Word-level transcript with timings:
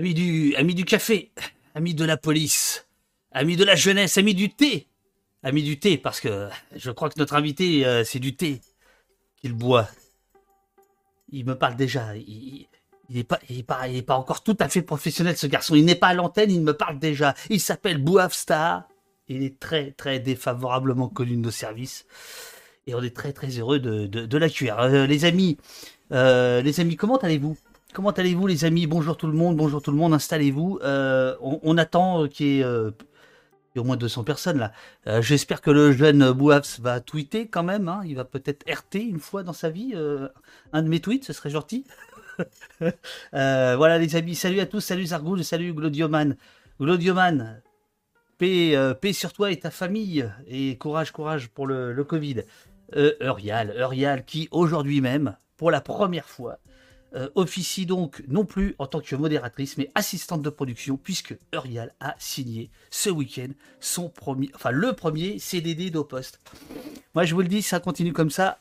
Amis 0.00 0.14
du, 0.14 0.84
café, 0.86 1.30
amis 1.74 1.94
de 1.94 2.06
la 2.06 2.16
police, 2.16 2.86
amis 3.32 3.56
de 3.56 3.64
la 3.64 3.74
jeunesse, 3.76 4.16
amis 4.16 4.34
du 4.34 4.48
thé. 4.48 4.86
Amis 5.42 5.62
du 5.62 5.78
thé, 5.78 5.98
parce 5.98 6.20
que 6.20 6.48
je 6.74 6.90
crois 6.90 7.10
que 7.10 7.18
notre 7.18 7.34
invité, 7.34 7.84
euh, 7.84 8.02
c'est 8.02 8.18
du 8.18 8.34
thé 8.34 8.62
qu'il 9.36 9.52
boit. 9.52 9.90
Il 11.28 11.44
me 11.44 11.54
parle 11.54 11.76
déjà. 11.76 12.16
Il, 12.16 12.66
n'est 13.10 13.24
pas, 13.24 14.14
encore 14.16 14.42
tout 14.42 14.56
à 14.58 14.70
fait 14.70 14.80
professionnel, 14.80 15.36
ce 15.36 15.46
garçon. 15.46 15.74
Il 15.74 15.84
n'est 15.84 15.94
pas 15.94 16.08
à 16.08 16.14
l'antenne, 16.14 16.50
il 16.50 16.62
me 16.62 16.72
parle 16.72 16.98
déjà. 16.98 17.34
Il 17.50 17.60
s'appelle 17.60 17.98
Bouafstar. 17.98 18.88
Il 19.28 19.42
est 19.42 19.60
très, 19.60 19.92
très 19.92 20.18
défavorablement 20.18 21.10
connu 21.10 21.32
de 21.32 21.42
nos 21.42 21.50
services. 21.50 22.06
Et 22.86 22.94
on 22.94 23.02
est 23.02 23.14
très, 23.14 23.34
très 23.34 23.48
heureux 23.48 23.80
de, 23.80 24.06
de, 24.06 24.24
de 24.24 24.38
l'accueillir. 24.38 24.78
Euh, 24.78 25.06
les 25.06 25.26
amis, 25.26 25.58
euh, 26.10 26.62
les 26.62 26.80
amis, 26.80 26.96
comment 26.96 27.18
allez-vous? 27.18 27.58
Comment 27.92 28.10
allez-vous, 28.10 28.46
les 28.46 28.64
amis? 28.64 28.86
Bonjour 28.86 29.16
tout 29.16 29.26
le 29.26 29.32
monde, 29.32 29.56
bonjour 29.56 29.82
tout 29.82 29.90
le 29.90 29.96
monde, 29.96 30.14
installez-vous. 30.14 30.78
Euh, 30.84 31.34
on, 31.40 31.76
attend 31.76 32.28
qu'il 32.28 32.46
y 32.46 32.58
ait 32.60 32.62
euh, 32.62 32.92
au 33.76 33.82
moins 33.82 33.96
200 33.96 34.22
personnes 34.22 34.58
là. 34.58 34.72
Euh, 35.08 35.20
J'espère 35.20 35.60
que 35.60 35.72
le 35.72 35.90
jeune 35.90 36.30
Bouafs 36.30 36.78
va 36.78 37.00
tweeter 37.00 37.48
quand 37.48 37.64
même. 37.64 37.88
Hein. 37.88 38.02
Il 38.04 38.14
va 38.14 38.24
peut-être 38.24 38.64
RT 38.70 38.94
une 38.94 39.18
fois 39.18 39.42
dans 39.42 39.52
sa 39.52 39.70
vie. 39.70 39.94
Un 40.72 40.82
de 40.82 40.88
mes 40.88 41.00
tweets, 41.00 41.24
ce 41.24 41.32
serait 41.32 41.50
gentil. 41.50 41.84
voilà, 43.32 43.98
les 43.98 44.14
amis, 44.14 44.36
salut 44.36 44.60
à 44.60 44.66
tous, 44.66 44.80
salut 44.80 45.06
Zargoul, 45.06 45.42
salut 45.42 45.72
Glodioman. 45.74 46.36
Glodioman, 46.80 47.60
paix, 48.38 48.76
paix 49.00 49.12
sur 49.12 49.32
toi 49.32 49.50
et 49.50 49.58
ta 49.58 49.72
famille. 49.72 50.30
Et 50.46 50.78
courage, 50.78 51.10
courage 51.10 51.48
pour 51.48 51.66
le, 51.66 51.92
le 51.92 52.04
Covid. 52.04 52.44
Eurial, 52.94 53.74
Eurial 53.76 54.24
qui 54.24 54.48
aujourd'hui 54.52 55.00
même, 55.00 55.36
pour 55.56 55.70
la 55.72 55.80
première 55.80 56.28
fois, 56.28 56.58
euh, 57.14 57.28
officie 57.34 57.86
donc 57.86 58.22
non 58.28 58.44
plus 58.44 58.74
en 58.78 58.86
tant 58.86 59.00
que 59.00 59.16
modératrice, 59.16 59.76
mais 59.76 59.90
assistante 59.94 60.42
de 60.42 60.50
production, 60.50 60.96
puisque 60.96 61.36
Eurial 61.52 61.92
a 62.00 62.14
signé 62.18 62.70
ce 62.90 63.10
week-end 63.10 63.48
son 63.80 64.08
premier, 64.08 64.50
enfin 64.54 64.70
le 64.70 64.92
premier 64.92 65.38
CDD 65.38 65.90
d'au 65.90 66.04
poste. 66.04 66.40
Moi, 67.14 67.24
je 67.24 67.34
vous 67.34 67.42
le 67.42 67.48
dis, 67.48 67.62
ça 67.62 67.80
continue 67.80 68.12
comme 68.12 68.30
ça. 68.30 68.58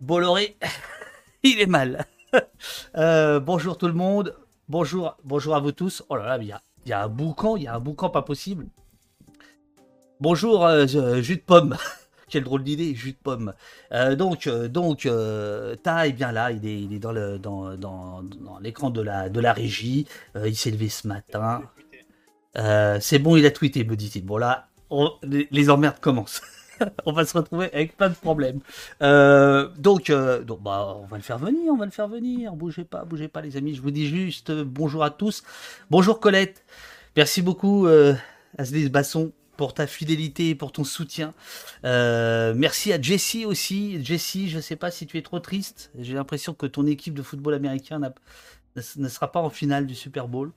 Bolloré, 0.00 0.56
il 1.44 1.60
est 1.60 1.66
mal. 1.66 2.06
euh, 2.96 3.38
bonjour 3.38 3.78
tout 3.78 3.86
le 3.86 3.92
monde. 3.92 4.36
Bonjour, 4.68 5.16
bonjour 5.22 5.54
à 5.54 5.60
vous 5.60 5.72
tous. 5.72 6.02
Oh 6.08 6.16
là 6.16 6.26
là, 6.26 6.38
il 6.38 6.48
y 6.48 6.52
a, 6.52 6.60
y 6.86 6.92
a 6.92 7.04
un 7.04 7.08
boucan, 7.08 7.56
il 7.56 7.64
y 7.64 7.66
a 7.68 7.74
un 7.74 7.80
boucan 7.80 8.10
pas 8.10 8.22
possible. 8.22 8.66
Bonjour, 10.18 10.64
euh, 10.64 10.86
jus 11.20 11.36
de 11.36 11.42
pomme. 11.42 11.76
Quelle 12.32 12.44
drôle 12.44 12.64
d'idée, 12.64 12.94
jus 12.94 13.12
de 13.12 13.16
pomme. 13.22 13.52
Euh, 13.92 14.16
donc, 14.16 14.46
euh, 14.46 14.66
donc 14.66 15.04
euh, 15.04 15.76
Ta 15.76 16.06
est 16.06 16.12
bien 16.12 16.32
là, 16.32 16.50
il 16.50 16.64
est, 16.66 16.80
il 16.80 16.94
est 16.94 16.98
dans, 16.98 17.12
le, 17.12 17.38
dans, 17.38 17.76
dans, 17.76 18.22
dans 18.22 18.58
l'écran 18.58 18.88
de 18.88 19.02
la, 19.02 19.28
de 19.28 19.38
la 19.38 19.52
régie. 19.52 20.06
Euh, 20.34 20.48
il 20.48 20.56
s'est 20.56 20.70
levé 20.70 20.88
ce 20.88 21.06
matin. 21.06 21.62
Euh, 22.56 22.96
c'est 23.02 23.18
bon, 23.18 23.36
il 23.36 23.44
a 23.44 23.50
tweeté, 23.50 23.84
me 23.84 23.96
dit-il. 23.96 24.24
Bon, 24.24 24.38
là, 24.38 24.68
on- 24.88 25.12
les, 25.22 25.46
les 25.50 25.68
emmerdes 25.68 26.00
commencent. 26.00 26.40
on 27.06 27.12
va 27.12 27.26
se 27.26 27.36
retrouver 27.36 27.70
avec 27.72 27.98
plein 27.98 28.08
de 28.08 28.14
problèmes. 28.14 28.60
Euh, 29.02 29.68
donc, 29.76 30.08
euh, 30.08 30.42
donc 30.42 30.62
bah, 30.62 30.96
on 31.02 31.04
va 31.06 31.18
le 31.18 31.22
faire 31.22 31.38
venir, 31.38 31.70
on 31.70 31.76
va 31.76 31.84
le 31.84 31.90
faire 31.90 32.08
venir. 32.08 32.54
Bougez 32.54 32.84
pas, 32.84 33.04
bougez 33.04 33.28
pas, 33.28 33.42
les 33.42 33.58
amis. 33.58 33.74
Je 33.74 33.82
vous 33.82 33.90
dis 33.90 34.06
juste 34.06 34.48
euh, 34.48 34.64
bonjour 34.66 35.04
à 35.04 35.10
tous. 35.10 35.42
Bonjour 35.90 36.18
Colette. 36.18 36.64
Merci 37.14 37.42
beaucoup, 37.42 37.86
euh, 37.86 38.14
Aslis 38.56 38.88
Basson, 38.88 39.32
pour 39.62 39.74
ta 39.74 39.86
fidélité 39.86 40.48
et 40.48 40.54
pour 40.56 40.72
ton 40.72 40.82
soutien. 40.82 41.34
Euh, 41.84 42.52
merci 42.56 42.92
à 42.92 43.00
Jessie 43.00 43.46
aussi. 43.46 44.04
Jessie, 44.04 44.50
je 44.50 44.58
sais 44.58 44.74
pas 44.74 44.90
si 44.90 45.06
tu 45.06 45.18
es 45.18 45.22
trop 45.22 45.38
triste. 45.38 45.92
J'ai 45.96 46.14
l'impression 46.14 46.52
que 46.52 46.66
ton 46.66 46.84
équipe 46.84 47.14
de 47.14 47.22
football 47.22 47.54
américain 47.54 48.00
ne, 48.00 48.08
ne 48.96 49.08
sera 49.08 49.30
pas 49.30 49.38
en 49.38 49.50
finale 49.50 49.86
du 49.86 49.94
Super 49.94 50.26
Bowl. 50.26 50.50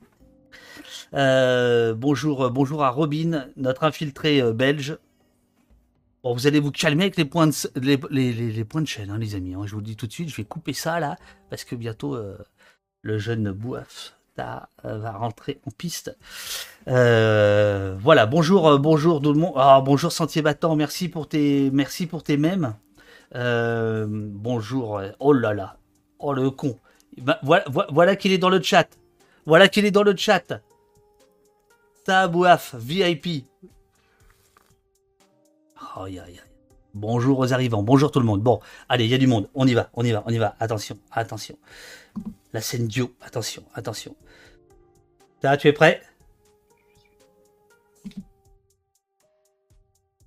Euh, 1.14 1.94
bonjour, 1.94 2.50
bonjour 2.50 2.84
à 2.84 2.90
Robin, 2.90 3.46
notre 3.58 3.84
infiltré 3.84 4.42
euh, 4.42 4.54
belge. 4.54 4.98
Bon, 6.24 6.34
vous 6.34 6.48
allez 6.48 6.60
vous 6.60 6.72
calmer 6.72 7.04
avec 7.04 7.18
les 7.18 7.26
points 7.26 7.46
de, 7.46 7.54
les, 8.10 8.66
points 8.66 8.82
de 8.82 8.88
chaîne, 8.88 9.12
hein, 9.12 9.20
les 9.20 9.36
amis. 9.36 9.54
hein. 9.54 9.68
Je 9.68 9.76
vous 9.76 9.84
dis 9.84 9.96
tout 9.96 10.08
de 10.08 10.14
suite, 10.14 10.30
je 10.30 10.36
vais 10.36 10.46
couper 10.46 10.74
ça 10.74 11.00
là, 11.00 11.16
parce 11.52 11.64
que 11.64 11.76
bientôt 11.76 12.16
euh, 12.16 12.40
le 13.04 13.20
jeune 13.20 13.52
Bouaf 13.52 14.15
euh, 14.40 14.98
va 14.98 15.12
rentrer 15.12 15.60
en 15.66 15.72
piste. 15.72 16.16
Euh, 16.88 17.96
voilà, 18.02 18.26
bonjour, 18.26 18.68
euh, 18.68 18.78
bonjour 18.78 19.22
tout 19.22 19.34
le 19.34 19.40
monde. 19.40 19.54
Ah, 19.56 19.82
bonjour 19.84 20.12
Sentier 20.12 20.42
Battant, 20.42 20.76
merci 20.76 21.08
pour 21.08 21.30
tes, 21.30 21.70
merci 21.72 22.06
pour 22.06 22.24
tes 22.24 22.38
mèmes. 22.38 22.76
Bonjour, 23.34 25.02
oh 25.20 25.34
là 25.34 25.54
là, 25.54 25.78
oh 26.20 26.34
le 26.34 26.50
con. 26.52 26.80
Ben, 27.18 27.38
voilà 27.44 28.16
qu'il 28.16 28.32
est 28.34 28.38
dans 28.38 28.50
le 28.50 28.62
chat. 28.62 28.88
Voilà 29.46 29.68
qu'il 29.68 29.86
est 29.86 29.92
dans 29.92 30.04
le 30.04 30.16
chat. 30.16 30.62
Tabouaf, 32.06 32.76
VIP. 32.78 33.46
Bonjour 36.94 37.40
aux 37.40 37.54
arrivants, 37.54 37.84
bonjour 37.84 38.12
tout 38.12 38.20
le 38.20 38.26
monde. 38.26 38.42
Bon, 38.42 38.60
allez, 38.90 39.06
il 39.06 39.12
y 39.12 39.14
a 39.14 39.18
du 39.18 39.28
monde. 39.28 39.50
On 39.56 39.66
y 39.66 39.74
va, 39.74 39.90
on 39.94 40.04
y 40.04 40.12
va, 40.12 40.24
on 40.26 40.32
y 40.32 40.38
va. 40.38 40.56
Attention, 40.60 40.98
attention. 41.12 41.58
La 42.56 42.62
scène 42.62 42.88
duo, 42.88 43.14
attention, 43.20 43.66
attention. 43.74 44.16
Là, 45.44 45.58
tu 45.58 45.68
es 45.68 45.74
prêt? 45.74 46.02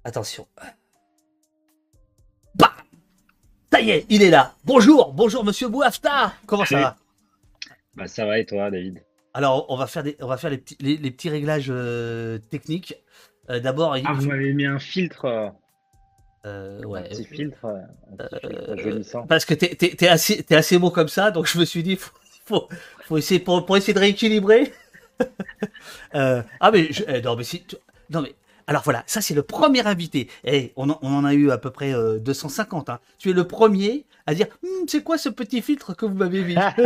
Attention. 0.05 0.47
Bam 2.55 2.69
Ça 3.73 3.81
y 3.81 3.93
est, 3.93 4.05
il 4.11 4.23
est 4.23 4.29
là. 4.29 4.55
Bonjour, 4.67 5.15
bonjour 5.15 5.43
Monsieur 5.43 5.69
Bouafta. 5.69 6.35
Comment 6.45 6.67
ça 6.67 6.79
va? 6.81 6.97
Bah, 7.97 8.07
ça 8.07 8.27
va 8.27 8.39
et 8.39 8.45
toi, 8.45 8.71
David? 8.71 9.03
Alors, 9.33 9.65
on 9.71 9.77
va 9.79 9.87
faire 9.87 10.03
des, 10.03 10.15
on 10.21 10.27
va 10.27 10.37
faire 10.37 10.51
les 10.51 10.59
petits, 10.59 10.77
les, 10.81 10.99
les 10.99 11.11
petits 11.11 11.31
réglages 11.31 11.69
euh, 11.71 12.37
techniques. 12.51 12.95
Euh, 13.49 13.59
D'abord, 13.59 13.97
il 13.97 14.05
Ah, 14.07 14.13
vous 14.13 14.21
faut- 14.21 14.29
m'avez 14.29 14.53
mis 14.53 14.67
un 14.67 14.79
filtre, 14.79 15.51
euh, 16.49 16.95
un 16.95 17.03
petit 17.03 17.25
filtre, 17.25 17.65
euh, 17.65 17.79
un 18.13 18.17
petit 18.29 18.49
filtre 18.49 18.77
jaunissant. 18.79 19.27
parce 19.27 19.45
que 19.45 19.55
t'es 19.55 19.75
t'es- 19.75 19.95
t'es 19.95 20.09
assez, 20.09 20.43
t'es 20.43 20.55
assez 20.57 20.79
beau 20.79 20.91
comme 20.91 21.09
ça, 21.09 21.31
donc 21.31 21.47
je 21.47 21.59
me 21.59 21.65
suis 21.65 21.83
dit, 21.83 21.97
faut, 21.97 22.11
faut, 22.47 22.69
faut 23.05 23.17
essayer 23.19 23.41
pour, 23.41 23.65
pour 23.67 23.77
essayer 23.77 23.95
de 23.95 23.99
rééquilibrer. 24.01 24.73
Euh, 26.15 26.43
ah 26.61 26.71
mais, 26.71 26.93
je- 26.93 27.03
eh, 27.09 27.21
non 27.21 27.35
mais 27.37 27.43
si, 27.45 27.67
non 28.11 28.23
mais, 28.23 28.35
alors 28.69 28.83
voilà, 28.83 29.03
ça 29.07 29.21
c'est 29.21 29.35
le 29.35 29.43
premier 29.43 29.85
invité. 29.87 30.29
Et 30.45 30.73
on, 30.77 30.89
en- 30.91 30.99
on 31.03 31.13
en 31.13 31.25
a 31.25 31.35
eu 31.35 31.51
à 31.51 31.59
peu 31.59 31.71
près 31.71 31.93
euh, 31.93 32.19
250. 32.21 32.89
Hein. 32.89 33.01
Tu 33.19 33.31
es 33.31 33.33
le 33.33 33.47
premier 33.47 34.07
à 34.27 34.35
dire, 34.35 34.47
Hum, 34.63 34.87
c'est 34.87 35.03
quoi 35.03 35.19
ce 35.19 35.29
petit 35.29 35.61
filtre 35.61 35.95
que 35.95 36.07
vous 36.07 36.15
m'avez 36.15 36.45
mis? 36.45 36.55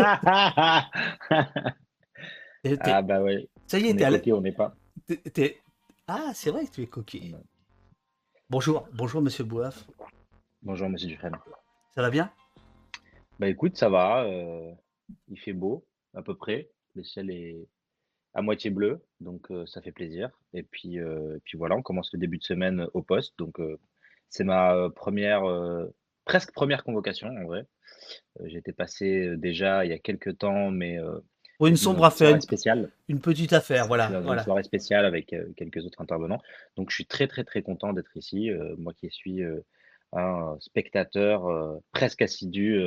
Ah 2.81 3.03
bah 3.03 3.21
ouais, 3.23 3.49
Ça 3.67 3.79
y 3.79 3.89
est, 3.89 3.93
on 3.93 3.97
t'es 3.97 4.29
est 4.29 4.33
on 4.33 4.41
n'est 4.41 4.53
pas. 4.53 4.75
t'es- 5.07 5.17
t'es- 5.17 5.59
Ah, 6.09 6.31
c'est 6.35 6.51
vrai 6.51 6.65
que 6.67 6.71
tu 6.71 6.83
es 6.83 6.87
coquille. 6.87 7.37
Bonjour, 8.53 8.87
bonjour 8.93 9.23
Monsieur 9.23 9.45
Bouaf. 9.45 9.89
Bonjour, 10.61 10.91
monsieur 10.91 11.09
Dufresne. 11.09 11.39
Ça 11.95 12.03
va 12.03 12.11
bien? 12.11 12.31
Bah 13.41 13.49
écoute, 13.49 13.79
ça 13.79 13.89
va, 13.89 14.25
euh, 14.25 14.71
il 15.29 15.41
fait 15.41 15.55
beau, 15.55 15.87
à 16.13 16.21
peu 16.21 16.35
près. 16.35 16.69
Le 16.95 17.03
ciel 17.03 17.31
est 17.31 17.67
à 18.35 18.43
moitié 18.43 18.69
bleu, 18.69 19.01
donc 19.21 19.51
euh, 19.51 19.65
ça 19.65 19.81
fait 19.81 19.91
plaisir. 19.91 20.29
Et 20.53 20.63
puis, 20.65 21.01
euh, 21.01 21.39
et 21.39 21.41
puis 21.41 21.57
voilà, 21.57 21.77
on 21.77 21.83
commence 21.83 22.13
le 22.13 22.19
début 22.19 22.37
de 22.37 22.45
semaine 22.45 22.89
au 22.93 23.01
poste, 23.01 23.33
donc 23.39 23.59
c'est 24.29 24.45
ma 24.45 24.91
première, 24.91 25.45
presque 26.27 26.53
première 26.53 26.85
convocation 26.85 27.29
en 27.29 27.45
vrai. 27.47 27.67
Été 28.45 28.75
passé 28.75 29.35
déjà 29.39 29.87
il 29.87 29.93
y 29.93 29.95
a 29.95 29.99
quelques 29.99 30.37
temps, 30.37 30.71
mais 30.71 30.99
une 31.71 31.77
sombre 31.77 32.01
une 32.01 32.05
affaire, 32.05 32.35
une, 32.35 32.41
spéciale. 32.41 32.91
une 33.09 33.21
petite 33.21 33.53
affaire, 33.53 33.87
voilà. 33.87 34.11
une 34.11 34.39
soirée 34.41 34.63
spéciale 34.63 35.05
avec 35.05 35.33
euh, 35.33 35.45
quelques 35.57 35.85
autres 35.85 36.01
intervenants. 36.01 36.41
Donc 36.77 36.91
je 36.91 36.95
suis 36.97 37.07
très 37.07 37.27
très 37.27 37.45
très 37.45 37.63
content 37.63 37.93
d'être 37.93 38.17
ici. 38.17 38.51
Euh, 38.51 38.75
moi 38.79 38.93
qui 38.95 39.11
suis 39.11 39.43
euh, 39.43 39.61
un 40.13 40.57
spectateur 40.61 41.49
presque 41.93 42.21
assidu 42.21 42.79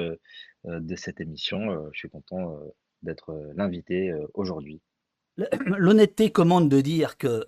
de 0.64 0.96
cette 0.96 1.20
émission, 1.22 1.90
je 1.92 1.98
suis 1.98 2.10
content 2.10 2.60
d'être 3.02 3.36
l'invité 3.56 4.14
aujourd'hui. 4.36 4.80
L'honnêteté 5.66 6.32
commande 6.32 6.70
de 6.70 6.82
dire 6.82 7.18
que 7.18 7.46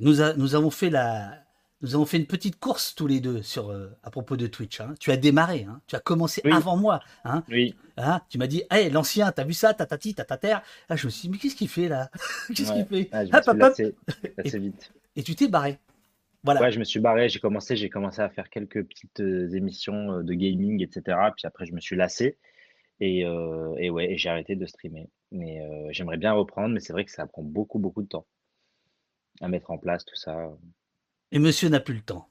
nous, 0.00 0.22
a- 0.22 0.32
nous 0.32 0.54
avons 0.54 0.70
fait 0.70 0.88
la, 0.88 1.34
nous 1.80 1.94
avons 1.94 2.06
fait 2.06 2.16
une 2.16 2.26
petite 2.26 2.58
course 2.58 2.94
tous 2.94 3.06
les 3.06 3.20
deux 3.20 3.42
sur 3.42 3.70
euh, 3.70 3.88
à 4.02 4.10
propos 4.10 4.36
de 4.36 4.46
Twitch. 4.46 4.80
hein. 4.80 4.94
Tu 4.98 5.10
as 5.12 5.16
démarré, 5.16 5.64
hein. 5.68 5.80
tu 5.86 5.94
as 5.96 6.00
commencé 6.00 6.40
Oui. 6.44 6.52
avant 6.52 6.76
moi. 6.76 7.00
Hein. 7.24 7.44
Oui. 7.48 7.74
Tu 8.30 8.38
m'as 8.38 8.46
dit, 8.46 8.62
hey, 8.70 8.90
l'ancien, 8.90 9.30
t'as 9.32 9.44
vu 9.44 9.52
ça, 9.52 9.74
tatati, 9.74 10.14
tatater. 10.14 10.56
Ah, 10.88 10.96
je 10.96 11.06
me 11.06 11.10
suis 11.10 11.22
dit, 11.22 11.30
mais 11.30 11.38
qu'est-ce 11.38 11.56
qu'il 11.56 11.68
fait 11.68 11.88
là? 11.88 12.10
Qu'est-ce 12.54 12.72
Ouais. 12.72 12.84
qu'il 12.84 13.04
fait? 13.04 13.08
Ah, 13.12 13.22
Hop, 13.24 13.44
hop, 13.60 13.62
assez 13.62 13.94
vite. 14.58 14.92
Et 15.16 15.22
tu 15.22 15.34
t'es 15.34 15.48
barré. 15.48 15.78
Voilà. 16.44 16.60
Ouais, 16.60 16.70
je 16.72 16.78
me 16.78 16.84
suis 16.84 17.00
barré, 17.00 17.28
j'ai 17.28 17.40
commencé, 17.40 17.74
j'ai 17.76 17.90
commencé 17.90 18.22
à 18.22 18.28
faire 18.28 18.48
quelques 18.50 18.84
petites 18.86 19.20
euh, 19.20 19.50
émissions 19.54 20.12
euh, 20.18 20.22
de 20.22 20.34
gaming, 20.34 20.80
etc. 20.82 21.16
Puis 21.36 21.46
après, 21.46 21.66
je 21.66 21.72
me 21.74 21.80
suis 21.80 21.96
lassé 21.96 22.38
et, 23.00 23.24
euh, 23.26 23.74
et 23.78 23.90
ouais, 23.90 24.12
et 24.12 24.16
j'ai 24.18 24.28
arrêté 24.28 24.54
de 24.54 24.64
streamer. 24.66 25.08
Mais 25.32 25.60
euh, 25.60 25.88
j'aimerais 25.90 26.16
bien 26.16 26.32
reprendre, 26.32 26.72
mais 26.72 26.80
c'est 26.80 26.92
vrai 26.92 27.04
que 27.04 27.10
ça 27.10 27.26
prend 27.26 27.42
beaucoup, 27.42 27.78
beaucoup 27.80 28.02
de 28.02 28.08
temps 28.08 28.26
à 29.40 29.48
mettre 29.48 29.70
en 29.72 29.78
place 29.78 30.04
tout 30.04 30.14
ça. 30.16 30.48
Et 31.32 31.38
monsieur 31.38 31.68
n'a 31.68 31.80
plus 31.80 31.94
le 31.94 32.00
temps. 32.00 32.28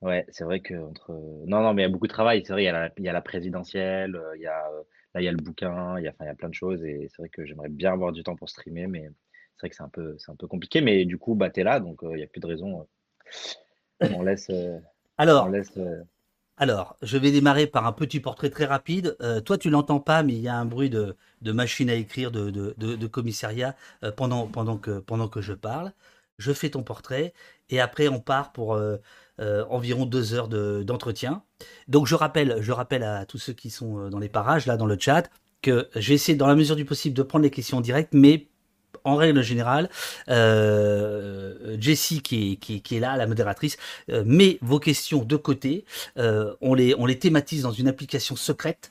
Ouais, 0.00 0.24
c'est 0.30 0.44
vrai 0.44 0.60
que 0.60 0.74
entre 0.74 1.12
non, 1.46 1.60
non, 1.62 1.74
mais 1.74 1.82
il 1.82 1.84
y 1.84 1.88
a 1.88 1.92
beaucoup 1.92 2.06
de 2.06 2.12
travail. 2.12 2.42
C'est 2.44 2.52
vrai, 2.52 2.62
il 2.62 2.66
y 2.66 2.68
a 2.68 2.72
la, 2.72 2.90
il 2.96 3.04
y 3.04 3.08
a 3.08 3.12
la 3.12 3.20
présidentielle, 3.20 4.16
euh, 4.16 4.36
il 4.36 4.42
y 4.42 4.46
a 4.46 4.66
euh, 4.70 4.82
là, 5.14 5.20
il 5.20 5.24
y 5.24 5.28
a 5.28 5.32
le 5.32 5.36
bouquin, 5.36 5.98
il 5.98 6.04
y 6.04 6.08
a, 6.08 6.10
enfin, 6.10 6.24
il 6.24 6.28
y 6.28 6.30
a 6.30 6.34
plein 6.34 6.48
de 6.48 6.54
choses 6.54 6.82
et 6.84 7.08
c'est 7.10 7.18
vrai 7.18 7.28
que 7.28 7.44
j'aimerais 7.44 7.68
bien 7.68 7.92
avoir 7.92 8.12
du 8.12 8.22
temps 8.22 8.34
pour 8.34 8.48
streamer, 8.48 8.86
mais 8.86 9.10
c'est 9.56 9.60
vrai 9.60 9.70
que 9.70 9.76
c'est 9.76 9.82
un 9.82 9.90
peu, 9.90 10.16
c'est 10.18 10.30
un 10.30 10.36
peu 10.36 10.46
compliqué. 10.46 10.80
Mais 10.80 11.04
du 11.04 11.18
coup, 11.18 11.34
bah, 11.34 11.50
tu 11.50 11.60
es 11.60 11.64
là, 11.64 11.80
donc 11.80 11.98
il 12.02 12.16
n'y 12.16 12.22
a 12.22 12.26
plus 12.26 12.40
de 12.40 12.46
raison. 12.46 12.88
on 14.00 14.22
laisse. 14.22 14.50
Alors, 15.18 15.46
on 15.46 15.50
laisse 15.50 15.78
alors, 16.60 16.94
je 17.00 17.16
vais 17.16 17.32
démarrer 17.32 17.66
par 17.66 17.86
un 17.86 17.92
petit 17.92 18.20
portrait 18.20 18.50
très 18.50 18.66
rapide. 18.66 19.16
Euh, 19.22 19.40
toi, 19.40 19.56
tu 19.56 19.70
l'entends 19.70 19.98
pas, 19.98 20.22
mais 20.22 20.34
il 20.34 20.40
y 20.40 20.48
a 20.48 20.56
un 20.56 20.66
bruit 20.66 20.90
de, 20.90 21.16
machine 21.42 21.88
à 21.88 21.94
écrire, 21.94 22.30
de, 22.30 23.06
commissariat 23.06 23.74
euh, 24.04 24.12
pendant, 24.12 24.46
pendant, 24.46 24.76
que, 24.76 24.98
pendant 24.98 25.26
que 25.26 25.40
je 25.40 25.54
parle. 25.54 25.90
Je 26.40 26.52
fais 26.52 26.70
ton 26.70 26.82
portrait 26.82 27.32
et 27.68 27.80
après 27.80 28.08
on 28.08 28.20
part 28.20 28.52
pour 28.52 28.74
euh, 28.74 28.96
environ 29.38 30.06
deux 30.06 30.34
heures 30.34 30.48
d'entretien. 30.48 31.44
Donc 31.88 32.06
je 32.06 32.14
rappelle, 32.14 32.58
je 32.60 32.72
rappelle 32.72 33.02
à 33.02 33.26
tous 33.26 33.38
ceux 33.38 33.52
qui 33.52 33.70
sont 33.70 34.08
dans 34.08 34.18
les 34.18 34.28
parages, 34.28 34.66
là 34.66 34.76
dans 34.76 34.86
le 34.86 34.98
chat, 34.98 35.30
que 35.62 35.88
j'ai 35.94 36.14
essayé 36.14 36.36
dans 36.36 36.46
la 36.46 36.56
mesure 36.56 36.76
du 36.76 36.84
possible 36.84 37.14
de 37.14 37.22
prendre 37.22 37.42
les 37.42 37.50
questions 37.50 37.80
directes, 37.80 38.12
mais 38.12 38.48
en 39.04 39.16
règle 39.16 39.42
générale, 39.42 39.88
euh, 40.28 41.76
Jessie 41.80 42.22
qui 42.22 42.58
est, 42.90 43.00
là, 43.00 43.16
la 43.16 43.26
modératrice, 43.26 43.76
euh, 44.10 44.22
met 44.26 44.58
vos 44.62 44.78
questions 44.78 45.24
de 45.24 45.36
côté. 45.36 45.84
Euh, 46.18 46.54
on, 46.60 46.74
les, 46.74 46.94
on 46.98 47.06
thématise 47.06 47.62
dans 47.62 47.72
une 47.72 47.88
application 47.88 48.36
secrète 48.36 48.90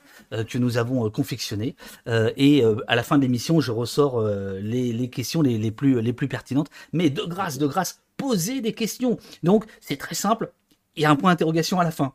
que 0.50 0.58
nous 0.58 0.78
avons 0.78 1.10
confectionnée. 1.10 1.76
et 2.06 2.64
à 2.88 2.96
la 2.96 3.04
fin 3.04 3.18
de 3.18 3.24
l'émission, 3.24 3.62
je 3.62 3.72
ressors 3.72 4.22
les, 4.62 5.10
questions 5.10 5.42
les, 5.42 5.58
les, 5.58 5.72
plus, 5.72 6.02
les 6.02 6.14
plus 6.14 6.28
pertinentes. 6.28 6.70
Mais 6.92 7.10
de 7.10 7.24
grâce, 7.24 7.58
de 7.58 7.66
grâce, 7.66 8.02
posez 8.18 8.60
des 8.62 8.74
questions. 8.74 9.18
Donc, 9.44 9.66
c'est 9.80 9.98
très 9.98 10.16
simple 10.16 10.52
il 10.96 11.04
y 11.04 11.06
a 11.06 11.12
un 11.12 11.16
point 11.16 11.32
d'interrogation 11.32 11.80
à 11.80 11.86
la 11.86 11.92
fin. 11.92 12.14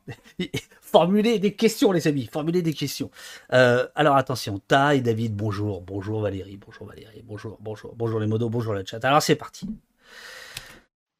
Formulez 0.94 1.40
des 1.40 1.54
questions, 1.54 1.90
les 1.90 2.06
amis. 2.06 2.28
Formulez 2.32 2.62
des 2.62 2.72
questions. 2.72 3.10
Euh, 3.52 3.84
alors 3.96 4.14
attention, 4.14 4.60
Ta 4.60 4.94
et 4.94 5.00
David, 5.00 5.34
bonjour. 5.34 5.80
Bonjour 5.80 6.20
Valérie, 6.20 6.56
bonjour 6.56 6.86
Valérie, 6.86 7.20
bonjour, 7.24 7.58
bonjour, 7.60 7.96
bonjour 7.96 8.20
les 8.20 8.28
modos, 8.28 8.48
bonjour 8.48 8.74
le 8.74 8.84
chat. 8.86 9.04
Alors 9.04 9.20
c'est 9.20 9.34
parti. 9.34 9.68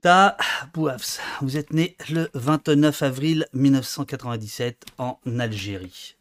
Ta 0.00 0.36
Bouafs, 0.72 1.18
vous 1.40 1.56
êtes 1.56 1.72
né 1.72 1.96
le 2.08 2.28
29 2.34 3.02
avril 3.02 3.46
1997 3.52 4.84
en 4.98 5.18
Algérie. 5.40 6.14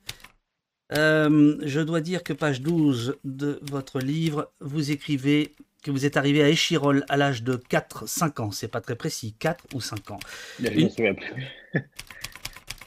Euh, 0.97 1.55
je 1.63 1.79
dois 1.79 2.01
dire 2.01 2.23
que 2.23 2.33
page 2.33 2.59
12 2.61 3.17
de 3.23 3.59
votre 3.69 4.00
livre, 4.00 4.51
vous 4.61 4.89
écrivez 4.89 5.53
que 5.83 5.91
vous 5.91 6.07
êtes 6.07 6.17
arrivé 6.17 6.41
à 6.41 6.50
Échirol 6.50 7.05
à 7.07 7.17
l'âge 7.17 7.44
de 7.44 7.57
4-5 7.57 8.41
ans. 8.41 8.50
C'est 8.50 8.67
pas 8.67 8.81
très 8.81 8.95
précis, 8.95 9.35
4 9.38 9.65
ou 9.75 9.79
5 9.79 10.09
ans. 10.09 10.19
Une... 10.59 10.89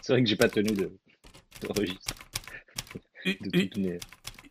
C'est 0.07 0.13
vrai 0.13 0.23
que 0.23 0.29
j'ai 0.29 0.37
pas 0.37 0.49
tenu 0.49 0.71
de, 0.71 0.89
registre. 1.69 2.15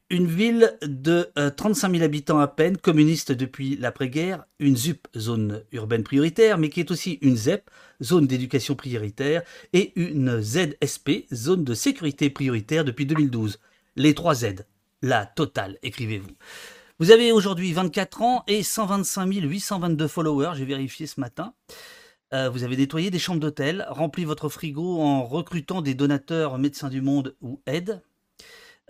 Une, 0.09 0.27
ville 0.27 0.77
de 0.81 1.31
35 1.55 1.87
euh, 1.87 1.91
000 1.93 2.03
habitants 2.03 2.39
à 2.39 2.47
peine, 2.49 2.75
communiste 2.75 3.31
depuis 3.31 3.77
l'après-guerre, 3.77 4.43
une 4.59 4.75
ZUP, 4.75 5.07
zone 5.15 5.63
urbaine 5.71 6.03
prioritaire, 6.03 6.57
mais 6.57 6.67
qui 6.67 6.81
est 6.81 6.91
aussi 6.91 7.19
une 7.21 7.37
ZEP, 7.37 7.71
zone 8.03 8.27
d'éducation 8.27 8.75
prioritaire, 8.75 9.43
et 9.71 9.93
une 9.95 10.41
ZSP, 10.41 11.33
zone 11.33 11.63
de 11.63 11.73
sécurité 11.73 12.29
prioritaire 12.29 12.83
depuis 12.83 13.05
2012. 13.05 13.61
Les 13.95 14.13
trois 14.13 14.35
Z, 14.35 14.65
la 15.01 15.25
totale, 15.25 15.77
écrivez-vous. 15.83 16.35
Vous 16.99 17.11
avez 17.11 17.31
aujourd'hui 17.31 17.71
24 17.71 18.21
ans 18.23 18.43
et 18.47 18.61
125 18.61 19.31
822 19.31 20.07
followers, 20.09 20.51
j'ai 20.57 20.65
vérifié 20.65 21.07
ce 21.07 21.21
matin. 21.21 21.53
Euh, 22.33 22.49
vous 22.49 22.63
avez 22.63 22.75
nettoyé 22.75 23.11
des 23.11 23.19
chambres 23.19 23.39
d'hôtel, 23.39 23.85
rempli 23.89 24.25
votre 24.25 24.49
frigo 24.49 24.99
en 24.99 25.23
recrutant 25.23 25.81
des 25.81 25.93
donateurs 25.93 26.57
médecins 26.57 26.89
du 26.89 27.01
monde 27.01 27.35
ou 27.41 27.61
aides. 27.67 28.01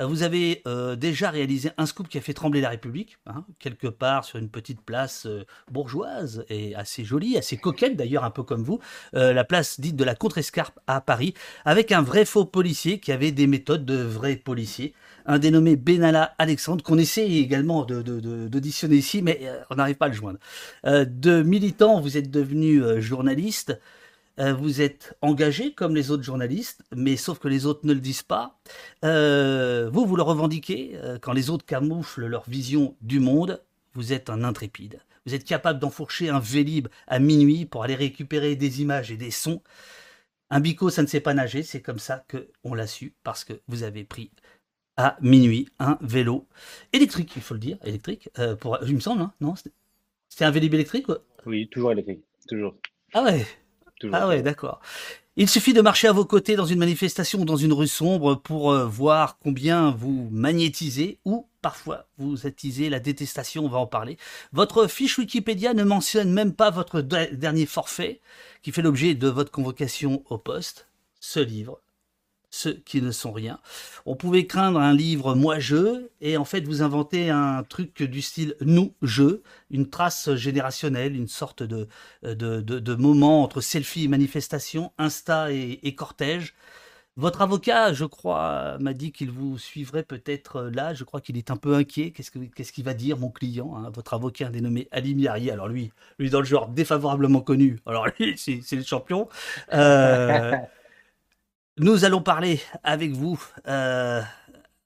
Euh, 0.02 0.06
vous 0.08 0.24
avez 0.24 0.62
euh, 0.68 0.96
déjà 0.96 1.30
réalisé 1.32 1.72
un 1.78 1.86
scoop 1.86 2.08
qui 2.08 2.18
a 2.18 2.22
fait 2.22 2.34
trembler 2.34 2.62
la 2.62 2.70
République, 2.70 3.18
hein, 3.26 3.46
quelque 3.60 3.88
part 3.88 4.26
sur 4.26 4.40
une 4.40 4.50
petite 4.50 4.82
place 4.82 5.28
bourgeoise 5.70 6.46
et 6.50 6.76
assez 6.76 7.04
jolie, 7.04 7.38
assez 7.38 7.58
coquette 7.58 7.98
d'ailleurs, 7.98 8.24
un 8.24 8.32
peu 8.32 8.44
comme 8.44 8.64
vous, 8.64 8.80
la 9.14 9.44
place 9.44 9.80
dite 9.80 9.96
de 9.96 10.04
la 10.04 10.16
Contrescarpe 10.16 10.80
à 10.88 11.02
Paris, 11.02 11.34
avec 11.66 11.92
un 11.92 12.02
vrai 12.02 12.26
faux 12.26 12.46
policier 12.46 13.00
qui 13.00 13.12
avait 13.12 13.32
des 13.32 13.48
méthodes 13.48 13.86
de 13.86 13.96
vrai 13.96 14.38
policier, 14.38 14.94
un 15.26 15.40
dénommé 15.40 15.76
Benalla 15.76 16.36
Alexandre, 16.38 16.84
qu'on 16.84 16.98
essaie 16.98 17.30
également 17.30 17.86
d'auditionner 17.86 18.98
ici, 18.98 19.22
mais 19.22 19.50
on 19.70 19.76
n'arrive 19.76 19.96
pas 19.96 20.06
à 20.06 20.10
le 20.10 20.14
joindre. 20.14 20.40
de 20.84 21.42
militant, 21.42 22.00
vous 22.02 22.18
êtes 22.18 22.30
devenu 22.30 22.82
journaliste. 23.02 23.80
Euh, 24.40 24.54
vous 24.54 24.82
êtes 24.82 25.16
engagé 25.22 25.74
comme 25.74 25.96
les 25.96 26.12
autres 26.12 26.24
journalistes, 26.24 26.84
mais 26.94 27.16
sauf 27.16 27.40
que 27.40 27.48
les 27.48 27.66
autres 27.66 27.86
ne 27.86 27.94
le 27.94 28.02
disent 28.02 28.24
pas. 28.24 28.60
Euh, 29.06 29.90
vous, 29.92 30.06
vous 30.06 30.16
le 30.16 30.24
revendiquez. 30.24 30.94
Euh, 30.96 31.18
quand 31.20 31.32
les 31.34 31.50
autres 31.50 31.66
camouflent 31.66 32.26
leur 32.26 32.50
vision 32.50 32.96
du 33.02 33.20
monde, 33.20 33.64
vous 33.94 34.12
êtes 34.12 34.30
un 34.30 34.44
intrépide. 34.44 35.00
Vous 35.26 35.34
êtes 35.34 35.46
capable 35.46 35.80
d'enfourcher 35.80 36.30
un 36.30 36.40
vélib 36.40 36.88
à 37.08 37.20
minuit 37.20 37.66
pour 37.66 37.84
aller 37.84 37.96
récupérer 37.96 38.56
des 38.56 38.82
images 38.82 39.12
et 39.12 39.18
des 39.18 39.32
sons. 39.32 39.62
Un 40.50 40.60
bico, 40.60 40.90
ça 40.90 41.02
ne 41.02 41.08
sait 41.08 41.22
pas 41.22 41.34
nager, 41.34 41.64
c'est 41.64 41.82
comme 41.82 42.00
ça 42.00 42.24
qu'on 42.30 42.74
l'a 42.76 42.88
su, 42.88 43.16
parce 43.24 43.44
que 43.44 43.54
vous 43.68 43.84
avez 43.84 44.04
pris 44.04 44.32
à 44.98 45.18
minuit 45.22 45.68
un 45.80 45.98
vélo 46.02 46.46
électrique, 46.94 47.34
il 47.36 47.42
faut 47.42 47.54
le 47.54 47.60
dire, 47.60 47.78
électrique, 47.84 48.30
pour, 48.60 48.78
il 48.86 48.96
me 48.96 49.00
semble, 49.00 49.22
hein, 49.22 49.34
non 49.42 49.56
C'était 50.30 50.46
un 50.46 50.52
vélib 50.52 50.74
électrique 50.74 51.08
Oui, 51.46 51.68
toujours 51.70 51.92
électrique, 51.92 52.24
toujours. 52.48 52.76
Ah 53.14 53.24
ouais? 53.24 53.46
Ah 54.12 54.28
ouais, 54.28 54.42
d'accord. 54.42 54.82
Il 55.38 55.50
suffit 55.50 55.74
de 55.74 55.82
marcher 55.82 56.08
à 56.08 56.14
vos 56.14 56.24
côtés 56.24 56.56
dans 56.56 56.66
une 56.66 56.80
manifestation 56.80 57.42
ou 57.42 57.46
dans 57.46 57.58
une 57.58 57.74
rue 57.74 57.90
sombre 57.90 58.36
pour 58.36 58.72
euh, 58.72 58.86
voir 58.86 59.38
combien 59.40 59.92
vous 59.92 60.30
magnétisez 60.32 61.20
ou 61.26 61.48
parfois 61.62 62.08
vous 62.18 62.48
attisez 62.48 62.90
la 62.90 63.02
détestation, 63.02 63.66
on 63.66 63.70
va 63.70 63.80
en 63.80 63.88
parler. 63.88 64.18
Votre 64.54 64.88
fiche 64.88 65.18
Wikipédia 65.18 65.74
ne 65.74 65.84
mentionne 65.84 66.32
même 66.32 66.54
pas 66.54 66.70
votre 66.70 67.02
dernier 67.02 67.66
forfait 67.66 68.22
qui 68.62 68.72
fait 68.72 68.82
l'objet 68.82 69.14
de 69.14 69.28
votre 69.28 69.52
convocation 69.52 70.24
au 70.30 70.38
poste. 70.38 70.88
Ce 71.20 71.42
livre 71.42 71.82
ceux 72.56 72.74
qui 72.86 73.02
ne 73.02 73.12
sont 73.12 73.34
rien. 73.34 73.60
On 74.06 74.16
pouvait 74.16 74.48
craindre 74.48 74.80
un 74.80 74.94
livre 74.94 75.36
moi-je, 75.36 76.08
et 76.22 76.38
en 76.38 76.46
fait 76.46 76.62
vous 76.62 76.82
inventez 76.82 77.30
un 77.30 77.64
truc 77.64 78.02
du 78.02 78.22
style 78.22 78.56
nous-je, 78.62 79.42
une 79.72 79.90
trace 79.90 80.34
générationnelle, 80.36 81.16
une 81.16 81.28
sorte 81.28 81.64
de, 81.64 81.88
de, 82.24 82.62
de, 82.62 82.96
moment 82.96 83.44
entre 83.44 83.60
selfie 83.60 84.06
et 84.06 84.08
manifestation, 84.08 84.94
Insta 84.98 85.52
et, 85.52 85.96
cortège. 85.96 86.54
Votre 87.18 87.42
avocat, 87.42 87.94
je 87.94 88.06
crois, 88.06 88.78
m'a 88.80 88.94
dit 88.94 89.12
qu'il 89.12 89.32
vous 89.32 89.58
suivrait 89.58 90.04
peut-être 90.04 90.64
là. 90.64 90.94
Je 90.94 91.06
crois 91.06 91.22
qu'il 91.22 91.38
est 91.38 91.50
un 91.50 91.56
peu 91.56 91.76
inquiet. 91.76 92.12
Qu'est-ce 92.12 92.32
qu'il 92.32 92.50
ce 92.66 92.82
va 92.84 92.94
dire, 92.94 93.18
mon 93.18 93.30
client 93.30 93.74
hein, 93.78 93.90
Votre 93.94 94.14
avocat 94.16 94.50
dénommé 94.50 94.90
Ali 94.92 95.16
Miari? 95.16 95.50
Alors 95.50 95.70
lui, 95.70 95.92
lui 96.20 96.30
dans 96.30 96.40
le 96.40 96.46
genre 96.46 96.68
défavorablement 96.68 97.40
connu. 97.42 97.80
Alors 97.86 98.08
lui, 98.20 98.38
c'est 98.38 98.76
le 98.76 98.84
champion. 98.84 99.30
Euh, 99.74 100.58
nous 101.78 102.06
allons 102.06 102.22
parler 102.22 102.60
avec 102.84 103.12
vous 103.12 103.42
euh, 103.68 104.22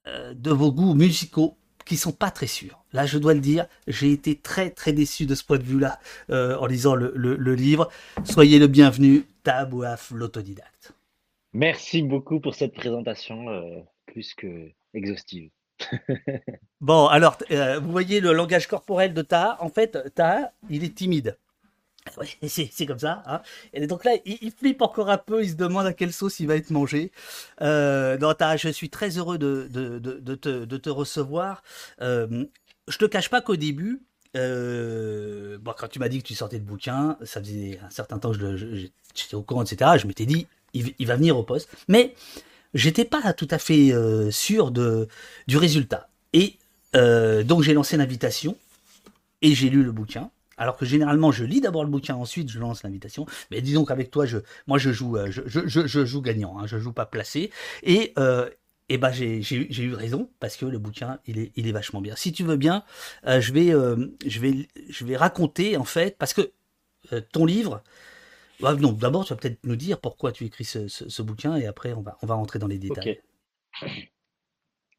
euh, 0.06 0.34
de 0.34 0.50
vos 0.50 0.72
goûts 0.72 0.94
musicaux 0.94 1.56
qui 1.86 1.96
sont 1.96 2.12
pas 2.12 2.30
très 2.30 2.46
sûrs. 2.46 2.84
Là, 2.92 3.06
je 3.06 3.18
dois 3.18 3.34
le 3.34 3.40
dire, 3.40 3.66
j'ai 3.86 4.12
été 4.12 4.36
très 4.36 4.70
très 4.70 4.92
déçu 4.92 5.26
de 5.26 5.34
ce 5.34 5.44
point 5.44 5.58
de 5.58 5.62
vue-là 5.62 5.98
euh, 6.30 6.56
en 6.58 6.66
lisant 6.66 6.94
le, 6.94 7.10
livre. 7.54 7.88
Soyez 8.24 8.58
le 8.58 8.66
bienvenu, 8.66 9.24
Tabouaf, 9.42 10.10
l'autodidacte. 10.12 10.92
Merci 11.52 12.02
beaucoup 12.02 12.40
pour 12.40 12.54
cette 12.54 12.74
présentation 12.74 13.46
plus 14.06 14.34
que 14.34 14.70
exhaustive. 14.94 15.50
bon, 16.80 17.06
alors, 17.06 17.38
vous 17.48 17.90
voyez 17.90 18.20
le 18.20 18.32
langage 18.32 18.68
corporel 18.68 19.14
de 19.14 19.22
Taha? 19.22 19.56
En 19.60 19.68
fait, 19.68 20.14
Taha, 20.14 20.52
il 20.68 20.84
est 20.84 20.94
timide. 20.94 21.36
c'est 22.46 22.86
comme 22.86 22.98
ça. 22.98 23.22
Hein. 23.26 23.40
Et 23.72 23.86
donc 23.86 24.04
là, 24.04 24.12
il, 24.24 24.52
flippe 24.52 24.82
encore 24.82 25.10
un 25.10 25.18
peu, 25.18 25.42
il 25.42 25.50
se 25.50 25.54
demande 25.54 25.86
à 25.86 25.92
quelle 25.92 26.12
sauce 26.12 26.40
il 26.40 26.46
va 26.46 26.56
être 26.56 26.70
mangé. 26.70 27.12
Euh, 27.60 28.16
je 28.56 28.68
suis 28.68 28.90
très 28.90 29.18
heureux 29.18 29.38
de, 29.38 29.68
te, 30.36 30.90
recevoir. 30.90 31.62
Euh, 32.00 32.44
je 32.88 32.98
te 32.98 33.04
cache 33.04 33.28
pas 33.28 33.40
qu'au 33.40 33.56
début, 33.56 34.02
euh, 34.36 35.58
quand 35.76 35.88
tu 35.88 35.98
m'as 35.98 36.08
dit 36.08 36.22
que 36.22 36.26
tu 36.26 36.34
sortais 36.34 36.58
de 36.58 36.64
bouquin, 36.64 37.16
ça 37.22 37.40
faisait 37.40 37.80
un 37.84 37.90
certain 37.90 38.18
temps 38.18 38.32
que 38.32 38.56
j'étais 38.56 39.34
au 39.34 39.42
courant, 39.42 39.62
etc. 39.62 39.92
Je 39.98 40.06
m'étais 40.06 40.26
dit, 40.26 40.46
il, 40.74 41.06
va 41.06 41.16
venir 41.16 41.36
au 41.36 41.42
poste. 41.42 41.68
Mais 41.88 42.14
j'étais 42.74 43.04
pas 43.04 43.32
tout 43.32 43.48
à 43.50 43.58
fait 43.58 43.92
euh, 43.92 44.30
sûr 44.30 44.70
du 44.70 45.56
résultat. 45.56 46.08
Et 46.32 46.56
euh, 46.96 47.42
donc 47.42 47.62
j'ai 47.62 47.74
lancé 47.74 47.96
l'invitation 47.96 48.56
et 49.42 49.54
j'ai 49.54 49.70
lu 49.70 49.82
le 49.82 49.92
bouquin 49.92 50.30
alors 50.60 50.76
que 50.76 50.84
généralement 50.84 51.32
je 51.32 51.42
lis 51.42 51.60
d'abord 51.60 51.82
le 51.82 51.90
bouquin, 51.90 52.14
ensuite 52.14 52.50
je 52.50 52.60
lance 52.60 52.84
l'invitation. 52.84 53.26
Mais 53.50 53.62
disons 53.62 53.84
qu'avec 53.84 54.10
toi, 54.10 54.26
je, 54.26 54.38
moi 54.68 54.78
je 54.78 54.92
joue, 54.92 55.16
euh, 55.16 55.30
je, 55.30 55.40
je, 55.46 55.86
je 55.86 56.04
joue 56.04 56.20
gagnant, 56.20 56.58
hein, 56.58 56.66
je 56.66 56.78
joue 56.78 56.92
pas 56.92 57.06
placé. 57.06 57.50
Et, 57.82 58.12
euh, 58.18 58.48
et 58.90 58.98
ben 58.98 59.10
j'ai 59.10 59.40
eu 59.82 59.94
raison 59.94 60.28
parce 60.38 60.56
que 60.56 60.66
le 60.66 60.78
bouquin 60.78 61.18
il 61.26 61.38
est, 61.38 61.52
il 61.56 61.66
est 61.66 61.72
vachement 61.72 62.02
bien. 62.02 62.14
Si 62.14 62.32
tu 62.32 62.44
veux 62.44 62.56
bien, 62.56 62.84
euh, 63.26 63.40
je, 63.40 63.52
vais, 63.52 63.72
euh, 63.72 64.14
je, 64.26 64.38
vais, 64.38 64.68
je 64.88 65.04
vais 65.04 65.16
raconter 65.16 65.76
en 65.78 65.84
fait 65.84 66.16
parce 66.18 66.34
que 66.34 66.52
ton 67.32 67.46
livre. 67.46 67.82
Bah, 68.60 68.74
non, 68.74 68.92
d'abord 68.92 69.24
tu 69.24 69.32
vas 69.32 69.38
peut-être 69.38 69.64
nous 69.64 69.76
dire 69.76 69.98
pourquoi 69.98 70.30
tu 70.32 70.44
écris 70.44 70.64
ce, 70.64 70.86
ce, 70.88 71.22
bouquin 71.22 71.56
et 71.56 71.64
après 71.64 71.94
on 71.94 72.02
va, 72.02 72.18
on 72.20 72.26
va 72.26 72.34
rentrer 72.34 72.58
dans 72.58 72.66
les 72.66 72.76
détails. 72.76 73.18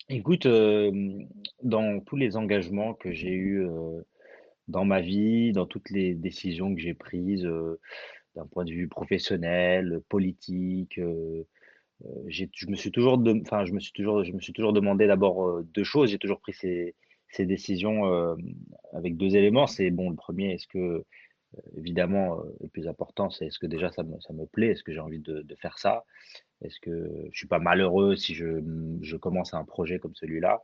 Écoute, 0.10 0.48
dans 0.48 2.00
tous 2.00 2.16
les 2.16 2.36
engagements 2.36 2.96
que 2.96 3.14
j'ai 3.14 3.30
eus, 3.30 3.68
dans 4.68 4.86
ma 4.86 5.02
vie, 5.02 5.52
dans 5.54 5.66
toutes 5.66 5.90
les 5.92 6.14
décisions 6.16 6.74
que 6.76 6.82
j'ai 6.82 6.94
prises, 6.94 7.48
d'un 8.36 8.48
point 8.48 8.66
de 8.66 8.72
vue 8.72 8.88
professionnel, 8.90 10.02
politique, 10.10 11.00
je 12.28 12.68
me 12.68 12.76
suis 12.76 12.92
toujours 12.92 13.24
je 13.26 13.72
me 13.74 13.80
suis 13.80 13.92
toujours 13.94 14.24
je 14.24 14.32
me 14.32 14.40
suis 14.40 14.54
toujours 14.54 14.74
demandé 14.74 15.08
d'abord, 15.08 15.48
heu, 15.48 15.64
2 15.74 15.84
choses. 15.84 16.10
J'ai 16.10 16.18
toujours 16.20 16.40
pris 16.42 16.54
ces 16.54 17.46
décisions, 17.46 18.06
avec 18.94 19.18
2 19.18 19.36
éléments. 19.36 19.68
C'est 19.68 19.92
bon, 19.92 20.10
le 20.10 20.16
premier 20.16 20.54
est-ce 20.54 20.68
que 20.68 21.04
Évidemment, 21.78 22.38
le 22.62 22.70
plus 22.70 22.88
important, 22.88 23.30
c'est 23.30 23.48
est-ce 23.48 23.60
que 23.60 23.68
déjà 23.68 23.92
ça 23.92 24.04
me 24.04 24.20
ça 24.22 24.34
me 24.34 24.46
plaît? 24.46 24.70
Est-ce 24.72 24.84
que 24.84 24.94
j'ai 24.94 25.02
envie 25.02 25.20
de 25.20 25.46
faire 25.62 25.80
ça? 25.80 26.06
Est-ce 26.64 26.80
que 26.82 27.10
je 27.32 27.38
suis 27.38 27.48
pas 27.48 27.60
malheureux 27.60 28.16
si 28.18 28.36
je, 28.36 28.48
mmh, 28.48 29.00
je 29.04 29.18
commence 29.18 29.54
un 29.54 29.66
projet 29.66 30.00
comme 30.00 30.16
celui-là? 30.16 30.64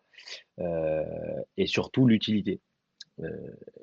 Et 1.58 1.68
surtout 1.68 2.06
l'utilité. 2.08 2.62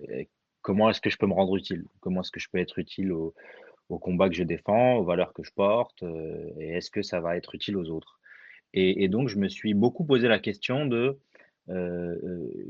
Et 0.08 0.28
comment 0.62 0.90
est-ce 0.90 1.00
que 1.00 1.10
je 1.10 1.16
peux 1.18 1.26
me 1.26 1.34
rendre 1.34 1.56
utile? 1.56 1.84
Comment 2.00 2.20
est-ce 2.22 2.30
que 2.30 2.40
je 2.40 2.48
peux 2.50 2.58
être 2.58 2.78
utile 2.78 3.12
au 3.12 3.34
au 3.90 3.98
combat 3.98 4.28
que 4.30 4.34
je 4.34 4.44
défends, 4.44 4.96
aux 4.96 5.04
valeurs 5.04 5.34
que 5.34 5.42
je 5.44 5.52
porte, 5.52 6.02
heu 6.02 6.52
et 6.58 6.70
est-ce 6.70 6.90
que 6.90 7.02
ça 7.02 7.20
va 7.20 7.36
être 7.36 7.54
utile 7.54 7.76
aux 7.76 7.90
autres? 7.90 8.18
Et 8.72 9.04
et 9.04 9.08
donc 9.08 9.28
je 9.28 9.38
me 9.38 9.48
suis 9.48 9.74
beaucoup 9.74 10.04
posé 10.04 10.28
la 10.28 10.38
question 10.38 10.86
de, 10.86 11.18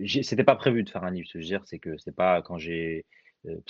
j'ai 0.00 0.22
c'était 0.22 0.44
pas 0.44 0.56
prévu 0.56 0.82
de 0.82 0.90
faire 0.90 1.04
un 1.04 1.10
livre, 1.10 1.26
ce 1.28 1.34
que 1.34 1.40
je 1.40 1.44
veux 1.44 1.48
dire, 1.48 1.62
c'est 1.66 1.78
que 1.78 1.96
c'est 1.98 2.14
pas 2.14 2.42
quand 2.42 2.58
j'ai, 2.58 3.04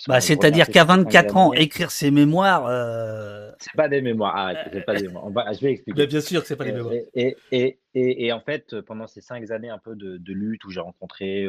Bah, 0.09 0.21
c'est-à-dire 0.21 0.67
qu'à 0.67 0.85
sur 0.85 0.95
ces 0.95 0.97
5 0.97 0.97
24 0.97 1.37
ans, 1.37 1.53
écrire 1.53 1.91
ses 1.91 2.11
mémoires, 2.11 2.67
heu, 2.69 3.53
c'est 3.59 3.73
pas 3.75 3.89
des 3.89 4.03
mémoires, 4.03 4.37
arrête, 4.37 4.59
c'est 4.73 4.85
pas 4.85 4.95
des 4.95 5.03
mémoires. 5.03 5.27
On 5.27 5.31
va 5.31 5.53
je 5.53 5.61
vais 5.61 5.67
bah, 5.67 5.71
expliquer. 5.73 6.07
bien 6.07 6.21
sûr 6.21 6.43
que 6.43 6.47
c'est 6.49 6.57
pas 6.57 6.65
des 6.65 6.73
mémoires. 6.73 6.93
et 6.93 7.07
et 7.15 7.37
et 7.53 7.79
et 7.95 8.27
et 8.27 8.33
en 8.33 8.41
fait, 8.41 8.81
pendant 8.83 9.07
ces 9.07 9.21
5 9.21 9.51
années 9.51 9.71
un 9.71 9.79
peu 9.79 9.97
de 9.97 10.17
de 10.17 10.33
lutte 10.33 10.65
où 10.65 10.71
j'ai 10.71 10.81
rencontré, 10.81 11.47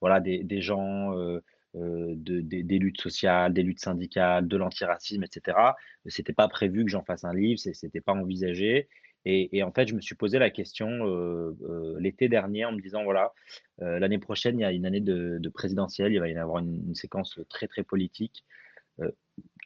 voilà 0.00 0.20
des 0.20 0.42
des 0.44 0.60
gens, 0.62 1.14
heu 1.18 1.42
heu, 1.76 2.14
de 2.16 2.40
des 2.40 2.62
des 2.62 2.78
luttes 2.78 3.00
sociales, 3.00 3.52
des 3.52 3.62
luttes 3.62 3.80
syndicales, 3.80 4.48
de 4.48 4.56
l'antiracisme 4.56 5.22
et 5.24 5.28
cetera. 5.32 5.76
C'était 6.06 6.32
pas 6.32 6.48
prévu 6.48 6.84
que 6.84 6.90
j'en 6.90 7.04
fasse 7.04 7.24
un 7.24 7.34
livre, 7.34 7.58
c'était 7.60 8.00
pas 8.00 8.12
envisagé 8.12 8.88
et 9.24 9.56
et 9.58 9.62
en 9.62 9.72
fait, 9.72 9.86
je 9.88 9.94
me 9.94 10.00
suis 10.00 10.14
posé 10.16 10.38
la 10.38 10.50
question, 10.50 10.88
heu, 11.06 11.56
l'été 11.98 12.28
dernier 12.28 12.64
en 12.64 12.72
me 12.72 12.80
disant: 12.80 13.04
«Voilà, 13.04 13.32
l'année 13.78 14.18
prochaine, 14.18 14.58
il 14.58 14.62
y 14.62 14.64
a 14.64 14.72
une 14.72 14.86
année 14.86 15.00
de 15.00 15.38
de 15.40 15.48
présidentielle, 15.50 16.12
il 16.12 16.20
va 16.20 16.28
y 16.28 16.36
avoir 16.36 16.58
une 16.62 16.82
une 16.88 16.94
séquence 16.94 17.38
très, 17.50 17.68
très 17.68 17.82
politique. 17.84 18.44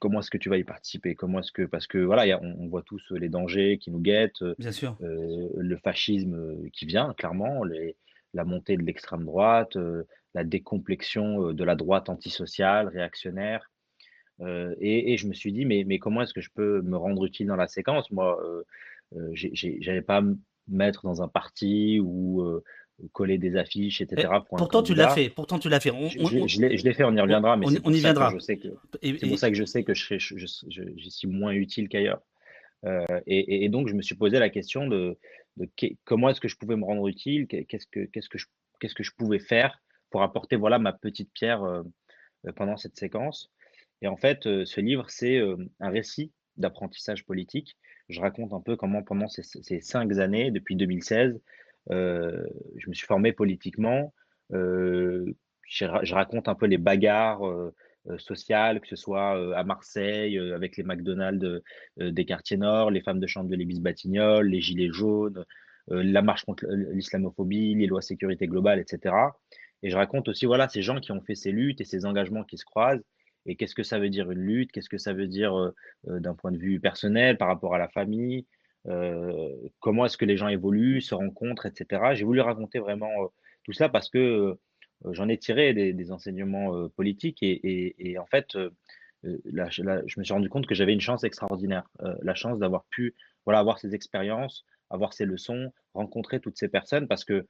Comment 0.00 0.20
est-ce 0.20 0.30
que 0.30 0.38
tu 0.38 0.48
vas 0.48 0.58
y 0.58 0.64
participer? 0.64 1.14
Comment 1.14 1.40
est-ce 1.40 1.52
que 1.52 1.62
parce 1.62 1.86
que 1.86 1.98
voilà, 1.98 2.22
a 2.34 2.40
on 2.42 2.56
on 2.60 2.68
voit 2.68 2.82
tous, 2.82 3.12
les 3.12 3.28
dangers 3.28 3.78
qui 3.78 3.90
nous 3.90 4.00
guettent, 4.00 4.44
Bien 4.58 4.72
sûr. 4.72 4.98
le 5.00 5.76
fascisme, 5.78 6.68
qui 6.72 6.86
vient 6.86 7.14
clairement, 7.14 7.64
les 7.64 7.96
la 8.34 8.44
montée 8.44 8.76
de 8.76 8.82
l'extrême 8.82 9.24
droite, 9.24 9.76
la 10.34 10.44
décomplexion, 10.44 11.52
de 11.52 11.64
la 11.64 11.76
droite 11.76 12.08
antisociale, 12.08 12.88
réactionnaire, 12.88 13.70
et 14.40 15.12
et 15.12 15.16
je 15.16 15.28
me 15.28 15.34
suis 15.34 15.52
dit: 15.52 15.64
«Mais 15.64 15.84
mais 15.86 15.98
comment 15.98 16.22
est-ce 16.22 16.34
que 16.34 16.40
je 16.40 16.50
peux 16.52 16.82
me 16.82 16.96
rendre 16.96 17.24
utile 17.24 17.46
dans 17.46 17.56
la 17.56 17.68
séquence?» 17.68 18.10
moi, 18.10 18.42
j'ai 19.32 19.78
j'allais 19.80 20.02
pas 20.02 20.20
me 20.20 20.36
mettre 20.66 21.04
dans 21.04 21.22
un 21.22 21.28
parti 21.28 22.00
ou, 22.00 22.42
coller 23.12 23.38
des 23.38 23.56
affiches 23.56 24.00
et 24.00 24.04
Et 24.04 24.08
cetera 24.08 24.44
pour 24.44 24.56
pourtant 24.56 24.82
tu 24.82 24.94
l'as 24.94 25.08
fait, 25.10 25.28
pourtant 25.28 25.58
tu 25.58 25.68
l'as 25.68 25.80
fait. 25.80 25.90
On 25.90 26.08
Je 26.08 26.18
on 26.20 26.46
je 26.48 26.60
l'ai 26.60 26.94
fait, 26.94 27.04
on 27.04 27.14
y 27.16 27.20
reviendra, 27.20 27.56
mais 27.56 27.66
on 27.66 27.70
y 27.70 27.80
on 27.84 27.90
viendra 27.90 28.32
c'est 28.40 28.60
et 29.02 29.14
pour 29.14 29.38
ça 29.38 29.50
que 29.50 29.56
je 29.56 29.64
sais 29.64 29.84
que 29.84 29.94
je 29.94 30.06
suis 30.06 31.28
moins 31.28 31.52
utile 31.52 31.88
qu'ailleurs. 31.88 32.22
Et 33.26 33.68
donc 33.68 33.88
je 33.88 33.94
me 33.94 34.02
suis 34.02 34.14
posé 34.16 34.38
la 34.38 34.48
question 34.48 34.86
de 34.88 35.16
comment 36.04 36.28
est-ce 36.30 36.40
que 36.40 36.48
je 36.48 36.56
pouvais 36.56 36.76
me 36.76 36.84
rendre 36.84 37.06
utile? 37.08 37.46
Qu'est 37.46 37.64
qu'est-ce 37.64 37.86
que 37.86 38.04
qu'est-ce 38.06 38.28
que 38.28 38.38
je 38.38 38.46
qu'est-ce 38.80 38.94
que 38.94 39.04
je 39.04 39.12
pouvais 39.16 39.38
faire 39.38 39.80
pour 40.14 40.22
apporter, 40.22 40.54
voilà, 40.54 40.78
ma 40.78 40.92
petite 40.92 41.32
pierre, 41.32 41.64
heu 41.64 41.82
heu, 42.46 42.52
pendant 42.52 42.76
cette 42.76 42.96
séquence? 42.96 43.50
Et 44.00 44.06
en 44.06 44.16
fait, 44.16 44.46
heu, 44.46 44.64
ce 44.64 44.80
livre, 44.80 45.10
c'est, 45.10 45.40
un 45.80 45.90
récit 45.90 46.30
d'apprentissage 46.56 47.26
politique. 47.26 47.76
Je 48.08 48.20
raconte 48.20 48.52
un 48.52 48.60
peu 48.60 48.76
comment 48.76 49.02
pendant 49.02 49.26
ces 49.28 49.80
5 49.80 50.12
années, 50.18 50.52
depuis 50.52 50.76
2016, 50.76 51.40
heu, 51.90 52.48
je 52.76 52.88
me 52.88 52.94
suis 52.94 53.08
formé 53.08 53.32
politiquement. 53.32 54.14
Je 54.52 55.84
ra 55.84 56.04
je 56.04 56.14
raconte 56.14 56.46
un 56.46 56.54
peu 56.54 56.66
les 56.66 56.78
bagarres, 56.78 57.42
sociales, 58.18 58.80
que 58.80 58.86
ce 58.86 58.94
soit, 58.94 59.32
à 59.58 59.64
Marseille, 59.64 60.38
avec 60.38 60.76
les 60.76 60.84
McDonald's, 60.84 61.60
des 61.98 62.24
quartiers 62.24 62.58
nord, 62.58 62.92
les 62.92 63.00
femmes 63.00 63.18
de 63.18 63.26
chambre 63.26 63.50
de 63.50 63.56
l'Élysée-Batignolles, 63.56 64.46
les 64.46 64.60
gilets 64.60 64.92
jaunes, 64.92 65.44
la 65.88 66.22
marche 66.22 66.44
contre 66.44 66.66
l'islamophobie, 66.68 67.74
les 67.74 67.88
lois 67.88 68.00
sécurité 68.00 68.46
globale 68.46 68.78
et 68.78 68.84
cetera. 68.86 69.36
Et 69.84 69.90
je 69.90 69.96
raconte 69.96 70.28
aussi, 70.28 70.46
voilà, 70.46 70.68
ces 70.68 70.82
gens 70.82 71.00
qui 71.00 71.12
ont 71.12 71.22
fait 71.22 71.36
ces 71.36 71.52
luttes 71.52 71.80
et 71.82 71.84
ces 71.86 72.06
engagements 72.06 72.44
qui 72.44 72.58
se 72.58 72.64
croisent 72.66 73.04
et 73.46 73.56
qu'est-ce 73.56 73.74
que 73.76 73.84
ça 73.84 73.98
veut 74.00 74.10
dire 74.10 74.30
une 74.32 74.40
lutte? 74.40 74.72
Qu'est-ce 74.72 74.88
que 74.90 74.98
ça 74.98 75.12
veut 75.14 75.28
dire, 75.28 75.56
heu 75.58 75.74
heu, 76.08 76.20
d'un 76.20 76.34
point 76.34 76.52
de 76.52 76.58
vue 76.58 76.80
personnel, 76.80 77.38
par 77.38 77.48
rapport 77.48 77.74
à 77.74 77.78
la 77.78 77.88
famille? 77.90 78.46
Heu, 78.88 79.70
comment 79.80 80.06
est-ce 80.06 80.16
que 80.18 80.24
les 80.26 80.36
gens 80.38 80.48
évoluent, 80.48 81.02
se 81.02 81.14
rencontrent 81.14 81.66
et 81.66 81.72
cetera? 81.76 82.14
J'ai 82.14 82.24
voulu 82.24 82.40
raconter 82.40 82.78
vraiment, 82.80 83.10
tout 83.64 83.72
ça 83.74 83.88
parce 83.90 84.08
que, 84.10 84.58
j'en 85.12 85.28
ai 85.28 85.38
tiré 85.38 85.74
des 85.74 86.12
enseignements, 86.12 86.88
politiques 86.96 87.42
et 87.42 88.16
en 88.18 88.26
fait, 88.26 88.56
je 89.24 90.18
me 90.18 90.24
suis 90.24 90.32
rendu 90.34 90.48
compte 90.48 90.66
que 90.66 90.74
j'avais 90.74 90.92
une 90.94 91.00
chance 91.02 91.24
extraordinaire, 91.24 91.88
la 92.22 92.34
chance 92.34 92.58
d'avoir 92.58 92.84
pu, 92.90 93.14
voilà, 93.46 93.58
avoir 93.60 93.78
ces 93.78 93.94
expériences, 93.94 94.64
avoir 94.90 95.12
ces 95.14 95.26
leçons, 95.26 95.72
rencontrer 95.94 96.40
toutes 96.40 96.56
ces 96.58 96.68
personnes 96.68 97.08
parce 97.08 97.24
que 97.24 97.46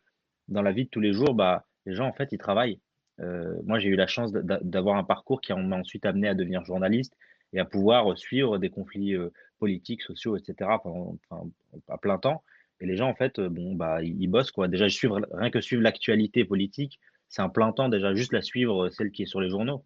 dans 0.49 0.62
la 0.62 0.73
vie 0.73 0.85
de 0.85 0.91
tous 0.91 1.00
les 1.00 1.12
jours, 1.12 1.35
bah, 1.35 1.67
les 1.87 1.95
gens, 1.95 2.07
en 2.07 2.12
fait, 2.12 2.31
ils 2.33 2.38
travaillent. 2.38 2.81
Heu, 3.21 3.61
moi, 3.64 3.79
j'ai 3.79 3.88
eu 3.88 3.97
la 3.97 4.07
chance 4.07 4.33
d'a 4.33 4.43
d'a 4.43 4.59
d'avoir 4.62 4.97
un 4.97 5.05
parcours 5.05 5.41
qui 5.41 5.53
m'a 5.53 5.76
ensuite 5.76 6.07
amené 6.07 6.29
à 6.29 6.35
devenir 6.35 6.64
journaliste 6.64 7.14
et 7.53 7.61
à 7.61 7.64
pouvoir, 7.64 8.11
heu, 8.12 8.17
suivre 8.17 8.59
des 8.59 8.71
conflits, 8.71 9.14
heu, 9.14 9.33
politiques, 9.59 10.03
sociaux 10.03 10.37
et 10.37 10.41
cetera 10.45 10.83
pendant 10.83 11.17
enfin, 11.31 11.49
à 11.88 11.99
plein 11.99 12.19
temps 12.19 12.43
et 12.81 12.87
les 12.87 12.97
gens, 12.97 13.09
en 13.09 13.14
fait, 13.14 13.41
bon, 13.41 13.75
bah, 13.76 14.03
ils 14.03 14.26
bossent, 14.29 14.50
quoi. 14.50 14.67
Déjà, 14.69 14.88
suivre 14.88 15.21
rien 15.33 15.50
que 15.50 15.61
suivre 15.61 15.81
l'actualité 15.83 16.45
politique, 16.45 16.99
c'est 17.29 17.41
un 17.43 17.49
plein 17.49 17.73
temps 17.73 17.88
déjà, 17.88 18.14
juste 18.14 18.33
la 18.33 18.43
suivre, 18.43 18.91
celle 18.91 19.12
qui 19.12 19.23
est 19.23 19.26
sur 19.26 19.41
les 19.41 19.49
journaux. 19.49 19.85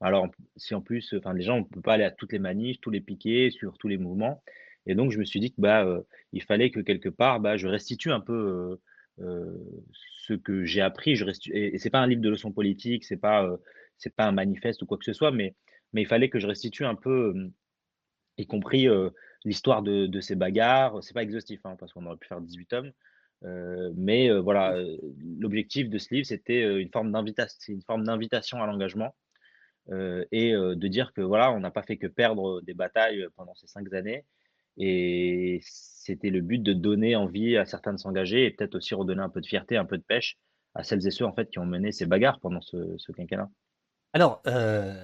Alors, 0.00 0.28
si 0.56 0.74
en 0.74 0.80
plus, 0.80 1.12
enfin, 1.18 1.32
les 1.34 1.42
gens, 1.42 1.56
on 1.58 1.64
peut 1.64 1.80
pas 1.80 1.94
aller 1.94 2.04
à 2.04 2.10
toutes 2.12 2.32
les 2.32 2.38
manifs, 2.38 2.80
tous 2.80 2.90
les 2.90 3.00
piquets, 3.00 3.50
suivre 3.50 3.76
tous 3.78 3.88
les 3.88 3.98
mouvements 3.98 4.42
et 4.86 4.94
donc 4.94 5.10
je 5.12 5.18
me 5.18 5.24
suis 5.24 5.40
dit 5.40 5.50
que, 5.50 5.60
bah, 5.60 5.84
fallait 6.46 6.70
que 6.70 6.80
quelque 6.80 7.08
part, 7.08 7.40
bah, 7.40 7.56
je 7.56 7.66
restitue 7.68 8.10
un 8.12 8.20
peu, 8.20 8.78
ce 9.18 10.34
que 10.34 10.64
j'ai 10.64 10.80
appris. 10.80 11.16
Je 11.16 11.24
restu 11.24 11.50
et 11.52 11.74
et 11.74 11.78
c'est 11.78 11.90
pas 11.90 12.00
un 12.00 12.06
livre 12.06 12.22
de 12.22 12.28
leçons 12.30 12.52
politiques, 12.52 13.04
c'est 13.04 13.16
pas, 13.16 13.44
heu, 13.46 13.58
c'est 13.98 14.14
pas 14.14 14.26
un 14.26 14.32
manifeste 14.32 14.82
ou 14.82 14.86
quoi 14.86 14.98
que 14.98 15.04
ce 15.04 15.12
soit, 15.12 15.30
mais 15.32 15.54
mais 15.92 16.02
il 16.02 16.06
fallait 16.06 16.28
que 16.30 16.38
je 16.38 16.46
restitue 16.46 16.84
un 16.84 16.94
peu, 16.94 17.32
hem, 17.34 17.52
y 18.38 18.46
compris, 18.46 18.86
l'histoire 19.44 19.82
de 19.82 20.06
de 20.06 20.20
ces 20.20 20.36
bagarres. 20.36 21.02
C'est 21.02 21.14
pas 21.14 21.22
exhaustif, 21.22 21.60
hein, 21.64 21.76
parce 21.78 21.92
qu'on 21.92 22.06
aurait 22.06 22.16
pu 22.18 22.28
faire 22.28 22.40
18 22.40 22.66
tomes, 22.66 22.92
mais 23.96 24.30
voilà, 24.40 24.76
l'objectif 25.38 25.88
de 25.90 25.98
ce 25.98 26.14
livre, 26.14 26.26
c'était, 26.26 26.80
une 26.80 26.90
forme 26.90 27.12
d'invitas 27.12 27.48
c'est 27.58 27.72
une 27.72 27.82
forme 27.82 28.04
d'invitation 28.04 28.62
à 28.62 28.66
l'engagement 28.66 29.14
et 30.32 30.52
de 30.52 30.88
dire 30.88 31.12
que 31.14 31.22
voilà, 31.22 31.52
on 31.52 31.60
n'a 31.60 31.70
pas 31.70 31.82
fait 31.82 31.96
que 31.96 32.06
perdre, 32.06 32.60
des 32.62 32.74
batailles, 32.74 33.26
pendant 33.36 33.54
ces 33.54 33.66
5 33.68 33.92
années 33.94 34.24
et 34.78 35.60
c'était 35.62 36.30
le 36.30 36.40
but 36.40 36.58
de 36.62 36.72
donner 36.72 37.16
envie 37.16 37.56
à 37.56 37.66
certains 37.66 37.92
de 37.94 37.98
s'engager 37.98 38.46
et 38.46 38.50
peut-être 38.52 38.76
aussi 38.76 38.94
redonner 38.94 39.22
un 39.22 39.28
peu 39.30 39.40
de 39.40 39.46
fierté, 39.46 39.76
un 39.76 39.84
peu 39.84 39.98
de 39.98 40.02
pêche 40.04 40.38
à 40.74 40.84
celles 40.84 41.06
et 41.06 41.10
ceux, 41.10 41.24
en 41.26 41.32
fait, 41.34 41.50
qui 41.50 41.58
ont 41.58 41.66
mené 41.66 41.92
ces 41.92 42.06
bagarres 42.06 42.40
pendant 42.40 42.60
ce 42.62 42.96
ce 42.98 43.12
quinquennat. 43.12 43.50
alors, 44.12 44.42
heu, 44.46 44.94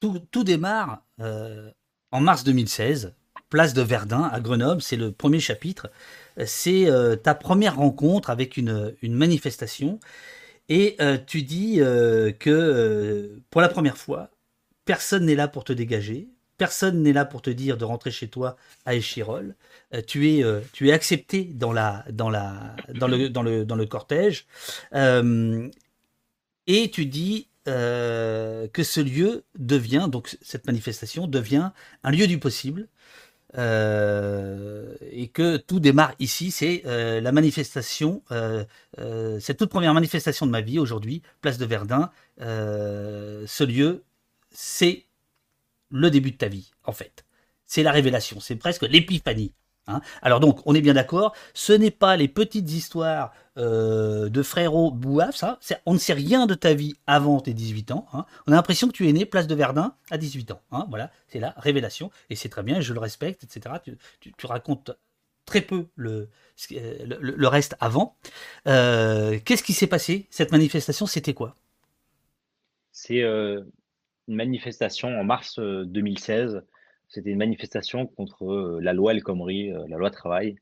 tout 0.00 0.20
tout 0.30 0.44
démarre, 0.44 1.04
heu, 1.20 1.72
en 2.12 2.20
mars 2.20 2.44
2016, 2.44 3.14
place 3.50 3.74
de 3.74 3.82
Verdun 3.82 4.24
à 4.24 4.40
Grenoble, 4.40 4.82
c'est 4.82 4.96
le 4.96 5.12
premier 5.12 5.40
chapitre. 5.40 5.90
c'est, 6.46 6.90
heu, 6.90 7.16
ta 7.16 7.34
première 7.34 7.76
rencontre 7.76 8.30
avec 8.30 8.56
une, 8.56 8.94
une 9.02 9.14
manifestation 9.14 10.00
et 10.68 10.96
tu 11.26 11.42
dis, 11.42 11.78
que, 12.40 13.40
pour 13.50 13.60
la 13.62 13.68
première 13.68 13.98
fois, 13.98 14.30
personne 14.86 15.26
n'est 15.26 15.34
là 15.36 15.48
pour 15.48 15.64
te 15.64 15.72
dégager, 15.72 16.30
personne 16.58 17.02
n'est 17.02 17.12
là 17.12 17.24
pour 17.24 17.40
te 17.40 17.50
dire 17.50 17.78
de 17.78 17.84
rentrer 17.84 18.10
chez 18.10 18.28
toi 18.28 18.56
à 18.84 18.94
Échirol. 18.94 19.54
Euh, 19.94 20.02
tu 20.06 20.30
es, 20.30 20.44
euh, 20.44 20.60
tu 20.72 20.88
es 20.88 20.92
accepté 20.92 21.44
dans 21.44 21.72
le, 21.72 23.84
cortège, 23.86 24.46
euh, 24.94 25.68
et 26.66 26.90
tu 26.90 27.06
dis 27.06 27.48
que 27.64 28.82
ce 28.82 29.00
lieu 29.00 29.44
devient, 29.58 30.08
donc 30.10 30.38
cette 30.40 30.66
manifestation 30.66 31.26
devient 31.26 31.70
un 32.02 32.10
lieu 32.10 32.26
du 32.26 32.38
possible. 32.38 32.88
Et 33.54 35.30
que 35.32 35.58
tout 35.58 35.78
démarre 35.78 36.14
ici, 36.18 36.50
c'est 36.50 36.82
la 36.86 37.30
manifestation, 37.30 38.22
cette 39.38 39.58
toute 39.58 39.68
première 39.68 39.92
manifestation 39.92 40.46
de 40.46 40.50
ma 40.50 40.62
vie 40.62 40.78
aujourd'hui, 40.78 41.20
place 41.42 41.58
de 41.58 41.66
Verdun. 41.66 42.10
ce 42.38 43.64
lieu, 43.64 44.02
c'est 44.50 45.07
le 45.90 46.10
début 46.10 46.32
de 46.32 46.36
ta 46.36 46.48
vie, 46.48 46.70
en 46.84 46.92
fait. 46.92 47.24
C'est 47.66 47.82
la 47.82 47.92
révélation, 47.92 48.40
c'est 48.40 48.56
presque 48.56 48.82
l'épiphanie. 48.82 49.52
Hein. 49.88 50.00
Alors 50.22 50.40
donc, 50.40 50.60
on 50.66 50.74
est 50.74 50.80
bien 50.80 50.94
d'accord, 50.94 51.34
ce 51.54 51.72
n'est 51.72 51.90
pas 51.90 52.16
les 52.16 52.28
petites 52.28 52.70
histoires 52.70 53.32
euh, 53.56 54.28
de 54.28 54.42
frérot 54.42 54.90
bouaf, 54.90 55.34
ça. 55.34 55.58
On 55.86 55.94
ne 55.94 55.98
sait 55.98 56.12
rien 56.12 56.46
de 56.46 56.54
ta 56.54 56.74
vie 56.74 56.94
avant 57.06 57.40
tes 57.40 57.54
18 57.54 57.90
ans. 57.90 58.06
Hein. 58.12 58.24
On 58.46 58.52
a 58.52 58.56
l'impression 58.56 58.86
que 58.86 58.92
tu 58.92 59.08
es 59.08 59.12
né 59.12 59.26
place 59.26 59.46
de 59.46 59.54
Verdun 59.54 59.94
à 60.10 60.18
18 60.18 60.52
ans. 60.52 60.60
Hein. 60.70 60.86
Voilà, 60.90 61.10
c'est 61.26 61.40
la 61.40 61.54
révélation. 61.56 62.10
Et 62.30 62.36
c'est 62.36 62.48
très 62.48 62.62
bien, 62.62 62.80
je 62.80 62.92
le 62.92 63.00
respecte, 63.00 63.42
etc. 63.44 63.76
Tu, 64.20 64.46
racontes 64.46 64.92
très 65.44 65.62
peu 65.62 65.86
le, 65.96 66.28
le, 66.70 67.48
reste 67.48 67.74
avant. 67.80 68.16
Euh, 68.66 69.38
qu'est-ce 69.44 69.62
qui 69.62 69.72
s'est 69.72 69.86
passé? 69.86 70.26
Cette 70.30 70.52
manifestation, 70.52 71.06
c'était 71.06 71.34
quoi? 71.34 71.54
C'est 72.92 73.22
euh, 73.22 73.62
une 74.28 74.36
manifestation 74.36 75.08
en 75.08 75.24
mars 75.24 75.58
2016 75.58 76.62
c'était 77.08 77.30
une 77.30 77.38
manifestation 77.38 78.06
contre 78.06 78.44
euh, 78.44 78.80
la 78.80 78.92
loi 78.92 79.12
El 79.12 79.22
Khomri, 79.22 79.72
euh, 79.72 79.86
la 79.88 79.96
loi 79.96 80.10
travail. 80.10 80.56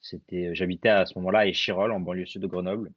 C'était, 0.00 0.46
euh, 0.46 0.54
j'habitais 0.54 0.88
à 0.88 1.04
ce 1.06 1.18
moment-là 1.18 1.40
à 1.40 1.46
Échirol, 1.46 1.92
en 1.92 2.00
banlieue 2.00 2.26
sud 2.26 2.42
de 2.42 2.46
Grenoble. 2.46 2.90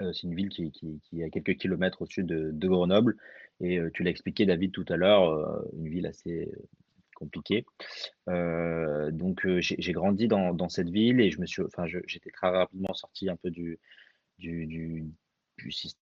c'est 0.00 0.24
une 0.24 0.34
ville 0.34 0.48
qui, 0.50 0.72
est 1.16 1.24
à 1.24 1.30
quelques 1.30 1.56
kilomètres 1.56 2.02
au 2.02 2.06
sud 2.06 2.26
de, 2.26 2.68
Grenoble. 2.68 3.16
Et 3.60 3.78
tu 3.94 4.02
l'as 4.02 4.10
expliqué, 4.10 4.44
David, 4.44 4.72
tout 4.72 4.84
à 4.88 4.96
l'heure, 4.96 5.64
une 5.72 5.88
ville 5.88 6.06
assez 6.06 6.52
compliquée. 7.14 7.64
donc, 8.26 9.46
j'ai 9.60 9.92
grandi 9.92 10.28
dans, 10.28 10.68
cette 10.68 10.90
ville 10.90 11.20
et 11.20 11.30
je 11.30 11.40
me 11.40 11.46
suis, 11.46 11.62
j'étais 12.06 12.30
très 12.30 12.50
rapidement 12.50 12.92
sorti 12.92 13.30
un 13.30 13.36
peu 13.36 13.50
du, 13.50 13.78
du, 14.38 15.08
système 15.70 16.05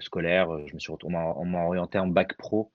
scolaire. 0.00 0.66
Je 0.66 0.74
me 0.74 0.78
suis 0.78 0.92
retourné, 0.92 1.16
on 1.16 1.44
m'a 1.44 1.64
orienté 1.64 1.98
en 1.98 2.06
bac 2.06 2.36
pro 2.36 2.72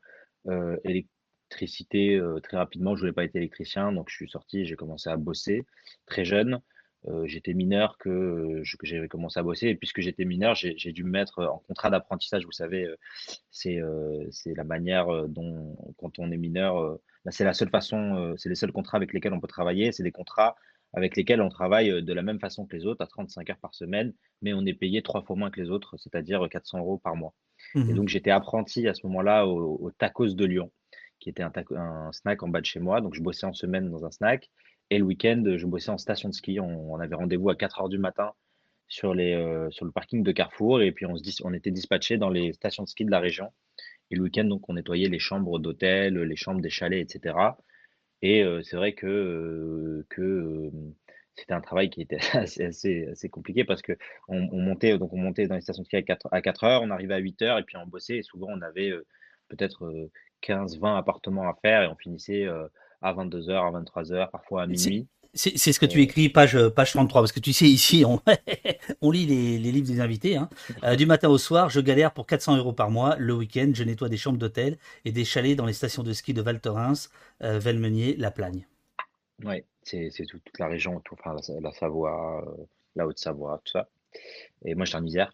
électricité 1.51 2.15
euh, 2.15 2.39
très 2.39 2.57
rapidement. 2.57 2.95
Je 2.95 3.01
voulais 3.01 3.13
pas 3.13 3.25
être 3.25 3.35
électricien, 3.35 3.91
donc 3.91 4.09
je 4.09 4.15
suis 4.15 4.29
sorti, 4.29 4.65
j'ai 4.65 4.75
commencé 4.75 5.09
à 5.09 5.17
bosser 5.17 5.65
très 6.05 6.25
jeune. 6.25 6.61
Euh, 7.07 7.25
j'étais 7.25 7.53
mineur 7.53 7.97
que, 7.97 8.61
j'avais 8.83 9.07
commencé 9.07 9.39
à 9.39 9.43
bosser. 9.43 9.67
Et 9.67 9.75
puisque 9.75 10.01
j'étais 10.01 10.23
mineur, 10.25 10.55
j'ai 10.55 10.91
dû 10.91 11.03
me 11.03 11.09
mettre 11.09 11.43
en 11.43 11.57
contrat 11.67 11.89
d'apprentissage. 11.89 12.45
Vous 12.45 12.51
savez, 12.51 12.85
euh, 12.85 14.27
c'est 14.31 14.53
la 14.55 14.63
manière 14.63 15.27
dont, 15.27 15.75
quand 15.97 16.19
on 16.19 16.31
est 16.31 16.37
mineur, 16.37 16.97
bah, 17.25 17.31
c'est 17.31 17.43
la 17.43 17.53
seule 17.53 17.69
façon, 17.69 18.35
c'est 18.37 18.49
les 18.49 18.55
seuls 18.55 18.71
contrats 18.71 18.97
avec 18.97 19.13
lesquels 19.13 19.33
on 19.33 19.39
peut 19.39 19.47
travailler. 19.47 19.91
C'est 19.91 20.03
des 20.03 20.11
contrats 20.11 20.55
avec 20.93 21.15
lesquels 21.15 21.41
on 21.41 21.49
travaille 21.49 22.03
de 22.03 22.13
la 22.13 22.21
même 22.21 22.39
façon 22.39 22.65
que 22.65 22.75
les 22.75 22.85
autres, 22.85 23.01
à 23.01 23.07
35 23.07 23.49
heures 23.49 23.57
par 23.57 23.73
semaine, 23.73 24.13
mais 24.41 24.53
on 24.53 24.65
est 24.65 24.73
payé 24.73 25.01
trois 25.01 25.21
fois 25.21 25.35
moins 25.35 25.51
que 25.51 25.61
les 25.61 25.69
autres, 25.69 25.95
c'est-à-dire 25.97 26.47
400 26.49 26.79
euros 26.79 26.97
par 26.97 27.15
mois. 27.15 27.33
Et 27.75 27.79
mmh 27.79 27.93
donc 27.93 28.09
j'étais 28.09 28.31
apprenti 28.31 28.87
à 28.87 28.93
ce 28.93 29.05
moment-là 29.07 29.45
au, 29.45 29.77
au 29.81 29.91
Tacos 29.91 30.33
de 30.33 30.45
Lyon 30.45 30.71
qui 31.21 31.29
était 31.29 31.43
un, 31.43 32.11
snack 32.11 32.43
en 32.43 32.49
bas 32.49 32.59
de 32.59 32.65
chez 32.65 32.79
moi. 32.79 32.99
Donc, 32.99 33.13
je 33.13 33.21
bossais 33.21 33.45
en 33.45 33.53
semaine 33.53 33.89
dans 33.89 34.03
un 34.05 34.11
snack. 34.11 34.49
Et 34.89 34.97
le 34.97 35.05
week-end, 35.05 35.41
je 35.55 35.65
bossais 35.65 35.91
en 35.91 35.97
station 35.97 36.27
de 36.27 36.33
ski. 36.33 36.59
On, 36.59 36.99
avait 36.99 37.15
rendez-vous 37.15 37.49
à 37.49 37.55
4 37.55 37.81
heures 37.81 37.89
du 37.89 37.99
matin 37.99 38.31
sur, 38.89 39.13
les, 39.13 39.33
euh, 39.33 39.69
sur 39.71 39.85
le 39.85 39.91
parking 39.91 40.23
de 40.23 40.31
Carrefour. 40.33 40.81
Et 40.81 40.91
puis, 40.91 41.05
on, 41.05 41.15
se 41.15 41.43
on 41.43 41.53
était 41.53 41.71
dispatché 41.71 42.17
dans 42.17 42.29
les 42.29 42.51
stations 42.53 42.83
de 42.83 42.89
ski 42.89 43.05
de 43.05 43.11
la 43.11 43.19
région. 43.19 43.53
Et 44.09 44.15
le 44.15 44.23
week-end, 44.23 44.43
donc, 44.43 44.67
on 44.67 44.73
nettoyait 44.73 45.07
les 45.07 45.19
chambres 45.19 45.59
d'hôtel, 45.59 46.17
les 46.17 46.35
chambres 46.35 46.59
des 46.59 46.71
chalets, 46.71 47.01
etc. 47.01 47.35
Et 48.21 48.43
c'est 48.63 48.75
vrai 48.75 48.93
que, 48.93 50.05
que 50.09 50.69
c'était 51.35 51.53
un 51.53 51.61
travail 51.61 51.89
qui 51.89 52.01
était 52.01 52.19
assez, 52.33 52.63
assez, 52.65 53.07
assez 53.07 53.29
compliqué 53.29 53.63
parce 53.63 53.81
que 53.81 53.93
on, 54.27 54.39
montait, 54.39 54.97
donc 54.97 55.13
on 55.13 55.17
montait 55.17 55.47
dans 55.47 55.55
les 55.55 55.61
stations 55.61 55.81
de 55.81 55.87
ski 55.87 55.95
à 55.95 56.01
4, 56.03 56.27
à 56.31 56.41
4 56.41 56.63
heures, 56.63 56.81
on 56.83 56.91
arrivait 56.91 57.15
à 57.15 57.19
8 57.19 57.41
heures 57.41 57.57
et 57.57 57.63
puis 57.63 57.77
on 57.77 57.87
bossait. 57.87 58.17
Et 58.17 58.23
souvent, 58.23 58.47
on 58.49 58.61
avait 58.61 58.91
peut-être 59.47 60.09
15, 60.41 60.79
20 60.79 60.97
appartements 60.97 61.49
à 61.49 61.53
faire 61.61 61.83
et 61.83 61.87
on 61.87 61.95
finissait 61.95 62.45
euh, 62.45 62.67
à 63.01 63.13
22h, 63.13 63.51
à 63.51 63.81
23h, 63.81 64.29
parfois 64.29 64.63
à 64.63 64.67
minuit. 64.67 65.07
C'est 65.33 65.71
ce 65.71 65.79
que 65.79 65.85
tu 65.85 66.01
écris, 66.01 66.27
page, 66.27 66.57
page 66.69 66.91
33, 66.91 67.21
parce 67.21 67.31
que 67.31 67.39
tu 67.39 67.53
sais, 67.53 67.65
ici, 67.65 68.03
on, 68.05 68.19
on 69.01 69.11
lit 69.11 69.25
les, 69.25 69.57
les, 69.57 69.71
livres 69.71 69.87
des 69.87 70.01
invités. 70.01 70.35
Hein. 70.37 70.49
Euh, 70.83 70.95
du 70.95 71.05
matin 71.05 71.29
au 71.29 71.37
soir, 71.37 71.69
je 71.69 71.79
galère 71.79 72.11
pour 72.11 72.25
400 72.25 72.57
euros 72.57 72.73
par 72.73 72.89
mois. 72.89 73.15
Le 73.17 73.33
week-end, 73.33 73.71
je 73.73 73.83
nettoie 73.83 74.09
des 74.09 74.17
chambres 74.17 74.39
d'hôtel 74.39 74.77
et 75.05 75.11
des 75.11 75.25
chalets 75.25 75.55
dans 75.55 75.65
les 75.65 75.73
stations 75.73 76.01
de 76.01 76.11
ski 76.11 76.33
de 76.33 76.41
Val 76.41 76.59
Thorens, 76.59 77.09
euh, 77.43 77.59
Velmenier, 77.59 78.15
La 78.17 78.31
Plagne. 78.31 78.65
Oui, 79.43 79.63
c'est 79.83 80.11
toute 80.27 80.41
la 80.57 80.67
région, 80.67 80.99
tout, 81.01 81.15
enfin, 81.19 81.35
la, 81.61 81.71
Savoie, 81.71 82.43
la 82.95 83.05
Haute-Savoie, 83.05 83.61
tout 83.63 83.71
ça. 83.73 83.89
Et 84.65 84.73
moi, 84.75 84.85
je 84.85 84.89
suis 84.89 84.97
en 84.97 85.05
Isère. 85.05 85.31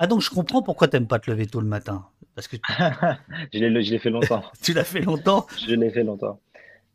Ah 0.00 0.06
donc 0.06 0.20
je 0.20 0.30
comprends 0.30 0.62
pourquoi 0.62 0.86
tu 0.86 0.96
n'aimes 0.96 1.08
pas 1.08 1.18
te 1.18 1.30
lever 1.30 1.46
tôt 1.46 1.60
le 1.60 1.66
matin. 1.66 2.06
Parce 2.34 2.46
que 2.46 2.56
je 3.52 3.64
l'ai 3.64 3.98
fait 3.98 4.10
longtemps. 4.10 4.44
tu 4.62 4.72
l'as 4.72 4.84
fait 4.84 5.00
longtemps? 5.00 5.46
Je 5.66 5.74
l'ai 5.74 5.90
fait 5.90 6.04
longtemps. 6.04 6.40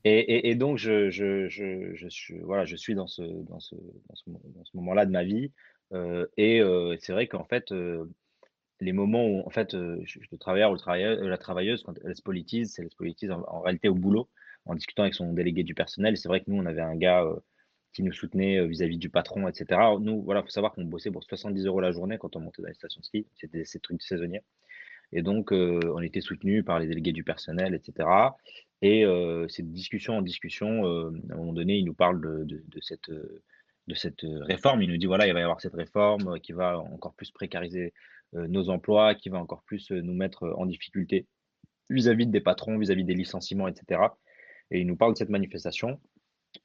Et, 0.06 0.56
donc 0.56 0.78
je, 0.78 1.10
je, 1.10 1.48
je, 1.48 1.94
je, 1.96 2.08
suis, 2.10 2.40
voilà, 2.40 2.66
je 2.66 2.76
suis 2.76 2.94
dans 2.94 3.08
ce, 3.08 3.22
dans 3.22 3.60
ce, 3.62 3.76
dans 3.76 4.64
ce, 4.66 4.76
moment-là 4.78 5.06
de 5.06 5.12
ma 5.12 5.24
vie. 5.24 5.52
Euh, 5.94 6.28
et 6.38 6.62
euh, 6.62 6.98
c'est 7.00 7.14
vrai 7.14 7.28
qu'en 7.28 7.46
fait, 7.46 7.72
euh, 7.72 8.06
les 8.82 8.92
moments 8.92 9.26
où 9.26 9.42
en 9.46 9.50
fait, 9.50 9.74
le 9.74 10.38
travailleur 10.38 10.72
ou 10.72 10.78
la 11.28 11.38
travailleuse, 11.38 11.84
quand 11.84 11.94
elle 12.04 12.16
se 12.16 12.22
politise, 12.22 12.78
elle 12.80 12.90
se 12.90 12.96
politise 12.98 13.32
en, 13.32 13.62
réalité 13.62 13.88
au 13.88 13.96
boulot, 13.96 14.30
en 14.66 14.76
discutant 14.76 15.04
avec 15.04 15.14
son 15.14 15.32
délégué 15.32 15.64
du 15.64 15.74
personnel. 15.74 16.18
C'est 16.18 16.28
vrai 16.28 16.42
que 16.42 16.52
nous, 16.52 16.62
on 16.62 16.66
avait 16.66 16.82
un 16.82 16.96
gars 16.96 17.26
qui 17.94 18.04
nous 18.04 18.12
soutenait 18.12 18.66
vis-à-vis 18.68 18.98
du 18.98 19.10
patron, 19.10 19.48
etc. 19.48 19.80
Nous, 20.02 20.22
voilà, 20.24 20.42
faut 20.44 20.50
savoir 20.50 20.74
qu'on 20.74 20.84
bossait 20.84 21.12
pour 21.12 21.24
70 21.24 21.66
euros 21.66 21.80
la 21.80 21.92
journée 21.94 22.18
quand 22.18 22.36
on 22.36 22.42
montait 22.42 22.62
dans 22.62 22.68
les 22.68 22.74
stations 22.74 23.00
de 23.00 23.06
ski. 23.06 23.28
C'était 23.36 23.64
ces 23.64 23.80
trucs 23.80 24.02
saisonniers. 24.02 24.42
Et 25.14 25.22
donc, 25.22 25.52
on 25.54 26.02
était 26.02 26.22
soutenu 26.22 26.64
par 26.64 26.80
les 26.80 26.88
délégués 26.88 27.14
du 27.14 27.24
personnel, 27.24 27.76
etc. 27.76 28.10
Et 28.84 29.06
euh, 29.06 29.48
cette 29.48 29.72
discussion 29.72 30.18
en 30.18 30.22
discussion, 30.22 30.86
à 30.86 31.34
un 31.34 31.38
moment 31.38 31.54
donné, 31.54 31.78
il 31.78 31.86
nous 31.86 31.94
parle 31.94 32.22
de, 32.22 32.64
cette, 32.82 33.10
de 33.10 34.44
réforme. 34.44 34.82
Il 34.82 34.90
nous 34.90 34.98
dit 34.98 35.06
voilà, 35.06 35.26
il 35.26 35.34
va 35.34 35.40
y 35.40 35.44
avoir 35.44 35.62
cette 35.62 35.74
réforme 35.74 36.40
qui 36.42 36.52
va 36.52 36.78
encore 36.78 37.14
plus 37.16 37.32
précariser 37.32 37.94
nos 38.34 38.70
emplois, 38.70 39.16
qui 39.16 39.30
va 39.30 39.38
encore 39.40 39.64
plus 39.64 39.90
nous 39.92 40.14
mettre 40.14 40.54
en 40.58 40.66
difficulté 40.66 41.28
vis-à-vis 41.90 42.28
des 42.28 42.42
patrons, 42.42 42.78
vis-à-vis 42.78 43.06
des 43.06 43.14
licenciements, 43.14 43.70
etc. 43.70 44.02
Et 44.70 44.82
il 44.82 44.88
nous 44.88 44.98
parle 44.98 45.14
de 45.14 45.18
cette 45.18 45.30
manifestation 45.30 46.00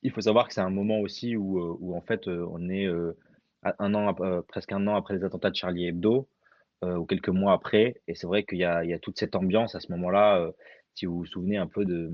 il 0.02 0.10
faut 0.10 0.20
savoir 0.20 0.48
que 0.48 0.54
c'est 0.54 0.60
un 0.60 0.70
moment 0.70 1.00
aussi 1.00 1.36
où, 1.36 1.94
en 1.94 2.00
fait, 2.02 2.28
on 2.28 2.68
est 2.68 2.86
un 3.62 3.94
an, 3.94 4.14
presque 4.46 4.72
un 4.72 4.86
an 4.86 4.96
après 4.96 5.14
les 5.14 5.24
attentats 5.24 5.50
de 5.50 5.56
Charlie 5.56 5.86
Hebdo, 5.86 6.28
ou 6.82 7.04
quelques 7.06 7.30
mois 7.30 7.52
après. 7.52 8.00
Et 8.06 8.14
c'est 8.14 8.26
vrai 8.26 8.44
qu'il 8.44 8.58
y 8.58 8.64
a 8.64 8.98
toute 9.00 9.18
cette 9.18 9.34
ambiance 9.34 9.74
à 9.74 9.80
ce 9.80 9.90
moment-là, 9.92 10.52
si 10.98 11.06
vous 11.06 11.18
vous 11.18 11.26
souvenez 11.26 11.56
un 11.56 11.66
peu 11.66 11.84
de, 11.84 12.12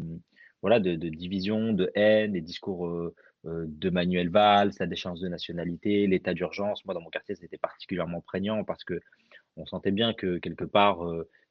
voilà, 0.63 0.81
de, 0.81 0.95
division, 0.95 1.73
de 1.73 1.91
haine, 1.95 2.33
des 2.33 2.41
discours 2.41 3.13
de 3.45 3.91
Manuel 3.91 4.31
Valls, 4.31 4.73
la 4.79 4.87
déchéance 4.87 5.21
de 5.21 5.29
nationalité, 5.29 6.07
l'état 6.07 6.35
d'urgence. 6.35 6.85
Moi, 6.85 6.95
dans 6.95 7.01
mon 7.01 7.11
quartier, 7.11 7.35
c'était 7.35 7.59
particulièrement 7.59 8.21
prégnant 8.21 8.65
parce 8.65 8.85
que 8.85 9.01
on 9.57 9.67
sentait 9.67 9.91
bien 9.91 10.15
que 10.15 10.39
quelque 10.39 10.65
part, 10.65 11.01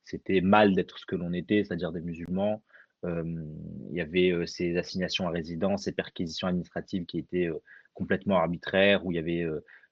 c'était 0.03 0.41
mal 0.41 0.73
d'être 0.73 0.97
ce 0.97 1.05
que 1.05 1.15
l'on 1.15 1.33
était, 1.33 1.63
c'est-à-dire 1.63 1.91
des 1.91 2.01
musulmans 2.01 2.61
il 3.05 3.95
y 3.95 4.01
avait 4.01 4.33
ces 4.47 4.77
assignations 4.77 5.27
à 5.27 5.31
résidence, 5.31 5.83
ces 5.83 5.91
perquisitions 5.91 6.47
administratives 6.47 7.05
qui 7.05 7.19
étaient 7.19 7.49
complètement 7.93 8.37
arbitraires, 8.37 9.05
où 9.05 9.11
il 9.11 9.15
y 9.15 9.19
avait 9.19 9.45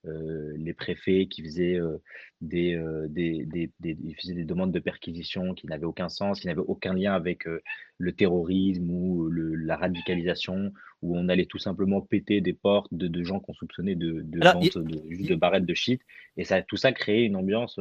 les 0.04 0.74
préfets 0.74 1.28
qui 1.28 1.44
faisaient, 1.44 1.80
des, 2.42 2.76
des, 3.10 3.46
des, 3.46 3.70
des, 3.80 4.16
faisaient 4.20 4.34
des 4.34 4.46
demandes 4.46 4.72
de 4.72 4.80
perquisition 4.80 5.54
qui 5.54 5.68
n'avaient 5.68 5.86
aucun 5.86 6.10
sens, 6.10 6.40
qui 6.40 6.48
n'avaient 6.48 6.60
aucun 6.60 6.94
lien 6.94 7.14
avec 7.14 7.46
le 7.98 8.12
terrorisme 8.12 8.90
ou 8.90 9.30
le, 9.30 9.56
la 9.56 9.76
radicalisation, 9.76 10.74
où 11.02 11.18
on 11.18 11.30
allait 11.30 11.46
tout 11.46 11.60
simplement 11.60 12.02
péter 12.02 12.42
des 12.42 12.54
portes 12.54 12.94
de, 12.94 13.08
de 13.08 13.24
gens 13.24 13.40
qu'on 13.40 13.54
soupçonnait 13.54 13.96
de, 13.96 14.22
de 14.24 14.40
vente 14.40 14.78
de, 14.78 15.28
de 15.28 15.36
barrettes 15.36 15.66
de 15.66 15.74
shit. 15.74 16.02
Et 16.38 16.46
ça, 16.46 16.62
tout 16.62 16.78
ça 16.78 16.92
créait 16.92 17.26
une 17.26 17.36
ambiance 17.36 17.80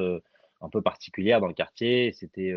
un 0.61 0.69
peu 0.69 0.83
particulière 0.83 1.41
dans 1.41 1.49
le 1.49 1.55
quartier. 1.55 2.13
C'était 2.13 2.53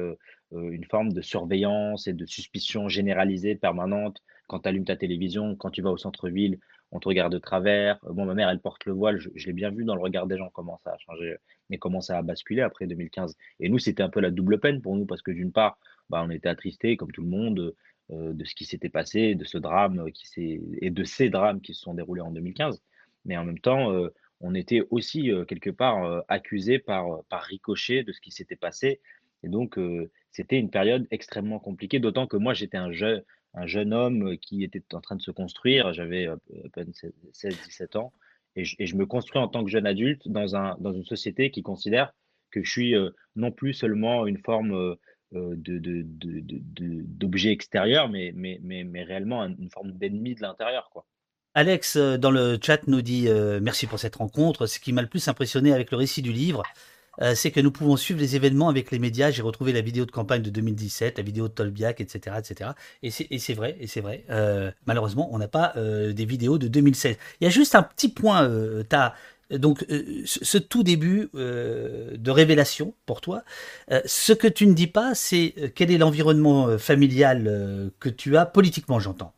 une 0.51 0.85
forme 0.85 1.13
de 1.13 1.21
surveillance 1.21 2.07
et 2.07 2.13
de 2.13 2.25
suspicion 2.25 2.89
généralisée, 2.89 3.55
permanente. 3.55 4.21
Quand 4.47 4.59
tu 4.59 4.67
allumes 4.67 4.83
ta 4.83 4.97
télévision, 4.97 5.55
quand 5.55 5.71
tu 5.71 5.81
vas 5.81 5.89
au 5.89 5.97
centre-ville, 5.97 6.59
on 6.93 6.99
te 6.99 7.07
regarde 7.07 7.33
de 7.33 7.39
travers. 7.39 7.99
Bon, 8.03 8.25
ma 8.25 8.35
mère, 8.35 8.49
elle 8.49 8.59
porte 8.59 8.85
le 8.85 8.93
voile. 8.93 9.19
Je, 9.19 9.47
l'ai 9.47 9.53
bien 9.53 9.71
vu 9.71 9.83
dans 9.83 9.95
le 9.95 10.01
regard 10.01 10.27
des 10.27 10.37
gens 10.37 10.49
comment 10.53 10.79
ça 10.83 10.91
a 10.91 10.97
changé 10.99 11.35
et 11.71 11.79
comment 11.79 12.01
ça 12.01 12.19
a 12.19 12.21
basculé 12.21 12.61
après 12.61 12.85
2015. 12.85 13.35
Et 13.59 13.67
nous, 13.67 13.79
c'était 13.79 14.03
un 14.03 14.09
peu 14.09 14.19
la 14.19 14.29
double 14.29 14.59
peine 14.59 14.79
pour 14.79 14.95
nous 14.95 15.05
parce 15.05 15.23
que 15.23 15.31
d'une 15.31 15.51
part, 15.51 15.79
bah, 16.11 16.23
on 16.23 16.29
était 16.29 16.49
attristés, 16.49 16.95
comme 16.95 17.11
tout 17.11 17.23
le 17.23 17.29
monde, 17.29 17.73
de 18.09 18.45
ce 18.45 18.53
qui 18.53 18.65
s'était 18.65 18.89
passé, 18.89 19.33
de 19.33 19.43
ce 19.43 19.57
drame 19.57 20.11
qui 20.11 20.27
s'est 20.27 20.61
et 20.81 20.91
de 20.91 21.03
ces 21.03 21.29
drames 21.29 21.61
qui 21.61 21.73
se 21.73 21.81
sont 21.81 21.95
déroulés 21.95 22.21
en 22.21 22.29
2015. 22.29 22.79
Mais 23.25 23.37
en 23.37 23.43
même 23.43 23.59
temps, 23.59 23.91
on 24.41 24.53
était 24.53 24.83
aussi 24.91 25.31
quelque 25.47 25.71
part 25.71 26.23
accusé 26.27 26.77
par, 26.77 27.23
par 27.29 27.41
ricochet 27.41 28.03
de 28.03 28.11
ce 28.11 28.21
qui 28.21 28.29
s'était 28.29 28.55
passé. 28.55 29.01
Et 29.41 29.47
donc, 29.47 29.79
c'était 30.29 30.59
une 30.59 30.69
période 30.69 31.07
extrêmement 31.09 31.59
compliquée, 31.59 31.99
d'autant 31.99 32.27
que 32.27 32.37
moi, 32.37 32.53
j'étais 32.53 32.77
un 32.77 32.91
jeune, 32.91 33.23
un 33.53 33.67
jeune 33.67 33.93
homme 33.93 34.37
qui 34.37 34.63
était 34.63 34.83
en 34.93 35.01
train 35.01 35.15
de 35.15 35.21
se 35.21 35.31
construire. 35.31 35.93
J'avais 35.93 36.27
à 36.27 36.37
peine 36.73 36.91
16-17 37.33 37.97
ans. 37.97 38.13
Et 38.55 38.65
je, 38.65 38.95
me 38.95 39.05
construis 39.05 39.41
en 39.41 39.47
tant 39.47 39.63
que 39.63 39.71
jeune 39.71 39.87
adulte 39.87 40.27
dans, 40.27 40.55
un, 40.55 40.75
dans 40.79 40.93
une 40.93 41.05
société 41.05 41.49
qui 41.49 41.63
considère 41.63 42.13
que 42.51 42.63
je 42.63 42.71
suis 42.71 42.95
non 43.35 43.51
plus 43.51 43.73
seulement 43.73 44.27
une 44.27 44.37
forme 44.37 44.95
d'objet 45.31 47.51
extérieur, 47.51 48.09
mais, 48.09 48.33
réellement 49.07 49.43
une 49.43 49.71
forme 49.71 49.93
d'ennemi 49.93 50.35
de 50.35 50.41
l'intérieur. 50.41 50.91
Alex 51.55 51.97
dans 51.97 52.31
le 52.31 52.57
chat 52.61 52.87
nous 52.87 53.01
dit 53.01 53.27
merci 53.61 53.87
pour 53.87 53.99
cette 53.99 54.15
rencontre. 54.15 54.67
Ce 54.67 54.79
qui 54.79 54.93
m'a 54.93 55.01
le 55.01 55.09
plus 55.09 55.27
impressionné 55.27 55.73
avec 55.73 55.89
le 55.89 55.97
récit 55.97 56.21
du 56.21 56.31
livre, 56.31 56.61
euh, 57.21 57.35
c'est 57.35 57.51
que 57.51 57.59
nous 57.59 57.71
pouvons 57.71 57.95
suivre 57.97 58.19
les 58.19 58.35
événements 58.35 58.69
avec 58.69 58.91
les 58.91 58.99
médias. 58.99 59.31
J'ai 59.31 59.41
retrouvé 59.41 59.71
la 59.71 59.81
vidéo 59.81 60.05
de 60.05 60.11
campagne 60.11 60.41
de 60.41 60.49
2017, 60.49 61.17
la 61.17 61.23
vidéo 61.23 61.47
de 61.47 61.53
Tolbiac, 61.53 62.01
etc., 62.01 62.37
etc. 62.39 62.71
Et 63.01 63.11
c'est 63.11 63.53
vrai, 63.53 63.77
et 63.79 63.87
c'est 63.87 64.01
vrai. 64.01 64.23
Euh, 64.29 64.71
malheureusement, 64.85 65.29
on 65.31 65.37
n'a 65.37 65.47
pas 65.47 65.73
euh, 65.77 66.13
des 66.13 66.25
vidéos 66.25 66.57
de 66.57 66.67
2016. 66.67 67.17
Il 67.41 67.43
y 67.43 67.47
a 67.47 67.51
juste 67.51 67.75
un 67.75 67.83
petit 67.83 68.09
point. 68.09 68.49
donc 69.51 69.85
ce 70.25 70.57
tout 70.57 70.83
début 70.83 71.29
de 71.33 72.31
révélation 72.31 72.93
pour 73.05 73.21
toi, 73.21 73.43
ce 74.05 74.33
que 74.33 74.47
tu 74.47 74.65
ne 74.65 74.73
dis 74.73 74.87
pas, 74.87 75.13
c'est 75.13 75.73
quel 75.75 75.91
est 75.91 75.97
l'environnement 75.97 76.77
familial 76.77 77.91
que 77.99 78.09
tu 78.09 78.37
as 78.37 78.45
politiquement, 78.45 78.99
j'entends. 78.99 79.33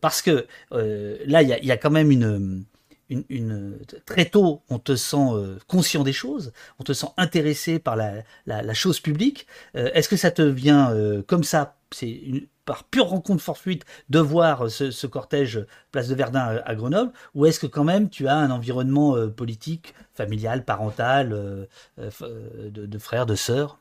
parce 0.00 0.22
que 0.22 0.46
là, 0.70 1.42
il 1.42 1.64
y 1.64 1.72
a, 1.72 1.76
quand 1.76 1.90
même 1.90 2.10
une 2.10 2.64
une, 3.10 3.78
très 4.06 4.24
tôt, 4.26 4.62
on 4.68 4.78
te 4.78 4.96
sent 4.96 5.16
euh, 5.32 5.58
conscient 5.66 6.04
des 6.04 6.12
choses, 6.12 6.52
on 6.78 6.84
te 6.84 6.92
sent 6.92 7.08
intéressé 7.16 7.78
par 7.78 7.96
la, 7.96 8.74
chose 8.74 9.00
publique. 9.00 9.46
Euh, 9.76 9.90
est-ce 9.94 10.08
que 10.08 10.16
ça 10.16 10.30
te 10.30 10.42
vient 10.42 10.92
euh, 10.92 11.22
comme 11.22 11.44
ça, 11.44 11.76
c'est 11.90 12.20
par 12.64 12.84
pure 12.84 13.08
rencontre 13.08 13.42
fortuite, 13.42 13.84
de 14.10 14.20
voir 14.20 14.70
ce, 14.70 15.06
cortège 15.08 15.66
Place 15.90 16.08
de 16.08 16.14
Verdun 16.14 16.60
à, 16.64 16.74
Grenoble, 16.76 17.12
ou 17.34 17.46
est-ce 17.46 17.58
que 17.58 17.66
quand 17.66 17.82
même 17.82 18.08
tu 18.08 18.28
as 18.28 18.36
un 18.36 18.50
environnement 18.50 19.28
politique, 19.28 19.92
familial, 20.14 20.64
parental, 20.64 21.66
de, 21.98 22.98
frères, 22.98 23.26
de 23.26 23.34
sœurs 23.34 23.80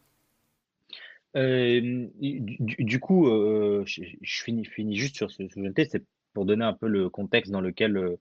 du, 1.36 3.00
coup, 3.00 3.28
je, 3.86 4.02
finis, 4.24 4.66
finis, 4.66 4.96
juste 4.96 5.18
sur 5.18 5.30
ce 5.30 5.48
sujet, 5.48 5.88
c'est 5.88 6.04
pour 6.34 6.46
donner 6.46 6.66
un 6.66 6.74
peu 6.74 6.88
le 6.88 7.10
contexte 7.10 7.52
dans 7.52 7.62
lequel 7.62 8.18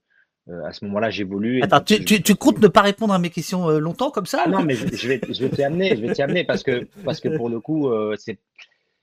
euh, 0.49 0.63
à 0.65 0.73
ce 0.73 0.83
moment-là, 0.85 1.09
j'évolue. 1.09 1.61
Attends, 1.61 1.81
tu, 1.81 2.03
tu, 2.03 2.35
comptes 2.35 2.59
ne 2.59 2.67
pas 2.67 2.81
répondre 2.81 3.13
à 3.13 3.19
mes 3.19 3.29
questions 3.29 3.69
euh, 3.69 3.79
longtemps 3.79 4.09
comme 4.09 4.25
ça 4.25 4.43
ah 4.45 4.49
Non, 4.49 4.63
mais 4.63 4.75
je, 4.75 5.07
vais, 5.07 5.21
je 5.29 5.43
vais 5.43 5.49
t'y 5.49 5.63
amener, 5.63 5.95
je 5.95 6.01
vais 6.01 6.13
t'y 6.13 6.21
amener 6.21 6.43
parce 6.43 6.63
que, 6.63 6.87
parce 7.05 7.19
que 7.19 7.29
pour 7.29 7.49
le 7.49 7.59
coup, 7.59 7.89
euh, 7.89 8.15
c'est, 8.17 8.39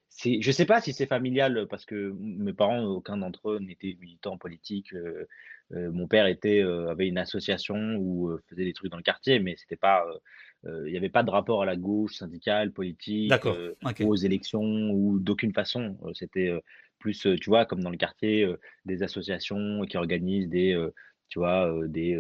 c'est, 0.08 0.40
je 0.40 0.50
sais 0.50 0.64
pas 0.64 0.80
si 0.80 0.92
c'est 0.92 1.06
familial 1.06 1.66
parce 1.70 1.84
que 1.84 2.14
mes 2.18 2.52
parents, 2.52 2.82
aucun 2.84 3.18
d'entre 3.18 3.50
eux 3.50 3.58
n'était 3.60 3.96
militant 4.00 4.38
politique. 4.38 4.92
mon 5.70 6.08
père 6.08 6.26
était, 6.26 6.62
avait 6.62 7.06
une 7.06 7.18
association 7.18 7.96
où 7.96 8.36
faisait 8.48 8.64
des 8.64 8.72
trucs 8.72 8.90
dans 8.90 8.96
le 8.96 9.02
quartier, 9.02 9.38
mais 9.38 9.56
c'était 9.56 9.76
pas, 9.76 10.04
il 10.64 10.90
n'y 10.90 10.96
avait 10.96 11.10
pas 11.10 11.22
de 11.22 11.30
rapport 11.30 11.62
à 11.62 11.66
la 11.66 11.76
gauche 11.76 12.16
syndicale, 12.16 12.72
politique, 12.72 13.32
aux 14.00 14.16
élections 14.16 14.90
ou 14.90 15.18
d'aucune 15.18 15.52
façon. 15.52 15.98
C'était 16.14 16.50
plus, 16.98 17.20
tu 17.20 17.50
vois, 17.50 17.66
comme 17.66 17.82
dans 17.82 17.90
le 17.90 17.98
quartier, 17.98 18.50
des 18.86 19.02
associations 19.02 19.82
qui 19.82 19.98
organisent 19.98 20.48
des 20.48 20.74
tu 21.28 21.38
vois, 21.38 21.70
des, 21.88 22.18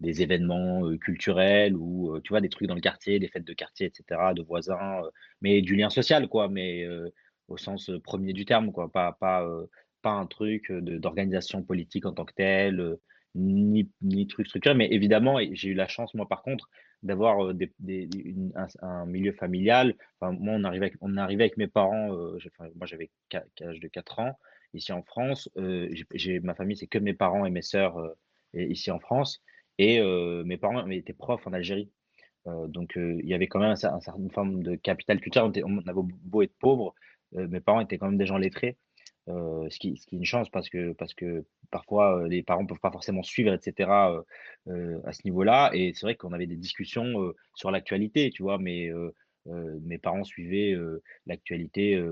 des 0.00 0.22
événements 0.22 0.96
culturels 0.98 1.76
ou, 1.76 2.18
tu 2.24 2.30
vois, 2.30 2.40
des 2.40 2.48
trucs 2.48 2.68
dans 2.68 2.74
le 2.74 2.80
quartier, 2.80 3.18
des 3.18 3.28
fêtes 3.28 3.44
de 3.44 3.52
quartier, 3.52 3.86
etc., 3.86 4.34
de 4.34 4.42
voisins, 4.42 5.02
mais 5.40 5.62
du 5.62 5.76
lien 5.76 5.90
social, 5.90 6.28
quoi, 6.28 6.48
mais 6.48 6.86
au 7.48 7.56
sens 7.56 7.90
premier 8.04 8.32
du 8.32 8.44
terme, 8.44 8.72
quoi, 8.72 8.90
pas, 8.90 9.12
pas, 9.12 9.46
pas 10.02 10.12
un 10.12 10.26
truc 10.26 10.72
d'organisation 10.72 11.62
politique 11.62 12.06
en 12.06 12.12
tant 12.12 12.24
que 12.24 12.34
tel, 12.34 12.96
ni, 13.34 13.90
ni 14.02 14.26
truc 14.26 14.46
structuré, 14.46 14.74
mais 14.74 14.88
évidemment, 14.90 15.38
j'ai 15.52 15.70
eu 15.70 15.74
la 15.74 15.88
chance, 15.88 16.14
moi, 16.14 16.28
par 16.28 16.42
contre, 16.42 16.68
d'avoir 17.02 17.54
des, 17.54 17.72
un, 18.80 19.06
milieu 19.06 19.32
familial. 19.32 19.94
Enfin, 20.20 20.36
moi, 20.38 20.54
on 20.56 20.64
arrivait 20.64 20.86
avec, 20.86 20.96
on 21.00 21.16
arrivait 21.16 21.44
avec 21.44 21.56
mes 21.56 21.66
parents, 21.66 22.08
moi, 22.08 22.86
j'avais 22.86 23.10
l'âge 23.60 23.80
de 23.80 23.88
4 23.88 24.20
ans, 24.20 24.38
ici 24.74 24.92
en 24.92 25.02
France. 25.02 25.48
j'ai, 26.12 26.40
ma 26.40 26.54
famille, 26.54 26.76
c'est 26.76 26.86
que 26.86 26.98
mes 26.98 27.14
parents 27.14 27.44
et 27.44 27.50
mes 27.50 27.62
sœurs 27.62 27.96
ici 28.54 28.90
en 28.90 29.00
France. 29.00 29.42
Et 29.78 30.00
mes 30.44 30.56
parents 30.56 30.86
étaient 30.88 31.12
profs 31.12 31.46
en 31.46 31.52
Algérie. 31.52 31.90
donc, 32.46 32.92
il 32.96 33.26
y 33.26 33.34
avait 33.34 33.46
quand 33.46 33.60
même 33.60 33.70
une 33.70 34.00
certaine 34.00 34.30
forme 34.30 34.62
de 34.62 34.74
capital 34.76 35.20
culturel. 35.20 35.50
On, 35.64 35.78
avait 35.86 36.00
beau 36.02 36.42
être 36.42 36.56
pauvre, 36.58 36.94
mes 37.32 37.60
parents 37.60 37.80
étaient 37.80 37.98
quand 37.98 38.06
même 38.06 38.18
des 38.18 38.26
gens 38.26 38.38
lettrés. 38.38 38.76
ce, 39.26 39.78
qui, 39.78 39.94
est 39.94 40.12
une 40.12 40.24
chance 40.24 40.50
parce 40.50 40.68
que, 40.68 40.92
parce 40.92 41.14
que 41.14 41.44
parfois 41.70 42.26
les 42.28 42.42
parents 42.42 42.62
ne 42.62 42.68
peuvent 42.68 42.80
pas 42.80 42.92
forcément 42.92 43.22
suivre, 43.22 43.52
etc. 43.54 43.90
à 44.70 45.12
ce 45.12 45.20
niveau-là. 45.24 45.70
Et 45.74 45.92
c'est 45.94 46.06
vrai 46.06 46.16
qu'on 46.16 46.32
avait 46.32 46.46
des 46.46 46.56
discussions 46.56 47.32
sur 47.54 47.70
l'actualité, 47.70 48.30
tu 48.30 48.42
vois, 48.42 48.58
mais 48.58 48.90
mes 49.46 49.98
parents 49.98 50.24
suivaient 50.24 50.76
l'actualité 51.26 52.02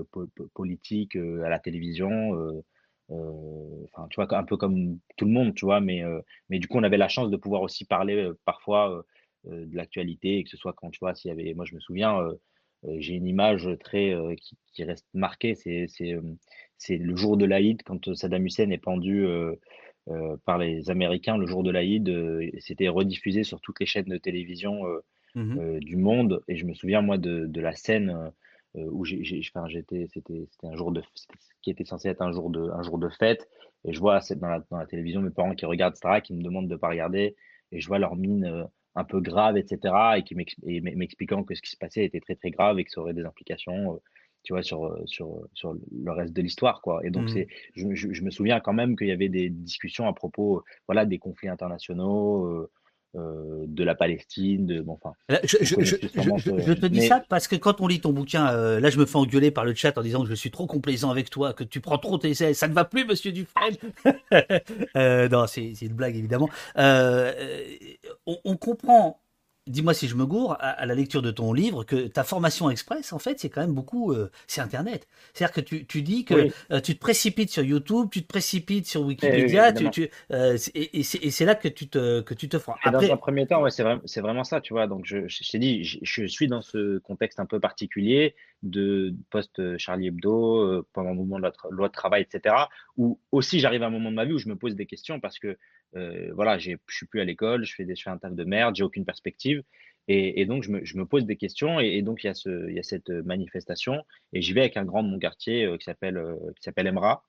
politique 0.53 1.15
à 1.15 1.49
la 1.49 1.59
télévision. 1.59 2.61
Enfin, 3.09 4.07
tu 4.09 4.15
vois, 4.15 4.37
un 4.37 4.43
peu 4.43 4.57
comme 4.57 4.99
tout 5.17 5.25
le 5.25 5.31
monde, 5.31 5.53
tu 5.55 5.65
vois, 5.65 5.81
mais, 5.81 6.03
mais 6.49 6.59
du 6.59 6.67
coup, 6.67 6.77
on 6.77 6.83
avait 6.83 6.97
la 6.97 7.09
chance 7.09 7.29
de 7.29 7.37
pouvoir 7.37 7.61
aussi 7.61 7.85
parler 7.85 8.29
parfois 8.45 9.03
de 9.45 9.75
l'actualité, 9.75 10.43
que 10.43 10.49
ce 10.49 10.57
soit 10.57 10.73
quand, 10.73 10.89
tu 10.91 10.99
vois, 10.99 11.15
s'il 11.15 11.29
y 11.29 11.31
avait, 11.31 11.53
moi 11.53 11.65
je 11.65 11.75
me 11.75 11.79
souviens, 11.79 12.17
j'ai 12.97 13.13
une 13.13 13.27
image 13.27 13.69
très 13.79 14.15
qui, 14.73 14.83
reste 14.83 15.07
marquée, 15.13 15.55
c'est, 15.55 15.87
c'est, 15.87 16.97
le 16.97 17.15
jour 17.15 17.37
de 17.37 17.45
l'Aïd, 17.45 17.81
quand 17.83 18.13
Saddam 18.13 18.45
Hussein 18.45 18.69
est 18.71 18.77
pendu 18.77 19.25
par 20.45 20.57
les 20.57 20.89
Américains 20.89 21.37
le 21.37 21.47
jour 21.47 21.63
de 21.63 21.71
l'Aïd, 21.71 22.11
c'était 22.59 22.87
rediffusé 22.87 23.43
sur 23.43 23.61
toutes 23.61 23.79
les 23.79 23.85
chaînes 23.85 24.05
de 24.05 24.17
télévision 24.17 24.83
Mmh 25.35 25.79
du 25.79 25.95
monde. 25.95 26.43
Et 26.47 26.55
je 26.55 26.65
me 26.65 26.73
souviens, 26.73 27.01
moi, 27.01 27.17
de, 27.17 27.45
de 27.45 27.61
la 27.61 27.73
scène 27.73 28.31
où 28.75 29.05
j'ai, 29.05 29.41
enfin, 29.53 29.67
j'étais, 29.67 30.07
c'était, 30.13 30.47
un 30.63 30.75
jour 30.75 30.91
de, 30.91 31.01
qui 31.61 31.71
était 31.71 31.85
censé 31.85 32.09
être 32.09 32.21
un 32.21 32.31
jour 32.31 32.49
de, 32.49 32.69
un 32.71 32.83
jour 32.83 32.97
de 32.97 33.09
fête. 33.09 33.47
Et 33.85 33.93
je 33.93 33.99
vois 33.99 34.19
dans 34.35 34.47
la, 34.47 34.63
dans 34.69 34.77
la 34.77 34.85
télévision 34.85 35.21
mes 35.21 35.29
parents 35.29 35.55
qui 35.55 35.65
regardent, 35.65 35.95
etc., 35.95 36.21
qui 36.21 36.33
me 36.33 36.43
demandent 36.43 36.67
de 36.67 36.73
ne 36.73 36.79
pas 36.79 36.89
regarder. 36.89 37.35
Et 37.71 37.79
je 37.79 37.87
vois 37.87 37.99
leur 37.99 38.15
mine 38.15 38.67
un 38.95 39.03
peu 39.03 39.21
grave, 39.21 39.57
etc., 39.57 39.93
et 40.17 40.23
qui 40.23 40.35
m'expliquant 40.35 41.43
que 41.43 41.55
ce 41.55 41.61
qui 41.61 41.71
se 41.71 41.77
passait 41.77 42.03
était 42.03 42.19
très, 42.19 42.35
très 42.35 42.51
grave 42.51 42.79
et 42.79 42.83
que 42.83 42.91
ça 42.91 43.01
aurait 43.01 43.13
des 43.13 43.25
implications 43.25 43.99
tu 44.43 44.53
vois, 44.53 44.63
sur, 44.63 44.97
sur, 45.05 45.47
sur 45.53 45.75
le 45.91 46.11
reste 46.11 46.33
de 46.33 46.41
l'histoire, 46.41 46.81
quoi. 46.81 47.05
Et 47.05 47.11
donc, 47.11 47.25
mmh 47.25 47.29
c'est, 47.29 47.47
je, 47.75 47.93
je, 47.93 48.23
me 48.23 48.31
souviens 48.31 48.59
quand 48.59 48.73
même 48.73 48.95
qu'il 48.95 49.07
y 49.07 49.11
avait 49.11 49.29
des 49.29 49.49
discussions 49.49 50.07
à 50.07 50.13
propos, 50.13 50.63
voilà, 50.87 51.05
des 51.05 51.19
conflits 51.19 51.49
internationaux, 51.49 52.45
euh, 52.47 52.71
de 53.13 53.83
la 53.83 53.95
Palestine, 53.95 54.65
de 54.65 54.81
bon, 54.81 54.93
enfin. 55.01 55.13
Je, 55.29 56.73
te 56.73 56.85
dis 56.85 57.07
ça 57.07 57.23
parce 57.27 57.47
que 57.47 57.55
quand 57.55 57.81
on 57.81 57.87
lit 57.87 57.99
ton 57.99 58.13
bouquin, 58.13 58.53
euh, 58.53 58.79
là 58.79 58.89
je 58.89 58.97
me 58.97 59.05
fais 59.05 59.17
engueuler 59.17 59.51
par 59.51 59.65
le 59.65 59.73
chat 59.75 59.97
en 59.97 60.01
disant 60.01 60.23
que 60.23 60.29
je 60.29 60.35
suis 60.35 60.51
trop 60.51 60.65
complaisant 60.65 61.11
avec 61.11 61.29
toi, 61.29 61.53
que 61.53 61.63
tu 61.63 61.81
prends 61.81 61.97
trop 61.97 62.17
tes 62.17 62.29
essais, 62.29 62.53
ça 62.53 62.67
ne 62.67 62.73
va 62.73 62.85
plus, 62.85 63.05
Monsieur 63.05 63.31
Dufresne. 63.31 63.75
euh, 64.95 65.27
non, 65.29 65.45
c'est 65.47 65.73
une 65.81 65.93
blague 65.93 66.15
évidemment. 66.15 66.49
Euh, 66.77 67.33
on, 68.25 68.37
on, 68.45 68.55
comprend 68.55 69.19
dis-moi 69.71 69.93
si 69.93 70.07
je 70.07 70.15
me 70.15 70.25
gourre, 70.25 70.57
à, 70.59 70.85
la 70.85 70.93
lecture 70.93 71.21
de 71.21 71.31
ton 71.31 71.53
livre, 71.53 71.83
que 71.83 72.07
ta 72.07 72.23
formation 72.23 72.69
express, 72.69 73.13
en 73.13 73.19
fait, 73.19 73.39
c'est 73.39 73.49
quand 73.49 73.61
même 73.61 73.73
beaucoup, 73.73 74.11
euh, 74.11 74.29
c'est 74.47 74.61
Internet. 74.61 75.07
C'est-à-dire 75.33 75.53
que 75.53 75.61
tu, 75.61 75.85
tu 75.85 76.01
dis 76.01 76.25
que 76.25 76.49
euh, 76.71 76.81
tu 76.81 76.95
te 76.95 76.99
précipites 76.99 77.49
sur 77.49 77.63
YouTube, 77.63 78.09
tu 78.11 78.21
te 78.21 78.27
précipites 78.27 78.85
sur 78.85 79.01
Wikipédia, 79.01 79.71
tu, 79.73 79.89
tu, 79.89 80.09
euh, 80.31 80.57
et, 80.75 81.03
c'est 81.03 81.45
là 81.45 81.55
que 81.55 81.67
tu 81.67 81.87
te, 81.87 82.21
que 82.21 82.33
tu 82.33 82.49
te 82.49 82.59
feras. 82.59 82.77
Après... 82.83 83.07
Dans 83.07 83.13
un 83.13 83.17
premier 83.17 83.47
temps, 83.47 83.61
ouais, 83.63 83.71
c'est 83.71 83.83
vraiment, 83.83 84.01
vraiment 84.17 84.43
ça, 84.43 84.61
tu 84.61 84.73
vois. 84.73 84.87
Donc, 84.87 85.05
je, 85.05 85.27
je, 85.27 85.49
t'ai 85.49 85.59
dit, 85.59 85.83
je, 85.83 86.25
suis 86.25 86.47
dans 86.47 86.61
ce 86.61 86.99
contexte 86.99 87.39
un 87.39 87.45
peu 87.45 87.59
particulier 87.59 88.35
de 88.63 89.15
post 89.31 89.77
Charlie 89.77 90.07
Hebdo, 90.07 90.85
pendant 90.93 91.09
le 91.09 91.15
mouvement 91.15 91.37
de 91.37 91.43
la 91.43 91.53
loi 91.71 91.87
de 91.87 91.93
travail, 91.93 92.21
etc. 92.21 92.55
Où 92.97 93.19
aussi, 93.31 93.59
j'arrive 93.59 93.83
à 93.83 93.87
un 93.87 93.89
moment 93.89 94.11
de 94.11 94.15
ma 94.15 94.25
vie 94.25 94.33
où 94.33 94.37
je 94.37 94.49
me 94.49 94.55
pose 94.55 94.75
des 94.75 94.85
questions 94.85 95.19
parce 95.19 95.39
que 95.39 95.57
euh, 95.95 96.31
voilà, 96.33 96.57
je 96.57 96.71
suis 96.89 97.05
plus 97.05 97.21
à 97.21 97.25
l'école, 97.25 97.65
je 97.65 97.75
fais, 97.75 97.85
des, 97.85 97.95
je 97.95 98.03
fais 98.03 98.09
un 98.09 98.17
taf 98.17 98.33
de 98.33 98.43
merde, 98.43 98.75
j'ai 98.75 98.83
aucune 98.83 99.05
perspective. 99.05 99.63
Et, 100.07 100.45
donc, 100.45 100.63
je 100.63 100.71
me, 100.71 100.83
je 100.83 100.97
me, 100.97 101.05
pose 101.05 101.25
des 101.25 101.37
questions. 101.37 101.79
Et, 101.79 102.01
donc, 102.01 102.23
il 102.23 102.27
y, 102.27 102.29
a 102.29 102.33
ce, 102.33 102.67
il 102.69 102.75
y 102.75 102.79
a 102.79 102.83
cette 102.83 103.09
manifestation. 103.09 104.03
Et 104.33 104.41
j'y 104.41 104.51
vais 104.51 104.61
avec 104.61 104.75
un 104.75 104.83
grand 104.83 105.03
de 105.03 105.07
mon 105.07 105.19
quartier 105.19 105.63
euh, 105.63 105.77
qui 105.77 105.85
s'appelle 105.85 106.17
euh, 106.17 106.35
qui 106.57 106.63
s'appelle 106.63 106.87
Emra, 106.87 107.23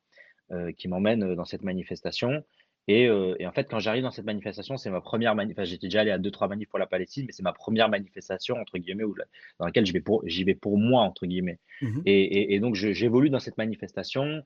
qui 0.77 0.89
m'emmène 0.89 1.35
dans 1.35 1.47
cette 1.47 1.63
manifestation. 1.63 2.45
Et, 2.89 3.05
et 3.05 3.47
en 3.47 3.53
fait, 3.53 3.71
quand 3.71 3.79
j'arrive 3.79 4.03
dans 4.03 4.11
cette 4.11 4.27
manifestation, 4.27 4.77
c'est 4.77 4.91
ma 4.91 5.01
première 5.01 5.35
manifestation. 5.35 5.71
J'étais 5.71 5.87
déjà 5.87 6.01
allé 6.01 6.11
à 6.11 6.19
deux, 6.19 6.31
trois 6.31 6.47
manifs 6.47 6.69
pour 6.69 6.79
la 6.79 6.87
Palestine, 6.87 7.25
mais 7.25 7.33
c'est 7.33 7.43
ma 7.43 7.55
première 7.55 7.89
manifestation, 7.89 8.57
entre 8.57 8.77
guillemets, 8.77 9.05
où, 9.05 9.15
dans 9.59 9.65
laquelle 9.65 9.87
j'y 9.87 9.93
vais, 9.93 10.03
pour, 10.03 10.23
vais 10.25 10.55
pour 10.55 10.77
moi, 10.77 11.03
entre 11.05 11.25
guillemets. 11.25 11.59
Mmh 11.81 12.01
et, 12.05 12.55
et, 12.55 12.61
donc, 12.61 12.75
j'évolue 12.75 13.31
dans 13.31 13.39
cette 13.39 13.57
manifestation. 13.57 14.43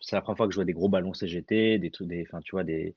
C'est 0.00 0.16
la 0.16 0.22
première 0.22 0.36
fois 0.36 0.46
que 0.46 0.52
je 0.52 0.56
vois 0.56 0.64
des 0.64 0.72
gros 0.72 0.88
ballons 0.88 1.14
CGT, 1.14 1.78
des 1.78 1.90
trucs, 1.90 2.08
des, 2.08 2.22
enfin, 2.22 2.40
tu 2.40 2.52
vois, 2.52 2.64
des, 2.64 2.94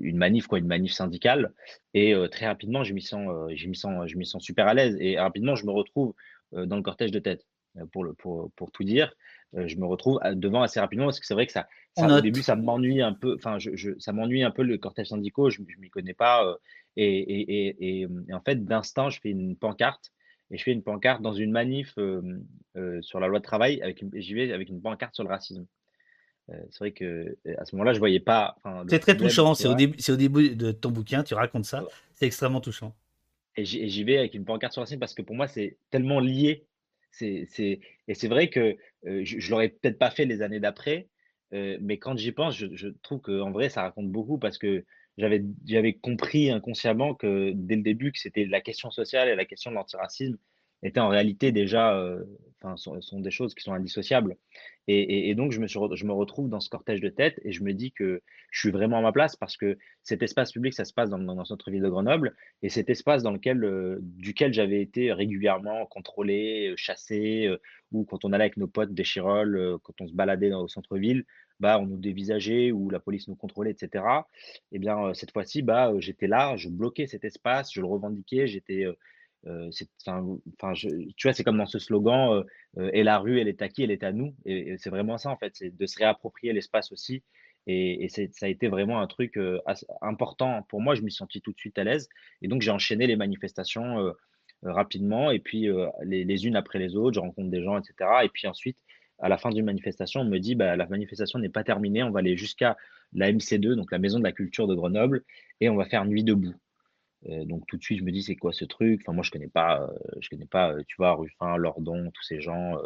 une 0.00 0.16
manif, 0.16 0.46
quoi, 0.46 0.58
une 0.58 0.66
manif 0.66 0.92
syndicale. 0.92 1.52
Et 1.94 2.14
euh, 2.14 2.28
très 2.28 2.46
rapidement, 2.46 2.84
je 2.84 2.94
m'y 2.94 3.02
sens, 3.02 3.28
euh, 3.28 3.52
je 3.54 3.68
m'y 3.68 3.76
sens, 3.76 4.08
je 4.08 4.16
m'y 4.16 4.26
sens 4.26 4.42
super 4.42 4.66
à 4.66 4.74
l'aise. 4.74 4.96
Et 5.00 5.18
rapidement, 5.18 5.56
je 5.56 5.66
me 5.66 5.70
retrouve 5.70 6.14
euh, 6.54 6.66
dans 6.66 6.76
le 6.76 6.82
cortège 6.82 7.10
de 7.12 7.18
tête. 7.18 7.46
Pour, 7.92 8.02
le, 8.02 8.14
pour, 8.14 8.50
pour 8.56 8.72
tout 8.72 8.82
dire, 8.82 9.14
je 9.52 9.76
me 9.76 9.86
retrouve 9.86 10.18
devant 10.34 10.62
assez 10.62 10.80
rapidement 10.80 11.04
parce 11.04 11.20
que 11.20 11.26
c'est 11.26 11.34
vrai 11.34 11.46
que 11.46 11.52
ça, 11.52 11.68
au 11.96 12.20
début, 12.20 12.42
ça 12.42 12.56
m'ennuie 12.56 13.00
un 13.00 13.12
peu. 13.12 13.36
Enfin, 13.36 13.60
je, 13.60 13.96
ça 14.00 14.12
m'ennuie 14.12 14.42
un 14.42 14.50
peu 14.50 14.64
le 14.64 14.76
cortège 14.76 15.10
syndicaux. 15.10 15.50
Je, 15.50 15.62
ne 15.62 15.66
m'y 15.78 15.88
connais 15.88 16.12
pas. 16.12 16.58
Et, 16.96 17.20
et, 17.20 18.00
et, 18.02 18.08
en 18.32 18.40
fait, 18.40 18.64
d'instant, 18.64 19.08
je 19.08 19.20
fais 19.20 19.30
une 19.30 19.54
pancarte 19.54 20.10
et 20.50 20.58
je 20.58 20.64
fais 20.64 20.72
une 20.72 20.82
pancarte 20.82 21.22
dans 21.22 21.32
une 21.32 21.52
manif 21.52 21.96
sur 23.02 23.20
la 23.20 23.28
loi 23.28 23.38
de 23.38 23.44
travail. 23.44 23.80
Avec 23.82 24.04
j'y 24.14 24.34
vais 24.34 24.52
avec 24.52 24.68
une 24.68 24.82
pancarte 24.82 25.14
sur 25.14 25.22
le 25.22 25.30
racisme. 25.30 25.64
C'est 26.70 26.78
vrai 26.78 26.92
que 26.92 27.36
à 27.58 27.64
ce 27.64 27.74
moment-là, 27.76 27.92
je 27.92 27.98
voyais 27.98 28.20
pas. 28.20 28.56
C'est 28.88 28.98
très 28.98 29.16
touchant. 29.16 29.54
C'est 29.54 29.68
au, 29.68 29.74
début, 29.74 29.98
au 30.08 30.16
début 30.16 30.54
de 30.54 30.72
ton 30.72 30.90
bouquin, 30.90 31.22
tu 31.22 31.34
racontes 31.34 31.64
ça. 31.64 31.84
C'est 32.14 32.26
extrêmement 32.26 32.60
touchant. 32.60 32.94
Et 33.56 33.64
j'y 33.64 34.04
vais 34.04 34.18
avec 34.18 34.34
une 34.34 34.44
pancarte 34.44 34.72
sur 34.72 34.82
la 34.82 34.86
scène 34.86 35.00
parce 35.00 35.14
que 35.14 35.22
pour 35.22 35.36
moi, 35.36 35.46
c'est 35.46 35.76
tellement 35.90 36.20
lié. 36.20 36.66
C'est, 37.10 37.48
et 38.08 38.14
c'est 38.14 38.28
vrai 38.28 38.48
que 38.48 38.76
je, 39.04 39.38
je 39.38 39.50
l'aurais 39.50 39.68
peut-être 39.68 39.98
pas 39.98 40.10
fait 40.10 40.24
les 40.24 40.42
années 40.42 40.60
d'après, 40.60 41.08
mais 41.52 41.98
quand 41.98 42.16
j'y 42.16 42.32
pense, 42.32 42.56
je, 42.56 42.66
je 42.74 42.88
trouve 43.02 43.20
qu'en 43.20 43.50
vrai, 43.50 43.68
ça 43.68 43.82
raconte 43.82 44.10
beaucoup 44.10 44.38
parce 44.38 44.58
que 44.58 44.84
j'avais, 45.18 45.44
j'avais 45.66 45.92
compris 45.92 46.50
inconsciemment 46.50 47.14
que 47.14 47.52
dès 47.54 47.76
le 47.76 47.82
début 47.82 48.12
que 48.12 48.18
c'était 48.18 48.46
la 48.46 48.60
question 48.60 48.90
sociale 48.90 49.28
et 49.28 49.36
la 49.36 49.44
question 49.44 49.70
de 49.70 49.76
l'antiracisme 49.76 50.38
étaient 50.82 51.00
en 51.00 51.08
réalité 51.08 51.52
déjà, 51.52 51.96
euh, 51.96 52.24
sont, 52.76 53.20
des 53.20 53.30
choses 53.30 53.54
qui 53.54 53.62
sont 53.62 53.72
indissociables. 53.72 54.36
Et, 54.92 55.36
donc, 55.36 55.52
je 55.52 55.60
me, 55.60 56.12
retrouve 56.12 56.48
dans 56.48 56.58
ce 56.58 56.68
cortège 56.68 57.00
de 57.00 57.10
tête 57.10 57.40
et 57.44 57.52
je 57.52 57.62
me 57.62 57.72
dis 57.72 57.92
que 57.92 58.22
je 58.50 58.58
suis 58.58 58.72
vraiment 58.72 58.98
à 58.98 59.02
ma 59.02 59.12
place 59.12 59.36
parce 59.36 59.56
que 59.56 59.78
cet 60.02 60.20
espace 60.20 60.50
public, 60.50 60.74
ça 60.74 60.84
se 60.84 60.92
passe 60.92 61.08
dans, 61.10 61.18
dans, 61.18 61.44
centre-ville 61.44 61.82
de 61.82 61.88
Grenoble 61.88 62.34
et 62.62 62.70
cet 62.70 62.90
espace 62.90 63.22
dans 63.22 63.30
lequel, 63.30 63.62
euh, 63.62 63.98
duquel 64.00 64.52
j'avais 64.52 64.82
été 64.82 65.12
régulièrement 65.12 65.86
contrôlé, 65.86 66.70
euh, 66.70 66.74
chassé, 66.76 67.48
ou 67.92 68.04
quand 68.04 68.24
on 68.24 68.32
allait 68.32 68.44
avec 68.44 68.56
nos 68.56 68.66
potes 68.66 68.92
des 68.92 69.04
Chirolles, 69.04 69.78
quand 69.84 70.00
on 70.00 70.08
se 70.08 70.12
baladait 70.12 70.52
au 70.52 70.66
centre-ville, 70.66 71.24
bah, 71.60 71.78
on 71.78 71.86
nous 71.86 71.98
dévisageait 71.98 72.72
ou 72.72 72.90
la 72.90 72.98
police 72.98 73.28
nous 73.28 73.36
contrôlait, 73.36 73.70
etc. 73.70 74.04
Et 74.72 74.76
eh 74.76 74.78
bien, 74.80 75.14
cette 75.14 75.30
fois-ci, 75.30 75.62
bah, 75.62 75.92
j'étais 75.98 76.26
là, 76.26 76.56
je 76.56 76.68
bloquais 76.68 77.06
cet 77.06 77.24
espace, 77.24 77.72
je 77.72 77.80
le 77.80 77.86
revendiquais, 77.86 78.48
j'étais 78.48 78.86
enfin, 79.46 80.72
tu 80.74 81.26
vois, 81.26 81.32
c'est 81.32 81.44
comme 81.44 81.58
dans 81.58 81.66
ce 81.66 81.78
slogan 81.78 82.44
et 82.92 83.02
la 83.02 83.18
rue, 83.18 83.40
elle 83.40 83.48
est 83.48 83.62
à 83.62 83.68
qui, 83.68 83.82
elle 83.82 83.90
est 83.90 84.04
à 84.04 84.12
nous. 84.12 84.34
Et, 84.44 84.76
c'est 84.78 84.90
vraiment 84.90 85.18
ça, 85.18 85.30
en 85.30 85.36
fait, 85.36 85.52
c'est 85.54 85.76
de 85.76 85.86
se 85.86 85.98
réapproprier 85.98 86.52
l'espace 86.52 86.92
aussi. 86.92 87.22
Et, 87.66 88.08
ça 88.08 88.46
a 88.46 88.48
été 88.48 88.68
vraiment 88.68 89.00
un 89.00 89.06
truc 89.06 89.38
important 90.02 90.62
pour 90.68 90.80
moi. 90.80 90.94
Je 90.94 91.02
me 91.02 91.08
suis 91.08 91.18
senti 91.18 91.40
tout 91.40 91.52
de 91.52 91.58
suite 91.58 91.78
à 91.78 91.84
l'aise. 91.84 92.08
Et 92.42 92.48
donc, 92.48 92.62
j'ai 92.62 92.70
enchaîné 92.70 93.06
les 93.06 93.16
manifestations 93.16 94.12
rapidement. 94.62 95.30
Et 95.30 95.38
puis, 95.38 95.68
les, 96.02 96.46
unes 96.46 96.56
après 96.56 96.78
les 96.78 96.96
autres, 96.96 97.14
je 97.14 97.20
rencontre 97.20 97.50
des 97.50 97.62
gens, 97.62 97.78
etc. 97.78 98.10
Et 98.24 98.28
puis 98.28 98.46
ensuite, 98.46 98.78
à 99.20 99.28
la 99.28 99.38
fin 99.38 99.50
d'une 99.50 99.64
manifestation, 99.64 100.20
on 100.20 100.24
me 100.24 100.38
dit 100.38 100.54
bah, 100.54 100.76
la 100.76 100.86
manifestation 100.86 101.38
n'est 101.38 101.48
pas 101.48 101.64
terminée. 101.64 102.02
On 102.02 102.10
va 102.10 102.20
aller 102.20 102.36
jusqu'à 102.36 102.76
la 103.12 103.30
MC2, 103.30 103.74
donc 103.74 103.92
la 103.92 103.98
Maison 103.98 104.18
de 104.18 104.24
la 104.24 104.32
Culture 104.32 104.66
de 104.66 104.74
Grenoble, 104.74 105.24
et 105.60 105.68
on 105.68 105.76
va 105.76 105.84
faire 105.84 106.04
nuit 106.04 106.24
debout. 106.24 106.54
Euh, 107.28 107.44
donc 107.44 107.66
tout 107.66 107.76
de 107.76 107.82
suite, 107.82 107.98
je 107.98 108.04
me 108.04 108.12
dis 108.12 108.22
c'est 108.22 108.36
quoi 108.36 108.52
ce 108.52 108.64
truc? 108.64 109.00
Enfin 109.02 109.12
moi 109.12 109.22
je 109.22 109.30
connais 109.30 109.48
pas, 109.48 109.82
euh, 109.82 109.88
je 110.20 110.28
connais 110.30 110.46
pas, 110.46 110.72
euh, 110.72 110.82
tu 110.86 110.96
vois, 110.96 111.14
Ruffin, 111.14 111.56
Lordon, 111.56 112.10
tous 112.14 112.22
ces 112.22 112.40
gens. 112.40 112.76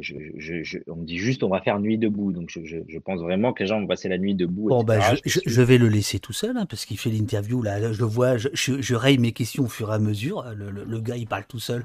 Je, 0.00 0.78
on 0.88 0.96
me 0.96 1.04
dit 1.04 1.18
juste 1.18 1.44
on 1.44 1.48
va 1.48 1.60
faire 1.60 1.78
nuit 1.78 1.96
debout, 1.96 2.32
donc 2.32 2.50
je, 2.50 2.98
pense 2.98 3.20
vraiment 3.20 3.52
que 3.52 3.62
les 3.62 3.68
gens 3.68 3.80
vont 3.80 3.86
passer 3.86 4.08
la 4.08 4.18
nuit 4.18 4.34
debout. 4.34 4.68
Bon 4.68 4.82
bah 4.82 4.98
je, 5.24 5.62
vais 5.62 5.78
le 5.78 5.88
laisser 5.88 6.18
tout 6.18 6.32
seul 6.32 6.56
hein, 6.56 6.66
parce 6.66 6.84
qu'il 6.84 6.98
fait 6.98 7.10
l'interview 7.10 7.62
là, 7.62 7.92
je 7.92 8.02
vois, 8.02 8.36
je, 8.36 8.94
raye 8.94 9.18
mes 9.18 9.30
questions 9.30 9.64
au 9.64 9.68
fur 9.68 9.92
et 9.92 9.94
à 9.94 9.98
mesure. 10.00 10.44
Le, 10.54 11.00
gars 11.00 11.16
il 11.16 11.28
parle 11.28 11.46
tout 11.46 11.60
seul. 11.60 11.84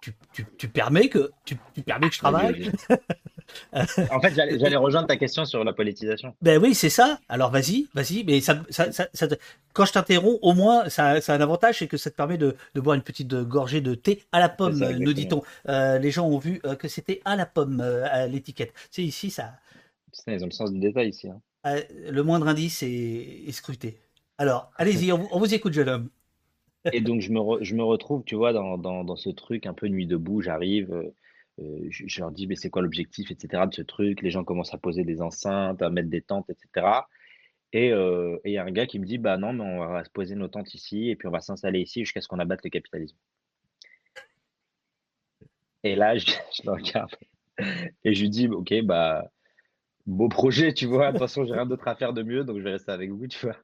Tu, 0.00 0.12
tu, 0.56 0.68
permets 0.68 1.08
que 1.08 1.30
tu, 1.44 1.56
permets 1.84 2.08
que 2.08 2.14
je 2.14 2.20
travaille? 2.20 2.70
en 3.72 4.20
fait, 4.20 4.34
j'allais 4.34 4.76
rejoindre 4.76 5.06
ta 5.06 5.16
question 5.16 5.44
sur 5.44 5.64
la 5.64 5.72
politisation. 5.72 6.34
Ben 6.42 6.62
oui, 6.62 6.74
c'est 6.74 6.90
ça. 6.90 7.20
Alors 7.28 7.50
vas-y, 7.50 7.86
vas-y. 7.94 8.24
Mais 8.24 8.40
ça, 8.40 8.62
ça, 8.70 8.90
ça, 8.92 9.06
quand 9.72 9.84
je 9.84 9.92
t'interromps, 9.92 10.38
au 10.42 10.54
moins, 10.54 10.88
ça, 10.88 11.20
ça, 11.20 11.34
a 11.34 11.36
un 11.36 11.40
avantage, 11.40 11.78
c'est 11.78 11.86
que 11.86 11.96
ça 11.96 12.10
te 12.10 12.16
permet 12.16 12.38
de, 12.38 12.56
de, 12.74 12.80
boire 12.80 12.94
une 12.96 13.02
petite 13.02 13.32
gorgée 13.34 13.80
de 13.80 13.94
thé 13.94 14.22
à 14.32 14.40
la 14.40 14.48
pomme, 14.48 14.78
nous 14.98 15.12
dit-on. 15.12 15.42
Euh, 15.68 15.98
les 15.98 16.10
gens 16.10 16.26
ont 16.26 16.38
vu 16.38 16.60
euh, 16.64 16.74
que 16.74 16.88
c'était 16.88 17.20
à 17.24 17.36
la 17.36 17.46
pomme 17.46 17.80
euh, 17.80 18.06
à 18.10 18.26
l'étiquette. 18.26 18.72
Tu 18.74 18.88
sais, 18.90 19.02
ici, 19.02 19.30
ça. 19.30 19.54
Ils 20.26 20.42
ont 20.42 20.46
le 20.46 20.52
sens 20.52 20.72
du 20.72 20.78
détail 20.78 21.10
ici. 21.10 21.28
Hein. 21.28 21.80
le 22.08 22.22
moindre 22.22 22.48
indice 22.48 22.82
est, 22.82 23.52
scruté. 23.52 23.98
Alors, 24.38 24.70
allez-y, 24.76 25.12
on, 25.12 25.28
on, 25.34 25.38
vous 25.38 25.54
écoute, 25.54 25.72
jeune 25.72 25.88
homme. 25.88 26.08
Et 26.92 27.00
donc, 27.00 27.20
je 27.20 27.32
me, 27.32 27.62
je 27.62 27.74
me 27.74 27.82
retrouve, 27.82 28.22
tu 28.24 28.34
vois, 28.34 28.52
dans, 28.52 28.78
dans, 28.78 29.04
dans, 29.04 29.16
ce 29.16 29.30
truc 29.30 29.66
un 29.66 29.74
peu 29.74 29.88
nuit 29.88 30.06
debout. 30.06 30.40
J'arrive 30.40 31.12
je, 31.58 32.20
leur 32.20 32.30
dis, 32.30 32.46
mais 32.46 32.56
c'est 32.56 32.70
quoi 32.70 32.82
l'objectif, 32.82 33.30
etc. 33.30 33.64
de 33.66 33.74
ce 33.74 33.82
truc? 33.82 34.22
Les 34.22 34.30
gens 34.30 34.44
commencent 34.44 34.74
à 34.74 34.78
poser 34.78 35.04
des 35.04 35.22
enceintes, 35.22 35.82
à 35.82 35.90
mettre 35.90 36.10
des 36.10 36.20
tentes, 36.22 36.50
etc. 36.50 36.86
Euh, 37.74 38.38
et 38.44 38.50
il 38.50 38.54
y 38.54 38.58
a 38.58 38.64
un 38.64 38.70
gars 38.70 38.86
qui 38.86 38.98
me 38.98 39.06
dit, 39.06 39.18
bah 39.18 39.36
non, 39.36 39.52
mais 39.52 39.64
on 39.64 39.86
va 39.86 40.04
se 40.04 40.10
poser 40.10 40.34
nos 40.34 40.48
tentes 40.48 40.72
ici 40.74 41.10
et 41.10 41.16
puis 41.16 41.28
on 41.28 41.30
va 41.30 41.40
s'installer 41.40 41.80
ici 41.80 42.00
jusqu'à 42.00 42.20
ce 42.20 42.28
qu'on 42.28 42.38
abatte 42.38 42.64
le 42.64 42.70
capitalisme. 42.70 43.16
Et 45.82 45.94
là, 45.94 46.16
je, 46.16 46.26
le 46.64 46.72
regarde 46.72 47.10
et 48.04 48.14
je 48.14 48.20
lui 48.20 48.30
dis, 48.30 48.48
ok, 48.48 48.82
bah, 48.82 49.30
beau 50.06 50.28
projet, 50.28 50.74
tu 50.74 50.86
vois. 50.86 51.08
De 51.08 51.12
toute 51.12 51.20
façon, 51.20 51.44
j'ai 51.44 51.54
rien 51.54 51.66
d'autre 51.66 51.88
à 51.88 51.96
faire 51.96 52.12
de 52.12 52.22
mieux, 52.22 52.44
donc 52.44 52.58
je 52.58 52.62
vais 52.62 52.72
rester 52.72 52.92
avec 52.92 53.10
vous, 53.10 53.26
tu 53.26 53.46
vois. 53.46 53.56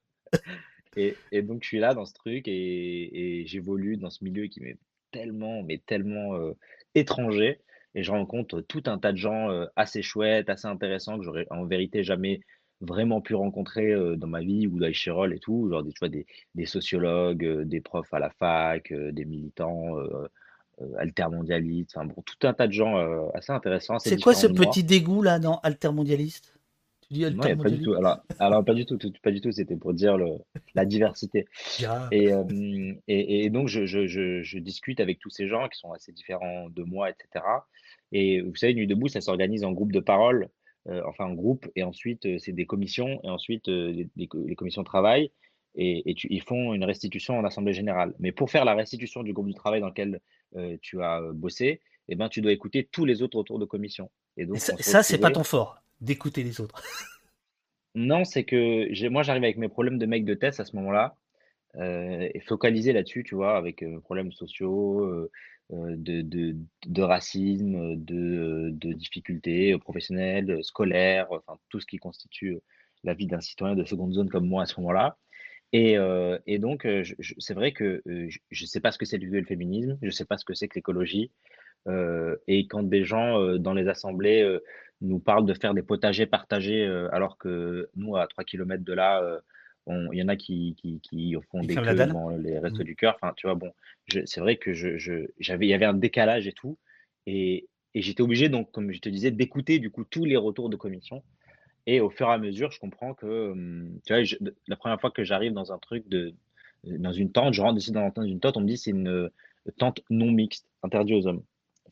Et, 0.97 1.43
donc, 1.43 1.63
je 1.63 1.69
suis 1.69 1.79
là 1.79 1.95
dans 1.95 2.05
ce 2.05 2.13
truc 2.13 2.47
et, 2.49 3.45
j'évolue 3.47 3.97
dans 3.97 4.11
ce 4.11 4.25
milieu 4.25 4.47
qui 4.47 4.61
m'est 4.61 4.79
tellement, 5.11 5.63
mais 5.63 5.79
tellement 5.79 6.35
euh, 6.35 6.53
étranger 6.95 7.61
et 7.95 8.03
je 8.03 8.11
rencontre 8.11 8.61
tout 8.61 8.83
un 8.87 8.99
tas 8.99 9.13
de 9.13 9.19
gens 9.19 9.49
assez 9.77 10.03
chouettes, 10.03 10.49
assez 10.51 10.67
intéressants 10.67 11.19
que 11.19 11.25
j'aurais 11.25 11.47
en 11.51 11.65
vérité 11.65 12.03
jamais 12.03 12.41
vraiment 12.81 13.21
pu 13.21 13.35
rencontrer 13.35 13.95
dans 14.17 14.27
ma 14.27 14.41
vie 14.41 14.67
ou 14.67 14.79
dans 14.79 14.87
et 14.87 15.39
tout, 15.39 15.69
genre 15.71 15.83
des, 15.83 15.93
tu 15.93 15.99
vois, 16.01 16.09
des, 16.09 16.27
des 16.55 16.67
sociologues, 16.67 17.63
des 17.63 17.81
profs 17.81 18.13
à 18.13 18.19
la 18.19 18.31
fac, 18.31 18.93
des 18.93 19.25
militants 19.25 19.97
altermondialistes, 20.99 21.93
enfin 21.97 22.07
bon, 22.07 22.23
tout 22.23 22.47
un 22.47 22.55
tas 22.55 22.67
de 22.67 22.73
gens 22.73 22.97
assez 23.35 23.53
intéressants. 23.53 23.99
C'est 23.99 24.21
quoi 24.21 24.35
ce 24.35 24.49
petit 24.49 24.83
dégoût 24.83 25.23
là 25.23 25.39
dans 25.39 25.59
altermondialiste? 25.59 26.52
Tu 27.13 27.31
dis 27.31 27.39
pas 27.57 27.71
du 27.71 27.83
tout. 27.83 27.95
Alors, 27.95 28.19
alors, 28.39 28.65
pas 28.65 28.75
du 28.75 28.87
tout, 28.87 28.99
pas 29.23 29.31
du 29.31 29.41
tout. 29.41 29.53
C'était 29.53 29.77
pour 29.77 29.95
dire 29.95 30.17
le, 30.17 30.39
la 30.75 30.85
diversité. 30.85 31.47
Et, 32.11 32.31
et, 33.09 33.45
et, 33.45 33.51
donc 33.51 33.69
je, 33.69 33.87
je, 33.87 34.07
je, 34.07 34.43
je, 34.43 34.59
discute 34.59 35.01
avec 35.01 35.19
tous 35.19 35.31
ces 35.31 35.49
gens 35.49 35.69
qui 35.69 35.79
sont 35.79 35.93
assez 35.93 36.13
différents 36.13 36.69
de 36.71 36.83
moi, 36.83 37.11
etc. 37.11 37.45
Et 38.13 38.41
vous 38.43 38.55
savez, 38.55 38.75
Nuit 38.75 38.87
debout, 38.87 39.09
ça 39.09 39.21
s'organise 39.21 39.65
en 39.65 39.73
groupe 39.73 39.93
de 39.93 40.01
parole, 40.01 40.49
euh, 40.89 41.03
enfin 41.07 41.25
en 41.25 41.35
groupe, 41.35 41.69
et 41.77 41.83
ensuite 41.83 42.27
euh, 42.27 42.39
c'est 42.39 42.53
des 42.53 42.67
commissions, 42.67 43.21
et 43.25 43.31
ensuite 43.31 43.69
euh, 43.69 44.05
les, 44.17 44.27
commissions 44.57 44.83
de 44.83 44.87
travail, 44.87 45.31
et, 45.75 46.03
ils 46.07 46.43
font 46.43 46.75
une 46.75 46.85
restitution 46.85 47.39
en 47.39 47.45
assemblée 47.45 47.73
générale. 47.73 48.15
Mais 48.19 48.33
pour 48.33 48.51
faire 48.51 48.65
la 48.65 48.75
restitution 48.75 49.23
du 49.23 49.33
groupe 49.33 49.49
de 49.49 49.55
travail 49.55 49.81
dans 49.81 49.89
lequel 49.89 50.21
tu 50.83 51.03
as 51.03 51.23
bossé, 51.33 51.81
eh 52.09 52.15
ben, 52.15 52.29
tu 52.29 52.43
dois 52.43 52.53
écouter 52.53 52.87
tous 52.93 53.07
les 53.07 53.23
autres 53.23 53.39
autour 53.39 53.59
de 53.59 53.65
commission. 53.65 54.11
Et 54.37 54.45
donc, 54.45 54.59
ça, 54.59 54.77
ça 54.77 55.03
c'est 55.03 55.17
pas 55.17 55.31
ton 55.31 55.45
fort, 55.45 55.82
d'écouter 56.03 56.43
les 56.43 56.61
autres. 56.61 56.83
non, 57.95 58.25
c'est 58.25 58.45
que 58.45 59.09
moi, 59.09 59.23
j'arrive 59.23 59.45
avec 59.45 59.57
mes 59.57 59.69
problèmes 59.69 59.99
de 59.99 60.07
mec 60.07 60.25
de 60.25 60.35
test 60.35 60.61
à 60.61 60.65
ce 60.67 60.77
moment-là, 60.77 61.17
et 61.79 62.41
focaliser 62.41 62.93
là-dessus, 62.93 63.25
tu 63.25 63.35
vois, 63.35 63.57
avec 63.57 63.81
mes 63.81 63.99
problèmes 64.01 64.31
sociaux, 64.31 65.31
euh, 65.73 65.97
de, 65.97 66.21
de, 66.23 66.57
de, 66.87 67.03
racisme, 67.03 67.97
de, 67.97 68.93
difficultés 68.93 69.79
professionnelles, 69.79 70.63
scolaires, 70.63 71.29
enfin 71.31 71.59
tout 71.71 71.81
ce 71.81 71.87
qui 71.87 71.97
constitue 71.97 72.59
la 73.05 73.15
vie 73.15 73.27
d'un 73.27 73.41
citoyen 73.41 73.75
de 73.75 73.85
seconde 73.85 74.13
zone 74.13 74.29
comme 74.29 74.47
moi 74.47 74.65
à 74.65 74.67
ce 74.67 74.79
moment-là. 74.81 75.17
Et, 75.73 75.97
euh, 75.97 76.39
donc, 76.59 76.85
euh, 76.85 77.03
c'est 77.39 77.55
vrai 77.55 77.73
que 77.73 78.03
je 78.05 78.39
ne 78.65 78.67
sais 78.67 78.81
pas 78.81 78.93
ce 78.93 78.99
que 78.99 79.07
c'est 79.07 79.17
le 79.19 79.45
féminisme, 79.45 79.99
je 80.03 80.07
ne 80.07 80.13
sais 80.13 80.27
pas 80.27 80.37
ce 80.37 80.45
que 80.45 80.55
c'est 80.55 80.69
que 80.69 80.75
l'écologie. 80.75 81.31
et 82.47 82.67
quand 82.69 82.83
des 82.83 83.05
gens 83.05 83.57
dans 83.59 83.75
les 83.75 83.89
assemblées 83.89 84.59
nous 85.03 85.19
parlent 85.19 85.47
de 85.47 85.55
faire 85.55 85.75
des 85.75 85.83
potagers 85.83 86.27
partagés, 86.27 86.87
alors 87.13 87.37
que 87.39 87.89
nous, 87.97 88.17
à 88.17 88.27
3 88.27 88.45
km 88.45 88.83
de 88.85 88.93
là, 88.93 89.41
il 89.89 90.19
y 90.19 90.23
en 90.23 90.29
a 90.29 90.37
qui, 90.37 90.75
qui, 90.79 91.01
qui 91.01 91.37
font 91.51 91.61
des 91.61 91.75
queues 91.75 92.07
dans 92.07 92.31
les 92.31 92.59
restos 92.59 92.83
mmh. 92.83 92.85
du 92.85 92.97
cœur. 92.97 93.17
Enfin, 93.21 93.33
tu 93.37 93.47
vois, 93.47 93.55
bon, 93.55 93.73
c'est 94.09 94.41
vrai 94.41 94.57
que 94.57 94.73
je, 94.73 95.27
j'avais, 95.39 95.67
il 95.67 95.71
y 95.71 95.75
avait 95.75 95.85
un 95.85 95.95
décalage 95.95 96.47
et 96.47 96.53
tout. 96.53 96.79
Et, 97.27 97.69
et 97.95 98.03
j'étais 98.03 98.23
obligé, 98.23 98.49
donc, 98.49 98.71
comme 98.73 98.93
je 98.93 99.01
te 99.01 99.09
disais, 99.09 99.31
d'écouter 99.31 99.79
du 99.79 99.91
coup 99.91 100.05
tous 100.05 100.25
les 100.25 100.37
retours 100.37 100.71
de 100.71 100.77
commission. 100.77 101.23
Et 101.87 102.01
au 102.01 102.11
fur 102.11 102.29
et 102.29 102.33
à 102.33 102.39
mesure, 102.39 102.71
je 102.71 102.79
comprends 102.79 103.15
que, 103.15 103.51
hum, 103.51 103.99
tu 104.07 104.15
vois, 104.15 104.23
la 104.69 104.77
première 104.77 105.01
fois 105.01 105.11
que 105.11 105.25
j'arrive 105.25 105.53
dans 105.53 105.73
un 105.73 105.79
truc 105.79 106.09
de, 106.09 106.33
dans 106.85 107.13
une 107.13 107.33
tente, 107.33 107.55
je 107.55 107.63
rentre 107.63 107.79
ici 107.79 107.93
dans 107.93 108.11
une 108.23 108.41
tente, 108.41 108.57
on 108.57 108.61
me 108.61 108.67
dit 108.67 108.77
c'est 108.77 108.91
une 108.91 109.09
euh, 109.09 109.29
tente 109.79 110.01
non 110.11 110.31
mixte, 110.31 110.67
interdite 110.83 111.17
aux 111.17 111.27
hommes. 111.27 111.43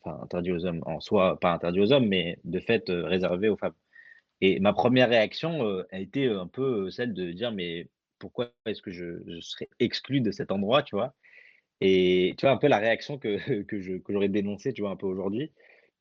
Enfin, 0.03 0.19
interdite 0.23 0.53
aux 0.53 0.65
hommes 0.65 0.81
en 0.85 0.99
soi, 0.99 1.39
pas 1.39 1.53
interdite 1.53 1.81
aux 1.81 1.91
hommes, 1.91 2.07
mais 2.07 2.37
de 2.43 2.59
fait 2.59 2.89
euh, 2.89 3.05
réservée 3.05 3.49
aux 3.49 3.57
femmes. 3.57 3.73
Et 4.41 4.59
ma 4.59 4.73
première 4.73 5.09
réaction 5.09 5.83
a 5.91 5.99
été 5.99 6.27
un 6.27 6.47
peu 6.47 6.89
celle 6.89 7.13
de 7.13 7.31
dire 7.31 7.51
mais 7.51 7.87
pourquoi 8.19 8.51
est-ce 8.65 8.81
que 8.81 8.91
je, 8.91 9.39
serais 9.41 9.69
exclu 9.79 10.21
de 10.21 10.31
cet 10.31 10.51
endroit, 10.51 10.83
tu 10.83 10.95
vois? 10.95 11.13
Et 11.81 12.35
tu 12.37 12.45
vois 12.45 12.53
un 12.53 12.57
peu 12.57 12.67
la 12.67 12.79
réaction 12.79 13.17
que, 13.19 13.61
que, 13.63 13.81
je, 13.81 13.93
que 13.97 14.13
j'aurais 14.13 14.29
dénoncée, 14.29 14.73
tu 14.73 14.81
vois, 14.81 14.91
un 14.91 14.95
peu 14.95 15.07
aujourd'hui. 15.07 15.51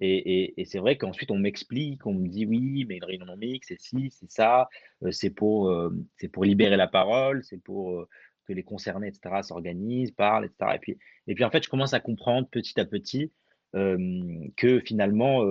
Et, 0.00 0.60
et, 0.60 0.64
c'est 0.64 0.78
vrai 0.78 0.96
qu'ensuite 0.96 1.30
on 1.30 1.38
m'explique, 1.38 2.06
on 2.06 2.14
me 2.14 2.28
dit 2.28 2.46
oui, 2.46 2.86
mais 2.88 2.96
une 2.96 3.04
réunion 3.04 3.36
mixte, 3.36 3.68
c'est 3.68 3.80
ci, 3.80 4.10
c'est 4.10 4.30
ça, 4.30 4.68
c'est 5.10 5.30
pour, 5.30 5.70
c'est 6.16 6.28
pour 6.28 6.44
libérer 6.44 6.78
la 6.78 6.88
parole, 6.88 7.44
c'est 7.44 7.62
pour 7.62 8.06
que 8.46 8.54
les 8.54 8.62
concernés, 8.62 9.08
etc., 9.08 9.42
s'organisent, 9.42 10.12
parlent, 10.12 10.46
etc. 10.46 10.76
Et 10.76 10.78
puis, 10.78 10.98
et 11.26 11.34
puis 11.34 11.44
en 11.44 11.50
fait, 11.50 11.62
je 11.62 11.68
commence 11.68 11.94
à 11.94 12.00
comprendre 12.00 12.48
petit 12.48 12.80
à 12.80 12.84
petit 12.86 13.30
que 13.72 14.80
finalement, 14.80 15.44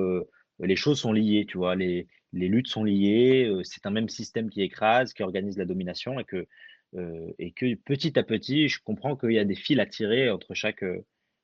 les 0.59 0.75
choses 0.75 0.99
sont 0.99 1.13
liées, 1.13 1.45
tu 1.47 1.57
vois, 1.57 1.75
les, 1.75 2.07
les 2.33 2.47
luttes 2.47 2.67
sont 2.67 2.83
liées, 2.83 3.51
c'est 3.63 3.85
un 3.85 3.91
même 3.91 4.09
système 4.09 4.49
qui 4.49 4.61
écrase, 4.61 5.13
qui 5.13 5.23
organise 5.23 5.57
la 5.57 5.65
domination 5.65 6.19
et 6.19 6.25
que, 6.25 6.47
et 7.39 7.51
que 7.51 7.75
petit 7.75 8.17
à 8.19 8.23
petit, 8.23 8.67
je 8.67 8.79
comprends 8.83 9.15
qu'il 9.15 9.31
y 9.31 9.39
a 9.39 9.45
des 9.45 9.55
fils 9.55 9.79
à 9.79 9.85
tirer 9.85 10.29
entre 10.29 10.53
chaque, 10.53 10.83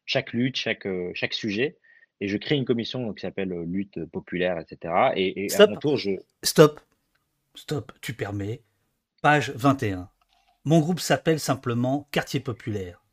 chaque 0.06 0.34
lutte, 0.34 0.58
chaque, 0.58 0.88
chaque 1.14 1.34
sujet. 1.34 1.78
Et 2.22 2.28
je 2.28 2.38
crée 2.38 2.56
une 2.56 2.66
commission 2.66 3.14
qui 3.14 3.22
s'appelle 3.22 3.54
lutte 3.64 4.06
populaire, 4.06 4.58
etc. 4.60 5.12
Et, 5.16 5.48
à 5.54 5.68
mon 5.68 5.76
tour, 5.76 5.98
je... 5.98 6.12
Stop, 6.44 6.80
stop, 7.56 7.92
tu 8.02 8.14
permets. 8.14 8.62
Page 9.22 9.52
21. 9.52 10.10
Mon 10.66 10.80
groupe 10.80 11.00
s'appelle 11.00 11.40
simplement 11.40 12.08
Quartier 12.12 12.40
Populaire. 12.40 13.05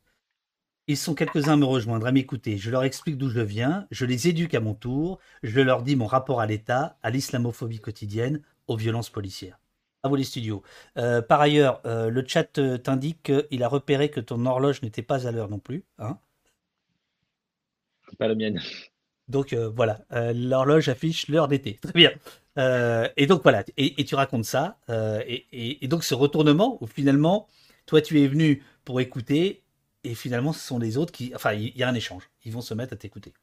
Ils 0.87 0.97
sont 0.97 1.15
quelques-uns 1.15 1.53
à 1.53 1.57
me 1.57 1.65
rejoindre, 1.65 2.05
à 2.07 2.11
m'écouter. 2.11 2.57
Je 2.57 2.69
leur 2.69 2.83
explique 2.83 3.17
d'où 3.17 3.29
je 3.29 3.39
viens, 3.39 3.87
je 3.89 4.05
les 4.05 4.27
éduque 4.27 4.53
à 4.53 4.59
mon 4.59 4.73
tour, 4.73 5.19
je 5.41 5.61
leur 5.61 5.81
dis 5.81 5.95
mon 5.95 6.07
rapport 6.07 6.41
à 6.41 6.45
l'État, 6.45 6.97
à 7.03 7.09
l'islamophobie 7.09 7.79
quotidienne, 7.79 8.41
aux 8.67 8.75
violences 8.75 9.09
policières. 9.09 9.59
À 10.03 10.09
vous 10.09 10.17
les 10.17 10.25
studios. 10.25 10.61
Euh, 10.97 11.21
par 11.21 11.39
ailleurs, 11.39 11.79
euh, 11.85 12.09
le 12.09 12.25
chat 12.27 12.57
euh, 12.57 12.77
t'indique 12.77 13.23
qu'il 13.23 13.63
a 13.63 13.69
repéré 13.69 14.09
que 14.09 14.19
ton 14.19 14.45
horloge 14.45 14.81
n'était 14.81 15.01
pas 15.01 15.25
à 15.25 15.31
l'heure 15.31 15.49
non 15.49 15.59
plus. 15.59 15.85
Hein 15.99 16.17
pas 18.19 18.27
la 18.27 18.35
mienne. 18.35 18.61
Donc 19.29 19.55
voilà, 19.55 20.01
l'horloge 20.11 20.87
affiche 20.87 21.29
l'heure 21.29 21.47
d'été. 21.47 21.79
Très 21.81 21.93
bien. 21.93 22.11
et 23.15 23.25
donc 23.25 23.41
voilà, 23.41 23.63
et, 23.75 24.05
tu 24.05 24.13
racontes 24.13 24.45
ça. 24.45 24.77
Et, 25.25 25.47
et, 25.83 25.87
donc 25.87 26.03
ce 26.03 26.13
retournement 26.13 26.77
où 26.81 26.85
finalement, 26.85 27.47
toi 27.87 28.01
tu 28.01 28.21
es 28.21 28.27
venu 28.27 28.61
pour 28.85 29.01
écouter 29.01 29.62
et 30.03 30.15
finalement, 30.15 30.53
ce 30.53 30.59
sont 30.59 30.79
les 30.79 30.97
autres 30.97 31.11
qui. 31.11 31.33
Enfin, 31.35 31.53
il 31.53 31.75
y 31.77 31.83
a 31.83 31.89
un 31.89 31.95
échange. 31.95 32.29
Ils 32.43 32.51
vont 32.51 32.61
se 32.61 32.73
mettre 32.73 32.93
à 32.93 32.97
t'écouter. 32.97 33.33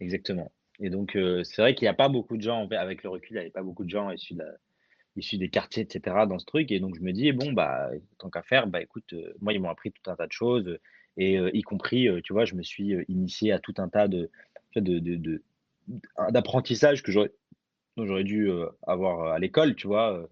Exactement. 0.00 0.52
Et 0.80 0.90
donc, 0.90 1.16
euh, 1.16 1.44
c'est 1.44 1.62
vrai 1.62 1.74
qu'il 1.74 1.86
n'y 1.86 1.90
a 1.90 1.94
pas 1.94 2.08
beaucoup 2.08 2.36
de 2.36 2.42
gens, 2.42 2.68
avec 2.68 3.02
le 3.02 3.10
recul, 3.10 3.30
il 3.30 3.34
n'y 3.34 3.40
avait 3.40 3.50
pas 3.50 3.62
beaucoup 3.62 3.84
de 3.84 3.90
gens 3.90 4.10
issus, 4.10 5.38
des 5.38 5.48
quartiers, 5.48 5.84
etc., 5.84 6.16
dans 6.28 6.38
ce 6.38 6.44
truc. 6.44 6.72
Et 6.72 6.80
donc, 6.80 6.96
je 6.96 7.00
me 7.00 7.12
dis, 7.12 7.32
bon, 7.32 7.52
bah, 7.52 7.90
tant 8.18 8.28
qu'à 8.28 8.42
faire, 8.42 8.66
bah, 8.66 8.82
écoute, 8.82 9.12
euh, 9.12 9.32
moi, 9.40 9.52
ils 9.52 9.60
m'ont 9.60 9.70
appris 9.70 9.92
tout 9.92 10.10
un 10.10 10.16
tas 10.16 10.26
de 10.26 10.32
choses. 10.32 10.78
Et 11.16 11.38
euh, 11.38 11.50
y 11.54 11.62
compris, 11.62 12.08
tu 12.24 12.32
vois, 12.32 12.44
je 12.44 12.54
me 12.54 12.62
suis 12.62 12.92
initié 13.08 13.52
à 13.52 13.60
tout 13.60 13.74
un 13.78 13.88
tas 13.88 14.08
de, 14.08 14.30
de, 14.74 15.42
d'apprentissage 16.30 17.04
que 17.04 17.12
j'aurais, 17.12 17.30
j'aurais 17.96 18.24
dû 18.24 18.50
avoir 18.82 19.32
à 19.32 19.38
l'école, 19.38 19.76
tu 19.76 19.86
vois 19.86 20.28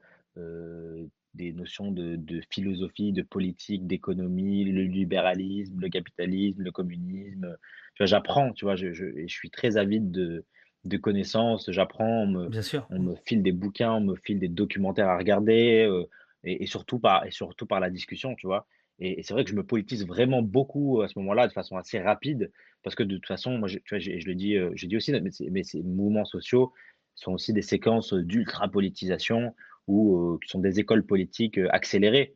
des 1.34 1.52
notions 1.52 1.90
de, 1.90 2.40
philosophie, 2.50 3.12
de 3.12 3.22
politique, 3.22 3.86
d'économie, 3.86 4.64
le 4.64 4.82
libéralisme, 4.82 5.80
le 5.80 5.88
capitalisme, 5.88 6.62
le 6.62 6.70
communisme. 6.70 7.56
j'apprends, 8.00 8.52
tu 8.52 8.64
vois, 8.64 8.76
je, 8.76 8.92
je, 8.92 9.06
je, 9.26 9.32
suis 9.32 9.50
très 9.50 9.76
avide 9.76 10.10
de, 10.10 10.44
de 10.84 10.96
connaissances, 10.96 11.70
j'apprends, 11.70 12.22
on 12.22 12.26
me, 12.26 12.48
Bien 12.48 12.62
sûr. 12.62 12.86
on 12.90 12.98
me 12.98 13.14
file 13.14 13.42
des 13.42 13.52
bouquins, 13.52 13.92
on 13.92 14.00
me 14.00 14.16
file 14.16 14.38
des 14.38 14.48
documentaires 14.48 15.08
à 15.08 15.16
regarder, 15.16 15.86
euh, 15.88 16.08
et, 16.44 16.66
surtout 16.66 16.98
par, 16.98 17.24
et 17.24 17.30
surtout 17.30 17.66
par 17.66 17.80
la 17.80 17.88
discussion, 17.88 18.34
tu 18.34 18.46
vois. 18.46 18.66
Et, 18.98 19.22
c'est 19.22 19.32
vrai 19.32 19.44
que 19.44 19.50
je 19.50 19.56
me 19.56 19.64
politise 19.64 20.06
vraiment 20.06 20.42
beaucoup 20.42 21.02
à 21.02 21.08
ce 21.08 21.18
moment-là, 21.20 21.48
de 21.48 21.52
façon 21.52 21.76
assez 21.76 22.00
rapide, 22.00 22.50
parce 22.82 22.96
que 22.96 23.04
de 23.04 23.14
toute 23.16 23.26
façon, 23.26 23.58
moi, 23.58 23.68
je, 23.68 23.78
tu 23.78 23.94
vois, 23.94 24.00
je, 24.00 24.10
le 24.10 24.34
dis, 24.34 24.56
euh, 24.56 24.70
je 24.74 24.86
dis 24.86 24.96
aussi, 24.96 25.12
mais 25.50 25.62
ces 25.62 25.82
mouvements 25.82 26.24
sociaux 26.24 26.72
sont 27.14 27.32
aussi 27.32 27.52
des 27.52 27.62
séquences 27.62 28.12
d'ultra-politisation 28.12 29.54
ou 29.88 30.38
qui 30.42 30.50
sont 30.50 30.60
des 30.60 30.80
écoles 30.80 31.04
politiques 31.04 31.58
accélérées. 31.70 32.34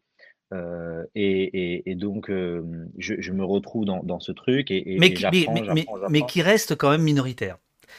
et, 1.15 1.95
donc, 1.97 2.31
je, 2.31 3.33
me 3.33 3.45
retrouve 3.45 3.85
dans, 3.85 4.21
ce 4.21 4.33
truc 4.33 4.71
et, 4.71 4.97
mais, 4.99 5.15
mais, 6.11 6.23
qui 6.23 6.43
reste 6.43 6.77
quand 6.77 6.91
même 6.91 7.03
minoritaire. 7.03 7.59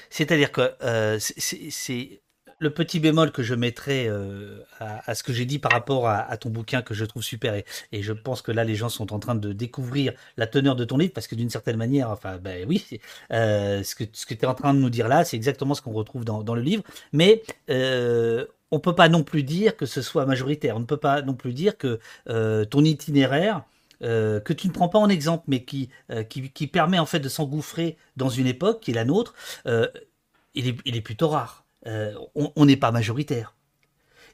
C'est-à-dire 0.10 0.52
que 0.52 0.72
c'est 1.20 2.22
le 2.60 2.72
petit 2.72 3.00
bémol 3.00 3.32
que 3.32 3.44
je 3.44 3.54
mettrais 3.54 4.08
euh, 4.08 4.64
à, 4.80 5.14
ce 5.14 5.24
que 5.24 5.32
j'ai 5.32 5.46
dit 5.46 5.60
par 5.60 5.72
rapport 5.72 6.08
à, 6.08 6.36
ton 6.38 6.50
bouquin 6.50 6.82
que 6.82 6.94
je 6.94 7.06
trouve 7.06 7.24
super 7.24 7.54
et, 7.54 7.66
je 8.02 8.14
pense 8.14 8.42
que 8.42 8.52
là 8.52 8.64
les 8.64 8.76
gens 8.76 8.90
sont 8.90 9.14
en 9.14 9.20
train 9.20 9.36
de 9.36 9.54
découvrir 9.54 10.14
la 10.38 10.48
teneur 10.48 10.76
de 10.76 10.86
ton 10.86 10.98
livre 10.98 11.14
parce 11.14 11.28
que 11.28 11.36
d'une 11.36 11.50
certaine 11.50 11.78
manière, 11.78 12.10
enfin 12.10 12.38
ben 12.38 12.66
oui, 12.68 13.00
euh, 13.32 13.84
ce 13.84 13.96
que 13.96 14.04
ce 14.12 14.26
que 14.26 14.34
tu 14.34 14.42
es 14.42 14.46
en 14.46 14.56
train 14.56 14.74
de 14.74 14.80
nous 14.80 14.90
dire 14.90 15.08
là, 15.08 15.24
c'est 15.24 15.38
exactement 15.38 15.74
ce 15.74 15.82
qu'on 15.82 15.94
retrouve 15.94 16.26
dans, 16.26 16.44
dans, 16.44 16.56
le 16.56 16.62
livre, 16.62 16.84
mais 17.12 17.44
euh, 18.72 18.76
on 18.76 18.80
peut 18.80 18.96
pas 18.96 19.10
non 19.10 19.24
plus 19.24 19.44
dire 19.44 19.76
que 19.76 19.86
ce 19.86 20.02
soit 20.02 20.26
majoritaire, 20.26 20.76
on 20.76 20.80
ne 20.80 20.86
peut 20.86 20.98
pas 20.98 21.22
non 21.22 21.34
plus 21.34 21.54
dire 21.54 21.78
que 21.78 22.00
euh, 22.30 22.66
ton 22.66 22.84
itinéraire 22.84 23.64
euh, 24.04 24.40
que 24.40 24.54
tu 24.54 24.68
ne 24.68 24.74
prends 24.74 24.90
pas 24.90 25.00
en 25.00 25.10
exemple, 25.10 25.46
mais 25.48 25.64
qui, 25.64 25.90
qui, 26.30 26.52
qui, 26.52 26.68
permet 26.68 27.00
en 27.00 27.08
fait 27.08 27.20
de 27.20 27.30
s'engouffrer 27.30 27.98
dans 28.16 28.30
une 28.30 28.46
époque 28.46 28.82
qui 28.82 28.92
est 28.92 28.94
la 28.94 29.06
nôtre, 29.06 29.34
il 29.66 30.68
est, 30.68 30.78
il, 30.86 30.96
est, 30.96 31.02
plutôt 31.02 31.30
rare. 31.30 31.66
Euh, 31.88 32.14
on 32.36 32.66
n'est 32.66 32.78
pas 32.78 32.92
majoritaire. 32.92 33.57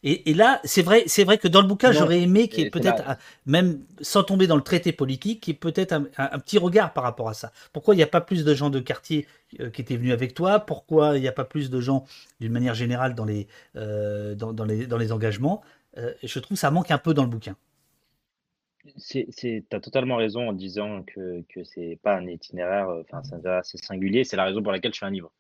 Et, 0.06 0.34
là, 0.34 0.60
c'est 0.66 0.82
vrai, 0.82 1.04
c'est 1.08 1.24
vrai 1.24 1.38
que 1.38 1.48
dans 1.48 1.62
le 1.62 1.68
bouquin, 1.68 1.94
j'aurais 1.94 2.22
aimé 2.22 2.50
qu'il 2.50 2.66
y 2.66 2.68
ait 2.68 2.70
peut-être, 2.70 3.18
même 3.46 3.80
sans 4.02 4.24
tomber 4.24 4.48
dans 4.48 4.58
le 4.58 4.62
traité 4.62 4.92
politique, 4.92 5.42
qu'il 5.42 5.54
y 5.54 5.56
ait 5.56 5.60
peut-être 5.60 5.94
un, 5.94 6.40
petit 6.40 6.58
regard 6.58 6.92
par 6.92 7.06
rapport 7.06 7.30
à 7.30 7.34
ça. 7.34 7.54
Pourquoi 7.72 7.94
il 7.94 7.98
n'y 7.98 8.04
a 8.04 8.08
pas 8.08 8.20
plus 8.20 8.44
de 8.44 8.54
gens 8.54 8.70
de 8.70 8.82
quartier 8.82 9.26
euh, 9.62 9.70
qui 9.70 9.82
étaient 9.82 9.96
venus 9.96 10.12
avec 10.12 10.34
toi? 10.34 10.60
Pourquoi 10.60 11.18
il 11.18 11.22
n'y 11.22 11.28
a 11.30 11.32
pas 11.32 11.46
plus 11.46 11.70
de 11.70 11.80
gens, 11.80 12.04
d'une 12.42 12.52
manière 12.52 12.76
générale, 12.76 13.16
dans 13.16 13.24
les, 13.24 13.48
euh, 13.78 14.36
dans, 14.36 14.66
les, 14.66 14.88
dans 14.88 14.98
les 14.98 15.14
engagements? 15.14 15.62
Je 15.96 16.40
trouve 16.40 16.56
que 16.56 16.60
ça 16.60 16.72
manque 16.72 16.92
un 16.92 16.98
peu 16.98 17.14
dans 17.14 17.24
le 17.24 17.30
bouquin. 17.30 17.56
Tu 19.10 19.66
as 19.72 19.80
totalement 19.80 20.18
raison 20.18 20.50
en 20.50 20.54
disant 20.54 21.04
que, 21.04 21.44
que 21.48 21.64
c'est 21.64 21.98
pas 22.04 22.18
un 22.18 22.28
itinéraire, 22.28 22.90
enfin, 22.90 23.22
c'est 23.64 23.78
singulier. 23.78 24.26
C'est 24.26 24.36
la 24.36 24.44
raison 24.44 24.62
pour 24.62 24.74
laquelle 24.74 24.94
je 24.94 25.00
fais 25.00 25.06
un 25.06 25.12
livre. 25.12 25.32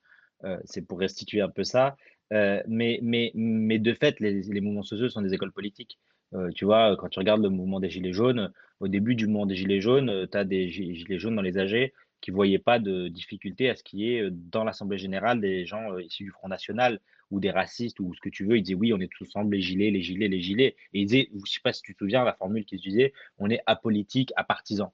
Euh, 0.45 0.58
c'est 0.65 0.82
pour 0.82 0.99
restituer 0.99 1.41
un 1.41 1.49
peu 1.49 1.63
ça. 1.63 1.95
Euh, 2.34 2.62
mais, 2.67 3.00
mais, 3.02 3.32
mais 3.36 3.80
de 3.80 3.93
fait, 3.93 4.19
les, 4.19 4.41
les, 4.41 4.62
mouvements 4.62 4.84
sociaux 4.84 5.10
sont 5.10 5.22
des 5.22 5.34
écoles 5.34 5.52
politiques. 5.52 6.00
Euh, 6.34 6.50
tu 6.52 6.65
vois, 6.65 6.96
quand 6.98 7.10
tu 7.10 7.19
regardes 7.19 7.43
le 7.43 7.50
mouvement 7.50 7.80
des 7.80 7.89
Gilets 7.89 8.13
jaunes, 8.13 8.52
au 8.80 8.88
début 8.88 9.15
du 9.15 9.28
mouvement 9.28 9.46
des 9.46 9.56
Gilets 9.56 9.82
jaunes, 9.82 10.28
tu 10.32 10.38
as 10.38 10.43
des 10.43 10.69
Gilets 10.69 11.19
jaunes 11.19 11.36
dans 11.36 11.41
les 11.41 11.58
AG 11.58 11.93
qui 12.22 12.32
ne 12.32 12.36
voyaient 12.36 12.60
pas 12.60 12.80
de 12.80 13.08
difficulté 13.10 13.69
à 13.69 13.76
ce 13.76 13.84
qu'il 13.84 14.00
y 14.00 14.15
ait 14.15 14.30
dans 14.32 14.63
l'Assemblée 14.63 14.98
générale 14.98 15.41
des 15.41 15.65
gens 15.65 15.98
issus 16.00 16.24
du 16.24 16.32
Front 16.32 16.48
National 16.48 17.00
ou 17.30 17.39
des 17.39 17.52
racistes 17.52 18.00
ou 18.00 18.13
ce 18.15 18.22
que 18.22 18.30
tu 18.30 18.46
veux. 18.46 18.58
Ils 18.58 18.63
disaient 18.63 18.76
oui, 18.76 18.93
on 18.93 19.00
est 19.00 19.12
tous 19.12 19.26
ensemble 19.26 19.56
les 19.56 19.62
gilets, 19.62 19.91
les 19.91 20.02
gilets, 20.02 20.30
les 20.30 20.41
gilets. 20.41 20.76
Et 20.93 21.02
ils 21.02 21.06
disaient, 21.06 21.28
je 21.32 21.38
ne 21.38 21.46
sais 21.46 21.60
pas 21.62 21.74
si 21.74 21.82
tu 21.82 21.93
te 21.93 22.00
souviens, 22.00 22.24
la 22.24 22.34
formule 22.34 22.65
qu'ils 22.65 22.80
utilisaient, 22.80 23.13
on 23.38 23.50
est 23.50 23.60
apolitique, 23.65 24.32
apartisan. 24.36 24.93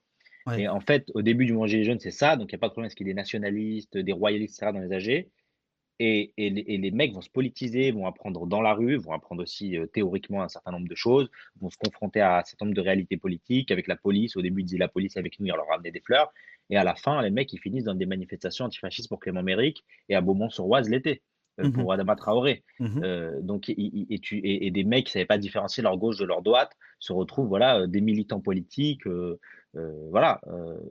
Et 0.58 0.67
en 0.67 0.80
fait, 0.80 1.12
au 1.13 1.21
début 1.21 1.45
du 1.45 1.54
mouvement 1.54 1.67
Gilets 1.67 1.84
jaunes, 1.84 1.99
c'est 1.99 2.12
ça. 2.12 2.36
Donc, 2.36 2.52
il 2.52 2.56
n'y 2.56 2.58
a 2.58 2.60
pas 2.60 2.69
de 2.69 2.71
problème, 2.71 2.88
parce 2.88 2.95
qu'il 2.95 3.06
des 3.06 3.13
nationalistes, 3.13 3.97
des 3.97 4.12
royalistes, 4.12 4.58
etc. 4.58 4.71
dans 4.73 4.80
les 4.80 4.91
AG. 4.91 5.28
Et, 6.01 6.33
les, 6.38 6.91
mecs 6.91 7.13
vont 7.13 7.21
se 7.21 7.29
politiser, 7.29 7.91
vont 7.91 8.07
apprendre 8.07 8.47
dans 8.47 8.62
la 8.62 8.73
rue, 8.73 8.95
vont 8.95 9.12
apprendre 9.12 9.43
aussi 9.43 9.77
euh, 9.77 9.85
théoriquement 9.85 10.41
un 10.41 10.47
certain 10.47 10.71
nombre 10.71 10.88
de 10.88 10.95
choses, 10.95 11.29
vont 11.59 11.69
se 11.69 11.77
confronter 11.77 12.21
à 12.21 12.39
un 12.39 12.43
certain 12.43 12.65
nombre 12.65 12.75
de 12.77 12.81
réalités 12.81 13.17
politiques 13.17 13.69
avec 13.69 13.88
la 13.88 13.97
police. 13.97 14.38
Au 14.38 14.41
début, 14.41 14.62
ils 14.62 14.65
disaient 14.65 14.77
la 14.77 14.88
police 14.88 15.17
avec 15.17 15.39
nous, 15.39 15.47
ils 15.47 15.53
leur 15.53 15.67
ramenaient 15.67 15.91
des 15.91 15.99
fleurs. 15.99 16.31
Et 16.69 16.77
à 16.77 16.85
la 16.85 16.95
fin, 16.95 17.21
les 17.21 17.31
mecs, 17.31 17.51
ils 17.51 17.59
finissent 17.59 17.83
dans 17.83 17.95
des 17.95 18.05
manifestations 18.05 18.65
antifascistes 18.65 19.09
pour 19.09 19.19
Clément 19.19 19.43
Méric 19.43 19.83
et 20.07 20.15
à 20.15 20.21
Beaumont-sur-Oise 20.21 20.89
l'été. 20.89 21.21
Euh, 21.59 21.67
mmh 21.67 21.73
pour 21.73 21.91
Adama 21.91 22.15
Traoré. 22.15 22.63
Mmh 22.79 23.01
euh, 23.03 23.41
donc, 23.41 23.67
et, 23.67 24.19
tu, 24.21 24.39
et, 24.45 24.71
des 24.71 24.83
mecs 24.85 25.07
qui 25.07 25.09
ne 25.09 25.13
savaient 25.13 25.25
pas 25.25 25.38
différencier 25.38 25.83
leur 25.83 25.97
gauche 25.97 26.17
de 26.17 26.23
leur 26.23 26.41
droite 26.41 26.71
se 26.99 27.12
retrouvent 27.12 27.49
voilà, 27.49 27.85
des 27.85 27.99
militants 27.99 28.39
politiques. 28.39 29.03
Voilà. 29.73 30.41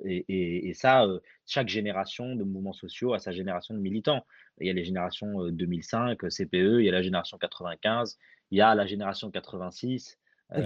Et, 0.05 0.69
et, 0.69 0.75
ça, 0.75 1.07
chaque 1.47 1.69
génération 1.69 2.37
de 2.37 2.45
mouvements 2.45 2.73
sociaux 2.73 3.13
a 3.13 3.19
sa 3.19 3.33
génération 3.33 3.75
de 3.75 3.81
militants. 3.81 4.25
Il 4.61 4.67
y 4.67 4.71
a 4.71 4.73
les 4.73 4.85
générations 4.85 5.49
2005, 5.49 6.19
CPE, 6.19 6.81
il 6.81 6.85
y 6.85 6.89
a 6.89 6.93
la 6.93 7.03
génération 7.03 7.39
95, 7.39 8.19
il 8.51 8.59
y 8.59 8.61
a 8.61 8.75
la 8.75 8.87
génération 8.87 9.31
86. 9.31 10.19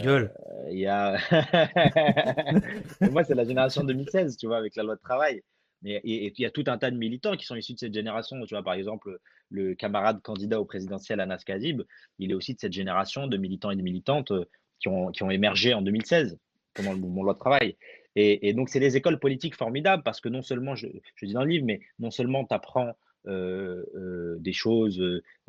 gueule. 0.02 0.32
il 0.70 0.78
y 0.78 0.86
a. 0.86 1.16
moi, 3.10 3.24
c'est 3.24 3.34
la 3.34 3.44
génération 3.44 3.84
2016, 3.84 4.36
tu 4.36 4.46
vois, 4.46 4.58
avec 4.58 4.76
la 4.76 4.82
loi 4.82 4.96
de 4.96 5.00
travail. 5.00 5.42
Et, 5.84 6.32
il 6.36 6.40
y 6.40 6.46
a 6.46 6.50
tout 6.50 6.64
un 6.66 6.78
tas 6.78 6.90
de 6.90 6.96
militants 6.96 7.36
qui 7.36 7.44
sont 7.44 7.56
issus 7.56 7.74
de 7.74 7.78
cette 7.78 7.94
génération. 7.94 8.36
Tu 8.46 8.54
vois, 8.54 8.62
par 8.62 8.74
exemple, 8.74 9.18
le 9.50 9.74
camarade 9.74 10.22
candidat 10.22 10.60
au 10.60 10.64
présidentiel, 10.64 11.20
Anas 11.20 11.42
Kazib, 11.44 11.82
il 12.18 12.30
est 12.30 12.34
aussi 12.34 12.54
de 12.54 12.60
cette 12.60 12.72
génération 12.72 13.26
de 13.26 13.36
militants 13.36 13.70
et 13.70 13.76
de 13.76 13.82
militantes 13.82 14.32
qui 14.78 14.88
ont, 14.88 15.10
qui 15.10 15.22
ont 15.22 15.30
émergé 15.30 15.74
en 15.74 15.82
2016 15.82 16.38
pendant 16.74 16.92
le 16.92 16.98
mouvement 16.98 17.22
loi 17.22 17.34
de 17.34 17.38
travail. 17.38 17.76
Et, 18.14 18.52
donc, 18.52 18.68
c'est 18.68 18.80
des 18.80 18.96
écoles 18.96 19.18
politiques 19.18 19.56
formidables 19.56 20.02
parce 20.02 20.20
que 20.20 20.28
non 20.28 20.42
seulement, 20.42 20.74
je, 20.74 20.86
dis 21.22 21.32
dans 21.32 21.44
le 21.44 21.50
livre, 21.50 21.64
mais 21.64 21.80
non 21.98 22.10
seulement 22.10 22.44
tu 22.44 22.54
apprends 22.54 22.94
euh, 23.26 23.84
euh, 23.94 24.36
des 24.38 24.52
choses, 24.52 25.00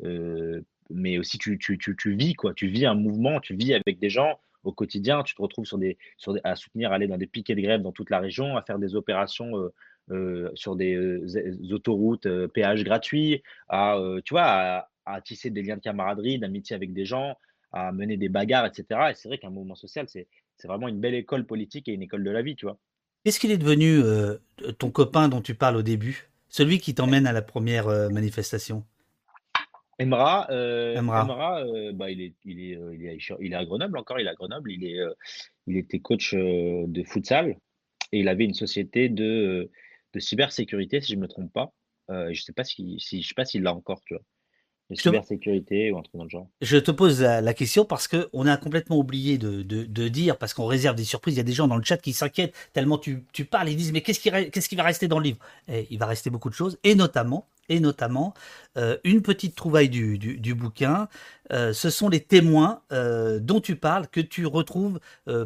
euh, 0.02 0.62
mais 0.90 1.18
aussi 1.18 1.38
tu, 1.38 1.58
vis, 2.06 2.34
quoi. 2.34 2.54
Tu 2.54 2.68
vis 2.68 2.86
un 2.86 2.94
mouvement, 2.94 3.40
tu 3.40 3.54
vis 3.54 3.74
avec 3.74 3.98
des 3.98 4.10
gens 4.10 4.38
au 4.62 4.72
quotidien, 4.72 5.22
tu 5.22 5.34
te 5.34 5.42
retrouves 5.42 5.66
à 6.42 6.56
soutenir, 6.56 6.92
aller 6.92 7.06
dans 7.06 7.18
des 7.18 7.26
piquets 7.26 7.54
de 7.54 7.60
grève 7.60 7.82
dans 7.82 7.92
toute 7.92 8.08
la 8.08 8.18
région, 8.18 8.56
à 8.56 8.62
faire 8.62 8.78
des 8.78 8.94
opérations 8.94 9.70
sur 10.54 10.76
des 10.76 11.70
autoroutes, 11.70 12.26
péages 12.48 12.82
gratuits, 12.82 13.42
à, 13.68 13.98
tu 14.24 14.32
vois, 14.32 14.88
à, 15.04 15.20
tisser 15.20 15.50
des 15.50 15.62
liens 15.62 15.76
de 15.76 15.82
camaraderie, 15.82 16.38
d'amitié 16.38 16.74
avec 16.74 16.94
des 16.94 17.04
gens, 17.04 17.36
à 17.72 17.92
mener 17.92 18.16
des 18.16 18.30
bagarres, 18.30 18.64
etc. 18.64 19.10
Et 19.10 19.14
c'est 19.14 19.28
vrai 19.28 19.36
qu'un 19.36 19.50
mouvement 19.50 19.74
social, 19.74 20.06
c'est 20.08 20.28
vraiment 20.62 20.88
une 20.88 21.00
belle 21.00 21.14
école 21.14 21.44
politique 21.44 21.88
et 21.88 21.92
une 21.92 22.02
école 22.02 22.24
de 22.24 22.30
la 22.30 22.42
vie, 22.42 22.56
tu 22.56 22.66
vois. 22.66 22.78
Qu'est-ce 23.24 23.40
qu'il 23.40 23.50
est 23.50 23.58
devenu 23.58 24.00
ton 24.78 24.90
copain 24.90 25.28
dont 25.28 25.40
tu 25.40 25.54
parles 25.54 25.76
au 25.76 25.82
début? 25.82 26.30
Celui 26.48 26.78
qui 26.78 26.94
t'emmène 26.94 27.26
à 27.26 27.32
la 27.32 27.42
première 27.42 27.88
euh, 27.88 28.08
manifestation? 28.08 28.84
Emra, 29.98 30.46
euh, 30.50 30.96
Emra. 30.96 31.24
Emra, 31.24 31.64
euh, 31.64 31.92
bah, 31.92 32.10
il 32.10 32.20
est, 32.20 32.34
il 32.44 32.60
est, 32.60 32.76
euh, 32.76 32.94
il 32.94 33.06
est, 33.06 33.18
il 33.40 33.52
est 33.52 33.56
à 33.56 33.64
Grenoble 33.64 33.96
encore, 33.98 34.20
il 34.20 34.26
est 34.26 34.30
à 34.30 34.34
Grenoble, 34.34 34.72
il 34.72 34.84
est, 34.84 35.00
euh, 35.00 35.12
il 35.66 35.76
était 35.76 36.00
coach 36.00 36.34
euh, 36.34 36.84
de 36.86 37.02
futsal 37.04 37.56
et 38.12 38.20
il 38.20 38.28
avait 38.28 38.44
une 38.44 38.54
société 38.54 39.08
de, 39.08 39.70
de 40.12 40.18
cybersécurité, 40.20 41.00
si 41.00 41.14
je 41.14 41.18
me 41.18 41.28
trompe 41.28 41.52
pas. 41.52 41.72
Euh, 42.10 42.32
je 42.32 42.42
sais 42.42 42.52
pas 42.52 42.64
si, 42.64 42.96
si, 42.98 43.22
je 43.22 43.28
sais 43.28 43.34
pas 43.34 43.44
s'il 43.44 43.62
l'a 43.62 43.74
encore, 43.74 44.00
tu 44.04 44.14
vois, 44.14 44.22
de 44.90 44.96
Je 44.96 45.02
te, 45.02 45.08
cybersécurité 45.08 45.90
ou 45.92 45.98
un 45.98 46.02
truc 46.02 46.16
dans 46.16 46.24
le 46.24 46.30
genre. 46.30 46.48
je 46.60 46.76
te 46.78 46.90
pose 46.90 47.20
la, 47.20 47.40
la 47.40 47.54
question 47.54 47.84
parce 47.84 48.08
que 48.08 48.28
on 48.32 48.46
a 48.46 48.56
complètement 48.56 48.96
oublié 48.96 49.38
de, 49.38 49.62
de, 49.62 49.84
de 49.84 50.08
dire, 50.08 50.38
parce 50.38 50.54
qu'on 50.54 50.66
réserve 50.66 50.96
des 50.96 51.04
surprises, 51.04 51.34
il 51.34 51.38
y 51.38 51.40
a 51.40 51.44
des 51.44 51.52
gens 51.52 51.68
dans 51.68 51.76
le 51.76 51.84
chat 51.84 51.98
qui 51.98 52.12
s'inquiètent 52.12 52.54
tellement 52.72 52.98
tu, 52.98 53.24
tu 53.32 53.44
parles, 53.44 53.68
ils 53.68 53.76
disent 53.76 53.92
mais 53.92 54.00
qu'est-ce 54.02 54.20
qui, 54.20 54.30
re- 54.30 54.50
qu'est-ce 54.50 54.68
qui 54.68 54.76
va 54.76 54.84
rester 54.84 55.08
dans 55.08 55.18
le 55.18 55.24
livre? 55.24 55.38
Et 55.68 55.86
Il 55.90 55.98
va 55.98 56.06
rester 56.06 56.30
beaucoup 56.30 56.48
de 56.48 56.54
choses, 56.54 56.78
et 56.84 56.94
notamment, 56.94 57.48
et 57.68 57.80
notamment 57.80 58.34
euh, 58.76 58.96
une 59.04 59.22
petite 59.22 59.54
trouvaille 59.54 59.88
du, 59.88 60.18
du, 60.18 60.38
du 60.38 60.54
bouquin, 60.54 61.08
euh, 61.52 61.72
ce 61.74 61.90
sont 61.90 62.08
les 62.08 62.20
témoins 62.20 62.80
euh, 62.92 63.38
dont 63.38 63.60
tu 63.60 63.76
parles, 63.76 64.08
que 64.08 64.20
tu 64.20 64.46
retrouves 64.46 64.98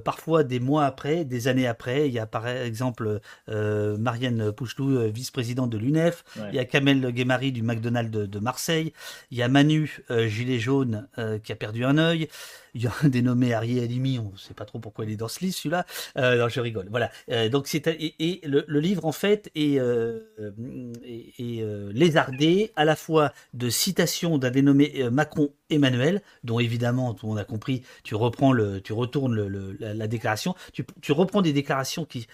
parfois 0.05 0.45
des 0.45 0.61
mois 0.61 0.85
après, 0.85 1.25
des 1.25 1.49
années 1.49 1.67
après. 1.67 2.09
Il 2.09 2.13
y 2.15 2.19
a 2.19 2.27
par 2.27 2.47
exemple 2.49 3.21
Marianne 3.49 4.53
Pouchelou, 4.53 5.11
vice-présidente 5.11 5.71
de 5.71 5.79
l'UNEF, 5.79 6.25
il 6.51 6.55
y 6.55 6.59
a 6.59 6.65
Kamel 6.65 7.11
Guémari 7.13 7.53
du 7.53 7.63
McDonald's 7.63 8.11
de, 8.11 8.27
de 8.27 8.39
Marseille, 8.39 8.93
il 9.31 9.39
y 9.39 9.43
a 9.43 9.49
Manu, 9.49 10.01
gilet 10.27 10.59
jaune, 10.59 11.09
qui 11.43 11.53
a 11.53 11.57
perdu 11.57 11.85
un 11.85 11.99
œil. 11.99 12.29
Il 12.75 12.83
y 12.83 12.87
a 12.87 12.93
un 13.03 13.09
dénommé 13.09 13.55
Arié 13.55 13.83
Halimi, 13.83 14.19
on 14.19 14.31
ne 14.31 14.37
sait 14.37 14.55
pas 14.55 14.67
trop 14.67 14.79
pourquoi 14.79 15.05
il 15.07 15.11
est 15.11 15.17
dans 15.17 15.27
ce 15.27 15.41
livre, 15.41 15.55
celui-là. 15.57 15.87
Non, 16.17 16.49
je 16.49 16.61
rigole. 16.61 16.87
Voilà. 16.91 17.11
Donc 17.49 17.67
c'est 17.67 17.87
et, 17.89 18.15
et 18.19 18.47
le, 18.47 18.65
le 18.69 18.81
livre 18.81 19.05
en 19.07 19.13
fait 19.13 19.51
est, 19.55 19.77
est- 19.79 21.35
est, 21.39 21.65
lézardé 21.93 22.73
à 22.77 22.85
la 22.85 22.95
fois 22.95 23.18
de 23.55 23.71
citations 23.71 24.39
d'un 24.39 24.51
dénommé 24.51 24.93
euh, 24.97 25.11
Macron 25.11 25.51
Emmanuel, 25.71 26.23
dont 26.45 26.61
évidemment 26.61 27.15
tout 27.15 27.27
le 27.27 27.31
monde 27.31 27.39
a 27.39 27.45
compris. 27.45 27.83
Tu 28.03 28.15
reprends 28.15 28.53
le, 28.53 28.81
tu 28.81 28.93
retournes 28.93 29.35
le- 29.35 29.49
le- 29.49 29.77
la, 29.81 29.95
la 29.95 30.07
déclaration. 30.09 30.55
Tu, 30.73 30.85
tu 31.01 31.13
reprends 31.13 31.43
des 31.43 31.53
déclarations 31.53 32.05
qui 32.05 32.27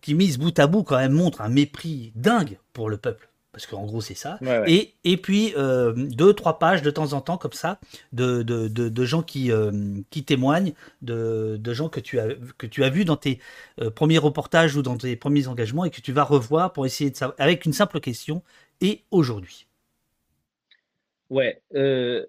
qui 0.00 0.14
mises 0.14 0.36
bout 0.38 0.58
à 0.58 0.66
bout 0.66 0.82
quand 0.82 0.96
même 0.96 1.12
montrent 1.12 1.40
un 1.40 1.48
mépris 1.48 2.12
dingue 2.16 2.58
pour 2.72 2.90
le 2.90 2.96
peuple. 2.96 3.28
Parce 3.52 3.66
qu'en 3.66 3.86
gros 3.86 4.02
c'est 4.02 4.14
ça. 4.16 4.36
Ouais, 4.42 4.58
ouais. 4.58 4.70
Et, 4.70 4.94
et 5.04 5.16
puis 5.16 5.54
euh, 5.56 5.94
deux, 5.96 6.34
trois 6.34 6.58
pages 6.58 6.82
de 6.82 6.90
temps 6.90 7.14
en 7.14 7.22
temps 7.22 7.38
comme 7.38 7.54
ça 7.54 7.78
de, 8.12 8.42
de, 8.42 8.68
de, 8.68 8.90
de 8.90 9.04
gens 9.04 9.22
qui, 9.22 9.50
euh, 9.50 9.72
qui 10.10 10.24
témoignent, 10.24 10.74
de, 11.00 11.56
de 11.58 11.72
gens 11.72 11.88
que 11.88 12.00
tu 12.00 12.18
as, 12.20 12.26
que 12.58 12.66
tu 12.66 12.84
as 12.84 12.90
vus 12.90 13.06
dans 13.06 13.16
tes 13.16 13.38
euh, 13.80 13.90
premiers 13.90 14.18
reportages 14.18 14.76
ou 14.76 14.82
dans 14.82 14.98
tes 14.98 15.16
premiers 15.16 15.46
engagements 15.48 15.86
et 15.86 15.90
que 15.90 16.02
tu 16.02 16.12
vas 16.12 16.24
revoir 16.24 16.74
pour 16.74 16.84
essayer 16.84 17.10
de 17.10 17.16
savoir, 17.16 17.34
avec 17.38 17.64
une 17.64 17.72
simple 17.72 17.98
question, 18.00 18.42
et 18.82 19.04
aujourd'hui? 19.10 19.65
Ouais, 21.28 21.60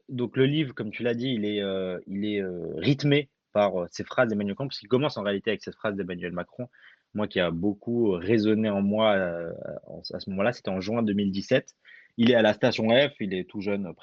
donc 0.10 0.38
le 0.38 0.46
livre, 0.46 0.74
comme 0.74 0.92
tu 0.92 1.04
l'as 1.04 1.14
dit, 1.14 1.34
il 1.34 1.46
est, 1.46 1.62
il 2.08 2.26
est 2.26 2.44
rythmé 2.76 3.30
par 3.54 3.88
ces 3.92 4.04
phrases 4.04 4.30
d'Emmanuel 4.30 4.54
Macron, 4.54 4.68
parce 4.68 4.80
qu'il 4.80 4.90
commence 4.90 5.18
en 5.18 5.24
réalité 5.24 5.52
avec 5.52 5.64
cette 5.64 5.76
phrase 5.76 5.96
d'Emmanuel 5.96 6.32
Macron, 6.32 6.68
moi 7.14 7.28
qui 7.28 7.40
a 7.40 7.52
beaucoup 7.52 8.12
résonné 8.12 8.70
en 8.70 8.82
moi 8.82 9.14
à 9.14 10.20
ce 10.20 10.30
moment-là, 10.30 10.54
c'était 10.54 10.70
en 10.70 10.82
juin 10.82 11.04
2017. 11.04 11.76
Il 12.18 12.32
est 12.32 12.36
à 12.36 12.42
la 12.42 12.54
station 12.54 12.90
F, 12.90 13.14
il 13.20 13.34
est 13.34 13.48
tout 13.48 13.62
jeune, 13.62 13.94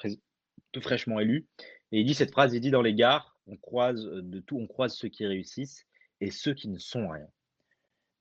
tout 0.71 0.81
fraîchement 0.81 1.19
élu, 1.19 1.45
et 1.91 1.99
il 1.99 2.05
dit 2.05 2.13
cette 2.13 2.31
phrase, 2.31 2.53
il 2.53 2.61
dit 2.61 2.71
dans 2.71 2.81
les 2.81 2.93
gares, 2.93 3.37
on 3.47 3.57
croise 3.57 4.03
de 4.05 4.39
tout, 4.39 4.57
on 4.57 4.67
croise 4.67 4.95
ceux 4.95 5.09
qui 5.09 5.25
réussissent 5.25 5.85
et 6.21 6.31
ceux 6.31 6.53
qui 6.53 6.69
ne 6.69 6.79
sont 6.79 7.09
rien. 7.09 7.27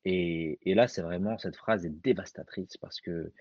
Et 0.05 0.75
là, 0.75 0.87
c'est 0.87 1.01
vraiment, 1.03 1.39
cette 1.39 1.57
phrase 1.57 1.87
est 1.87 2.03
dévastatrice 2.03 2.77
parce 2.77 3.01
que 3.01 3.33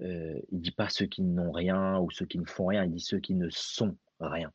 euh, 0.00 0.40
il 0.50 0.60
dit 0.60 0.72
pas 0.72 0.88
ceux 0.88 1.06
qui 1.06 1.22
n'ont 1.22 1.52
rien 1.52 1.98
ou 1.98 2.10
ceux 2.10 2.26
qui 2.26 2.38
ne 2.38 2.44
font 2.44 2.66
rien, 2.66 2.84
il 2.84 2.90
dit 2.90 3.00
ceux 3.00 3.20
qui 3.20 3.34
ne 3.34 3.48
sont 3.50 3.96
rien. 4.20 4.52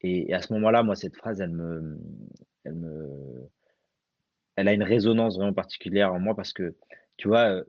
Et, 0.00 0.32
à 0.34 0.42
ce 0.42 0.52
moment-là, 0.52 0.82
moi, 0.82 0.96
cette 0.96 1.16
phrase, 1.16 1.40
elle 1.40 1.50
me, 1.50 1.98
elle 2.64 2.74
me, 2.74 3.48
elle 4.56 4.68
a 4.68 4.74
une 4.74 4.82
résonance 4.82 5.36
vraiment 5.36 5.54
particulière 5.54 6.12
en 6.12 6.20
moi 6.20 6.36
parce 6.36 6.52
que, 6.52 6.76
tu 7.16 7.28
vois, 7.28 7.62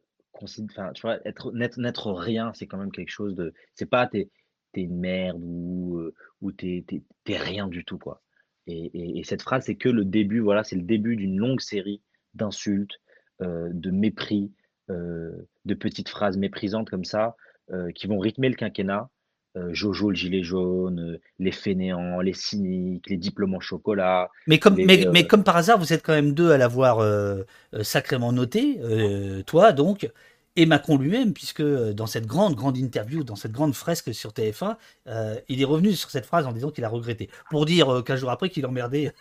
être, 1.26 1.52
n'être, 1.54 2.12
rien, 2.12 2.52
c'est 2.54 2.68
quand 2.68 2.78
même 2.78 2.92
quelque 2.92 3.10
chose 3.10 3.36
de, 3.36 3.54
c'est 3.74 3.86
pas 3.86 4.06
t'es, 4.08 4.30
une 4.76 5.00
merde 5.00 5.42
ou, 5.42 6.12
ou 6.42 6.52
t'es, 6.52 6.84
t'es, 7.24 7.38
rien 7.38 7.70
du 7.70 7.86
tout, 7.86 7.98
quoi. 7.98 8.22
Et, 8.68 8.86
et- 8.88 9.20
et 9.20 9.24
cette 9.24 9.42
phrase, 9.42 9.66
c'est 9.66 9.76
que 9.76 9.90
le 9.90 10.04
début, 10.04 10.40
voilà, 10.42 10.64
c'est 10.66 10.76
le 10.76 10.82
début 10.82 11.16
d'une 11.16 11.38
longue 11.38 11.62
série 11.62 12.02
d'insultes, 12.34 13.00
de 13.40 13.92
mépris, 13.92 14.52
de 14.90 15.74
petites 15.74 16.10
phrases 16.10 16.38
méprisantes 16.38 16.90
comme 16.90 17.06
ça, 17.06 17.36
euh, 17.72 17.92
qui 17.92 18.08
vont 18.08 18.20
rythmer 18.20 18.50
le 18.50 18.56
quinquennat. 18.56 19.10
Euh, 19.58 19.74
Jojo 19.74 20.10
le 20.10 20.16
gilet 20.16 20.44
jaune, 20.44 21.00
euh, 21.00 21.22
les 21.40 21.52
fainéants, 21.52 22.20
les 22.20 22.34
cyniques, 22.34 23.10
les 23.10 23.16
diplômes 23.16 23.56
en 23.56 23.62
chocolat, 23.62 24.30
Mais 24.48 24.60
comme, 24.60 24.76
les, 24.76 24.86
mais, 24.86 25.08
euh, 25.08 25.12
mais 25.14 25.26
comme 25.28 25.46
par 25.46 25.56
hasard, 25.56 25.80
vous 25.80 25.94
êtes 25.94 26.04
quand 26.04 26.14
même 26.14 26.34
deux 26.34 26.52
à 26.52 26.58
l'avoir 26.58 27.00
euh, 27.00 27.44
euh, 27.74 27.82
sacrément 27.82 28.34
noté, 28.34 28.80
euh, 28.82 29.44
toi 29.44 29.72
donc, 29.72 30.12
et 30.56 30.66
Macron 30.66 30.98
lui-même, 30.98 31.34
puisque 31.34 31.60
euh, 31.62 31.94
dans 31.94 32.08
cette 32.08 32.26
grande, 32.26 32.56
grande 32.56 32.78
interview, 32.78 33.24
dans 33.24 33.36
cette 33.36 33.52
grande 33.52 33.74
fresque 33.76 34.14
sur 34.14 34.32
TF1, 34.32 34.78
euh, 35.08 35.36
il 35.50 35.62
est 35.62 35.66
revenu 35.66 35.94
sur 35.94 36.10
cette 36.10 36.26
phrase 36.26 36.46
en 36.46 36.52
disant 36.54 36.72
qu'il 36.72 36.84
a 36.86 36.90
regretté. 36.90 37.30
Pour 37.50 37.66
dire 37.66 37.90
euh, 37.94 38.02
15 38.02 38.20
jours 38.20 38.32
après 38.32 38.50
qu'il 38.50 38.66
emmerdait. 38.66 39.12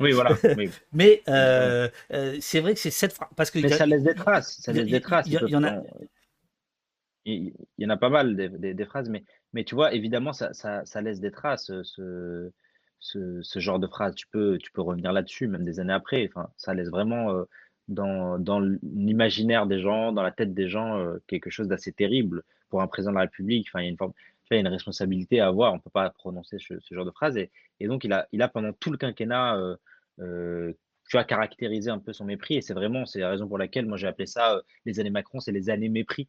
Oui, 0.00 0.12
voilà. 0.12 0.36
Oui. 0.58 0.70
Mais 0.92 1.22
euh, 1.28 1.88
euh, 2.12 2.36
c'est 2.40 2.60
vrai 2.60 2.74
que 2.74 2.80
c'est 2.80 2.90
cette 2.90 3.12
phrase. 3.12 3.28
Parce 3.36 3.50
que 3.50 3.58
Mais 3.58 3.68
il 3.68 3.70
y 3.70 3.74
a- 3.74 3.78
ça 3.78 3.86
laisse 3.86 4.02
des 4.02 4.14
traces. 4.14 4.58
Ça 4.60 4.72
il 4.72 4.78
laisse 4.78 4.88
des 4.90 5.00
traces. 5.00 5.26
il 5.26 5.34
y 5.34 5.38
il 5.48 5.56
en 5.56 5.64
a- 5.64 5.82
Il 7.24 7.52
il 7.78 7.84
y 7.84 7.86
en 7.86 7.90
a 7.90 7.96
pas 7.96 8.08
mal 8.10 8.34
des, 8.36 8.48
des- 8.48 8.74
des 8.74 8.84
phrases, 8.84 9.08
mais, 9.08 9.24
mais 9.52 9.64
tu 9.64 9.74
vois, 9.74 9.92
évidemment, 9.94 10.32
ça, 10.32 10.52
ça, 10.54 10.84
ça 10.84 11.00
laisse 11.00 11.20
des 11.20 11.30
traces, 11.30 11.66
ce, 11.82 12.50
ce, 12.98 13.40
ce 13.42 13.58
genre 13.60 13.78
de 13.78 13.86
phrase. 13.86 14.14
Tu 14.14 14.26
peux, 14.26 14.58
tu 14.58 14.72
peux 14.72 14.82
revenir 14.82 15.12
là-dessus, 15.12 15.46
même 15.46 15.64
des 15.64 15.78
années 15.80 15.92
après. 15.92 16.28
Enfin, 16.28 16.48
ça 16.56 16.74
laisse 16.74 16.88
vraiment 16.88 17.30
euh, 17.32 17.44
dans, 17.88 18.60
l'imaginaire 18.82 19.66
des 19.66 19.80
gens, 19.80 20.12
dans 20.12 20.22
la 20.22 20.32
tête 20.32 20.54
des 20.54 20.68
gens, 20.68 20.98
euh, 20.98 21.18
quelque 21.26 21.50
chose 21.50 21.68
d'assez 21.68 21.92
terrible 21.92 22.42
pour 22.68 22.82
un 22.82 22.86
président 22.86 23.10
de 23.12 23.16
la 23.16 23.22
République. 23.22 23.68
Enfin, 23.68 23.80
il 23.82 23.96
y 23.96 24.56
a 24.56 24.60
une 24.60 24.68
responsabilité 24.68 25.40
à 25.40 25.48
avoir. 25.48 25.72
On 25.72 25.76
ne 25.76 25.80
peut 25.80 25.90
pas 25.90 26.10
prononcer 26.10 26.58
ce, 26.58 26.74
genre 26.90 27.04
de 27.04 27.10
phrase. 27.10 27.36
Et, 27.36 27.50
donc, 27.82 28.04
il 28.04 28.12
a, 28.12 28.48
pendant 28.48 28.72
tout 28.72 28.90
le 28.90 28.96
quinquennat, 28.96 29.56
euh, 29.56 29.76
euh, 30.20 30.72
tu 31.08 31.16
vois, 31.16 31.24
caractérisé 31.24 31.90
un 31.90 31.98
peu 31.98 32.12
son 32.12 32.24
mépris. 32.24 32.56
Et 32.56 32.62
c'est 32.62 32.74
vraiment, 32.74 33.06
c'est 33.06 33.20
la 33.20 33.30
raison 33.30 33.48
pour 33.48 33.58
laquelle 33.58 33.86
moi 33.86 33.96
j'ai 33.96 34.06
appelé 34.06 34.26
ça 34.26 34.60
les 34.84 35.00
années 35.00 35.10
Macron, 35.10 35.40
c'est 35.40 35.52
les 35.52 35.70
années 35.70 35.88
mépris. 35.88 36.28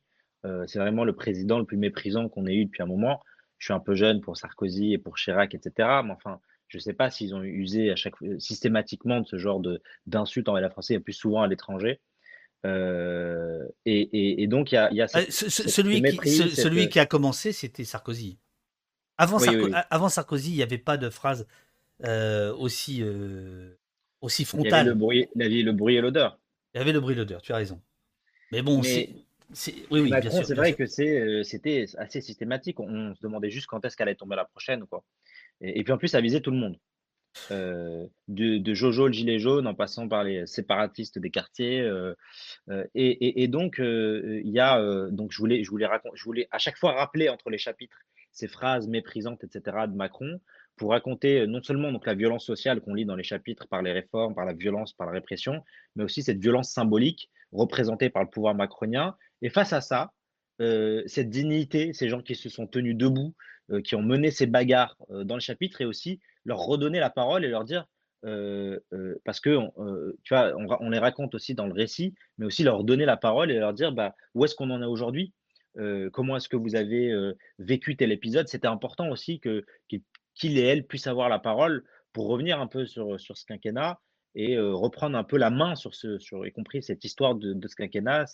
C'est 0.67 0.77
vraiment 0.77 1.05
le 1.05 1.13
président 1.13 1.57
le 1.57 1.63
plus 1.63 1.77
méprisant 1.77 2.27
qu'on 2.27 2.45
ait 2.47 2.55
eu 2.55 2.65
depuis 2.65 2.83
un 2.83 2.85
moment. 2.85 3.21
Je 3.59 3.67
suis 3.67 3.73
un 3.73 3.79
peu 3.79 3.95
jeune 3.95 4.19
pour 4.19 4.35
Sarkozy 4.35 4.91
et 4.91 4.97
pour 4.97 5.15
Chirac, 5.15 5.55
etc. 5.55 6.01
Mais 6.03 6.11
enfin, 6.11 6.41
je 6.73 6.77
ne 6.79 6.81
sais 6.81 6.93
pas 6.93 7.11
s'ils 7.11 7.35
ont 7.35 7.43
usé 7.43 7.91
à 7.91 7.95
chaque, 7.95 8.15
systématiquement 8.39 9.21
de 9.21 9.27
ce 9.27 9.37
genre 9.37 9.61
d'insultes 10.07 10.49
envers 10.49 10.63
la 10.63 10.71
Français, 10.71 10.95
et 10.95 10.99
plus 10.99 11.13
souvent 11.13 11.43
à 11.43 11.47
l'étranger. 11.47 11.99
Euh, 12.65 13.67
et, 13.85 13.99
et, 14.01 14.41
et, 14.41 14.47
donc, 14.47 14.71
il 14.71 14.75
y 14.75 14.77
a, 14.79 14.89
il 14.89 14.97
y 14.97 15.01
a 15.03 15.07
cette, 15.07 15.31
ce- 15.31 15.49
ce- 15.49 15.63
cette- 15.63 15.69
celui, 15.69 15.91
ce 15.93 15.97
qui, 15.97 16.01
mépris, 16.01 16.29
ce- 16.31 16.47
cette- 16.49 16.63
celui 16.63 16.89
qui 16.89 16.97
a 16.99 17.05
commencé, 17.05 17.51
c'était 17.51 17.83
Sarkozy. 17.83 18.39
Avant, 19.17 19.37
Oui, 19.37 19.45
Sarko- 19.45 19.65
oui, 19.65 19.71
oui. 19.71 19.79
avant 19.91 20.09
Sarkozy, 20.09 20.51
il 20.51 20.55
n'y 20.55 20.63
avait 20.63 20.79
pas 20.79 20.97
de 20.97 21.09
phrase 21.11 21.45
euh, 22.05 22.51
aussi, 22.55 22.99
euh, 23.03 23.75
aussi 24.21 24.41
Il 24.41 24.45
y 24.45 24.49
avait 24.49 24.55
le 24.55 24.69
frontale. 24.69 24.93
bruit, 24.95 25.27
il 25.35 25.41
y 25.43 25.45
avait 25.45 25.61
le 25.61 25.73
bruit 25.73 25.95
et 25.95 26.01
l'odeur. 26.01 26.39
Il 26.73 26.79
y 26.79 26.81
avait 26.81 26.93
le 26.93 26.99
bruit 26.99 27.13
l'odeur, 27.13 27.39
tu 27.43 27.53
as 27.53 27.57
raison. 27.57 27.79
Mais 28.51 28.63
bon, 28.63 28.81
c'est. 28.81 29.09
Oui, 29.91 29.99
oui, 29.99 30.09
Macron, 30.09 30.41
c'est 30.43 30.55
vrai 30.55 30.69
sûr. 30.69 30.77
que 30.77 30.85
c'était 31.43 31.85
assez 31.99 32.21
systématique. 32.21 32.79
On, 32.79 32.87
on 33.11 33.13
se 33.15 33.21
demandait 33.21 33.51
juste 33.51 33.67
quand 33.67 33.85
est-ce 33.85 33.95
qu'elle 33.95 34.07
allait 34.07 34.15
tomber 34.15 34.35
la 34.35 34.45
prochaine, 34.45 34.85
quoi. 34.87 35.03
Et, 35.61 35.83
puis 35.83 35.93
en 35.93 35.97
plus, 35.97 36.09
ça 36.09 36.21
visait 36.21 36.41
tout 36.41 36.51
le 36.51 36.57
monde. 36.57 36.77
Euh, 37.51 38.05
de, 38.27 38.73
Jojo 38.73 39.07
le 39.07 39.13
gilet 39.13 39.39
jaune 39.39 39.65
en 39.65 39.73
passant 39.73 40.07
par 40.07 40.23
les 40.23 40.45
séparatistes 40.45 41.19
des 41.19 41.31
quartiers. 41.31 41.81
euh, 41.81 42.13
euh, 42.69 42.85
et, 42.93 43.47
donc, 43.47 43.77
il 43.79 44.49
y 44.49 44.59
a, 44.59 45.09
donc 45.09 45.31
je 45.31 45.37
voulais, 45.37 45.63
je 45.63 45.69
voulais 45.69 45.87
je 46.13 46.23
voulais 46.23 46.47
à 46.51 46.57
chaque 46.57 46.77
fois 46.77 46.93
rappeler 46.93 47.29
entre 47.29 47.49
les 47.49 47.57
chapitres 47.57 47.97
ces 48.31 48.47
phrases 48.47 48.87
méprisantes, 48.87 49.43
etc. 49.43 49.85
de 49.87 49.95
Macron 49.95 50.41
pour 50.75 50.89
raconter 50.89 51.45
non 51.45 51.61
seulement 51.61 51.91
donc 51.91 52.07
la 52.07 52.15
violence 52.15 52.43
sociale 52.45 52.81
qu'on 52.81 52.95
lit 52.95 53.05
dans 53.05 53.15
les 53.15 53.23
chapitres 53.23 53.67
par 53.67 53.83
les 53.83 53.91
réformes, 53.91 54.33
par 54.33 54.45
la 54.45 54.53
violence, 54.53 54.91
par 54.91 55.05
la 55.05 55.13
répression, 55.13 55.63
mais 55.95 56.03
aussi 56.03 56.23
cette 56.23 56.39
violence 56.39 56.71
symbolique 56.71 57.29
représentée 57.51 58.09
par 58.09 58.23
le 58.23 58.29
pouvoir 58.29 58.55
macronien. 58.55 59.15
Et 59.43 59.49
face 59.49 59.71
à 59.71 59.81
ça, 59.81 60.11
cette 60.57 61.29
dignité, 61.29 61.93
ces 61.93 62.09
gens 62.09 62.23
qui 62.23 62.33
se 62.33 62.49
sont 62.49 62.65
tenus 62.65 62.95
debout, 62.95 63.35
qui 63.83 63.95
ont 63.95 64.01
mené 64.01 64.31
ces 64.31 64.45
bagarres 64.45 64.97
euh, 65.09 65.23
dans 65.23 65.35
le 65.35 65.41
chapitre, 65.41 65.81
et 65.81 65.85
aussi 65.85 66.19
leur 66.45 66.59
redonner 66.59 66.99
la 66.99 67.09
parole 67.09 67.45
et 67.45 67.49
leur 67.49 67.63
dire, 67.63 67.87
euh, 68.25 68.79
euh, 68.93 69.15
parce 69.25 69.39
que 69.39 69.49
euh, 69.49 70.17
tu 70.23 70.33
vois, 70.33 70.53
on, 70.55 70.89
les 70.89 70.99
raconte 70.99 71.35
aussi 71.35 71.55
dans 71.55 71.67
le 71.67 71.73
récit, 71.73 72.13
mais 72.37 72.45
aussi 72.45 72.63
leur 72.63 72.83
donner 72.83 73.05
la 73.05 73.17
parole 73.17 73.51
et 73.51 73.59
leur 73.59 73.73
dire, 73.73 73.91
bah, 73.91 74.15
où 74.33 74.45
est-ce 74.45 74.55
qu'on 74.55 74.69
en 74.69 74.81
est 74.81 74.85
aujourd'hui 74.85 75.33
Euh, 75.77 76.09
Comment 76.11 76.37
est-ce 76.37 76.49
que 76.49 76.55
vous 76.55 76.75
avez 76.75 77.11
euh, 77.11 77.33
vécu 77.59 77.95
tel 77.95 78.11
épisode. 78.11 78.47
C'était 78.47 78.67
important 78.67 79.09
aussi 79.09 79.39
que 79.39 79.65
qu'il 79.89 80.01
qu'il 80.35 80.57
et 80.57 80.61
elle 80.61 80.85
puissent 80.85 81.07
avoir 81.07 81.29
la 81.29 81.39
parole 81.39 81.83
pour 82.13 82.27
revenir 82.27 82.59
un 82.59 82.67
peu 82.67 82.85
sur, 82.85 83.19
sur 83.19 83.37
ce 83.37 83.45
quinquennat 83.45 83.99
et 84.35 84.57
reprendre 84.57 85.17
un 85.17 85.23
peu 85.23 85.37
la 85.37 85.49
main 85.49 85.75
sur 85.75 85.93
ce, 85.93 86.17
sur, 86.17 86.45
y 86.45 86.51
compris 86.51 86.81
cette 86.81 87.03
histoire 87.05 87.35
de, 87.35 87.67
ce 87.67 87.75
quinquennat 87.75 88.25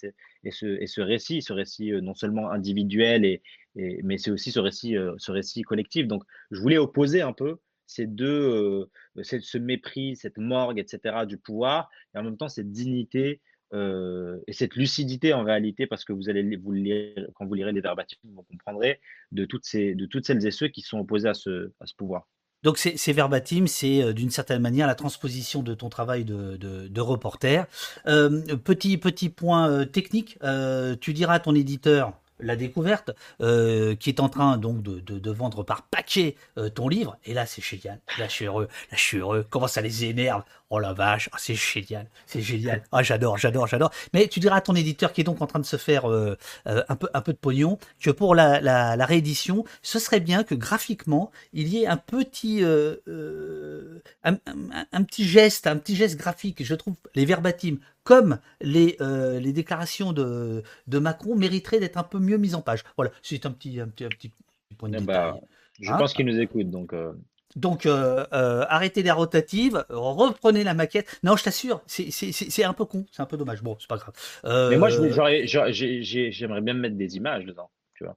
et 0.43 0.51
ce, 0.51 0.65
et 0.81 0.87
ce 0.87 1.01
récit, 1.01 1.41
ce 1.41 1.53
récit 1.53 1.91
non 2.01 2.13
seulement 2.13 2.51
individuel, 2.51 3.25
et, 3.25 3.41
mais 3.75 4.17
c'est 4.17 4.31
aussi 4.31 4.51
ce 4.51 4.59
récit, 4.59 4.95
ce 5.17 5.31
récit 5.31 5.61
collectif. 5.63 6.07
Donc, 6.07 6.23
je 6.51 6.59
voulais 6.61 6.77
opposer 6.77 7.21
un 7.21 7.33
peu 7.33 7.57
ces 7.85 8.05
deux, 8.05 8.89
ce 9.21 9.57
mépris, 9.57 10.15
cette 10.15 10.37
morgue, 10.37 10.79
etc., 10.79 11.25
du 11.27 11.37
pouvoir, 11.37 11.89
et 12.15 12.19
en 12.19 12.23
même 12.23 12.37
temps 12.37 12.49
cette 12.49 12.71
dignité 12.71 13.41
et 13.73 14.53
cette 14.53 14.75
lucidité 14.75 15.33
en 15.33 15.43
réalité, 15.43 15.85
parce 15.85 16.05
que 16.05 16.13
vous 16.13 16.29
allez 16.29 16.55
vous 16.55 16.71
lire, 16.71 17.27
quand 17.35 17.45
vous 17.45 17.53
lirez 17.53 17.71
les 17.71 17.81
verbatims, 17.81 18.17
vous 18.23 18.43
comprendrez 18.43 18.99
de 19.31 19.45
toutes, 19.45 19.65
ces, 19.65 19.95
de 19.95 20.05
toutes 20.05 20.25
celles 20.25 20.45
et 20.45 20.51
ceux 20.51 20.69
qui 20.69 20.81
sont 20.81 20.99
opposés 20.99 21.29
à 21.29 21.33
ce 21.33 21.71
pouvoir. 21.97 22.27
Donc 22.64 22.78
ces 22.78 23.14
verbatim, 23.14 23.68
c'est 23.68 24.03
euh, 24.03 24.14
d'une 24.14 24.30
certaine 24.30 24.62
manière 24.62 24.88
la 24.88 24.95
transposition 24.95 25.64
de 25.64 25.74
ton 25.74 25.89
travail 25.89 26.26
de, 26.26 26.57
de, 26.57 27.01
reporter. 27.01 27.66
Euh, 28.07 28.41
petit 28.57 28.97
petit 28.97 29.30
point 29.30 29.70
euh, 29.70 29.86
technique, 29.86 30.38
tu 30.99 31.14
diras 31.14 31.36
à 31.36 31.39
ton 31.39 31.55
éditeur 31.55 32.14
la 32.39 32.55
découverte, 32.55 33.11
qui 33.39 34.09
est 34.09 34.19
en 34.19 34.29
train 34.29 34.57
donc 34.57 34.81
de, 34.81 35.31
vendre 35.31 35.63
par 35.63 35.83
paquet 35.83 36.35
ton 36.75 36.87
livre. 36.87 37.17
Et 37.25 37.33
là, 37.33 37.45
c'est 37.45 37.63
génial. 37.63 37.99
Là, 38.17 38.27
je 38.27 38.31
suis 38.31 38.45
heureux. 38.45 38.67
Là, 38.91 38.97
je 38.97 39.01
suis 39.01 39.17
heureux. 39.17 39.45
Comment 39.49 39.67
ça 39.67 39.81
les 39.81 40.05
énerve 40.05 40.43
Oh 40.71 40.77
la 40.77 40.93
vache, 40.93 41.29
ah, 41.33 41.37
c'est 41.39 41.55
génial, 41.55 42.07
c'est 42.27 42.41
génial. 42.41 42.83
Ah 42.91 43.01
j'adore, 43.01 43.39
j'adore, 43.39 43.65
j'adore. 43.65 43.91
Mais 44.13 44.27
tu 44.27 44.39
diras 44.39 44.57
à 44.57 44.61
ton 44.61 44.75
éditeur 44.75 45.13
qui 45.13 45.21
est 45.21 45.23
donc 45.23 45.41
en 45.41 45.47
train 45.47 45.57
de 45.57 45.65
se 45.65 45.77
faire 45.77 46.07
euh, 46.07 46.37
euh, 46.67 46.83
un 46.87 47.21
peu 47.21 47.33
de 47.33 47.37
pognon 47.37 47.79
que 47.99 48.11
pour 48.11 48.35
la, 48.35 48.95
réédition, 49.05 49.65
ce 49.81 49.97
serait 49.97 50.19
bien 50.19 50.43
que 50.43 50.53
graphiquement 50.53 51.31
il 51.53 51.69
y 51.69 51.81
ait 51.81 51.87
un 51.87 51.97
petit 51.97 52.63
euh, 52.63 52.97
petit 55.07 55.27
geste, 55.27 55.65
un 55.65 55.77
petit 55.77 55.95
geste 55.95 56.17
graphique. 56.17 56.63
Je 56.63 56.75
trouve 56.75 56.93
les 57.15 57.25
verbatim 57.25 57.79
comme 58.10 58.39
les 58.60 58.97
les 58.99 59.53
déclarations 59.53 60.14
de 60.14 60.64
de 60.88 60.99
Macron 60.99 61.36
mériteraient 61.36 61.80
d'être 61.80 61.97
un 61.97 62.03
peu 62.03 62.18
mieux 62.18 62.38
mises 62.38 62.55
en 62.55 62.62
page. 62.62 62.84
Voilà, 62.97 63.12
c'est 63.22 63.45
un 63.45 63.51
petit 63.51 63.80
un 63.80 63.88
petit 63.88 64.05
un 64.05 64.10
petit 64.10 64.32
point 64.78 64.89
de 64.89 64.97
eh 64.97 65.01
bah, 65.01 65.34
détail. 65.34 65.47
je 65.80 65.91
pense 65.91 66.12
hein 66.12 66.14
qu'il 66.16 66.26
nous 66.26 66.39
écoute 66.39 66.72
donc. 66.72 66.93
Donc, 67.55 67.86
euh, 67.86 68.26
euh, 68.32 68.66
arrêtez 68.70 69.01
les 69.01 69.12
rotatives, 69.12 69.84
reprenez 69.89 70.64
la 70.64 70.74
maquette. 70.74 71.20
Non, 71.24 71.36
je 71.36 71.43
t'assure, 71.43 71.82
c'est 71.88 72.64
un 72.64 72.74
peu 72.74 72.86
con, 72.86 73.05
c'est 73.12 73.22
un 73.22 73.26
peu 73.26 73.38
dommage. 73.38 73.64
Bon, 73.64 73.76
c'est 73.80 73.89
pas 73.89 73.97
grave. 73.97 74.14
Mais 74.70 74.78
moi, 74.78 74.89
j'aimerais 74.89 76.62
bien 76.62 76.74
mettre 76.74 76.95
des 76.95 77.18
images 77.18 77.45
dedans, 77.45 77.70
tu 77.95 78.03
vois. 78.03 78.16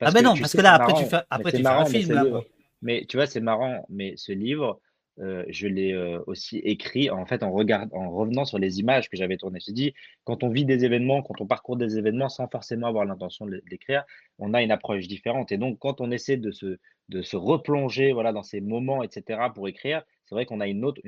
ah 0.00 0.10
ben 0.12 0.22
non, 0.22 0.36
parce 0.36 0.52
que 0.52 0.62
là, 0.62 0.74
après, 0.74 0.94
tu 0.94 1.04
fais, 1.06 1.22
après, 1.28 1.52
tu 1.52 1.62
fais 1.62 1.66
un 1.66 1.84
film. 1.86 2.42
mais 2.82 3.04
tu 3.08 3.16
vois, 3.16 3.26
c'est 3.26 3.40
marrant, 3.40 3.84
mais 3.88 4.14
ce 4.16 4.32
livre, 4.32 4.80
euh, 5.18 5.44
je 5.48 5.66
l'ai 5.66 5.92
euh, 5.92 6.20
aussi 6.26 6.58
écrit 6.58 7.08
en 7.10 7.24
fait 7.24 7.42
en, 7.42 7.50
revenant 7.50 8.44
sur 8.44 8.58
les 8.58 8.80
images 8.80 9.08
que 9.08 9.16
j'avais 9.16 9.36
tournées. 9.36 9.60
Je 9.66 9.72
dit, 9.72 9.94
quand 10.24 10.42
on 10.42 10.50
vit 10.50 10.64
des 10.64 10.84
événements, 10.84 11.22
quand 11.22 11.40
on 11.40 11.46
parcourt 11.46 11.76
des 11.76 11.96
événements 11.96 12.28
sans 12.28 12.48
forcément 12.48 12.86
avoir 12.86 13.04
l'intention 13.04 13.46
de 13.46 13.62
l'écrire, 13.70 14.04
on 14.38 14.52
a 14.52 14.62
une 14.62 14.70
approche 14.70 15.08
différente. 15.08 15.52
Et 15.52 15.58
donc, 15.58 15.78
quand 15.78 16.00
on 16.00 16.10
essaie 16.10 16.36
de 16.36 16.50
se, 16.50 17.36
replonger 17.36 18.12
voilà, 18.12 18.32
dans 18.32 18.42
ces 18.42 18.60
moments, 18.60 19.02
etc., 19.02 19.40
pour 19.54 19.68
écrire, 19.68 20.02
c'est 20.26 20.34
vrai 20.34 20.44
qu'on 20.44 20.60
a 20.60 20.66
une 20.66 20.84
autre, 20.84 21.00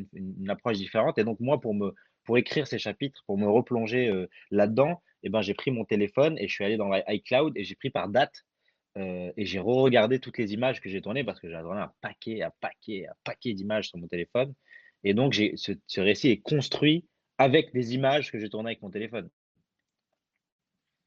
approche 0.49 0.79
différente. 0.79 1.19
Et 1.19 1.25
donc, 1.25 1.39
moi, 1.41 1.61
pour 1.61 2.39
écrire 2.39 2.67
ces 2.67 2.79
chapitres, 2.79 3.23
pour 3.27 3.37
me 3.37 3.49
replonger 3.49 4.09
euh, 4.09 4.27
là-dedans, 4.51 5.03
eh 5.23 5.29
ben, 5.29 5.43
j'ai 5.43 5.55
pris 5.55 5.71
mon 5.71 5.85
téléphone 5.85 6.39
et 6.39 6.49
je 6.49 6.55
suis 6.55 6.65
allé 6.65 6.77
dans 6.77 6.91
iCloud 7.09 7.53
et 7.57 7.65
j'ai 7.65 7.75
pris 7.75 7.91
par 7.91 8.09
date 8.09 8.45
euh, 8.99 9.33
et 9.37 9.47
j'ai 9.47 9.59
re-regardé 9.59 10.19
toutes 10.19 10.39
les 10.39 10.53
images 10.53 10.81
que 10.81 10.89
j'ai 10.91 11.01
tournées 11.01 11.25
parce 11.25 11.41
que 11.41 11.49
j'avais 11.49 11.69
un 11.71 11.93
paquet, 12.01 12.43
un 12.43 12.53
paquet, 12.61 13.07
un 13.09 13.15
paquet 13.25 13.55
d'images 13.55 13.89
sur 13.89 13.99
mon 13.99 14.09
téléphone. 14.09 14.55
Et 15.05 15.15
donc, 15.15 15.35
ce, 15.35 15.73
ce 15.87 16.01
récit 16.01 16.29
est 16.31 16.41
construit 16.41 17.07
avec 17.39 17.73
des 17.73 17.95
images 17.95 18.33
que 18.33 18.39
j'ai 18.39 18.51
tournées 18.51 18.71
avec 18.71 18.83
mon 18.83 18.91
téléphone. 18.91 19.31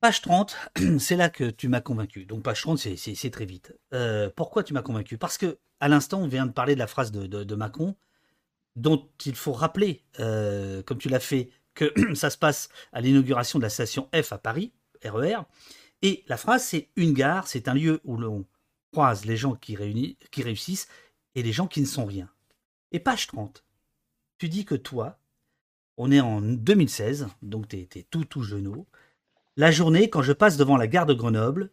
Page 0.02 0.22
30, 0.22 0.56
c'est 1.00 1.16
là 1.16 1.30
que 1.30 1.52
tu 1.52 1.68
m'as 1.68 1.82
convaincu. 1.82 2.26
Donc 2.26 2.42
page 2.42 2.62
30, 2.62 2.80
c'est 2.80 3.30
très 3.30 3.46
vite. 3.46 3.78
Euh, 3.94 4.32
pourquoi 4.36 4.64
tu 4.64 4.74
m'as 4.74 4.82
convaincu? 4.82 5.18
Parce 5.20 5.38
que 5.38 5.60
à 5.80 5.88
l'instant, 5.88 6.22
on 6.22 6.28
vient 6.28 6.48
de 6.48 6.52
parler 6.52 6.74
de 6.74 6.80
la 6.80 6.88
phrase 6.88 7.12
de, 7.12 7.56
Macron, 7.56 7.96
dont 8.76 9.08
il 9.26 9.36
faut 9.36 9.52
rappeler, 9.52 10.04
euh, 10.20 10.82
comme 10.84 10.98
tu 10.98 11.08
l'as 11.08 11.20
fait, 11.20 11.50
que 11.76 11.94
ça 12.16 12.32
se 12.32 12.38
passe 12.38 12.70
à 12.94 13.02
l'inauguration 13.02 13.60
de 13.60 13.64
la 13.64 13.70
station 13.70 14.10
F 14.16 14.34
à 14.34 14.40
Paris, 14.40 14.74
RER, 15.04 15.34
e 15.34 15.44
et 16.02 16.24
la 16.28 16.38
phrase, 16.38 16.64
c'est 16.66 16.90
une 16.96 17.14
gare, 17.14 17.48
c'est 17.48 17.68
un 17.68 17.74
lieu 17.74 18.02
où 18.04 18.18
l'on 18.18 18.46
croise 18.92 19.26
les 19.26 19.38
gens 19.38 19.56
qui, 19.56 19.76
réussissent 19.76 20.88
et 21.36 21.44
les 21.44 21.52
gens 21.52 21.68
qui 21.68 21.82
ne 21.82 21.86
sont 21.86 22.06
rien. 22.06 22.30
Et 22.92 23.00
page 23.00 23.28
30, 23.28 23.64
tu 24.38 24.50
dis 24.50 24.66
que 24.66 24.76
toi, 24.76 25.20
on 25.98 26.12
est 26.12 26.20
en 26.20 26.42
2016, 26.42 27.28
donc 27.42 27.68
tu 27.68 27.88
tout 28.10 28.26
tout 28.26 28.44
genou. 28.44 28.86
La 29.56 29.72
journée, 29.72 30.10
quand 30.10 30.22
je 30.22 30.34
passe 30.34 30.58
devant 30.58 30.78
la 30.78 30.88
gare 30.88 31.06
de 31.06 31.14
Grenoble, 31.14 31.72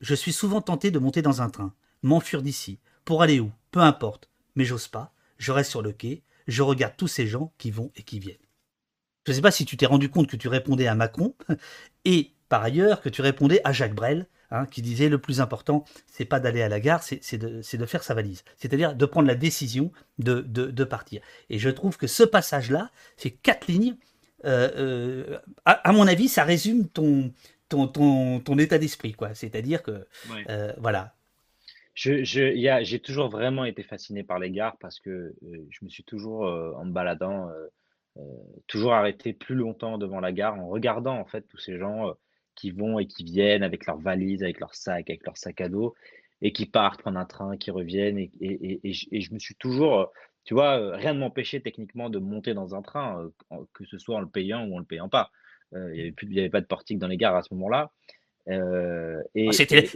je 0.00 0.14
suis 0.14 0.32
souvent 0.32 0.60
tenté 0.60 0.90
de 0.90 0.98
monter 0.98 1.22
dans 1.22 1.42
un 1.42 1.50
train, 1.50 1.74
m'enfuir 2.02 2.42
d'ici, 2.42 2.80
pour 3.04 3.22
aller 3.22 3.40
où, 3.40 3.52
peu 3.70 3.80
importe, 3.80 4.28
mais 4.54 4.64
j'ose 4.64 4.88
pas, 4.88 5.14
je 5.38 5.52
reste 5.52 5.70
sur 5.70 5.82
le 5.82 5.92
quai, 5.92 6.22
je 6.46 6.62
regarde 6.62 6.94
tous 6.96 7.08
ces 7.08 7.26
gens 7.26 7.52
qui 7.58 7.70
vont 7.70 7.92
et 7.96 8.02
qui 8.02 8.18
viennent. 8.18 8.36
Je 9.26 9.32
ne 9.32 9.36
sais 9.36 9.42
pas 9.42 9.50
si 9.50 9.64
tu 9.64 9.76
t'es 9.76 9.86
rendu 9.86 10.10
compte 10.10 10.28
que 10.28 10.36
tu 10.36 10.48
répondais 10.48 10.86
à 10.86 10.94
Macron, 10.94 11.34
et 12.04 12.32
par 12.48 12.62
ailleurs 12.62 13.00
que 13.00 13.08
tu 13.08 13.22
répondais 13.22 13.60
à 13.64 13.72
Jacques 13.72 13.94
Brel, 13.94 14.26
hein, 14.50 14.66
qui 14.66 14.82
disait 14.82 15.08
le 15.08 15.18
plus 15.18 15.40
important, 15.40 15.84
c'est 16.06 16.24
pas 16.24 16.40
d'aller 16.40 16.62
à 16.62 16.68
la 16.68 16.80
gare, 16.80 17.02
c'est 17.02 17.38
de, 17.38 17.86
faire 17.86 18.02
sa 18.02 18.14
valise. 18.14 18.44
C'est-à-dire 18.56 18.94
de 18.94 19.06
prendre 19.06 19.28
la 19.28 19.34
décision 19.34 19.92
de, 20.18 20.84
partir. 20.84 21.22
Et 21.50 21.58
je 21.58 21.70
trouve 21.70 21.96
que 21.96 22.06
ce 22.06 22.22
passage-là, 22.22 22.90
ces 23.16 23.30
quatre 23.30 23.66
lignes, 23.68 23.96
euh, 24.44 24.70
euh, 24.76 25.38
à, 25.64 25.92
mon 25.92 26.06
avis, 26.06 26.28
ça 26.28 26.44
résume 26.44 26.88
ton, 26.88 27.32
ton, 27.68 28.58
état 28.58 28.78
d'esprit. 28.78 29.12
quoi. 29.12 29.34
C'est-à-dire 29.34 29.82
que, 29.82 30.06
euh, 30.48 30.72
voilà. 30.78 31.14
J'ai 31.94 33.00
toujours 33.00 33.28
vraiment 33.28 33.64
été 33.64 33.82
fasciné 33.82 34.22
par 34.22 34.38
les 34.38 34.50
gares 34.50 34.76
parce 34.78 35.00
que 35.00 35.34
je 35.42 35.84
me 35.84 35.90
suis 35.90 36.04
toujours, 36.04 36.42
en 36.42 36.84
me 36.84 36.92
baladant, 36.92 37.50
toujours 38.68 38.94
arrêté 38.94 39.32
plus 39.32 39.56
longtemps 39.56 39.98
devant 39.98 40.20
la 40.20 40.32
gare 40.32 40.58
en 40.58 40.68
regardant 40.68 41.18
en 41.18 41.24
fait 41.24 41.42
tous 41.42 41.58
ces 41.58 41.76
gens 41.76 42.14
qui 42.58 42.72
vont 42.72 42.98
et 42.98 43.06
qui 43.06 43.22
viennent 43.22 43.62
avec 43.62 43.86
leurs 43.86 43.98
valises, 43.98 44.42
avec 44.42 44.58
leurs 44.58 44.74
sacs, 44.74 45.08
avec 45.08 45.24
leurs 45.24 45.36
sacs 45.36 45.60
à 45.60 45.68
dos, 45.68 45.94
et 46.42 46.52
qui 46.52 46.66
partent 46.66 47.00
prendre 47.00 47.18
un 47.18 47.24
train, 47.24 47.56
qui 47.56 47.70
reviennent. 47.70 48.18
Et, 48.18 48.30
et, 48.40 48.80
et, 48.82 49.20
je 49.20 49.32
me 49.32 49.38
suis 49.38 49.54
toujours, 49.54 50.10
tu 50.44 50.54
vois, 50.54 50.96
rien 50.96 51.14
ne 51.14 51.20
m'empêchait 51.20 51.60
techniquement 51.60 52.10
de 52.10 52.18
monter 52.18 52.54
dans 52.54 52.74
un 52.74 52.82
train, 52.82 53.30
que 53.72 53.84
ce 53.84 53.98
soit 53.98 54.16
en 54.16 54.20
le 54.20 54.28
payant 54.28 54.66
ou 54.66 54.74
en 54.74 54.78
le 54.80 54.84
payant 54.84 55.08
pas. 55.08 55.30
Il 55.72 55.78
n'y 55.92 56.00
avait, 56.00 56.40
avait, 56.40 56.50
pas 56.50 56.60
de 56.60 56.66
portique 56.66 56.98
dans 56.98 57.06
les 57.06 57.16
gares 57.16 57.36
à 57.36 57.42
ce 57.42 57.54
moment-là. 57.54 57.92
Euh, 58.48 59.22
et, 59.34 59.50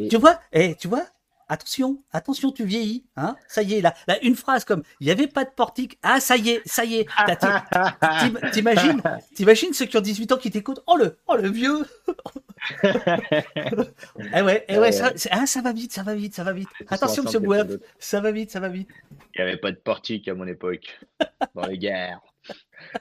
tu 0.08 0.16
vois, 0.18 0.38
et, 0.52 0.74
tu 0.76 0.86
vois, 0.86 1.04
attention, 1.48 2.02
attention, 2.12 2.52
tu 2.52 2.64
vieillis, 2.64 3.04
hein 3.16 3.36
Ça 3.48 3.62
y 3.62 3.74
est, 3.74 3.80
là, 3.80 3.94
là 4.06 4.22
une 4.22 4.36
phrase 4.36 4.64
comme 4.64 4.82
il 5.00 5.06
n'y 5.06 5.10
avait 5.10 5.26
pas 5.26 5.44
de 5.44 5.50
portique, 5.50 5.98
ah 6.02 6.20
ça 6.20 6.36
y 6.36 6.50
est, 6.50 6.62
ça 6.66 6.84
y 6.84 6.96
est. 6.96 7.06
T'imagines, 8.52 9.02
t'imagines 9.34 9.72
ceux 9.72 9.86
qui 9.86 9.96
ont 9.96 10.00
18 10.02 10.32
ans 10.32 10.36
qui 10.36 10.50
t'écoutent, 10.50 10.82
oh 10.86 10.96
le, 10.96 11.18
oh 11.26 11.36
le 11.36 11.48
vieux. 11.48 11.84
Eh 14.34 14.42
ouais, 14.42 14.64
eh 14.68 14.78
ouais, 14.78 14.92
ça, 14.92 15.12
ah, 15.30 15.46
ça 15.46 15.62
va 15.62 15.72
vite, 15.72 15.92
ça 15.92 16.02
va 16.02 16.14
vite, 16.14 16.34
ça 16.34 16.44
va 16.44 16.52
vite. 16.52 16.68
Attention, 16.88 17.24
Monsieur 17.24 17.40
Bouef, 17.40 17.66
ça 17.98 18.20
va 18.20 18.30
vite, 18.30 18.50
ça 18.50 18.60
va 18.60 18.68
vite. 18.68 18.88
Il 19.34 19.42
n'y 19.44 19.48
avait 19.48 19.56
pas 19.56 19.72
de 19.72 19.76
portique 19.76 20.28
à 20.28 20.34
mon 20.34 20.46
époque, 20.46 21.00
dans 21.54 21.66
les 21.66 21.78
guerres. 21.78 22.20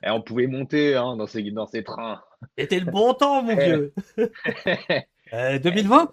Et 0.03 0.09
on 0.09 0.21
pouvait 0.21 0.47
monter 0.47 0.95
hein, 0.95 1.15
dans, 1.15 1.27
ces, 1.27 1.43
dans 1.51 1.67
ces 1.67 1.83
trains. 1.83 2.21
C'était 2.57 2.79
le 2.79 2.89
bon 2.89 3.13
temps, 3.13 3.43
mon 3.43 3.55
vieux. 3.55 3.93
2020 5.31 6.11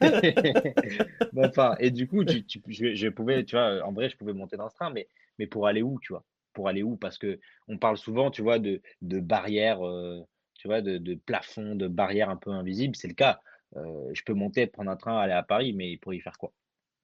bon, 1.32 1.46
enfin, 1.46 1.76
Et 1.80 1.90
du 1.90 2.06
coup, 2.06 2.24
je, 2.26 3.08
pouvais, 3.08 3.44
tu 3.44 3.56
vois, 3.56 3.82
en 3.84 3.92
vrai, 3.92 4.10
je 4.10 4.16
pouvais 4.16 4.34
monter 4.34 4.56
dans 4.56 4.68
ce 4.68 4.74
train, 4.74 4.90
mais, 4.90 5.08
mais 5.38 5.46
pour 5.46 5.66
aller 5.66 5.80
où, 5.80 5.98
tu 6.00 6.12
vois? 6.12 6.24
Pour 6.52 6.68
aller 6.68 6.82
où? 6.82 6.96
Parce 6.96 7.16
que 7.16 7.40
on 7.68 7.78
parle 7.78 7.96
souvent, 7.96 8.30
tu 8.30 8.42
vois, 8.42 8.58
de, 8.58 8.82
de 9.00 9.20
barrières, 9.20 9.86
euh, 9.86 10.20
tu 10.58 10.68
vois, 10.68 10.82
de, 10.82 11.14
plafonds, 11.14 11.74
de 11.74 11.88
barrières 11.88 12.28
un 12.28 12.36
peu 12.36 12.50
invisibles. 12.50 12.94
C'est 12.96 13.08
le 13.08 13.14
cas. 13.14 13.40
Euh, 13.76 14.10
je 14.12 14.22
peux 14.22 14.34
monter, 14.34 14.66
prendre 14.66 14.90
un 14.90 14.96
train, 14.96 15.18
aller 15.18 15.32
à 15.32 15.42
Paris, 15.42 15.72
mais 15.72 15.96
pour 15.96 16.12
y 16.12 16.20
faire 16.20 16.36
quoi? 16.36 16.52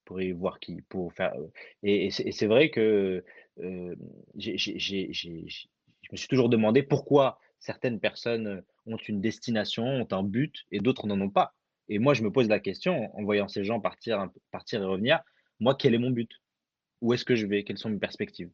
Pour 0.05 0.21
y 0.21 0.33
voir 0.33 0.61
qui 0.61 0.83
Pour 0.83 1.13
faire. 1.15 1.35
Euh, 1.37 1.51
et, 1.83 2.11
c'est 2.11 2.47
vrai 2.47 2.71
que 2.71 3.25
j'ai, 4.37 4.59
je 4.59 6.09
me 6.13 6.17
suis 6.17 6.29
toujours 6.29 6.49
demandé 6.49 6.83
pourquoi 6.83 7.39
certaines 7.61 8.01
personnes 8.01 8.63
ont 8.87 8.97
une 8.97 9.21
destination, 9.21 9.85
ont 9.85 10.09
un 10.11 10.23
but, 10.23 10.67
et 10.71 10.81
d'autres 10.81 11.07
n'en 11.07 11.21
ont 11.21 11.31
pas. 11.31 11.55
Et 11.89 11.99
moi, 11.99 12.15
je 12.15 12.23
me 12.23 12.31
pose 12.31 12.49
la 12.49 12.61
question, 12.61 13.15
en 13.17 13.23
voyant 13.23 13.49
ces 13.49 13.65
gens 13.65 13.81
partir, 13.81 14.29
partir 14.51 14.83
et 14.83 14.87
revenir, 14.87 15.21
moi, 15.61 15.75
quel 15.75 15.95
est 15.95 15.99
mon 15.99 16.11
but? 16.11 16.31
Où 17.01 17.13
est-ce 17.13 17.25
que 17.25 17.37
je 17.37 17.47
vais? 17.47 17.65
Quelles 17.65 17.79
sont 17.79 17.91
mes 17.91 17.99
perspectives? 17.99 18.51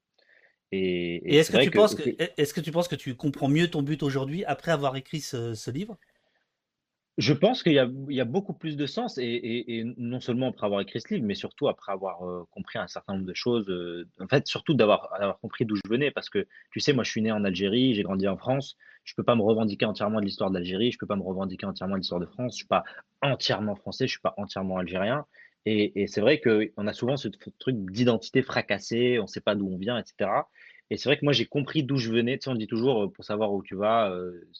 Et, 0.72 1.36
est-ce 1.38 1.50
que, 1.50 1.62
tu 1.62 1.70
penses 1.70 1.94
que, 1.94 2.60
tu 2.60 2.72
penses 2.72 2.88
que 2.88 2.94
tu 2.94 3.14
comprends 3.16 3.48
mieux 3.48 3.68
ton 3.68 3.82
but 3.82 4.02
aujourd'hui 4.02 4.44
après 4.44 4.70
avoir 4.70 4.96
écrit 4.96 5.20
ce, 5.20 5.70
livre? 5.70 5.96
Je 7.18 7.34
pense 7.34 7.62
qu'il 7.62 7.72
y 7.72 7.78
a, 7.78 7.90
il 8.08 8.14
y 8.14 8.20
a 8.20 8.24
beaucoup 8.24 8.54
plus 8.54 8.76
de 8.76 8.86
sens 8.86 9.18
et, 9.18 9.24
et- 9.24 9.78
et 9.78 9.84
non 9.98 10.20
seulement 10.20 10.48
après 10.48 10.64
avoir 10.64 10.80
écrit 10.80 11.00
ce 11.00 11.12
livre, 11.12 11.26
mais 11.26 11.34
surtout 11.34 11.68
après 11.68 11.92
avoir 11.92 12.26
euh, 12.26 12.44
compris 12.50 12.78
un 12.78 12.86
certain 12.86 13.14
nombre 13.14 13.26
de 13.26 13.34
choses. 13.34 13.68
euh, 13.68 14.08
en 14.20 14.28
fait, 14.28 14.46
surtout 14.46 14.72
d'avoir 14.74 15.10
compris 15.42 15.66
d'où 15.66 15.76
je 15.76 15.82
venais, 15.88 16.10
parce 16.10 16.30
que 16.30 16.46
tu 16.70 16.80
sais, 16.80 16.92
moi, 16.92 17.04
je 17.04 17.10
suis 17.10 17.20
né 17.20 17.30
en 17.32 17.44
Algérie, 17.44 17.94
j'ai 17.94 18.02
grandi 18.04 18.26
en 18.26 18.38
France. 18.38 18.76
Je 19.04 19.14
peux 19.14 19.24
pas 19.24 19.34
me 19.34 19.42
revendiquer 19.42 19.84
entièrement 19.86 20.20
de 20.20 20.24
l'histoire 20.24 20.50
d'Algérie, 20.50 20.92
je 20.92 20.98
peux 20.98 21.06
pas 21.06 21.16
me 21.16 21.22
revendiquer 21.22 21.66
entièrement 21.66 21.94
de 21.96 22.00
l'histoire 22.00 22.20
de 22.20 22.26
France. 22.26 22.52
Je 22.52 22.56
suis 22.58 22.66
pas 22.66 22.84
entièrement 23.22 23.74
français, 23.74 24.06
je 24.06 24.12
suis 24.12 24.20
pas 24.20 24.34
entièrement 24.36 24.78
algérien. 24.78 25.26
Et, 25.66 26.06
c'est 26.06 26.20
vrai 26.20 26.40
qu'on 26.40 26.86
a 26.86 26.92
souvent 26.92 27.16
ce 27.16 27.28
truc 27.28 27.76
d'identité 27.90 28.42
fracassée, 28.42 29.18
on 29.20 29.26
sait 29.26 29.40
pas 29.40 29.54
d'où 29.54 29.68
on 29.68 29.76
vient, 29.78 29.98
etc. 29.98 30.48
Et 30.90 30.96
c'est 30.96 31.08
vrai 31.08 31.18
que 31.18 31.24
moi, 31.24 31.32
j'ai 31.32 31.46
compris 31.46 31.82
d'où 31.84 31.96
je 31.96 32.10
venais. 32.10 32.38
On 32.46 32.54
dit 32.54 32.66
toujours, 32.66 33.04
euh, 33.04 33.08
pour 33.08 33.24
savoir 33.24 33.52
où 33.52 33.62
tu 33.62 33.76
vas, 33.76 34.12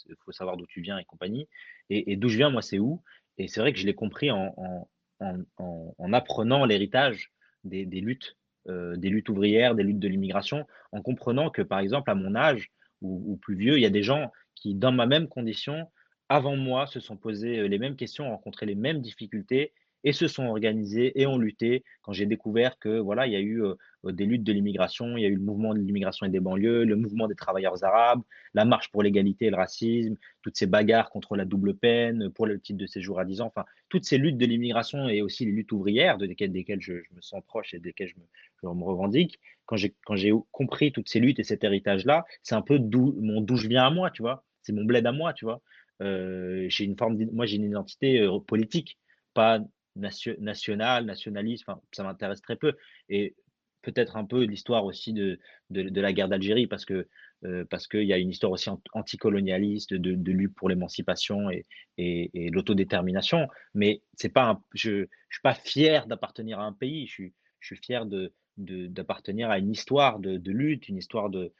il 0.09 0.15
faut 0.25 0.33
savoir 0.33 0.57
d'où 0.57 0.67
tu 0.67 0.81
viens 0.81 0.99
et 0.99 1.05
compagnie. 1.05 1.49
Et, 1.89 2.17
d'où 2.17 2.29
je 2.29 2.37
viens, 2.37 2.51
moi, 2.51 2.63
c'est 2.63 2.79
où? 2.79 3.03
Et 3.39 3.49
c'est 3.49 3.61
vrai 3.61 3.73
que 3.73 3.79
je 3.79 3.87
l'ai 3.87 3.95
compris 3.95 4.31
en, 4.31 4.55
en, 4.57 4.89
en, 5.21 5.39
en- 5.59 5.95
en 5.99 6.13
apprenant 6.13 6.65
l'héritage 6.67 7.33
des, 7.65 7.85
luttes, 7.85 8.37
euh, 8.69 8.97
des 8.97 9.09
luttes 9.09 9.29
ouvrières, 9.29 9.75
des 9.75 9.83
luttes 9.83 9.99
de 9.99 10.09
l'immigration, 10.09 10.67
en 10.93 11.03
comprenant 11.03 11.51
que, 11.51 11.63
par 11.63 11.81
exemple, 11.81 12.11
à 12.11 12.15
mon 12.15 12.35
âge 12.35 12.71
ou, 13.03 13.39
plus 13.39 13.57
vieux, 13.57 13.79
il 13.79 13.81
y 13.81 13.87
a 13.87 13.91
des 13.91 14.03
gens 14.03 14.31
qui, 14.55 14.75
dans 14.75 14.93
ma 14.93 15.07
même 15.07 15.27
condition, 15.27 15.91
avant 16.29 16.55
moi, 16.57 16.87
se 16.87 17.01
sont 17.01 17.17
posés 17.17 17.61
euh, 17.61 17.67
les 17.67 17.79
mêmes 17.79 17.97
questions, 17.97 18.27
ont 18.27 18.31
rencontré 18.37 18.67
les 18.67 18.75
mêmes 18.75 19.01
difficultés 19.01 19.73
et 20.05 20.13
se 20.13 20.29
sont 20.29 20.45
organisés 20.47 21.21
et 21.21 21.27
ont 21.27 21.39
lutté. 21.39 21.85
Quand 22.03 22.13
j'ai 22.13 22.27
découvert 22.27 22.79
que 22.79 22.99
voilà, 22.99 23.27
il 23.27 23.33
y 23.33 23.37
a 23.37 23.41
eu 23.41 23.63
euh, 23.63 23.75
des 24.05 24.25
luttes 24.25 24.45
de 24.45 24.53
l'immigration, 24.53 25.17
il 25.17 25.23
y 25.23 25.27
a 25.27 25.29
eu 25.29 25.35
le 25.35 25.43
mouvement 25.43 25.75
de 25.75 25.79
l'immigration 25.79 26.27
et 26.27 26.31
des 26.31 26.41
banlieues, 26.41 26.85
le 26.85 26.97
mouvement 26.97 27.29
des 27.29 27.35
travailleurs 27.35 27.85
arabes, 27.85 28.23
la 28.55 28.65
marche 28.65 28.91
pour 28.91 29.03
l'égalité 29.03 29.47
et 29.47 29.51
le 29.51 29.57
racisme, 29.57 30.17
toutes 30.43 30.57
ces 30.57 30.67
bagarres 30.67 31.11
contre 31.11 31.37
la 31.37 31.45
double 31.45 31.75
peine, 31.75 32.31
pour 32.31 32.47
le 32.47 32.59
titre 32.59 32.79
de 32.79 32.87
séjour 32.87 33.21
à 33.21 33.25
10 33.25 33.43
ans, 33.43 33.47
enfin, 33.47 33.65
toutes 33.89 34.05
ces 34.05 34.19
luttes 34.19 34.39
de 34.39 34.47
l'immigration 34.47 35.09
et 35.09 35.23
aussi 35.23 35.45
les 35.45 35.53
luttes 35.53 35.73
ouvrières, 35.73 36.19
de 36.19 36.27
desquelles, 36.27 36.81
je, 36.81 36.95
me 36.95 37.21
sens 37.21 37.43
proche 37.47 37.75
et 37.75 37.79
desquelles 37.79 38.09
je 38.09 38.69
me, 38.69 38.85
revendique, 38.85 39.39
quand 39.67 39.77
j'ai, 39.77 40.33
compris 40.51 40.93
toutes 40.93 41.09
ces 41.09 41.21
luttes 41.21 41.39
et 41.39 41.45
cet 41.45 41.65
héritage-là, 41.65 42.25
c'est 42.43 42.55
un 42.55 42.63
peu 42.63 42.79
d'où, 42.79 43.17
je 43.57 43.69
viens 43.69 43.85
à 43.85 43.91
moi, 43.91 44.11
tu 44.11 44.23
vois. 44.23 44.45
C'est 44.63 44.73
mon 44.73 44.85
bled 44.85 45.07
à 45.07 45.13
moi, 45.13 45.33
tu 45.33 45.45
vois. 45.45 45.63
Euh, 46.03 46.69
une 46.79 46.97
forme, 46.97 47.19
moi 47.33 47.47
j'ai 47.47 47.57
une 47.57 47.65
identité 47.65 48.21
euh, 48.21 48.39
politique, 48.41 48.99
pas 49.35 49.61
nation, 49.97 50.35
nationale, 50.39 51.05
nationaliste, 51.05 51.67
ça 51.93 52.03
m'intéresse 52.03 52.41
très 52.41 52.57
peu. 52.57 52.75
Et 53.09 53.35
peut-être 53.83 54.17
un 54.17 54.25
peu 54.25 54.45
l'histoire 54.45 54.85
aussi 54.85 55.13
de, 55.13 55.39
de, 55.71 55.83
de 55.83 56.01
la 56.01 56.13
guerre 56.13 56.29
d'Algérie, 56.29 56.67
parce 56.67 56.85
que 56.85 57.09
euh, 57.45 57.65
parce 57.71 57.87
qu'il 57.87 58.03
y 58.05 58.13
a 58.13 58.19
une 58.19 58.29
histoire 58.29 58.53
aussi 58.53 58.69
anticolonialiste 58.93 59.95
de, 59.95 60.15
de 60.15 60.33
lutte 60.33 60.55
pour 60.55 60.69
l'émancipation 60.69 61.49
et, 61.51 61.65
et, 61.97 62.51
l'autodétermination. 62.51 63.49
Mais 63.73 64.03
pas 64.35 64.51
un, 64.51 64.63
je 64.75 64.91
ne 64.91 65.07
suis 65.31 65.41
pas 65.43 65.55
fier 65.55 66.07
d'appartenir 66.07 66.61
à 66.61 66.65
un 66.65 66.75
pays, 66.75 67.07
je 67.07 67.13
suis, 67.13 67.35
je 67.61 67.75
suis 67.75 67.83
fier 67.83 68.05
de, 68.05 68.35
d'appartenir 68.59 69.49
à 69.49 69.59
une 69.59 69.71
histoire 69.71 70.19
de, 70.19 70.37
de, 70.37 70.53
lutte, 70.53 70.89
une 70.89 70.99
histoire 70.99 71.31
de, 71.31 71.53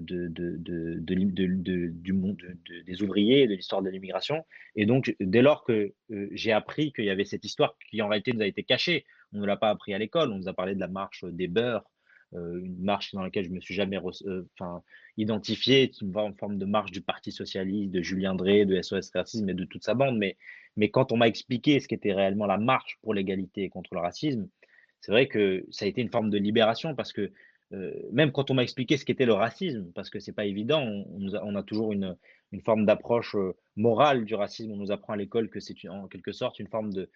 de, 0.00 0.28
des 2.86 3.02
ouvriers, 3.02 3.46
de 3.46 3.54
l'histoire 3.54 3.82
de 3.82 3.90
l'immigration. 3.90 4.44
Et 4.76 4.86
donc, 4.86 5.14
dès 5.20 5.42
lors 5.42 5.64
que 5.64 5.92
euh, 6.10 6.28
j'ai 6.32 6.52
appris 6.52 6.92
qu'il 6.92 7.04
y 7.04 7.10
avait 7.10 7.24
cette 7.24 7.44
histoire 7.44 7.76
qui 7.90 8.02
en 8.02 8.08
réalité 8.08 8.32
nous 8.32 8.42
a 8.42 8.46
été 8.46 8.62
cachée, 8.62 9.04
on 9.32 9.38
ne 9.38 9.46
l'a 9.46 9.56
pas 9.56 9.70
appris 9.70 9.94
à 9.94 9.98
l'école, 9.98 10.30
on 10.32 10.38
nous 10.38 10.48
a 10.48 10.52
parlé 10.52 10.74
de 10.74 10.80
la 10.80 10.88
marche 10.88 11.24
des 11.24 11.48
beurs, 11.48 11.84
euh, 12.34 12.60
une 12.64 12.82
marche 12.82 13.12
dans 13.12 13.22
laquelle 13.22 13.44
je 13.44 13.50
me 13.50 13.60
suis 13.60 13.74
jamais 13.74 13.98
enfin, 13.98 14.82
identifié, 15.16 15.90
qui 15.90 16.06
me 16.06 16.12
va 16.12 16.22
en 16.22 16.32
forme 16.34 16.58
de 16.58 16.64
marche 16.64 16.90
du 16.90 17.02
Parti 17.02 17.32
socialiste, 17.32 17.90
de 17.90 18.02
Julien 18.02 18.34
Drey, 18.34 18.64
de 18.64 18.80
SOS 18.80 19.10
Racisme 19.14 19.48
et 19.48 19.54
de 19.54 19.64
toute 19.64 19.84
sa 19.84 19.94
bande. 19.94 20.18
Mais, 20.18 20.36
mais 20.76 20.90
quand 20.90 21.12
on 21.12 21.16
m'a 21.16 21.28
expliqué 21.28 21.78
ce 21.80 21.88
qu'était 21.88 22.12
réellement 22.12 22.46
la 22.46 22.58
marche 22.58 22.98
pour 23.02 23.14
l'égalité 23.14 23.64
et 23.64 23.68
contre 23.68 23.94
le 23.94 24.00
racisme, 24.00 24.48
c'est 25.00 25.12
vrai 25.12 25.26
que 25.26 25.66
ça 25.70 25.84
a 25.84 25.88
été 25.88 26.00
une 26.00 26.10
forme 26.10 26.30
de 26.30 26.38
libération 26.38 26.94
parce 26.94 27.12
que 27.12 27.32
euh, 27.72 27.92
même 28.12 28.32
quand 28.32 28.50
on 28.50 28.54
m'a 28.54 28.62
expliqué 28.62 28.96
ce 28.96 29.04
qu'était 29.04 29.24
le 29.24 29.32
racisme, 29.32 29.90
parce 29.94 30.10
que 30.10 30.20
c'est 30.20 30.32
pas 30.32 30.44
évident, 30.44 30.82
on, 30.82 31.54
a, 31.54 31.62
toujours 31.62 31.92
une, 31.92 32.16
forme 32.64 32.84
d'approche 32.84 33.34
euh, 33.34 33.56
morale 33.76 34.24
du 34.24 34.34
racisme. 34.34 34.72
On 34.72 34.76
nous 34.76 34.92
apprend 34.92 35.14
à 35.14 35.16
l'école 35.16 35.48
que 35.48 35.58
c'est 35.60 35.88
en 35.88 36.06
quelque 36.06 36.32
sorte 36.32 36.58
une 36.58 36.68
forme 36.68 36.92
de, 36.92 37.08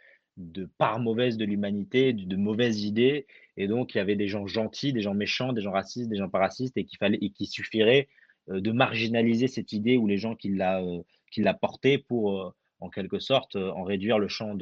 part 0.78 0.98
mauvaise 0.98 1.36
de 1.36 1.44
l'humanité, 1.44 2.14
de, 2.14 2.24
de, 2.24 2.36
mauvaises 2.36 2.84
idées. 2.84 3.26
Et 3.58 3.68
donc, 3.68 3.94
il 3.94 3.98
y 3.98 4.00
avait 4.00 4.16
des 4.16 4.28
gens 4.28 4.46
gentils, 4.46 4.92
des 4.92 5.02
gens 5.02 5.14
méchants, 5.14 5.52
des 5.52 5.62
gens 5.62 5.72
racistes, 5.72 6.08
des 6.08 6.16
gens 6.16 6.30
pas 6.30 6.38
racistes, 6.38 6.76
et 6.76 6.84
qu'il 6.84 7.46
suffirait 7.46 8.08
euh, 8.48 8.60
de 8.60 8.72
marginaliser 8.72 9.48
cette 9.48 9.72
idée 9.72 9.98
ou 9.98 10.06
les 10.06 10.18
gens 10.18 10.36
qui 10.36 10.48
l'a 10.48 11.54
portée 11.60 11.98
pour, 11.98 12.54
en 12.80 12.88
quelque 12.88 13.18
sorte, 13.18 13.56
en 13.56 13.82
réduire 13.82 14.18
le 14.18 14.28
champ 14.28 14.56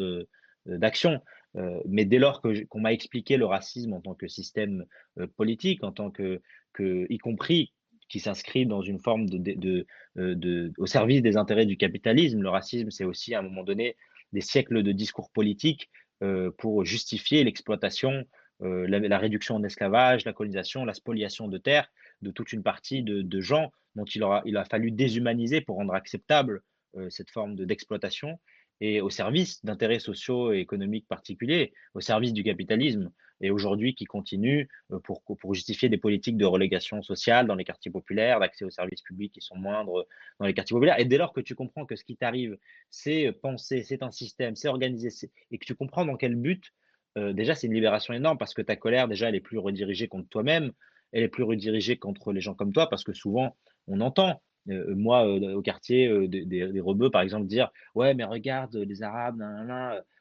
d'action. 0.67 1.21
Euh, 1.57 1.81
mais 1.87 2.05
dès 2.05 2.19
lors 2.19 2.41
qu'on 2.43 2.81
m'a 2.81 2.93
expliqué 2.93 3.37
le 3.37 3.47
racisme 3.47 3.93
en 3.93 4.01
tant 4.01 4.15
que 4.15 4.27
système 4.27 4.85
euh, 5.19 5.27
politique, 5.37 5.85
en 5.85 5.93
tant 5.93 6.11
que, 6.11 6.41
y 6.81 7.19
compris 7.19 7.73
qui 8.09 8.21
s'inscrit 8.21 8.67
dans 8.67 8.83
une 8.83 8.99
forme 8.99 9.29
de, 9.29 9.87
de, 10.17 10.73
au 10.79 10.87
service 10.87 11.23
des 11.23 11.37
intérêts 11.37 11.67
du 11.67 11.77
capitalisme, 11.77 12.43
le 12.43 12.49
racisme, 12.49 12.91
c'est 12.91 13.05
aussi 13.05 13.35
à 13.35 13.39
un 13.39 13.43
moment 13.43 13.65
donné 13.65 13.97
des 14.33 14.41
siècles 14.41 14.83
de 14.83 14.93
discours 14.93 15.31
politiques 15.31 15.89
euh, 16.23 16.51
pour 16.59 16.85
justifier 16.85 17.43
l'exploitation, 17.45 18.25
euh, 18.63 18.87
la, 18.87 19.19
réduction 19.19 19.57
en 19.57 19.65
esclavage, 19.65 20.25
la 20.25 20.33
colonisation, 20.33 20.85
la 20.85 20.95
spoliation 20.95 21.49
de 21.49 21.59
terres 21.59 21.91
de 22.23 22.31
toute 22.31 22.53
une 22.53 22.63
partie 22.63 23.03
de, 23.03 23.41
gens 23.41 23.73
dont 23.95 24.05
il, 24.05 24.23
a 24.57 24.65
fallu 24.65 24.91
déshumaniser 24.91 25.61
pour 25.61 25.77
rendre 25.77 25.95
acceptable 25.95 26.63
euh, 26.97 27.11
cette 27.11 27.31
forme 27.31 27.57
d'exploitation 27.57 28.39
et 28.81 29.01
au 29.01 29.11
service 29.11 29.64
d'intérêts 29.64 29.99
sociaux 29.99 30.53
et 30.53 30.59
économiques 30.59 31.07
particuliers, 31.09 31.72
au 31.95 32.01
service 32.01 32.33
du 32.33 32.43
capitalisme, 32.43 33.11
et 33.41 33.51
aujourd'hui 33.51 33.95
qui 33.95 34.05
continue 34.05 34.68
pour, 35.03 35.22
pour 35.22 35.55
justifier 35.55 35.89
des 35.89 35.99
politiques 35.99 36.37
de 36.37 36.45
relégation 36.45 37.03
sociale 37.03 37.47
dans 37.47 37.55
les 37.55 37.64
quartiers 37.64 37.91
populaires, 37.91 38.41
d'accès 38.41 38.64
aux 38.64 38.70
services 38.70 39.03
publics 39.03 39.33
qui 39.33 39.41
sont 39.41 39.57
moindres 39.57 40.05
dans 40.39 40.47
les 40.47 40.55
quartiers 40.55 40.75
populaires. 40.75 40.99
Et 40.99 41.05
dès 41.05 41.18
lors 41.18 41.33
que 41.33 41.41
tu 41.41 41.55
comprends 41.55 41.85
que 41.85 41.97
ce 41.97 42.05
qui 42.05 42.16
t'arrive, 42.16 42.57
c'est 42.91 43.33
penser, 43.33 43.83
c'est 43.83 44.03
un 44.03 44.11
système, 44.11 44.57
c'est 44.57 44.68
organiser, 44.68 45.11
et 45.51 45.59
que 45.59 45.64
tu 45.64 45.75
comprends 45.75 46.05
dans 46.05 46.16
quel 46.16 46.37
but, 46.37 46.72
euh, 47.18 47.33
déjà 47.33 47.55
c'est 47.55 47.66
une 47.66 47.75
libération 47.75 48.14
énorme 48.14 48.39
parce 48.39 48.55
que 48.55 48.62
ta 48.62 48.77
colère, 48.77 49.09
déjà, 49.09 49.29
elle 49.29 49.35
est 49.35 49.41
plus 49.41 49.59
redirigée 49.59 50.09
contre 50.09 50.29
toi-même, 50.29 50.72
elle 51.12 51.22
est 51.22 51.29
plus 51.29 51.45
redirigée 51.45 51.97
contre 51.97 52.33
les 52.33 52.41
gens 52.41 52.55
comme 52.55 52.72
toi, 52.72 52.89
parce 52.89 53.05
que 53.05 53.12
souvent, 53.12 53.57
on 53.87 54.01
entend 54.01 54.43
euh, 54.69 54.95
moi, 54.95 55.27
euh, 55.27 55.55
au 55.55 55.62
quartier, 55.62 56.09
euh, 56.09 56.29
des, 56.29 56.45
des, 56.45 56.81
rebeux, 56.81 57.11
par 57.11 57.23
exemple, 57.23 57.47
dire 57.47 57.71
Ouais, 57.95 58.15
mais 58.15 58.25
regarde 58.25 58.75
les 58.77 59.03
Arabes, 59.03 59.43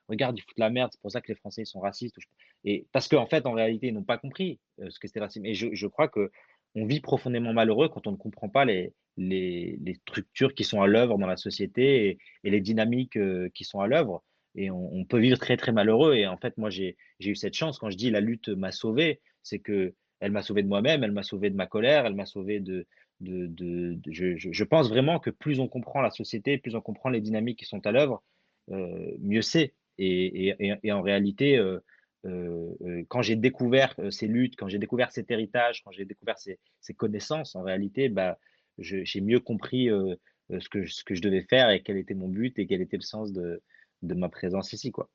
regarde, 0.10 0.38
ils 0.38 0.42
foutent 0.42 0.58
la 0.60 0.70
merde, 0.70 0.92
c'est 0.92 1.02
pour 1.02 1.12
ça 1.12 1.22
que 1.22 1.30
les 1.30 1.36
Français 1.36 1.66
sont 1.66 1.80
racistes. 1.80 2.18
Et 2.66 2.86
parce 2.92 3.08
qu'en 3.08 3.24
en 3.24 3.26
fait, 3.28 3.46
en 3.46 3.54
réalité, 3.54 3.88
ils 3.88 3.94
n'ont 3.94 4.04
pas 4.04 4.18
compris 4.18 4.60
ce 4.80 5.00
que 5.00 5.08
c'était 5.08 5.20
racisme. 5.20 5.46
Et 5.46 5.54
je, 5.54 5.68
je 5.74 5.88
crois 5.88 6.08
que 6.08 6.32
on 6.76 6.86
vit 6.86 7.02
profondément 7.02 7.54
malheureux 7.54 7.88
quand 7.90 8.08
on 8.08 8.12
ne 8.12 8.18
comprend 8.18 8.50
pas 8.50 8.66
les, 8.66 8.94
les, 9.18 9.96
structures 10.08 10.56
qui 10.56 10.64
sont 10.64 10.82
à 10.82 10.88
l'œuvre 10.88 11.18
dans 11.20 11.28
la 11.28 11.38
société 11.38 12.18
et, 12.44 12.50
les 12.50 12.62
dynamiques 12.62 13.18
qui 13.54 13.64
sont 13.64 13.80
à 13.80 13.88
l'œuvre. 13.88 14.24
Et 14.56 14.72
on, 14.72 14.94
on, 14.94 15.06
peut 15.06 15.20
vivre 15.20 15.38
très, 15.38 15.58
très 15.58 15.72
malheureux. 15.72 16.16
Et 16.16 16.28
en 16.28 16.38
fait, 16.38 16.58
moi, 16.58 16.70
j'ai 16.70 16.96
eu 17.20 17.36
cette 17.36 17.54
chance. 17.54 17.80
Quand 17.80 17.90
je 17.90 17.98
dis 17.98 18.10
la 18.10 18.22
lutte 18.22 18.50
m'a 18.50 18.72
sauvé, 18.72 19.22
c'est 19.44 19.60
que 19.60 19.94
elle 20.24 20.32
m'a 20.32 20.42
sauvé 20.42 20.64
de 20.64 20.70
moi-même, 20.70 21.04
elle 21.04 21.12
m'a 21.12 21.22
sauvé 21.22 21.50
de 21.50 21.56
ma 21.56 21.68
colère, 21.68 22.06
elle 22.06 22.16
m'a 22.16 22.26
sauvé 22.26 22.62
de, 22.62 22.88
je, 23.26 24.64
pense 24.64 24.90
vraiment 24.90 25.20
que 25.20 25.30
plus 25.30 25.60
on 25.60 25.68
comprend 25.68 26.02
la 26.02 26.12
société, 26.12 26.58
plus 26.58 26.76
on 26.76 26.82
comprend 26.82 27.10
les 27.10 27.22
dynamiques 27.22 27.60
qui 27.60 27.66
sont 27.66 27.86
à 27.86 27.92
l'œuvre, 27.92 28.24
euh, 28.72 29.12
mieux 29.20 29.42
c'est. 29.42 29.74
Et, 29.98 30.56
en 30.92 31.02
réalité, 31.02 31.58
euh, 31.58 31.80
euh, 32.26 33.04
quand 33.10 33.22
j'ai 33.22 33.36
découvert 33.36 33.96
ces 34.10 34.28
luttes, 34.28 34.56
quand 34.58 34.68
j'ai 34.68 34.80
découvert 34.80 35.12
cet 35.12 35.30
héritage, 35.32 35.84
quand 35.84 35.92
j'ai 35.92 36.06
découvert 36.06 36.38
ces, 36.38 36.60
ces, 36.82 36.94
connaissances, 36.94 37.56
en 37.56 37.64
réalité, 37.64 38.10
bah, 38.10 38.40
j'ai 38.80 39.22
mieux 39.22 39.40
compris 39.40 39.88
ce, 39.88 40.70
que, 40.70 40.86
ce 40.88 41.04
que 41.04 41.16
je 41.16 41.22
devais 41.22 41.44
faire 41.44 41.70
et 41.70 41.84
quel 41.84 41.98
était 41.98 42.16
mon 42.16 42.28
but 42.28 42.58
et 42.58 42.66
quel 42.66 42.82
était 42.82 42.98
le 42.98 43.04
sens 43.04 43.32
de, 43.32 43.62
de 44.02 44.14
ma 44.16 44.30
présence 44.30 44.74
ici. 44.74 44.92
Quoi. 44.92 45.10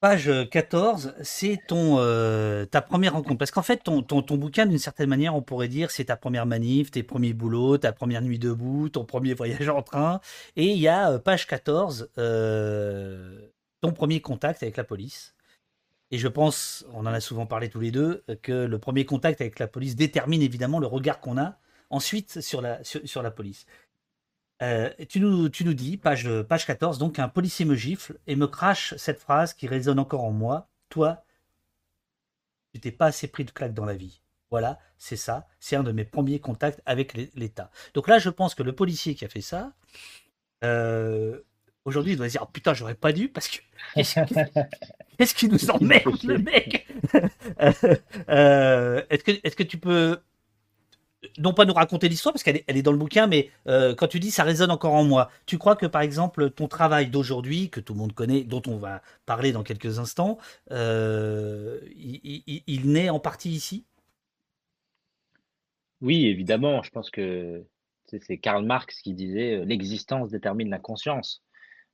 Page 0.00 0.30
14, 0.50 1.14
c'est 1.22 1.58
ton 1.66 1.96
euh, 1.98 2.64
ta 2.66 2.80
première 2.80 3.14
rencontre. 3.14 3.38
Parce 3.38 3.50
qu'en 3.50 3.62
fait, 3.62 3.82
ton, 3.82 4.02
bouquin, 4.36 4.64
d'une 4.64 4.78
certaine 4.78 5.08
manière, 5.08 5.34
on 5.34 5.42
pourrait 5.42 5.66
dire, 5.66 5.90
c'est 5.90 6.04
ta 6.04 6.16
première 6.16 6.46
manif, 6.46 6.92
tes 6.92 7.02
premiers 7.02 7.32
boulots, 7.32 7.78
ta 7.78 7.92
première 7.92 8.22
nuit 8.22 8.38
debout, 8.38 8.88
ton 8.90 9.04
premier 9.04 9.34
voyage 9.34 9.68
en 9.68 9.82
train. 9.82 10.20
Et 10.54 10.66
il 10.66 10.78
y 10.78 10.86
a, 10.86 11.10
euh, 11.10 11.18
page 11.18 11.48
14, 11.48 12.10
euh, 12.16 13.50
ton 13.80 13.90
premier 13.92 14.20
contact 14.20 14.62
avec 14.62 14.76
la 14.76 14.84
police. 14.84 15.34
Et 16.12 16.18
je 16.18 16.28
pense, 16.28 16.86
on 16.92 17.00
en 17.00 17.06
a 17.06 17.20
souvent 17.20 17.46
parlé 17.46 17.68
tous 17.68 17.80
les 17.80 17.90
deux, 17.90 18.24
que 18.42 18.52
le 18.52 18.78
premier 18.78 19.04
contact 19.04 19.40
avec 19.40 19.58
la 19.58 19.66
police 19.66 19.96
détermine 19.96 20.42
évidemment 20.42 20.78
le 20.78 20.86
regard 20.86 21.20
qu'on 21.20 21.38
a 21.38 21.58
ensuite 21.90 22.40
sur 22.40 22.62
la 22.62 23.30
police. 23.32 23.66
Euh, 24.62 24.90
tu, 25.08 25.20
nous, 25.20 25.48
tu 25.48 25.64
nous 25.64 25.74
dis, 25.74 25.96
page, 25.96 26.28
page 26.42 26.66
14, 26.66 26.98
donc 26.98 27.18
un 27.18 27.28
policier 27.28 27.64
me 27.64 27.74
gifle 27.74 28.18
et 28.26 28.36
me 28.36 28.46
crache 28.46 28.94
cette 28.96 29.20
phrase 29.20 29.54
qui 29.54 29.66
résonne 29.66 29.98
encore 29.98 30.24
en 30.24 30.32
moi. 30.32 30.68
Toi, 30.88 31.24
tu 32.72 32.80
t'es 32.80 32.90
pas 32.90 33.06
assez 33.06 33.28
pris 33.28 33.44
de 33.44 33.50
claque 33.50 33.74
dans 33.74 33.84
la 33.84 33.94
vie. 33.94 34.20
Voilà, 34.50 34.78
c'est 34.96 35.16
ça. 35.16 35.46
C'est 35.60 35.76
un 35.76 35.82
de 35.82 35.92
mes 35.92 36.04
premiers 36.04 36.40
contacts 36.40 36.80
avec 36.86 37.14
l'État. 37.34 37.70
Donc 37.94 38.08
là, 38.08 38.18
je 38.18 38.30
pense 38.30 38.54
que 38.54 38.62
le 38.62 38.74
policier 38.74 39.14
qui 39.14 39.24
a 39.24 39.28
fait 39.28 39.42
ça, 39.42 39.72
Aujourd'hui, 41.88 42.12
il 42.12 42.16
doit 42.16 42.26
se 42.26 42.32
dire 42.32 42.42
oh, 42.44 42.50
putain, 42.52 42.74
j'aurais 42.74 42.94
pas 42.94 43.12
dû 43.12 43.30
parce 43.30 43.48
que 43.48 43.60
qu'est-ce 45.16 45.34
qui 45.34 45.48
nous 45.48 45.70
emmerde, 45.70 46.22
le 46.22 46.36
mec? 46.36 46.86
Est-ce 47.58 49.24
que, 49.24 49.30
est 49.42 49.54
que 49.56 49.62
tu 49.62 49.78
peux 49.78 50.20
non 51.38 51.52
pas 51.52 51.64
nous 51.64 51.72
raconter 51.72 52.08
l'histoire 52.08 52.32
parce 52.32 52.42
qu'elle 52.42 52.62
est, 52.66 52.82
dans 52.82 52.92
le 52.92 52.98
bouquin, 52.98 53.26
mais 53.26 53.50
euh, 53.66 53.94
quand 53.94 54.08
tu 54.08 54.20
dis 54.20 54.30
ça 54.30 54.44
résonne 54.44 54.70
encore 54.70 54.94
en 54.94 55.04
moi, 55.04 55.30
tu 55.46 55.58
crois 55.58 55.76
que 55.76 55.86
par 55.86 56.02
exemple 56.02 56.50
ton 56.50 56.68
travail 56.68 57.08
d'aujourd'hui, 57.08 57.70
que 57.70 57.80
tout 57.80 57.92
le 57.94 57.98
monde 57.98 58.12
connaît, 58.12 58.44
dont 58.44 58.62
on 58.66 58.76
va 58.76 59.02
parler 59.26 59.52
dans 59.52 59.62
quelques 59.62 59.98
instants, 59.98 60.38
euh, 60.70 61.80
il, 61.96 62.92
naît 62.92 63.10
en 63.10 63.18
partie 63.20 63.50
ici? 63.50 63.84
Oui, 66.00 66.26
évidemment. 66.26 66.82
Je 66.82 66.90
pense 66.90 67.10
que 67.10 67.64
c'est 68.06 68.38
Karl 68.38 68.64
Marx 68.64 69.00
qui 69.02 69.12
disait 69.14 69.56
euh, 69.56 69.64
l'existence 69.64 70.30
détermine 70.30 70.70
la 70.70 70.78
conscience. 70.78 71.42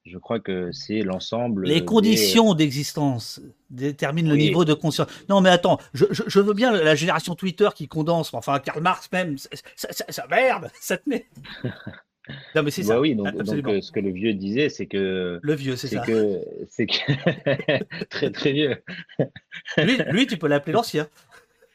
Je 0.07 0.19
crois 0.19 0.39
que 0.39 0.71
c'est 0.71 1.01
l'ensemble. 1.01 1.65
Les 1.65 1.83
conditions 1.83 2.53
d'existence 2.53 3.41
déterminent 3.71 4.29
le 4.29 4.37
niveau 4.37 4.67
de 4.67 4.75
conscience. 4.75 5.09
Non, 5.31 5.41
mais 5.41 5.49
attends, 5.49 5.79
je, 5.95 6.41
veux 6.41 6.53
bien 6.53 6.73
la 6.73 6.95
génération 6.95 7.35
Twitter 7.35 7.69
qui 7.75 7.89
condense, 7.89 8.35
enfin 8.35 8.59
Karl 8.59 8.83
Marx 8.83 9.11
même, 9.13 9.37
ça, 9.39 10.27
merde, 10.29 10.71
ça 10.81 10.99
tenait. 10.99 11.27
Non, 12.55 12.63
mais 12.63 12.71
c'est 12.71 12.83
bah 12.83 12.89
ça. 12.89 13.01
Oui, 13.01 13.15
donc, 13.15 13.29
euh, 13.29 13.81
ce 13.81 13.93
que 13.93 14.01
le 14.01 14.11
vieux 14.11 14.35
disait, 14.35 14.69
c'est 14.69 14.87
que. 14.87 15.39
Le 15.43 15.55
vieux, 15.55 15.77
c'est 15.77 15.89
ça. 15.89 16.01
Que, 16.01 16.39
c'est 16.69 16.87
que. 16.87 18.05
très, 18.11 18.31
très 18.31 18.53
vieux. 18.53 18.83
lui, 19.79 19.99
lui, 20.11 20.27
tu 20.27 20.37
peux 20.37 20.49
l'appeler 20.49 20.73
l'ancien. 20.73 21.09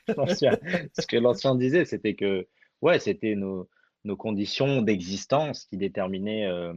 l'ancien. 0.17 0.57
Ce 0.97 1.05
que 1.05 1.17
l'ancien 1.17 1.55
disait, 1.55 1.85
c'était 1.85 2.15
que, 2.15 2.47
ouais, 2.81 2.99
c'était 2.99 3.35
nos, 3.35 3.69
nos 4.05 4.15
conditions 4.15 4.81
d'existence 4.83 5.65
qui 5.65 5.77
déterminaient. 5.77 6.47
Euh, 6.47 6.73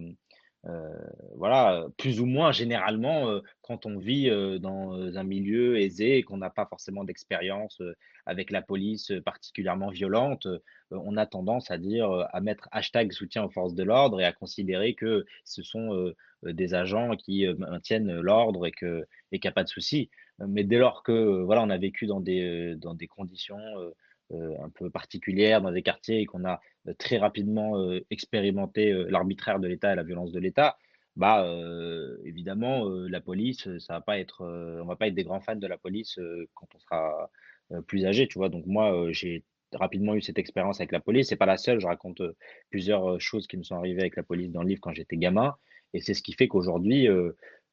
euh, 0.69 0.97
voilà, 1.37 1.87
plus 1.99 2.21
ou 2.21 2.27
moins 2.27 2.53
généralement, 2.53 3.29
euh, 3.29 3.41
quand 3.63 3.85
on 3.85 3.99
vit 3.99 4.31
euh, 4.31 4.59
dans 4.61 4.93
un 4.95 5.25
milieu 5.25 5.81
aisé 5.81 6.19
et 6.19 6.23
qu'on 6.23 6.37
n'a 6.37 6.51
pas 6.51 6.67
forcément 6.67 7.03
d'expérience 7.03 7.83
avec 8.27 8.53
la 8.53 8.63
police 8.63 9.13
particulièrement 9.25 9.91
violente, 9.91 10.47
on 10.93 11.17
a 11.17 11.27
tendance 11.27 11.71
à 11.73 11.79
dire, 11.79 12.29
à 12.33 12.41
mettre 12.41 12.69
hashtag 12.71 13.13
soutien 13.13 13.43
aux 13.45 13.51
forces 13.51 13.75
de 13.75 13.83
l'ordre 13.83 14.21
et 14.21 14.25
à 14.25 14.33
considérer 14.33 14.95
que 14.95 15.27
ce 15.45 15.63
sont 15.63 16.13
des 16.45 16.75
agents 16.75 17.17
qui 17.17 17.47
maintiennent 17.59 18.21
l'ordre 18.21 18.67
et 18.67 18.73
que 18.73 19.07
et 19.33 19.41
qu'il 19.41 19.49
n'y 19.49 19.53
a 19.53 19.55
pas 19.55 19.65
de 19.65 19.69
souci. 19.69 20.11
Mais 20.47 20.63
dès 20.63 20.79
lors 20.79 21.03
que 21.03 21.43
voilà, 21.43 21.63
on 21.63 21.71
a 21.71 21.79
vécu 21.79 22.07
dans 22.07 22.21
des, 22.21 22.77
dans 22.77 22.95
des 22.95 23.09
conditions 23.09 23.59
un 24.33 24.69
peu 24.71 24.91
particulières, 24.91 25.63
dans 25.63 25.73
des 25.73 25.83
quartiers 25.83 26.21
et 26.21 26.27
qu'on 26.27 26.45
a 26.45 26.61
très 26.99 27.19
rapidement 27.19 27.75
expérimenter 28.11 28.93
l'arbitraire 29.09 29.61
de 29.61 29.69
l'État 29.69 29.93
et 29.93 29.97
la 29.97 30.03
violence 30.03 30.33
de 30.33 30.41
l'État, 30.41 30.77
bah 31.17 31.47
évidemment 32.25 32.89
la 32.89 33.21
police, 33.21 33.69
ça 33.79 33.95
va 33.95 34.01
pas 34.01 34.19
être, 34.19 34.43
on 34.83 34.87
va 34.87 34.97
pas 34.97 35.09
être 35.09 35.15
des 35.15 35.25
grands 35.25 35.41
fans 35.41 35.57
de 35.57 35.67
la 35.67 35.79
police 35.79 36.19
quand 36.55 36.67
on 36.75 36.79
sera 36.79 37.31
plus 37.87 38.07
âgé, 38.07 38.27
tu 38.29 38.39
vois. 38.39 38.49
Donc 38.49 38.67
moi, 38.67 39.13
j'ai 39.13 39.45
rapidement 39.73 40.15
eu 40.15 40.21
cette 40.21 40.39
expérience 40.39 40.81
avec 40.81 40.93
la 40.93 41.01
police. 41.01 41.29
C'est 41.29 41.37
pas 41.37 41.47
la 41.47 41.57
seule. 41.57 41.81
Je 41.81 41.87
raconte 41.87 42.23
plusieurs 42.71 43.21
choses 43.21 43.47
qui 43.47 43.57
me 43.57 43.63
sont 43.63 43.77
arrivées 43.77 44.01
avec 44.01 44.17
la 44.17 44.23
police 44.23 44.51
dans 44.51 44.63
le 44.63 44.69
livre 44.69 44.81
quand 44.81 44.93
j'étais 44.93 45.17
gamin, 45.17 45.55
et 45.95 46.01
c'est 46.01 46.15
ce 46.15 46.23
qui 46.23 46.33
fait 46.33 46.49
qu'aujourd'hui, 46.49 47.09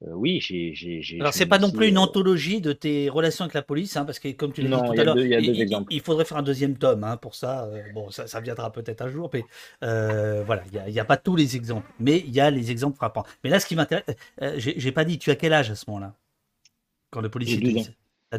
euh, 0.07 0.13
oui, 0.13 0.39
j'ai. 0.39 1.17
Alors, 1.19 1.33
c'est 1.33 1.45
pas 1.45 1.59
non 1.59 1.71
plus 1.71 1.89
une 1.89 1.97
euh, 1.97 2.01
anthologie 2.01 2.61
de 2.61 2.71
tes 2.71 3.09
relations 3.09 3.43
avec 3.43 3.53
la 3.53 3.61
police, 3.61 3.97
hein, 3.97 4.05
parce 4.05 4.17
que 4.17 4.31
comme 4.31 4.53
tu 4.53 4.61
l'as 4.61 4.77
dit 4.77 4.87
tout 4.87 4.99
à 4.99 5.03
l'heure, 5.03 5.17
il, 5.17 6.01
faudrait 6.01 6.23
faire 6.23 6.37
un 6.37 6.43
deuxième 6.43 6.77
tome 6.77 7.03
hein, 7.03 7.17
pour 7.17 7.35
ça. 7.35 7.65
Euh, 7.65 7.81
bon, 7.93 8.09
ça, 8.09 8.39
viendra 8.39 8.71
peut-être 8.71 9.01
un 9.01 9.09
jour, 9.09 9.29
mais 9.33 9.43
voilà, 9.81 10.63
il 10.87 10.93
n'y 10.93 10.99
a, 10.99 11.05
pas 11.05 11.17
tous 11.17 11.35
les 11.35 11.57
exemples, 11.57 11.91
mais 11.99 12.19
il 12.19 12.31
y 12.31 12.39
a 12.39 12.49
les 12.49 12.71
exemples 12.71 12.95
frappants. 12.95 13.25
Mais 13.43 13.49
là, 13.49 13.59
ce 13.59 13.65
qui 13.65 13.75
m'intéresse, 13.75 14.05
j'ai 14.55 14.91
pas 14.93 15.03
dit, 15.03 15.19
tu 15.19 15.31
as 15.31 15.35
quel 15.35 15.51
âge 15.51 15.69
à 15.69 15.75
ce 15.75 15.89
moment-là? 15.89 16.15
Quand 17.09 17.21
le 17.21 17.29
policier 17.29 17.59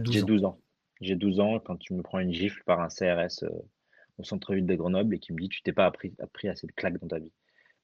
J'ai 0.05 0.23
12 0.23 0.45
ans. 0.45 0.59
J'ai 1.03 1.17
12 1.17 1.41
ans 1.41 1.59
quand 1.59 1.77
tu 1.77 1.93
me 1.93 2.03
prends 2.03 2.21
une 2.21 2.33
gifle 2.33 2.63
par 2.65 2.81
un 2.81 2.89
CRS 2.89 3.45
au 4.19 4.25
centre-ville 4.25 4.67
de 4.67 4.75
Grenoble 4.75 5.15
et 5.15 5.19
qui 5.19 5.33
me 5.33 5.41
dit 5.41 5.49
Tu 5.49 5.61
t'es 5.63 5.73
pas 5.73 5.87
appris, 5.87 6.15
appris 6.21 6.49
assez 6.49 6.67
de 6.67 6.73
claques 6.73 6.99
dans 7.01 7.09
ta 7.09 7.19
vie. 7.19 7.33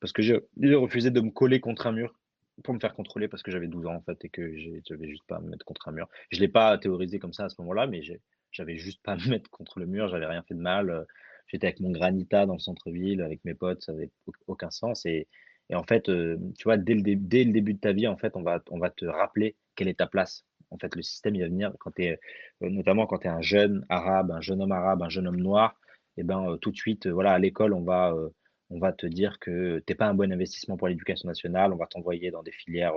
Parce 0.01 0.13
que 0.13 0.23
j'ai 0.23 0.41
refusé 0.75 1.11
de 1.11 1.21
me 1.21 1.31
coller 1.31 1.61
contre 1.61 1.87
un 1.87 1.93
mur 1.93 2.15
pour 2.63 2.75
me 2.75 2.81
faire 2.81 2.95
contrôler 2.95 3.29
parce 3.29 3.43
que 3.43 3.51
j'avais 3.51 3.67
12 3.67 3.87
ans 3.87 3.95
en 3.95 4.01
fait 4.01 4.25
et 4.25 4.29
que 4.29 4.55
j'avais 4.85 5.09
juste 5.09 5.25
pas 5.27 5.41
me 5.41 5.51
mettre 5.51 5.65
contre 5.65 5.89
un 5.89 5.93
mur. 5.93 6.09
Je 6.31 6.41
l'ai 6.41 6.49
pas 6.49 6.77
théorisé 6.79 7.19
comme 7.19 7.33
ça 7.33 7.45
à 7.45 7.49
ce 7.49 7.57
moment-là, 7.61 7.87
mais 7.87 8.03
j'avais 8.51 8.77
juste 8.77 9.03
pas 9.03 9.17
me 9.17 9.29
mettre 9.31 9.51
contre 9.51 9.79
le 9.79 9.87
mur, 9.87 10.09
j'avais 10.09 10.27
rien 10.27 10.43
fait 10.43 10.55
de 10.55 10.61
mal. 10.61 10.91
Euh, 10.91 11.05
j'étais 11.47 11.67
avec 11.67 11.81
mon 11.81 11.91
granita 11.91 12.47
dans 12.47 12.55
le 12.55 12.61
centre-ville, 12.61 13.21
avec 13.23 13.45
mes 13.45 13.55
potes, 13.55 13.83
ça 13.83 13.93
avait 13.93 14.11
aucun 14.47 14.71
sens. 14.71 15.07
Et, 15.07 15.29
en 15.73 15.83
fait, 15.83 16.09
euh, 16.09 16.39
tu 16.59 16.65
vois, 16.65 16.77
dès 16.77 16.95
le, 16.95 17.03
dès 17.03 17.45
le, 17.45 17.53
début 17.53 17.75
de 17.75 17.81
ta 17.81 17.93
vie, 17.93 18.07
en 18.07 18.17
fait, 18.17 18.37
on 18.37 18.43
va, 18.43 18.63
on 18.71 18.79
va 18.79 18.91
te 18.91 19.05
rappeler 19.05 19.57
quelle 19.75 19.89
est 19.89 19.99
ta 19.99 20.07
place. 20.07 20.45
En 20.71 20.79
fait, 20.79 20.95
le 20.95 21.03
système, 21.03 21.35
il 21.35 21.43
va 21.43 21.49
venir 21.49 21.73
quand 21.79 21.99
euh, 22.01 22.17
notamment 22.61 23.07
quand 23.07 23.19
tu 23.19 23.27
es 23.27 23.31
un 23.31 23.43
jeune 23.43 23.85
arabe, 23.89 24.31
un 24.31 24.41
jeune 24.41 24.63
homme 24.63 24.73
arabe, 24.73 25.03
un 25.03 25.09
jeune 25.09 25.27
homme 25.29 25.41
noir, 25.41 25.79
et 26.17 26.23
ben 26.23 26.57
tout 26.61 26.71
de 26.71 26.77
suite, 26.77 27.07
voilà, 27.07 27.33
à 27.33 27.39
l'école, 27.39 27.73
on 27.75 27.83
va 27.83 28.15
on 28.71 28.79
va 28.79 28.93
te 28.93 29.07
dire 29.07 29.39
que 29.39 29.79
tu 29.87 29.93
n'es 29.93 29.97
pas 29.97 30.07
un 30.07 30.15
bon 30.15 30.33
investissement 30.33 30.77
pour 30.77 30.89
l'éducation 30.89 31.29
nationale, 31.29 31.73
on 31.73 31.77
va 31.77 31.87
t'envoyer 31.87 32.31
dans 32.31 32.43
des 32.43 32.53
filières 32.53 32.95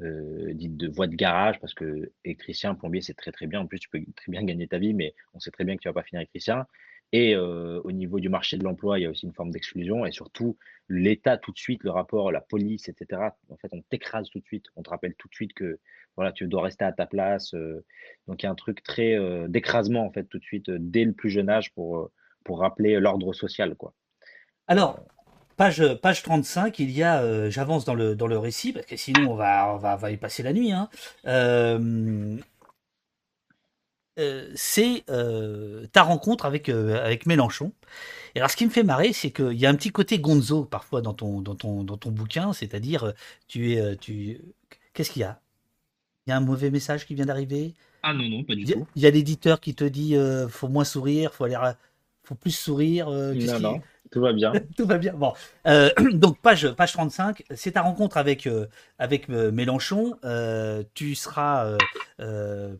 dites 0.00 0.76
de 0.76 0.88
voie 0.88 1.08
de 1.08 1.16
garage, 1.16 1.58
parce 1.60 1.74
que 1.74 2.12
électricien, 2.24 2.74
plombier, 2.74 3.00
c'est 3.00 3.14
très 3.14 3.32
très 3.32 3.46
bien. 3.46 3.60
En 3.60 3.66
plus, 3.66 3.80
tu 3.80 3.88
peux 3.88 4.00
très 4.14 4.30
bien 4.30 4.44
gagner 4.44 4.68
ta 4.68 4.78
vie, 4.78 4.94
mais 4.94 5.14
on 5.34 5.40
sait 5.40 5.50
très 5.50 5.64
bien 5.64 5.76
que 5.76 5.82
tu 5.82 5.88
ne 5.88 5.92
vas 5.92 6.00
pas 6.00 6.06
finir 6.06 6.20
électricien. 6.20 6.66
Et 7.12 7.36
au 7.36 7.90
niveau 7.90 8.20
du 8.20 8.28
marché 8.28 8.58
de 8.58 8.64
l'emploi, 8.64 8.98
il 8.98 9.02
y 9.02 9.06
a 9.06 9.10
aussi 9.10 9.26
une 9.26 9.32
forme 9.32 9.50
d'exclusion. 9.50 10.04
Et 10.04 10.12
surtout, 10.12 10.58
l'État, 10.88 11.38
tout 11.38 11.52
de 11.52 11.58
suite, 11.58 11.82
le 11.82 11.90
rapport, 11.90 12.30
la 12.30 12.40
police, 12.42 12.88
etc., 12.88 13.22
en 13.48 13.56
fait, 13.56 13.68
on 13.72 13.82
t'écrase 13.82 14.28
tout 14.30 14.40
de 14.40 14.44
suite. 14.44 14.66
On 14.76 14.82
te 14.82 14.90
rappelle 14.90 15.14
tout 15.14 15.28
de 15.28 15.34
suite 15.34 15.54
que 15.54 15.80
voilà, 16.16 16.32
tu 16.32 16.46
dois 16.46 16.62
rester 16.62 16.84
à 16.84 16.92
ta 16.92 17.06
place. 17.06 17.54
donc, 18.26 18.42
il 18.42 18.46
y 18.46 18.46
a 18.46 18.50
un 18.50 18.54
truc 18.54 18.82
très 18.82 19.16
d'écrasement, 19.48 20.04
en 20.04 20.12
fait, 20.12 20.24
tout 20.24 20.38
de 20.38 20.44
suite, 20.44 20.70
dès 20.70 21.04
le 21.04 21.12
plus 21.12 21.30
jeune 21.30 21.48
âge 21.48 21.72
pour, 21.72 22.10
pour 22.44 22.60
rappeler 22.60 23.00
l'ordre 23.00 23.32
social. 23.32 23.74
quoi. 23.74 23.94
Alors, 24.68 25.00
page, 25.56 25.82
page 26.02 26.22
35, 26.22 26.78
il 26.78 26.90
y 26.90 27.02
a, 27.02 27.22
euh, 27.22 27.50
j'avance 27.50 27.86
dans 27.86 27.94
le, 27.94 28.14
dans 28.14 28.26
le 28.26 28.38
récit, 28.38 28.72
parce 28.72 28.86
que 28.86 28.96
sinon 28.96 29.32
on 29.32 29.34
va, 29.34 29.74
on 29.74 29.78
va, 29.78 29.96
va 29.96 30.10
y 30.10 30.18
passer 30.18 30.42
la 30.42 30.52
nuit. 30.52 30.72
Hein. 30.72 30.90
Euh, 31.26 32.36
euh, 34.18 34.50
c'est 34.54 35.04
ta 35.92 36.02
rencontre 36.02 36.44
avec, 36.44 36.68
avec 36.68 37.26
Mélenchon. 37.26 37.72
Et 38.34 38.40
alors, 38.40 38.50
ce 38.50 38.56
qui 38.56 38.66
me 38.66 38.70
fait 38.70 38.82
marrer, 38.82 39.14
c'est 39.14 39.30
qu'il 39.30 39.54
y 39.54 39.64
a 39.64 39.70
un 39.70 39.74
petit 39.74 39.90
côté 39.90 40.18
gonzo 40.18 40.64
parfois 40.66 41.00
dans 41.00 41.14
ton, 41.14 41.40
dans 41.40 41.54
ton, 41.54 41.82
dans 41.82 41.96
ton 41.96 42.10
bouquin, 42.10 42.52
c'est-à-dire, 42.52 43.14
tu 43.48 43.72
es. 43.72 43.96
Tu... 43.96 44.40
Qu'est-ce 44.92 45.10
qu'il 45.10 45.22
y 45.22 45.24
a? 45.24 45.40
Il 46.26 46.30
y 46.30 46.32
a 46.34 46.36
un 46.36 46.40
mauvais 46.40 46.70
message 46.70 47.06
qui 47.06 47.14
vient 47.14 47.24
d'arriver? 47.24 47.74
Ah 48.02 48.12
non, 48.12 48.28
non, 48.28 48.44
pas 48.44 48.54
du 48.54 48.66
tout. 48.66 48.86
Il 48.96 49.02
y 49.02 49.06
a 49.06 49.10
l'éditeur 49.10 49.60
qui 49.60 49.74
te 49.74 49.84
dit 49.84 50.14
faut 50.50 50.68
moins 50.68 50.84
sourire, 50.84 51.32
faut 51.32 51.44
aller. 51.44 51.56
Faut 52.22 52.34
plus 52.34 52.50
sourire. 52.50 53.08
non, 53.08 53.60
non. 53.60 53.80
Tout 54.10 54.20
va 54.20 54.32
bien. 54.32 54.52
Tout 54.76 54.86
va 54.86 54.98
bien. 54.98 55.12
Bon, 55.14 55.32
euh, 55.66 55.90
donc 56.12 56.38
page 56.40 56.70
page 56.72 56.92
35, 56.92 57.44
c'est 57.54 57.72
ta 57.72 57.82
rencontre 57.82 58.16
avec 58.16 58.46
euh, 58.46 58.66
avec 58.98 59.28
euh, 59.30 59.50
Mélenchon. 59.50 60.16
tu 60.94 61.14
seras 61.14 61.76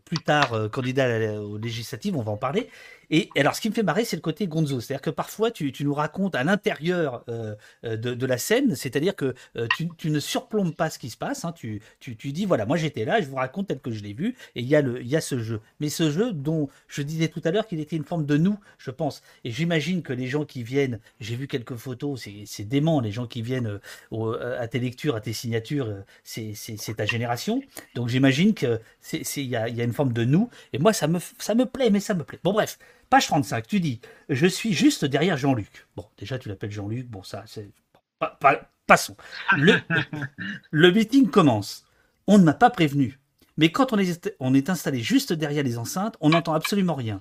plus 0.04 0.18
tard 0.18 0.68
candidat 0.70 1.40
aux 1.40 1.58
législatives, 1.58 2.16
on 2.16 2.22
va 2.22 2.32
en 2.32 2.36
parler. 2.36 2.68
Et 3.10 3.30
alors, 3.36 3.54
ce 3.54 3.60
qui 3.60 3.70
me 3.70 3.74
fait 3.74 3.82
marrer, 3.82 4.04
c'est 4.04 4.16
le 4.16 4.22
côté 4.22 4.46
gonzo. 4.46 4.80
C'est-à-dire 4.80 5.02
que 5.02 5.10
parfois, 5.10 5.50
tu, 5.50 5.72
nous 5.80 5.94
racontes 5.94 6.34
à 6.34 6.44
l'intérieur 6.44 7.24
euh, 7.28 7.54
euh, 7.84 7.96
de, 7.96 8.26
la 8.26 8.38
scène, 8.38 8.74
c'est-à-dire 8.74 9.16
que 9.16 9.34
euh, 9.56 9.66
tu, 9.96 10.10
ne 10.10 10.20
surplombes 10.20 10.74
pas 10.74 10.90
ce 10.90 10.98
qui 10.98 11.08
se 11.08 11.16
passe. 11.16 11.44
Hein. 11.44 11.52
Tu, 11.52 11.80
tu, 12.00 12.16
tu, 12.16 12.32
dis, 12.32 12.44
voilà, 12.44 12.66
moi 12.66 12.76
j'étais 12.76 13.04
là, 13.04 13.20
je 13.20 13.26
vous 13.26 13.36
raconte 13.36 13.68
tel 13.68 13.80
que 13.80 13.90
je 13.90 14.02
l'ai 14.02 14.12
vu, 14.12 14.36
et 14.54 14.60
il 14.60 14.66
y, 14.66 14.76
a 14.76 14.80
y 14.80 15.16
a 15.16 15.20
ce 15.20 15.38
jeu. 15.38 15.60
Mais 15.80 15.88
ce 15.88 16.10
jeu 16.10 16.32
dont 16.32 16.68
je 16.86 17.02
disais 17.02 17.28
tout 17.28 17.40
à 17.44 17.50
l'heure 17.50 17.66
qu'il 17.66 17.80
était 17.80 17.96
une 17.96 18.04
forme 18.04 18.26
de 18.26 18.36
nous, 18.36 18.58
je 18.78 18.90
pense. 18.90 19.22
Et 19.44 19.50
j'imagine 19.50 20.02
que 20.02 20.12
les 20.12 20.26
gens 20.26 20.44
qui 20.44 20.62
viennent, 20.62 21.00
j'ai 21.20 21.36
vu 21.36 21.48
quelques 21.48 21.76
photos, 21.76 22.28
c'est 22.44 22.64
dément, 22.64 23.00
les 23.00 23.12
gens 23.12 23.26
qui 23.26 23.40
viennent 23.42 23.80
à 24.12 24.68
tes 24.68 24.78
lectures, 24.78 25.16
à 25.16 25.20
tes 25.20 25.32
signatures, 25.32 25.94
c'est 26.24 26.96
ta 26.96 27.06
génération. 27.06 27.62
Donc 27.94 28.08
j'imagine 28.08 28.54
qu'il 28.54 28.78
y 29.36 29.56
a, 29.56 29.68
y 29.68 29.80
a 29.80 29.84
une 29.84 29.92
forme 29.92 30.12
de 30.12 30.24
nous. 30.24 30.50
Et 30.72 30.78
moi, 30.78 30.92
ça 30.92 31.08
me, 31.08 31.18
ça 31.38 31.54
me 31.54 31.64
plaît, 31.64 31.90
mais 31.90 32.00
ça 32.00 32.14
me 32.14 32.24
plaît. 32.24 32.38
Bon, 32.42 32.52
bref. 32.52 32.78
Page 33.10 33.26
35, 33.26 33.66
tu 33.66 33.80
dis 33.80 34.00
Je 34.28 34.46
suis 34.46 34.72
juste 34.72 35.04
derrière 35.04 35.36
Jean-Luc. 35.36 35.86
Bon, 35.96 36.06
déjà, 36.18 36.38
tu 36.38 36.48
l'appelles 36.48 36.70
Jean-Luc. 36.70 37.08
Bon, 37.08 37.22
ça, 37.22 37.44
c'est. 37.46 37.70
passons. 38.86 39.16
Le, 39.56 39.76
le 40.70 40.90
meeting 40.92 41.28
commence. 41.28 41.84
On 42.26 42.38
ne 42.38 42.44
m'a 42.44 42.54
pas 42.54 42.70
prévenu. 42.70 43.18
Mais 43.56 43.72
quand 43.72 43.92
on 43.92 43.98
est, 43.98 44.36
on 44.40 44.54
est 44.54 44.70
installé 44.70 45.00
juste 45.00 45.32
derrière 45.32 45.64
les 45.64 45.78
enceintes, 45.78 46.16
on 46.20 46.30
n'entend 46.30 46.54
absolument 46.54 46.94
rien. 46.94 47.20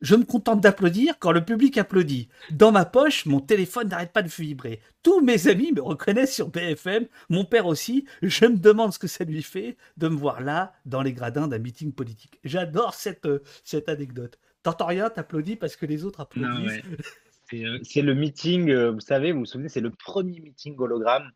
Je 0.00 0.14
me 0.14 0.24
contente 0.24 0.60
d'applaudir 0.60 1.18
quand 1.18 1.32
le 1.32 1.44
public 1.44 1.76
applaudit. 1.76 2.28
Dans 2.50 2.70
ma 2.70 2.84
poche, 2.84 3.26
mon 3.26 3.40
téléphone 3.40 3.88
n'arrête 3.88 4.12
pas 4.12 4.22
de 4.22 4.28
vibrer. 4.28 4.80
Tous 5.02 5.20
mes 5.20 5.48
amis 5.48 5.72
me 5.72 5.82
reconnaissent 5.82 6.34
sur 6.34 6.48
BFM, 6.48 7.06
mon 7.28 7.44
père 7.44 7.66
aussi. 7.66 8.06
Je 8.22 8.46
me 8.46 8.56
demande 8.56 8.92
ce 8.92 8.98
que 9.00 9.08
ça 9.08 9.24
lui 9.24 9.42
fait 9.42 9.76
de 9.96 10.08
me 10.08 10.16
voir 10.16 10.40
là, 10.40 10.72
dans 10.86 11.02
les 11.02 11.12
gradins 11.12 11.48
d'un 11.48 11.58
meeting 11.58 11.92
politique. 11.92 12.38
J'adore 12.44 12.94
cette, 12.94 13.28
cette 13.64 13.88
anecdote. 13.88 14.38
T'entends 14.62 14.86
rien, 14.86 15.10
t'applaudis 15.10 15.56
parce 15.56 15.76
que 15.76 15.86
les 15.86 16.04
autres 16.04 16.20
applaudissent. 16.20 16.82
Euh, 17.54 17.78
c'est 17.82 18.02
le 18.02 18.14
meeting, 18.14 18.70
euh, 18.70 18.90
vous 18.90 19.00
savez, 19.00 19.32
vous 19.32 19.40
vous 19.40 19.46
souvenez, 19.46 19.70
c'est 19.70 19.80
le 19.80 19.90
premier 19.90 20.40
meeting 20.40 20.76
hologramme 20.78 21.30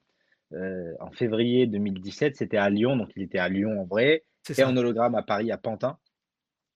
en 1.01 1.11
février 1.13 1.67
2017, 1.67 2.37
c'était 2.37 2.59
à 2.59 2.69
Lyon, 2.69 2.99
donc 2.99 3.11
il 3.17 3.23
était 3.23 3.39
à 3.39 3.49
Lyon 3.49 3.81
en 3.81 3.87
vrai, 3.87 4.27
et 4.55 4.65
en 4.65 4.77
hologramme 4.77 5.15
à 5.15 5.23
Paris, 5.23 5.51
à 5.51 5.57
Pantin. 5.57 5.99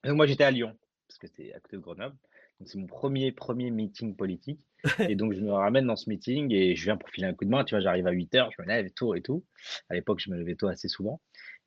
Donc 0.02 0.16
moi, 0.16 0.26
j'étais 0.26 0.44
à 0.44 0.50
Lyon, 0.50 0.74
parce 1.06 1.18
que 1.18 1.26
c'était 1.26 1.52
à 1.52 1.60
côté 1.60 1.76
de 1.76 1.82
Grenoble. 1.82 2.16
Donc 2.58 2.68
c'est 2.68 2.78
mon 2.78 2.86
premier, 2.86 3.32
premier 3.32 3.70
meeting 3.70 4.16
politique. 4.16 4.60
et 5.10 5.16
donc 5.16 5.32
je 5.32 5.40
me 5.40 5.52
ramène 5.52 5.86
dans 5.86 5.96
ce 5.96 6.08
meeting 6.08 6.52
et 6.52 6.76
je 6.76 6.84
viens 6.84 6.96
pour 6.96 7.08
filer 7.10 7.26
un 7.26 7.34
coup 7.34 7.44
de 7.44 7.50
main. 7.50 7.64
Tu 7.64 7.74
vois, 7.74 7.80
j'arrive 7.80 8.06
à 8.06 8.12
8 8.12 8.34
heures, 8.36 8.50
je 8.56 8.62
me 8.62 8.68
lève 8.68 8.90
tôt 8.92 9.14
et 9.14 9.22
tout. 9.22 9.44
À 9.88 9.94
l'époque, 9.94 10.20
je 10.20 10.30
me 10.30 10.36
levais 10.36 10.54
tôt 10.54 10.68
assez 10.68 10.88
souvent. 10.88 11.20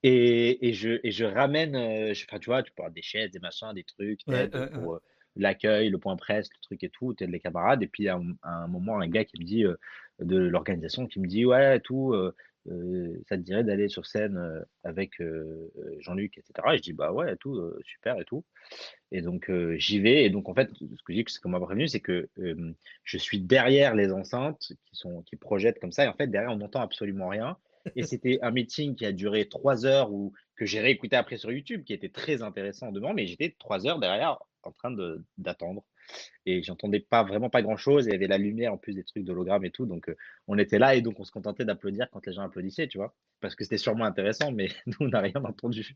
Et, 0.04 0.70
et, 0.70 0.74
je, 0.74 1.00
et 1.04 1.12
je 1.12 1.26
ramène, 1.26 1.74
je, 2.14 2.26
enfin, 2.26 2.39
tu 2.39 2.50
vois, 2.50 2.64
tu 2.64 2.72
peux 2.72 2.84
avoir 2.84 2.93
des 2.93 3.02
chaises, 3.02 3.32
des 3.32 3.39
machins, 3.39 3.74
des 3.74 3.84
trucs, 3.84 4.22
pour, 4.74 5.02
l'accueil, 5.36 5.89
le 5.89 5.97
point 5.97 6.16
presse, 6.16 6.50
le 6.50 6.62
truc 6.62 6.84
et 6.84 6.89
tout, 6.89 7.14
t'aides 7.14 7.32
les 7.32 7.39
camarades. 7.39 7.84
Et 7.84 7.88
puis 7.88 8.08
à 8.08 8.20
un, 8.43 8.68
moment, 8.68 9.00
un 9.00 9.08
gars 9.08 9.26
qui 9.26 9.39
me 9.39 9.45
dit 9.45 9.66
euh, 9.66 9.76
de 10.20 10.38
l'organisation 10.38 11.08
qui 11.08 11.20
me 11.20 11.28
dit 11.28 11.45
ouais, 11.45 11.80
tout, 11.80 12.14
euh, 12.14 12.36
euh, 12.70 13.18
ça 13.28 13.38
te 13.38 13.41
dirait 13.41 13.64
d'aller 13.64 13.89
sur 13.89 14.06
scène 14.06 14.66
avec 14.84 15.22
Jean-Luc, 16.00 16.38
etc. 16.38 16.54
Et 16.74 16.78
je 16.78 16.82
dis 16.82 16.93
bah 16.93 17.12
ouais, 17.12 17.36
tout, 17.38 17.60
super 17.84 18.20
et 18.20 18.26
tout. 18.26 18.43
Et 19.12 19.22
donc 19.22 19.52
j'y 19.78 20.00
vais. 20.00 20.24
Et 20.26 20.30
donc 20.30 20.50
en 20.50 20.54
fait, 20.54 20.70
ce 20.74 21.04
que 21.04 21.14
je 21.14 21.22
dis, 21.22 21.26
c'est 21.28 21.41
qu'on 21.41 21.50
m'a 21.50 21.60
prévenu, 21.60 21.88
c'est 21.88 22.02
que 22.02 22.30
je 23.04 23.18
suis 23.18 23.39
derrière 23.39 23.95
les 23.95 24.12
enceintes 24.12 24.60
qui 24.60 24.78
sont 24.91 25.24
qui 25.24 25.36
projettent 25.36 25.80
comme 25.80 25.91
ça. 25.91 26.06
Et 26.06 26.08
en 26.08 26.14
fait, 26.14 26.28
derrière, 26.28 26.52
on 26.52 26.58
n'entend 26.58 26.82
absolument 26.82 27.30
rien. 27.30 27.58
Et 27.96 28.04
c'était 28.04 28.40
un 28.42 28.52
meeting 28.52 28.96
qui 28.96 29.06
a 29.06 29.12
duré 29.12 29.48
trois 29.48 29.86
heures 29.86 30.12
ou 30.12 30.34
que 30.56 30.66
j'ai 30.66 30.80
réécouté 30.80 31.16
après 31.16 31.38
sur 31.38 31.52
YouTube, 31.52 31.84
qui 31.84 31.94
était 31.94 32.10
très 32.10 32.42
intéressant 32.42 32.92
devant, 32.92 33.14
mais 33.14 33.26
j'étais 33.26 33.56
trois 33.58 33.88
heures 33.88 34.00
derrière 34.00 34.38
en 34.64 34.72
train 34.72 34.94
d'attendre. 35.38 35.84
Et 36.46 36.64
j'entendais 36.64 37.00
pas 37.00 37.24
vraiment 37.24 37.50
pas 37.50 37.62
grand 37.62 37.78
chose. 37.78 38.08
Il 38.08 38.12
y 38.12 38.16
avait 38.16 38.28
la 38.28 38.38
lumière 38.38 38.74
en 38.74 38.78
plus 38.78 38.94
des 38.94 39.04
trucs 39.04 39.24
d'hologramme 39.24 39.64
et 39.64 39.72
tout. 39.72 39.86
Donc 39.86 40.12
on 40.48 40.58
était 40.58 40.80
là 40.80 40.96
et 40.96 41.02
donc 41.02 41.20
on 41.20 41.24
se 41.24 41.32
contentait 41.32 41.66
d'applaudir 41.66 42.08
quand 42.12 42.26
les 42.26 42.34
gens 42.34 42.44
applaudissaient, 42.44 42.88
tu 42.88 42.98
vois. 42.98 43.14
Parce 43.42 43.56
que 43.56 43.64
c'était 43.64 43.78
sûrement 43.78 44.06
intéressant, 44.06 44.52
mais 44.52 44.70
nous 44.88 44.98
on 45.02 45.08
n'a 45.08 45.22
rien 45.22 45.44
entendu. 45.44 45.96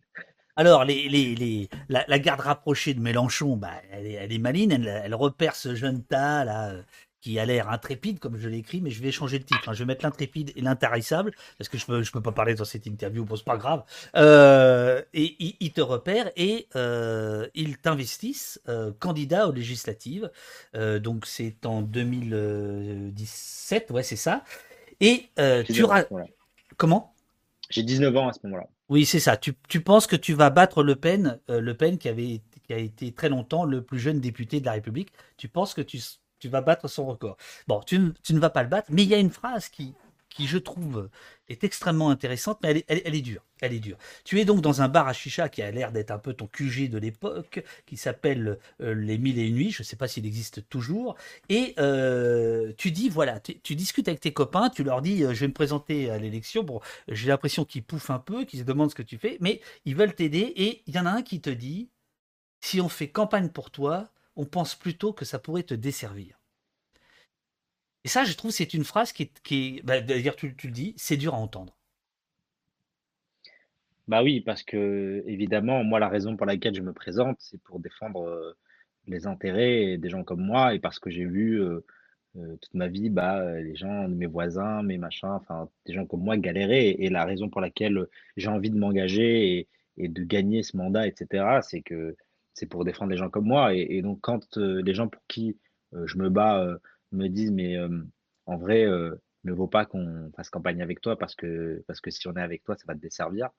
Alors, 0.55 0.85
les, 0.85 1.09
les, 1.09 1.33
les, 1.33 1.67
la, 1.89 2.19
garde 2.19 2.41
rapprochée 2.41 2.93
de 2.93 2.99
Mélenchon, 2.99 3.57
bah, 3.57 3.81
elle, 3.89 4.31
est, 4.31 4.37
maline, 4.37 4.71
elle, 4.71 4.87
elle 4.87 5.15
repère 5.15 5.55
ce 5.55 5.73
jeune 5.73 6.03
tas 6.03 6.45
là, 6.45 6.75
qui 7.23 7.39
a 7.39 7.45
l'air 7.45 7.69
intrépide, 7.69 8.19
comme 8.19 8.35
je 8.35 8.49
l'ai 8.49 8.57
écrit, 8.57 8.81
mais 8.81 8.89
je 8.89 9.01
vais 9.01 9.09
changer 9.09 9.37
le 9.37 9.45
titre. 9.45 9.69
Hein. 9.69 9.73
Je 9.73 9.79
vais 9.79 9.85
mettre 9.85 10.03
l'intrépide 10.03 10.51
et 10.57 10.61
l'intarissable, 10.61 11.31
parce 11.57 11.69
que 11.69 11.77
je 11.77 11.85
peux, 11.85 12.03
je 12.03 12.11
peux 12.11 12.21
pas 12.21 12.33
parler 12.33 12.53
dans 12.53 12.65
cette 12.65 12.85
interview, 12.85 13.23
bon, 13.23 13.37
c'est 13.37 13.45
pas 13.45 13.55
grave. 13.55 13.85
Euh, 14.17 15.01
et 15.13 15.55
ils 15.61 15.71
te 15.71 15.79
repèrent 15.79 16.29
et 16.35 16.67
euh, 16.75 17.47
ils 17.55 17.77
t'investissent 17.77 18.59
euh, 18.67 18.91
candidat 18.99 19.47
aux 19.47 19.53
législatives. 19.53 20.29
donc 20.73 21.25
c'est 21.25 21.65
en 21.65 21.81
2017, 21.81 23.91
ouais, 23.91 24.03
c'est 24.03 24.17
ça. 24.17 24.43
Et 24.99 25.29
tu 25.65 25.85
Comment? 26.75 27.15
J'ai 27.69 27.83
19 27.83 28.17
ans 28.17 28.27
à 28.27 28.33
ce 28.33 28.39
moment-là. 28.43 28.67
Oui, 28.89 29.05
c'est 29.05 29.21
ça. 29.21 29.37
Tu, 29.37 29.53
tu, 29.69 29.79
penses 29.79 30.07
que 30.07 30.17
tu 30.17 30.33
vas 30.33 30.49
battre 30.49 30.83
Le 30.83 30.97
Pen, 30.97 31.39
Le 31.47 31.71
Pen 31.73 31.97
qui 31.97 32.09
avait 32.09 32.41
qui 32.63 32.73
a 32.73 32.77
été 32.77 33.11
très 33.11 33.29
longtemps 33.29 33.65
le 33.65 33.81
plus 33.81 33.99
jeune 33.99 34.19
député 34.19 34.59
de 34.59 34.65
la 34.65 34.73
République. 34.73 35.11
Tu 35.37 35.47
penses 35.47 35.73
que 35.73 35.81
tu 35.81 35.99
tu 36.43 36.49
vas 36.49 36.59
battre 36.59 36.89
son 36.89 37.05
record. 37.05 37.37
Bon, 37.67 37.79
tu, 37.79 37.97
ne 37.97 38.39
vas 38.39 38.49
pas 38.49 38.63
le 38.63 38.67
battre, 38.67 38.89
mais 38.91 39.03
il 39.03 39.07
y 39.07 39.13
a 39.13 39.17
une 39.17 39.29
phrase 39.29 39.69
qui, 39.69 39.93
qui 40.27 40.45
je 40.45 40.57
trouve 40.57 41.09
est 41.47 41.63
extrêmement 41.63 42.09
intéressante, 42.09 42.59
mais 42.61 42.83
elle 42.89 43.15
est, 43.15 43.21
dure. 43.21 43.45
Elle 43.61 43.71
est 43.71 43.79
dure. 43.79 43.95
Tu 44.25 44.41
es 44.41 44.43
donc 44.43 44.59
dans 44.59 44.81
un 44.81 44.89
bar 44.89 45.07
à 45.07 45.13
chicha 45.13 45.47
qui 45.47 45.61
a 45.61 45.71
l'air 45.71 45.93
d'être 45.93 46.11
un 46.11 46.17
peu 46.17 46.33
ton 46.33 46.47
QG 46.47 46.89
de 46.89 46.97
l'époque, 46.97 47.63
qui 47.85 47.95
s'appelle 47.95 48.59
euh, 48.81 48.93
Les 48.93 49.17
Mille 49.17 49.39
et 49.39 49.47
Une 49.47 49.55
Nuits. 49.55 49.71
Je 49.71 49.83
ne 49.83 49.85
sais 49.85 49.95
pas 49.95 50.09
s'il 50.09 50.25
existe 50.25 50.67
toujours. 50.67 51.15
Et 51.47 51.75
euh, 51.79 52.73
tu 52.77 52.91
dis 52.91 53.07
voilà, 53.07 53.39
tu, 53.39 53.75
discutes 53.75 54.09
avec 54.09 54.19
tes 54.19 54.33
copains, 54.33 54.69
tu 54.69 54.83
leur 54.83 55.01
dis 55.01 55.23
euh, 55.23 55.33
je 55.33 55.39
vais 55.39 55.47
me 55.47 55.53
présenter 55.53 56.09
à 56.09 56.17
l'élection. 56.17 56.63
Bon, 56.63 56.81
j'ai 57.07 57.29
l'impression 57.29 57.63
qu'ils 57.63 57.85
pouffent 57.85 58.09
un 58.09 58.19
peu, 58.19 58.43
qu'ils 58.43 58.59
se 58.59 58.65
demandent 58.65 58.89
ce 58.89 58.95
que 58.95 59.01
tu 59.01 59.17
fais, 59.17 59.37
mais 59.39 59.61
ils 59.85 59.95
veulent 59.95 60.13
t'aider. 60.13 60.51
Et 60.57 60.83
il 60.87 60.93
y 60.93 60.99
en 60.99 61.05
a 61.05 61.11
un 61.11 61.21
qui 61.21 61.39
te 61.39 61.49
dit 61.49 61.87
si 62.59 62.81
on 62.81 62.89
fait 62.89 63.07
campagne 63.07 63.47
pour 63.47 63.71
toi, 63.71 64.09
on 64.35 64.45
pense 64.45 64.75
plutôt 64.75 65.13
que 65.13 65.25
ça 65.25 65.39
pourrait 65.39 65.63
te 65.63 65.73
desservir. 65.73 66.39
Et 68.03 68.09
ça, 68.09 68.25
je 68.25 68.33
trouve, 68.33 68.51
c'est 68.51 68.73
une 68.73 68.83
phrase 68.83 69.13
qui 69.13 69.29
qui 69.43 69.81
bah, 69.83 70.01
d'ailleurs, 70.01 70.35
tu, 70.35 70.47
le 70.63 70.71
dis, 70.71 70.93
c'est 70.97 71.17
dur 71.17 71.33
à 71.33 71.37
entendre. 71.37 71.77
Bah 74.07 74.21
oui, 74.21 74.41
parce 74.41 74.63
que 74.63 75.23
évidemment, 75.27 75.83
moi, 75.83 75.99
la 75.99 76.09
raison 76.09 76.35
pour 76.35 76.45
laquelle 76.45 76.75
je 76.75 76.81
me 76.81 76.91
présente, 76.93 77.37
c'est 77.39 77.61
pour 77.61 77.79
défendre 77.79 78.27
euh, 78.27 78.57
les 79.07 79.27
intérêts 79.27 79.97
des 79.97 80.09
gens 80.09 80.23
comme 80.23 80.41
moi 80.41 80.73
et 80.73 80.79
parce 80.79 80.99
que 80.99 81.09
j'ai 81.09 81.25
vu 81.25 81.61
euh, 81.61 81.85
euh, 82.37 82.57
toute 82.57 82.73
ma 82.73 82.87
vie, 82.87 83.09
bah, 83.09 83.59
les 83.61 83.75
gens, 83.75 84.07
mes 84.09 84.25
voisins, 84.25 84.83
mes 84.83 84.97
machins, 84.97 85.29
enfin, 85.29 85.69
des 85.85 85.93
gens 85.93 86.05
comme 86.05 86.21
moi 86.23 86.37
galérer. 86.37 86.89
Et, 86.99 87.09
la 87.09 87.25
raison 87.25 87.49
pour 87.49 87.61
laquelle 87.61 88.07
j'ai 88.37 88.49
envie 88.49 88.69
de 88.71 88.77
m'engager 88.77 89.67
et, 89.97 90.07
de 90.07 90.23
gagner 90.23 90.63
ce 90.63 90.75
mandat, 90.77 91.07
etc., 91.07 91.59
c'est 91.61 91.81
que 91.81 92.15
c'est 92.53 92.67
pour 92.67 92.85
défendre 92.85 93.11
les 93.11 93.17
gens 93.17 93.29
comme 93.29 93.45
moi. 93.45 93.73
Et, 93.73 94.01
donc, 94.01 94.19
quand 94.21 94.57
euh, 94.57 94.81
les 94.81 94.93
gens 94.93 95.07
pour 95.07 95.21
qui 95.27 95.57
euh, 95.93 96.05
je 96.07 96.17
me 96.17 96.29
bats 96.29 96.61
euh, 96.61 96.77
me 97.11 97.27
disent, 97.27 97.51
mais 97.51 97.77
en 98.45 98.57
vrai, 98.57 98.87
ne 99.43 99.51
vaut 99.51 99.67
pas 99.67 99.85
qu'on 99.85 100.31
fasse 100.35 100.49
campagne 100.49 100.81
avec 100.81 100.99
toi 100.99 101.17
parce 101.17 101.35
que, 101.35 101.83
parce 101.87 102.01
que 102.01 102.09
si 102.09 102.27
on 102.27 102.35
est 102.35 102.41
avec 102.41 102.63
toi, 102.63 102.75
ça 102.75 102.85
va 102.87 102.95
te 102.95 102.99
desservir. 102.99 103.49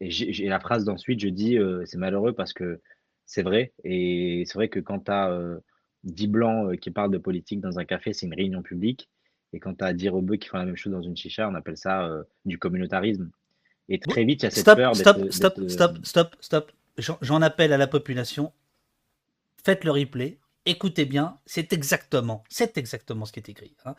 Et 0.00 0.10
j'ai 0.10 0.48
la 0.48 0.60
phrase 0.60 0.84
d'ensuite, 0.84 1.20
je 1.20 1.28
dis, 1.28 1.58
c'est 1.86 1.96
malheureux 1.96 2.34
parce 2.34 2.52
que 2.52 2.82
c'est 3.24 3.42
vrai. 3.42 3.72
Et 3.84 4.44
c'est 4.46 4.54
vrai 4.54 4.68
que 4.68 4.80
quand 4.80 5.00
tu 5.06 5.10
as 5.12 5.34
10 6.02 6.28
blancs 6.28 6.78
qui 6.78 6.90
parlent 6.90 7.10
de 7.10 7.18
politique 7.18 7.60
dans 7.60 7.78
un 7.78 7.86
café, 7.86 8.12
c'est 8.12 8.26
une 8.26 8.34
réunion 8.34 8.60
publique. 8.60 9.08
Et 9.54 9.60
quand 9.60 9.74
tu 9.78 9.84
as 9.84 9.94
10 9.94 10.10
rebeux 10.10 10.36
qui 10.36 10.48
font 10.48 10.58
la 10.58 10.66
même 10.66 10.76
chose 10.76 10.92
dans 10.92 11.02
une 11.02 11.16
chicha, 11.16 11.48
on 11.48 11.54
appelle 11.54 11.78
ça 11.78 12.10
du 12.44 12.58
communautarisme. 12.58 13.30
Et 13.88 13.98
très 13.98 14.24
vite, 14.24 14.42
il 14.42 14.44
y 14.44 14.48
a 14.48 14.50
cette 14.50 14.76
peur 14.76 14.94
Stop, 14.94 15.30
stop, 15.30 15.70
stop, 15.70 16.04
stop, 16.04 16.36
stop 16.40 16.72
j'en 16.98 17.42
appelle 17.42 17.72
à 17.72 17.76
la 17.76 17.86
population, 17.86 18.52
faites 19.62 19.84
le 19.84 19.90
replay, 19.90 20.38
écoutez 20.66 21.04
bien, 21.04 21.38
c'est 21.46 21.72
exactement, 21.72 22.44
c'est 22.48 22.78
exactement 22.78 23.24
ce 23.24 23.32
qui 23.32 23.40
est 23.40 23.48
écrit. 23.48 23.76
Hein. 23.84 23.94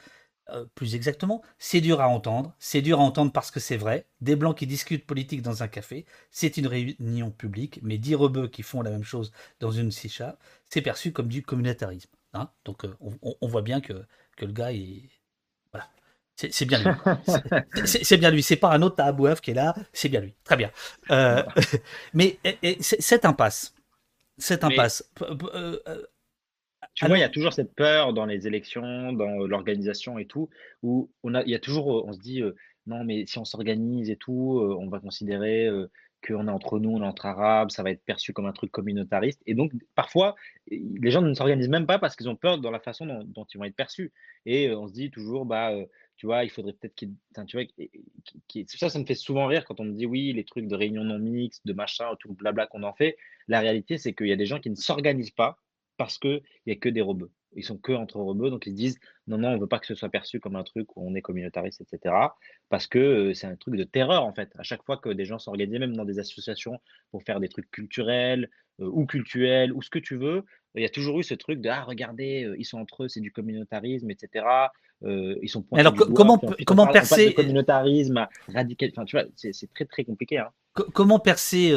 Euh, 0.50 0.66
plus 0.76 0.94
exactement, 0.94 1.42
c'est 1.58 1.82
dur 1.82 2.02
à 2.02 2.08
entendre, 2.08 2.54
c'est 2.60 2.84
dur 2.84 3.00
à 3.00 3.04
entendre 3.04 3.32
parce 3.32 3.50
que 3.50 3.60
c'est 3.60 3.78
vrai. 3.78 4.08
Des 4.22 4.36
blancs 4.36 4.56
qui 4.58 4.68
discutent 4.68 5.06
politique 5.06 5.42
dans 5.42 5.64
un 5.64 5.68
café, 5.68 6.06
c'est 6.30 6.58
une 6.58 6.68
réunion 6.68 7.32
publique, 7.32 7.80
mais 7.82 7.98
dix 7.98 8.14
rebeux 8.14 8.48
qui 8.48 8.62
font 8.62 8.84
la 8.84 8.92
même 8.92 9.04
chose 9.04 9.32
dans 9.60 9.72
une 9.72 9.92
sicha, 9.92 10.38
c'est 10.70 10.84
perçu 10.84 11.12
comme 11.12 11.30
du 11.30 11.42
communautarisme. 11.42 12.12
Hein. 12.34 12.52
Donc 12.64 12.86
euh, 12.86 12.96
on, 13.00 13.48
voit 13.48 13.64
bien 13.64 13.82
que, 13.82 14.06
que 14.38 14.46
le 14.46 14.52
gars 14.52 14.72
est, 14.72 15.10
c'est 16.36 16.66
bien 16.66 16.80
lui. 16.80 16.92
C'est 17.86 18.18
bien 18.18 18.30
lui. 18.30 18.44
C'est 18.44 18.58
pas 18.58 18.72
un 18.72 18.82
autre 18.82 18.98
Tahabouaf 18.98 19.42
qui 19.42 19.52
est 19.52 19.56
là. 19.56 19.74
C'est 19.94 20.10
bien 20.10 20.20
lui. 20.20 20.34
Très 20.44 20.58
bien. 20.58 20.70
Euh, 21.12 21.44
mais 22.14 22.38
cette 22.82 23.26
impasse, 23.26 23.74
cette 24.38 24.64
impasse. 24.64 25.10
Euh, 25.22 25.80
tu 26.94 27.06
vois, 27.08 27.18
il 27.18 27.22
y 27.22 27.24
a 27.24 27.30
toujours 27.30 27.54
cette 27.54 27.74
peur 27.74 28.14
dans 28.14 28.26
les 28.26 28.48
élections, 28.48 29.14
dans 29.14 29.48
l'organisation 29.48 30.20
et 30.20 30.26
tout, 30.26 30.50
où 30.84 31.10
on 31.24 31.34
a, 31.36 31.44
il 31.44 31.50
y 31.50 31.56
a 31.56 31.60
toujours, 31.60 32.06
on 32.06 32.14
se 32.14 32.20
dit, 32.20 32.42
euh, 32.42 32.56
non, 32.86 33.04
mais 33.04 33.26
si 33.26 33.38
on 33.38 33.46
s'organise 33.46 34.10
et 34.10 34.16
tout, 34.16 34.60
on 34.62 34.88
va 34.90 35.00
considérer 35.00 35.70
qu'on 36.26 36.48
est 36.48 36.52
entre 36.52 36.80
nous, 36.80 36.92
on 36.92 37.02
est 37.02 37.06
entre 37.06 37.26
arabes, 37.26 37.72
ça 37.72 37.82
va 37.82 37.92
être 37.92 38.04
perçu 38.04 38.32
comme 38.32 38.46
un 38.46 38.54
truc 38.54 38.72
communautariste. 38.72 39.42
Et 39.46 39.56
donc, 39.56 39.72
parfois, 39.96 40.36
les 40.70 41.12
gens 41.12 41.22
ne 41.22 41.34
s'organisent 41.34 41.70
même 41.70 41.88
pas 41.88 41.98
parce 41.98 42.16
qu'ils 42.16 42.30
ont 42.30 42.36
peur 42.36 42.60
dans 42.60 42.72
la 42.72 42.80
façon 42.80 43.06
dont, 43.06 43.24
dont, 43.24 43.46
ils 43.54 43.58
vont 43.58 43.64
être 43.64 43.76
perçus. 43.76 44.12
Et 44.46 44.72
on 44.74 44.88
se 44.88 44.94
dit 44.94 45.10
toujours, 45.10 45.46
bah, 45.46 45.72
tu 46.18 46.26
vois, 46.28 46.44
il 46.44 46.50
faudrait 46.50 46.74
peut-être 46.74 46.96
qu'il. 46.96 47.14
Tu 48.48 48.66
ça, 48.68 48.90
ça 48.90 49.00
me 49.00 49.06
fait 49.06 49.16
souvent 49.16 49.48
rire 49.48 49.66
quand 49.66 49.80
on 49.80 49.86
me 49.86 49.94
dit 49.94 50.06
oui, 50.06 50.32
les 50.34 50.46
trucs 50.46 50.68
de 50.68 50.76
réunion 50.76 51.04
non 51.04 51.20
mixtes, 51.20 51.66
de 51.66 51.74
machin, 51.74 52.16
tout 52.20 52.30
le 52.30 52.36
blabla 52.36 52.68
qu'on 52.68 52.84
en 52.84 52.94
fait. 52.94 53.18
La 53.48 53.60
réalité, 53.60 53.98
c'est 53.98 54.14
qu'il 54.14 54.28
y 54.28 54.32
a 54.32 54.38
des 54.38 54.46
gens 54.46 54.60
qui 54.60 54.70
ne 54.70 54.76
s'organisent 54.76 55.32
pas 55.32 55.58
parce 55.98 56.18
qu'il 56.18 56.42
n'y 56.66 56.74
a 56.74 56.76
que 56.78 56.90
des 56.90 57.02
robots. 57.02 57.32
Ils 57.56 57.64
sont 57.64 57.78
que 57.78 57.94
entre 57.94 58.18
robots, 58.18 58.50
donc 58.50 58.66
ils 58.68 58.72
se 58.72 58.76
disent 58.76 59.00
non, 59.28 59.38
non, 59.38 59.50
on 59.50 59.56
ne 59.56 59.60
veut 59.60 59.68
pas 59.68 59.80
que 59.80 59.88
ce 59.88 59.96
soit 59.96 60.10
perçu 60.10 60.40
comme 60.40 60.56
un 60.56 60.64
truc 60.64 60.96
où 60.96 61.08
on 61.08 61.16
est 61.16 61.22
communautariste, 61.22 61.82
etc. 61.82 62.14
Parce 62.70 62.88
que 62.88 63.00
euh, 63.00 63.34
c'est 63.34 63.48
un 63.48 63.56
truc 63.56 63.76
de 63.76 63.84
terreur, 63.84 64.24
en 64.24 64.34
fait. 64.34 64.52
À 64.58 64.64
chaque 64.64 64.84
fois 64.84 64.98
que 64.98 65.10
des 65.10 65.26
gens 65.26 65.40
s'organisent, 65.40 65.80
même 65.80 65.96
dans 65.96 66.06
des 66.06 66.20
associations, 66.20 66.80
pour 67.12 67.24
faire 67.24 67.40
des 67.40 67.50
trucs 67.50 67.70
culturels 67.72 68.50
euh, 68.82 68.90
ou 68.92 69.06
cultuels 69.06 69.74
ou 69.74 69.82
ce 69.82 69.90
que 69.90 70.00
tu 70.00 70.16
veux, 70.16 70.44
il 70.76 70.84
y 70.84 70.86
a 70.86 70.90
toujours 70.90 71.20
eu 71.20 71.24
ce 71.24 71.34
truc 71.34 71.62
de 71.62 71.70
ah, 71.70 71.84
regardez, 71.84 72.44
euh, 72.44 72.56
ils 72.60 72.66
sont 72.66 72.80
entre 72.80 73.06
eux, 73.06 73.08
c'est 73.08 73.22
du 73.22 73.32
communautarisme, 73.32 74.12
etc. 74.12 74.46
Ils 75.02 75.50
sont 75.50 75.66
Alors 75.74 75.94
comment 75.94 76.40
comment 76.66 76.88
percer 76.88 77.34
communautarisme 77.34 78.28
radical 78.48 78.90
Enfin, 78.92 79.06
tu 79.06 79.18
vois, 79.18 79.26
c'est 79.36 79.72
très 79.74 79.86
très 79.86 80.04
compliqué. 80.04 80.40
Hein. 80.40 80.50
Comment 80.74 81.20
percer 81.20 81.76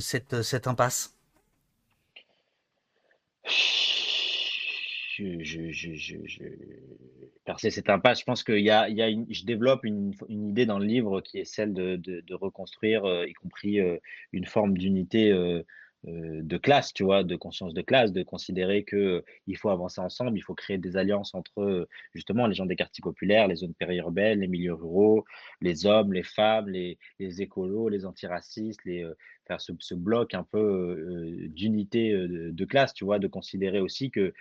cette 0.00 0.42
cette 0.42 0.68
impasse? 0.68 1.16
je, 5.18 5.72
je, 5.72 6.24
pense 8.24 8.44
qu'il 8.44 8.60
y 8.60 8.70
a, 8.70 8.88
je 8.88 9.44
développe 9.44 9.84
une, 9.84 10.12
idée 10.28 10.66
dans 10.66 10.78
le 10.78 10.86
livre 10.86 11.20
qui 11.20 11.38
est 11.38 11.44
celle 11.44 11.72
de, 11.72 12.34
reconstruire, 12.34 13.04
euh, 13.04 13.26
y 13.26 13.32
compris 13.34 13.80
une 14.32 14.46
forme 14.46 14.76
d'unité 14.76 15.30
euh, 15.32 15.62
de 16.04 16.56
classe, 16.58 16.92
tu 16.92 17.02
vois, 17.02 17.24
de 17.24 17.34
conscience 17.34 17.74
de 17.74 17.82
classe, 17.82 18.12
de 18.12 18.22
considérer 18.22 18.84
que 18.84 18.96
euh, 18.96 19.24
il 19.48 19.56
faut 19.56 19.70
avancer 19.70 20.00
ensemble, 20.00 20.38
il 20.38 20.42
faut 20.42 20.54
créer 20.54 20.78
des 20.78 20.96
alliances 20.96 21.34
entre 21.34 21.60
euh, 21.60 21.88
justement 22.14 22.46
les 22.46 22.54
gens 22.54 22.66
des 22.66 22.76
quartiers 22.76 23.02
populaires, 23.02 23.48
les 23.48 23.56
zones 23.56 23.74
périurbaines, 23.74 24.40
les 24.40 24.46
milieux 24.46 24.74
ruraux, 24.74 25.24
les 25.60 25.86
hommes, 25.86 26.12
les 26.12 26.22
femmes, 26.22 26.68
les, 26.68 26.98
les 27.18 27.42
écolos, 27.42 27.88
les 27.88 28.06
antiracistes, 28.06 28.84
les, 28.84 29.04
faire 29.46 29.60
ce, 29.60 29.72
ce, 29.80 29.94
bloc 29.94 30.34
un 30.34 30.44
peu 30.44 31.48
d'unité 31.48 32.12
de, 32.12 32.64
classe, 32.64 32.94
tu 32.94 33.04
vois, 33.04 33.18
de 33.18 33.26
considérer 33.26 33.80
aussi 33.80 34.10
que 34.10 34.32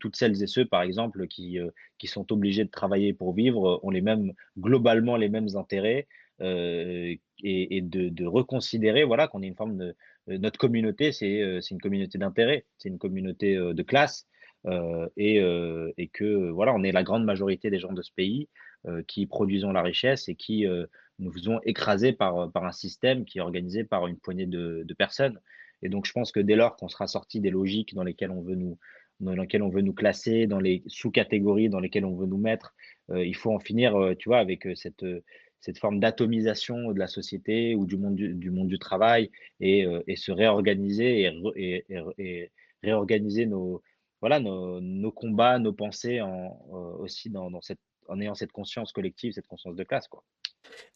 toutes 0.00 0.16
celles 0.16 0.42
et 0.42 0.46
ceux, 0.46 0.64
par 0.64 0.82
exemple, 0.82 1.28
qui, 1.28 1.58
qui 1.98 2.06
sont 2.06 2.32
obligés 2.32 2.64
de 2.64 2.70
travailler 2.70 3.12
pour 3.12 3.34
vivre, 3.34 3.78
ont 3.82 3.90
les 3.90 4.00
mêmes, 4.00 4.32
globalement 4.58 5.16
les 5.16 5.28
mêmes 5.28 5.54
intérêts. 5.56 6.08
et, 6.40 7.20
de, 7.82 8.08
de, 8.08 8.26
reconsidérer 8.26 9.04
voilà 9.04 9.28
qu'on 9.28 9.42
est 9.42 9.46
une 9.46 9.54
forme 9.54 9.76
de, 9.76 9.84
euh, 9.84 9.92
notre 10.26 10.58
communauté, 10.58 11.10
euh, 11.22 11.60
c'est 11.60 11.70
une 11.70 11.80
communauté 11.80 12.18
d'intérêt, 12.18 12.64
c'est 12.78 12.88
une 12.88 12.98
communauté 12.98 13.56
euh, 13.56 13.74
de 13.74 13.82
classe. 13.82 14.26
et, 15.16 15.40
que 16.12 16.50
voilà, 16.50 16.72
on 16.74 16.82
est 16.82 16.92
la 16.92 17.02
grande 17.02 17.24
majorité 17.24 17.70
des 17.70 17.78
gens 17.78 17.92
de 17.92 18.02
ce 18.02 18.12
pays 18.12 18.48
qui 19.06 19.26
produisons 19.26 19.72
la 19.72 19.82
richesse 19.82 20.28
et 20.28 20.34
qui 20.34 20.66
nous 21.18 21.32
faisons 21.32 21.60
écraser 21.64 22.12
par, 22.12 22.50
un 22.54 22.72
système 22.72 23.26
qui 23.26 23.38
est 23.38 23.40
organisé 23.42 23.84
par 23.84 24.06
une 24.06 24.18
poignée 24.18 24.46
de, 24.46 24.82
de 24.84 24.94
personnes. 24.94 25.38
Et 25.82 25.90
donc, 25.90 26.06
je 26.06 26.12
pense 26.12 26.32
que 26.32 26.40
dès 26.40 26.56
lors 26.56 26.76
qu'on 26.76 26.88
sera 26.88 27.06
sorti 27.06 27.40
des 27.40 27.50
logiques 27.50 27.94
dans 27.94 28.04
lesquelles 28.04 28.30
on 28.30 28.40
veut 28.40 28.54
nous, 28.54 28.78
dans 29.20 29.34
lesquelles 29.34 29.62
on 29.62 29.68
veut 29.68 29.82
nous 29.82 29.92
classer, 29.92 30.46
dans 30.46 30.60
les 30.60 30.82
sous-catégories 30.86 31.68
dans 31.68 31.80
lesquelles 31.80 32.06
on 32.06 32.16
veut 32.16 32.26
nous 32.26 32.38
mettre, 32.38 32.74
il 33.14 33.36
faut 33.36 33.52
en 33.52 33.60
finir, 33.60 34.14
tu 34.18 34.30
vois, 34.30 34.38
avec 34.38 34.66
cette, 34.76 35.04
cette 35.64 35.78
forme 35.78 35.98
d'atomisation 35.98 36.92
de 36.92 36.98
la 36.98 37.06
société 37.06 37.74
ou 37.74 37.86
du 37.86 37.96
monde 37.96 38.16
du, 38.16 38.78
travail 38.78 39.30
et, 39.60 39.86
euh, 39.86 40.02
se 40.14 40.30
réorganiser 40.30 41.32
et, 41.56 42.50
réorganiser 42.82 43.46
nos, 43.46 43.82
combats, 45.16 45.58
nos 45.58 45.72
pensées 45.72 46.20
en, 46.20 46.60
euh, 46.70 47.02
aussi 47.02 47.32
en 47.34 48.20
ayant 48.20 48.34
cette 48.34 48.52
conscience 48.52 48.92
collective, 48.92 49.32
cette 49.32 49.46
conscience 49.46 49.74
de 49.74 49.84
classe. 49.84 50.06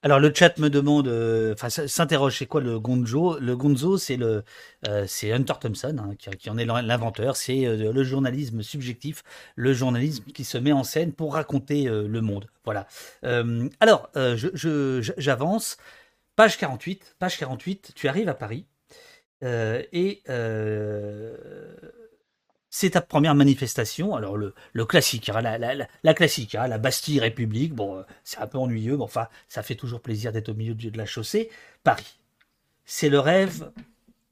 Alors 0.03 0.21
le 0.21 0.33
chat 0.33 0.59
me 0.59 0.71
demande, 0.71 1.09
euh, 1.09 1.55
enfin 1.55 1.69
s'interroge, 1.71 2.39
c'est 2.39 2.47
quoi 2.47 2.61
le 2.61 2.79
gonzo? 2.79 3.39
Le 3.41 3.57
gonzo, 3.57 3.99
c'est 3.99 4.17
le, 4.17 4.45
euh, 4.87 5.05
c'est 5.09 5.33
Hunter 5.33 5.55
Thompson 5.61 5.97
hein, 5.99 6.15
qui, 6.17 6.49
en 6.51 6.57
est 6.57 6.65
l'inventeur. 6.65 7.37
C'est 7.37 7.67
euh, 7.67 7.93
le 7.93 8.05
journalisme 8.05 8.63
subjectif, 8.63 9.25
le 9.57 9.73
journalisme 9.73 10.25
qui 10.27 10.45
se 10.45 10.57
met 10.57 10.73
en 10.73 10.85
scène 10.85 11.13
pour 11.13 11.35
raconter 11.35 11.85
le 11.85 12.21
monde. 12.21 12.47
Voilà. 12.65 12.87
alors, 13.81 14.11
j'avance. 15.17 15.79
page 16.37 16.59
48, 16.59 17.17
page 17.19 17.39
48. 17.39 17.93
Tu 17.95 18.09
arrives 18.09 18.29
à 18.29 18.35
Paris 18.35 18.67
et 19.43 20.23
c'est 22.71 22.91
ta 22.91 23.01
première 23.01 23.35
manifestation. 23.35 24.15
Alors, 24.15 24.37
le, 24.37 24.55
classique, 24.85 25.29
hein, 25.29 25.41
la, 25.41 26.15
classique, 26.15 26.55
hein, 26.55 26.67
la 26.67 26.79
Bastille 26.79 27.21
République. 27.21 27.75
Bon, 27.75 27.97
euh, 27.97 28.03
c'est 28.25 28.39
un 28.39 28.47
peu 28.47 28.59
ennuyeux, 28.59 28.97
mais 28.97 29.03
enfin, 29.03 29.29
ça 29.49 29.63
fait 29.63 29.75
toujours 29.75 30.01
plaisir 30.01 30.33
d'être 30.33 30.51
au 30.51 30.55
milieu 30.55 30.75
de 30.75 30.99
la 30.99 31.07
chaussée. 31.07 31.51
Paris. 31.83 32.19
C'est 32.85 33.09
le 33.09 33.21
rêve 33.21 33.71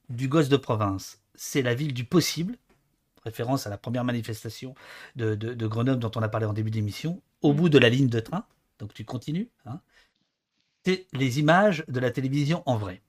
du 0.09 0.29
gosse 0.29 0.49
de 0.49 0.57
province. 0.57 1.21
C'est 1.35 1.63
la 1.63 1.75
ville 1.75 1.95
du 1.95 2.05
possible. 2.05 2.57
Référence 3.25 3.67
à 3.67 3.71
la 3.71 3.79
première 3.79 4.05
manifestation 4.05 4.75
de, 5.17 5.35
Grenoble 5.67 5.99
dont 5.99 6.13
on 6.15 6.23
a 6.23 6.29
parlé 6.29 6.47
en 6.47 6.53
début 6.53 6.71
d'émission. 6.71 7.21
Au 7.43 7.53
bout 7.53 7.69
de 7.69 7.79
la 7.79 7.89
ligne 7.89 8.09
de 8.09 8.21
train. 8.21 8.47
Donc, 8.79 8.95
tu 8.95 9.05
continues. 9.05 9.49
Hein. 9.65 9.81
C'est 10.85 11.07
les 11.13 11.41
images 11.41 11.85
de 11.89 11.99
la 12.01 12.11
télévision 12.11 12.63
en 12.67 12.77
vrai. 12.77 13.03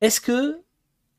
Est-ce 0.00 0.20
que 0.20 0.62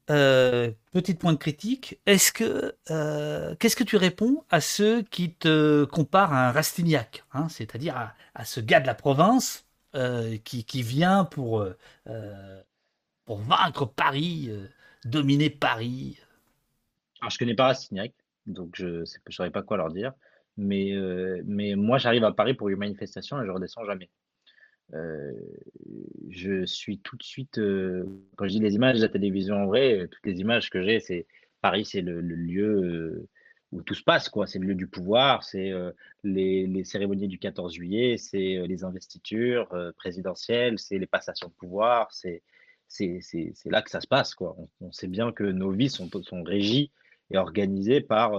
euh, 0.10 0.72
petit 0.92 1.14
point 1.14 1.34
de 1.34 1.38
critique, 1.38 2.00
est-ce 2.06 2.32
que 2.32 2.76
euh, 2.90 3.56
qu'est-ce 3.60 3.76
que 3.76 3.84
tu 3.84 3.96
réponds 3.96 4.44
à 4.50 4.60
ceux 4.60 5.04
qui 5.04 5.34
te 5.34 5.86
comparent 5.86 6.34
à 6.34 6.50
un 6.50 6.52
Rastignac, 6.52 7.24
hein, 7.34 7.48
c'est-à-dire 7.50 8.14
à, 8.34 8.46
ce 8.46 8.60
gars 8.60 8.80
de 8.80 8.88
la 8.88 8.96
province 8.96 9.68
euh, 9.96 10.38
qui, 10.44 10.64
qui, 10.64 10.82
vient 10.82 11.26
pour 11.26 11.66
pour 13.26 13.38
vaincre 13.38 13.86
Paris, 13.86 14.50
dominer 15.06 15.50
Paris? 15.50 16.18
Alors 17.22 17.30
je 17.30 17.38
connais 17.38 17.56
pas 17.56 17.68
Rastignac, 17.68 18.14
donc 18.48 18.76
je 18.76 18.88
ne 18.88 19.32
saurais 19.32 19.52
pas 19.52 19.62
quoi 19.62 19.78
leur 19.78 19.92
dire, 19.92 20.14
mais 20.58 20.94
mais 21.46 21.76
moi 21.76 22.00
j'arrive 22.00 22.24
à 22.24 22.32
Paris 22.32 22.56
pour 22.56 22.70
une 22.70 22.78
manifestation 22.78 23.42
et 23.42 23.46
je 23.46 23.52
redescends 23.52 23.86
jamais. 23.86 24.10
Euh, 24.94 25.34
je 26.30 26.66
suis 26.66 27.00
tout 27.00 27.16
de 27.18 27.24
suite, 27.24 27.60
euh, 27.60 28.06
quand 28.36 28.46
je 28.46 28.54
dis 28.54 28.60
les 28.60 28.76
images 28.76 28.98
de 28.98 29.02
la 29.02 29.10
télévision 29.10 29.56
en 29.56 29.66
vrai, 29.68 30.00
euh, 30.00 30.08
toutes 30.08 30.26
les 30.26 30.40
images 30.40 30.70
que 30.70 30.82
j'ai, 30.82 31.00
c'est 31.00 31.28
Paris, 31.62 31.86
c'est 31.86 32.02
le, 32.02 32.22
lieu 32.22 33.28
où 33.72 33.82
tout 33.84 33.94
se 33.94 34.04
passe, 34.04 34.30
quoi. 34.30 34.48
C'est 34.48 34.60
le 34.60 34.68
lieu 34.68 34.76
du 34.76 34.88
pouvoir, 34.88 35.44
c'est 35.44 35.72
les, 36.24 36.84
cérémonies 36.86 37.28
du 37.28 37.38
14 37.38 37.74
juillet, 37.74 38.18
c'est 38.18 38.66
les 38.66 38.84
investitures 38.84 39.68
présidentielles, 39.98 40.80
c'est 40.80 40.98
les 40.98 41.06
passations 41.06 41.50
de 41.50 41.54
pouvoir, 41.54 42.12
c'est 42.12 42.42
là 43.66 43.82
que 43.82 43.90
ça 43.90 44.00
se 44.00 44.08
passe, 44.08 44.34
quoi. 44.36 44.56
On, 44.80 44.92
sait 44.94 45.08
bien 45.08 45.34
que 45.34 45.44
nos 45.44 45.72
vies 45.72 45.90
sont, 45.90 46.10
sont 46.24 46.44
régies 46.44 46.92
et 47.30 47.38
organisées 47.38 48.00
par 48.00 48.32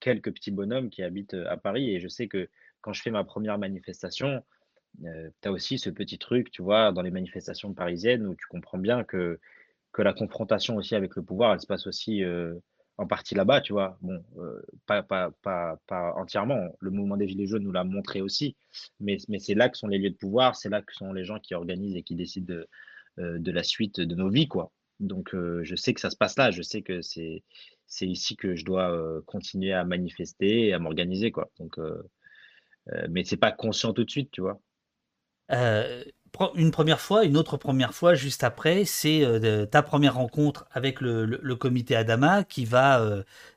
quelques 0.00 0.32
petits 0.32 0.50
bonhommes 0.50 0.88
qui 0.88 1.02
habitent 1.02 1.34
à 1.34 1.58
Paris. 1.58 1.94
Et 1.94 2.00
je 2.00 2.08
sais 2.08 2.28
que 2.28 2.48
quand 2.80 2.94
je 2.94 3.02
fais 3.02 3.10
ma 3.10 3.24
première 3.24 3.58
manifestation, 3.58 4.42
tu 5.02 5.48
as 5.48 5.52
aussi 5.52 5.78
ce 5.78 5.90
petit 5.90 6.18
truc, 6.18 6.50
tu 6.50 6.62
vois, 6.62 6.92
dans 6.92 7.02
les 7.02 7.10
manifestations 7.10 7.74
parisiennes 7.74 8.26
où 8.26 8.34
tu 8.34 8.46
comprends 8.46 8.78
bien 8.78 9.04
que, 9.04 9.40
que 9.92 10.02
la 10.02 10.12
confrontation 10.12 10.76
aussi 10.76 10.94
avec 10.94 11.16
le 11.16 11.22
pouvoir, 11.22 11.54
elle 11.54 11.60
se 11.60 11.66
passe 11.66 11.86
aussi 11.86 12.22
en 12.96 13.06
partie 13.06 13.34
là-bas, 13.34 13.60
tu 13.60 13.72
vois. 13.72 13.98
Bon, 14.02 14.24
pas, 14.86 15.02
pas, 15.02 15.32
pas, 15.42 15.78
pas, 15.86 16.12
entièrement. 16.14 16.76
Le 16.80 16.90
mouvement 16.90 17.16
des 17.16 17.28
Gilets 17.28 17.46
jaunes 17.46 17.64
nous 17.64 17.72
l'a 17.72 17.84
montré 17.84 18.20
aussi. 18.20 18.56
Mais, 19.00 19.18
mais 19.28 19.38
c'est 19.38 19.54
là 19.54 19.68
que 19.68 19.76
sont 19.76 19.88
les 19.88 19.98
lieux 19.98 20.10
de 20.10 20.16
pouvoir, 20.16 20.54
c'est 20.56 20.68
là 20.68 20.80
que 20.80 20.94
sont 20.94 21.12
les 21.12 21.24
gens 21.24 21.40
qui 21.40 21.54
organisent 21.54 21.96
et 21.96 22.02
qui 22.02 22.14
décident 22.14 22.54
de, 22.54 22.68
de 23.38 23.50
la 23.52 23.62
suite 23.62 24.00
de 24.00 24.14
nos 24.14 24.28
vies, 24.28 24.48
quoi. 24.48 24.72
Donc, 25.00 25.34
je 25.34 25.74
sais 25.74 25.92
que 25.92 26.00
ça 26.00 26.10
se 26.10 26.16
passe 26.16 26.36
là. 26.38 26.52
Je 26.52 26.62
sais 26.62 26.82
que 26.82 27.02
c'est, 27.02 27.42
c'est 27.86 28.06
ici 28.06 28.36
que 28.36 28.54
je 28.54 28.64
dois 28.64 29.22
continuer 29.26 29.72
à 29.72 29.84
manifester 29.84 30.68
et 30.68 30.72
à 30.72 30.78
m'organiser, 30.78 31.32
quoi. 31.32 31.50
Donc, 31.58 31.78
mais 33.08 33.24
c'est 33.24 33.36
pas 33.36 33.50
conscient 33.50 33.92
tout 33.92 34.04
de 34.04 34.10
suite, 34.10 34.30
tu 34.30 34.40
vois. 34.40 34.60
Euh, 35.52 36.04
une 36.56 36.72
première 36.72 37.00
fois, 37.00 37.24
une 37.24 37.36
autre 37.36 37.56
première 37.56 37.94
fois 37.94 38.14
juste 38.14 38.42
après, 38.42 38.84
c'est 38.84 39.24
euh, 39.24 39.66
ta 39.66 39.82
première 39.82 40.14
rencontre 40.14 40.66
avec 40.72 41.00
le, 41.00 41.54
comité 41.54 41.94
Adama 41.94 42.42
qui 42.42 42.64
va, 42.64 43.00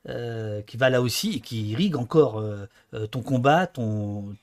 euh, 0.08 0.62
qui 0.62 0.78
va 0.78 0.92
là 0.92 1.02
aussi 1.02 1.38
et 1.38 1.40
qui 1.40 1.72
irrigue 1.72 1.96
encore 1.96 2.44
ton 3.12 3.22
combat, 3.22 3.66
ton, 3.66 4.36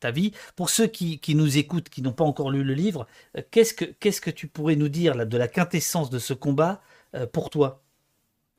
ta, 0.00 0.10
vie. 0.10 0.32
Pour 0.56 0.68
ceux 0.68 0.88
qui, 0.88 1.20
nous 1.34 1.58
écoutent, 1.58 1.88
qui 1.88 2.02
n'ont 2.02 2.12
pas 2.12 2.24
encore 2.24 2.50
lu 2.50 2.64
le 2.64 2.74
livre, 2.74 3.06
qu'est-ce 3.52 3.74
que, 3.74 3.84
qu'est-ce 3.84 4.20
que 4.20 4.30
tu 4.30 4.48
pourrais 4.48 4.76
nous 4.76 4.88
dire 4.88 5.26
de 5.26 5.36
la 5.36 5.46
quintessence 5.46 6.10
de 6.10 6.18
ce 6.18 6.34
combat 6.34 6.80
pour 7.32 7.50
toi? 7.50 7.82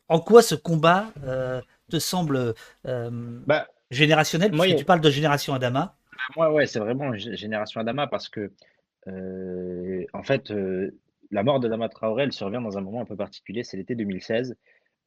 En 0.08 0.22
quoi 0.22 0.42
ce 0.42 0.56
combat 0.56 1.12
te 1.90 2.00
semble 2.00 2.54
bah, 2.86 3.68
générationnel? 3.90 4.54
Moi, 4.54 4.74
tu 4.74 4.86
parles 4.86 5.02
de 5.02 5.10
génération 5.10 5.54
Adama. 5.54 5.98
Moi, 6.36 6.52
ouais, 6.52 6.68
c'est 6.68 6.80
vraiment 6.80 7.14
génération 7.16 7.82
Adama 7.82 8.08
parce 8.08 8.30
que, 8.30 8.52
euh, 9.08 10.06
en 10.14 10.24
fait, 10.24 10.52
euh, 10.52 10.92
la 11.32 11.44
mort 11.44 11.60
d'Adama 11.60 11.90
Traoré, 11.90 12.24
elle 12.24 12.32
survient 12.32 12.62
dans 12.62 12.78
un 12.78 12.82
moment 12.82 13.02
un 13.02 13.06
peu 13.06 13.16
particulier, 13.16 13.64
c'est 13.64 13.78
l'été 13.78 13.96
2016. 13.96 14.56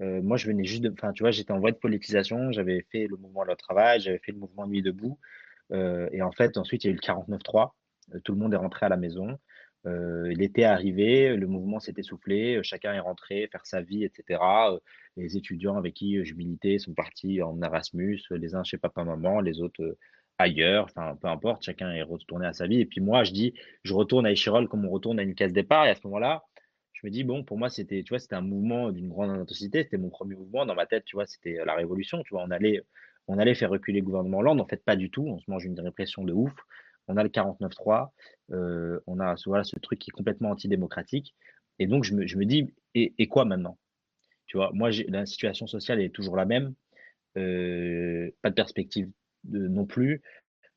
Euh, 0.00 0.22
moi, 0.22 0.36
je 0.36 0.46
venais 0.46 0.64
juste 0.64 0.82
de, 0.82 0.90
enfin, 0.90 1.12
tu 1.12 1.22
vois, 1.22 1.30
j'étais 1.30 1.52
en 1.52 1.60
voie 1.60 1.70
de 1.70 1.76
politisation, 1.76 2.50
j'avais 2.52 2.84
fait 2.90 3.06
le 3.06 3.16
mouvement 3.16 3.44
Le 3.44 3.54
Travail, 3.56 4.00
j'avais 4.00 4.18
fait 4.18 4.32
le 4.32 4.38
mouvement 4.38 4.66
Nuit 4.66 4.82
debout, 4.82 5.18
et 5.72 6.22
en 6.22 6.30
fait, 6.32 6.56
ensuite, 6.56 6.84
il 6.84 6.88
y 6.88 6.90
a 6.90 6.92
eu 6.92 6.96
le 6.96 7.00
49-3. 7.00 7.74
tout 8.24 8.32
le 8.32 8.38
monde 8.38 8.52
est 8.54 8.58
rentré 8.58 8.86
à 8.86 8.88
la 8.88 8.96
maison. 8.96 9.38
l'été 9.84 10.62
est 10.62 10.64
arrivé, 10.64 11.36
le 11.36 11.46
mouvement 11.46 11.80
s'est 11.80 11.94
essoufflé, 11.96 12.60
chacun 12.62 12.92
est 12.94 13.00
rentré 13.00 13.48
faire 13.50 13.66
sa 13.66 13.80
vie, 13.82 14.04
etc. 14.04 14.40
les 15.16 15.36
étudiants 15.36 15.76
avec 15.76 15.94
qui 15.94 16.24
je 16.24 16.34
militais 16.34 16.78
sont 16.78 16.94
partis 16.94 17.42
en 17.42 17.60
Erasmus, 17.62 18.20
les 18.30 18.54
uns 18.54 18.62
chez 18.64 18.78
papa-maman, 18.78 19.40
les 19.40 19.60
autres 19.60 19.96
ailleurs, 20.38 20.84
enfin 20.84 21.16
peu 21.20 21.28
importe, 21.28 21.62
chacun 21.62 21.92
est 21.92 22.02
retourné 22.02 22.46
à 22.46 22.52
sa 22.52 22.66
vie. 22.66 22.80
Et 22.80 22.86
puis 22.86 23.00
moi, 23.00 23.24
je 23.24 23.32
dis, 23.32 23.54
je 23.82 23.94
retourne 23.94 24.26
à 24.26 24.32
Échirol 24.32 24.68
comme 24.68 24.84
on 24.84 24.90
retourne 24.90 25.18
à 25.18 25.22
une 25.22 25.34
case 25.34 25.52
départ. 25.52 25.86
Et 25.86 25.90
à 25.90 25.94
ce 25.94 26.00
moment-là, 26.04 26.44
je 26.92 27.06
me 27.06 27.10
dis, 27.10 27.24
bon, 27.24 27.44
pour 27.44 27.58
moi, 27.58 27.68
c'était, 27.68 28.02
tu 28.02 28.10
vois, 28.10 28.18
c'était 28.18 28.34
un 28.34 28.40
mouvement 28.40 28.90
d'une 28.90 29.08
grande 29.08 29.30
intensité. 29.30 29.82
C'était 29.82 29.98
mon 29.98 30.10
premier 30.10 30.36
mouvement. 30.36 30.66
Dans 30.66 30.74
ma 30.74 30.86
tête, 30.86 31.04
tu 31.04 31.16
vois, 31.16 31.26
c'était 31.26 31.58
la 31.64 31.74
révolution. 31.74 32.22
Tu 32.22 32.30
vois, 32.34 32.42
on 32.42 32.50
allait, 32.50 32.82
on 33.28 33.38
allait 33.38 33.54
faire 33.54 33.70
reculer 33.70 34.00
le 34.00 34.06
gouvernement 34.06 34.38
Hollande. 34.38 34.60
En 34.60 34.66
fait, 34.66 34.82
pas 34.84 34.96
du 34.96 35.10
tout. 35.10 35.26
On 35.26 35.38
se 35.38 35.50
mange 35.50 35.64
une 35.64 35.78
répression 35.78 36.24
de 36.24 36.32
ouf. 36.32 36.52
On 37.08 37.16
a 37.16 37.22
le 37.22 37.28
49-3. 37.28 38.10
Euh, 38.52 39.00
on 39.06 39.20
a 39.20 39.34
voilà, 39.46 39.64
ce 39.64 39.78
truc 39.78 39.98
qui 39.98 40.10
est 40.10 40.12
complètement 40.12 40.50
antidémocratique. 40.50 41.34
Et 41.78 41.86
donc, 41.86 42.04
je 42.04 42.14
me, 42.14 42.26
je 42.26 42.38
me 42.38 42.44
dis, 42.46 42.72
et, 42.94 43.14
et, 43.18 43.26
quoi 43.28 43.44
maintenant? 43.44 43.78
Tu 44.46 44.56
vois, 44.56 44.70
moi, 44.72 44.90
la 45.08 45.26
situation 45.26 45.66
sociale 45.66 46.00
est 46.00 46.10
toujours 46.10 46.36
la 46.36 46.44
même. 46.44 46.74
Euh, 47.36 48.30
pas 48.42 48.50
de 48.50 48.54
perspective 48.54 49.10
non 49.48 49.86
plus. 49.86 50.22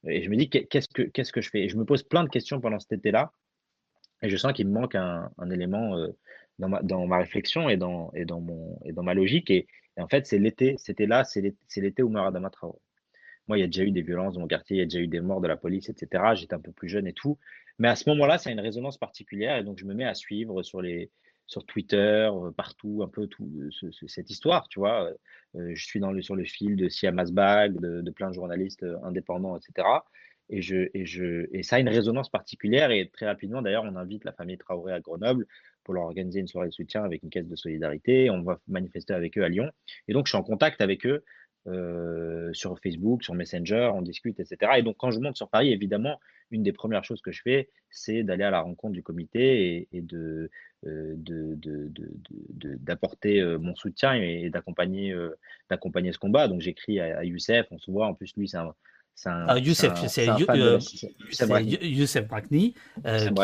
Et 0.07 0.22
je 0.22 0.30
me 0.30 0.36
dis, 0.36 0.49
qu'est-ce 0.49 0.88
que, 0.88 1.01
qu'est-ce 1.03 1.32
que 1.32 1.41
je 1.41 1.49
fais? 1.49 1.63
Et 1.63 1.70
je 1.70 1.78
me 1.78 1.86
pose 1.86 2.03
plein 2.03 2.24
de 2.24 2.30
questions 2.30 2.61
pendant 2.61 2.80
cet 2.80 2.93
été-là. 2.93 3.32
Et 4.22 4.30
je 4.30 4.38
sens 4.38 4.53
qu'il 4.53 4.68
me 4.68 4.74
manque 4.74 4.95
un, 4.95 5.30
élément 5.51 5.97
euh, 5.97 6.07
dans 6.59 7.07
ma, 7.07 7.18
réflexion 7.18 7.70
et 7.70 7.78
dans, 7.78 8.11
ma 8.95 9.13
logique. 9.13 9.51
Et, 9.51 9.68
en 9.97 10.07
fait, 10.07 10.26
c'est 10.28 10.38
l'été, 10.38 10.76
c'était 10.78 11.07
là, 11.07 11.24
c'est 11.24 11.41
l'été 11.78 12.03
où 12.03 12.09
meurt 12.09 12.28
Adama 12.28 12.49
Traoré. 12.49 12.80
Moi, 13.47 13.57
il 13.57 13.61
y 13.61 13.63
a 13.63 13.68
déjà 13.68 13.84
eu 13.84 13.91
des 13.91 14.01
violences 14.01 14.34
dans 14.34 14.41
mon 14.41 14.47
quartier, 14.47 14.76
il 14.76 14.80
y 14.80 14.84
a 14.84 14.86
déjà 14.86 14.99
eu 14.99 15.07
des 15.07 15.22
morts 15.22 15.41
de 15.41 15.47
la 15.47 15.55
police, 15.55 15.89
etc. 15.89 16.36
J'étais 16.36 16.53
un 16.53 16.59
peu 16.59 16.72
plus 16.72 16.89
jeune 16.89 17.07
et 17.07 17.13
tout. 17.13 17.39
Mais 17.80 17.88
à 17.88 17.95
ce 17.95 18.09
moment-là, 18.09 18.38
ça 18.38 18.49
a 18.49 18.53
une 18.53 18.59
résonance 18.59 18.97
particulière 18.97 19.57
et 19.57 19.63
donc 19.63 19.78
je 19.78 19.86
me 19.86 19.93
mets 19.93 20.05
à 20.05 20.13
suivre 20.13 20.61
sur 20.63 20.82
les, 20.82 21.09
sur 21.47 21.65
Twitter, 21.65 22.29
euh, 22.31 22.51
partout, 22.51 23.01
un 23.03 23.07
peu 23.07 23.27
tout 23.27 23.49
cette 24.07 24.29
histoire, 24.29 24.67
tu 24.67 24.79
vois. 24.79 25.11
Euh, 25.55 25.71
je 25.73 25.85
suis 25.85 25.99
dans 25.99 26.11
le, 26.11 26.21
sur 26.21 26.35
le 26.35 26.43
fil 26.43 26.75
de 26.75 26.89
Siam 26.89 27.17
Asbag, 27.17 27.79
de, 27.79 28.01
de, 28.01 28.11
plein 28.11 28.29
de 28.29 28.35
journalistes 28.35 28.83
euh, 28.83 28.97
indépendants, 29.03 29.57
etc. 29.57 29.87
Et, 30.49 30.61
je, 30.61 30.89
et, 30.93 31.05
je, 31.05 31.47
et 31.51 31.63
ça 31.63 31.77
a 31.77 31.79
une 31.79 31.89
résonance 31.89 32.29
particulière. 32.29 32.91
Et 32.91 33.09
très 33.09 33.25
rapidement, 33.25 33.61
d'ailleurs, 33.61 33.85
on 33.85 33.95
invite 33.95 34.25
la 34.25 34.33
famille 34.33 34.57
Traoré 34.57 34.93
à 34.93 34.99
Grenoble 34.99 35.47
pour 35.83 35.93
leur 35.93 36.03
organiser 36.03 36.41
une 36.41 36.47
soirée 36.47 36.67
de 36.67 36.73
soutien 36.73 37.03
avec 37.03 37.23
une 37.23 37.29
caisse 37.29 37.47
de 37.47 37.55
solidarité. 37.55 38.29
On 38.29 38.43
va 38.43 38.59
manifester 38.67 39.13
avec 39.13 39.37
eux 39.37 39.43
à 39.43 39.49
Lyon. 39.49 39.71
Et 40.07 40.13
donc, 40.13 40.27
je 40.27 40.31
suis 40.31 40.37
en 40.37 40.43
contact 40.43 40.81
avec 40.81 41.05
eux 41.05 41.23
euh, 41.68 42.53
sur 42.53 42.80
Facebook, 42.80 43.24
sur 43.24 43.34
Messenger, 43.34 43.91
on 43.93 44.01
discute, 44.01 44.39
etc. 44.39 44.72
Et 44.78 44.84
donc, 44.84 44.95
quand 44.97 45.11
je 45.11 45.20
monte 45.20 45.36
sur 45.36 45.49
Paris, 45.49 45.74
évidemment, 45.74 46.18
une 46.49 46.63
des 46.63 46.72
premières 46.72 47.03
choses 47.03 47.22
que 47.22 47.34
je 47.34 47.41
fais, 47.41 47.70
c'est 47.89 48.24
d'aller 48.24 48.45
à 48.45 48.51
la 48.51 48.61
rencontre 48.61 48.93
du 48.93 49.03
comité 49.03 49.89
et, 49.91 50.01
de, 50.01 50.49
euh, 50.86 51.15
d'apporter 52.80 53.41
euh, 53.41 53.57
mon 53.57 53.76
soutien 53.76 54.13
et, 54.13 54.49
d'accompagner, 54.49 55.13
d'accompagner 55.70 56.13
ce 56.13 56.20
combat. 56.20 56.47
Donc, 56.47 56.61
j'écris 56.61 57.01
à, 57.01 57.26
Youssef, 57.26 57.68
on 57.72 57.80
se 57.80 57.91
voit, 57.91 58.07
en 58.07 58.13
plus, 58.13 58.34
lui, 58.38 58.47
c'est 58.47 58.57
un. 58.57 58.74
C'est 59.13 59.30
un, 59.30 59.45
ah, 59.49 59.57
Youssef, 59.57 59.93
c'est 60.07 60.28
Youssef 60.28 61.47
Brakni. 62.28 62.76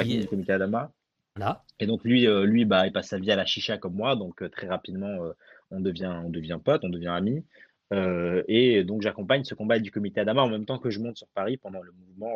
Qui... 0.03 0.19
du 0.19 0.27
comité 0.27 0.53
Adama. 0.53 0.93
Voilà. 1.35 1.63
Et 1.79 1.87
donc, 1.87 2.03
lui, 2.03 2.27
lui 2.45 2.63
bah, 2.63 2.85
il 2.85 2.93
passe 2.93 3.07
sa 3.07 3.17
vie 3.17 3.31
à 3.31 3.35
la 3.35 3.45
chicha 3.45 3.79
comme 3.79 3.95
moi. 3.95 4.15
Donc, 4.15 4.47
très 4.51 4.67
rapidement, 4.67 5.17
on, 5.71 5.81
devient, 5.81 6.21
on 6.23 6.29
devient 6.29 6.59
pote, 6.63 6.85
on 6.85 6.89
devient 6.89 7.07
ami. 7.07 7.43
Euh, 7.93 8.43
et 8.47 8.83
donc 8.83 9.01
j'accompagne 9.01 9.43
ce 9.43 9.55
combat 9.55 9.79
du 9.79 9.91
comité 9.91 10.19
Adama 10.21 10.41
en 10.41 10.49
même 10.49 10.65
temps 10.65 10.79
que 10.79 10.89
je 10.89 10.99
monte 10.99 11.17
sur 11.17 11.27
Paris 11.27 11.57
pendant 11.57 11.81
le 11.81 11.91
mouvement 11.91 12.35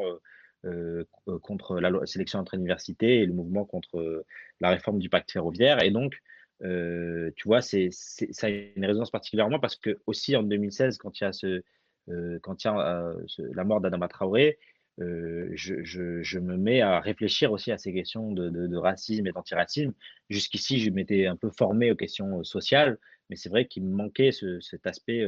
euh, 0.66 1.04
euh, 1.28 1.40
contre 1.40 1.80
la 1.80 2.06
sélection 2.06 2.40
entre 2.40 2.54
universités 2.54 3.22
et 3.22 3.26
le 3.26 3.34
mouvement 3.34 3.66
contre 3.66 4.26
la 4.60 4.70
réforme 4.70 5.00
du 5.00 5.10
pacte 5.10 5.32
ferroviaire. 5.32 5.82
Et 5.84 5.92
donc, 5.92 6.22
tu 6.62 7.48
vois, 7.48 7.62
c'est, 7.62 7.90
ça 7.92 8.48
a 8.48 8.50
une 8.50 8.86
résonance 8.86 9.12
particulièrement 9.12 9.60
parce 9.60 9.76
que 9.76 10.00
aussi 10.06 10.36
en 10.36 10.44
2016, 10.44 10.98
quand 10.98 11.20
il 11.20 11.24
y 11.24 12.68
a, 12.68 13.14
la 13.54 13.64
mort 13.64 13.82
d'Adama 13.82 14.08
Traoré, 14.08 14.58
je, 14.98 15.84
je, 15.84 16.40
me 16.40 16.58
mets 16.58 16.82
à 16.82 17.00
réfléchir 17.00 17.52
aussi 17.52 17.72
à 17.72 17.78
ces 17.78 17.94
questions 17.94 18.32
de, 18.32 18.50
de 18.50 18.78
racisme 18.78 19.28
et 19.28 19.32
d'antiracisme. 19.32 19.94
Jusqu'ici, 20.30 20.80
je 20.80 20.90
m'étais 20.90 21.28
un 21.28 21.36
peu 21.36 21.52
formé 21.52 21.92
aux 21.92 21.96
questions 21.96 22.44
sociales 22.44 22.98
mais 23.30 23.36
c'est 23.36 23.50
vrai 23.50 23.66
qu'il 23.66 23.84
me 23.84 23.96
manquait 23.96 24.32
cet 24.32 24.88
aspect, 24.88 25.26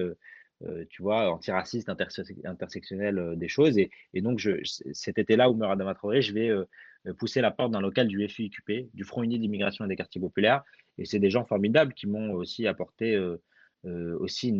tu 0.90 1.02
vois, 1.02 1.32
antiraciste, 1.32 1.90
intersectionnel 1.90 3.36
des 3.38 3.48
choses. 3.48 3.78
Et, 3.78 3.90
donc, 4.22 4.48
cet 4.94 5.18
été-là, 5.18 5.50
où 5.50 5.56
meurt 5.56 5.72
Adama 5.72 5.94
Traoré, 5.94 6.22
je 6.22 6.34
vais 6.34 6.52
pousser 7.18 7.42
la 7.42 7.52
porte 7.52 7.72
d'un 7.72 7.82
local 7.82 8.08
du 8.08 8.28
FIQP, 8.28 8.90
du 8.94 9.04
Front 9.04 9.24
Uni 9.24 9.40
d'immigration 9.40 9.86
et 9.86 9.88
des 9.88 9.96
quartiers 9.96 10.22
populaires. 10.22 10.64
Et 10.98 11.06
c'est 11.06 11.20
des 11.20 11.30
gens 11.30 11.46
formidables 11.46 11.94
qui 11.94 12.08
m'ont 12.08 12.34
aussi 12.34 12.68
apporté 12.68 13.18
aussi 13.86 14.54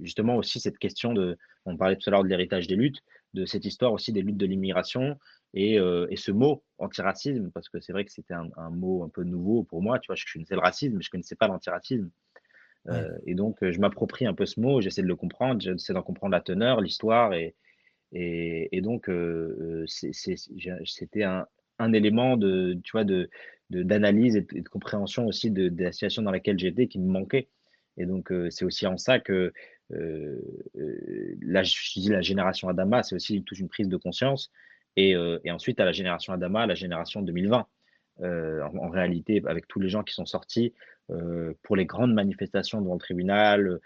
justement 0.00 0.36
aussi 0.36 0.60
cette 0.60 0.78
question 0.78 1.12
de, 1.12 1.36
on 1.64 1.76
parlait 1.76 1.96
tout 1.96 2.08
à 2.08 2.12
l'heure 2.12 2.22
de 2.22 2.28
l'héritage 2.28 2.68
des 2.68 2.76
luttes, 2.76 3.00
de 3.34 3.44
cette 3.44 3.64
histoire 3.64 3.92
aussi 3.92 4.12
des 4.12 4.22
luttes 4.22 4.36
de 4.36 4.46
l'immigration, 4.46 5.18
euh, 5.56 6.06
et, 6.10 6.16
ce 6.16 6.32
mot 6.32 6.64
antiracisme, 6.78 7.50
parce 7.52 7.68
que 7.68 7.78
c'est 7.80 7.92
vrai 7.92 8.04
que 8.04 8.10
c'était 8.10 8.34
un, 8.34 8.70
mot 8.70 9.04
un 9.04 9.08
peu 9.08 9.22
nouveau 9.22 9.62
pour 9.62 9.82
moi, 9.82 9.98
tu 10.00 10.08
vois, 10.08 10.16
je 10.16 10.24
connaissais 10.32 10.54
le 10.54 10.60
racisme, 10.60 10.96
mais 10.96 11.02
je 11.02 11.08
ne 11.08 11.12
connaissais 11.12 11.36
pas 11.36 11.46
l'antiracisme. 11.46 12.10
Euh, 12.88 13.16
et 13.24 13.34
donc, 13.34 13.62
euh, 13.62 13.70
je 13.70 13.78
m'approprie 13.80 14.26
un 14.26 14.34
peu 14.34 14.46
ce 14.46 14.60
mot, 14.60 14.80
j'essaie 14.80 15.02
de 15.02 15.06
le 15.06 15.16
comprendre, 15.16 15.60
j'essaie 15.60 15.92
d'en 15.92 16.02
comprendre 16.02 16.32
la 16.32 16.40
teneur, 16.40 16.80
l'histoire, 16.80 17.34
et, 17.34 17.54
et, 18.12 18.80
donc, 18.80 19.10
c'était 19.86 21.22
un, 21.22 21.46
un, 21.78 21.92
élément 21.92 22.36
de, 22.36 22.78
tu 22.82 22.92
vois, 22.92 23.04
de, 23.04 23.30
d'analyse 23.70 24.36
et, 24.36 24.42
de 24.42 24.68
compréhension 24.68 25.26
aussi 25.26 25.50
de, 25.50 25.72
la 25.82 25.92
situation 25.92 26.22
dans 26.22 26.30
laquelle 26.30 26.58
j'étais 26.58 26.88
qui 26.88 26.98
me 26.98 27.10
manquait. 27.10 27.48
Et 27.96 28.06
donc, 28.06 28.32
c'est 28.50 28.64
aussi 28.64 28.86
en 28.86 28.96
ça 28.98 29.18
que 29.20 29.52
là, 29.90 31.62
je 31.62 32.00
dis 32.00 32.08
la 32.08 32.22
génération 32.22 32.68
Adama, 32.68 33.02
c'est 33.02 33.14
aussi 33.14 33.42
toute 33.42 33.58
une 33.58 33.68
prise 33.68 33.88
de 33.88 33.96
conscience 33.96 34.50
euh, 34.98 35.38
et, 35.44 35.50
ensuite, 35.50 35.80
à 35.80 35.84
la 35.84 35.92
génération 35.92 36.32
Adama, 36.32 36.66
la 36.66 36.74
génération 36.74 37.22
2020. 37.22 37.66
Euh, 38.20 38.62
en, 38.62 38.90
réalité, 38.90 39.42
avec 39.46 39.66
tous 39.66 39.80
les 39.80 39.88
gens 39.88 40.04
qui 40.04 40.14
sont 40.14 40.24
sortis 40.24 40.72
euh, 41.10 41.52
pour 41.64 41.74
les 41.74 41.84
grandes 41.84 42.14
manifestations 42.14 42.80
devant 42.80 42.94
le 42.94 43.00
tribunal, 43.00 43.80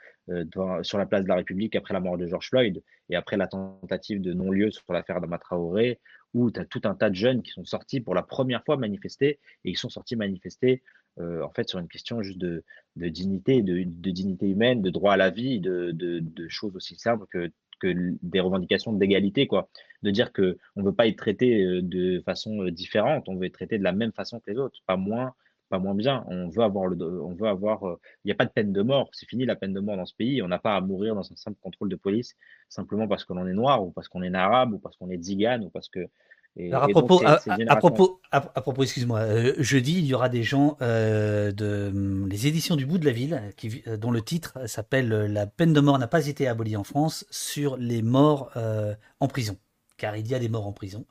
sur 0.82 0.98
la 0.98 1.06
place 1.06 1.22
de 1.22 1.28
la 1.28 1.36
République 1.36 1.74
après 1.74 1.94
la 1.94 2.00
mort 2.00 2.18
de 2.18 2.26
George 2.26 2.50
Floyd 2.50 2.82
et 3.08 3.16
après 3.16 3.38
la 3.38 3.46
tentative 3.46 4.20
de 4.20 4.34
non-lieu 4.34 4.70
sur 4.70 4.84
l'affaire 4.92 5.16
Adama 5.16 5.38
Traoré, 5.38 6.00
où 6.34 6.50
tu 6.50 6.60
as 6.60 6.66
tout 6.66 6.82
un 6.84 6.94
tas 6.94 7.08
de 7.08 7.14
jeunes 7.14 7.42
qui 7.42 7.50
sont 7.50 7.64
sortis 7.64 8.02
pour 8.02 8.14
la 8.14 8.22
première 8.22 8.62
fois 8.62 8.76
manifester 8.76 9.40
et 9.64 9.70
ils 9.70 9.78
sont 9.78 9.88
sortis 9.88 10.16
manifester 10.16 10.82
en 11.20 11.50
fait 11.50 11.68
sur 11.68 11.78
une 11.78 11.88
question 11.88 12.22
juste 12.22 12.38
de, 12.38 12.64
dignité, 12.96 13.62
de, 13.62 13.82
dignité 14.10 14.48
humaine, 14.48 14.82
de 14.82 14.90
droit 14.90 15.14
à 15.14 15.16
la 15.16 15.30
vie, 15.30 15.60
de, 15.60 16.48
choses 16.48 16.76
aussi 16.76 16.96
simples 16.96 17.26
que 17.30 17.50
des 17.84 18.40
revendications 18.40 18.92
d'égalité, 18.92 19.46
quoi. 19.46 19.68
De 20.02 20.10
dire 20.10 20.32
que 20.32 20.58
on 20.76 20.82
veut 20.82 20.94
pas 20.94 21.06
être 21.06 21.16
traité 21.16 21.62
euh, 21.62 21.82
de 21.82 22.20
façon 22.24 22.62
euh, 22.62 22.70
différente, 22.70 23.28
on 23.28 23.36
veut 23.36 23.46
être 23.46 23.54
traité 23.54 23.78
de 23.78 23.84
la 23.84 23.92
même 23.92 24.12
façon 24.12 24.40
que 24.40 24.50
les 24.50 24.58
autres, 24.58 24.78
pas 24.86 24.96
moins, 24.96 25.34
bien. 25.94 26.24
On 26.28 26.48
veut 26.48 26.62
avoir 26.62 26.86
le, 26.86 26.96
on 27.22 27.34
veut 27.34 27.48
avoir, 27.48 27.86
euh, 27.86 28.00
il 28.24 28.28
n'y 28.28 28.32
a 28.32 28.34
pas 28.34 28.46
de 28.46 28.50
peine 28.50 28.72
de 28.72 28.82
mort, 28.82 29.08
c'est 29.12 29.28
fini 29.28 29.44
la 29.44 29.56
peine 29.56 29.72
de 29.74 29.80
mort 29.80 29.96
dans 29.96 30.06
ce 30.06 30.14
pays. 30.14 30.40
On 30.42 30.48
n'a 30.48 30.58
pas 30.58 30.76
à 30.76 30.80
mourir 30.80 31.14
dans 31.14 31.32
un 31.32 31.36
simple 31.36 31.58
contrôle 31.60 31.88
de 31.88 31.96
police 31.96 32.36
simplement 32.68 33.08
parce 33.08 33.24
que 33.24 33.32
l'on 33.32 33.46
est 33.46 33.54
noir 33.54 33.84
ou 33.84 33.90
parce 33.90 34.08
qu'on 34.08 34.22
est 34.22 34.34
arabe 34.34 34.74
ou 34.74 34.78
parce 34.78 34.96
qu'on 34.96 35.10
est 35.10 35.22
zigane 35.22 35.64
ou 35.64 35.70
parce 35.70 35.88
que 35.88 36.00
à, 36.72 36.88
propos, 36.88 37.22
à, 37.24 37.76
propos, 37.76 38.20
à, 38.30 38.40
propos, 38.40 38.82
excuse-moi, 38.82 39.20
euh, 39.20 39.54
jeudi, 39.58 39.98
il 39.98 40.06
y 40.06 40.14
aura 40.14 40.28
des 40.28 40.42
gens 40.42 40.76
euh, 40.82 41.52
de 41.52 41.90
hum, 41.94 42.28
les 42.28 42.46
éditions 42.46 42.76
du 42.76 42.86
bout 42.86 42.98
de 42.98 43.04
la 43.04 43.12
ville, 43.12 43.40
qui, 43.56 43.82
euh, 43.86 43.96
dont 43.96 44.10
le 44.10 44.22
titre 44.22 44.58
s'appelle 44.66 45.08
La 45.08 45.46
peine 45.46 45.72
de 45.72 45.80
mort 45.80 45.98
n'a 45.98 46.08
pas 46.08 46.26
été 46.26 46.48
abolie 46.48 46.76
en 46.76 46.84
France 46.84 47.26
sur 47.30 47.76
les 47.76 48.02
morts 48.02 48.50
en 49.20 49.28
prison, 49.28 49.56
car 49.96 50.16
il 50.16 50.26
y 50.26 50.34
a 50.34 50.38
des 50.38 50.48
morts 50.48 50.66
en 50.66 50.72
prison. 50.72 51.06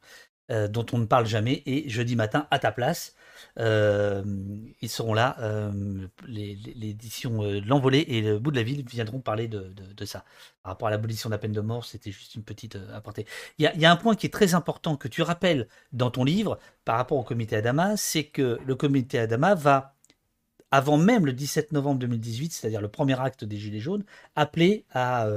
Euh, 0.50 0.70
dont 0.70 0.86
on 0.94 0.98
ne 0.98 1.06
parle 1.06 1.26
jamais. 1.26 1.62
Et 1.66 1.90
jeudi 1.90 2.16
matin, 2.16 2.48
à 2.52 2.60
ta 2.60 2.72
place, 2.72 3.16
euh, 3.60 4.24
ils 4.82 4.88
seront 4.88 5.14
là. 5.14 5.36
Euh, 5.42 6.08
l'édition 6.26 7.42
L'Envolée 7.66 8.06
et 8.08 8.22
le 8.22 8.40
bout 8.40 8.52
de 8.52 8.56
la 8.56 8.64
ville 8.64 8.86
viendront 8.88 9.20
parler 9.20 9.50
de, 9.50 9.74
ça. 10.06 10.24
Par 10.64 10.72
rapport 10.72 10.88
à 10.88 10.92
l'abolition 10.92 11.28
de 11.30 11.34
la 11.34 11.38
peine 11.38 11.52
de 11.52 11.60
mort, 11.60 11.84
c'était 11.84 12.12
juste 12.12 12.36
une 12.36 12.44
petite 12.44 12.78
apportée. 12.94 13.26
Il 13.58 13.70
y, 13.76 13.86
a, 13.86 13.92
un 13.92 13.96
point 13.98 14.16
qui 14.16 14.26
est 14.26 14.30
très 14.30 14.54
important 14.56 14.96
que 14.96 15.10
tu 15.10 15.22
rappelles 15.22 15.68
dans 15.92 16.12
ton 16.12 16.24
livre 16.24 16.60
par 16.86 16.96
rapport 16.96 17.18
au 17.18 17.24
comité 17.24 17.58
Adama, 17.58 17.98
c'est 17.98 18.24
que 18.24 18.58
le 18.66 18.76
comité 18.76 19.20
Adama 19.20 19.54
va 19.54 19.96
avant 20.72 20.98
même 20.98 21.26
le 21.26 21.34
17 21.34 21.74
novembre 21.74 22.00
2018, 22.00 22.54
c'est-à-dire 22.54 22.82
le 22.82 22.90
premier 22.90 23.20
acte 23.20 23.44
des 23.44 23.58
Gilets 23.58 23.80
jaunes, 23.80 24.04
appeler 24.36 24.86
à, 24.94 25.28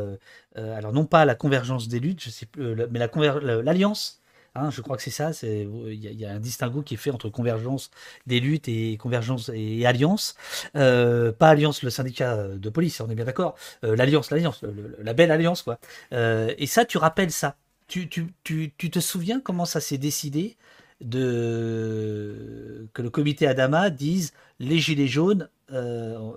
alors 0.56 0.92
non 0.92 1.04
pas 1.04 1.24
la 1.24 1.34
convergence 1.34 1.88
des 1.88 2.00
luttes, 2.00 2.22
je 2.22 2.30
sais 2.30 2.48
mais 2.56 2.98
l'alliance 2.98 4.19
Hein, 4.54 4.70
je 4.70 4.80
crois 4.80 4.96
que 4.96 5.02
c'est 5.02 5.10
ça. 5.10 5.30
Il 5.42 5.94
y, 5.94 6.24
a 6.24 6.32
un 6.32 6.40
distinguo 6.40 6.82
qui 6.82 6.94
est 6.94 6.96
fait 6.96 7.10
entre 7.10 7.28
convergence 7.28 7.90
des 8.26 8.40
luttes 8.40 8.68
et 8.68 8.96
convergence 8.96 9.50
et 9.54 9.86
alliance. 9.86 10.34
Euh, 10.74 11.30
pas 11.32 11.50
alliance 11.50 11.82
le 11.82 11.90
syndicat 11.90 12.48
de 12.48 12.68
police, 12.70 13.00
on 13.00 13.08
est 13.10 13.14
bien 13.14 13.24
d'accord. 13.24 13.56
Euh, 13.84 13.94
l'alliance, 13.94 14.30
l'alliance, 14.30 14.64
la 14.98 15.14
belle 15.14 15.30
alliance 15.30 15.62
quoi. 15.62 15.78
Euh, 16.12 16.52
et 16.58 16.66
ça, 16.66 16.84
tu 16.84 16.98
rappelles 16.98 17.30
ça. 17.30 17.56
Tu, 17.86 18.08
te 18.08 19.00
souviens 19.00 19.40
comment 19.40 19.64
ça 19.64 19.80
s'est 19.80 19.98
décidé 19.98 20.56
que 21.00 22.88
le 22.94 23.10
comité 23.10 23.46
Adama 23.46 23.90
dise 23.90 24.32
les 24.58 24.78
gilets 24.78 25.06
jaunes, 25.06 25.48
on 25.70 26.36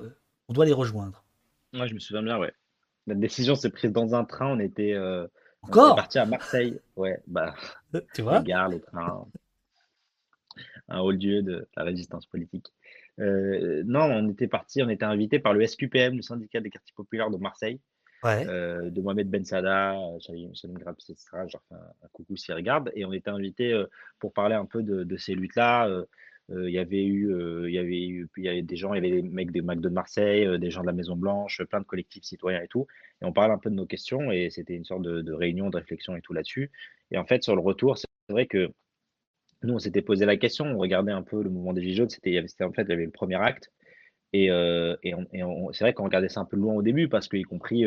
doit 0.50 0.66
les 0.66 0.74
rejoindre? 0.74 1.24
Moi, 1.74 1.88
je 1.88 1.96
me 1.96 2.00
souviens 2.00 2.22
bien, 2.22 2.38
ouais. 2.38 2.54
La 3.08 3.16
décision 3.16 3.56
s'est 3.56 3.72
prise 3.72 3.92
dans 3.92 4.14
un 4.16 4.24
train. 4.24 4.48
On 4.48 4.60
était 4.60 4.96
encore 5.64 5.92
On 5.92 5.94
est 5.94 5.98
parti 5.98 6.20
à 6.20 6.26
Marseille. 6.26 6.80
Ouais, 6.96 7.20
bah. 7.28 7.56
Tu 8.14 8.22
vois? 8.22 8.40
Les 8.40 8.46
gares, 8.46 8.70
les 8.70 8.82
trains. 8.82 9.26
Un 10.90 11.00
haut 11.00 11.12
lieu 11.12 11.42
de 11.42 11.68
la 11.76 11.84
résistance 11.84 12.26
politique. 12.26 12.68
Euh, 13.20 13.84
non, 13.86 14.02
on 14.02 14.30
était 14.30 14.48
parti, 14.48 14.82
on 14.84 14.90
était 14.90 15.06
invité 15.06 15.40
par 15.40 15.54
le 15.54 15.66
SQPM, 15.66 16.16
le 16.16 16.22
syndicat 16.22 16.60
des 16.62 16.70
quartiers 16.70 16.94
populaires 16.96 17.30
de 17.30 17.38
Marseille, 17.38 17.80
ouais. 18.24 18.46
euh, 18.48 18.90
de 18.90 19.02
Mohamed 19.02 19.30
Ben 19.30 19.46
Sada, 19.46 19.96
Salim 20.20 20.78
Grabs, 20.78 20.98
etc. 21.00 21.18
Genre, 21.48 21.64
un, 21.72 21.76
un 21.76 22.08
coucou 22.12 22.36
s'il 22.36 22.54
regarde. 22.56 22.92
Et 22.96 23.06
on 23.06 23.14
était 23.14 23.30
invité 23.30 23.72
euh, 23.72 23.86
pour 24.20 24.34
parler 24.34 24.56
un 24.56 24.66
peu 24.66 24.84
de, 24.84 25.04
de 25.04 25.18
ces 25.18 25.36
luttes-là, 25.36 25.88
il 26.50 26.70
y 26.70 26.78
avait 26.78 27.06
eu, 27.06 27.34
il 27.68 27.74
y 27.74 27.78
avait 27.78 28.06
eu, 28.06 28.28
il 28.38 28.44
y 28.44 28.50
avait 28.50 28.62
des 28.62 28.76
gens, 28.76 28.94
il 28.94 29.04
y 29.04 29.08
avait 29.08 29.22
des 29.22 29.28
mecs 29.28 29.52
des 29.52 29.62
McDo 29.62 29.90
de 29.90 29.94
Marseille, 29.94 30.60
des 30.60 30.70
gens 30.70 30.82
de 30.82 30.88
la 30.88 30.94
Maison 30.94 31.16
Blanche, 31.16 31.62
plein 31.64 31.80
de 31.80 31.86
collectifs 31.86 32.24
citoyens 32.24 32.62
et 32.62 32.68
tout. 32.68 32.86
Et 33.22 33.26
on 33.26 33.32
parle 33.32 33.52
un 33.52 33.58
peu 33.58 33.70
de 33.70 33.76
nos 33.76 33.86
questions 33.86 34.32
et 34.32 34.50
c'était 34.50 34.76
une 34.76 34.86
sorte 34.86 35.04
de, 35.04 35.32
réunion, 35.32 35.70
de 35.70 35.78
réflexion 35.78 36.16
et 36.16 36.22
tout 36.22 36.34
là-dessus. 36.34 36.72
Et 37.12 37.18
en 37.18 37.26
fait, 37.26 37.44
sur 37.44 37.56
le 37.56 37.62
retour, 37.62 37.98
c'est 37.98 38.08
vrai 38.30 38.48
que 38.48 38.70
nous, 39.64 39.74
on 39.74 39.80
s'était 39.80 40.02
posé 40.02 40.26
la 40.26 40.38
question, 40.38 40.66
on 40.66 40.78
regardait 40.78 41.14
un 41.14 41.22
peu 41.22 41.42
le 41.42 41.50
mouvement 41.50 41.74
des 41.74 41.82
Gilets 41.82 41.96
jaunes, 41.96 42.10
c'était, 42.10 42.38
en 42.62 42.74
fait, 42.74 42.84
il 42.84 42.90
y 42.90 42.94
avait 42.94 43.06
le 43.06 43.12
premier 43.12 43.36
acte, 43.36 43.72
et, 44.34 44.48
et, 44.48 45.14
c'est 45.72 45.84
vrai 45.84 45.94
qu'on 45.94 46.04
regardait 46.04 46.28
ça 46.28 46.42
un 46.42 46.46
peu 46.46 46.58
loin 46.58 46.74
au 46.74 46.82
début, 46.82 47.08
parce 47.08 47.30
que, 47.30 47.38
y 47.38 47.44
compris, 47.44 47.86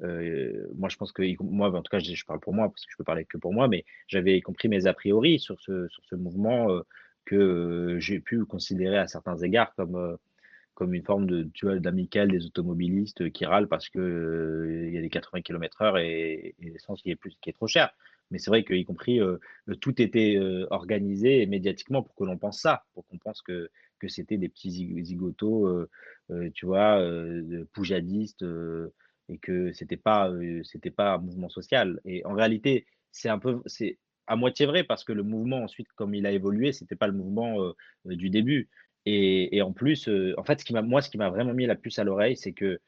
moi, 0.00 0.88
je 0.90 0.96
pense 0.96 1.12
que, 1.12 1.22
moi, 1.42 1.74
en 1.74 1.82
tout 1.82 1.90
cas, 1.90 1.98
je, 1.98 2.24
parle 2.26 2.40
pour 2.40 2.52
moi, 2.52 2.68
parce 2.68 2.84
que 2.84 2.92
je 2.92 2.96
peux 2.98 3.04
parler 3.04 3.24
que 3.24 3.38
pour 3.38 3.54
moi, 3.54 3.68
mais 3.68 3.86
j'avais 4.06 4.40
compris 4.42 4.68
mes 4.68 4.86
a 4.86 4.92
priori 4.92 5.38
sur 5.38 5.58
ce, 5.60 5.88
sur 5.88 6.04
ce 6.04 6.14
mouvement 6.14 6.82
que 7.28 7.96
j'ai 8.00 8.20
pu 8.20 8.44
considérer 8.46 8.96
à 8.96 9.06
certains 9.06 9.36
égards 9.36 9.74
comme, 9.74 10.16
comme 10.74 10.94
une 10.94 11.04
forme 11.04 11.26
de, 11.26 11.50
vois, 11.62 11.78
d'amical 11.78 12.30
des 12.30 12.46
automobilistes 12.46 13.30
qui 13.32 13.44
râlent 13.44 13.68
parce 13.68 13.90
que 13.90 14.86
il 14.88 14.94
y 14.94 14.98
a 14.98 15.02
des 15.02 15.10
80 15.10 15.42
km/h 15.42 16.00
et, 16.02 16.54
l'essence 16.60 17.02
qui 17.02 17.10
est 17.10 17.16
plus, 17.16 17.36
qui 17.42 17.50
est 17.50 17.52
trop 17.52 17.66
cher. 17.66 17.90
Mais 18.30 18.38
c'est 18.38 18.50
vrai 18.50 18.64
qu'y 18.64 18.84
compris, 18.84 19.20
euh, 19.20 19.38
tout 19.80 20.00
était 20.00 20.36
euh, 20.36 20.66
organisé 20.70 21.46
médiatiquement 21.46 22.02
pour 22.02 22.14
que 22.14 22.24
l'on 22.24 22.38
pense 22.38 22.60
ça, 22.60 22.84
pour 22.94 23.06
qu'on 23.06 23.18
pense 23.18 23.42
que, 23.42 23.70
que 23.98 24.08
c'était 24.08 24.38
des 24.38 24.48
petits 24.48 24.70
zigotos, 25.04 25.66
euh, 25.66 26.50
tu 26.54 26.66
vois, 26.66 27.02
poujadistes, 27.72 28.44
et 29.28 29.38
que 29.38 29.72
c'était 29.72 29.96
pas, 29.96 30.30
c'était 30.62 30.90
pas 30.90 31.14
un 31.14 31.18
mouvement 31.18 31.48
social. 31.48 32.00
Et 32.04 32.24
en 32.24 32.34
réalité, 32.34 32.86
c'est 33.10 33.28
un 33.28 33.38
peu, 33.38 33.60
à 34.28 34.36
moitié 34.36 34.66
vrai 34.66 34.84
parce 34.84 35.04
que 35.04 35.12
le 35.12 35.22
mouvement 35.22 35.62
ensuite, 35.62 35.88
comme 35.96 36.14
il 36.14 36.26
a 36.26 36.32
évolué, 36.32 36.72
c'était 36.72 36.96
pas 36.96 37.06
le 37.06 37.12
mouvement 37.12 37.72
du 38.04 38.30
début. 38.30 38.68
Et, 39.06 39.56
et 39.56 39.62
en 39.62 39.72
plus, 39.72 40.08
en 40.36 40.44
fait, 40.44 40.60
ce 40.60 40.64
qui 40.64 40.72
m'a, 40.72 40.82
moi, 40.82 41.00
ce 41.00 41.10
qui 41.10 41.18
m'a 41.18 41.30
vraiment 41.30 41.54
mis 41.54 41.66
la 41.66 41.74
puce 41.74 41.98
à 41.98 42.04
l'oreille, 42.04 42.36
c'est 42.36 42.52
que 42.52 42.78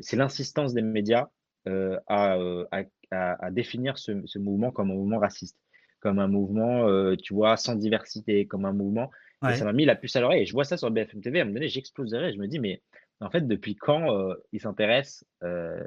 c'est 0.00 0.16
l'insistance 0.16 0.74
des 0.74 0.82
médias 0.82 1.28
à, 1.66 2.36
à, 2.70 2.82
à, 3.10 3.50
définir 3.50 3.98
ce, 3.98 4.38
mouvement 4.38 4.70
comme 4.70 4.90
un 4.90 4.94
mouvement 4.94 5.18
raciste, 5.18 5.58
comme 6.00 6.18
un 6.18 6.28
mouvement, 6.28 6.86
euh, 6.88 7.16
tu 7.16 7.34
vois, 7.34 7.56
sans 7.56 7.74
diversité, 7.74 8.46
comme 8.46 8.64
un 8.64 8.72
mouvement. 8.72 9.10
Et 9.48 9.54
ça 9.54 9.64
m'a 9.64 9.72
mis 9.72 9.86
la 9.86 9.96
puce 9.96 10.16
à 10.16 10.20
l'oreille. 10.20 10.42
Et 10.42 10.46
je 10.46 10.52
vois 10.52 10.64
ça 10.64 10.76
sur 10.76 10.90
BFM 10.90 11.22
TV. 11.22 11.38
À 11.38 11.42
un 11.42 11.44
moment 11.46 11.54
donné, 11.54 11.68
j'exploserais. 11.68 12.32
Je 12.32 12.38
me 12.38 12.46
dis, 12.46 12.58
mais 12.58 12.82
en 13.20 13.30
fait, 13.30 13.46
depuis 13.46 13.74
quand 13.74 14.14
euh, 14.14 14.34
ils 14.52 14.60
s'intéressent, 14.60 15.24
euh, 15.42 15.82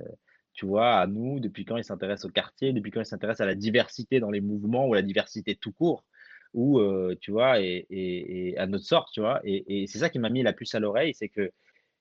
tu 0.54 0.66
vois, 0.66 0.96
à 1.00 1.08
nous 1.08 1.40
Depuis 1.40 1.66
quand 1.66 1.78
ils 1.78 1.84
s'intéressent 1.84 2.26
au 2.26 2.34
quartier 2.34 2.74
Depuis 2.74 2.92
quand 2.92 3.02
ils 3.02 3.06
s'intéressent 3.06 3.42
à 3.42 3.48
la 3.48 3.56
diversité 3.56 4.20
dans 4.20 4.32
les 4.32 4.42
mouvements 4.42 4.88
ou 4.88 4.94
la 4.94 5.02
diversité 5.02 5.56
tout 5.56 5.72
court 5.72 6.06
ou 6.54 6.80
tu 7.20 7.32
vois, 7.32 7.60
et, 7.60 8.56
à 8.58 8.68
notre 8.68 8.86
sort, 8.86 9.10
tu 9.12 9.22
vois. 9.22 9.42
Et, 9.44 9.88
c'est 9.88 10.00
ça 10.00 10.10
qui 10.10 10.20
m'a 10.20 10.30
mis 10.30 10.44
la 10.44 10.54
puce 10.54 10.76
à 10.76 10.80
l'oreille, 10.80 11.14
c'est 11.14 11.30
que 11.30 11.52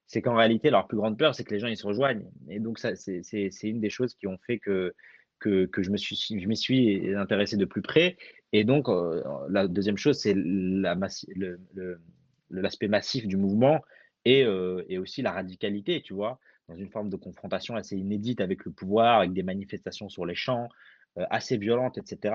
c'est 0.06 0.20
qu'en 0.20 0.36
réalité, 0.36 0.68
leur 0.68 0.86
plus 0.86 0.98
grande 0.98 1.16
peur, 1.18 1.34
c'est 1.34 1.42
que 1.42 1.54
les 1.54 1.58
gens 1.58 1.68
ils 1.68 1.76
se 1.76 1.86
rejoignent. 1.86 2.26
Et 2.50 2.60
donc, 2.60 2.78
c'est, 2.78 3.62
une 3.62 3.80
des 3.80 3.90
choses 3.90 4.14
qui 4.14 4.26
ont 4.26 4.38
fait 4.46 4.58
que, 4.58 4.94
que, 5.38 5.68
je 5.78 5.90
me 5.90 5.96
suis, 5.96 6.46
m'y 6.46 6.56
suis 6.56 7.14
intéressé 7.14 7.56
de 7.56 7.64
plus 7.64 7.80
près. 7.80 8.16
Et 8.52 8.64
donc, 8.64 8.88
euh, 8.88 9.22
la 9.48 9.66
deuxième 9.66 9.96
chose, 9.96 10.18
c'est 10.18 10.34
la 10.36 10.96
le, 11.34 12.00
l'aspect 12.50 12.88
massif 12.88 13.26
du 13.26 13.38
mouvement 13.38 13.80
et, 14.26 14.44
euh, 14.44 14.84
et, 14.88 14.98
aussi 14.98 15.22
la 15.22 15.32
radicalité, 15.32 16.02
tu 16.02 16.12
vois, 16.12 16.38
dans 16.68 16.76
une 16.76 16.90
forme 16.90 17.10
de 17.10 17.16
confrontation 17.16 17.76
assez 17.76 17.96
inédite 17.96 18.40
avec 18.40 18.64
le 18.64 18.72
pouvoir, 18.72 19.18
avec 19.18 19.32
des 19.32 19.42
manifestations 19.42 20.08
sur 20.08 20.26
les 20.26 20.34
champs 20.34 20.68
euh, 21.18 21.24
assez 21.30 21.56
violentes, 21.56 21.98
etc., 21.98 22.34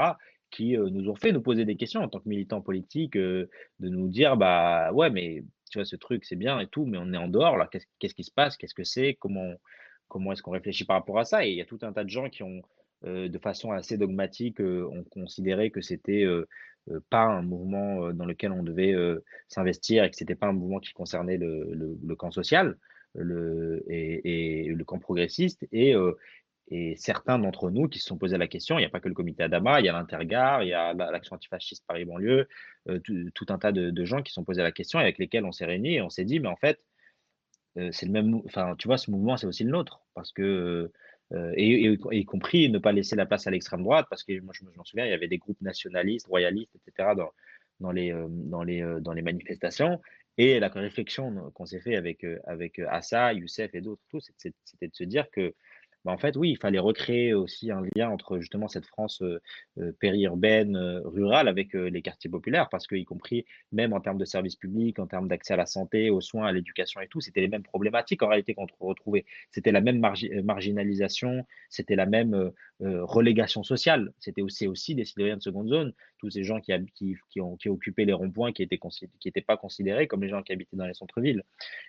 qui 0.49 0.78
nous 0.78 1.10
ont 1.10 1.16
fait 1.16 1.34
nous 1.34 1.41
poser 1.41 1.66
des 1.66 1.76
questions 1.76 1.99
en 2.02 2.08
tant 2.08 2.22
que 2.22 2.30
militants 2.30 2.62
politiques, 2.62 3.18
de 3.18 3.49
nous 3.82 4.08
dire, 4.08 4.38
bah 4.38 4.94
ouais, 4.94 5.10
mais 5.10 5.44
tu 5.70 5.78
vois, 5.78 5.86
ce 5.86 5.95
truc, 5.95 6.26
c'est 6.26 6.36
bien 6.36 6.60
et 6.60 6.68
tout, 6.68 6.86
mais 6.86 6.98
on 6.98 7.14
est 7.14 7.18
en 7.18 7.28
dehors, 7.28 7.58
là, 7.58 7.70
qu'est-ce 7.99 8.14
qui 8.14 8.24
se 8.24 8.32
passe, 8.32 8.58
qu'est-ce 8.58 8.74
que 8.74 8.84
c'est, 8.84 9.16
comment, 9.16 9.54
comment 10.08 10.32
est-ce 10.32 10.41
qu'on 10.41 10.52
réfléchit 10.52 10.86
par 10.86 10.98
rapport 10.98 11.20
à 11.20 11.26
ça? 11.26 11.45
Et 11.45 11.52
il 11.52 11.58
y 11.58 11.62
a 11.62 11.66
tout 11.66 11.80
un 11.82 11.94
tas 11.94 12.04
de 12.04 12.10
gens 12.10 12.30
qui 12.30 12.44
ont, 12.44 12.62
euh, 13.06 13.30
de 13.30 13.38
façon 13.38 13.72
assez 13.72 13.98
dogmatique, 13.98 14.62
euh, 14.62 14.88
ont 14.91 15.04
considéré 15.04 15.72
que 15.72 15.82
c'était 15.82 16.24
euh, 16.24 16.48
pas 17.10 17.24
un 17.24 17.41
mouvement 17.41 18.14
dans 18.14 18.26
lequel 18.26 18.54
on 18.54 18.64
devait 18.64 18.95
s'investir 19.49 20.06
et 20.06 20.10
que 20.10 20.16
c'était 20.16 20.36
pas 20.36 20.48
un 20.48 20.54
mouvement 20.54 20.80
qui 20.80 20.94
concernait 20.94 21.36
le, 21.36 21.74
le, 22.02 22.16
camp 22.16 22.32
social 22.32 22.78
le, 23.18 23.84
et, 23.88 24.65
le 24.65 24.84
camp 24.85 24.99
progressiste. 24.99 25.68
Et, 25.72 25.94
et 26.69 26.95
certains 26.98 27.39
d'entre 27.39 27.69
nous 27.69 27.88
qui 27.88 27.99
se 27.99 28.06
sont 28.07 28.18
posés 28.18 28.38
la 28.38 28.48
question, 28.48 28.77
il 28.77 28.81
n'y 28.81 28.85
a 28.85 28.89
pas 28.89 28.99
que 28.99 29.07
le 29.07 29.14
comité 29.14 29.44
Adama, 29.44 29.80
il 29.80 29.85
y 29.85 29.89
a 29.89 29.94
l'Intergare, 29.94 30.64
il 30.64 30.69
y 30.69 30.73
a 30.73 30.94
l'Action 30.94 31.35
antifasciste 31.35 31.85
Paris-Banlieue, 31.88 32.48
euh, 32.89 32.99
tout, 32.99 33.45
un 33.49 33.57
tas 33.57 33.72
de, 33.72 34.06
gens 34.06 34.22
qui 34.22 34.31
se 34.31 34.35
sont 34.35 34.44
posés 34.44 34.61
la 34.61 34.73
question 34.73 34.99
et 34.99 35.03
avec 35.03 35.18
lesquels 35.18 35.45
on 35.45 35.53
s'est 35.53 35.65
réunis 35.65 35.95
et 35.95 36.02
on 36.02 36.10
s'est 36.10 36.26
dit, 36.26 36.41
mais 36.41 36.49
en 36.49 36.57
fait, 36.57 36.81
euh, 37.77 37.89
c'est 37.94 38.06
le 38.06 38.11
même, 38.11 38.41
enfin, 38.45 38.76
tu 38.77 38.88
vois, 38.89 38.98
ce 38.98 39.10
mouvement, 39.11 39.38
c'est 39.38 39.48
aussi 39.48 39.64
le 39.64 39.72
nôtre. 39.72 40.02
Parce 40.14 40.34
que, 40.34 40.91
euh, 41.31 41.53
et, 41.56 41.98
y 42.11 42.26
compris 42.26 42.69
ne 42.69 42.80
pas 42.80 42.91
laisser 42.91 43.15
la 43.15 43.26
place 43.26 43.48
à 43.48 43.52
l'extrême 43.52 43.84
droite, 43.84 44.07
parce 44.10 44.23
que 44.23 44.38
moi, 44.41 44.53
je, 44.53 44.65
m'en 44.65 44.84
souviens, 44.84 45.06
il 45.06 45.11
y 45.11 45.14
avait 45.14 45.30
des 45.30 45.38
groupes 45.38 45.61
nationalistes, 45.61 46.27
royalistes, 46.27 46.76
etc., 46.76 47.11
dans, 47.80 47.91
les, 47.91 48.14
dans, 48.27 48.64
les, 48.64 48.98
dans 48.99 49.14
les 49.14 49.22
manifestations. 49.22 50.02
Et 50.38 50.59
la 50.59 50.68
réflexion 50.68 51.51
qu'on 51.51 51.65
s'est 51.65 51.80
fait 51.80 51.95
avec, 51.95 52.26
avec 52.45 52.80
Assa, 52.80 53.34
Youssef 53.34 53.73
et 53.73 53.81
d'autres, 53.81 54.03
c'était 54.38 54.88
de 54.88 54.93
se 54.95 55.03
dire 55.03 55.30
que 55.31 55.55
bah, 56.08 56.14
en 56.14 56.18
fait, 56.18 56.38
oui, 56.38 56.52
il 56.52 56.58
fallait 56.58 56.80
recréer 56.80 57.34
aussi 57.34 57.70
un 57.70 57.82
lien 57.94 58.10
entre 58.10 58.40
justement 58.40 58.70
cette 58.70 58.86
France 58.86 59.22
périurbaine, 60.00 60.78
rurale 61.04 61.50
avec 61.50 61.74
les 61.74 62.02
quartiers 62.02 62.30
populaires, 62.30 62.70
parce 62.70 62.88
qu'y 62.88 63.04
compris, 63.04 63.46
même 63.74 63.92
en 63.92 64.00
termes 64.00 64.18
de 64.18 64.24
services 64.24 64.56
publics, 64.56 65.00
en 65.00 65.08
termes 65.08 65.28
d'accès 65.28 65.56
à 65.56 65.58
la 65.58 65.66
santé, 65.66 66.10
aux 66.10 66.22
soins, 66.22 66.46
à 66.46 66.54
l'éducation 66.54 67.02
et 67.02 67.10
tout, 67.10 67.20
c'était 67.20 67.42
les 67.42 67.50
mêmes 67.50 67.64
problématiques 67.64 68.24
en 68.24 68.30
réalité 68.30 68.54
qu'on 68.54 68.68
retrouvait. 68.80 69.26
C'était 69.52 69.74
la 69.74 69.82
même 69.82 70.00
marginalisation, 70.00 71.46
c'était 71.70 71.98
la 71.98 72.06
même 72.06 72.54
relégation 72.80 73.64
sociale. 73.64 74.14
C'était 74.20 74.42
aussi, 74.42 74.66
aussi 74.66 74.96
des 74.96 75.04
citoyens 75.04 75.36
de 75.36 75.42
seconde 75.42 75.68
zone, 75.68 75.94
tous 76.20 76.30
ces 76.30 76.46
gens 76.46 76.62
qui, 76.62 76.72
occupaient 77.68 78.06
les 78.06 78.14
ronds-points, 78.14 78.54
qui 78.54 78.62
n'étaient 78.62 78.80
qui 79.20 79.32
pas 79.42 79.58
considérés 79.58 80.08
comme 80.08 80.24
les 80.24 80.30
gens 80.30 80.42
qui 80.42 80.54
habitaient 80.54 80.78
dans 80.78 80.88
les 80.88 80.94
centres-villes. 80.94 81.44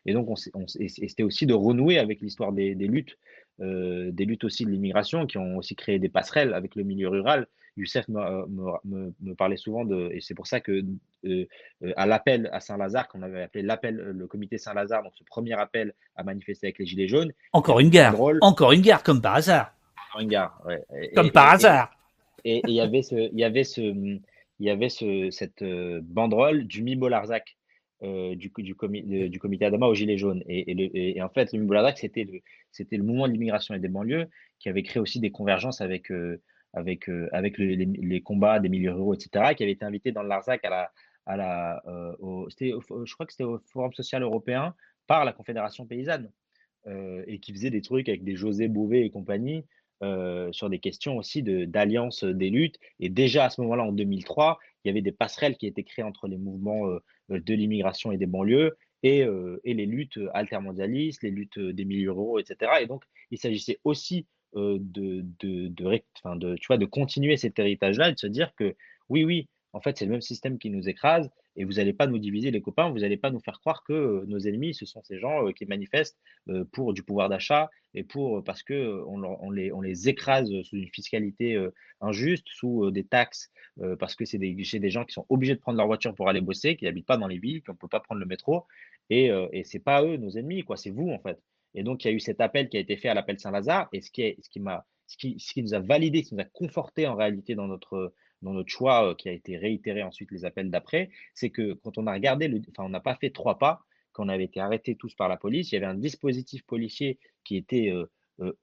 Et 0.07 0.13
donc, 0.13 0.29
on, 0.29 0.35
c'était 0.67 1.23
aussi 1.23 1.47
de 1.47 1.55
renouer 1.55 2.01
avec 2.01 2.21
l'histoire 2.21 2.53
des 2.53 2.75
luttes 2.75 3.17
euh, 3.61 4.11
des 4.13 4.25
luttes 4.25 4.45
aussi 4.45 4.65
de 4.65 4.71
l'immigration 4.71 5.27
qui 5.27 5.37
ont 5.37 5.57
aussi 5.57 5.75
créé 5.75 5.99
des 5.99 6.09
passerelles 6.09 6.55
avec 6.55 6.77
le 6.77 6.85
milieu 6.85 7.09
rural. 7.09 7.49
Youssef 7.77 8.07
me, 8.09 8.21
euh, 8.21 8.47
me, 8.85 9.13
me, 9.21 9.35
parlait 9.35 9.57
souvent 9.57 9.85
de, 9.85 10.11
et 10.13 10.21
c'est 10.21 10.35
pour 10.35 10.47
ça 10.47 10.61
que 10.61 10.85
euh, 11.25 11.47
à 11.97 12.07
l'appel 12.07 12.49
à 12.53 12.61
Saint-Lazare, 12.61 13.09
qu'on 13.09 13.23
avait 13.23 13.43
appelé 13.43 13.63
l'appel, 13.63 13.97
le 13.97 14.27
comité 14.29 14.59
Saint-Lazare, 14.59 15.03
donc 15.03 15.13
ce 15.17 15.25
premier 15.25 15.55
appel 15.55 15.93
à 16.15 16.23
manifester 16.23 16.69
avec 16.69 16.79
les 16.79 16.87
Gilets 16.87 17.09
jaunes. 17.09 17.33
Encore 17.53 17.81
une 17.81 17.91
gare, 17.91 18.15
encore 18.43 18.73
une 18.73 18.81
gare, 18.81 19.03
comme 19.03 19.21
par 19.21 19.35
hasard. 19.35 19.73
Encore 20.09 20.21
une 20.21 20.29
gare, 20.29 20.63
ouais. 20.65 21.11
Comme 21.15 21.31
par 21.33 21.51
hasard. 21.51 21.91
Et 22.45 22.63
il 22.65 22.75
y 22.75 22.81
avait 22.81 23.03
ce, 23.03 23.17
il 23.33 23.39
y 23.39 23.45
avait 23.45 23.65
ce, 23.65 23.81
il 23.81 24.21
y 24.61 24.71
avait 24.71 24.89
ce, 24.89 25.31
cette 25.31 25.65
banderole 26.03 26.65
du 26.65 26.83
Mimo 26.83 27.09
Larzac. 27.09 27.58
Euh, 28.05 28.37
du, 28.37 28.53
du, 28.57 28.77
du, 29.29 29.39
comité 29.41 29.65
Adama 29.65 29.89
aux 29.89 29.95
Gilets 29.95 30.19
jaunes. 30.19 30.45
Et, 30.47 31.17
et, 31.17 31.21
en 31.21 31.29
fait, 31.29 31.53
le 31.53 31.59
Miboladak, 31.59 31.99
c'était 31.99 32.23
le, 32.23 32.41
c'était 32.71 32.97
le 32.97 33.03
mouvement 33.03 33.27
de 33.27 33.33
l'immigration 33.33 33.75
et 33.75 33.81
des 33.81 33.89
banlieues 33.89 34.29
qui 34.61 34.69
avait 34.69 34.85
créé 34.85 35.01
aussi 35.01 35.19
des 35.19 35.33
convergences 35.33 35.81
avec, 35.81 36.13
euh, 36.13 36.41
avec, 36.75 37.09
euh, 37.09 37.29
avec 37.33 37.59
les, 37.59 38.21
combats 38.21 38.61
des 38.61 38.69
milieux 38.69 38.93
ruraux, 38.93 39.15
etc., 39.15 39.53
qui 39.57 39.65
avait 39.65 39.73
été 39.73 39.85
invité 39.85 40.13
dans 40.13 40.23
le 40.23 40.29
Larzac 40.29 40.65
à 40.65 40.71
la, 40.71 40.93
à 41.27 41.37
la, 41.37 41.83
au, 42.21 42.49
je 42.51 43.15
crois 43.15 43.27
que 43.27 43.33
c'était 43.33 43.43
au 43.43 43.59
Forum 43.67 43.93
social 43.93 44.23
européen 44.23 44.77
par 45.09 45.25
la 45.25 45.33
Confédération 45.33 45.85
paysanne 45.85 46.31
et 47.27 47.41
qui 47.41 47.53
faisait 47.53 47.71
des 47.71 47.83
trucs 47.83 48.09
avec 48.09 48.23
des 48.23 48.37
José 48.37 48.69
Bouvet 48.69 49.05
et 49.05 49.11
compagnie. 49.11 49.65
sur 50.53 50.71
des 50.71 50.79
questions 50.79 51.17
aussi 51.17 51.43
de, 51.43 51.65
d'alliance 51.65 52.23
des 52.23 52.49
luttes. 52.49 52.79
Et 53.01 53.09
déjà 53.09 53.47
à 53.47 53.51
ce 53.51 53.61
moment-là, 53.61 53.83
en 53.83 53.93
2003, 53.93 54.59
il 54.85 54.89
y 54.89 54.91
avait 54.91 55.03
des 55.03 55.13
passerelles 55.13 55.57
qui 55.57 55.67
étaient 55.67 55.85
créées 55.85 56.05
entre 56.05 56.29
les 56.29 56.39
mouvements 56.39 56.87
euh, 56.87 57.03
de 57.29 57.55
l'immigration 57.55 58.13
et 58.13 58.19
des 58.19 58.27
banlieues 58.27 58.77
et, 59.03 59.23
euh, 59.23 59.61
et 59.65 59.75
les 59.75 59.87
luttes 59.87 60.19
altermondialistes, 60.35 61.23
les 61.23 61.31
luttes 61.31 61.59
des 61.59 61.85
milieux 61.85 62.13
ruraux, 62.13 62.39
etc. 62.39 62.73
Et 62.81 62.87
donc, 62.87 63.05
il 63.31 63.39
s'agissait 63.39 63.79
aussi 63.85 64.27
euh, 64.57 64.79
de, 64.81 65.25
de, 65.41 65.69
de, 65.69 66.01
de, 66.37 66.57
tu 66.57 66.67
vois, 66.67 66.79
de 66.79 66.87
continuer 66.87 67.37
cet 67.37 67.59
héritage-là 67.59 68.09
et 68.09 68.15
de 68.15 68.19
se 68.19 68.27
dire 68.27 68.55
que 68.57 68.75
oui, 69.09 69.25
oui, 69.25 69.49
en 69.73 69.81
fait, 69.81 69.99
c'est 69.99 70.07
le 70.07 70.13
même 70.13 70.21
système 70.21 70.59
qui 70.59 70.71
nous 70.71 70.89
écrase 70.89 71.31
et 71.59 71.65
vous 71.65 71.75
n'allez 71.75 71.93
pas 71.93 72.07
nous 72.07 72.19
diviser 72.19 72.53
les 72.53 72.63
copains, 72.63 72.89
vous 72.89 73.01
n'allez 73.01 73.17
pas 73.17 73.31
nous 73.33 73.41
faire 73.41 73.59
croire 73.59 73.83
que 73.83 73.93
euh, 73.93 74.25
nos 74.27 74.39
ennemis, 74.39 74.75
ce 74.75 74.87
sont 74.87 75.03
ces 75.03 75.19
gens 75.19 75.47
euh, 75.47 75.53
qui 75.53 75.67
manifestent 75.67 76.17
euh, 76.49 76.65
pour 76.73 76.95
du 76.95 77.03
pouvoir 77.03 77.29
d'achat 77.29 77.69
et 77.95 78.05
pour 78.05 78.45
parce 78.45 78.63
que 78.63 79.03
on, 79.09 79.51
les, 79.51 79.73
on 79.73 79.81
les 79.81 80.09
écrase 80.09 80.49
sous 80.63 80.77
une 80.77 80.89
fiscalité 80.89 81.59
injuste, 82.01 82.47
sous 82.49 82.91
des 82.91 83.03
taxes, 83.03 83.51
parce 83.99 84.15
que 84.15 84.27
c'est 84.27 84.37
des, 84.37 84.55
des 84.55 84.91
gens 84.91 85.07
qui 85.07 85.15
sont 85.15 85.25
obligés 85.31 85.55
de 85.55 85.61
prendre 85.61 85.79
leur 85.79 85.87
voiture 85.87 86.15
pour 86.15 86.29
aller 86.29 86.43
bosser, 86.43 86.77
qui 86.77 86.85
n'habitent 86.85 87.07
pas 87.07 87.17
dans 87.17 87.27
les 87.27 87.39
villes, 87.39 87.63
qui 87.63 87.71
ne 87.71 87.77
peut 87.77 87.89
pas 87.89 88.01
prendre 88.01 88.21
le 88.21 88.27
métro. 88.27 88.67
Et, 89.09 89.31
et 89.53 89.65
c'est 89.65 89.79
pas 89.79 90.05
eux 90.05 90.19
nos 90.19 90.29
ennemis, 90.29 90.65
quoi, 90.65 90.77
c'est 90.77 90.91
vous 90.91 91.09
en 91.09 91.19
fait. 91.19 91.41
Et 91.75 91.83
donc 91.83 92.05
il 92.05 92.09
y 92.09 92.11
a 92.11 92.15
eu 92.15 92.21
cet 92.21 92.43
appel 92.43 92.69
qui 92.69 92.77
a 92.77 92.81
été 92.81 92.99
fait 92.99 93.09
à 93.09 93.15
l'appel 93.15 93.41
Saint-Lazare, 93.41 93.89
et 93.95 94.03
ce 94.03 94.11
qui, 94.11 94.21
est, 94.21 94.37
ce 94.43 94.51
qui 94.51 94.61
ce 95.07 95.17
qui, 95.17 95.41
ce 95.41 95.55
qui, 95.55 95.63
nous 95.63 95.73
a 95.73 95.81
validé, 95.81 96.23
ce 96.23 96.29
qui 96.29 96.35
nous 96.35 96.43
a 96.43 96.45
conforté 96.45 97.07
en 97.07 97.17
réalité 97.17 97.55
dans 97.55 97.67
notre, 97.67 98.13
dans 98.43 98.53
notre 98.53 98.71
choix 98.71 99.15
qui 99.17 99.29
a 99.29 99.33
été 99.33 99.57
réitéré 99.57 100.03
ensuite 100.03 100.31
les 100.31 100.45
appels 100.45 100.71
d'après, 100.71 101.11
c'est 101.35 101.51
que 101.51 101.75
quand 101.75 101.99
on 101.99 102.07
a 102.07 102.13
regardé, 102.13 102.51
enfin 102.71 102.85
on 102.85 102.89
n'a 102.89 103.01
pas 103.01 103.17
fait 103.17 103.31
trois 103.31 103.59
pas, 103.59 103.83
quand 104.13 104.27
on 104.27 104.29
avait 104.29 104.45
été 104.45 104.61
arrêtés 104.61 104.97
tous 104.97 105.15
par 105.15 105.29
la 105.29 105.37
police, 105.37 105.71
il 105.71 105.75
y 105.75 105.79
avait 105.79 105.87
un 105.87 105.95
dispositif 105.95 106.63
policier 106.65 107.19
qui 107.45 107.57
était 107.57 107.93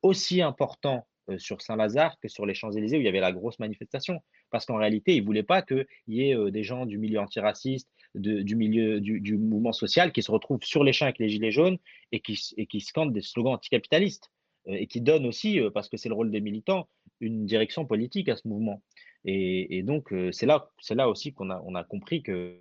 aussi 0.02 0.42
important 0.42 1.08
sur 1.38 1.62
Saint-Lazare 1.62 2.20
que 2.20 2.28
sur 2.28 2.46
les 2.46 2.54
Champs-Élysées 2.54 2.98
où 2.98 3.02
il 3.02 3.06
y 3.06 3.10
avait 3.10 3.20
la 3.20 3.32
grosse 3.32 3.60
manifestation. 3.60 4.22
parce 4.52 4.66
qu'en 4.66 4.78
réalité, 4.78 5.16
ils 5.16 5.22
ne 5.22 5.26
voulaient 5.26 5.44
pas 5.44 5.62
qu'il 5.62 5.86
y 6.08 6.30
ait 6.30 6.52
des 6.52 6.64
gens 6.64 6.86
du 6.86 6.98
milieu 6.98 7.20
antiraciste, 7.20 7.90
du 8.16 8.56
milieu 8.56 9.02
du, 9.02 9.38
mouvement 9.38 9.74
social 9.74 10.12
qui 10.12 10.22
se 10.24 10.32
retrouvent 10.32 10.64
sur 10.64 10.84
les 10.84 10.94
champs 10.94 11.06
avec 11.06 11.20
les 11.20 11.30
gilets 11.30 11.52
jaunes 11.52 11.78
et 12.12 12.20
qui 12.20 12.82
scandent 12.82 13.14
des 13.14 13.22
slogans 13.22 13.54
anticapitalistes 13.54 14.30
et 14.68 14.88
qui 14.88 15.02
donnent 15.02 15.26
aussi, 15.26 15.60
parce 15.74 15.90
que 15.90 15.98
c'est 15.98 16.10
le 16.10 16.16
rôle 16.16 16.32
des 16.32 16.42
militants, 16.42 16.88
une 17.20 17.46
direction 17.46 17.86
politique 17.86 18.30
à 18.30 18.36
ce 18.36 18.48
mouvement. 18.48 18.82
Et, 19.28 19.82
donc, 19.82 20.14
c'est 20.32 20.46
là, 20.46 20.70
là 20.92 21.10
aussi 21.10 21.34
qu'on 21.34 21.50
a, 21.50 21.84
compris 21.84 22.22
que 22.22 22.60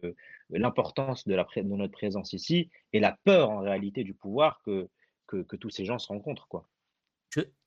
l'importance 0.48 1.28
de, 1.28 1.36
notre 1.62 1.92
présence 1.92 2.32
ici 2.32 2.70
et 2.94 3.00
la 3.00 3.18
peur 3.24 3.50
en 3.50 3.60
réalité 3.60 4.02
du 4.02 4.14
pouvoir 4.14 4.62
que, 4.64 4.88
que, 5.26 5.56
tous 5.56 5.70
ces 5.70 5.84
gens 5.84 5.98
se 5.98 6.08
rencontrent. 6.08 6.48
Quoi. 6.48 6.66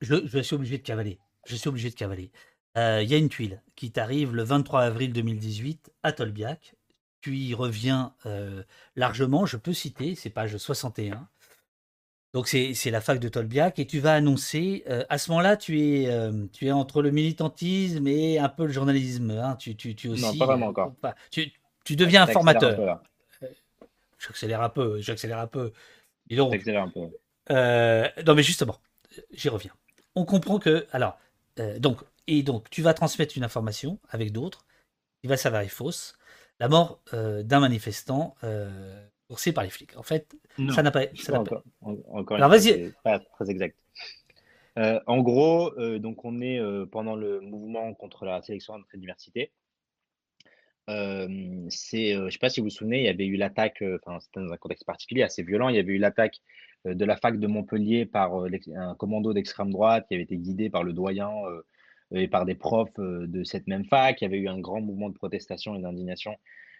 Je, 0.01 0.41
suis 0.41 0.55
obligé 0.55 0.79
de 0.79 0.83
cavaler. 0.83 1.19
Je 1.45 1.55
suis 1.55 1.69
obligé 1.69 1.89
de 1.91 1.95
cavaler. 1.95 2.31
Il 2.75 3.07
y 3.07 3.13
a 3.13 3.17
une 3.17 3.29
tuile 3.29 3.61
qui 3.75 3.91
t'arrive 3.91 4.33
le 4.33 4.43
23 4.43 4.81
avril 4.81 5.13
2018 5.13 5.91
à 6.01 6.11
Tolbiac. 6.11 6.75
Tu 7.21 7.35
y 7.37 7.53
reviens 7.53 8.15
largement, 8.95 9.45
je 9.45 9.57
peux 9.57 9.73
citer, 9.73 10.15
c'est 10.15 10.31
page 10.31 10.57
61. 10.57 11.27
Donc 12.33 12.47
c'est 12.47 12.91
la 12.91 13.01
fac 13.01 13.19
de 13.19 13.29
Tolbiac 13.29 13.79
et 13.79 13.87
tu 13.87 13.99
vas 13.99 14.13
annoncer, 14.13 14.83
à 15.09 15.17
ce 15.17 15.31
moment-là, 15.31 15.57
tu 15.57 15.81
es, 15.81 16.09
tu 16.51 16.67
es 16.67 16.71
entre 16.71 17.01
le 17.01 17.09
militantisme 17.11 18.07
et 18.07 18.37
un 18.37 18.49
peu 18.49 18.65
le 18.65 18.71
journalisme. 18.71 19.31
Hein. 19.31 19.55
Tu, 19.55 19.75
tu, 19.75 19.95
tu 19.95 20.09
aussi, 20.09 20.21
non, 20.21 20.37
pas 20.37 20.45
vraiment 20.45 20.67
encore. 20.67 20.93
tu, 21.31 21.51
tu 21.83 21.95
deviens 21.95 22.23
un 22.23 22.27
formateur. 22.27 23.01
J'accélère 24.19 24.61
un 24.61 24.69
peu, 24.69 24.99
j'accélère 24.99 25.39
un 25.39 25.47
peu. 25.47 25.71
donc, 26.29 26.53
un 26.67 26.89
peu. 26.89 27.09
non 28.25 28.35
mais 28.35 28.43
justement, 28.43 28.77
j'y 29.31 29.49
reviens. 29.49 29.73
On 30.15 30.25
comprend 30.25 30.59
que, 30.59 30.85
alors, 30.91 31.17
donc, 31.79 32.01
et 32.27 32.43
donc 32.43 32.69
tu 32.69 32.81
vas 32.81 32.93
transmettre 32.93 33.37
une 33.37 33.45
information 33.45 33.99
avec 34.09 34.31
d'autres 34.31 34.65
qui 35.21 35.27
va 35.27 35.37
s'avérer 35.37 35.69
fausse. 35.69 36.17
La 36.59 36.67
mort 36.67 36.99
d'un 37.13 37.59
manifestant 37.59 38.35
forcé 39.27 39.51
par 39.53 39.63
les 39.63 39.69
flics. 39.69 39.95
En 39.97 40.03
fait, 40.03 40.35
ça 40.73 40.83
n'a 40.83 40.91
pas. 40.91 41.01
Ça 41.15 41.39
encore, 41.39 41.63
encore 41.81 42.37
Alors 42.37 42.49
vas-y. 42.49 42.93
Pas 43.03 43.19
très 43.19 43.49
exact. 43.49 43.75
Euh, 44.77 44.99
en 45.07 45.21
gros, 45.21 45.73
euh, 45.79 45.97
donc 45.97 46.23
on 46.23 46.39
est 46.41 46.59
euh, 46.59 46.85
pendant 46.85 47.15
le 47.15 47.39
mouvement 47.41 47.93
contre 47.95 48.25
la 48.25 48.41
sélection 48.43 48.77
de 48.77 48.83
l'université. 48.93 49.51
c'est, 50.87 52.13
je 52.13 52.23
ne 52.23 52.29
sais 52.29 52.39
pas 52.39 52.49
si 52.49 52.61
vous 52.61 52.65
vous 52.65 52.69
souvenez, 52.69 52.99
il 52.99 53.05
y 53.05 53.09
avait 53.09 53.25
eu 53.25 53.35
l'attaque, 53.35 53.83
enfin 54.05 54.19
c'était 54.19 54.39
dans 54.39 54.53
un 54.53 54.57
contexte 54.57 54.85
particulier 54.85 55.23
assez 55.23 55.43
violent. 55.43 55.69
Il 55.69 55.75
y 55.75 55.79
avait 55.79 55.93
eu 55.93 55.97
l'attaque 55.97 56.39
de 56.85 57.05
la 57.05 57.17
fac 57.17 57.39
de 57.39 57.47
Montpellier 57.47 58.05
par 58.05 58.33
un 58.35 58.95
commando 58.95 59.33
d'extrême 59.33 59.71
droite 59.71 60.05
qui 60.07 60.13
avait 60.13 60.23
été 60.23 60.37
guidé 60.37 60.69
par 60.69 60.83
le 60.83 60.93
doyen 60.93 61.29
et 62.11 62.29
par 62.29 62.45
des 62.45 62.55
profs 62.55 62.97
de 62.97 63.43
cette 63.43 63.67
même 63.67 63.83
fac. 63.85 64.21
Il 64.21 64.25
y 64.25 64.27
avait 64.27 64.37
eu 64.37 64.47
un 64.47 64.59
grand 64.59 64.79
mouvement 64.79 65.09
de 65.09 65.15
protestation 65.15 65.75
et 65.75 65.81
d'indignation 65.81 66.37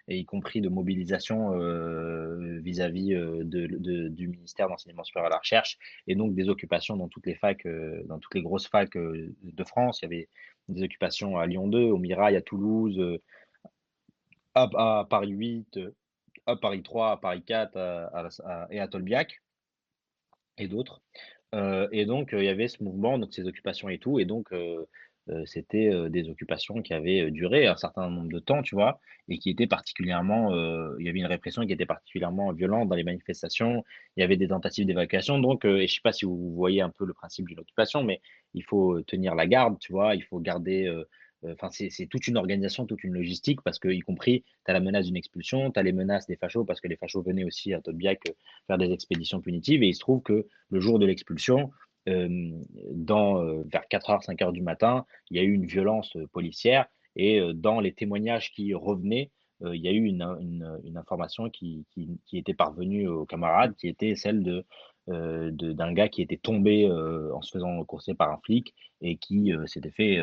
et 0.08 0.18
y 0.18 0.26
compris 0.26 0.62
de 0.62 0.70
mobilisation 0.70 1.54
euh, 1.54 2.60
vis-à-vis 2.62 3.14
euh, 3.14 3.44
du 3.44 4.28
ministère 4.28 4.70
d'enseignement 4.70 5.04
supérieur 5.04 5.28
à 5.28 5.30
la 5.30 5.40
recherche, 5.40 5.78
et 6.08 6.16
donc 6.16 6.34
des 6.34 6.50
occupations 6.50 6.96
dans 6.96 7.08
toutes 7.08 7.26
les 7.26 7.36
facs, 7.36 7.66
euh, 7.66 8.04
dans 8.06 8.20
toutes 8.20 8.34
les 8.36 8.42
grosses 8.42 8.68
facs 8.68 8.98
de 8.98 9.64
France. 9.64 10.02
Il 10.02 10.06
y 10.06 10.08
avait 10.08 10.30
des 10.70 10.84
occupations 10.84 11.38
à 11.38 11.46
Lyon 11.46 11.68
2, 11.68 11.80
au 11.80 11.98
Mirail, 11.98 12.36
à 12.36 12.42
Toulouse, 12.42 13.20
à, 14.56 15.06
Paris 15.10 15.30
8, 15.30 15.80
à 16.46 16.56
Paris 16.56 16.84
3, 16.84 17.12
à 17.12 17.18
Paris 17.18 17.44
4 17.44 17.78
et 18.72 18.80
à 18.80 18.88
Tolbiac, 18.88 19.42
et 20.58 20.68
d'autres. 20.68 21.02
et 21.54 22.06
donc, 22.06 22.30
il 22.34 22.44
y 22.44 22.50
avait 22.50 22.68
ce 22.68 22.84
mouvement, 22.84 23.20
donc 23.20 23.34
ces 23.34 23.48
occupations 23.48 23.90
et 23.90 24.00
tout, 24.00 24.20
et 24.20 24.26
donc 24.26 24.52
c'était 25.46 26.10
des 26.10 26.30
occupations 26.30 26.82
qui 26.82 26.94
avaient 26.94 27.32
duré 27.32 27.68
un 27.68 27.76
certain 27.76 28.10
nombre 28.10 28.30
de 28.30 28.40
temps, 28.40 28.62
tu 28.62 28.76
vois, 28.76 29.00
et 29.30 29.38
qui 29.38 29.50
étaient 29.50 29.68
particulièrement, 29.68 30.54
il 30.98 31.06
y 31.06 31.10
avait 31.10 31.20
une 31.20 31.26
répression 31.26 31.66
qui 31.66 31.74
était 31.74 31.86
particulièrement 31.86 32.52
violente 32.54 32.90
dans 32.90 32.96
les 32.96 33.04
manifestations, 33.04 33.84
il 34.16 34.22
y 34.22 34.24
avait 34.24 34.38
des 34.38 34.48
tentatives 34.48 34.86
d'évacuation, 34.86 35.40
donc, 35.40 35.66
et 35.66 35.70
je 35.70 35.82
ne 35.82 35.88
sais 35.88 36.02
pas 36.02 36.14
si 36.14 36.26
vous 36.26 36.54
voyez 36.54 36.82
un 36.82 36.90
peu 36.90 37.06
le 37.06 37.14
principe 37.14 37.48
d'une 37.48 37.60
occupation, 37.60 38.04
mais 38.04 38.22
il 38.54 38.64
faut 38.64 39.02
tenir 39.02 39.36
la 39.36 39.48
garde, 39.48 39.78
tu 39.80 39.92
vois, 39.92 40.16
il 40.16 40.24
faut 40.24 40.40
garder, 40.40 40.90
enfin, 41.46 41.70
c'est 41.72 42.08
toute 42.08 42.28
une 42.28 42.38
organisation, 42.38 42.86
toute 42.86 43.04
une 43.04 43.14
logistique, 43.14 43.62
parce 43.62 43.80
que, 43.80 43.90
y 43.90 44.00
compris, 44.00 44.44
tu 44.66 44.72
as 44.72 44.74
la 44.74 44.80
menace 44.80 45.06
d'une 45.06 45.18
expulsion, 45.18 45.72
tu 45.72 45.80
as 45.80 45.84
les 45.84 45.94
menaces 45.94 46.28
des 46.28 46.36
fachos, 46.36 46.66
parce 46.66 46.82
que 46.82 46.88
les 46.88 46.96
fachos 46.96 47.22
venaient 47.22 47.44
aussi 47.44 47.74
à 47.74 47.82
Tolbiac 47.82 48.22
faire 48.68 48.78
des 48.78 48.92
expéditions 48.92 49.42
punitives, 49.42 49.84
et 49.84 49.88
il 49.88 49.94
se 49.94 50.00
trouve 50.00 50.22
que 50.22 50.48
le 50.70 50.80
jour 50.80 51.00
de 51.00 51.06
l'expulsion, 51.06 51.72
dans, 52.08 53.44
vers 53.64 53.84
4h, 53.92 54.26
5h 54.26 54.52
du 54.52 54.62
matin, 54.62 55.06
il 55.30 55.38
y 55.38 55.40
a 55.40 55.44
eu 55.44 55.54
une 55.54 55.66
violence 55.66 56.18
policière 56.32 56.88
et 57.16 57.42
dans 57.54 57.80
les 57.80 57.94
témoignages 57.94 58.52
qui 58.52 58.74
revenaient, 58.74 59.32
il 59.62 59.82
y 59.82 59.88
a 59.88 59.92
eu 59.92 60.06
une, 60.06 60.96
information 60.96 61.50
qui, 61.50 61.86
était 62.32 62.54
parvenue 62.54 63.08
aux 63.08 63.26
camarades, 63.26 63.76
qui 63.76 63.88
était 63.88 64.16
celle 64.16 64.44
de, 64.44 64.66
d'un 65.08 65.94
gars 65.94 66.10
qui 66.10 66.22
était 66.22 66.38
tombé 66.38 66.90
en 66.90 67.42
se 67.42 67.52
faisant 67.52 67.84
courser 67.84 68.14
par 68.14 68.32
un 68.32 68.38
flic 68.38 68.74
et 69.02 69.18
qui 69.18 69.52
s'était 69.66 69.92
fait 69.92 70.22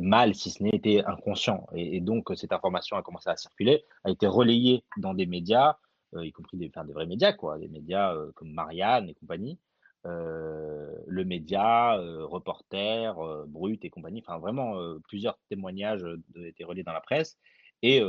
mal, 0.00 0.34
si 0.34 0.50
ce 0.50 0.62
n'était 0.62 1.04
inconscient. 1.04 1.66
Et, 1.74 2.00
donc, 2.00 2.30
cette 2.36 2.52
information 2.52 2.96
a 2.96 3.02
commencé 3.02 3.28
à 3.28 3.36
circuler, 3.36 3.84
a 4.04 4.10
été 4.10 4.26
relayée 4.26 4.84
dans 4.96 5.14
des 5.14 5.26
médias, 5.26 5.76
y 6.16 6.32
compris 6.32 6.56
des, 6.56 6.68
des 6.68 6.92
vrais 6.92 7.06
médias, 7.06 7.32
quoi, 7.32 7.58
des 7.58 7.68
médias 7.68 8.14
comme 8.34 8.52
Marianne 8.52 9.08
et 9.08 9.14
compagnie. 9.14 9.58
Euh, 10.06 10.92
le 11.06 11.24
média, 11.24 11.98
euh, 11.98 12.24
reporter, 12.24 13.18
euh, 13.18 13.44
Brut 13.46 13.84
et 13.84 13.90
compagnie. 13.90 14.22
Enfin, 14.24 14.38
vraiment, 14.38 14.76
plusieurs 15.08 15.38
témoignages 15.48 16.04
ont 16.04 16.44
été 16.44 16.64
relayés 16.64 16.84
dans 16.84 16.92
la 16.92 17.00
presse. 17.00 17.38
Et 17.82 18.02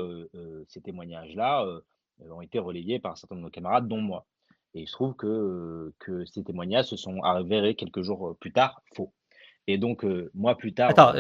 ces 0.68 0.82
témoignages-là 0.82 1.64
ont 2.32 2.42
été 2.42 2.58
relayés 2.58 3.00
par 3.00 3.12
un 3.12 3.16
certain 3.16 3.36
nombre 3.36 3.50
de 3.50 3.54
camarades, 3.54 3.88
dont 3.88 4.02
moi. 4.02 4.26
Et 4.74 4.82
il 4.82 4.88
se 4.88 4.94
trouve 4.94 5.16
que, 5.16 5.94
que 6.00 6.26
ces 6.26 6.44
témoignages 6.44 6.86
se 6.86 6.98
sont 6.98 7.22
avérés 7.22 7.76
quelques 7.76 8.02
jours 8.02 8.36
plus 8.40 8.52
tard 8.52 8.82
faux. 8.96 9.14
Et 9.68 9.78
donc, 9.78 10.04
moi, 10.34 10.58
plus 10.58 10.74
tard. 10.74 10.90
Attends, 10.90 11.14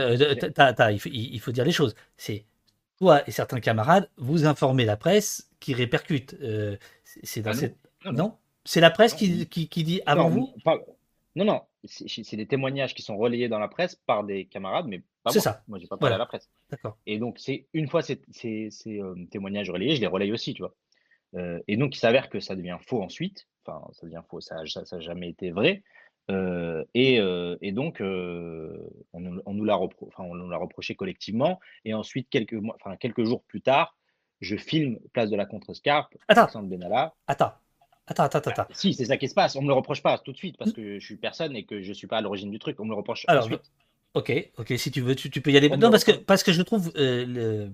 il, 0.87 1.39
faut, 1.39 1.51
dire 1.51 1.63
les 1.63 1.71
choses. 1.71 1.93
C'est 2.17 2.45
toi 2.97 3.21
et 3.27 3.31
certains 3.31 3.59
camarades, 3.59 4.09
vous 4.17 4.47
informez 4.47 4.85
la 4.85 4.97
presse 4.97 5.51
qui 5.59 5.75
répercute. 5.75 6.35
c'est 7.03 7.43
dans 7.43 7.51
ah 7.51 7.53
cette. 7.53 7.77
non? 8.11 8.35
C'est 8.69 8.81
la 8.81 8.91
presse 8.91 9.15
qui, 9.15 9.47
qui, 9.47 9.83
dit 9.83 9.99
avant 10.05 10.29
vous 10.29 10.53
Non, 11.35 11.43
non, 11.43 11.61
c'est 11.85 12.37
des 12.37 12.45
témoignages 12.45 12.93
qui 12.93 13.01
sont 13.01 13.17
relayés 13.17 13.49
dans 13.49 13.57
la 13.57 13.67
presse 13.67 13.95
par 13.95 14.23
des 14.23 14.45
camarades, 14.45 14.85
mais 14.85 14.99
pas 14.99 15.05
moi. 15.25 15.33
C'est 15.33 15.39
ça. 15.39 15.63
Moi, 15.67 15.79
j'ai 15.79 15.87
pas 15.87 15.97
parlé 15.97 16.13
à 16.13 16.19
la 16.19 16.27
presse. 16.27 16.51
D'accord. 16.69 16.95
Et 17.07 17.17
donc, 17.17 17.39
c'est 17.39 17.65
une 17.73 17.87
fois 17.87 18.03
ces, 18.03 18.21
ces, 18.29 18.69
euh, 18.85 19.15
témoignages 19.31 19.71
relayés, 19.71 19.95
je 19.95 20.01
les 20.01 20.07
relaye 20.07 20.31
aussi, 20.31 20.53
tu 20.53 20.61
vois. 20.61 20.75
Euh, 21.33 21.59
et 21.67 21.77
donc, 21.77 21.95
il 21.95 21.99
s'avère 21.99 22.29
que 22.29 22.39
ça 22.39 22.55
devient 22.55 22.77
faux 22.79 23.01
ensuite. 23.01 23.47
Enfin, 23.65 23.83
ça 23.93 24.05
devient 24.05 24.21
faux, 24.29 24.39
ça 24.39 24.57
n'a 24.57 24.99
jamais 24.99 25.29
été 25.29 25.49
vrai. 25.49 25.81
Euh, 26.29 26.85
et, 26.93 27.15
et, 27.15 27.71
donc, 27.71 28.01
on, 28.01 29.19
nous 29.19 29.63
l'a 29.63 29.75
repro 29.75 30.11
enfin, 30.15 30.25
reproché 30.57 30.93
collectivement. 30.93 31.59
Et 31.85 31.95
ensuite, 31.95 32.29
quelques, 32.29 32.53
mois, 32.53 32.77
enfin, 32.79 32.97
quelques 32.97 33.23
jours 33.23 33.41
plus 33.45 33.61
tard, 33.61 33.97
je 34.41 34.55
filme 34.57 34.99
Place 35.11 35.31
de 35.31 35.35
la 35.35 35.47
Contrescarpe, 35.47 36.15
Attends. 36.27 36.61
Benalla. 36.61 37.15
Attends, 37.25 37.53
Attends, 38.09 38.23
attends, 38.23 38.39
attends. 38.39 38.65
si, 38.71 38.95
c'est 38.95 39.05
ça 39.05 39.17
qui 39.17 39.29
se 39.29 39.35
passe. 39.35 39.55
On 39.55 39.61
me 39.61 39.67
le 39.67 39.73
reproche 39.73 40.01
pas 40.01 40.17
tout 40.17 40.31
de 40.31 40.37
suite 40.37 40.57
parce 40.57 40.73
que 40.73 40.97
je 40.97 41.05
suis 41.05 41.15
personne 41.15 41.55
et 41.55 41.63
que 41.63 41.81
je 41.81 41.93
suis 41.93 42.07
pas 42.07 42.17
à 42.17 42.21
l'origine 42.21 42.49
du 42.49 42.57
truc. 42.57 42.79
On 42.79 42.85
me 42.85 42.89
le 42.89 42.95
reproche 42.95 43.23
Alors, 43.27 43.43
ensuite. 43.45 43.71
Ok, 44.15 44.49
ok. 44.57 44.73
Si 44.77 44.89
tu 44.89 45.01
veux, 45.01 45.15
tu, 45.15 45.29
peux 45.41 45.51
y 45.51 45.57
aller. 45.57 45.69
non, 45.69 45.91
parce 45.91 46.03
que, 46.03 46.11
parce 46.11 46.41
que 46.41 46.51
je 46.51 46.61
trouve 46.63 46.91
euh, 46.97 47.69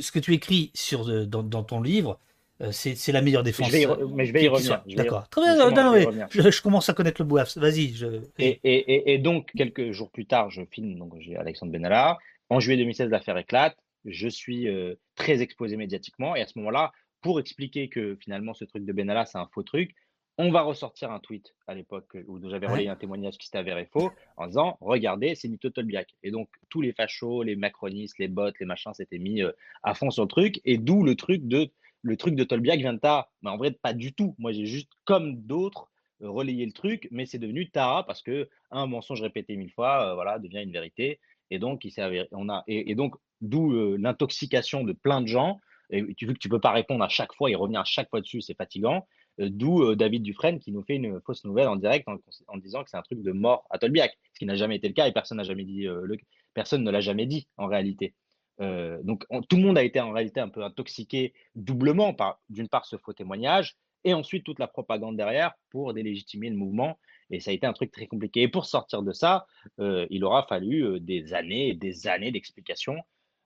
ce 0.00 0.10
que 0.10 0.18
tu 0.18 0.32
écris 0.32 0.70
sur, 0.72 1.08
euh, 1.08 1.26
dans, 1.26 1.62
ton 1.62 1.82
livre, 1.82 2.18
euh, 2.62 2.70
c'est 2.72 3.12
la 3.12 3.20
meilleure 3.20 3.42
défense. 3.42 3.70
mais 3.70 4.24
je 4.24 4.32
vais 4.32 4.44
y 4.44 4.48
revenir. 4.48 4.82
D'accord. 4.96 5.28
Très 5.28 5.42
bien. 5.42 5.70
Non, 5.70 5.94
je, 6.30 6.62
commence 6.62 6.88
à 6.88 6.94
connaître 6.94 7.20
le 7.20 7.28
boaf. 7.28 7.58
Vas-y. 7.58 7.92
Je... 7.92 8.22
Et, 8.38 8.58
et, 8.64 9.12
et, 9.12 9.18
donc, 9.18 9.50
quelques 9.54 9.92
jours 9.92 10.10
plus 10.10 10.24
tard, 10.24 10.48
je 10.48 10.62
filme. 10.70 10.98
Donc, 10.98 11.14
j'ai 11.18 11.36
Alexandre 11.36 11.72
Benalla. 11.72 12.16
En 12.48 12.60
juillet 12.60 12.78
2016, 12.78 13.10
l'affaire 13.10 13.36
éclate. 13.36 13.76
Je 14.06 14.28
suis 14.28 14.68
très 15.14 15.42
exposé 15.42 15.76
médiatiquement. 15.76 16.34
Et 16.34 16.40
à 16.40 16.46
ce 16.46 16.58
moment-là, 16.58 16.92
pour 17.24 17.40
expliquer 17.40 17.88
que 17.88 18.16
finalement 18.20 18.52
ce 18.52 18.66
truc 18.66 18.84
de 18.84 18.92
Benalla, 18.92 19.24
c'est 19.24 19.38
un 19.38 19.46
faux 19.46 19.62
truc, 19.62 19.94
on 20.36 20.50
va 20.50 20.60
ressortir 20.60 21.10
un 21.10 21.20
tweet 21.20 21.54
à 21.66 21.74
l'époque 21.74 22.18
où 22.26 22.38
j'avais 22.50 22.66
relayé 22.66 22.90
un 22.90 22.96
témoignage 22.96 23.38
qui 23.38 23.46
s'était 23.46 23.56
avéré 23.56 23.88
faux 23.90 24.10
en 24.36 24.46
disant 24.46 24.76
Regardez, 24.82 25.34
c'est 25.34 25.48
Nito 25.48 25.70
Tolbiac. 25.70 26.14
Et 26.22 26.30
donc, 26.30 26.50
tous 26.68 26.82
les 26.82 26.92
fachos, 26.92 27.42
les 27.42 27.56
macronistes, 27.56 28.18
les 28.18 28.28
bots, 28.28 28.50
les 28.60 28.66
machins 28.66 28.92
s'étaient 28.92 29.18
mis 29.18 29.42
euh, 29.42 29.52
à 29.82 29.94
fond 29.94 30.10
sur 30.10 30.24
le 30.24 30.28
truc. 30.28 30.60
Et 30.66 30.76
d'où 30.76 31.02
le 31.02 31.14
truc 31.14 31.48
de 31.48 31.70
le 32.02 32.16
truc 32.18 32.34
de 32.34 32.44
Tolbiac 32.44 32.78
vient 32.78 32.92
de 32.92 32.98
Tara. 32.98 33.30
Mais 33.40 33.48
en 33.48 33.56
vrai, 33.56 33.70
pas 33.70 33.94
du 33.94 34.12
tout. 34.12 34.34
Moi, 34.36 34.52
j'ai 34.52 34.66
juste, 34.66 34.90
comme 35.04 35.40
d'autres, 35.40 35.88
euh, 36.20 36.28
relayé 36.28 36.66
le 36.66 36.72
truc, 36.72 37.08
mais 37.10 37.24
c'est 37.24 37.38
devenu 37.38 37.70
Tara 37.70 38.04
parce 38.04 38.20
que 38.20 38.50
un 38.70 38.86
mensonge 38.86 39.22
répété 39.22 39.56
mille 39.56 39.72
fois 39.72 40.10
euh, 40.10 40.14
voilà, 40.14 40.38
devient 40.38 40.62
une 40.62 40.72
vérité. 40.72 41.20
Et 41.50 41.58
donc, 41.58 41.86
il 41.86 41.90
s'est 41.90 42.28
on 42.32 42.50
a, 42.50 42.64
et 42.66 42.94
donc, 42.94 43.14
d'où 43.40 43.96
l'intoxication 43.96 44.84
de 44.84 44.92
plein 44.92 45.22
de 45.22 45.28
gens 45.28 45.60
et 45.94 46.26
veux 46.26 46.32
que 46.32 46.38
tu 46.38 46.48
peux 46.48 46.60
pas 46.60 46.72
répondre 46.72 47.04
à 47.04 47.08
chaque 47.08 47.32
fois 47.34 47.50
et 47.50 47.54
revenir 47.54 47.80
à 47.80 47.84
chaque 47.84 48.10
fois 48.10 48.20
dessus, 48.20 48.40
c'est 48.40 48.56
fatigant. 48.56 49.06
D'où 49.38 49.94
David 49.94 50.22
Dufresne 50.22 50.60
qui 50.60 50.70
nous 50.70 50.82
fait 50.82 50.94
une 50.96 51.20
fausse 51.20 51.44
nouvelle 51.44 51.68
en 51.68 51.76
direct 51.76 52.08
en, 52.08 52.56
disant 52.58 52.84
que 52.84 52.90
c'est 52.90 52.96
un 52.96 53.02
truc 53.02 53.20
de 53.22 53.32
mort 53.32 53.66
à 53.70 53.78
Tolbiac, 53.78 54.16
ce 54.32 54.38
qui 54.38 54.46
n'a 54.46 54.54
jamais 54.54 54.76
été 54.76 54.86
le 54.86 54.94
cas 54.94 55.08
et 55.08 55.12
personne 55.12 55.38
n'a 55.38 55.44
jamais 55.44 55.64
dit 55.64 55.82
le, 55.82 56.16
personne 56.52 56.84
ne 56.84 56.90
l'a 56.90 57.00
jamais 57.00 57.26
dit 57.26 57.48
en 57.56 57.66
réalité. 57.66 58.14
donc 58.60 59.26
tout 59.48 59.56
le 59.56 59.62
monde 59.62 59.76
a 59.76 59.82
été 59.82 60.00
en 60.00 60.12
réalité 60.12 60.38
un 60.38 60.48
peu 60.48 60.62
intoxiqué 60.62 61.32
doublement 61.56 62.14
par 62.14 62.40
d'une 62.48 62.68
part 62.68 62.86
ce 62.86 62.96
faux 62.96 63.12
témoignage 63.12 63.76
et 64.04 64.14
ensuite 64.14 64.44
toute 64.44 64.60
la 64.60 64.68
propagande 64.68 65.16
derrière 65.16 65.54
pour 65.70 65.92
délégitimer 65.94 66.48
le 66.48 66.56
mouvement 66.56 66.96
et 67.30 67.40
ça 67.40 67.50
a 67.50 67.54
été 67.54 67.66
un 67.66 67.72
truc 67.72 67.90
très 67.90 68.06
compliqué. 68.06 68.42
Et 68.42 68.48
pour 68.48 68.66
sortir 68.66 69.02
de 69.02 69.12
ça, 69.12 69.46
il 69.78 70.24
aura 70.24 70.46
fallu 70.46 71.00
des 71.00 71.34
années 71.34 71.70
et 71.70 71.74
des 71.74 72.06
années 72.06 72.30
d'explications 72.30 73.02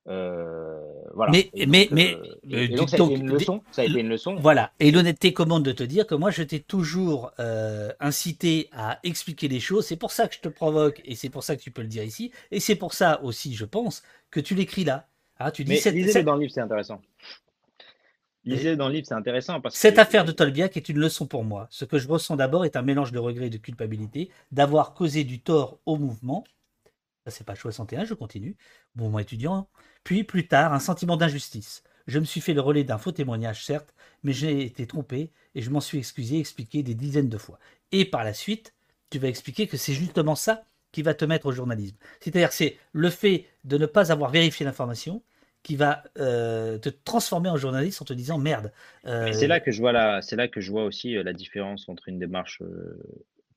euh, 0.09 0.81
voilà. 1.15 1.33
Mais, 1.33 1.51
mais, 1.67 1.89
mais, 1.91 2.17
euh, 2.53 2.69
donc, 2.77 2.89
ça, 2.89 2.97
a 2.97 3.05
été 3.05 3.15
une 3.15 3.31
leçon, 3.31 3.63
ça 3.73 3.83
a 3.83 3.85
été 3.85 4.01
une 4.01 4.09
leçon. 4.09 4.37
Voilà. 4.37 4.73
Et 4.81 4.91
l'honnêteté 4.91 5.33
commande 5.33 5.65
de 5.65 5.73
te 5.73 5.83
dire 5.83 6.07
que 6.07 6.15
moi, 6.15 6.31
je 6.31 6.43
t'ai 6.43 6.61
toujours 6.61 7.33
euh, 7.41 7.93
incité 8.01 8.69
à 8.73 9.01
expliquer 9.03 9.49
les 9.49 9.61
choses. 9.61 9.87
C'est 9.87 9.97
pour 9.97 10.13
ça 10.13 10.29
que 10.29 10.35
je 10.35 10.41
te 10.41 10.49
provoque 10.49 11.03
et 11.05 11.15
c'est 11.15 11.29
pour 11.29 11.43
ça 11.43 11.57
que 11.57 11.63
tu 11.63 11.71
peux 11.71 11.83
le 11.83 11.89
dire 11.89 12.05
ici. 12.05 12.33
Et 12.51 12.61
c'est 12.61 12.77
pour 12.77 12.95
ça 12.95 13.23
aussi, 13.23 13.55
je 13.55 13.65
pense, 13.65 14.03
que 14.31 14.41
tu 14.41 14.55
l'écris 14.55 14.85
là. 14.85 15.07
Ah, 15.39 15.51
tu 15.51 15.65
dis 15.65 15.81
mais 15.85 15.93
lisez 15.93 16.23
dans 16.23 16.35
le 16.35 16.43
livre, 16.43 16.53
c'est 16.53 16.61
intéressant. 16.61 17.01
Lisez 18.45 18.77
dans 18.77 18.89
le 18.89 18.95
livre, 18.95 19.07
c'est 19.07 19.15
intéressant. 19.15 19.61
Parce 19.61 19.75
Cette 19.75 19.99
affaire 19.99 20.25
de 20.25 20.33
Tolbiac 20.33 20.77
est 20.77 20.89
une 20.89 20.99
leçon 20.99 21.27
pour 21.27 21.45
moi. 21.45 21.67
Ce 21.71 21.85
que 21.85 21.99
je 21.99 22.09
ressens 22.09 22.37
d'abord 22.37 22.65
est 22.65 22.77
un 22.77 22.83
mélange 22.83 23.13
de 23.13 23.19
regret 23.19 23.47
et 23.47 23.51
de 23.51 23.59
culpabilité 23.59 24.31
d'avoir 24.53 24.95
causé 24.95 25.25
du 25.25 25.41
tort 25.41 25.79
au 25.85 25.97
mouvement. 25.97 26.45
Ça, 27.25 27.31
c'est 27.31 27.45
pas 27.45 27.55
61, 27.55 28.05
je 28.05 28.15
continue. 28.15 28.57
Mouvement 28.97 29.19
étudiant 29.19 29.69
puis 30.09 30.25
plus 30.25 30.47
tard, 30.47 30.73
un 30.73 30.79
sentiment 30.79 31.19
d'injustice. 31.19 31.83
Je 32.07 32.19
me 32.19 32.25
suis 32.25 32.41
fait 32.41 32.55
le 32.55 32.63
relais 32.63 32.83
d'un 32.83 32.97
faux 32.97 33.13
témoignage, 33.13 33.67
certes, 33.67 33.95
mais 34.23 34.33
j'ai 34.33 34.65
été 34.65 34.87
trompé 34.87 35.33
et 35.55 35.61
je 35.61 35.69
m'en 35.69 35.83
suis 35.83 35.99
excusé 35.99 36.39
expliqué 36.39 36.83
des 36.83 36.95
dizaines 36.95 37.29
de 37.29 37.37
fois. 37.37 37.59
Et 37.93 38.07
par 38.07 38.25
la 38.25 38.33
suite, 38.33 38.73
tu 39.11 39.19
vas 39.19 39.29
expliquer 39.29 39.67
que 39.67 39.77
c'est 39.77 39.93
justement 39.93 40.35
ça 40.35 40.65
qui 40.93 41.03
va 41.03 41.13
te 41.13 41.27
mettre 41.27 41.45
au 41.45 41.53
journalisme. 41.53 41.99
C'est-à-dire 42.21 42.49
que 42.49 42.55
c'est 42.55 42.79
le 42.93 43.11
fait 43.11 43.45
de 43.65 43.77
ne 43.77 43.85
pas 43.85 44.11
avoir 44.11 44.31
vérifié 44.31 44.65
l'information 44.65 45.23
qui 45.63 45.77
va 45.77 46.03
euh, 46.19 46.79
te 46.79 46.89
transformer 46.89 47.51
en 47.51 47.59
journaliste 47.59 48.01
en 48.01 48.07
te 48.07 48.15
disant 48.15 48.39
merde. 48.39 48.73
Euh, 49.05 49.31
c'est 49.35 49.47
là 49.47 49.61
que 49.61 49.73
je 49.73 49.79
vois 49.79 49.93
la, 49.93 50.23
c'est 50.23 50.37
là 50.37 50.49
que 50.49 50.63
je 50.63 50.71
vois 50.71 50.85
aussi 50.85 51.19
euh, 51.19 51.23
la 51.23 51.35
différence 51.35 51.87
entre 51.91 52.09
une 52.09 52.19
démarche 52.19 52.63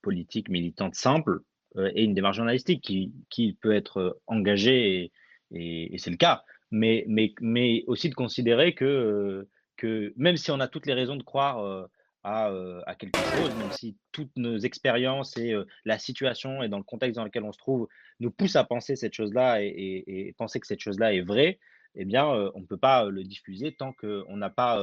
politique 0.01 0.49
militante 0.49 0.95
simple 0.95 1.39
et 1.77 2.03
une 2.03 2.13
démarche 2.13 2.35
journalistique 2.35 2.81
qui, 2.81 3.57
peut 3.61 3.73
être 3.73 4.19
engagée 4.27 5.13
et, 5.51 5.97
c'est 5.97 6.09
le 6.09 6.17
cas. 6.17 6.43
Mais, 6.71 7.03
mais, 7.07 7.33
mais 7.41 7.83
aussi 7.87 8.09
de 8.09 8.15
considérer 8.15 8.73
que, 8.73 9.47
que 9.77 10.13
même 10.15 10.37
si 10.37 10.51
on 10.51 10.59
a 10.59 10.67
toutes 10.67 10.85
les 10.85 10.93
raisons 10.93 11.17
de 11.17 11.23
croire 11.23 11.59
euh, 11.59 11.85
à, 12.23 12.49
euh, 12.49 12.81
à, 12.85 12.95
quelque 12.95 13.19
chose, 13.19 13.53
même 13.55 13.71
si 13.71 13.97
toutes 14.11 14.31
nos 14.37 14.57
expériences 14.57 15.35
et 15.37 15.53
euh, 15.53 15.65
la 15.85 15.99
situation 15.99 16.63
et 16.63 16.69
dans 16.69 16.77
le 16.77 16.83
contexte 16.83 17.17
dans 17.17 17.25
lequel 17.25 17.43
on 17.43 17.51
se 17.51 17.57
trouve 17.57 17.87
nous 18.19 18.31
poussent 18.31 18.55
à 18.55 18.63
penser 18.63 18.95
cette 18.95 19.13
chose-là 19.13 19.61
et, 19.61 20.33
penser 20.37 20.59
que 20.59 20.67
cette 20.67 20.79
chose-là 20.79 21.13
est 21.13 21.21
vraie, 21.21 21.59
eh 21.95 22.05
bien, 22.05 22.25
on 22.25 22.61
ne 22.61 22.65
peut 22.65 22.77
pas 22.77 23.09
le 23.09 23.23
diffuser 23.23 23.73
tant 23.73 23.91
qu'on 23.91 24.37
n'a 24.37 24.49
pas, 24.49 24.81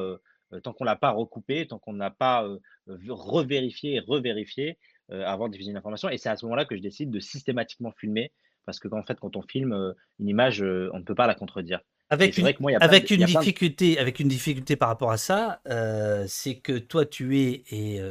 tant 0.63 0.75
qu'on 0.75 0.85
l'a 0.85 0.97
pas 0.97 1.11
recoupé, 1.11 1.67
tant 1.67 1.79
qu'on 1.79 1.95
n'a 1.95 2.11
pas 2.11 2.47
revérifié 2.87 3.95
et 3.95 4.01
revérifié 4.01 4.77
avant 5.09 5.47
de 5.47 5.53
diffuser 5.53 5.71
une 5.71 5.77
information. 5.79 6.11
Et 6.11 6.19
c'est 6.19 6.29
à 6.29 6.37
ce 6.37 6.45
moment-là 6.45 6.67
que 6.67 6.77
je 6.77 6.83
décide 6.83 7.11
de 7.11 7.21
systématiquement 7.21 7.93
filmer 7.93 8.31
parce 8.69 8.81
que 8.81 8.89
en 8.93 9.03
fait, 9.03 9.19
quand 9.19 9.35
on 9.35 9.41
filme 9.41 9.73
euh, 9.73 9.95
une 10.21 10.29
image, 10.29 10.63
euh, 10.63 10.91
on 10.93 10.99
ne 10.99 11.03
peut 11.03 11.15
pas 11.15 11.27
la 11.27 11.35
contredire. 11.35 11.81
Avec 12.11 12.37
une, 12.37 12.47
avec 12.83 13.11
une 13.11 13.25
difficulté, 13.25 13.99
avec 13.99 14.21
une 14.21 14.29
difficulté 14.29 14.77
par 14.77 14.91
rapport 14.91 15.11
à 15.11 15.17
ça, 15.17 15.63
euh, 15.69 16.27
c'est 16.29 16.57
que 16.57 16.77
toi, 16.77 17.07
tu 17.07 17.39
es 17.39 17.65
et, 17.71 18.03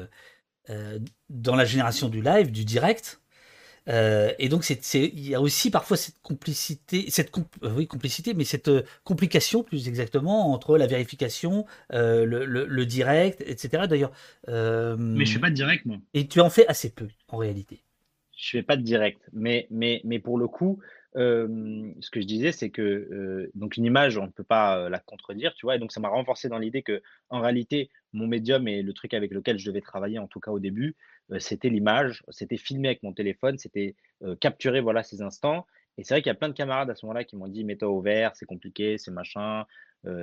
dans 1.30 1.56
la 1.56 1.64
génération 1.64 2.10
du 2.10 2.24
live, 2.24 2.52
du 2.52 2.66
direct, 2.66 3.22
et 3.88 4.50
donc 4.50 4.68
il 4.68 5.28
y 5.28 5.36
a 5.36 5.42
aussi 5.42 5.70
parfois 5.70 5.96
cette 5.96 6.20
complicité, 6.24 7.06
cette 7.10 7.32
oui 7.62 7.88
complicité, 7.88 8.34
mais 8.34 8.44
cette 8.44 8.72
complication 9.04 9.64
plus 9.64 9.88
exactement 9.88 10.52
entre 10.52 10.78
la 10.78 10.88
vérification, 10.88 11.66
le, 11.92 12.46
le, 12.46 12.86
direct, 12.86 13.44
etc. 13.46 13.84
D'ailleurs. 13.88 14.12
mais 14.48 15.26
je 15.26 15.34
fais 15.34 15.40
pas 15.40 15.52
de 15.52 15.56
direct 15.56 15.86
moi. 15.86 15.98
Et 16.16 16.28
tu 16.28 16.40
en 16.40 16.50
fais 16.50 16.68
assez 16.68 16.90
peu 16.90 17.08
en 17.30 17.38
réalité 17.38 17.84
je 18.38 18.51
fais 18.51 18.64
pas 18.64 18.77
de 18.77 18.84
direct, 18.84 19.19
mais, 19.34 19.68
mais, 19.72 19.99
mais 20.05 20.19
pour 20.19 20.38
le 20.38 20.47
coup, 20.47 20.80
euh, 21.18 21.91
ce 21.99 22.11
que 22.11 22.22
je 22.22 22.27
disais, 22.27 22.51
c'est 22.51 22.69
que 22.69 22.81
euh, 22.81 23.51
donc 23.55 23.76
une 23.76 23.85
image, 23.85 24.18
on 24.19 24.27
ne 24.27 24.31
peut 24.31 24.43
pas 24.43 24.77
euh, 24.77 24.89
la 24.89 24.99
contredire, 24.99 25.55
tu 25.55 25.65
vois, 25.65 25.76
et 25.76 25.80
donc 25.80 25.91
ça 25.91 25.99
m'a 25.99 26.09
renforcé 26.09 26.47
dans 26.47 26.59
l'idée 26.59 26.84
que 26.84 27.01
en 27.30 27.41
réalité, 27.41 27.89
mon 28.14 28.27
médium 28.27 28.68
et 28.68 28.84
le 28.84 28.93
truc 28.93 29.15
avec 29.15 29.31
lequel 29.31 29.57
je 29.57 29.65
devais 29.65 29.81
travailler, 29.81 30.19
en 30.19 30.27
tout 30.27 30.39
cas 30.39 30.51
au 30.51 30.59
début, 30.59 30.95
c'était 31.39 31.69
l'image, 31.69 32.23
c'était 32.30 32.55
filmer 32.55 32.89
avec 32.89 33.03
mon 33.03 33.11
téléphone, 33.11 33.57
c'était 33.57 33.95
capturer 34.39 34.80
voilà 34.80 35.03
ces 35.03 35.22
instants. 35.22 35.65
Et 35.97 36.03
c'est 36.03 36.14
vrai 36.14 36.22
qu'il 36.22 36.30
y 36.30 36.31
a 36.31 36.35
plein 36.35 36.47
de 36.47 36.53
camarades 36.53 36.89
à 36.89 36.95
ce 36.95 37.05
moment-là 37.05 37.26
qui 37.26 37.35
m'ont 37.35 37.49
dit 37.49 37.65
mets-toi 37.65 37.89
au 37.89 37.99
vert, 37.99 38.31
c'est 38.35 38.45
compliqué, 38.45 38.97
c'est 38.97 39.11
machin, 39.11 39.65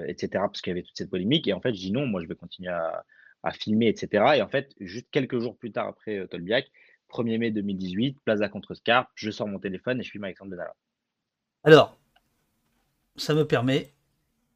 etc. 0.07 0.29
Parce 0.33 0.63
qu'il 0.63 0.71
y 0.71 0.73
avait 0.73 0.83
toute 0.83 0.97
cette 0.97 1.11
polémique. 1.11 1.47
Et 1.47 1.53
en 1.53 1.61
fait, 1.61 1.75
je 1.75 1.81
dis 1.81 1.93
non, 1.93 2.07
moi 2.07 2.23
je 2.23 2.27
vais 2.27 2.37
continuer 2.37 2.71
à, 2.71 3.05
à 3.43 3.51
filmer, 3.51 3.89
etc. 3.89 4.25
Et 4.37 4.43
en 4.43 4.49
fait, 4.49 4.73
juste 4.81 5.09
quelques 5.11 5.41
jours 5.41 5.59
plus 5.59 5.73
tard 5.73 5.89
après 5.89 6.27
Tolbiac, 6.29 6.71
1er 7.11 7.39
mai 7.39 7.51
2018, 7.51 8.19
place 8.25 8.41
à 8.41 8.49
Contrescarpe, 8.49 9.09
je 9.15 9.31
sors 9.31 9.47
mon 9.47 9.59
téléphone 9.59 10.01
et 10.01 10.03
je 10.03 10.11
filme 10.11 10.25
Alexandre 10.25 10.51
Benalla. 10.51 10.75
Alors, 11.65 11.97
ça 13.17 13.35
me 13.35 13.47
permet, 13.47 13.93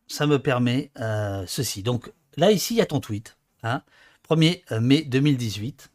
ça 0.07 0.27
me 0.27 0.39
permet 0.39 0.91
euh, 1.01 1.45
ceci. 1.47 1.83
Donc 1.83 2.13
là, 2.37 2.51
ici, 2.51 2.75
il 2.75 2.79
y 2.79 2.81
a 2.81 2.87
ton 2.87 3.01
tweet. 3.01 3.37
Hein, 3.63 3.83
1er 4.29 4.63
euh, 4.73 4.81
mai 4.81 5.03
2018. 5.03 5.91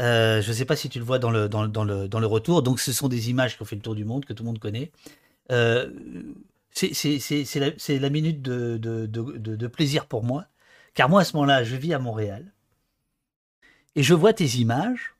Euh, 0.00 0.40
je 0.42 0.48
ne 0.48 0.54
sais 0.54 0.64
pas 0.64 0.76
si 0.76 0.88
tu 0.88 0.98
le 0.98 1.04
vois 1.04 1.18
dans 1.18 1.30
le, 1.30 2.26
retour. 2.26 2.62
Donc, 2.62 2.78
ce 2.78 2.92
sont 2.92 3.08
des 3.08 3.30
images 3.30 3.56
qui 3.56 3.62
ont 3.62 3.64
fait 3.64 3.76
le 3.76 3.82
tour 3.82 3.94
du 3.94 4.04
monde, 4.04 4.24
que 4.24 4.32
tout 4.32 4.44
le 4.44 4.48
monde 4.48 4.58
connaît. 4.58 4.92
c'est 5.48 5.90
la, 7.88 8.10
minute 8.10 8.42
de, 8.42 9.66
plaisir 9.66 10.06
pour 10.06 10.22
moi. 10.22 10.46
Car 10.94 11.08
moi, 11.08 11.22
à 11.22 11.24
ce 11.24 11.34
moment-là, 11.36 11.64
je 11.64 11.76
vis 11.76 11.94
à 11.94 11.98
Montréal. 11.98 12.52
Et 13.96 14.02
je 14.02 14.14
vois 14.14 14.32
tes 14.32 14.46
images. 14.58 15.14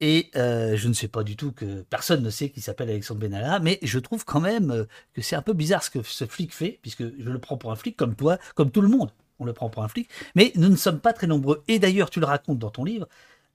Et 0.00 0.30
euh, 0.36 0.76
je 0.76 0.88
ne 0.88 0.92
sais 0.92 1.08
pas 1.08 1.24
du 1.24 1.36
tout 1.36 1.50
que 1.50 1.82
personne 1.82 2.22
ne 2.22 2.30
sait 2.30 2.50
qu'il 2.50 2.62
s'appelle 2.62 2.88
Alexandre 2.88 3.20
Benalla, 3.20 3.58
mais 3.58 3.80
je 3.82 3.98
trouve 3.98 4.24
quand 4.24 4.40
même 4.40 4.70
euh, 4.70 4.84
que 5.12 5.22
c'est 5.22 5.34
un 5.34 5.42
peu 5.42 5.54
bizarre 5.54 5.82
ce 5.82 5.90
que 5.90 6.02
ce 6.02 6.24
flic 6.24 6.54
fait, 6.54 6.78
puisque 6.82 7.02
je 7.02 7.30
le 7.30 7.38
prends 7.40 7.56
pour 7.56 7.72
un 7.72 7.76
flic 7.76 7.96
comme 7.96 8.14
toi, 8.14 8.38
comme 8.54 8.70
tout 8.70 8.80
le 8.80 8.88
monde, 8.88 9.12
on 9.40 9.44
le 9.44 9.52
prend 9.52 9.70
pour 9.70 9.82
un 9.82 9.88
flic. 9.88 10.08
Mais 10.36 10.52
nous 10.54 10.68
ne 10.68 10.76
sommes 10.76 11.00
pas 11.00 11.12
très 11.12 11.26
nombreux. 11.26 11.64
Et 11.66 11.80
d'ailleurs, 11.80 12.10
tu 12.10 12.20
le 12.20 12.26
racontes 12.26 12.58
dans 12.60 12.70
ton 12.70 12.84
livre, 12.84 13.08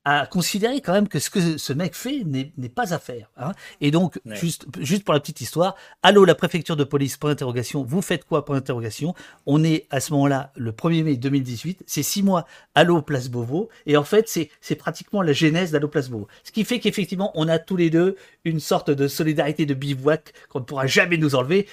à 0.06 0.28
considérer 0.28 0.82
quand 0.82 0.94
même 0.94 1.08
que 1.08 1.20
ce 1.20 1.30
que 1.30 1.58
ce 1.58 1.72
mec 1.72 1.96
fait 1.96 2.24
n'est 2.26 2.70
pas 2.70 2.94
à 2.94 3.00
faire. 3.00 3.32
Hein. 3.38 3.54
Et 3.80 3.90
donc, 3.90 4.20
juste, 4.26 4.66
juste 4.80 5.06
pour 5.06 5.14
la 5.14 5.20
petite 5.22 5.40
histoire, 5.40 5.76
allô 6.02 6.26
la 6.26 6.36
préfecture 6.36 6.76
de 6.76 6.84
police, 6.84 7.16
point 7.16 7.30
d'interrogation, 7.30 7.84
vous 7.84 8.02
faites 8.02 8.26
quoi, 8.26 8.44
point 8.44 8.58
d'interrogation? 8.58 9.16
On 9.46 9.64
est 9.64 9.88
à 9.92 10.02
ce 10.02 10.12
moment-là, 10.14 10.52
le 10.56 10.72
1er 10.72 11.04
mai 11.04 11.16
2018, 11.16 11.84
c'est 11.88 12.04
six 12.04 12.22
mois, 12.22 12.46
allô 12.76 13.02
Place 13.02 13.30
Beauvau, 13.30 13.70
et 13.86 13.96
en 13.96 14.04
fait, 14.04 14.28
c'est 14.62 14.76
pratiquement 14.76 15.22
la 15.22 15.32
genèse 15.32 15.72
d'allô 15.72 15.88
Place 15.88 16.10
Beauvau. 16.10 16.28
Ce 16.44 16.52
qui 16.52 16.66
fait 16.66 16.80
qu'effectivement, 16.80 17.32
on 17.36 17.48
a 17.48 17.58
tous 17.58 17.78
les 17.78 17.90
deux 17.90 18.18
une 18.44 18.60
sorte 18.60 18.92
de 18.92 19.08
solidarité 19.08 19.66
de 19.66 19.74
bivouac 19.74 20.34
qu'on 20.50 20.60
ne 20.60 20.66
pourra 20.66 20.86
jamais 20.86 21.18
nous 21.18 21.36
enlever. 21.36 21.68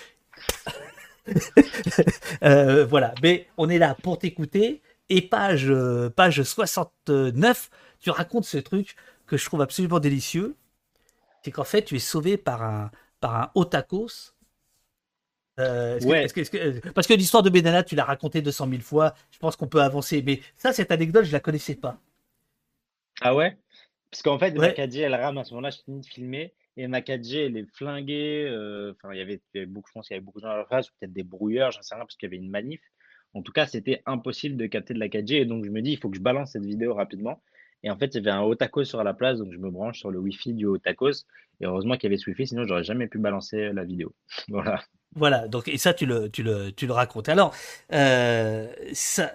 euh, 2.44 2.86
voilà, 2.86 3.12
mais 3.22 3.48
on 3.56 3.68
est 3.68 3.78
là 3.78 3.96
pour 4.00 4.18
t'écouter, 4.18 4.82
et 5.08 5.22
page, 5.22 5.66
euh, 5.68 6.08
page 6.08 6.42
69, 6.42 7.70
tu 8.00 8.10
racontes 8.10 8.44
ce 8.44 8.58
truc 8.58 8.96
que 9.26 9.36
je 9.36 9.44
trouve 9.44 9.62
absolument 9.62 10.00
délicieux. 10.00 10.56
C'est 11.42 11.50
qu'en 11.50 11.64
fait, 11.64 11.84
tu 11.84 11.96
es 11.96 12.00
sauvé 12.00 12.36
par 12.36 12.62
un, 12.62 12.90
par 13.20 13.36
un 13.36 13.50
otakos. 13.54 14.34
Euh, 15.58 15.98
parce 16.94 17.06
que 17.06 17.14
l'histoire 17.14 17.42
de 17.42 17.50
Benalla, 17.50 17.82
tu 17.82 17.94
l'as 17.94 18.04
raconté 18.04 18.40
200 18.42 18.68
000 18.68 18.80
fois. 18.82 19.14
Je 19.30 19.38
pense 19.38 19.56
qu'on 19.56 19.68
peut 19.68 19.82
avancer. 19.82 20.22
Mais 20.22 20.40
ça, 20.56 20.72
cette 20.72 20.90
anecdote, 20.90 21.24
je 21.24 21.32
la 21.32 21.40
connaissais 21.40 21.74
pas. 21.74 22.00
Ah 23.20 23.34
ouais? 23.34 23.58
Parce 24.10 24.22
qu'en 24.22 24.38
fait, 24.38 24.58
ouais. 24.58 24.74
elle 24.76 25.14
rame 25.14 25.38
à 25.38 25.44
ce 25.44 25.54
moment-là, 25.54 25.70
je 25.70 25.78
finis 25.84 26.00
de 26.00 26.06
filmer. 26.06 26.54
Et 26.76 26.86
Makadji, 26.88 27.38
elle 27.38 27.56
est 27.56 27.66
flinguée. 27.74 28.46
Euh, 28.48 28.92
enfin, 28.92 29.12
il 29.12 29.18
y 29.18 29.20
avait 29.20 29.40
beaucoup, 29.66 29.88
je 29.88 29.92
pense 29.92 30.08
qu'il 30.08 30.14
y 30.14 30.16
avait 30.16 30.24
beaucoup 30.24 30.40
de 30.40 30.46
gens 30.46 30.52
à 30.52 30.56
la 30.56 30.64
face, 30.64 30.88
peut-être 30.88 31.12
des 31.12 31.22
brouilleurs, 31.22 31.70
j'en 31.70 31.82
sais 31.82 31.94
rien, 31.94 32.04
parce 32.04 32.16
qu'il 32.16 32.28
y 32.28 32.30
avait 32.30 32.42
une 32.42 32.50
manif. 32.50 32.80
En 33.34 33.42
tout 33.42 33.52
cas, 33.52 33.66
c'était 33.66 34.02
impossible 34.06 34.56
de 34.56 34.66
capter 34.66 34.94
de 34.94 34.98
la 34.98 35.08
4G. 35.08 35.34
Et 35.42 35.44
donc, 35.44 35.64
je 35.64 35.70
me 35.70 35.82
dis, 35.82 35.92
il 35.92 35.98
faut 35.98 36.08
que 36.10 36.16
je 36.16 36.22
balance 36.22 36.52
cette 36.52 36.64
vidéo 36.64 36.94
rapidement. 36.94 37.42
Et 37.82 37.90
en 37.90 37.96
fait, 37.96 38.14
il 38.14 38.14
y 38.14 38.18
avait 38.18 38.30
un 38.30 38.42
Otakos 38.42 38.84
sur 38.84 39.02
la 39.02 39.14
place, 39.14 39.38
donc 39.38 39.52
je 39.52 39.58
me 39.58 39.70
branche 39.70 39.98
sur 39.98 40.10
le 40.10 40.18
Wi-Fi 40.18 40.54
du 40.54 40.66
Otakos. 40.66 41.24
Et 41.60 41.66
heureusement 41.66 41.94
qu'il 41.94 42.04
y 42.04 42.06
avait 42.06 42.18
ce 42.18 42.28
Wi-Fi, 42.28 42.48
sinon 42.48 42.66
j'aurais 42.66 42.84
jamais 42.84 43.06
pu 43.06 43.18
balancer 43.18 43.72
la 43.72 43.84
vidéo. 43.84 44.14
voilà. 44.48 44.82
Voilà, 45.16 45.48
donc 45.48 45.66
et 45.66 45.76
ça 45.76 45.92
tu 45.92 46.06
le, 46.06 46.30
tu 46.30 46.42
le, 46.42 46.70
tu 46.70 46.86
le 46.86 46.92
racontes. 46.92 47.28
Alors, 47.28 47.52
euh, 47.92 48.68
ça, 48.92 49.32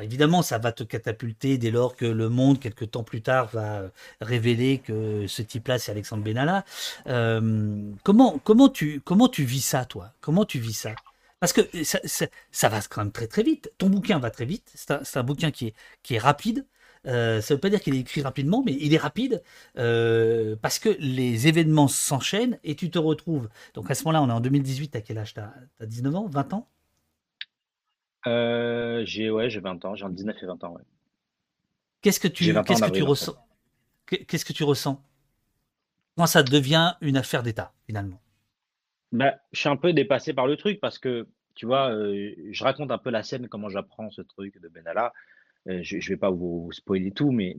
évidemment, 0.00 0.42
ça 0.42 0.58
va 0.58 0.72
te 0.72 0.84
catapulter 0.84 1.58
dès 1.58 1.70
lors 1.70 1.96
que 1.96 2.06
le 2.06 2.28
monde, 2.28 2.60
quelques 2.60 2.92
temps 2.92 3.02
plus 3.02 3.20
tard, 3.20 3.48
va 3.48 3.90
révéler 4.20 4.78
que 4.78 5.26
ce 5.26 5.42
type-là, 5.42 5.78
c'est 5.78 5.90
Alexandre 5.90 6.22
Benalla. 6.22 6.64
Euh, 7.08 7.90
comment, 8.04 8.38
comment, 8.38 8.68
tu, 8.68 9.00
comment 9.00 9.28
tu 9.28 9.44
vis 9.44 9.64
ça, 9.64 9.84
toi? 9.84 10.12
Comment 10.20 10.44
tu 10.44 10.58
vis 10.58 10.74
ça? 10.74 10.94
Parce 11.40 11.52
que 11.52 11.62
ça, 11.82 12.68
va 12.68 12.80
quand 12.88 13.02
même 13.02 13.10
très 13.10 13.26
très 13.26 13.42
vite. 13.42 13.72
Ton 13.76 13.88
bouquin 13.90 14.20
va 14.20 14.30
très 14.30 14.44
vite. 14.44 14.70
C'est 14.74 15.16
un, 15.16 15.22
bouquin 15.24 15.50
qui 15.50 15.68
est, 15.68 15.74
qui 16.04 16.14
est 16.14 16.20
rapide. 16.20 16.64
Euh, 17.06 17.40
ça 17.40 17.54
ne 17.54 17.56
veut 17.56 17.60
pas 17.60 17.68
dire 17.70 17.80
qu'il 17.80 17.94
est 17.94 18.00
écrit 18.00 18.22
rapidement, 18.22 18.62
mais 18.64 18.76
il 18.80 18.94
est 18.94 18.98
rapide 18.98 19.42
euh, 19.76 20.54
parce 20.62 20.78
que 20.78 20.90
les 21.00 21.48
événements 21.48 21.88
s'enchaînent 21.88 22.58
et 22.62 22.76
tu 22.76 22.90
te 22.90 22.98
retrouves. 22.98 23.48
Donc 23.74 23.90
à 23.90 23.94
ce 23.94 24.04
moment-là, 24.04 24.22
on 24.22 24.28
est 24.28 24.32
en 24.32 24.40
2018. 24.40 24.96
À 24.96 25.00
quel 25.00 25.18
âge? 25.18 25.34
Tu 25.34 25.40
as, 25.40 25.52
19 25.86 26.14
ans? 26.14 26.26
20 26.28 26.52
ans? 26.54 26.68
Euh, 28.26 29.02
J'ai 29.04 29.30
ouais, 29.30 29.48
20 29.48 29.84
ans. 29.84 29.94
J'ai 29.96 30.06
19 30.08 30.36
et 30.42 30.46
20 30.46 30.64
ans. 30.64 30.76
Qu'est-ce 32.02 32.20
que 32.20 32.28
tu, 32.28 32.52
qu'est-ce 32.64 32.82
que 32.82 32.90
tu 32.90 33.02
ressens? 33.02 33.34
Qu'est-ce 34.06 34.44
que 34.44 34.52
tu 34.52 34.64
ressens? 34.64 35.02
Quand 36.16 36.26
ça 36.26 36.42
devient 36.42 36.94
une 37.00 37.16
affaire 37.16 37.42
d'État 37.42 37.72
finalement? 37.86 38.20
Bah, 39.12 39.34
je 39.52 39.60
suis 39.60 39.68
un 39.68 39.76
peu 39.76 39.92
dépassé 39.92 40.32
par 40.32 40.46
le 40.46 40.56
truc 40.56 40.80
parce 40.80 40.98
que, 40.98 41.28
tu 41.54 41.66
vois, 41.66 41.90
euh, 41.90 42.34
je 42.50 42.64
raconte 42.64 42.90
un 42.90 42.98
peu 42.98 43.10
la 43.10 43.22
scène, 43.22 43.48
comment 43.48 43.68
j'apprends 43.68 44.10
ce 44.10 44.22
truc 44.22 44.58
de 44.60 44.68
Benalla. 44.68 45.12
Euh, 45.68 45.80
je 45.82 45.96
ne 45.96 46.02
vais 46.02 46.16
pas 46.16 46.30
vous, 46.30 46.70
spoiler 46.72 47.12
tout, 47.12 47.30
mais, 47.30 47.54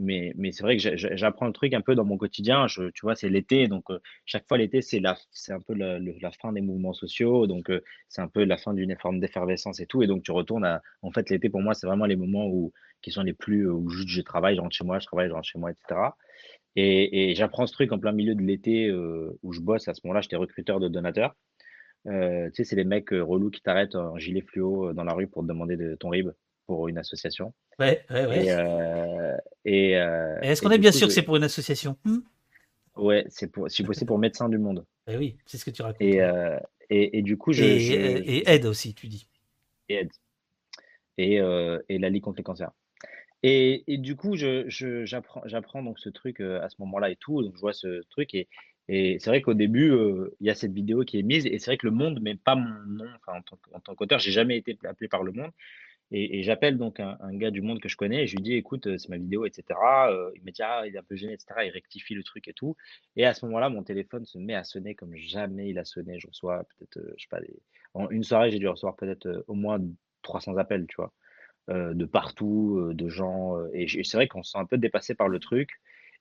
c'est 0.52 0.64
vrai 0.64 0.78
que 0.78 0.98
j'apprends 0.98 1.48
le 1.48 1.54
truc 1.54 1.74
un 1.74 1.82
peu 1.82 1.96
dans 1.96 2.04
mon 2.04 2.18
quotidien. 2.18 2.66
Tu 2.68 2.92
vois, 3.02 3.16
c'est 3.16 3.30
l'été, 3.30 3.68
donc 3.68 3.90
euh, 3.90 4.00
chaque 4.26 4.48
fois 4.48 4.58
l'été, 4.58 4.82
c'est 4.82 5.02
un 5.06 5.60
peu 5.62 5.74
la, 5.74 6.32
fin 6.32 6.52
des 6.52 6.62
mouvements 6.62 6.94
sociaux, 6.94 7.48
donc 7.48 7.72
c'est 8.10 8.22
un 8.22 8.28
peu 8.28 8.44
la 8.44 8.58
fin 8.58 8.74
d'une 8.74 8.96
forme 8.98 9.20
d'effervescence 9.20 9.80
et 9.80 9.86
tout. 9.86 10.04
Et 10.04 10.08
donc 10.08 10.24
tu 10.24 10.32
retournes 10.32 10.66
à, 10.66 10.82
en 11.02 11.12
fait, 11.12 11.30
l'été 11.30 11.50
pour 11.50 11.62
moi, 11.62 11.74
c'est 11.74 11.88
vraiment 11.88 12.06
les 12.06 12.18
moments 12.18 12.48
où, 12.48 12.74
qui 13.02 13.12
sont 13.12 13.24
les 13.24 13.34
plus, 13.34 13.70
où 13.70 13.90
je 13.90 14.22
travaille, 14.22 14.56
je 14.56 14.62
rentre 14.62 14.76
chez 14.76 14.86
moi, 14.86 15.00
je 15.00 15.06
travaille, 15.06 15.30
je 15.30 15.34
rentre 15.34 15.48
chez 15.48 15.60
moi, 15.60 15.72
etc. 15.72 16.02
Et, 16.76 17.32
et 17.32 17.36
j'apprends 17.36 17.68
ce 17.68 17.74
truc 17.74 17.92
en 17.92 18.00
plein 18.00 18.12
milieu 18.12 18.36
de 18.36 18.42
l'été 18.42 18.92
où 18.92 19.54
je 19.54 19.62
bosse. 19.62 19.88
À 19.88 19.94
ce 19.94 20.02
moment-là, 20.06 20.22
j'étais 20.22 20.36
recruteur 20.36 20.80
de 20.80 20.88
donateurs. 20.90 21.36
Euh, 22.08 22.50
tu 22.50 22.56
sais, 22.56 22.64
c'est 22.66 22.76
les 22.76 22.84
mecs 22.84 23.12
relous 23.12 23.50
qui 23.50 23.62
t'arrêtent 23.62 23.96
en 23.96 24.18
gilet 24.18 24.42
fluo 24.42 24.94
dans 24.94 25.06
la 25.06 25.14
rue 25.14 25.28
pour 25.28 25.44
te 25.44 25.48
demander 25.48 25.78
de 25.78 25.96
ton 25.96 26.10
RIB 26.10 26.32
pour 26.66 26.88
une 26.88 26.98
association. 26.98 27.54
Ouais, 27.80 28.06
ouais, 28.10 28.26
ouais. 28.26 29.38
Et, 29.66 29.92
est-ce 30.42 30.62
qu'on 30.62 30.72
est 30.72 30.78
bien 30.78 30.92
sûr 30.92 31.08
que 31.08 31.14
c'est 31.14 31.22
pour 31.22 31.36
une 31.36 31.44
association? 31.44 31.98
Hmm? 32.06 32.20
Ouais, 32.96 33.26
c'est 33.30 33.52
pour, 33.52 33.70
si 33.72 33.84
possible 33.84 34.08
pour 34.08 34.20
Médecins 34.20 34.50
du 34.50 34.58
Monde. 34.58 34.86
Eh 35.08 35.18
oui, 35.18 35.38
c'est 35.46 35.58
ce 35.58 35.66
que 35.66 35.72
tu 35.72 35.82
racontes. 35.82 36.02
Et, 36.02 36.20
et, 36.90 37.22
du 37.22 37.38
coup, 37.38 37.54
je 37.54 37.64
et, 37.64 38.50
aide 38.50 38.66
aussi, 38.66 38.94
tu 38.94 39.08
dis. 39.08 39.28
Et 39.90 39.96
aide. 39.96 40.12
Et, 41.18 41.36
et 41.90 41.98
la 41.98 42.10
Ligue 42.10 42.24
contre 42.24 42.38
les 42.38 42.44
cancers. 42.44 42.72
Et, 43.42 43.84
et, 43.88 43.98
du 43.98 44.16
coup, 44.16 44.36
j'apprends 44.36 45.42
je, 45.46 45.50
j'apprends 45.50 45.84
donc 45.84 46.00
ce 46.00 46.10
truc 46.10 46.40
à 46.40 46.70
ce 46.70 46.76
moment-là 46.80 47.10
et 47.10 47.16
tout. 47.16 47.42
Donc, 47.42 47.56
je 47.56 47.62
vois 47.62 47.74
ce 47.74 48.04
truc 48.10 48.34
et, 48.36 48.48
et 48.90 49.18
c'est 49.20 49.30
vrai 49.30 49.42
qu'au 49.42 49.54
début, 49.54 49.94
il 50.40 50.48
y 50.48 50.50
a 50.50 50.56
cette 50.56 50.74
vidéo 50.74 51.04
qui 51.04 51.18
est 51.18 51.24
mise, 51.24 51.46
et 51.46 51.58
c'est 51.60 51.72
vrai 51.72 51.78
que 51.78 51.88
le 51.88 51.94
monde, 51.94 52.20
mais 52.22 52.36
pas 52.36 52.56
mon 52.56 52.80
nom, 52.86 53.10
enfin, 53.16 53.40
en 53.72 53.80
tant, 53.80 53.96
qu'auteur, 53.96 54.20
j'ai 54.20 54.32
jamais 54.32 54.58
été 54.58 54.78
appelé 54.84 55.08
par 55.08 55.24
le 55.24 55.32
monde. 55.32 55.52
Et, 56.16 56.44
j'appelle 56.44 56.78
donc 56.78 57.00
un, 57.00 57.18
gars 57.34 57.50
du 57.50 57.62
monde 57.62 57.80
que 57.80 57.90
je 57.90 57.98
connais, 57.98 58.24
et 58.24 58.28
je 58.28 58.36
lui 58.36 58.44
dis, 58.44 58.54
écoute, 58.54 58.98
c'est 58.98 59.10
ma 59.10 59.18
vidéo, 59.18 59.46
etc. 59.46 59.64
il 60.36 60.44
me 60.44 60.52
dit, 60.52 60.62
ah, 60.62 60.84
il 60.86 60.96
est 60.96 61.00
un 61.00 61.04
peu 61.04 61.16
gêné, 61.16 61.34
etc. 61.34 61.48
Il 61.66 61.72
rectifie 61.72 62.14
le 62.14 62.24
truc 62.24 62.48
et 62.48 62.54
tout. 62.54 62.78
Et 63.16 63.26
à 63.26 63.34
ce 63.34 63.46
moment-là, 63.46 63.70
mon 63.70 63.84
téléphone 63.84 64.24
se 64.26 64.38
met 64.38 64.54
à 64.54 64.64
sonner 64.64 64.94
comme 64.94 65.16
jamais 65.16 65.70
il 65.70 65.80
a 65.80 65.86
sonné. 65.86 66.20
Je 66.20 66.28
reçois 66.28 66.66
peut-être, 66.78 67.00
je 67.18 67.24
sais 67.24 67.30
pas, 67.30 67.40
en 67.96 68.10
une 68.12 68.24
soirée, 68.24 68.52
j'ai 68.52 68.60
dû 68.60 68.68
recevoir 68.68 68.96
peut-être 68.96 69.44
au 69.48 69.56
moins 69.56 69.80
300 70.22 70.58
appels, 70.58 70.86
tu 70.88 70.98
vois, 70.98 71.12
de 71.68 72.06
partout, 72.06 72.92
de 72.94 73.10
gens. 73.10 73.58
et 73.74 73.88
c'est 73.88 74.18
vrai 74.18 74.28
qu'on 74.28 74.44
se 74.44 74.52
sent 74.52 74.60
un 74.60 74.66
peu 74.66 74.78
dépassé 74.78 75.16
par 75.16 75.28
le 75.30 75.40
truc. 75.40 75.80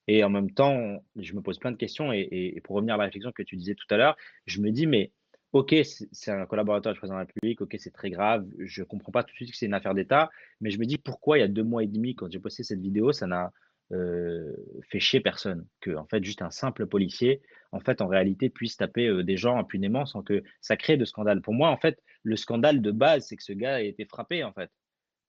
Et 0.09 0.24
en 0.24 0.31
même 0.31 0.51
temps, 0.51 1.05
je 1.16 1.32
me 1.35 1.43
pose 1.43 1.59
plein 1.59 1.70
de 1.70 1.77
questions. 1.77 2.12
Et, 2.12 2.60
pour 2.64 2.77
revenir 2.77 2.94
à 2.94 2.98
la 2.98 3.05
réflexion 3.05 3.32
que 3.32 3.43
tu 3.43 3.56
disais 3.56 3.74
tout 3.74 3.86
à 3.90 3.97
l'heure, 3.97 4.16
je 4.47 4.60
me 4.60 4.70
dis, 4.70 4.86
mais 4.86 5.12
ok, 5.52 5.74
c'est 6.12 6.30
un 6.30 6.46
collaborateur 6.46 6.92
du 6.92 6.98
président 6.98 7.16
de 7.16 7.20
la 7.20 7.26
République, 7.26 7.60
ok, 7.60 7.76
c'est 7.78 7.92
très 7.92 8.10
grave. 8.10 8.46
Je 8.58 8.80
ne 8.80 8.86
comprends 8.86 9.12
pas 9.12 9.22
tout 9.22 9.32
de 9.32 9.36
suite 9.36 9.50
que 9.50 9.56
c'est 9.56 9.66
une 9.66 9.74
affaire 9.74 9.94
d'État. 9.94 10.30
Mais 10.60 10.70
je 10.70 10.78
me 10.78 10.86
dis, 10.86 10.98
pourquoi 10.98 11.38
il 11.38 11.42
y 11.42 11.44
a 11.44 11.48
deux 11.48 11.62
mois 11.62 11.82
et 11.84 11.86
demi, 11.86 12.14
quand 12.14 12.30
j'ai 12.30 12.38
posté 12.38 12.62
cette 12.62 12.80
vidéo, 12.80 13.12
ça 13.12 13.26
n'a 13.26 13.52
euh, 13.92 14.56
fait 14.88 15.00
chier 15.00 15.20
personne. 15.20 15.66
Que, 15.80 15.94
en 15.94 16.06
fait, 16.06 16.24
juste 16.24 16.42
un 16.42 16.50
simple 16.50 16.86
policier, 16.86 17.42
en 17.70 17.80
fait, 17.80 18.00
en 18.00 18.06
réalité, 18.06 18.48
puisse 18.48 18.78
taper 18.78 19.08
euh, 19.08 19.22
des 19.22 19.36
gens 19.36 19.58
impunément 19.58 20.06
sans 20.06 20.22
que 20.22 20.42
ça 20.62 20.76
crée 20.76 20.96
de 20.96 21.04
scandale. 21.04 21.42
Pour 21.42 21.54
moi, 21.54 21.70
en 21.70 21.76
fait, 21.76 22.02
le 22.22 22.36
scandale 22.36 22.80
de 22.80 22.90
base, 22.90 23.26
c'est 23.26 23.36
que 23.36 23.42
ce 23.42 23.52
gars 23.52 23.74
a 23.74 23.80
été 23.80 24.06
frappé, 24.06 24.44
en 24.44 24.52
fait. 24.52 24.70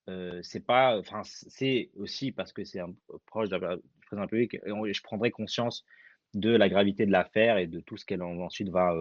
Euh, 0.10 0.40
c'est 0.42 0.66
pas, 0.66 0.98
enfin, 1.00 1.22
c'est 1.24 1.90
aussi 1.98 2.32
parce 2.32 2.54
que 2.54 2.64
c'est 2.64 2.80
un 2.80 2.94
proche 3.26 3.50
de 3.50 3.56
la, 3.56 3.78
un 4.12 4.28
public, 4.28 4.54
et 4.54 4.94
je 4.94 5.02
prendrai 5.02 5.32
conscience 5.32 5.84
de 6.34 6.50
la 6.50 6.70
gravité 6.70 7.06
de 7.06 7.12
l'affaire 7.12 7.58
et 7.58 7.68
de 7.68 7.80
tout 7.80 7.98
ce 7.98 8.06
qu'elle 8.06 8.22
ensuite 8.22 8.70
va 8.70 8.96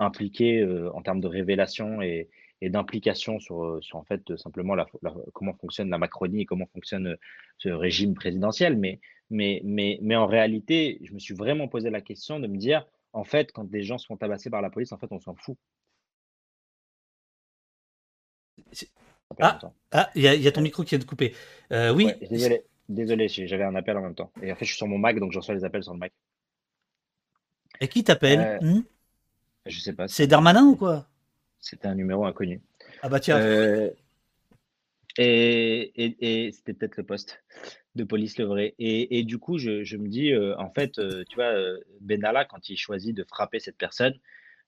euh, 0.00 0.04
impliquer 0.04 0.60
euh, 0.60 0.90
en 0.94 1.02
termes 1.02 1.20
de 1.20 1.28
révélation 1.28 2.02
et, 2.02 2.28
d'implication 2.60 3.38
sur, 3.38 3.64
euh, 3.64 3.80
sur, 3.80 3.98
en 3.98 4.02
fait 4.02 4.36
simplement 4.36 4.74
la, 4.74 4.84
comment 5.32 5.54
fonctionne 5.54 5.90
la 5.90 5.98
Macronie 5.98 6.40
et 6.40 6.44
comment 6.44 6.66
fonctionne 6.66 7.16
ce 7.58 7.68
régime 7.68 8.14
présidentiel. 8.14 8.76
Mais, 8.76 9.00
mais, 9.30 9.60
mais, 9.64 9.98
mais 10.02 10.16
en 10.16 10.26
réalité, 10.26 10.98
je 11.02 11.12
me 11.12 11.20
suis 11.20 11.34
vraiment 11.34 11.68
posé 11.68 11.90
la 11.90 12.00
question 12.00 12.40
de 12.40 12.48
me 12.48 12.56
dire, 12.56 12.84
en 13.12 13.22
fait, 13.24 13.52
quand 13.52 13.64
des 13.64 13.82
gens 13.82 13.98
sont 13.98 14.16
tabassés 14.16 14.50
par 14.50 14.60
la 14.60 14.70
police, 14.70 14.90
en 14.90 14.98
fait, 14.98 15.12
on 15.12 15.20
s'en 15.20 15.34
fout. 15.34 15.56
Ah, 19.38 19.58
ah, 19.92 20.10
il 20.16 20.22
y, 20.22 20.48
a 20.48 20.52
ton 20.52 20.62
micro 20.62 20.82
qui 20.82 20.90
vient 20.90 20.98
de 20.98 21.04
couper. 21.04 21.34
oui. 21.70 22.12
désolé. 22.28 22.64
Désolé, 22.88 23.28
j'avais 23.28 23.64
un 23.64 23.74
appel 23.74 23.96
en 23.98 24.02
même 24.02 24.14
temps. 24.14 24.32
Et 24.42 24.50
en 24.50 24.56
fait, 24.56 24.64
je 24.64 24.70
suis 24.70 24.78
sur 24.78 24.86
mon 24.86 24.98
Mac, 24.98 25.18
donc 25.18 25.32
je 25.32 25.38
reçois 25.38 25.54
les 25.54 25.64
appels 25.64 25.82
sur 25.82 25.92
le 25.92 25.98
Mac. 25.98 26.12
Et 27.80 27.88
qui 27.88 28.02
t'appelle? 28.02 28.40
Euh, 28.40 28.58
hmm? 28.60 28.84
Je 29.68 29.80
sais 29.80 29.92
pas. 29.92 30.08
C'est 30.08 30.26
Darmanin 30.26 30.64
ou 30.64 30.76
quoi? 30.76 31.06
C'était 31.60 31.88
un 31.88 31.94
numéro 31.94 32.24
inconnu. 32.24 32.60
Ah 33.02 33.08
bah 33.08 33.20
tiens. 33.20 33.38
Euh, 33.38 33.90
et, 35.18 35.92
et, 35.96 36.52
c'était 36.52 36.72
peut-être 36.72 36.96
le 36.96 37.02
poste 37.02 37.42
de 37.94 38.04
police 38.04 38.38
le 38.38 38.44
vrai. 38.44 38.74
Et, 38.78 39.24
du 39.24 39.38
coup, 39.38 39.58
je, 39.58 39.96
me 39.96 40.08
dis, 40.08 40.32
euh, 40.32 40.56
en 40.58 40.70
fait, 40.70 40.92
tu 40.92 41.34
vois, 41.34 41.52
Benalla, 42.00 42.44
quand 42.44 42.68
il 42.68 42.76
choisit 42.76 43.14
de 43.16 43.24
frapper 43.24 43.58
cette 43.58 43.76
personne, 43.76 44.14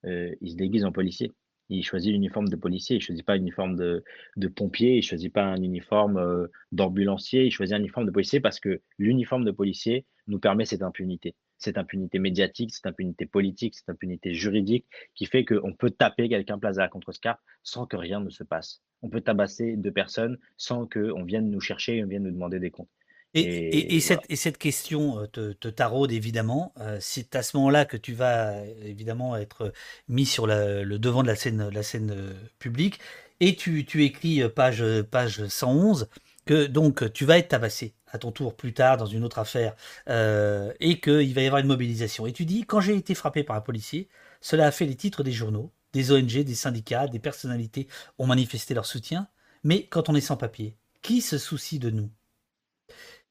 il 0.05 0.51
se 0.51 0.57
déguise 0.57 0.85
en 0.85 0.93
policier 0.93 1.33
il 1.71 1.85
choisit 1.85 2.13
l'uniforme 2.13 2.49
de 2.49 2.57
policier, 2.57 2.97
il 2.97 2.99
ne 2.99 3.05
choisit 3.05 3.25
pas 3.25 3.37
l'uniforme 3.37 3.77
de, 3.77 4.49
pompier, 4.49 4.95
il 4.95 4.97
ne 4.97 5.03
choisit 5.03 5.33
pas 5.33 5.45
un 5.45 5.63
uniforme 5.63 6.19
euh, 6.19 6.49
d'ambulancier, 6.73 7.47
il 7.47 7.51
choisit 7.51 7.75
un 7.75 7.79
uniforme 7.79 8.07
de 8.07 8.11
policier 8.11 8.41
parce 8.41 8.61
que 8.61 8.81
l'uniforme 8.99 9.45
de 9.45 9.53
policier 9.53 10.05
nous 10.27 10.39
permet 10.39 10.65
cette 10.65 10.83
impunité. 10.83 11.35
Cette 11.59 11.79
impunité 11.79 12.19
médiatique, 12.19 12.75
cette 12.75 12.87
impunité 12.87 13.27
politique, 13.27 13.75
cette 13.77 13.91
impunité 13.91 14.33
juridique 14.35 14.87
qui 15.15 15.27
fait 15.27 15.45
qu'on 15.45 15.73
peut 15.73 15.91
taper 15.91 16.29
quelqu'un 16.29 16.59
place 16.59 16.79
à 16.79 16.83
la 16.83 16.89
contrescarpe 16.89 17.41
sans 17.63 17.87
que 17.87 17.97
rien 17.97 18.21
ne 18.21 18.31
se 18.31 18.43
passe. 18.45 18.83
On 19.03 19.09
peut 19.09 19.21
tabasser 19.21 19.77
deux 19.77 19.93
personnes 19.93 20.39
sans 20.57 20.87
qu'on 20.87 21.23
vienne 21.23 21.51
nous 21.51 21.61
chercher 21.61 21.97
et 21.97 22.05
on 22.05 22.09
vienne 22.09 22.25
nous 22.25 22.33
demander 22.33 22.59
des 22.59 22.71
comptes. 22.71 22.89
Et, 23.35 24.01
cette, 24.01 24.59
question 24.59 25.21
euh, 25.21 25.27
te, 25.27 25.69
taraude 25.69 26.11
évidemment. 26.11 26.73
Euh, 26.81 26.99
c'est 27.01 27.37
à 27.37 27.43
ce 27.43 27.57
moment-là 27.59 27.85
que 27.85 27.97
tu 27.97 28.13
vas 28.13 28.65
évidemment 28.83 29.37
être 29.37 29.73
mis 30.09 30.27
sur 30.27 30.47
le 30.47 30.99
devant 30.99 31.23
de 31.23 31.29
la 31.29 31.37
scène, 31.37 31.69
la 31.69 31.83
scène 31.83 32.11
euh, 32.11 32.33
publique. 32.59 32.99
Et 33.39 33.55
tu, 33.55 33.87
écris 34.05 34.43
page, 34.55 34.85
page 35.11 35.47
111 35.47 36.09
que 36.45 36.67
donc 36.67 37.11
tu 37.13 37.25
vas 37.25 37.39
être 37.39 37.49
tabassé 37.49 37.95
à 38.13 38.19
ton 38.19 38.33
tour 38.33 38.55
plus 38.55 38.75
tard 38.75 38.97
dans 38.97 39.07
une 39.07 39.25
autre 39.25 39.39
affaire 39.39 39.75
et 40.09 41.01
qu'il 41.01 41.35
va 41.35 41.41
y 41.41 41.47
avoir 41.47 41.61
une 41.61 41.67
mobilisation. 41.67 42.27
Et 42.27 42.33
tu 42.33 42.45
dis, 42.45 42.65
quand 42.65 42.81
j'ai 42.81 42.97
été 42.97 43.15
frappé 43.15 43.43
par 43.43 43.57
un 43.57 43.63
policier, 43.63 44.09
cela 44.43 44.67
a 44.67 44.71
fait 44.71 44.85
les 44.85 44.97
titres 44.97 45.23
des 45.23 45.33
journaux, 45.33 45.73
des 45.95 46.13
ONG, 46.13 46.45
des 46.45 46.55
syndicats, 46.55 47.09
des 47.09 47.19
personnalités 47.19 47.89
ont 48.19 48.27
manifesté 48.27 48.75
leur 48.75 48.85
soutien. 48.85 49.29
Mais 49.65 49.87
quand 49.87 50.11
on 50.11 50.15
est 50.15 50.21
sans 50.21 50.37
papier, 50.37 50.77
qui 51.01 51.23
se 51.23 51.39
soucie 51.39 51.79
de 51.79 51.89
nous? 51.89 52.11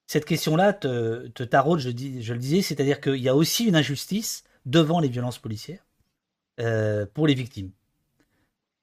Cette 0.10 0.26
question-là 0.26 0.74
te, 0.74 1.28
te 1.28 1.44
taraude, 1.44 1.78
je, 1.78 1.92
je 1.92 2.34
le 2.34 2.40
disais, 2.40 2.64
c'est-à-dire 2.64 3.00
qu'il 3.00 3.18
y 3.18 3.30
a 3.30 3.36
aussi 3.36 3.68
une 3.68 3.76
injustice 3.76 4.44
devant 4.66 5.00
les 5.00 5.08
violences 5.08 5.38
policières 5.38 5.86
euh, 6.60 7.06
pour 7.14 7.28
les 7.28 7.36
victimes. 7.36 7.70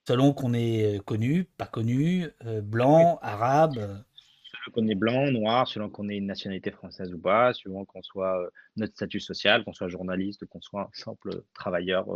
Selon 0.07 0.33
qu'on 0.33 0.55
est 0.55 1.05
connu, 1.05 1.43
pas 1.43 1.67
connu, 1.67 2.29
euh, 2.45 2.61
blanc, 2.61 3.19
arabe. 3.23 3.75
Selon 3.75 4.73
qu'on 4.73 4.87
est 4.87 4.95
blanc, 4.95 5.33
noir, 5.33 5.67
selon 5.67 5.91
qu'on 5.91 6.09
ait 6.09 6.17
une 6.17 6.27
nationalité 6.27 6.71
française 6.71 7.13
ou 7.13 7.19
pas, 7.19 7.53
selon 7.55 7.85
qu'on 7.85 8.03
soit 8.03 8.41
euh, 8.41 8.49
notre 8.77 8.95
statut 8.95 9.19
social, 9.19 9.65
qu'on 9.65 9.73
soit 9.73 9.89
journaliste, 9.89 10.47
qu'on 10.47 10.61
soit 10.61 10.83
un 10.83 10.91
simple 10.93 11.43
travailleur, 11.55 12.07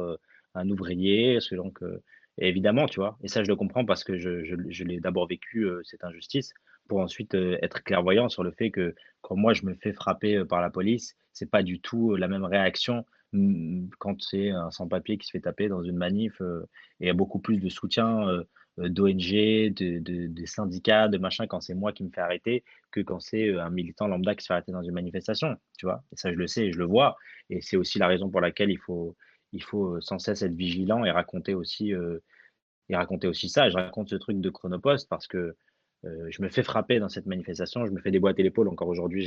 un 0.54 0.70
ouvrier, 0.70 1.40
selon 1.40 1.72
que. 1.72 2.00
évidemment, 2.38 2.86
tu 2.86 3.00
vois, 3.00 3.18
et 3.24 3.28
ça 3.28 3.42
je 3.42 3.48
le 3.48 3.56
comprends 3.56 3.84
parce 3.84 4.04
que 4.04 4.16
je, 4.18 4.44
je 4.44 4.84
l'ai 4.84 5.00
d'abord 5.00 5.26
vécu, 5.26 5.68
cette 5.82 6.04
injustice 6.04 6.54
pour 6.90 6.98
ensuite 6.98 7.34
être 7.34 7.84
clairvoyant 7.84 8.28
sur 8.28 8.42
le 8.42 8.50
fait 8.50 8.72
que 8.72 8.96
quand 9.20 9.36
moi 9.36 9.54
je 9.54 9.64
me 9.64 9.74
fais 9.74 9.92
frapper 9.92 10.44
par 10.44 10.60
la 10.60 10.70
police, 10.70 11.16
c'est 11.32 11.48
pas 11.48 11.62
du 11.62 11.80
tout 11.80 12.16
la 12.16 12.26
même 12.26 12.44
réaction 12.44 13.06
mmh, 13.32 13.90
quand 14.00 14.20
c'est 14.20 14.50
un 14.50 14.72
sans-papier 14.72 15.16
qui 15.16 15.24
se 15.28 15.30
fait 15.30 15.40
taper 15.40 15.68
dans 15.68 15.84
une 15.84 15.96
manif. 15.96 16.40
et 16.40 16.64
il 16.98 17.06
y 17.06 17.10
a 17.10 17.14
beaucoup 17.14 17.38
plus 17.38 17.58
de 17.58 17.68
soutien 17.68 18.26
d'ONG, 18.76 19.72
de, 19.72 20.26
des 20.26 20.46
syndicats, 20.46 21.06
de 21.06 21.18
machin 21.18 21.46
quand 21.46 21.60
c'est 21.60 21.74
moi 21.74 21.92
qui 21.92 22.02
me 22.02 22.10
fais 22.10 22.22
arrêter 22.22 22.64
que 22.90 23.00
quand 23.00 23.20
c'est 23.20 23.56
un 23.56 23.70
militant 23.70 24.08
lambda 24.08 24.34
qui 24.34 24.42
se 24.42 24.48
fait 24.48 24.54
arrêter 24.54 24.72
dans 24.72 24.82
une 24.82 24.94
manifestation. 24.94 25.56
Tu 25.78 25.86
vois? 25.86 26.02
Et 26.12 26.16
ça, 26.16 26.32
je 26.32 26.36
le 26.38 26.48
sais 26.48 26.66
et 26.66 26.72
je 26.72 26.78
le 26.78 26.86
vois. 26.86 27.16
Et 27.50 27.60
c'est 27.60 27.76
aussi 27.76 28.00
la 28.00 28.08
raison 28.08 28.30
pour 28.30 28.40
laquelle 28.40 28.70
il 28.70 28.78
faut, 28.78 29.14
il 29.52 29.62
faut 29.62 30.00
sans 30.00 30.18
cesse 30.18 30.42
être 30.42 30.54
vigilant 30.54 31.04
et 31.04 31.12
raconter 31.12 31.54
aussi 31.54 31.94
il 32.90 32.96
racontait 32.96 33.28
aussi 33.28 33.48
ça. 33.48 33.70
Je 33.70 33.76
raconte 33.76 34.08
ce 34.08 34.16
truc 34.16 34.40
de 34.40 34.50
Chronopost 34.50 35.08
parce 35.08 35.28
que 35.28 35.56
je 36.04 36.42
me 36.42 36.48
fais 36.48 36.62
frapper 36.62 36.98
dans 36.98 37.08
cette 37.08 37.26
manifestation, 37.26 37.86
je 37.86 37.92
me 37.92 38.00
fais 38.00 38.10
déboîter 38.10 38.42
l'épaule. 38.42 38.68
Encore 38.68 38.88
aujourd'hui, 38.88 39.24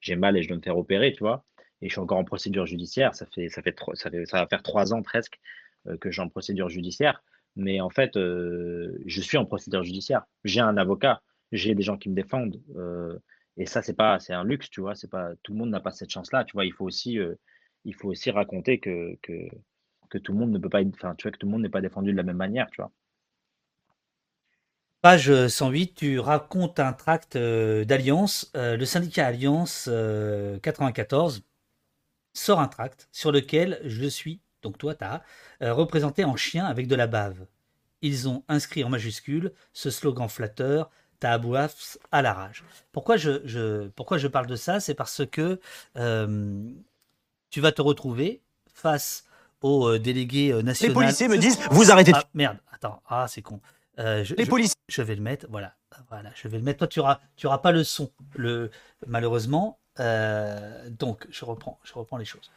j'ai 0.00 0.16
mal 0.16 0.36
et 0.36 0.42
je 0.42 0.48
dois 0.48 0.56
me 0.56 0.62
faire 0.62 0.76
opérer, 0.76 1.12
tu 1.12 1.20
vois. 1.20 1.44
Et 1.80 1.88
je 1.88 1.92
suis 1.92 2.00
encore 2.00 2.18
en 2.18 2.24
procédure 2.24 2.66
judiciaire. 2.66 3.14
Ça 3.14 3.26
fait, 3.26 3.48
ça 3.48 3.60
va 3.60 4.46
faire 4.46 4.62
trois 4.62 4.92
ans 4.92 5.02
presque 5.02 5.38
que 6.00 6.10
je 6.10 6.12
suis 6.12 6.20
en 6.20 6.28
procédure 6.28 6.68
judiciaire. 6.68 7.22
Mais 7.56 7.80
en 7.80 7.90
fait, 7.90 8.12
je 8.14 9.20
suis 9.20 9.36
en 9.36 9.44
procédure 9.44 9.82
judiciaire. 9.84 10.24
J'ai 10.44 10.60
un 10.60 10.76
avocat, 10.76 11.22
j'ai 11.52 11.74
des 11.74 11.82
gens 11.82 11.98
qui 11.98 12.08
me 12.08 12.14
défendent. 12.14 12.60
et 13.56 13.66
ça, 13.66 13.82
c'est 13.82 13.94
pas, 13.94 14.18
c'est 14.18 14.32
un 14.32 14.44
luxe, 14.44 14.70
tu 14.70 14.80
vois. 14.80 14.94
C'est 14.94 15.10
pas, 15.10 15.30
tout 15.42 15.52
le 15.52 15.58
monde 15.58 15.70
n'a 15.70 15.80
pas 15.80 15.92
cette 15.92 16.10
chance-là, 16.10 16.44
tu 16.44 16.52
vois. 16.54 16.64
Il 16.64 16.72
faut 16.72 16.84
aussi, 16.84 17.18
il 17.84 17.94
faut 17.94 18.08
aussi 18.08 18.30
raconter 18.30 18.78
que, 18.80 19.16
que, 19.22 19.32
que 20.10 20.18
tout 20.18 20.32
le 20.32 20.38
monde 20.38 20.50
ne 20.50 20.58
peut 20.58 20.68
pas, 20.68 20.82
enfin, 20.82 21.14
tu 21.16 21.24
vois, 21.24 21.32
que 21.32 21.38
tout 21.38 21.46
le 21.46 21.52
monde 21.52 21.62
n'est 21.62 21.68
pas 21.68 21.80
défendu 21.80 22.12
de 22.12 22.16
la 22.16 22.22
même 22.22 22.36
manière, 22.36 22.68
tu 22.70 22.80
vois. 22.80 22.92
Page 25.02 25.48
108, 25.48 25.94
tu 25.96 26.20
racontes 26.20 26.78
un 26.78 26.92
tract 26.92 27.36
d'Alliance. 27.36 28.52
le 28.54 28.84
syndicat 28.84 29.26
Alliance 29.26 29.90
94 30.62 31.42
sort 32.34 32.60
un 32.60 32.68
tract 32.68 33.08
sur 33.10 33.32
lequel 33.32 33.80
je 33.84 34.06
suis, 34.06 34.40
donc 34.62 34.78
toi, 34.78 34.94
tu 34.94 35.04
as 35.04 35.22
représenté 35.60 36.24
en 36.24 36.36
chien 36.36 36.66
avec 36.66 36.86
de 36.86 36.94
la 36.94 37.08
bave. 37.08 37.46
Ils 38.00 38.28
ont 38.28 38.44
inscrit 38.46 38.84
en 38.84 38.90
majuscule 38.90 39.52
ce 39.72 39.90
slogan 39.90 40.28
flatteur 40.28 40.88
Taabouafs 41.18 41.98
à 42.12 42.22
la 42.22 42.32
rage. 42.32 42.62
Pourquoi 42.92 43.16
je, 43.16 43.88
pourquoi 43.88 44.18
je 44.18 44.28
parle 44.28 44.46
de 44.46 44.56
ça? 44.56 44.78
C'est 44.78 44.94
parce 44.94 45.26
que 45.26 45.58
tu 47.50 47.60
vas 47.60 47.72
te 47.72 47.82
retrouver 47.82 48.40
face 48.72 49.24
aux 49.62 49.98
délégués 49.98 50.62
nationaux. 50.62 50.90
Les 50.90 50.94
policiers 50.94 51.26
me 51.26 51.38
disent 51.38 51.58
Vous 51.72 51.90
arrêtez. 51.90 52.12
Ah, 52.14 52.22
merde, 52.34 52.58
attends, 52.72 53.02
ah, 53.08 53.26
c'est 53.28 53.42
con. 53.42 53.60
Euh, 53.98 54.24
je, 54.24 54.34
les 54.34 54.46
policiers. 54.46 54.76
Je, 54.88 55.02
vais 55.02 55.14
le 55.14 55.22
mettre, 55.22 55.46
voilà, 55.50 55.74
voilà, 56.08 56.30
je 56.34 56.48
vais 56.48 56.58
le 56.58 56.64
mettre. 56.64 56.78
Toi, 56.78 56.88
tu 56.88 57.00
auras, 57.00 57.20
tu 57.36 57.46
auras 57.46 57.58
pas 57.58 57.72
le 57.72 57.84
son, 57.84 58.10
le 58.34 58.70
malheureusement. 59.06 59.78
Euh, 60.00 60.88
donc, 60.90 61.26
je 61.30 61.44
reprends, 61.44 61.78
je 61.84 61.92
reprends 61.92 62.16
les 62.16 62.24
choses. 62.24 62.50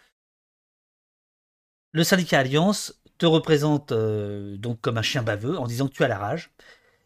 Le 1.92 2.04
syndicat 2.04 2.40
Alliance 2.40 3.02
te 3.18 3.26
représente 3.26 3.92
euh, 3.92 4.58
donc 4.58 4.82
comme 4.82 4.98
un 4.98 5.02
chien 5.02 5.24
baveux 5.24 5.58
en 5.58 5.68
disant 5.68 5.88
que 5.88 5.94
tu 5.94 6.04
as 6.04 6.08
la 6.08 6.18
rage. 6.18 6.52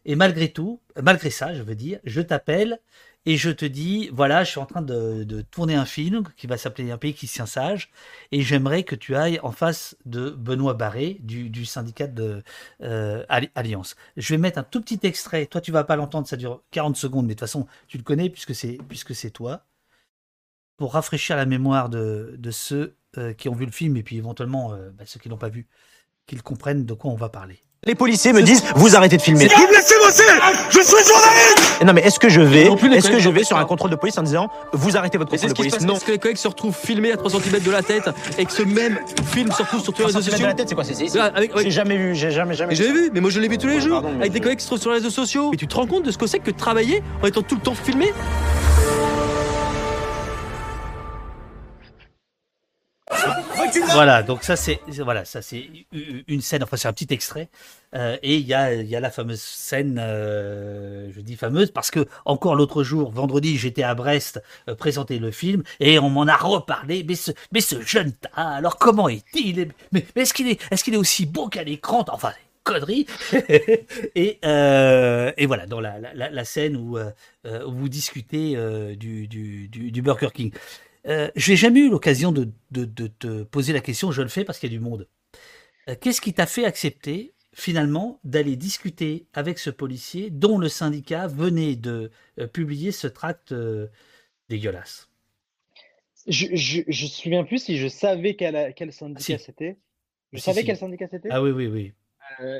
Et 0.04 0.16
malgré 0.16 0.52
tout, 0.52 0.80
malgré 1.00 1.30
ça, 1.30 1.54
je 1.54 1.62
veux 1.62 1.74
dire, 1.74 2.00
je 2.04 2.20
t'appelle 2.20 2.80
et 3.26 3.36
je 3.36 3.50
te 3.50 3.64
dis, 3.66 4.08
voilà, 4.12 4.44
je 4.44 4.50
suis 4.50 4.60
en 4.60 4.66
train 4.66 4.82
de, 4.82 5.42
tourner 5.50 5.74
un 5.74 5.84
film 5.84 6.24
qui 6.36 6.46
va 6.46 6.56
s'appeler 6.56 6.90
Un 6.90 6.98
pays 6.98 7.14
qui 7.14 7.26
tient 7.26 7.46
sage, 7.46 7.90
et 8.32 8.42
j'aimerais 8.42 8.82
que 8.82 8.94
tu 8.94 9.14
ailles 9.14 9.38
en 9.42 9.52
face 9.52 9.96
de 10.06 10.30
Benoît 10.30 10.74
Barré 10.74 11.18
du, 11.20 11.64
syndicat 11.66 12.06
de 12.06 12.42
euh, 12.82 13.24
Alliance. 13.28 13.96
Je 14.16 14.34
vais 14.34 14.38
mettre 14.38 14.58
un 14.58 14.62
tout 14.62 14.80
petit 14.80 15.00
extrait, 15.02 15.46
toi 15.46 15.60
tu 15.60 15.72
vas 15.72 15.84
pas 15.84 15.96
l'entendre, 15.96 16.26
ça 16.26 16.36
dure 16.36 16.62
40 16.70 16.96
secondes, 16.96 17.26
mais 17.26 17.34
de 17.34 17.38
toute 17.38 17.48
façon 17.48 17.66
tu 17.88 17.98
le 17.98 18.04
connais 18.04 18.30
puisque 18.30 18.54
c'est 18.54 19.30
toi, 19.30 19.66
pour 20.76 20.94
rafraîchir 20.94 21.36
la 21.36 21.44
mémoire 21.44 21.90
de, 21.90 22.38
ceux 22.50 22.96
euh, 23.18 23.34
qui 23.34 23.50
ont 23.50 23.54
vu 23.54 23.66
le 23.66 23.72
film 23.72 23.98
et 23.98 24.02
puis 24.02 24.16
éventuellement 24.16 24.72
euh, 24.72 24.90
bah, 24.92 25.04
ceux 25.06 25.20
qui 25.20 25.28
l'ont 25.28 25.36
pas 25.36 25.50
vu, 25.50 25.68
qu'ils 26.26 26.42
comprennent 26.42 26.86
de 26.86 26.94
quoi 26.94 27.10
on 27.10 27.16
va 27.16 27.28
parler. 27.28 27.62
Les 27.86 27.94
policiers 27.94 28.34
me 28.34 28.42
disent 28.42 28.62
vous 28.76 28.94
arrêtez 28.94 29.16
de 29.16 29.22
filmer. 29.22 29.48
Vous 29.56 29.66
me 29.66 29.72
laissez 29.72 29.94
bosser 30.04 30.22
Je 30.68 30.80
suis 30.80 31.02
journaliste 31.02 31.82
Non 31.82 31.94
mais 31.94 32.02
est-ce 32.02 32.18
que 32.18 32.28
je 32.28 32.42
vais 32.42 32.66
est-ce 32.94 33.08
que 33.08 33.18
je 33.18 33.30
vais 33.30 33.42
sur 33.42 33.56
un 33.56 33.64
contrôle 33.64 33.90
de 33.90 33.96
police 33.96 34.18
en 34.18 34.22
disant 34.22 34.50
vous 34.74 34.98
arrêtez 34.98 35.16
votre 35.16 35.30
contrôle 35.30 35.48
de 35.48 35.54
police 35.54 35.80
Non. 35.80 35.94
Est-ce 35.94 36.04
que 36.04 36.12
les 36.12 36.18
collègues 36.18 36.36
se 36.36 36.48
retrouvent 36.48 36.76
filmés 36.76 37.10
à 37.10 37.16
3 37.16 37.30
cm 37.30 37.62
de 37.62 37.70
la 37.70 37.82
tête 37.82 38.10
et 38.36 38.44
que 38.44 38.52
ce 38.52 38.64
même 38.64 38.98
film 39.32 39.50
se 39.50 39.62
retrouve 39.62 39.82
sur 39.82 39.94
tous 39.94 40.00
les 40.02 40.06
réseaux 40.08 40.20
sociaux 40.20 40.40
de 40.40 40.44
la 40.44 40.52
tête 40.52 40.68
c'est 40.68 40.74
quoi 40.74 40.84
c'est 40.84 40.92
ici 40.92 41.18
J'ai 41.62 41.70
jamais 41.70 41.96
vu, 41.96 42.14
j'ai 42.14 42.30
jamais 42.30 42.52
jamais. 42.52 42.74
J'ai 42.74 42.92
vu, 42.92 43.10
mais 43.14 43.20
moi 43.20 43.30
je 43.30 43.40
l'ai 43.40 43.48
vu 43.48 43.56
tous 43.56 43.68
les 43.68 43.80
jours 43.80 44.04
avec 44.20 44.32
des 44.32 44.40
collègues 44.40 44.58
qui 44.58 44.64
se 44.64 44.68
trouvent 44.68 44.82
sur 44.82 44.90
les 44.90 44.98
réseaux 44.98 45.08
sociaux. 45.08 45.48
Mais 45.50 45.56
tu 45.56 45.66
te 45.66 45.74
rends 45.74 45.86
compte 45.86 46.04
de 46.04 46.10
ce 46.10 46.18
que 46.18 46.26
c'est 46.26 46.40
que 46.40 46.50
de 46.50 46.58
travailler 46.58 47.02
en 47.22 47.28
étant 47.28 47.40
tout 47.40 47.54
le 47.54 47.62
temps 47.62 47.74
filmé 47.74 48.12
voilà, 53.92 54.22
donc 54.22 54.44
ça 54.44 54.56
c'est 54.56 54.80
voilà, 54.98 55.24
ça 55.24 55.42
c'est 55.42 55.68
une 56.28 56.40
scène, 56.40 56.62
enfin 56.62 56.76
c'est 56.76 56.88
un 56.88 56.92
petit 56.92 57.12
extrait, 57.12 57.48
euh, 57.94 58.16
et 58.22 58.36
il 58.36 58.46
y 58.46 58.54
a, 58.54 58.74
y 58.74 58.94
a 58.94 59.00
la 59.00 59.10
fameuse 59.10 59.40
scène, 59.40 59.98
euh, 60.00 61.10
je 61.12 61.20
dis 61.20 61.36
fameuse 61.36 61.70
parce 61.70 61.90
que 61.90 62.06
encore 62.24 62.54
l'autre 62.54 62.84
jour, 62.84 63.10
vendredi, 63.10 63.56
j'étais 63.56 63.82
à 63.82 63.94
Brest 63.94 64.42
euh, 64.68 64.74
présenter 64.74 65.18
le 65.18 65.30
film 65.30 65.62
et 65.80 65.98
on 65.98 66.08
m'en 66.10 66.26
a 66.26 66.36
reparlé. 66.36 67.04
Mais 67.06 67.14
ce, 67.16 67.32
mais 67.52 67.60
ce 67.60 67.80
jeune 67.80 68.12
tas, 68.12 68.30
alors 68.34 68.78
comment 68.78 69.08
est-il? 69.08 69.72
Mais, 69.92 70.06
est-ce 70.14 70.34
qu'il 70.34 70.48
est, 70.48 70.60
est-ce 70.70 70.84
qu'il 70.84 70.94
est 70.94 70.98
aussi 70.98 71.26
beau 71.26 71.48
qu'à 71.48 71.64
l'écran? 71.64 72.04
Enfin, 72.08 72.32
connerie. 72.62 73.06
et, 74.14 74.38
et 74.42 75.46
voilà, 75.46 75.66
dans 75.66 75.80
la, 75.80 75.98
la, 75.98 76.30
la 76.30 76.44
scène 76.44 76.76
où, 76.76 76.98
où 76.98 77.72
vous 77.72 77.88
discutez 77.88 78.54
du, 78.96 79.26
du, 79.26 79.68
du 79.68 80.02
Burger 80.02 80.28
King. 80.32 80.52
Euh, 81.06 81.30
je 81.34 81.50
n'ai 81.50 81.56
jamais 81.56 81.80
eu 81.80 81.90
l'occasion 81.90 82.32
de, 82.32 82.50
te 82.74 83.42
poser 83.44 83.72
la 83.72 83.80
question, 83.80 84.12
je 84.12 84.22
le 84.22 84.28
fais 84.28 84.44
parce 84.44 84.58
qu'il 84.58 84.72
y 84.72 84.74
a 84.74 84.78
du 84.78 84.84
monde. 84.84 85.08
Euh, 85.88 85.94
qu'est-ce 86.00 86.20
qui 86.20 86.34
t'a 86.34 86.46
fait 86.46 86.64
accepter 86.64 87.32
finalement 87.52 88.20
d'aller 88.22 88.56
discuter 88.56 89.26
avec 89.32 89.58
ce 89.58 89.70
policier 89.70 90.30
dont 90.30 90.58
le 90.58 90.68
syndicat 90.68 91.26
venait 91.26 91.74
de 91.74 92.10
euh, 92.38 92.46
publier 92.46 92.92
ce 92.92 93.06
tract 93.06 93.54
dégueulasse? 94.48 95.08
Je, 96.26 96.48
je, 96.52 96.82
je 96.86 97.04
me 97.04 97.08
souviens 97.08 97.44
plus 97.44 97.64
si 97.64 97.78
je 97.78 97.88
savais 97.88 98.34
quel, 98.34 98.74
quel 98.74 98.92
syndicat 98.92 99.38
c'était. 99.38 99.78
Je 100.32 100.38
savais 100.38 100.64
quel 100.64 100.76
syndicat 100.76 101.08
c'était? 101.08 101.28
Ah 101.32 101.42
oui, 101.42 101.50
oui, 101.50 101.66
oui. 101.66 101.92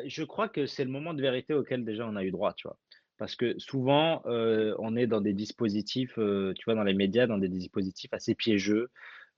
je 0.07 0.25
crois 0.25 0.49
que 0.49 0.67
c'est 0.67 0.85
le 0.85 0.91
moment 0.91 1.12
de 1.12 1.21
vérité 1.21 1.53
auquel 1.53 1.85
déjà 1.85 2.07
on 2.07 2.17
a 2.17 2.25
eu 2.25 2.31
droit, 2.31 2.55
tu 2.55 2.67
vois. 2.67 2.79
Parce 3.21 3.37
que 3.37 3.59
souvent, 3.59 4.23
euh, 4.25 4.75
on 4.79 4.97
est 4.97 5.07
dans 5.07 5.21
des 5.21 5.35
dispositifs, 5.35 6.19
euh, 6.19 6.55
tu 6.55 6.65
vois, 6.65 6.75
dans 6.75 6.85
les 6.85 6.95
médias, 6.95 7.27
dans 7.27 7.37
des 7.37 7.51
dispositifs 7.51 8.15
assez 8.15 8.35
piégeux, 8.35 8.91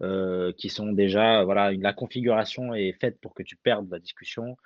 euh, 0.03 0.53
qui 0.53 0.69
sont 0.69 0.93
déjà, 0.93 1.43
voilà, 1.43 1.73
la 1.73 1.93
configuration 1.93 2.75
est 2.75 2.93
faite 2.93 3.21
pour 3.21 3.35
que 3.35 3.43
tu 3.43 3.57
perdes 3.57 3.91
la 3.91 3.99
discussion, 3.99 4.57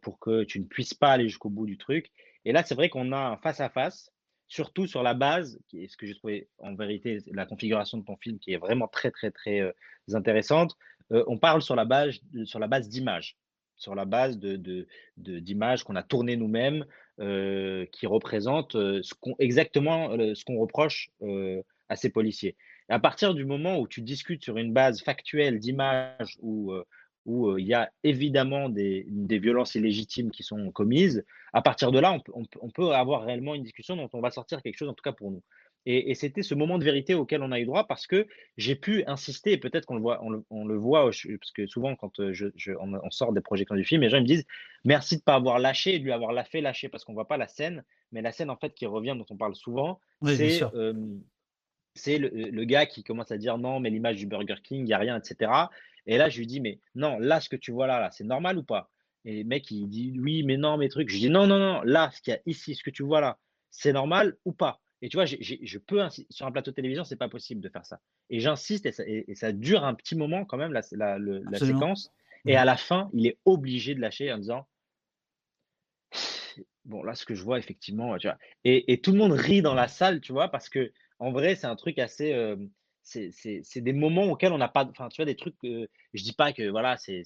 pour 0.00 0.18
que 0.20 0.44
tu 0.44 0.58
ne 0.58 0.64
puisses 0.64 0.94
pas 0.94 1.12
aller 1.12 1.28
jusqu'au 1.28 1.50
bout 1.50 1.66
du 1.66 1.76
truc. 1.76 2.10
Et 2.46 2.52
là, 2.52 2.64
c'est 2.64 2.74
vrai 2.74 2.88
qu'on 2.88 3.12
a 3.12 3.18
un 3.18 3.36
face 3.36 3.60
à 3.60 3.68
face, 3.68 4.10
surtout 4.48 4.86
sur 4.86 5.02
la 5.02 5.12
base, 5.12 5.60
qui 5.68 5.84
est 5.84 5.88
ce 5.88 5.98
que 5.98 6.06
j'ai 6.06 6.14
trouvé 6.14 6.48
en 6.56 6.74
vérité 6.74 7.18
la 7.32 7.44
configuration 7.44 7.98
de 7.98 8.04
ton 8.06 8.16
film, 8.16 8.38
qui 8.38 8.54
est 8.54 8.56
vraiment 8.56 8.88
très, 8.88 9.10
très, 9.10 9.30
très 9.30 9.74
intéressante. 10.14 10.78
on 11.10 11.36
parle 11.36 11.60
sur 11.60 11.76
la 11.76 11.84
base, 11.84 12.20
sur 12.44 12.58
la 12.58 12.68
base 12.68 12.88
d'images 12.88 13.36
sur 13.80 13.94
la 13.94 14.04
base 14.04 14.38
d'images 15.16 15.82
qu'on 15.82 15.96
a 15.96 16.02
tournées 16.02 16.36
nous-mêmes, 16.36 16.84
euh, 17.18 17.86
qui 17.92 18.06
représentent 18.06 18.76
euh, 18.76 19.02
exactement 19.38 20.12
euh, 20.12 20.34
ce 20.34 20.44
qu'on 20.44 20.58
reproche 20.58 21.10
à 21.88 21.96
ces 21.96 22.08
policiers. 22.08 22.56
à 22.88 22.98
partir 22.98 23.34
du 23.34 23.44
moment 23.44 23.78
où 23.78 23.88
tu 23.88 24.00
discutes 24.00 24.42
sur 24.44 24.56
une 24.58 24.72
base 24.72 25.02
factuelle 25.02 25.58
d'images 25.58 26.38
où 26.40 26.72
il 27.26 27.66
y 27.66 27.74
a 27.74 27.90
évidemment 28.04 28.68
des, 28.68 29.04
violences 29.38 29.74
illégitimes 29.74 30.30
qui 30.30 30.42
sont 30.42 30.70
commises, 30.70 31.24
à 31.52 31.62
partir 31.62 31.90
de 31.90 31.98
là, 31.98 32.16
on 32.34 32.70
peut 32.70 32.90
avoir 32.92 33.24
réellement 33.24 33.54
une 33.54 33.64
discussion 33.64 33.96
dont 33.96 34.08
on 34.12 34.20
va 34.20 34.30
sortir 34.30 34.62
quelque 34.62 34.78
chose, 34.78 34.88
en 34.88 34.94
tout 34.94 35.02
cas 35.02 35.12
pour 35.12 35.30
nous. 35.30 35.42
Et, 35.86 36.14
c'était 36.14 36.42
ce 36.42 36.54
moment 36.54 36.78
de 36.78 36.84
vérité 36.84 37.14
auquel 37.14 37.42
on 37.42 37.52
a 37.52 37.58
eu 37.58 37.64
droit 37.64 37.86
parce 37.86 38.06
que 38.06 38.26
j'ai 38.58 38.76
pu 38.76 39.02
insister, 39.06 39.56
peut-être 39.56 39.86
qu'on 39.86 39.94
le 39.94 40.02
voit, 40.02 40.22
on 40.22 40.64
le, 40.64 40.76
voit, 40.76 41.04
parce 41.04 41.52
que 41.54 41.66
souvent 41.66 41.96
quand 41.96 42.20
euh, 42.20 42.34
je, 42.34 42.48
on, 42.78 43.10
sort 43.10 43.32
des 43.32 43.40
projections 43.40 43.74
du 43.74 43.84
film, 43.84 44.02
les 44.02 44.10
gens 44.10 44.20
me 44.20 44.26
disent 44.26 44.44
merci 44.84 45.16
de 45.16 45.20
ne 45.20 45.24
pas 45.24 45.36
avoir 45.36 45.58
lâché 45.58 45.94
et 45.94 45.98
de 45.98 46.04
lui 46.04 46.12
avoir 46.12 46.32
la 46.32 46.44
fait 46.44 46.60
lâcher 46.60 46.90
parce 46.90 47.04
qu'on 47.04 47.12
ne 47.12 47.16
voit 47.16 47.28
pas 47.28 47.38
la 47.38 47.48
scène, 47.48 47.82
mais 48.12 48.20
la 48.20 48.30
scène 48.30 48.50
en 48.50 48.56
fait 48.56 48.74
qui 48.74 48.84
revient, 48.84 49.14
dont 49.16 49.26
on 49.30 49.36
parle 49.36 49.54
souvent, 49.56 50.00
c'est 50.24 50.60
c'est 51.94 52.18
le, 52.18 52.64
gars 52.64 52.86
qui 52.86 53.02
commence 53.02 53.32
à 53.32 53.38
dire 53.38 53.58
non, 53.58 53.80
mais 53.80 53.90
l'image 53.90 54.16
du 54.16 54.26
Burger 54.26 54.56
King, 54.62 54.80
il 54.80 54.84
n'y 54.84 54.92
a 54.92 54.98
rien, 54.98 55.18
etc. 55.18 55.50
Et 56.06 56.18
là, 56.18 56.28
je 56.28 56.38
lui 56.38 56.46
dis 56.46 56.60
mais 56.60 56.78
non, 56.94 57.18
là, 57.18 57.40
ce 57.40 57.48
que 57.48 57.56
tu 57.56 57.72
vois 57.72 57.86
là, 57.86 58.00
là 58.00 58.10
c'est 58.10 58.24
normal 58.24 58.58
ou 58.58 58.62
pas? 58.62 58.90
Et 59.24 59.42
le 59.42 59.44
mec, 59.44 59.70
il 59.70 59.88
dit 59.88 60.14
oui, 60.18 60.42
mais 60.42 60.56
non, 60.56 60.76
mes 60.76 60.88
trucs. 60.88 61.10
Je 61.10 61.18
dis 61.18 61.30
non, 61.30 61.46
non, 61.46 61.58
non, 61.58 61.82
là, 61.82 62.10
ce 62.12 62.22
qu'il 62.22 62.32
y 62.32 62.36
a 62.36 62.40
ici, 62.46 62.74
ce 62.74 62.82
que 62.82 62.90
tu 62.90 63.02
vois 63.02 63.20
là, 63.20 63.38
c'est 63.70 63.92
normal 63.92 64.36
ou 64.44 64.52
pas? 64.52 64.80
Et 65.02 65.08
tu 65.08 65.16
vois, 65.16 65.24
je 65.24 65.78
peux 65.78 66.00
sur 66.28 66.46
un 66.46 66.52
plateau 66.52 66.70
de 66.70 66.76
télévision, 66.76 67.04
c'est 67.04 67.16
pas 67.16 67.28
possible 67.28 67.60
de 67.60 67.68
faire 67.68 67.86
ça. 67.86 68.00
Et 68.28 68.40
j'insiste, 68.40 68.86
et, 68.86 69.34
ça, 69.34 69.52
dure 69.52 69.84
un 69.84 69.94
petit 69.94 70.14
moment 70.14 70.44
quand 70.44 70.58
même, 70.58 70.72
la, 70.72 70.82
la, 70.92 71.58
séquence. 71.58 72.12
Et 72.46 72.56
à 72.56 72.64
la 72.64 72.76
fin, 72.76 73.10
il 73.12 73.26
est 73.26 73.38
obligé 73.44 73.94
de 73.94 74.00
lâcher 74.00 74.32
en 74.32 74.38
disant 74.38 74.66
Bon, 76.84 77.02
là, 77.02 77.14
ce 77.14 77.24
que 77.24 77.34
je 77.34 77.42
vois, 77.42 77.58
effectivement, 77.58 78.16
tu 78.18 78.26
vois. 78.26 78.38
Et, 78.64 79.00
tout 79.00 79.12
le 79.12 79.18
monde 79.18 79.32
rit 79.32 79.62
dans 79.62 79.74
la 79.74 79.88
salle, 79.88 80.20
tu 80.20 80.32
vois, 80.32 80.48
parce 80.48 80.68
que 80.68 80.92
en 81.18 81.30
vrai, 81.30 81.54
c'est 81.54 81.66
un 81.66 81.76
truc 81.76 81.98
assez. 81.98 82.32
Euh, 82.32 82.56
c'est 83.02 83.80
des 83.80 83.92
moments 83.92 84.24
auxquels 84.24 84.52
on 84.52 84.58
n'a 84.58 84.68
pas. 84.68 84.84
Enfin, 84.84 85.08
tu 85.08 85.16
vois, 85.16 85.26
des 85.26 85.36
trucs. 85.36 85.56
Je 85.62 85.86
je 86.14 86.22
dis 86.22 86.32
pas 86.32 86.52
que, 86.52 86.68
voilà, 86.68 86.96
c'est 86.98 87.24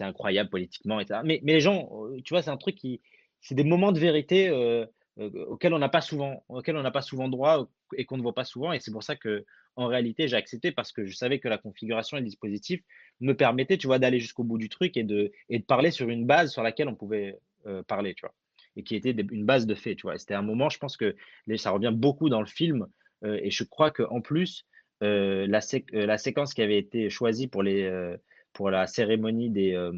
incroyable 0.00 0.50
politiquement, 0.50 1.00
etc. 1.00 1.20
Mais, 1.24 1.40
mais 1.42 1.54
les 1.54 1.60
gens, 1.60 1.90
euh, 1.92 2.20
tu 2.22 2.34
vois, 2.34 2.42
c'est 2.42 2.50
un 2.50 2.56
truc 2.56 2.76
qui. 2.76 3.00
C'est 3.40 3.54
des 3.54 3.64
moments 3.64 3.92
de 3.92 3.98
vérité. 3.98 4.48
Euh, 4.48 4.86
auquel 5.20 5.74
on 5.74 5.78
n'a 5.78 5.88
pas 5.88 6.00
souvent, 6.00 6.44
auquel 6.48 6.76
on 6.76 6.82
n'a 6.82 6.90
pas 6.90 7.02
souvent 7.02 7.28
droit 7.28 7.68
et 7.96 8.04
qu'on 8.04 8.16
ne 8.16 8.22
voit 8.22 8.34
pas 8.34 8.44
souvent. 8.44 8.72
Et 8.72 8.80
c'est 8.80 8.90
pour 8.90 9.02
ça 9.02 9.16
que, 9.16 9.44
en 9.76 9.86
réalité, 9.86 10.28
j'ai 10.28 10.36
accepté 10.36 10.72
parce 10.72 10.92
que 10.92 11.04
je 11.04 11.16
savais 11.16 11.38
que 11.38 11.48
la 11.48 11.58
configuration 11.58 12.16
et 12.16 12.20
le 12.20 12.26
dispositif 12.26 12.80
me 13.20 13.34
permettaient, 13.34 13.78
tu 13.78 13.86
vois, 13.86 13.98
d'aller 13.98 14.20
jusqu'au 14.20 14.44
bout 14.44 14.58
du 14.58 14.68
truc 14.68 14.96
et 14.96 15.04
de, 15.04 15.30
et 15.48 15.58
de 15.58 15.64
parler 15.64 15.90
sur 15.90 16.08
une 16.08 16.26
base 16.26 16.52
sur 16.52 16.62
laquelle 16.62 16.88
on 16.88 16.94
pouvait 16.94 17.38
parler, 17.86 18.14
tu 18.14 18.22
vois, 18.22 18.34
et 18.76 18.82
qui 18.82 18.96
était 18.96 19.10
une 19.10 19.44
base 19.44 19.66
de 19.66 19.74
fait, 19.74 19.94
tu 19.94 20.02
vois. 20.02 20.18
C'était 20.18 20.34
un 20.34 20.42
moment, 20.42 20.68
je 20.70 20.78
pense 20.78 20.96
que 20.96 21.14
ça 21.56 21.70
revient 21.70 21.92
beaucoup 21.94 22.28
dans 22.28 22.40
le 22.40 22.46
film, 22.46 22.86
et 23.22 23.50
je 23.50 23.64
crois 23.64 23.90
qu'en 23.90 24.20
plus, 24.20 24.66
la, 25.00 25.60
la, 25.92 26.18
séquence 26.18 26.54
qui 26.54 26.62
avait 26.62 26.78
été 26.78 27.10
choisie 27.10 27.48
pour, 27.48 27.62
les, 27.62 28.16
pour 28.52 28.70
la 28.70 28.86
cérémonie 28.86 29.50
des, 29.50 29.90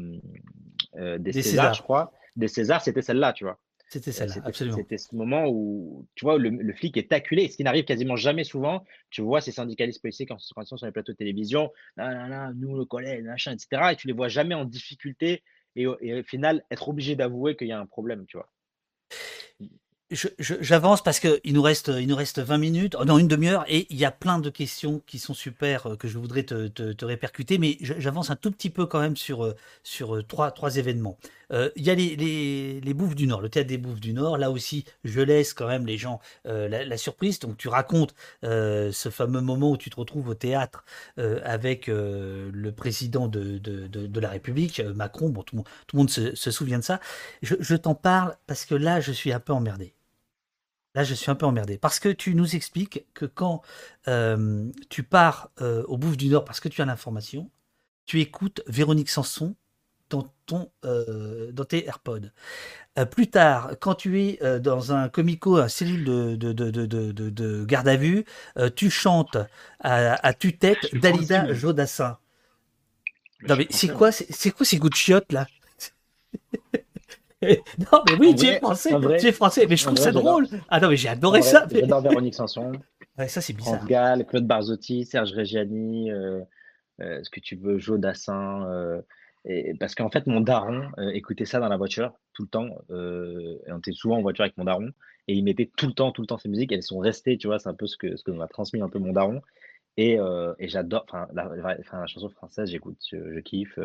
des, 0.95 1.19
des 1.19 1.41
Césars, 1.41 1.73
je 1.73 1.81
crois, 1.81 2.11
des 2.35 2.47
Césars, 2.47 2.81
c'était 2.81 3.01
celle-là, 3.01 3.33
tu 3.33 3.45
vois. 3.45 3.59
C'était 3.93 4.11
celle-là, 4.11 4.41
absolument. 4.43 4.77
C'était 4.77 4.97
ce 4.97 5.15
moment 5.15 5.45
où, 5.47 6.07
tu 6.15 6.25
vois, 6.25 6.39
le, 6.39 6.73
flic 6.73 6.97
est 6.97 7.13
acculé, 7.13 7.47
ce 7.47 7.57
qui 7.57 7.63
n'arrive 7.63 7.85
quasiment 7.85 8.15
jamais 8.15 8.43
souvent. 8.43 8.83
Tu 9.11 9.21
vois 9.21 9.39
ces 9.39 9.51
syndicalistes 9.51 10.01
policiers 10.01 10.25
quand, 10.25 10.37
ils 10.39 10.65
sont 10.65 10.77
sur 10.77 10.87
les 10.87 10.91
plateaux 10.91 11.11
de 11.11 11.17
télévision, 11.17 11.71
nous, 11.97 12.75
le 12.75 12.85
collègue, 12.85 13.23
machin, 13.23 13.51
etc. 13.51 13.91
Et 13.91 13.95
tu 13.95 14.07
les 14.07 14.13
vois 14.13 14.29
jamais 14.29 14.55
en 14.55 14.65
difficulté 14.65 15.43
et, 15.75 15.85
et 16.01 16.19
au 16.19 16.23
final 16.23 16.63
être 16.71 16.89
obligé 16.89 17.15
d'avouer 17.15 17.55
qu'il 17.55 17.67
y 17.67 17.71
a 17.71 17.79
un 17.79 17.85
problème, 17.85 18.25
tu 18.25 18.37
vois 18.37 18.49
j'avance 20.39 21.03
parce 21.03 21.19
qu'il 21.19 21.53
nous 21.53 21.61
reste, 21.61 21.91
il 21.99 22.07
nous 22.07 22.15
reste 22.15 22.39
20 22.39 22.57
minutes, 22.57 22.95
oh 22.99 23.05
non 23.05 23.17
une 23.17 23.27
demi-heure, 23.27 23.65
et 23.67 23.87
il 23.89 23.97
y 23.97 24.05
a 24.05 24.11
plein 24.11 24.39
de 24.39 24.49
questions 24.49 25.01
qui 25.05 25.19
sont 25.19 25.33
super 25.33 25.87
euh, 25.87 25.95
que 25.95 26.07
je 26.07 26.17
voudrais 26.17 26.43
te, 26.43 26.67
te, 26.67 27.05
répercuter, 27.05 27.57
mais 27.57 27.77
j'avance 27.81 28.29
un 28.29 28.35
tout 28.35 28.51
petit 28.51 28.69
peu 28.69 28.85
quand 28.85 28.99
même 28.99 29.17
sur 29.17 29.43
euh, 29.43 29.55
sur 29.83 30.15
euh, 30.15 30.23
trois 30.23 30.51
trois 30.51 30.77
événements. 30.77 31.17
il 31.51 31.83
y 31.83 31.89
a 31.91 31.95
les, 31.95 32.15
les, 32.15 32.81
les, 32.81 32.93
Bouffes 32.93 33.15
du 33.15 33.27
Nord, 33.27 33.41
le 33.41 33.49
théâtre 33.49 33.67
des 33.67 33.77
Bouffes 33.77 33.99
du 33.99 34.13
Nord. 34.13 34.37
Là 34.37 34.49
aussi, 34.49 34.85
je 35.03 35.21
laisse 35.21 35.53
quand 35.53 35.67
même 35.67 35.85
les 35.85 35.97
gens 35.97 36.19
la, 36.45 36.97
surprise. 36.97 37.39
Donc 37.39 37.57
tu 37.57 37.67
racontes 37.67 38.15
ce 38.41 39.09
fameux 39.11 39.41
moment 39.41 39.71
où 39.71 39.77
tu 39.77 39.89
te 39.91 39.95
retrouves 39.97 40.29
au 40.29 40.33
théâtre 40.33 40.83
avec 41.17 41.87
le 41.87 42.71
président 42.71 43.27
de, 43.27 43.59
de, 43.59 43.87
de, 43.87 44.19
la 44.19 44.29
République, 44.29 44.79
Macron. 44.95 45.29
Bon, 45.29 45.43
tout, 45.43 45.57
tout 45.87 45.95
le 45.95 45.97
monde 45.97 46.09
se, 46.09 46.33
souvient 46.51 46.79
de 46.79 46.83
ça. 46.83 46.99
Je 47.43 47.75
t'en 47.75 47.93
parle 47.93 48.35
parce 48.47 48.65
que 48.65 48.75
là, 48.75 48.99
je 48.99 49.11
suis 49.11 49.31
un 49.31 49.39
peu 49.39 49.53
emmerdé. 49.53 49.93
Là, 50.95 51.03
je 51.03 51.13
suis 51.15 51.31
un 51.31 51.35
peu 51.35 51.45
emmerdé. 51.45 51.77
Parce 51.77 51.99
que 51.99 52.09
tu 52.09 52.35
nous 52.35 52.55
expliques 52.55 53.05
que 53.13 53.25
quand 53.25 53.61
euh, 54.07 54.69
tu 54.89 55.03
pars 55.03 55.49
euh, 55.61 55.83
au 55.87 55.97
Bouffe 55.97 56.17
du 56.17 56.29
Nord 56.29 56.45
parce 56.45 56.59
que 56.59 56.69
tu 56.69 56.81
as 56.81 56.85
l'information, 56.85 57.49
tu 58.05 58.21
écoutes 58.21 58.61
Véronique 58.67 59.09
Sanson 59.09 59.55
dans, 60.09 60.31
ton, 60.45 60.71
euh, 60.85 61.51
dans 61.51 61.65
tes 61.65 61.87
AirPods. 61.87 62.29
plus 63.09 63.27
tard, 63.29 63.71
quand 63.79 63.95
tu 63.95 64.21
es 64.21 64.59
dans 64.59 64.91
un 64.91 65.09
comico, 65.09 65.57
un 65.57 65.67
cellule 65.67 66.03
de, 66.03 66.35
de, 66.35 66.53
de, 66.53 67.29
de 67.29 67.65
garde 67.65 67.87
à 67.87 67.95
vue, 67.95 68.25
tu 68.75 68.91
chantes 68.91 69.37
à, 69.79 70.13
à 70.27 70.33
tue-tête 70.33 70.93
Dalida 70.93 71.51
Jodassin. 71.53 72.19
Non 73.47 73.55
mais 73.55 73.67
c'est 73.71 73.89
quoi, 73.89 74.11
c'est 74.11 74.51
quoi 74.51 74.65
ces 74.65 74.77
goûts 74.77 74.89
de 74.89 74.95
chiottes 74.95 75.31
là? 75.31 75.47
non, 77.91 78.01
mais 78.07 78.15
oui, 78.19 78.35
tu 78.35 78.45
es 78.45 78.57
français, 78.57 78.91
tu 79.19 79.27
es 79.27 79.31
français, 79.31 79.65
mais 79.67 79.77
je 79.77 79.85
trouve 79.85 79.97
ça 79.97 80.11
drôle. 80.11 80.47
Ah 80.69 80.79
non, 80.79 80.89
mais 80.89 80.97
j'ai 80.97 81.09
adoré 81.09 81.41
ça. 81.41 81.67
J'adore 81.71 82.01
Véronique 82.01 82.35
Sanson. 82.35 82.71
Ouais, 83.19 83.27
ça, 83.27 83.41
c'est 83.41 83.53
bizarre. 83.53 83.75
France 83.75 83.87
Gall, 83.87 84.25
Claude 84.25 84.47
Barzotti, 84.47 85.05
Serge 85.05 85.33
Reggiani, 85.33 86.09
euh, 86.09 86.41
euh, 86.99 87.19
ce 87.21 87.29
que 87.29 87.39
tu 87.39 87.55
veux, 87.55 87.77
Joe 87.77 87.99
Dassin. 87.99 88.67
Euh, 88.67 89.01
et, 89.45 89.75
parce 89.79 89.93
qu'en 89.93 90.09
fait, 90.09 90.25
mon 90.25 90.41
daron 90.41 90.89
écoutait 91.13 91.45
ça 91.45 91.59
dans 91.59 91.67
la 91.67 91.77
voiture 91.77 92.13
tout 92.33 92.41
le 92.41 92.49
temps. 92.49 92.69
et 92.89 93.71
on 93.71 93.77
était 93.77 93.91
souvent 93.91 94.17
en 94.17 94.23
voiture 94.23 94.45
avec 94.45 94.57
mon 94.57 94.63
daron. 94.63 94.89
Et 95.27 95.35
il 95.35 95.43
mettait 95.43 95.69
tout 95.77 95.85
le 95.85 95.93
temps, 95.93 96.11
tout 96.11 96.21
le 96.21 96.27
temps 96.27 96.39
ces 96.39 96.49
musiques. 96.49 96.71
Elles 96.71 96.81
sont 96.81 96.97
restées, 96.97 97.37
tu 97.37 97.45
vois, 97.45 97.59
c'est 97.59 97.69
un 97.69 97.75
peu 97.75 97.85
ce 97.85 97.97
que, 97.97 98.15
ce 98.15 98.23
que 98.23 98.31
m'a 98.31 98.47
transmis 98.47 98.81
un 98.81 98.89
peu 98.89 98.97
mon 98.97 99.13
daron. 99.13 99.41
Et, 99.97 100.17
et 100.59 100.67
j'adore, 100.67 101.05
enfin 101.07 101.27
la, 101.33 102.07
chanson 102.07 102.29
française, 102.29 102.69
j'écoute, 102.69 102.97
je, 103.11 103.39
kiffe. 103.41 103.77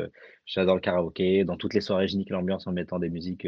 j'adore 0.47 0.77
le 0.77 0.81
karaoké. 0.81 1.45
Dans 1.45 1.57
toutes 1.57 1.75
les 1.75 1.81
soirées, 1.81 2.09
je 2.09 2.17
nique 2.17 2.31
l'ambiance 2.31 2.67
en 2.67 2.73
mettant 2.73 2.99
des 2.99 3.11
musiques, 3.11 3.47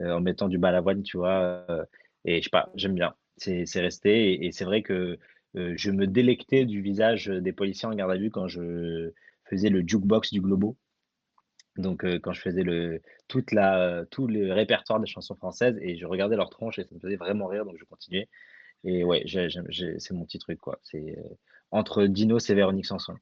en 0.00 0.20
mettant 0.20 0.48
du 0.48 0.58
balavoine, 0.58 1.02
tu 1.02 1.16
vois. 1.16 1.66
et 2.24 2.38
je 2.38 2.44
sais 2.44 2.50
pas, 2.50 2.70
j'aime 2.76 2.94
bien. 2.94 3.14
C'est 3.36 3.80
resté. 3.80 4.44
Et, 4.46 4.52
c'est 4.52 4.64
vrai 4.64 4.82
que 4.82 5.18
je 5.54 5.90
me 5.90 6.06
délectais 6.06 6.64
du 6.66 6.82
visage 6.82 7.26
des 7.26 7.52
policiers 7.52 7.88
en 7.88 7.94
garde 7.94 8.12
à 8.12 8.16
vue 8.16 8.30
quand 8.30 8.46
je 8.46 9.10
faisais 9.44 9.68
le 9.68 9.82
jukebox 9.86 10.32
du 10.32 10.40
Globo. 10.40 10.76
Donc, 11.78 12.04
quand 12.20 12.32
je 12.32 12.40
faisais 12.40 12.62
le, 12.62 13.00
tout 13.28 13.42
le 14.26 14.52
répertoire 14.52 15.00
des 15.00 15.06
chansons 15.06 15.36
françaises 15.36 15.78
et 15.80 15.96
je 15.96 16.06
regardais 16.06 16.36
leur 16.36 16.50
tronche 16.50 16.78
et 16.78 16.84
ça 16.84 16.94
me 16.94 17.00
faisait 17.00 17.16
vraiment 17.16 17.46
rire, 17.46 17.64
donc 17.64 17.76
je 17.78 17.84
continuais. 17.84 18.28
Et 18.84 19.04
ouais, 19.04 19.24
c'est 19.26 20.12
mon 20.12 20.24
petit 20.24 20.38
truc, 20.38 20.58
quoi. 20.58 20.80
Entre 21.70 22.04
Dinos 22.04 22.50
et 22.50 22.54
Véronique 22.54 22.86
Sanson. 22.86 23.16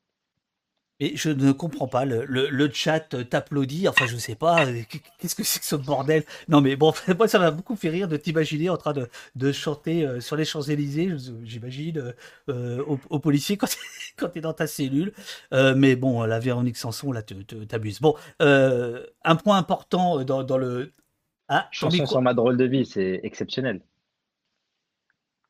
Et 0.98 1.14
je 1.14 1.28
ne 1.28 1.52
comprends 1.52 1.88
pas, 1.88 2.06
le, 2.06 2.24
le, 2.24 2.70
chat 2.72 3.00
t'applaudit, 3.00 3.86
enfin 3.86 4.06
je 4.06 4.16
sais 4.16 4.34
pas, 4.34 4.64
euh, 4.64 4.80
qu'est-ce 5.18 5.34
que 5.34 5.44
c'est 5.44 5.60
que 5.60 5.66
ce 5.66 5.76
bordel? 5.76 6.24
Non 6.48 6.62
mais 6.62 6.74
bon, 6.74 6.94
moi 7.18 7.28
ça 7.28 7.38
m'a 7.38 7.50
beaucoup 7.50 7.76
fait 7.76 7.90
rire 7.90 8.08
de 8.08 8.16
t'imaginer 8.16 8.70
en 8.70 8.78
train 8.78 8.94
de, 8.94 9.06
de 9.34 9.52
chanter 9.52 10.06
euh, 10.06 10.20
sur 10.22 10.36
les 10.36 10.46
Champs-Élysées, 10.46 11.14
j'imagine, 11.44 12.14
euh, 12.48 12.82
aux, 12.84 13.18
policiers 13.18 13.58
quand, 13.58 13.66
quand 14.16 14.30
tu 14.30 14.38
es 14.38 14.40
dans 14.40 14.54
ta 14.54 14.66
cellule. 14.66 15.12
mais 15.52 15.96
bon, 15.96 16.22
la 16.22 16.38
Véronique 16.38 16.78
Sanson, 16.78 17.12
là, 17.12 17.22
t'abuses. 17.22 18.00
Bon, 18.00 18.14
un 18.40 19.36
point 19.36 19.58
important 19.58 20.24
dans, 20.24 20.44
dans 20.44 20.58
le... 20.58 20.94
Ah, 21.48 21.68
Chanson 21.72 22.06
sur 22.06 22.22
ma 22.22 22.32
drôle 22.32 22.56
de 22.56 22.64
vie, 22.64 22.86
c'est 22.86 23.20
exceptionnel. 23.22 23.82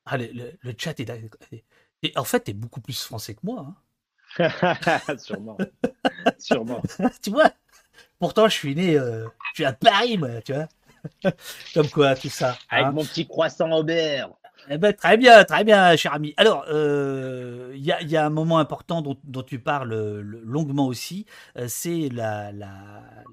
Ah, 0.07 0.19
le, 0.19 0.27
le, 0.61 0.75
chat 0.77 0.99
est... 0.99 1.11
Et 2.03 2.13
en 2.17 2.25
fait, 2.25 2.45
tu 2.45 2.51
es 2.51 2.55
beaucoup 2.55 2.81
plus 2.81 3.03
français 3.03 3.35
que 3.35 3.41
moi. 3.43 3.67
Hein. 3.67 3.75
Sûrement. 5.19 5.57
Sûrement. 6.39 6.83
tu 7.23 7.31
vois? 7.31 7.51
Pourtant, 8.19 8.49
je 8.49 8.55
suis 8.55 8.75
né, 8.75 8.99
euh, 8.99 9.25
je 9.51 9.55
suis 9.55 9.65
à 9.65 9.73
Paris, 9.73 10.19
moi, 10.19 10.41
tu 10.43 10.53
vois. 10.53 10.69
Comme 11.75 11.89
quoi, 11.89 12.15
tout 12.15 12.29
ça. 12.29 12.59
Avec 12.69 12.87
hein. 12.87 12.93
mon 12.93 13.05
petit 13.05 13.27
croissant 13.27 13.71
au 13.73 13.83
beurre. 13.83 14.37
Eh 14.69 14.79
ben, 14.79 14.93
très 14.93 15.17
bien, 15.17 15.45
très 15.45 15.63
bien, 15.63 15.95
cher 15.95 16.13
ami. 16.13 16.35
Alors, 16.37 16.65
il 16.67 16.75
euh, 16.75 17.77
y, 17.77 17.93
a, 17.93 18.03
y, 18.03 18.17
a, 18.17 18.27
un 18.27 18.31
moment 18.31 18.59
important 18.59 19.01
dont, 19.01 19.17
dont 19.23 19.43
tu 19.43 19.61
parles 19.61 19.95
longuement 20.45 20.89
aussi, 20.89 21.25
euh, 21.57 21.67
c'est 21.69 22.09
la, 22.13 22.51
la, 22.51 22.71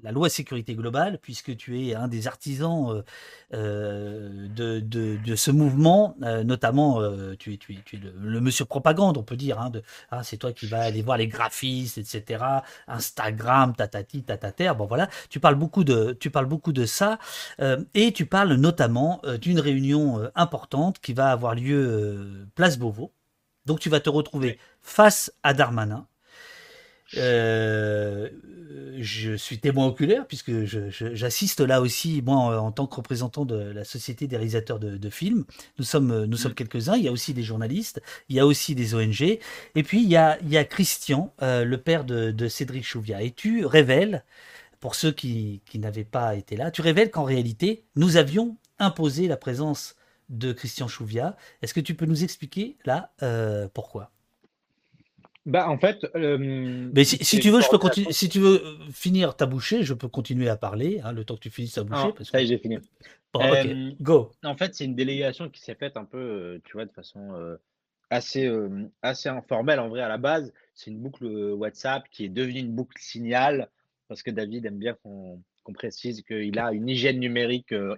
la, 0.04 0.12
loi 0.12 0.28
sécurité 0.28 0.76
globale, 0.76 1.18
puisque 1.20 1.56
tu 1.56 1.88
es 1.88 1.94
un 1.96 2.06
des 2.06 2.28
artisans 2.28 3.02
euh, 3.52 4.48
de, 4.48 4.78
de, 4.78 5.16
de, 5.16 5.34
ce 5.34 5.50
mouvement, 5.50 6.14
notamment 6.20 7.00
tu 7.36 7.54
es, 7.54 7.56
tu 7.56 7.72
es, 7.72 7.78
tu 7.84 7.96
es 7.96 8.00
le, 8.00 8.40
monsieur 8.40 8.64
propagande, 8.64 9.18
on 9.18 9.24
peut 9.24 9.36
dire. 9.36 9.60
Hein, 9.60 9.72
ah, 10.12 10.22
c'est 10.22 10.36
toi 10.36 10.52
qui 10.52 10.66
vas 10.66 10.82
aller 10.82 11.02
voir 11.02 11.16
les 11.16 11.26
graphistes, 11.26 11.98
etc. 11.98 12.44
Instagram, 12.86 13.74
tatati, 13.74 14.22
tatater. 14.22 14.72
Bon 14.78 14.86
voilà, 14.86 15.08
tu 15.30 15.40
parles 15.40 15.56
beaucoup 15.56 15.82
de, 15.82 16.16
tu 16.20 16.30
parles 16.30 16.46
beaucoup 16.46 16.72
de 16.72 16.86
ça, 16.86 17.18
et 17.94 18.12
tu 18.12 18.26
parles 18.26 18.54
notamment 18.54 19.20
d'une 19.40 19.58
réunion 19.58 20.30
importante 20.36 21.00
qui 21.00 21.12
va 21.12 21.23
avoir 21.30 21.54
lieu 21.54 21.86
euh, 21.86 22.46
place 22.54 22.78
Beauvau. 22.78 23.12
Donc 23.66 23.80
tu 23.80 23.88
vas 23.88 24.00
te 24.00 24.10
retrouver 24.10 24.58
face 24.82 25.32
à 25.42 25.54
Darmanin. 25.54 26.06
Euh, 27.16 28.28
je 28.98 29.36
suis 29.36 29.58
témoin 29.58 29.86
oculaire 29.86 30.26
puisque 30.26 30.52
j'assiste 30.64 31.60
là 31.60 31.80
aussi, 31.80 32.22
moi, 32.22 32.60
en, 32.60 32.72
tant 32.72 32.86
que 32.86 32.96
représentant 32.96 33.44
de 33.44 33.56
la 33.56 33.84
Société 33.84 34.26
des 34.26 34.36
réalisateurs 34.36 34.78
de, 34.78 35.10
films. 35.10 35.44
Nous 35.78 35.84
sommes, 35.84 36.24
nous 36.24 36.36
sommes 36.36 36.52
mm. 36.52 36.56
quelques-uns. 36.56 36.96
Il 36.96 37.04
y 37.04 37.08
a 37.08 37.12
aussi 37.12 37.34
des 37.34 37.42
journalistes, 37.42 38.00
il 38.28 38.36
y 38.36 38.40
a 38.40 38.46
aussi 38.46 38.74
des 38.74 38.94
ONG. 38.94 39.22
Et 39.22 39.82
puis, 39.82 40.02
il 40.02 40.08
y 40.08 40.16
a, 40.16 40.38
il 40.42 40.48
y 40.48 40.56
a 40.56 40.64
Christian, 40.64 41.32
euh, 41.42 41.64
le 41.64 41.78
père 41.78 42.04
de, 42.04 42.48
Cédric 42.48 42.84
Chouviat. 42.84 43.22
Et 43.22 43.30
tu 43.30 43.64
révèles, 43.66 44.24
pour 44.80 44.94
ceux 44.94 45.12
qui, 45.12 45.62
qui 45.66 45.78
n'avaient 45.78 46.04
pas 46.04 46.34
été 46.34 46.56
là, 46.56 46.70
tu 46.70 46.82
révèles 46.82 47.10
qu'en 47.10 47.24
réalité, 47.24 47.84
nous 47.96 48.16
avions 48.16 48.56
imposé 48.78 49.28
la 49.28 49.36
présence 49.36 49.96
de 50.28 50.52
Christian 50.52 50.88
Chouviat. 50.88 51.36
Est-ce 51.62 51.74
que 51.74 51.80
tu 51.80 51.94
peux 51.94 52.06
nous 52.06 52.24
expliquer 52.24 52.76
là 52.84 53.12
euh, 53.22 53.68
pourquoi? 53.72 54.10
Bah 55.46 55.68
en 55.68 55.76
fait, 55.76 56.06
euh, 56.16 56.38
mais 56.94 57.04
si, 57.04 57.18
tu 57.18 57.50
veux, 57.50 57.60
je 57.60 57.68
peux 57.68 57.76
continuer. 57.76 58.12
Si 58.12 58.30
tu 58.30 58.40
veux 58.40 58.64
euh, 58.64 58.78
finir 58.90 59.36
ta 59.36 59.44
bouchée, 59.44 59.82
je 59.82 59.92
peux 59.92 60.08
continuer 60.08 60.48
à 60.48 60.56
parler 60.56 61.00
hein, 61.04 61.12
le 61.12 61.22
temps 61.24 61.34
que 61.34 61.40
tu 61.40 61.50
finisses 61.50 61.74
ta 61.74 61.84
bouchée. 61.84 62.12
parce 62.16 62.30
ça 62.30 62.42
j'ai 62.42 62.56
fini. 62.56 62.78
go. 64.00 64.30
En 64.42 64.56
fait, 64.56 64.74
c'est 64.74 64.86
une 64.86 64.94
délégation 64.94 65.50
qui 65.50 65.60
s'est 65.60 65.74
faite 65.74 65.98
un 65.98 66.06
peu, 66.06 66.60
tu 66.64 66.72
vois, 66.72 66.86
de 66.86 66.92
façon 66.92 67.58
assez 68.08 68.50
assez 69.02 69.28
informelle 69.28 69.80
en 69.80 69.88
vrai 69.88 70.00
à 70.00 70.08
la 70.08 70.16
base. 70.16 70.50
C'est 70.74 70.90
une 70.90 70.98
boucle 70.98 71.26
WhatsApp 71.26 72.04
qui 72.10 72.24
est 72.24 72.30
devenue 72.30 72.60
une 72.60 72.72
boucle 72.72 72.96
signal 72.98 73.68
parce 74.08 74.22
que 74.22 74.30
David 74.30 74.64
aime 74.64 74.78
bien 74.78 74.94
qu'on 75.02 75.42
qu'on 75.64 75.72
précise 75.72 76.22
qu'il 76.22 76.58
a 76.58 76.72
une 76.72 76.88
hygiène 76.88 77.18
numérique 77.18 77.72
euh, 77.72 77.96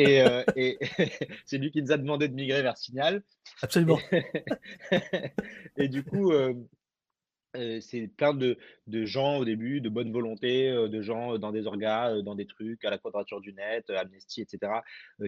Euh, 0.00 0.44
et, 0.56 0.78
euh, 0.80 1.06
c'est 1.44 1.58
lui 1.58 1.70
qui 1.70 1.82
nous 1.82 1.92
a 1.92 1.96
demandé 1.96 2.28
de 2.28 2.34
migrer 2.34 2.62
vers 2.62 2.76
Signal. 2.76 3.22
Absolument. 3.62 3.98
Et, 5.76 5.88
du 5.88 6.02
coup, 6.02 6.32
c'est 7.54 8.08
plein 8.16 8.32
de 8.32 8.56
de 8.86 9.04
gens 9.04 9.38
au 9.38 9.44
début, 9.44 9.80
de 9.80 9.88
bonne 9.88 10.12
volonté, 10.12 10.70
de 10.70 11.02
gens, 11.02 11.38
dans 11.38 11.52
des 11.52 11.66
orgas, 11.66 12.22
dans 12.22 12.34
des 12.34 12.46
trucs, 12.46 12.84
à 12.84 12.90
la 12.90 12.98
Quadrature 12.98 13.40
du 13.40 13.52
Net, 13.52 13.90
Amnesty 13.90 14.42
et 14.42 14.46
cetera, 14.48 14.82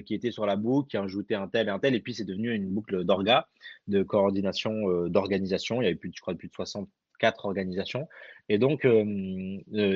qui 0.07 0.15
étaient 0.15 0.31
sur 0.31 0.47
la 0.47 0.57
boucle, 0.57 0.89
qui 0.89 0.97
ajoutaient 0.97 1.35
un 1.35 1.49
tel 1.49 1.69
et 1.69 1.71
un 1.71 1.79
tel 1.79 1.95
et 1.95 2.01
puis 2.01 2.15
c'est 2.15 2.25
devenu 2.25 2.55
une 2.55 2.69
boucle 2.69 3.05
d'orgas, 3.05 3.47
de 3.89 4.03
coordination, 4.03 5.09
d'organisation. 5.09 5.83
Il 5.83 5.85
y 5.85 5.89
avait 5.89 5.97
plus 5.97 6.13
je 6.15 6.21
crois 6.21 6.35
plus 6.35 6.49
de 6.49 6.55
64 6.55 7.45
organisations 7.45 8.09
et 8.49 8.59
donc 8.59 8.87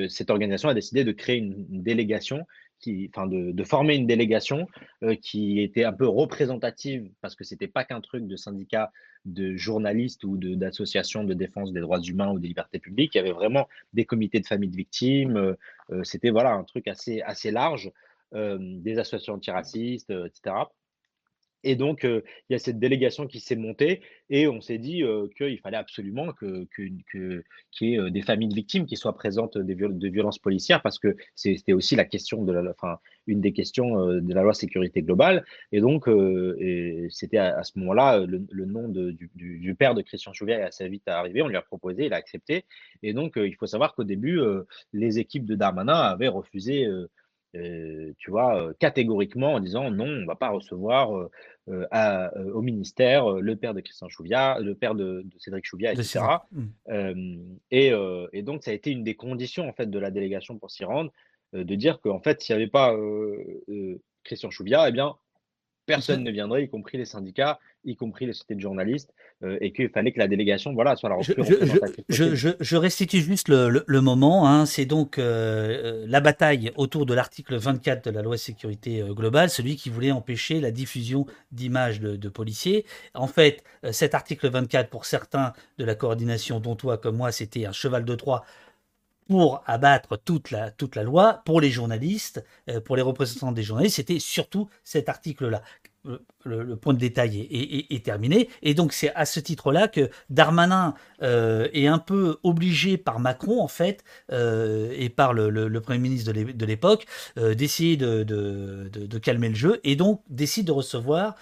cette 0.09 0.29
organisation 0.29 0.69
a 0.69 0.73
décidé 0.73 1.03
de 1.05 1.13
créer 1.13 1.37
une 1.37 1.81
délégation 1.81 2.45
de, 2.85 3.63
former 3.63 3.95
une 3.95 4.07
délégation 4.07 4.67
euh, 5.03 5.15
qui 5.15 5.61
était 5.61 5.83
un 5.83 5.93
peu 5.93 6.07
représentative 6.07 7.09
parce 7.21 7.35
que 7.35 7.43
c'était 7.43 7.67
pas 7.67 7.83
qu'un 7.83 8.01
truc 8.01 8.27
de 8.27 8.35
syndicat 8.35 8.91
de 9.25 9.55
journalistes 9.55 10.23
ou 10.23 10.37
d'associations 10.37 11.23
de, 11.23 11.33
défense 11.33 11.73
des 11.73 11.81
droits 11.81 12.01
humains 12.01 12.31
ou 12.31 12.39
des 12.39 12.47
libertés 12.47 12.79
publiques. 12.79 13.15
Il 13.15 13.17
y 13.17 13.21
avait 13.21 13.31
vraiment 13.31 13.67
des 13.93 14.05
comités 14.05 14.39
de 14.39 14.45
familles 14.45 14.69
de 14.69 14.77
victimes. 14.77 15.37
Euh, 15.37 15.53
euh, 15.91 16.03
c'était 16.03 16.29
voilà 16.29 16.53
un 16.53 16.63
truc 16.63 16.87
assez 16.87 17.23
large, 17.51 17.91
des 18.33 18.99
associations 18.99 19.35
antiracistes, 19.35 20.09
etc. 20.09 20.55
Et 21.63 21.75
donc, 21.75 22.03
il 22.03 22.23
y 22.49 22.55
a 22.55 22.59
cette 22.59 22.79
délégation 22.79 23.27
qui 23.27 23.39
s'est 23.39 23.55
montée 23.55 24.01
et 24.29 24.47
on 24.47 24.61
s'est 24.61 24.77
dit 24.77 25.03
qu'il 25.35 25.59
fallait 25.59 25.77
absolument 25.77 26.31
que, 26.33 26.67
qu'il 26.75 27.03
y 27.81 27.95
ait 27.95 28.11
des 28.11 28.21
familles 28.21 28.49
de 28.49 28.55
victimes 28.55 28.85
qui 28.85 28.95
soient 28.95 29.15
présentes 29.15 29.57
des 29.57 29.75
de 29.75 30.07
violences 30.07 30.39
policières 30.39 30.81
parce 30.81 30.99
que 30.99 31.15
c'était 31.35 31.73
aussi 31.73 31.95
la 31.95 32.05
question 32.05 32.43
de 32.43 32.55
enfin, 32.69 32.99
une 33.25 33.41
des 33.41 33.53
questions 33.53 34.05
de 34.05 34.33
la 34.33 34.43
loi 34.43 34.53
sécurité 34.53 35.01
globale. 35.01 35.45
Et 35.71 35.81
donc, 35.81 36.07
c'était 37.09 37.37
à, 37.37 37.63
ce 37.63 37.77
moment-là, 37.79 38.25
le, 38.25 38.65
nom 38.65 38.87
du, 38.87 39.75
père 39.75 39.95
de 39.95 40.01
Christian 40.01 40.33
Chouvier 40.33 40.55
est 40.55 40.63
assez 40.63 40.87
vite 40.87 41.07
arrivé. 41.07 41.41
On 41.41 41.47
lui 41.47 41.57
a 41.57 41.61
proposé, 41.61 42.05
il 42.05 42.13
a 42.13 42.17
accepté. 42.17 42.65
Et 43.03 43.13
donc, 43.13 43.33
il 43.35 43.55
faut 43.55 43.67
savoir 43.67 43.95
qu'au 43.95 44.03
début, 44.03 44.39
les 44.93 45.19
équipes 45.19 45.45
de 45.45 45.55
Darmanin 45.55 45.93
avaient 45.93 46.27
refusé 46.27 46.87
euh, 47.57 48.13
tu 48.17 48.31
vois, 48.31 48.61
euh, 48.61 48.73
catégoriquement 48.79 49.53
en 49.53 49.59
disant 49.59 49.89
non, 49.91 50.05
on 50.05 50.21
ne 50.21 50.25
va 50.25 50.35
pas 50.35 50.49
recevoir 50.49 51.29
euh, 51.69 52.29
au 52.53 52.61
ministère 52.61 53.31
le 53.31 53.55
père 53.55 53.73
de 53.73 53.81
Christian 53.81 54.09
Chouviat, 54.09 54.59
le 54.59 54.75
père 54.75 54.95
de, 54.95 55.25
Cédric 55.37 55.65
Chouviat, 55.65 55.93
etc. 55.93 56.21
Mmh. 56.51 57.57
Et, 57.71 57.91
et, 58.33 58.41
donc, 58.41 58.63
ça 58.63 58.71
a 58.71 58.73
été 58.73 58.91
une 58.91 59.03
des 59.03 59.15
conditions 59.15 59.67
en 59.67 59.73
fait 59.73 59.89
de 59.89 59.99
la 59.99 60.11
délégation 60.11 60.57
pour 60.57 60.71
s'y 60.71 60.85
rendre, 60.85 61.11
de 61.53 61.75
dire 61.75 61.99
qu'en 61.99 62.19
fait, 62.19 62.41
s'il 62.41 62.55
n'y 62.55 62.61
avait 62.61 62.71
pas 62.71 62.95
Christian 64.23 64.49
Chouviat, 64.49 64.89
eh 64.89 64.91
bien, 64.91 65.15
personne 65.85 66.23
ne 66.23 66.31
viendrait, 66.31 66.63
y 66.63 66.69
compris 66.69 66.97
les 66.97 67.05
syndicats, 67.05 67.59
y 67.83 67.95
compris 67.95 68.25
les 68.25 68.33
sociétés 68.33 68.55
de 68.55 68.61
journalistes, 68.61 69.13
euh, 69.43 69.55
et 69.61 69.71
qu'il 69.71 69.87
fallait 69.89 70.11
que 70.11 70.17
la 70.17 70.27
délégation 70.27 70.73
voilà, 70.73 70.95
soit 70.95 71.09
la 71.09 71.21
je, 71.21 71.33
je, 72.09 72.33
je, 72.33 72.49
je, 72.59 72.75
restitue 72.75 73.19
juste 73.19 73.49
le, 73.49 73.83
le, 73.85 74.01
moment. 74.01 74.49
Hein. 74.49 74.65
C'est 74.65 74.85
donc 74.85 75.19
euh, 75.19 76.01
euh, 76.01 76.05
la 76.07 76.21
bataille 76.21 76.71
autour 76.75 77.05
de 77.05 77.13
l'article 77.13 77.55
24 77.55 78.03
de 78.05 78.09
la 78.09 78.23
loi 78.23 78.35
sécurité 78.39 79.03
globale, 79.11 79.51
celui 79.51 79.75
qui 79.75 79.91
voulait 79.91 80.09
empêcher 80.09 80.59
la 80.59 80.71
diffusion 80.71 81.27
d'images 81.51 81.99
de, 81.99 82.15
de, 82.15 82.29
policiers. 82.29 82.83
En 83.13 83.27
fait, 83.27 83.63
cet 83.91 84.15
article 84.15 84.49
24, 84.49 84.89
pour 84.89 85.05
certains 85.05 85.53
de 85.77 85.85
la 85.85 85.93
coordination, 85.93 86.59
dont 86.59 86.75
toi 86.75 86.97
comme 86.97 87.17
moi, 87.17 87.31
c'était 87.31 87.67
un 87.67 87.71
cheval 87.71 88.05
de 88.05 88.15
Troie 88.15 88.43
pour 89.27 89.61
abattre 89.67 90.17
toute 90.17 90.49
la, 90.49 90.71
toute 90.71 90.95
la 90.95 91.03
loi, 91.03 91.41
pour 91.45 91.61
les 91.61 91.69
journalistes, 91.69 92.43
pour 92.85 92.95
les 92.95 93.01
représentants 93.03 93.51
des 93.51 93.61
journalistes, 93.61 93.97
c'était 93.97 94.19
surtout 94.19 94.69
cet 94.83 95.09
article-là. 95.09 95.61
Le, 96.45 96.75
point 96.77 96.93
de 96.93 96.99
détail 96.99 97.47
est, 97.51 98.05
terminé. 98.05 98.49
Et 98.61 98.73
donc 98.73 98.93
c'est 98.93 99.13
à 99.15 99.25
ce 99.25 99.39
titre-là 99.41 99.89
que 99.89 100.09
Darmanin 100.29 100.93
euh, 101.21 101.67
est 101.73 101.87
un 101.87 101.99
peu 101.99 102.37
obligé 102.43 102.97
par 102.97 103.19
Macron, 103.19 103.61
en 103.61 103.67
fait, 103.67 104.03
euh, 104.31 104.93
et 104.95 105.09
par 105.09 105.33
le, 105.33 105.81
Premier 105.81 105.99
ministre 105.99 106.31
de 106.31 106.65
l'époque, 106.65 107.05
d'essayer 107.35 107.97
de, 107.97 109.17
calmer 109.19 109.49
le 109.49 109.55
jeu, 109.55 109.79
et 109.83 109.95
donc 109.95 110.21
décide 110.29 110.67
de 110.67 110.71
recevoir 110.71 111.35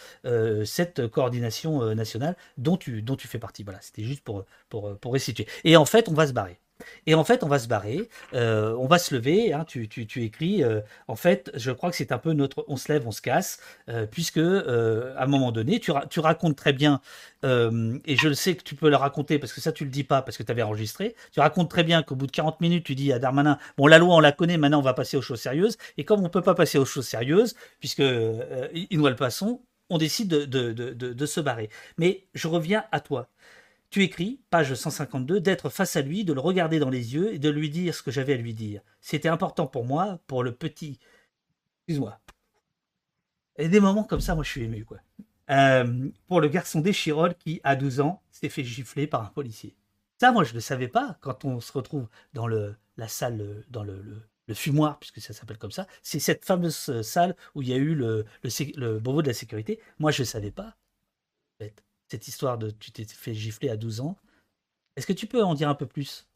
cette 0.66 1.08
coordination 1.08 1.94
nationale 1.94 2.36
dont 2.58 2.78
tu, 2.78 3.04
fais 3.20 3.40
partie. 3.40 3.64
Voilà, 3.64 3.80
c'était 3.82 4.04
juste 4.04 4.24
pour, 4.24 4.46
pour, 4.70 4.98
pour 4.98 5.14
restituer. 5.14 5.46
Et 5.64 5.78
en 5.78 5.86
fait, 5.86 6.10
on 6.10 6.14
va 6.14 6.28
se 6.28 6.34
barrer. 6.34 6.60
Et 7.08 7.16
en 7.16 7.24
fait, 7.24 7.44
on 7.44 7.48
va 7.48 7.60
se 7.60 7.68
barrer, 7.68 8.10
euh, 8.34 8.76
on 8.78 8.88
va 8.88 8.98
se 8.98 9.16
lever. 9.16 9.54
Hein, 9.54 9.64
tu, 9.66 9.88
tu, 9.88 10.08
tu, 10.08 10.24
écris. 10.24 10.64
Euh, 10.64 10.82
en 11.08 11.16
fait, 11.16 11.52
je 11.56 11.72
crois 11.72 11.90
que 11.90 11.96
c'est 11.96 12.12
un 12.12 12.18
peu 12.18 12.34
notre. 12.34 12.66
On 12.68 12.78
se 12.78 12.92
lève, 12.92 13.08
on 13.08 13.12
se 13.12 13.22
casse, 13.22 13.60
euh, 13.90 14.06
puisque 14.06 14.38
à 14.38 15.24
un 15.24 15.28
moment 15.28 15.52
donné, 15.52 15.80
tu, 15.80 15.92
racontes 16.20 16.56
très 16.56 16.74
bien, 16.74 17.02
et 17.44 18.16
je 18.16 18.28
le 18.28 18.34
sais 18.34 18.56
que 18.56 18.64
tu 18.64 18.76
peux 18.76 18.90
le 18.90 18.96
raconter 18.96 19.38
parce 19.40 19.54
que 19.54 19.62
ça, 19.62 19.72
tu 19.72 19.84
le 19.84 19.92
dis 19.92 20.04
pas 20.04 20.22
parce 20.22 20.38
que 20.38 20.44
tu 20.44 20.52
avais 20.52 20.64
enregistré. 20.64 21.16
Tu 21.32 21.40
racontes 21.40 21.70
très 21.70 21.84
bien 21.84 22.04
qu'au 22.04 22.16
bout 22.16 22.28
de 22.28 22.32
40 22.32 22.62
minutes, 22.62 22.86
tu 22.86 22.96
dis 22.96 23.14
à 23.14 23.20
Darmanin 23.20 23.58
Bon, 23.78 23.88
la 23.88 23.98
loi, 24.00 24.16
on 24.16 24.20
la 24.20 24.32
connaît, 24.32 24.58
maintenant, 24.58 24.80
on 24.80 24.84
va 24.84 24.94
passer 24.94 25.18
aux 25.18 25.22
choses 25.22 25.42
sérieuses. 25.42 25.78
Et 25.98 26.06
comme 26.06 26.24
on 26.24 26.30
peut 26.30 26.42
pas 26.42 26.56
passer 26.56 26.78
aux 26.78 26.86
choses 26.86 27.08
sérieuses, 27.08 27.56
puisque 27.80 28.00
nous 28.02 29.08
le 29.08 29.16
passons, 29.16 29.62
on 29.90 29.98
décide 29.98 30.30
de, 30.30 30.46
de, 30.46 30.74
de, 30.74 31.14
de 31.14 31.26
se 31.26 31.40
barrer. 31.40 31.70
Mais 31.98 32.28
je 32.34 32.48
reviens 32.48 32.86
à 32.92 33.00
toi 33.00 33.30
tu 33.90 34.04
écris, 34.04 34.42
page 34.50 34.74
152, 34.74 35.40
d'être 35.40 35.70
face 35.70 35.96
à 35.96 36.02
lui, 36.02 36.26
de 36.26 36.34
le 36.34 36.40
regarder 36.40 36.80
dans 36.80 36.90
les 36.90 37.14
yeux 37.14 37.34
et 37.34 37.40
de 37.40 37.50
lui 37.50 37.70
dire 37.70 37.96
ce 37.96 38.04
que 38.04 38.12
j'avais 38.12 38.34
à 38.34 38.38
lui 38.38 38.54
dire. 38.54 38.82
C'était 39.02 39.30
important 39.30 39.68
pour 39.68 39.86
moi, 39.86 40.20
pour 40.28 40.44
le 40.44 40.54
petit. 40.54 41.00
Excuse-moi. 41.88 42.20
Et 43.58 43.70
des 43.70 43.80
moments 43.80 44.04
comme 44.04 44.22
ça, 44.22 44.36
moi 44.36 44.44
je 44.44 44.50
suis 44.50 44.64
ému, 44.64 44.84
quoi. 44.84 44.98
Euh, 45.52 46.10
pour 46.28 46.42
le 46.42 46.48
garçon 46.48 46.82
d'Echirol 46.82 47.36
qui, 47.36 47.62
à 47.64 47.76
12 47.76 48.02
ans, 48.02 48.22
s'est 48.32 48.50
fait 48.50 48.64
gifler 48.64 49.08
par 49.08 49.22
un 49.22 49.28
policier. 49.30 49.76
Ça, 50.20 50.32
moi, 50.32 50.44
je 50.44 50.50
ne 50.50 50.56
le 50.56 50.62
savais 50.62 50.88
pas 50.88 51.18
quand 51.22 51.46
on 51.46 51.60
se 51.60 51.72
retrouve 51.72 52.08
dans 52.34 52.48
le, 52.48 52.76
la 52.98 53.08
salle, 53.08 53.64
dans 53.70 53.84
le, 53.84 54.24
fumoir, 54.54 55.00
puisque 55.00 55.22
ça 55.22 55.34
s'appelle 55.34 55.58
comme 55.58 55.72
ça. 55.72 55.88
C'est 56.02 56.20
cette 56.20 56.46
fameuse 56.46 57.02
salle 57.02 57.36
où 57.54 57.62
il 57.62 57.70
y 57.70 57.74
a 57.74 57.78
eu 57.78 57.96
le, 57.96 58.26
le, 58.44 58.50
le 58.76 59.22
de 59.22 59.28
la 59.28 59.34
sécurité. 59.34 59.80
Moi, 60.00 60.12
je 60.12 60.22
ne 60.24 60.26
savais 60.26 60.52
pas. 60.52 60.76
En 61.60 61.64
fait 61.64 61.85
cette 62.08 62.28
histoire 62.28 62.58
de 62.58 62.70
tu 62.70 62.92
t'es 62.92 63.06
fait 63.06 63.34
gifler 63.34 63.70
à 63.70 63.78
12 63.78 64.02
ans. 64.02 64.18
Est-ce 64.96 65.08
que 65.08 65.14
tu 65.14 65.28
peux 65.28 65.44
en 65.44 65.54
dire 65.56 65.70
un 65.70 65.76
peu 65.76 65.86
plus? 65.86 66.28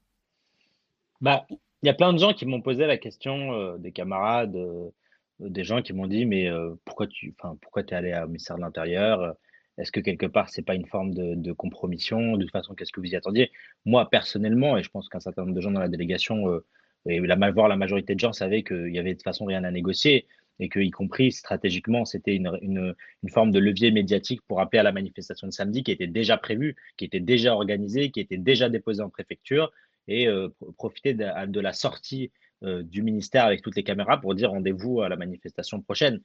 Bah, 1.22 1.46
il 1.50 1.88
y 1.88 1.90
a 1.90 1.94
plein 1.94 2.14
de 2.14 2.18
gens 2.18 2.34
qui 2.34 2.46
m'ont 2.46 2.62
posé 2.62 2.86
la 2.86 2.98
question, 2.98 3.54
euh, 3.54 3.78
des 3.78 3.92
camarades, 3.92 4.56
euh, 4.56 4.90
des 5.40 5.64
gens 5.64 5.82
qui 5.82 5.94
m'ont 5.94 6.08
dit 6.08 6.26
mais 6.26 6.50
euh, 6.50 6.76
pourquoi 6.86 7.08
tu 7.08 7.34
pourquoi 7.62 7.84
es 7.84 7.94
allé 7.94 8.14
au 8.24 8.28
ministère 8.28 8.58
de 8.58 8.62
l'Intérieur? 8.62 9.36
Est-ce 9.78 9.92
que 9.92 10.02
quelque 10.02 10.26
part 10.26 10.50
c'est 10.50 10.62
pas 10.62 10.76
une 10.76 10.86
forme 10.86 11.14
de, 11.14 11.52
compromission? 11.54 12.36
De 12.36 12.44
toute 12.44 12.52
façon, 12.52 12.76
qu'est-ce 12.76 12.92
que 12.92 13.00
vous 13.00 13.08
y 13.08 13.16
attendiez? 13.16 13.52
Moi 13.86 14.10
personnellement, 14.10 14.78
et 14.78 14.84
je 14.84 14.90
pense 14.90 15.08
qu'un 15.08 15.22
certain 15.22 15.44
nombre 15.44 15.56
de 15.56 15.62
gens 15.62 15.72
dans 15.72 15.80
la 15.80 15.88
délégation 15.88 16.62
et 17.06 17.20
la, 17.22 17.52
voire 17.52 17.70
la 17.70 17.78
majorité 17.78 18.14
de 18.16 18.20
gens 18.20 18.34
savaient 18.34 18.64
qu'il 18.64 18.94
y 18.94 19.00
avait 19.00 19.12
de 19.12 19.16
toute 19.16 19.24
façon 19.24 19.46
rien 19.46 19.64
à 19.64 19.72
négocier 19.72 20.28
et 20.60 20.70
que, 20.70 20.80
y 20.80 20.92
compris 20.92 21.32
stratégiquement, 21.32 22.06
c'était 22.06 22.36
une, 22.36 22.58
une, 22.62 22.96
une, 23.24 23.30
forme 23.30 23.52
de 23.52 23.60
levier 23.60 23.92
médiatique 23.92 24.42
pour 24.48 24.60
appeler 24.60 24.80
à 24.80 24.84
la 24.84 24.92
manifestation 24.92 25.48
de 25.48 25.54
samedi 25.54 25.84
qui 25.84 25.92
était 25.92 26.08
déjà 26.08 26.38
prévue, 26.38 26.76
qui 26.98 27.06
était 27.06 27.20
déjà 27.20 27.54
organisée, 27.54 28.12
qui 28.12 28.20
était 28.20 28.38
déjà 28.38 28.70
déposée 28.70 29.02
en 29.02 29.10
préfecture, 29.10 29.72
et 30.08 30.28
euh, 30.28 30.50
profiter 30.78 31.14
de, 31.14 31.46
de, 31.46 31.60
la 31.60 31.74
sortie 31.74 32.32
euh, 32.64 32.84
du 32.84 33.04
ministère 33.04 33.46
avec 33.46 33.62
toutes 33.62 33.76
les 33.76 33.84
caméras 33.84 34.20
pour 34.20 34.36
dire 34.36 34.52
rendez-vous 34.52 35.02
à 35.02 35.10
la 35.10 35.16
manifestation 35.16 35.82
prochaine. 35.82 36.20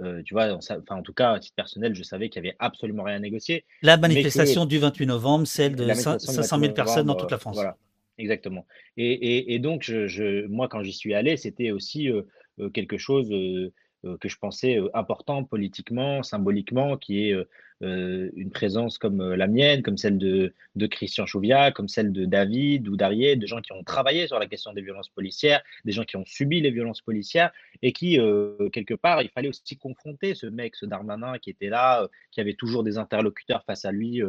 Euh, 0.00 0.22
tu 0.22 0.34
vois, 0.34 0.52
enfin, 0.52 0.80
en 0.90 1.02
tout 1.02 1.12
cas, 1.12 1.32
à 1.32 1.38
titre 1.40 1.56
personnel, 1.56 1.94
je 1.94 2.02
savais 2.02 2.28
qu'il 2.28 2.42
n'y 2.42 2.48
avait 2.48 2.56
absolument 2.60 3.02
rien 3.02 3.16
à 3.16 3.20
négocier. 3.20 3.64
La 3.82 3.96
manifestation 3.96 4.64
du 4.64 4.78
28 4.78 5.06
novembre, 5.06 5.46
celle 5.46 5.74
de 5.74 5.92
500 5.92 6.58
000 6.60 6.72
personnes 6.72 7.06
dans 7.06 7.16
toute 7.16 7.30
la 7.30 7.38
France. 7.38 7.56
Voilà, 7.56 7.76
exactement. 8.16 8.66
Et, 8.96 9.10
et, 9.10 9.54
et 9.54 9.58
donc, 9.58 9.82
je, 9.82 10.06
je, 10.06 10.46
moi, 10.46 10.68
quand 10.68 10.82
j'y 10.82 10.92
suis 10.92 11.14
allé, 11.14 11.36
c'était 11.36 11.72
aussi 11.72 12.10
euh, 12.10 12.22
quelque 12.72 12.98
chose 12.98 13.30
euh, 13.32 13.72
euh, 14.04 14.16
que 14.18 14.28
je 14.28 14.38
pensais 14.38 14.78
important 14.94 15.44
politiquement, 15.44 16.22
symboliquement, 16.22 16.96
qui 16.96 17.28
est 17.28 17.34
une 17.80 18.50
présence 18.50 18.98
comme 18.98 19.34
la 19.34 19.46
mienne, 19.46 19.82
comme 19.82 19.96
celle 19.96 20.18
de, 20.18 20.52
de 20.74 20.86
Christian 20.86 21.26
Chouviat, 21.26 21.70
comme 21.72 21.88
celle 21.88 22.12
de 22.12 22.24
David 22.24 22.88
ou 22.88 22.96
d'Arié, 22.96 23.36
de 23.36 23.46
gens 23.46 23.60
qui 23.60 23.72
ont 23.72 23.84
travaillé 23.84 24.26
sur 24.26 24.38
la 24.38 24.46
question 24.46 24.72
des 24.72 24.82
violences 24.82 25.08
policières, 25.08 25.62
des 25.84 25.92
gens 25.92 26.04
qui 26.04 26.16
ont 26.16 26.24
subi 26.26 26.60
les 26.60 26.70
violences 26.70 27.02
policières 27.02 27.52
et 27.82 27.92
qui, 27.92 28.18
quelque 28.72 28.94
part, 28.94 29.22
il 29.22 29.28
fallait 29.28 29.48
aussi 29.48 29.76
confronter 29.76 30.34
ce 30.34 30.46
mec, 30.46 30.74
ce 30.74 30.86
Darmanin 30.86 31.38
qui 31.38 31.50
était 31.50 31.68
là, 31.68 32.08
qui 32.30 32.40
avait 32.40 32.54
toujours 32.54 32.82
des 32.82 32.98
interlocuteurs 32.98 33.64
face 33.64 33.84
à 33.84 33.92
lui, 33.92 34.22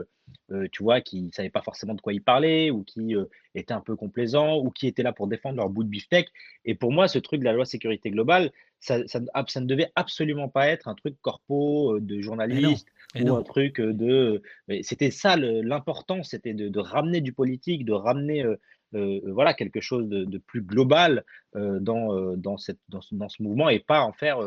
tu 0.72 0.84
vois, 0.84 1.02
qui 1.02 1.24
ne 1.24 1.32
savaient 1.32 1.50
pas 1.50 1.64
forcément 1.64 1.96
de 1.96 2.02
quoi 2.02 2.14
il 2.14 2.22
parlait 2.22 2.70
ou 2.70 2.84
qui 2.84 3.16
étaient 3.56 3.74
un 3.74 3.82
peu 3.82 3.96
complaisants 3.96 4.58
ou 4.58 4.70
qui 4.70 4.86
étaient 4.88 5.04
là 5.04 5.12
pour 5.12 5.28
défendre 5.28 5.58
leur 5.58 5.70
bout 5.70 5.84
de 5.84 5.90
beefsteak. 5.90 6.28
Et 6.66 6.76
pour 6.76 6.92
moi, 6.92 7.08
ce 7.08 7.18
truc 7.18 7.40
de 7.40 7.46
la 7.46 7.54
loi 7.54 7.66
sécurité 7.66 8.12
globale, 8.12 8.52
ça, 8.80 9.06
ça, 9.08 9.20
ça 9.48 9.60
ne 9.60 9.66
devait 9.66 9.92
absolument 9.96 10.48
pas 10.48 10.68
être 10.68 10.88
un 10.88 10.96
truc 10.96 11.16
corpo 11.22 12.00
de 12.00 12.22
journaliste 12.22 12.88
ou 13.20 13.39
un 13.40 13.44
truc 13.44 13.82
de. 13.82 14.42
C'était 14.82 15.12
ça 15.12 15.36
l'important, 15.38 16.24
c'était 16.24 16.54
de, 16.54 16.80
ramener 16.80 17.22
du 17.22 17.34
politique, 17.34 17.86
de 17.86 17.94
ramener 17.94 18.46
voilà 18.92 19.54
quelque 19.54 19.82
chose 19.82 20.08
de, 20.08 20.38
plus 20.38 20.62
global 20.62 21.24
dans, 21.56 22.36
dans, 22.36 22.58
cette, 22.58 22.80
dans, 22.90 23.02
ce 23.02 23.44
mouvement 23.44 23.70
et 23.70 23.80
pas 23.80 24.02
en 24.02 24.14
faire 24.14 24.40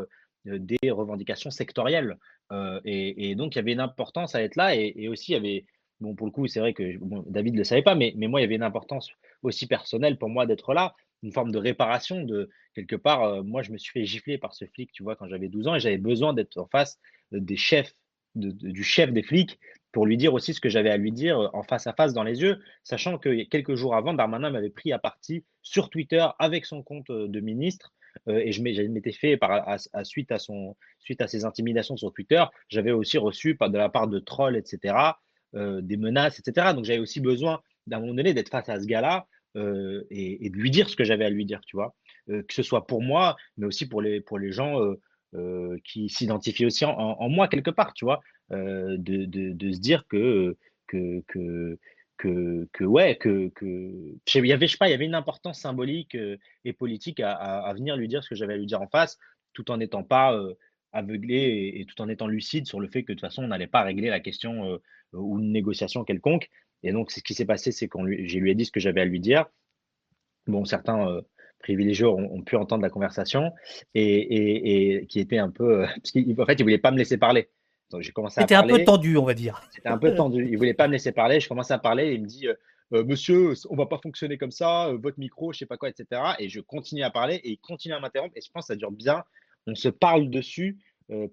des 0.45 0.91
revendications 0.91 1.51
sectorielles. 1.51 2.19
Et, 2.85 3.35
donc 3.35 3.55
il 3.55 3.59
y 3.59 3.61
avait 3.61 3.73
une 3.73 3.81
importance 3.81 4.35
à 4.35 4.43
être 4.43 4.57
là 4.57 4.75
et, 4.75 5.09
aussi 5.09 5.33
il 5.33 5.35
y 5.35 5.39
avait 5.39 5.65
bon, 6.03 6.15
pour 6.15 6.27
le 6.27 6.33
coup, 6.33 6.47
c'est 6.47 6.61
vrai 6.61 6.75
que 6.75 6.99
David 7.31 7.55
ne 7.55 7.59
le 7.59 7.65
savait 7.65 7.83
pas, 7.83 7.95
mais, 7.95 8.13
mais 8.17 8.27
moi, 8.27 8.41
il 8.41 8.43
y 8.43 8.47
avait 8.47 8.57
une 8.57 8.63
importance 8.63 9.09
aussi 9.43 9.67
personnelle 9.67 10.19
pour 10.19 10.29
moi 10.29 10.45
d'être 10.47 10.75
là, 10.75 10.95
une 11.23 11.33
forme 11.33 11.53
de 11.53 11.59
réparation 11.59 12.23
de 12.23 12.51
quelque 12.75 12.97
part. 12.97 13.23
Euh, 13.23 13.43
moi, 13.43 13.63
je 13.63 13.73
me 13.73 13.79
suis 13.79 13.93
fait 13.93 14.05
gifler 14.05 14.37
par 14.37 14.55
ce 14.55 14.67
flic, 14.67 14.93
tu 14.93 15.03
vois, 15.03 15.17
quand 15.17 15.29
j'avais 15.29 15.49
12 15.49 15.69
ans, 15.69 15.75
et 15.77 15.81
j'avais 15.81 15.99
besoin 15.99 16.35
d'être 16.35 16.59
en 16.59 16.67
face 16.67 16.99
des 17.31 17.57
chefs, 17.57 17.95
du 18.35 18.83
chef 18.85 19.13
des 19.13 19.23
flics, 19.23 19.59
pour 19.93 20.07
lui 20.07 20.17
dire 20.17 20.33
aussi 20.33 20.55
ce 20.55 20.61
que 20.61 20.71
j'avais 20.71 20.91
à 20.91 20.97
lui 20.97 21.13
dire 21.13 21.51
en 21.53 21.63
face 21.63 21.87
à 21.87 21.93
face 21.93 22.15
dans 22.15 22.23
les 22.23 22.41
yeux, 22.41 22.61
sachant 22.83 23.19
que 23.19 23.45
quelques 23.45 23.75
jours 23.75 23.95
avant, 23.95 24.15
Darmanin 24.15 24.51
m'avait 24.51 24.71
pris 24.71 24.93
à 24.93 24.99
partie 24.99 25.45
sur 25.61 25.91
Twitter 25.91 26.27
avec 26.39 26.65
son 26.65 26.83
compte 26.83 27.11
de 27.11 27.41
ministre 27.41 27.93
euh, 28.29 28.39
et 28.39 28.53
je 28.53 28.63
m'étais 28.63 29.13
fait 29.13 29.37
par, 29.37 29.69
à, 29.69 30.05
suite, 30.05 30.33
à 30.33 30.39
son, 30.39 30.77
suite 30.99 31.21
à 31.21 31.29
ses 31.29 31.45
intimidations 31.45 31.97
sur 31.97 32.13
Twitter, 32.13 32.43
j'avais 32.69 32.93
aussi 32.93 33.19
reçu 33.19 33.57
de 33.61 33.79
la 33.79 33.89
part 33.89 34.09
de 34.09 34.19
trolls, 34.19 34.57
etc., 34.57 34.95
euh, 35.55 35.81
des 35.83 35.97
menaces, 35.97 36.39
etc. 36.39 36.69
Donc 36.75 36.85
j'avais 36.85 36.99
aussi 36.99 37.21
besoin 37.21 37.61
d'un 37.87 38.01
moment 38.01 38.15
donné 38.15 38.33
d'être 38.35 38.49
face 38.49 38.69
à 38.69 38.81
ce 38.81 38.87
gars-là 38.87 39.27
euh, 39.57 40.05
et, 40.11 40.49
de 40.49 40.57
lui 40.57 40.71
dire 40.71 40.89
ce 40.89 40.97
que 40.97 41.05
j'avais 41.05 41.25
à 41.25 41.31
lui 41.31 41.45
dire, 41.45 41.61
tu 41.67 41.77
vois, 41.77 41.95
que 42.29 42.55
ce 42.55 42.63
soit 42.63 42.87
pour 42.87 43.03
moi, 43.03 43.37
mais 43.57 43.67
aussi 43.67 43.89
pour 43.89 44.01
les, 44.01 44.21
pour 44.21 44.39
les 44.39 44.53
gens 44.53 44.79
qui 45.85 46.09
s'identifient 46.09 46.67
aussi 46.67 46.85
en, 46.85 47.29
moi 47.29 47.49
quelque 47.49 47.71
part, 47.71 47.95
tu 47.95 48.05
vois, 48.05 48.21
de, 48.51 48.97
de, 48.99 49.53
de, 49.53 49.73
se 49.73 49.81
dire 49.81 50.07
que, 50.07 50.57
que, 50.87 51.23
que 51.27 51.79
que, 52.23 52.85
ouais, 52.85 53.17
que, 53.17 53.49
que 53.49 54.15
il 54.35 54.47
y 54.47 54.53
avait, 54.53 54.67
je 54.67 54.73
sais 54.73 54.79
pas, 54.79 54.89
il 54.89 54.93
y 54.93 54.95
avait 54.95 55.07
une 55.07 55.15
importance 55.15 55.61
symbolique 55.61 56.15
euh, 56.15 56.37
et 56.65 56.73
politique 56.73 57.21
à, 57.21 57.73
venir 57.75 57.97
lui 57.97 58.09
dire 58.09 58.23
ce 58.23 58.29
que 58.29 58.35
j'avais 58.35 58.55
à 58.55 58.57
lui 58.57 58.67
dire 58.67 58.81
en 58.81 58.89
face, 58.89 59.19
tout 59.53 59.71
en 59.71 59.79
n'étant 59.79 60.05
pas 60.05 60.35
euh, 60.35 60.55
aveuglé 60.93 61.73
et, 61.75 61.85
tout 61.87 62.01
en 62.01 62.09
étant 62.09 62.27
lucide 62.27 62.67
sur 62.67 62.81
le 62.81 62.89
fait 62.89 63.03
que 63.03 63.13
de 63.13 63.19
toute 63.19 63.27
façon 63.27 63.45
on 63.45 63.49
n'allait 63.49 63.67
pas 63.67 63.83
régler 63.83 64.09
la 64.09 64.21
question 64.21 64.71
euh, 64.71 64.79
ou 65.13 65.39
une 65.39 65.53
négociation 65.53 66.05
quelconque. 66.05 66.49
Et 66.85 66.93
donc, 66.93 67.11
ce 67.13 67.21
qui 67.21 67.35
s'est 67.35 67.45
passé, 67.45 67.71
c'est 67.71 67.89
qu'on 67.89 68.03
lui, 68.03 68.29
j'ai 68.29 68.41
lui 68.41 68.51
ai 68.51 68.55
dit 68.55 68.65
ce 68.65 68.73
que 68.73 68.81
j'avais 68.81 69.01
à 69.01 69.05
lui 69.05 69.21
dire. 69.21 69.47
Bon, 70.49 70.65
certains 70.65 71.21
privilégiés 71.63 72.07
ont, 72.07 72.43
pu 72.43 72.57
entendre 72.57 72.83
la 72.83 72.91
conversation 72.91 73.53
et, 73.95 74.99
et 74.99 75.07
qui 75.07 75.21
était 75.21 75.39
un 75.39 75.51
peu, 75.51 75.87
parce 75.87 76.13
qu'en 76.13 76.47
fait, 76.47 76.55
il 76.59 76.63
voulait 76.63 76.79
pas 76.79 76.91
me 76.91 76.99
laisser 76.99 77.17
parler. 77.17 77.49
C'était 78.31 78.55
un 78.55 78.67
peu 78.67 78.85
tendu, 78.85 79.17
on 79.17 79.25
va 79.25 79.35
dire. 79.35 79.63
C'était 79.71 79.89
un 79.89 79.99
peu 79.99 80.15
tendu. 80.15 80.49
Il 80.49 80.57
voulait 80.57 80.75
pas 80.75 80.87
me 80.89 80.93
laisser 80.93 81.13
parler. 81.13 81.41
Je 81.41 81.49
commence 81.49 81.71
à 81.71 81.79
parler 81.79 82.09
et 82.09 82.15
il 82.15 82.23
me 82.23 82.27
dit 82.27 82.49
euh, 82.49 82.55
euh, 82.95 83.05
Monsieur, 83.05 83.53
on 83.71 83.77
va 83.77 83.87
pas 83.87 83.99
fonctionner 83.99 84.39
comme 84.39 84.51
ça, 84.51 84.89
euh, 84.89 84.97
votre 84.97 85.19
micro, 85.19 85.53
je 85.53 85.59
sais 85.59 85.67
pas 85.67 85.77
quoi, 85.77 85.89
etc. 85.89 86.21
Et 86.39 86.49
je 86.49 86.61
continue 86.61 87.03
à 87.03 87.11
parler 87.11 87.37
et 87.37 87.51
il 87.51 87.59
continue 87.59 87.95
à 87.95 88.01
m'interrompre. 88.01 88.37
Et 88.37 88.41
je 88.41 88.51
pense 88.51 88.65
que 88.65 88.73
ça 88.73 88.77
dure 88.77 88.93
bien. 88.93 89.25
On 89.67 89.75
se 89.75 89.89
parle 89.89 90.31
dessus 90.31 90.79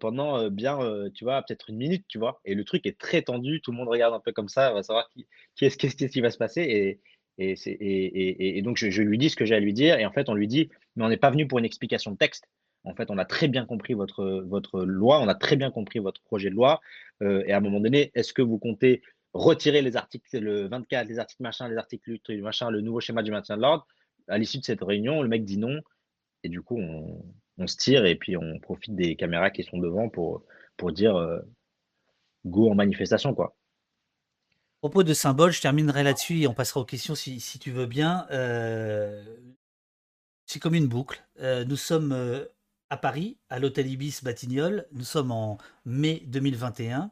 pendant 0.01 0.49
bien, 0.49 0.77
tu 1.14 1.23
vois, 1.23 1.41
peut-être 1.41 1.69
une 1.69 1.77
minute, 1.77 2.03
tu 2.10 2.19
vois. 2.19 2.41
Et 2.43 2.53
le 2.53 2.65
truc 2.65 2.85
est 2.85 2.99
très 2.99 3.22
tendu. 3.22 3.61
Tout 3.61 3.72
le 3.72 3.77
monde 3.77 3.88
regarde 3.88 4.14
un 4.14 4.19
peu 4.19 4.34
comme 4.34 4.49
ça, 4.49 4.72
on 4.72 4.76
va 4.76 4.84
savoir 4.84 5.07
qui, 5.10 5.26
qui 5.56 5.65
est-ce, 5.65 5.77
qu'est-ce 5.77 6.11
qui 6.11 6.19
va 6.19 6.31
se 6.31 6.38
passer. 6.38 6.61
Et, 6.64 6.99
et, 7.39 8.61
donc, 8.61 8.77
je, 8.77 8.89
je, 8.89 9.01
lui 9.01 9.17
dis 9.17 9.29
ce 9.29 9.35
que 9.35 9.45
j'ai 9.45 9.55
à 9.55 9.59
lui 9.59 9.73
dire. 9.73 9.97
Et 9.97 10.05
en 10.05 10.11
fait, 10.11 10.29
on 10.29 10.33
lui 10.33 10.47
dit 10.47 10.69
Mais 10.95 11.05
on 11.05 11.09
n'est 11.09 11.17
pas 11.17 11.31
venu 11.31 11.47
pour 11.47 11.59
une 11.59 11.65
explication 11.65 12.11
de 12.11 12.17
texte. 12.17 12.45
En 12.83 12.95
fait, 12.95 13.09
on 13.11 13.17
a 13.17 13.25
très 13.25 13.47
bien 13.47 13.65
compris 13.65 13.93
votre, 13.93 14.43
votre 14.47 14.81
loi, 14.81 15.19
on 15.19 15.27
a 15.27 15.35
très 15.35 15.55
bien 15.55 15.69
compris 15.71 15.99
votre 15.99 16.21
projet 16.23 16.49
de 16.49 16.55
loi. 16.55 16.79
Euh, 17.21 17.43
et 17.45 17.51
à 17.51 17.57
un 17.57 17.61
moment 17.61 17.79
donné, 17.79 18.11
est-ce 18.15 18.33
que 18.33 18.41
vous 18.41 18.57
comptez 18.57 19.01
retirer 19.33 19.81
les 19.81 19.95
articles, 19.95 20.39
le 20.39 20.67
24, 20.67 21.07
les 21.07 21.19
articles 21.19 21.43
machin, 21.43 21.67
les 21.67 21.77
articles 21.77 22.19
machin, 22.41 22.69
le 22.71 22.81
nouveau 22.81 22.99
schéma 22.99 23.21
du 23.21 23.31
maintien 23.31 23.57
de 23.57 23.61
l'ordre? 23.61 23.85
À 24.27 24.37
l'issue 24.37 24.59
de 24.59 24.63
cette 24.63 24.81
réunion, 24.81 25.21
le 25.21 25.27
mec 25.27 25.43
dit 25.43 25.57
non. 25.57 25.81
Et 26.43 26.49
du 26.49 26.61
coup, 26.61 26.77
on, 26.77 27.67
se 27.67 27.75
tire 27.75 28.05
et 28.05 28.15
puis 28.15 28.37
on 28.37 28.59
profite 28.59 28.95
des 28.95 29.17
caméras 29.17 29.51
qui 29.51 29.63
sont 29.63 29.77
devant 29.77 30.07
pour, 30.07 30.45
pour 30.77 30.93
dire 30.93 31.17
euh, 31.17 31.39
go 32.45 32.71
en 32.71 32.75
manifestation. 32.75 33.33
quoi. 33.33 33.57
Propos 34.80 35.03
de 35.03 35.14
symbole, 35.14 35.51
je 35.51 35.61
terminerai 35.61 36.03
là-dessus 36.03 36.41
et 36.41 36.47
on 36.47 36.53
passera 36.53 36.80
aux 36.80 36.85
questions 36.85 37.15
si, 37.15 37.39
tu 37.60 37.72
veux 37.72 37.85
bien. 37.85 38.27
Euh, 38.31 39.23
c'est 40.45 40.60
comme 40.60 40.76
une 40.76 40.88
boucle. 40.88 41.23
nous 41.39 41.76
sommes 41.76 42.47
à 42.89 42.97
Paris, 42.97 43.38
à 43.49 43.60
l'hôtel 43.60 43.88
Ibis 43.88 44.22
Batignolles. 44.23 44.88
Nous 44.91 45.03
sommes 45.03 45.31
en 45.31 45.57
mai 45.85 46.23
2021 46.27 47.11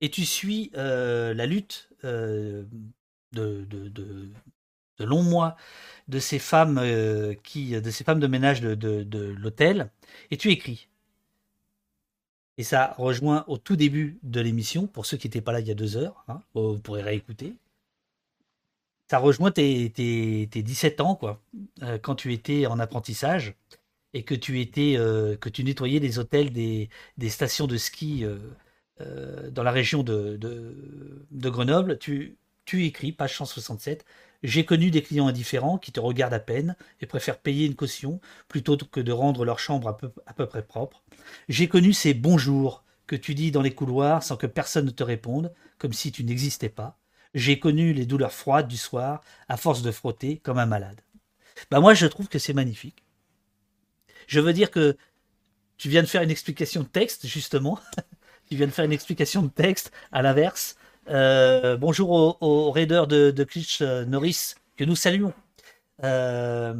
et 0.00 0.10
tu 0.10 0.24
suis 0.24 0.70
euh, 0.76 1.32
la 1.34 1.46
lutte 1.46 1.88
euh, 2.04 2.64
de, 3.32 3.64
de, 3.64 4.30
longs 5.00 5.22
mois 5.22 5.56
de 6.08 6.18
ces 6.18 6.38
femmes 6.38 6.78
euh, 6.78 7.34
qui, 7.42 7.80
de 7.80 7.90
ces 7.90 8.04
femmes 8.04 8.20
de 8.20 8.26
ménage 8.26 8.60
de, 8.60 9.34
l'hôtel 9.38 9.90
et 10.30 10.36
tu 10.36 10.50
écris. 10.50 10.88
Et 12.58 12.62
ça 12.62 12.94
rejoint 12.98 13.44
au 13.48 13.58
tout 13.58 13.76
début 13.76 14.18
de 14.22 14.40
l'émission, 14.40 14.86
pour 14.86 15.06
ceux 15.06 15.16
qui 15.16 15.26
n'étaient 15.28 15.40
pas 15.40 15.52
là 15.52 15.60
il 15.60 15.68
y 15.68 15.70
a 15.70 15.74
deux 15.74 15.96
heures, 15.96 16.24
hein, 16.28 16.42
vous 16.54 16.78
pourrez 16.78 17.02
réécouter. 17.02 17.54
Ça 19.08 19.18
rejoint 19.18 19.52
tes, 19.52 19.90
tes, 19.90 20.48
tes 20.50 20.62
17 20.62 21.00
ans, 21.00 21.14
quoi, 21.14 21.40
quand 22.02 22.16
tu 22.16 22.32
étais 22.32 22.66
en 22.66 22.80
apprentissage 22.80 23.54
et 24.16 24.22
que 24.22 24.34
tu 24.34 24.60
étais, 24.60 24.94
euh, 24.96 25.36
que 25.36 25.50
tu 25.50 25.62
nettoyais 25.62 26.00
les 26.00 26.18
hôtels 26.18 26.50
des, 26.50 26.88
des 27.18 27.28
stations 27.28 27.66
de 27.66 27.76
ski 27.76 28.24
euh, 28.24 28.38
euh, 29.02 29.50
dans 29.50 29.62
la 29.62 29.72
région 29.72 30.02
de, 30.02 30.38
de, 30.38 31.50
Grenoble, 31.50 31.98
tu, 31.98 32.36
tu 32.64 32.86
écris, 32.86 33.12
page 33.12 33.36
167, 33.36 34.06
j'ai 34.46 34.64
connu 34.64 34.92
des 34.92 35.02
clients 35.02 35.26
indifférents 35.26 35.76
qui 35.76 35.90
te 35.90 35.98
regardent 35.98 36.34
à 36.34 36.38
peine 36.38 36.76
et 37.00 37.06
préfèrent 37.06 37.40
payer 37.40 37.66
une 37.66 37.74
caution 37.74 38.20
plutôt 38.46 38.76
que 38.76 39.00
de 39.00 39.10
rendre 39.10 39.44
leur 39.44 39.58
chambre 39.58 39.88
à 39.88 39.96
peu, 39.96 40.46
près 40.46 40.62
propre. 40.62 41.02
J'ai 41.48 41.66
connu 41.66 41.92
ces 41.92 42.14
bonjours 42.14 42.84
que 43.08 43.16
tu 43.16 43.34
dis 43.34 43.50
dans 43.50 43.60
les 43.60 43.74
couloirs 43.74 44.22
sans 44.22 44.36
que 44.36 44.46
personne 44.46 44.86
ne 44.86 44.90
te 44.90 45.02
réponde, 45.02 45.52
comme 45.78 45.92
si 45.92 46.12
tu 46.12 46.22
n'existais 46.22 46.68
pas. 46.68 46.96
J'ai 47.34 47.58
connu 47.58 47.92
les 47.92 48.06
douleurs 48.06 48.32
froides 48.32 48.68
du 48.68 48.76
soir 48.76 49.20
à 49.48 49.56
force 49.56 49.82
de 49.82 49.90
frotter 49.90 50.38
comme 50.38 50.58
un 50.58 50.66
malade. 50.66 51.00
Bah 51.68 51.80
moi 51.80 51.94
je 51.94 52.06
trouve 52.06 52.28
que 52.28 52.38
c'est 52.38 52.54
magnifique. 52.54 53.02
Je 54.28 54.38
veux 54.38 54.52
dire 54.52 54.70
que 54.70 54.96
tu 55.76 55.88
viens 55.88 56.02
de 56.02 56.06
faire 56.06 56.22
une 56.22 56.30
explication 56.30 56.82
de 56.84 56.88
texte, 56.88 57.26
justement. 57.26 57.80
tu 58.48 58.54
viens 58.54 58.66
de 58.66 58.72
faire 58.72 58.84
une 58.84 58.92
explication 58.92 59.42
de 59.42 59.48
texte 59.48 59.90
à 60.12 60.22
l'inverse. 60.22 60.76
Euh, 61.08 61.76
bonjour 61.76 62.10
aux, 62.10 62.36
aux, 62.40 62.70
raiders 62.70 63.06
de, 63.06 63.30
de 63.30 63.46
euh, 63.82 64.04
Norris 64.04 64.54
que 64.76 64.84
nous 64.84 64.96
saluons. 64.96 65.32
Euh, 66.02 66.74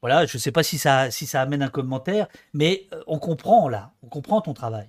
voilà, 0.00 0.24
je 0.26 0.36
ne 0.36 0.40
sais 0.40 0.52
pas 0.52 0.62
si 0.62 0.78
ça, 0.78 1.10
si 1.10 1.26
ça 1.26 1.42
amène 1.42 1.62
un 1.62 1.68
commentaire, 1.68 2.28
mais 2.54 2.86
on 3.06 3.18
comprend 3.18 3.68
là, 3.68 3.92
on 4.02 4.08
comprend 4.08 4.40
ton 4.40 4.54
travail. 4.54 4.88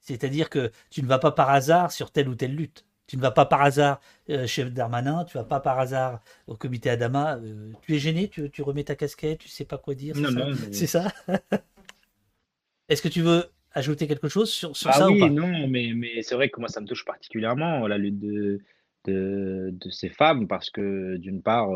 C'est-à-dire 0.00 0.48
que 0.48 0.70
tu 0.90 1.02
ne 1.02 1.06
vas 1.06 1.18
pas 1.18 1.32
par 1.32 1.50
hasard 1.50 1.92
sur 1.92 2.10
telle 2.10 2.28
ou 2.28 2.34
telle 2.34 2.54
lutte. 2.54 2.84
Tu 3.06 3.16
ne 3.16 3.22
vas 3.22 3.32
pas 3.32 3.44
par 3.44 3.60
hasard 3.60 4.00
chez 4.46 4.64
Darmanin, 4.70 5.24
tu 5.24 5.36
ne 5.36 5.42
vas 5.42 5.48
pas 5.48 5.60
par 5.60 5.78
hasard 5.78 6.20
au 6.46 6.56
comité 6.56 6.88
Adama. 6.88 7.38
tu 7.82 7.94
es 7.94 7.98
gêné, 7.98 8.28
tu, 8.28 8.50
tu, 8.50 8.62
remets 8.62 8.84
ta 8.84 8.94
casquette, 8.94 9.40
tu 9.40 9.48
sais 9.48 9.66
pas 9.66 9.76
quoi 9.76 9.94
dire. 9.94 10.16
Non, 10.16 10.30
non. 10.30 10.54
C'est 10.72 10.86
ça? 10.86 11.12
Est-ce 12.88 13.02
que 13.02 13.08
tu 13.08 13.20
veux 13.20 13.50
ajouter 13.74 14.06
quelque 14.06 14.28
chose 14.28 14.50
sur, 14.50 14.76
sur 14.76 14.90
ah 14.90 14.94
ça 14.94 15.10
oui, 15.10 15.16
ou 15.16 15.26
pas? 15.26 15.30
non, 15.30 15.68
mais, 15.68 15.92
mais 15.94 16.22
c'est 16.22 16.34
vrai 16.34 16.48
que 16.48 16.60
moi 16.60 16.68
ça 16.68 16.80
me 16.80 16.86
touche 16.86 17.04
particulièrement 17.04 17.86
la 17.86 17.98
lutte 17.98 18.18
de, 18.18 18.60
de, 19.04 19.70
de 19.72 19.90
ces 19.90 20.08
femmes 20.08 20.48
parce 20.48 20.70
que 20.70 21.16
d'une 21.16 21.42
part, 21.42 21.70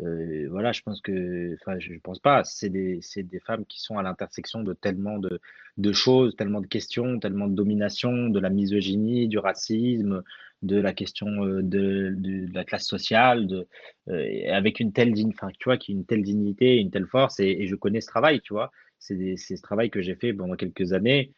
euh, 0.00 0.48
voilà, 0.50 0.72
je 0.72 0.82
pense 0.82 1.00
que, 1.00 1.54
enfin, 1.54 1.78
je, 1.78 1.92
pense 2.02 2.18
pas, 2.18 2.42
c'est 2.44 2.68
des, 2.68 3.00
des, 3.16 3.40
femmes 3.40 3.64
qui 3.66 3.80
sont 3.80 3.96
à 3.96 4.02
l'intersection 4.02 4.62
de 4.62 4.72
tellement 4.72 5.18
de, 5.18 5.40
de, 5.76 5.92
choses, 5.92 6.34
tellement 6.36 6.60
de 6.60 6.66
questions, 6.66 7.20
tellement 7.20 7.46
de 7.46 7.54
domination, 7.54 8.28
de 8.28 8.40
la 8.40 8.50
misogynie, 8.50 9.28
du 9.28 9.38
racisme, 9.38 10.22
de 10.62 10.80
la 10.80 10.92
question 10.92 11.28
euh, 11.44 11.62
de, 11.62 12.14
de, 12.16 12.52
la 12.52 12.64
classe 12.64 12.86
sociale, 12.86 13.46
de, 13.46 13.68
euh, 14.08 14.52
avec 14.52 14.80
une 14.80 14.92
telle, 14.92 15.14
enfin, 15.28 15.48
tu 15.58 15.64
vois, 15.66 15.76
qui 15.78 15.92
une 15.92 16.04
telle 16.04 16.22
dignité, 16.22 16.78
une 16.78 16.90
telle 16.90 17.06
force, 17.06 17.38
et, 17.38 17.50
et 17.60 17.66
je 17.68 17.76
connais 17.76 18.00
ce 18.00 18.08
travail, 18.08 18.40
tu 18.40 18.52
vois, 18.52 18.72
c'est 19.06 19.56
ce 19.56 19.62
travail 19.62 19.90
que 19.90 20.00
j'ai 20.02 20.14
fait 20.14 20.32
pendant 20.32 20.56
quelques 20.56 20.92
années, 20.92 21.32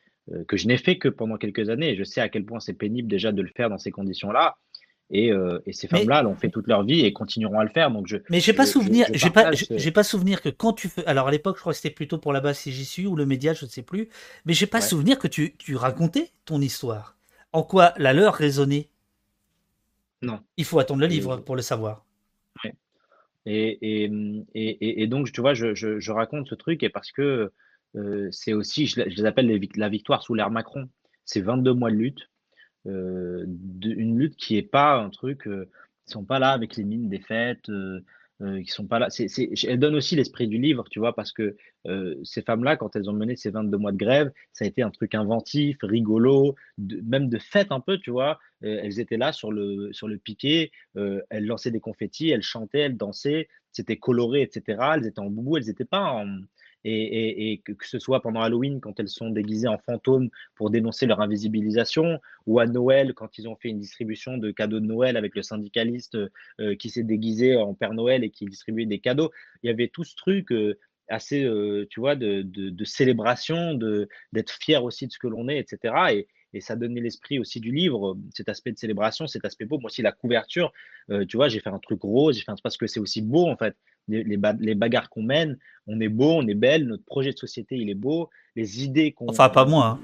que 0.49 0.57
je 0.57 0.67
n'ai 0.67 0.79
fait 0.79 0.99
que 0.99 1.09
pendant 1.09 1.37
quelques 1.37 1.69
années, 1.69 1.91
et 1.91 1.97
je 1.97 2.05
sais 2.05 2.21
à 2.21 2.29
quel 2.29 2.45
point 2.45 2.61
c'est 2.61 2.73
pénible 2.73 3.09
déjà 3.09 3.33
de 3.33 3.43
le 3.43 3.51
faire 3.55 3.71
dans 3.71 3.79
ces 3.79 3.91
conditions-là. 3.91 4.57
Euh, 5.15 5.61
et, 5.67 5.73
ces 5.73 5.87
femmes-là 5.87 6.23
l'ont 6.23 6.35
fait 6.35 6.51
toute 6.51 6.67
leur 6.67 6.83
vie 6.83 7.05
et 7.05 7.13
continueront 7.13 7.61
à 7.61 7.65
le 7.65 7.71
faire. 7.71 7.91
Donc 7.91 8.09
je, 8.09 8.17
mais 8.29 8.41
j'ai 8.41 8.53
pas 8.53 8.67
souvenir, 8.67 9.07
j'ai 9.13 9.31
pas, 9.31 9.53
j'ai 9.53 9.91
pas 9.93 10.03
souvenir 10.03 10.43
que 10.43 10.49
quand 10.49 10.73
tu 10.73 10.89
fais, 10.89 11.07
alors 11.07 11.29
à 11.29 11.31
l'époque 11.31 11.57
je 11.57 11.61
crois 11.61 11.73
que 11.73 11.77
c'était 11.77 11.95
plutôt 11.95 12.19
pour 12.19 12.33
la 12.33 12.41
base 12.41 12.59
CJSU 12.59 13.07
ou 13.07 13.15
le 13.15 13.25
média, 13.25 13.55
je 13.55 13.65
ne 13.65 13.71
sais 13.71 13.83
plus, 13.83 14.09
mais 14.45 14.53
j'ai 14.53 14.67
pas 14.67 14.81
souvenir 14.81 15.19
que 15.19 15.29
tu, 15.29 15.55
tu 15.59 15.77
racontais 15.77 16.31
ton 16.45 16.61
histoire. 16.61 17.17
En 17.53 17.63
quoi 17.63 17.95
la 17.99 18.13
leur 18.13 18.35
résonnait? 18.35 18.89
Non. 20.23 20.41
Il 20.57 20.65
faut 20.65 20.81
attendre 20.81 21.01
le 21.01 21.07
livre 21.07 21.37
pour 21.37 21.55
le 21.55 21.63
savoir. 21.63 22.05
Et, 23.47 24.05
et, 24.05 25.03
et, 25.03 25.07
donc 25.07 25.31
tu 25.31 25.41
vois, 25.41 25.55
je, 25.55 25.75
je, 25.75 26.11
raconte 26.11 26.49
ce 26.49 26.57
truc 26.57 26.83
et 26.83 26.89
parce 26.89 27.13
que 27.13 27.53
euh, 27.95 28.29
c'est 28.33 28.53
aussi, 28.53 28.87
je, 28.87 29.01
les 29.03 29.25
appelle 29.25 29.61
la 29.77 29.89
victoire 29.89 30.23
sous 30.23 30.35
l'ère 30.35 30.51
Macron. 30.51 30.89
C'est 31.25 31.41
22 31.41 31.73
mois 31.73 31.91
de 31.91 31.97
lutte 31.97 32.29
euh, 32.87 33.45
une 33.83 34.19
lutte 34.19 34.37
qui 34.37 34.57
est 34.57 34.63
pas 34.63 34.97
un 34.97 35.11
truc, 35.11 35.47
euh, 35.47 35.69
ils 36.07 36.13
sont 36.13 36.25
pas 36.25 36.39
là 36.39 36.51
avec 36.51 36.77
les 36.77 36.85
mines 36.85 37.09
des 37.09 37.19
fêtes, 37.19 37.71
euh, 38.43 38.63
qui 38.63 38.71
sont 38.71 38.87
pas 38.87 38.99
là. 38.99 39.09
C'est, 39.09 39.29
c'est, 39.29 39.49
elles 39.67 39.79
donnent 39.79 39.95
aussi 39.95 40.15
l'esprit 40.15 40.47
du 40.47 40.59
livre, 40.59 40.85
tu 40.91 40.99
vois, 40.99 41.15
parce 41.15 41.33
que 41.33 41.57
euh, 41.87 42.17
ces 42.23 42.43
femmes-là, 42.43 42.77
quand 42.77 42.95
elles 42.95 43.09
ont 43.09 43.15
mené 43.15 43.35
ces 43.35 43.51
22 43.51 43.79
mois 43.79 43.93
de 43.93 43.97
grève, 43.97 44.31
ça 44.53 44.67
a 44.67 44.69
été 44.69 44.83
un 44.83 44.91
truc 44.91 45.15
inventif, 45.15 45.79
rigolo, 45.83 46.55
même 46.79 47.31
de 47.31 47.39
fête 47.39 47.73
un 47.73 47.81
peu, 47.81 47.97
tu 47.97 48.11
vois. 48.11 48.39
Euh, 48.63 48.81
elles 48.83 49.01
étaient 49.01 49.17
là 49.17 49.33
sur 49.33 49.53
le, 49.53 49.91
sur 49.93 50.07
le 50.07 50.19
piquet, 50.19 50.71
elles 50.95 51.47
lançaient 51.47 51.71
des 51.71 51.81
confettis, 51.81 52.29
elles 52.29 52.43
chantaient, 52.43 52.81
elles 52.81 52.97
dansaient, 52.99 53.49
c'était 53.73 53.97
coloré, 53.97 54.43
etc. 54.43 54.79
Elles 54.97 55.07
étaient 55.07 55.21
en 55.21 55.31
boubou, 55.31 55.57
elles 55.57 55.67
n'étaient 55.67 55.85
pas 55.87 56.03
en, 56.03 56.27
et, 56.89 57.63
que, 57.65 57.87
ce 57.87 57.99
soit 57.99 58.21
pendant 58.21 58.41
Halloween 58.41 58.81
quand 58.81 58.99
elles 59.01 59.09
sont 59.09 59.31
déguisées 59.31 59.69
en 59.69 59.79
fantômes 59.79 60.31
pour 60.55 60.71
dénoncer 60.71 61.07
leur 61.07 61.21
invisibilisation, 61.21 62.21
ou 62.47 62.61
à 62.61 62.67
Noël 62.67 63.15
quand 63.15 63.39
ils 63.39 63.49
ont 63.49 63.57
fait 63.57 63.69
une 63.69 63.81
distribution 63.81 64.39
de 64.39 64.51
cadeaux 64.51 64.81
de 64.81 64.87
Noël 64.87 65.17
avec 65.17 65.35
le 65.35 65.43
syndicaliste 65.43 66.17
euh, 66.61 66.77
qui 66.77 66.91
s'est 66.91 67.03
déguisé 67.03 67.57
en 67.57 67.75
Père 67.75 67.95
Noël 67.95 68.25
et 68.25 68.31
qui 68.31 68.47
distribuait 68.47 68.87
des 68.87 69.01
cadeaux. 69.01 69.31
Il 69.63 69.67
y 69.67 69.71
avait 69.71 69.89
tout 69.89 70.05
ce 70.05 70.15
truc 70.15 70.53
euh, 70.53 70.79
assez, 71.09 71.45
euh, 71.45 71.87
tu 71.91 72.01
vois, 72.01 72.15
de, 72.15 72.43
de, 72.43 72.85
célébration, 72.85 73.75
d'être 74.33 74.59
fier 74.61 74.83
aussi 74.83 75.07
de 75.07 75.13
ce 75.13 75.19
que 75.19 75.29
l'on 75.29 75.49
est, 75.49 75.59
etc. 75.59 75.95
Et, 76.13 76.29
et 76.53 76.61
ça 76.61 76.77
donnait 76.77 77.01
l'esprit 77.01 77.39
aussi 77.39 77.61
du 77.61 77.73
livre, 77.73 78.17
cet 78.33 78.49
aspect 78.49 78.73
de 78.73 78.79
célébration, 78.79 79.27
cet 79.27 79.45
aspect 79.45 79.67
beau. 79.67 79.79
Moi 79.79 79.89
aussi, 79.89 80.03
la 80.03 80.13
couverture, 80.13 80.73
tu 81.29 81.37
vois, 81.37 81.49
j'ai 81.49 81.61
fait 81.61 81.71
un 81.71 81.79
truc 81.79 82.01
rose, 82.03 82.37
j'ai 82.37 82.43
fait 82.43 82.51
un 82.51 82.57
parce 82.63 82.77
que 82.77 82.87
c'est 82.87 83.01
aussi 83.01 83.21
beau 83.21 83.47
en 83.47 83.57
fait 83.57 83.77
les, 84.09 84.75
bagarres 84.75 85.11
qu'on 85.11 85.23
mène, 85.23 85.59
on 85.87 86.01
est 86.01 86.09
beau, 86.09 86.33
on 86.33 86.47
est 86.47 86.55
belle, 86.55 86.87
notre 86.87 87.05
projet 87.05 87.33
de 87.33 87.39
société, 87.39 87.77
il 87.77 87.91
est 87.91 87.95
beau, 87.95 88.31
les 88.55 88.85
idées 88.85 89.13
qu'on... 89.13 89.29
Enfin, 89.29 89.49
pas 89.49 89.65
moi. 89.65 89.99
Hein. 89.99 90.01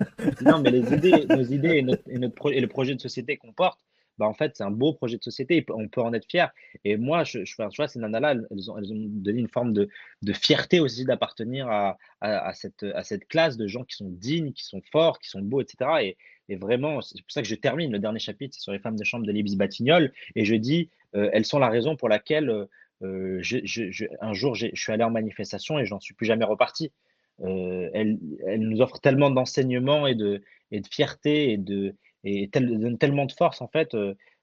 non, 0.42 0.58
mais 0.60 0.70
les 0.70 0.92
idées, 0.92 1.26
nos 1.28 1.42
idées 1.42 1.76
et, 1.76 1.82
notre, 1.82 2.52
et, 2.52 2.60
le 2.60 2.68
projet 2.68 2.94
de 2.94 3.00
société 3.00 3.36
qu'on 3.36 3.52
porte, 3.52 3.78
bah, 4.18 4.26
en 4.26 4.34
fait, 4.34 4.52
c'est 4.56 4.62
un 4.62 4.70
beau 4.70 4.92
projet 4.92 5.18
de 5.18 5.22
société, 5.22 5.64
on 5.70 5.88
peut 5.88 6.00
en 6.00 6.12
être 6.12 6.28
fier. 6.28 6.52
Et 6.84 6.96
moi, 6.96 7.24
je, 7.24 7.44
je, 7.44 7.56
vois, 7.56 7.88
ces 7.88 7.98
nanas-là, 7.98 8.36
elles 8.50 8.70
ont, 8.70 8.78
elles 8.78 8.92
ont, 8.92 9.06
donné 9.08 9.40
une 9.40 9.48
forme 9.48 9.72
de, 9.72 9.88
de 10.22 10.32
fierté 10.32 10.78
aussi 10.78 11.04
d'appartenir 11.04 11.68
à, 11.68 11.98
à, 12.20 12.54
cette, 12.54 12.84
à 12.94 13.02
cette 13.02 13.26
classe 13.26 13.56
de 13.56 13.66
gens 13.66 13.82
qui 13.84 13.96
sont 13.96 14.08
dignes, 14.08 14.52
qui 14.52 14.64
sont 14.64 14.82
forts, 14.92 15.18
qui 15.18 15.28
sont 15.28 15.42
beaux, 15.42 15.60
etc. 15.60 15.90
Et, 16.02 16.16
et 16.48 16.56
vraiment, 16.56 17.00
c'est 17.00 17.20
pour 17.22 17.30
ça 17.30 17.42
que 17.42 17.48
je 17.48 17.54
termine 17.54 17.90
le 17.90 17.98
dernier 17.98 18.18
chapitre 18.18 18.58
sur 18.58 18.72
les 18.72 18.78
femmes 18.78 18.98
de 18.98 19.04
chambre 19.04 19.26
de 19.26 19.32
Libis 19.32 19.56
Batignolles. 19.56 20.12
Et 20.34 20.44
je 20.44 20.54
dis, 20.54 20.90
euh, 21.16 21.30
elles 21.32 21.44
sont 21.44 21.58
la 21.58 21.68
raison 21.68 21.96
pour 21.96 22.08
laquelle 22.08 22.66
euh, 23.02 23.42
un 24.20 24.32
jour, 24.34 24.54
je 24.54 24.68
suis 24.74 24.92
allé 24.92 25.04
en 25.04 25.10
manifestation 25.10 25.78
et 25.78 25.86
je 25.86 25.94
n'en 25.94 26.00
suis 26.00 26.14
plus 26.14 26.26
jamais 26.26 26.44
reparti. 26.44 26.92
Euh, 27.40 27.90
elles, 27.94 28.18
nous 28.58 28.80
offrent 28.80 29.00
tellement 29.00 29.30
d'enseignements 29.30 30.06
et 30.06 30.14
de, 30.14 30.42
fierté 30.90 31.52
et, 31.52 31.56
de, 31.56 31.94
et 32.24 32.48
tellement 32.50 33.26
de 33.26 33.32
force, 33.32 33.60
en 33.60 33.68
fait, 33.68 33.96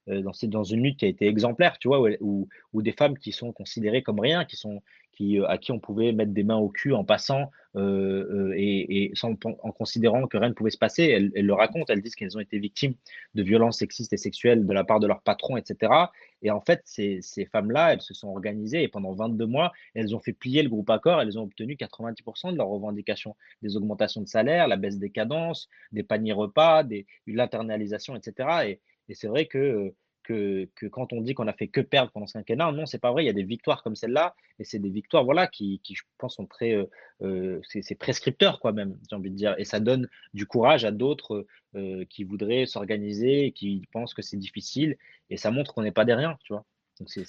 dans, 0.07 0.64
une 0.64 0.84
lutte 0.84 0.98
qui 0.98 1.06
a 1.06 1.07
été 1.07 1.28
exemplaire, 1.28 1.78
tu 1.78 1.88
vois, 1.88 2.02
où, 2.19 2.48
des 2.73 2.91
femmes 2.91 3.18
qui 3.18 3.32
sont 3.32 3.53
considérées 3.53 4.02
comme 4.02 4.19
rien, 4.19 4.44
qui 4.45 4.56
sont, 4.56 4.82
euh, 5.20 5.46
à 5.48 5.58
qui 5.58 5.72
on 5.72 5.80
pouvait 5.80 6.12
mettre 6.14 6.32
des 6.32 6.44
mains 6.44 6.58
au 6.58 6.70
cul 6.70 6.94
en 6.94 7.04
passant 7.04 7.52
euh, 7.76 8.50
euh, 8.50 8.54
et, 8.58 9.12
sans, 9.14 9.32
en 9.44 9.72
considérant 9.72 10.28
que 10.28 10.38
rien 10.38 10.50
ne 10.50 10.54
pouvait 10.54 10.72
se 10.72 10.78
passer. 10.78 11.04
Elles, 11.04 11.32
le 11.34 11.54
racontent, 11.54 11.86
elles 11.90 12.02
disent 12.02 12.16
qu'elles 12.16 12.36
ont 12.38 12.42
été 12.42 12.60
victimes 12.60 12.96
de 13.36 13.44
violences 13.44 13.80
sexistes 13.80 14.14
et 14.14 14.18
sexuelles 14.18 14.66
de 14.66 14.74
la 14.74 14.84
part 14.84 15.00
de 15.00 15.08
leur 15.08 15.22
patron, 15.22 15.58
etc. 15.58 15.94
Et 16.42 16.52
en 16.52 16.62
fait, 16.62 16.82
ces, 16.86 17.22
femmes-là, 17.52 17.94
elles 17.94 18.02
se 18.02 18.14
sont 18.14 18.30
organisées 18.30 18.84
et 18.84 18.88
pendant 18.88 19.14
22 19.14 19.46
mois, 19.46 19.72
elles 19.94 20.16
ont 20.16 20.20
fait 20.20 20.34
plier 20.34 20.64
le 20.64 20.70
groupe 20.70 20.90
Accord. 20.90 21.22
Elles 21.22 21.38
ont 21.38 21.44
obtenu 21.44 21.76
90% 21.76 22.52
de 22.52 22.58
leurs 22.58 22.68
revendications, 22.68 23.36
des 23.62 23.78
augmentations 23.78 24.22
de 24.22 24.28
salaire, 24.28 24.68
la 24.68 24.78
baisse 24.78 24.98
des 24.98 25.12
cadences, 25.12 25.70
des 25.92 26.04
paniers 26.04 26.34
repas, 26.34 26.84
des, 26.84 27.06
l'internalisation, 27.28 28.16
etc. 28.16 28.50
Et, 28.66 28.80
et 29.10 29.14
c'est 29.14 29.28
vrai 29.28 29.46
que 29.46 29.94
que, 30.32 30.88
quand 30.88 31.14
on 31.14 31.22
dit 31.22 31.34
qu'on 31.34 31.48
a 31.48 31.53
fait 31.53 31.68
que 31.68 31.82
perdre 31.82 32.12
pendant 32.12 32.28
ce 32.28 32.34
quinquennat, 32.34 32.72
non, 32.72 32.86
c'est 32.86 32.99
pas 32.99 33.12
vrai. 33.12 33.24
Il 33.24 33.28
y 33.28 33.30
a 33.30 33.34
des 33.34 33.44
victoires 33.44 33.84
comme 33.84 33.95
celle-là, 33.95 34.36
et 34.60 34.64
c'est 34.64 34.80
des 34.80 34.90
victoires, 34.90 35.24
voilà, 35.24 35.48
qui, 35.48 35.82
je 35.88 36.02
pense, 36.18 36.36
sont 36.36 36.45
très, 36.45 36.74
euh, 36.74 36.90
euh, 37.22 37.62
c'est 37.64 37.95
prescripteurs, 37.95 38.60
quoi, 38.60 38.72
même, 38.72 38.98
j'ai 39.10 39.16
envie 39.16 39.32
de 39.32 39.36
dire, 39.36 39.56
et 39.58 39.66
ça 39.66 39.80
donne 39.80 40.08
du 40.34 40.45
courage 40.45 40.86
à 40.86 40.91
d'autres 40.91 41.45
euh, 41.76 42.06
qui 42.10 42.24
voudraient 42.24 42.66
s'organiser, 42.66 43.52
qui 43.52 43.88
pensent 43.91 44.14
que 44.14 44.22
c'est 44.22 44.38
difficile, 44.38 44.98
et 45.30 45.38
ça 45.38 45.52
montre 45.52 45.74
qu'on 45.74 45.84
n'est 45.84 45.91
pas 45.91 46.06
derrière, 46.06 46.38
tu 46.44 46.53
vois. 46.53 46.66
Donc 46.99 47.10
c'est 47.10 47.26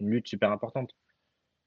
une 0.00 0.10
lutte 0.10 0.28
super 0.28 0.50
importante. 0.50 0.94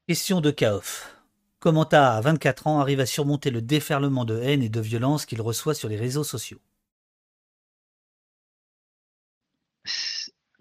Question 0.08 0.40
de 0.40 0.50
Kaof. 0.50 1.16
Comment 1.60 1.84
à 1.84 2.20
24 2.20 2.66
ans, 2.66 2.80
arrive 2.80 3.00
à 3.00 3.06
surmonter 3.06 3.50
le 3.50 3.60
déferlement 3.60 4.24
de 4.24 4.40
haine 4.40 4.62
et 4.62 4.70
de 4.70 4.80
violence 4.80 5.26
qu'il 5.26 5.42
reçoit 5.42 5.74
sur 5.74 5.88
les 5.88 5.96
réseaux 5.96 6.24
sociaux? 6.24 6.58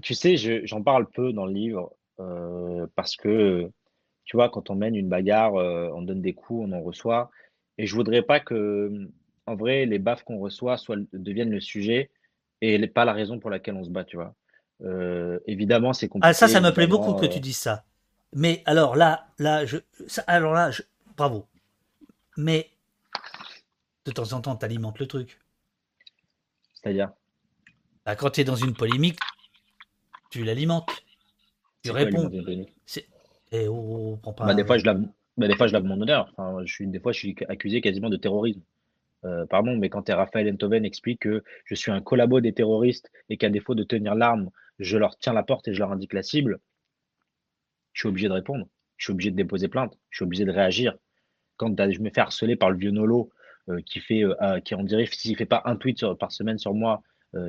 Tu 0.01 0.13
sais, 0.13 0.38
j'en 0.65 0.81
parle 0.81 1.09
peu 1.09 1.34
dans 1.34 1.45
le 1.45 1.53
livre 1.53 1.91
euh, 2.19 2.88
parce 2.95 3.15
que, 3.15 3.69
tu 4.26 4.38
vois, 4.38 4.49
quand 4.49 4.69
on 4.69 4.76
mène 4.76 4.95
une 4.95 5.09
bagarre, 5.09 5.55
euh, 5.55 5.89
on 5.93 6.01
donne 6.01 6.21
des 6.21 6.34
coups, 6.34 6.67
on 6.67 6.71
en 6.71 6.81
reçoit. 6.81 7.30
Et 7.77 7.85
je 7.85 7.95
voudrais 7.95 8.21
pas 8.21 8.39
que, 8.39 9.07
en 9.45 9.55
vrai, 9.55 9.85
les 9.85 9.99
baffes 9.99 10.23
qu'on 10.23 10.39
reçoit 10.39 10.77
soient, 10.77 10.97
deviennent 11.13 11.51
le 11.51 11.61
sujet 11.61 12.11
et 12.61 12.88
pas 12.88 13.05
la 13.05 13.13
raison 13.13 13.39
pour 13.39 13.49
laquelle 13.49 13.76
on 13.76 13.84
se 13.84 13.89
bat, 13.89 14.03
tu 14.03 14.17
vois. 14.17 14.35
Euh, 14.84 15.39
évidemment, 15.45 15.93
c'est 15.93 16.07
compliqué. 16.07 16.30
Ah, 16.30 16.34
ça, 16.34 16.47
ça 16.47 16.61
me 16.61 16.71
plaît 16.71 16.88
beaucoup 16.88 17.13
que 17.13 17.26
tu 17.26 17.39
dises 17.39 17.57
ça. 17.57 17.84
Mais 18.34 18.61
alors 18.65 18.95
là, 18.95 19.27
là, 19.39 19.65
je, 19.65 19.77
alors 20.27 20.53
là, 20.53 20.71
bravo. 21.17 21.45
Mais 22.38 22.69
de 24.05 24.11
temps 24.11 24.34
en 24.34 24.41
temps, 24.41 24.55
tu 24.55 24.65
alimentes 24.65 24.99
le 24.99 25.07
truc. 25.07 25.39
C'est-à-dire? 26.73 27.11
Bah, 28.05 28.15
Quand 28.15 28.30
tu 28.30 28.41
es 28.41 28.43
dans 28.43 28.55
une 28.55 28.73
polémique, 28.73 29.19
tu 30.30 30.43
l'alimentes. 30.43 30.89
Tu 31.84 31.91
réponds. 31.91 32.30
Et 33.51 33.65
prend 34.22 34.34
pas. 34.34 34.45
Bah, 34.45 34.53
des 34.53 34.65
fois, 34.65 34.77
je 34.77 34.85
lave, 34.85 35.03
bah, 35.38 35.47
des 35.47 35.56
fois, 35.56 35.68
je 35.68 35.73
lave 35.73 35.84
mon 35.84 35.99
honneur. 36.01 36.31
Enfin, 36.38 36.64
je 36.65 36.73
suis, 36.73 36.88
des 36.88 36.99
fois, 36.99 37.11
je 37.11 37.19
suis 37.19 37.35
accusé 37.47 37.81
quasiment 37.81 38.10
de 38.10 38.18
terrorisme. 38.18 38.61
Euh, 39.26 39.45
pardon, 39.45 39.76
mais 39.76 39.89
quand 39.89 40.07
Raphaël 40.10 40.49
Enthoven 40.49 40.85
explique 40.85 41.22
que 41.22 41.43
je 41.65 41.76
suis 41.76 41.91
un 41.91 42.01
collabo 42.01 42.39
des 42.39 42.53
terroristes 42.53 43.11
et 43.30 43.38
qu'à 43.38 43.49
défaut 43.49 43.76
de 43.76 43.84
tenir 43.84 44.15
l'arme, 44.15 44.49
je 44.80 44.97
leur 44.97 45.18
tiens 45.18 45.34
la 45.34 45.43
porte 45.43 45.68
et 45.68 45.73
je 45.73 45.80
leur 45.80 45.91
indique 45.91 46.14
la 46.14 46.23
cible, 46.23 46.60
je 47.93 48.01
suis 48.01 48.07
obligé 48.07 48.27
de 48.27 48.34
répondre. 48.34 48.68
Je 48.97 49.06
suis 49.06 49.14
obligé 49.14 49.31
de 49.31 49.35
déposer 49.35 49.68
plainte. 49.68 49.97
Je 50.10 50.18
suis 50.18 50.23
obligé 50.23 50.45
de 50.45 50.51
réagir. 50.51 50.95
Quand 51.57 51.76
je 51.77 51.99
me 51.99 52.10
fais 52.10 52.22
harceler 52.22 52.56
par 52.56 52.69
le 52.69 52.77
vieux 52.77 52.91
Nolo 52.91 53.30
euh, 53.69 53.81
qui 53.85 53.99
fait, 53.99 54.23
euh, 54.23 54.60
qui 54.61 54.76
en 54.76 54.84
dirait, 54.84 55.06
s'il 55.06 55.35
fait 55.35 55.45
pas 55.45 55.61
un 55.65 55.76
tweet 55.76 56.06
par 56.14 56.31
semaine 56.31 56.57
sur 56.57 56.73
moi, 56.73 57.01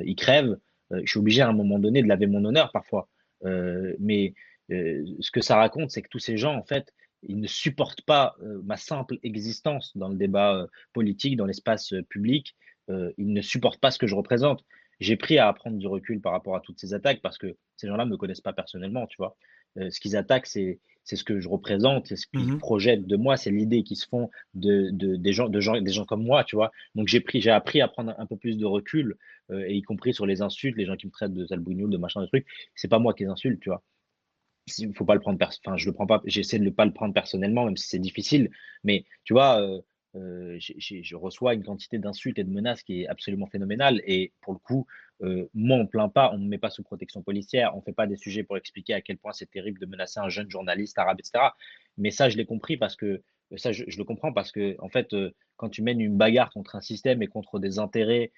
il 0.03 0.15
crève. 0.15 0.57
Euh, 0.91 1.01
je 1.03 1.09
suis 1.09 1.19
obligé 1.19 1.41
à 1.41 1.49
un 1.49 1.53
moment 1.53 1.79
donné 1.79 2.01
de 2.01 2.07
laver 2.07 2.27
mon 2.27 2.43
honneur 2.45 2.71
parfois. 2.71 3.09
Euh, 3.45 3.95
mais 3.99 4.33
euh, 4.71 5.03
ce 5.19 5.31
que 5.31 5.41
ça 5.41 5.55
raconte, 5.55 5.91
c'est 5.91 6.01
que 6.01 6.09
tous 6.09 6.19
ces 6.19 6.37
gens, 6.37 6.55
en 6.55 6.63
fait, 6.63 6.93
ils 7.23 7.39
ne 7.39 7.47
supportent 7.47 8.01
pas 8.01 8.35
ma 8.63 8.77
simple 8.77 9.19
existence 9.21 9.95
dans 9.95 10.07
le 10.07 10.15
débat 10.15 10.65
politique, 10.91 11.37
dans 11.37 11.45
l'espace 11.45 11.93
public. 12.09 12.55
ils 12.89 13.31
ne 13.31 13.41
supportent 13.41 13.79
pas 13.79 13.91
ce 13.91 13.99
que 13.99 14.07
je 14.07 14.15
représente. 14.15 14.65
J'ai 14.99 15.17
pris 15.17 15.37
à 15.37 15.53
prendre 15.53 15.77
du 15.77 15.85
recul 15.85 16.19
par 16.19 16.31
rapport 16.31 16.55
à 16.55 16.61
toutes 16.61 16.79
ces 16.79 16.95
attaques 16.95 17.21
parce 17.21 17.37
que 17.37 17.55
ces 17.77 17.87
gens-là 17.87 18.05
ne 18.05 18.09
me 18.09 18.17
connaissent 18.17 18.41
pas 18.41 18.53
personnellement, 18.53 19.05
tu 19.05 19.17
vois. 19.19 19.37
Ce 19.77 19.99
qu'ils 19.99 20.15
attaquent, 20.15 20.47
c'est 20.47 20.79
c'est 21.03 21.15
ce 21.15 21.23
que 21.23 21.39
je 21.39 21.49
représente, 21.49 22.07
c'est 22.07 22.15
ce 22.15 22.27
qu'ils 22.27 22.53
mmh 22.53 22.59
projettent 22.59 23.07
de 23.07 23.17
moi, 23.17 23.37
c'est 23.37 23.51
l'idée 23.51 23.83
qu'ils 23.83 23.97
se 23.97 24.07
font 24.07 24.29
de, 24.53 24.89
des, 24.91 25.33
gens, 25.33 25.49
de 25.49 25.59
gens, 25.59 25.79
des 25.79 25.91
gens 25.91 26.05
comme 26.05 26.23
moi, 26.23 26.43
tu 26.43 26.55
vois. 26.55 26.71
Donc 26.95 27.07
j'ai 27.07 27.19
pris, 27.19 27.41
j'ai 27.41 27.49
appris 27.49 27.81
à 27.81 27.87
prendre 27.87 28.13
un 28.17 28.25
peu 28.25 28.37
plus 28.37 28.57
de 28.57 28.65
recul, 28.65 29.17
euh, 29.51 29.65
et 29.67 29.75
y 29.75 29.81
compris 29.81 30.13
sur 30.13 30.25
les 30.25 30.41
insultes, 30.41 30.77
les 30.77 30.85
gens 30.85 30.95
qui 30.95 31.07
me 31.07 31.11
traitent 31.11 31.33
de 31.33 31.45
salbougnoul, 31.45 31.89
de 31.89 31.97
machin, 31.97 32.21
de 32.21 32.27
trucs. 32.27 32.45
C'est 32.75 32.87
pas 32.87 32.99
moi 32.99 33.13
qui 33.13 33.23
les 33.23 33.29
insulte, 33.29 33.59
tu 33.61 33.69
vois. 33.69 33.83
Il 34.77 34.93
faut 34.93 35.05
pas 35.05 35.15
le 35.15 35.21
prendre, 35.21 35.39
enfin 35.41 35.75
je 35.75 35.87
le 35.87 35.93
prends 35.93 36.05
pas, 36.05 36.21
j'essaie 36.25 36.59
de 36.59 36.63
ne 36.63 36.69
pas 36.69 36.85
le 36.85 36.93
prendre 36.93 37.13
personnellement, 37.13 37.65
même 37.65 37.77
si 37.77 37.87
c'est 37.87 37.99
difficile. 37.99 38.51
Mais 38.83 39.05
tu 39.23 39.33
vois, 39.33 39.59
euh, 39.59 39.81
euh, 40.15 40.57
je 40.59 41.15
reçois 41.15 41.53
une 41.53 41.63
quantité 41.63 41.97
d'insultes 41.97 42.39
et 42.39 42.43
de 42.43 42.49
menaces 42.49 42.83
qui 42.83 43.01
est 43.01 43.07
absolument 43.07 43.47
phénoménale. 43.47 44.01
Et 44.05 44.33
pour 44.41 44.53
le 44.53 44.59
coup, 44.59 44.85
euh, 45.21 45.49
moi, 45.53 45.77
on 45.77 45.83
ne 45.83 45.87
plaint 45.87 46.11
pas, 46.11 46.31
on 46.33 46.37
ne 46.37 46.47
met 46.47 46.57
pas 46.57 46.69
sous 46.69 46.83
protection 46.83 47.21
policière, 47.21 47.73
on 47.75 47.77
ne 47.77 47.83
fait 47.83 47.93
pas 47.93 48.07
des 48.07 48.17
sujets 48.17 48.43
pour 48.43 48.57
expliquer 48.57 48.93
à 48.93 49.01
quel 49.01 49.17
point 49.17 49.31
c'est 49.33 49.49
terrible 49.49 49.79
de 49.79 49.85
menacer 49.85 50.19
un 50.19 50.29
jeune 50.29 50.49
journaliste 50.49 50.97
arabe, 50.97 51.19
etc. 51.19 51.45
Mais 51.97 52.11
ça, 52.11 52.29
je 52.29 52.37
l'ai 52.37 52.45
compris 52.45 52.77
parce 52.77 52.95
que 52.95 53.21
ça, 53.57 53.71
je, 53.71 53.83
le 53.85 54.03
comprends 54.03 54.33
parce 54.33 54.51
que, 54.51 54.75
en 54.79 54.89
fait, 54.89 55.15
quand 55.57 55.69
tu 55.69 55.81
mènes 55.81 56.01
une 56.01 56.17
bagarre 56.17 56.51
contre 56.51 56.75
un 56.75 56.81
système 56.81 57.21
et 57.21 57.27
contre 57.27 57.59
des 57.59 57.79
intérêts 57.79 58.31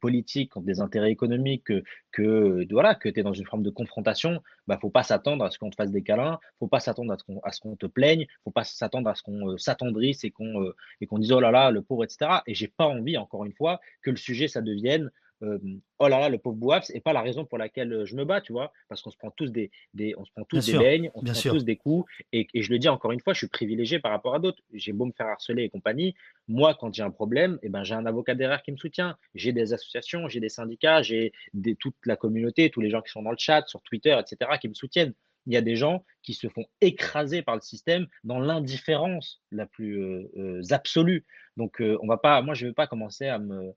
politiques, 0.00 0.50
contre 0.50 0.66
des 0.66 0.80
intérêts 0.80 1.10
économiques, 1.10 1.72
que, 2.12 2.66
voilà, 2.70 2.94
tu 2.94 3.08
es 3.08 3.22
dans 3.22 3.32
une 3.32 3.46
forme 3.46 3.62
de 3.62 3.70
confrontation, 3.70 4.42
bah, 4.66 4.78
faut 4.80 4.90
pas 4.90 5.02
s'attendre 5.02 5.44
à 5.44 5.50
ce 5.50 5.58
qu'on 5.58 5.70
te 5.70 5.76
fasse 5.76 5.92
des 5.92 6.02
câlins, 6.02 6.38
faut 6.58 6.68
pas 6.68 6.80
s'attendre 6.80 7.12
à 7.44 7.52
ce 7.52 7.60
qu'on 7.60 7.76
te 7.76 7.86
plaigne, 7.86 8.26
faut 8.44 8.50
pas 8.50 8.64
s'attendre 8.64 9.08
à 9.08 9.14
ce 9.14 9.22
qu'on 9.22 9.56
s'attendrisse 9.58 10.24
et 10.24 10.30
qu'on 10.30 10.72
et 11.00 11.06
qu'on 11.06 11.18
dise 11.18 11.32
oh 11.32 11.40
là 11.40 11.50
là, 11.50 11.70
le 11.70 11.82
pauvre, 11.82 12.04
etc. 12.04 12.40
Et 12.46 12.54
j'ai 12.54 12.68
pas 12.68 12.86
envie, 12.86 13.16
encore 13.16 13.44
une 13.44 13.52
fois, 13.52 13.80
que 14.02 14.10
le 14.10 14.16
sujet, 14.16 14.48
ça 14.48 14.60
devienne 14.60 15.10
oh 15.42 16.08
là 16.08 16.20
là, 16.20 16.28
le 16.28 16.38
pauvre 16.38 16.56
Bouaf, 16.56 16.88
n'est 16.90 17.00
pas 17.00 17.12
la 17.12 17.22
raison 17.22 17.44
pour 17.44 17.58
laquelle 17.58 18.04
je 18.04 18.14
me 18.14 18.24
bats, 18.24 18.40
tu 18.40 18.52
vois, 18.52 18.72
parce 18.88 19.02
qu'on 19.02 19.10
se 19.10 19.16
prend 19.16 19.30
tous 19.30 19.50
des, 19.50 19.70
des 19.94 20.14
on 20.16 20.24
se 20.24 20.30
prend 20.32 20.44
tous 20.44 20.66
des 20.66 20.78
beignes, 20.78 21.10
on 21.14 21.20
se 21.20 21.42
prend 21.42 21.54
tous 21.54 21.64
des 21.64 21.76
coups, 21.76 22.10
et, 22.32 22.46
et, 22.54 22.62
je 22.62 22.70
le 22.70 22.78
dis 22.78 22.88
encore 22.88 23.12
une 23.12 23.20
fois, 23.20 23.32
je 23.32 23.38
suis 23.38 23.48
privilégié 23.48 23.98
par 23.98 24.10
rapport 24.10 24.34
à 24.34 24.38
d'autres. 24.38 24.62
J'ai 24.72 24.92
beau 24.92 25.06
me 25.06 25.12
faire 25.12 25.28
harceler 25.28 25.64
et 25.64 25.68
compagnie, 25.68 26.14
moi, 26.48 26.76
quand 26.78 26.92
j'ai 26.92 27.02
un 27.02 27.10
problème, 27.10 27.58
eh 27.62 27.68
ben, 27.68 27.84
j'ai 27.84 27.94
un 27.94 28.06
avocat 28.06 28.34
derrière 28.34 28.62
qui 28.62 28.72
me 28.72 28.76
soutient, 28.76 29.16
j'ai 29.34 29.52
des 29.52 29.72
associations, 29.72 30.28
j'ai 30.28 30.40
des 30.40 30.48
syndicats, 30.48 31.02
j'ai 31.02 31.32
toute 31.78 31.94
la 32.04 32.16
communauté, 32.16 32.70
tous 32.70 32.80
les 32.80 32.90
gens 32.90 33.02
qui 33.02 33.12
sont 33.12 33.22
dans 33.22 33.30
le 33.30 33.38
chat, 33.38 33.64
sur 33.66 33.82
Twitter, 33.82 34.18
etc., 34.18 34.50
qui 34.60 34.68
me 34.68 34.74
soutiennent. 34.74 35.14
il 35.46 35.54
y 35.54 35.56
a 35.56 35.62
des 35.62 35.76
gens 35.76 36.04
qui 36.22 36.34
se 36.34 36.48
font 36.48 36.64
écraser 36.80 37.42
par 37.42 37.54
le 37.54 37.60
système 37.60 38.06
dans 38.24 38.40
l'indifférence 38.40 39.40
la 39.52 39.66
plus 39.66 40.28
absolue. 40.70 41.24
Donc, 41.56 41.80
on 41.80 42.06
va 42.06 42.16
pas, 42.16 42.42
moi, 42.42 42.54
je 42.54 42.64
ne 42.64 42.70
vais 42.70 42.74
pas 42.74 42.86
commencer 42.86 43.26
à 43.26 43.38
me, 43.38 43.72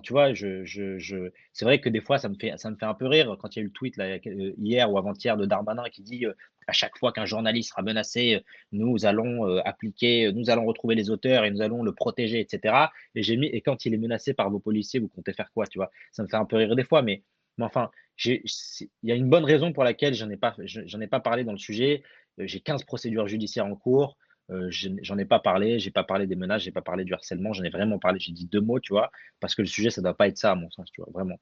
Tu 0.00 0.12
vois, 0.12 0.34
je, 0.34 0.64
je, 0.64 1.30
c'est 1.52 1.64
vrai 1.64 1.80
que 1.80 1.88
des 1.88 2.00
fois, 2.00 2.18
ça 2.18 2.28
me, 2.28 2.34
fait, 2.34 2.52
ça 2.56 2.70
me 2.70 2.76
fait 2.76 2.84
un 2.86 2.94
peu 2.94 3.06
rire 3.06 3.36
quand 3.38 3.54
il 3.54 3.58
y 3.58 3.60
a 3.60 3.62
eu 3.62 3.66
le 3.66 3.72
tweet 3.72 3.96
là, 3.96 4.18
hier 4.58 4.90
ou 4.90 4.98
avant-hier 4.98 5.36
de 5.36 5.46
Darmanin 5.46 5.84
qui 5.90 6.02
dit 6.02 6.26
à 6.66 6.72
chaque 6.72 6.96
fois 6.98 7.12
qu'un 7.12 7.26
journaliste 7.26 7.70
sera 7.70 7.82
menacé, 7.82 8.42
nous 8.72 9.04
allons 9.06 9.58
appliquer, 9.58 10.32
nous 10.32 10.50
allons 10.50 10.64
retrouver 10.64 10.94
les 10.94 11.10
auteurs 11.10 11.44
et 11.44 11.50
nous 11.50 11.62
allons 11.62 11.82
le 11.82 11.92
protéger, 11.92 12.40
etc. 12.40 12.74
Et 13.14 13.22
j'ai 13.22 13.36
mis, 13.36 13.46
et 13.46 13.60
quand 13.60 13.84
il 13.84 13.94
est 13.94 13.98
menacé 13.98 14.34
par 14.34 14.50
vos 14.50 14.60
policiers, 14.60 15.00
vous 15.00 15.08
comptez 15.08 15.32
faire 15.32 15.50
quoi, 15.52 15.66
tu 15.66 15.78
vois? 15.78 15.90
Ça 16.12 16.22
me 16.22 16.28
fait 16.28 16.36
un 16.36 16.44
peu 16.46 16.56
rire 16.56 16.74
des 16.74 16.84
fois, 16.84 17.02
mais, 17.02 17.22
mais 17.58 17.64
enfin, 17.64 17.90
il 18.24 18.40
y 19.02 19.12
a 19.12 19.14
une 19.14 19.28
bonne 19.28 19.44
raison 19.44 19.72
pour 19.72 19.84
laquelle 19.84 20.14
j'en 20.14 20.30
ai 20.30 20.36
pas, 20.36 20.54
j'en 20.64 21.00
ai 21.00 21.06
pas 21.06 21.20
parlé 21.20 21.44
dans 21.44 21.52
le 21.52 21.58
sujet. 21.58 22.02
J'ai 22.38 22.60
15 22.60 22.84
procédures 22.84 23.28
judiciaires 23.28 23.66
en 23.66 23.76
cours. 23.76 24.16
J'en 24.48 25.18
ai 25.18 25.24
pas 25.24 25.38
parlé, 25.38 25.78
j'ai 25.78 25.90
pas 25.90 26.04
parlé 26.04 26.26
des 26.26 26.36
menaces, 26.36 26.62
j'ai 26.62 26.72
pas 26.72 26.82
parlé 26.82 27.04
du 27.04 27.14
harcèlement, 27.14 27.52
j'en 27.52 27.62
ai 27.64 27.70
vraiment 27.70 27.98
parlé, 27.98 28.18
j'ai 28.20 28.32
dit 28.32 28.46
deux 28.46 28.60
mots, 28.60 28.80
tu 28.80 28.92
vois, 28.92 29.10
parce 29.40 29.54
que 29.54 29.62
le 29.62 29.68
sujet, 29.68 29.90
ça 29.90 30.02
doit 30.02 30.16
pas 30.16 30.28
être 30.28 30.38
ça, 30.38 30.52
à 30.52 30.54
mon 30.54 30.70
sens, 30.70 30.90
tu 30.92 31.00
vois, 31.00 31.10
vraiment. 31.12 31.38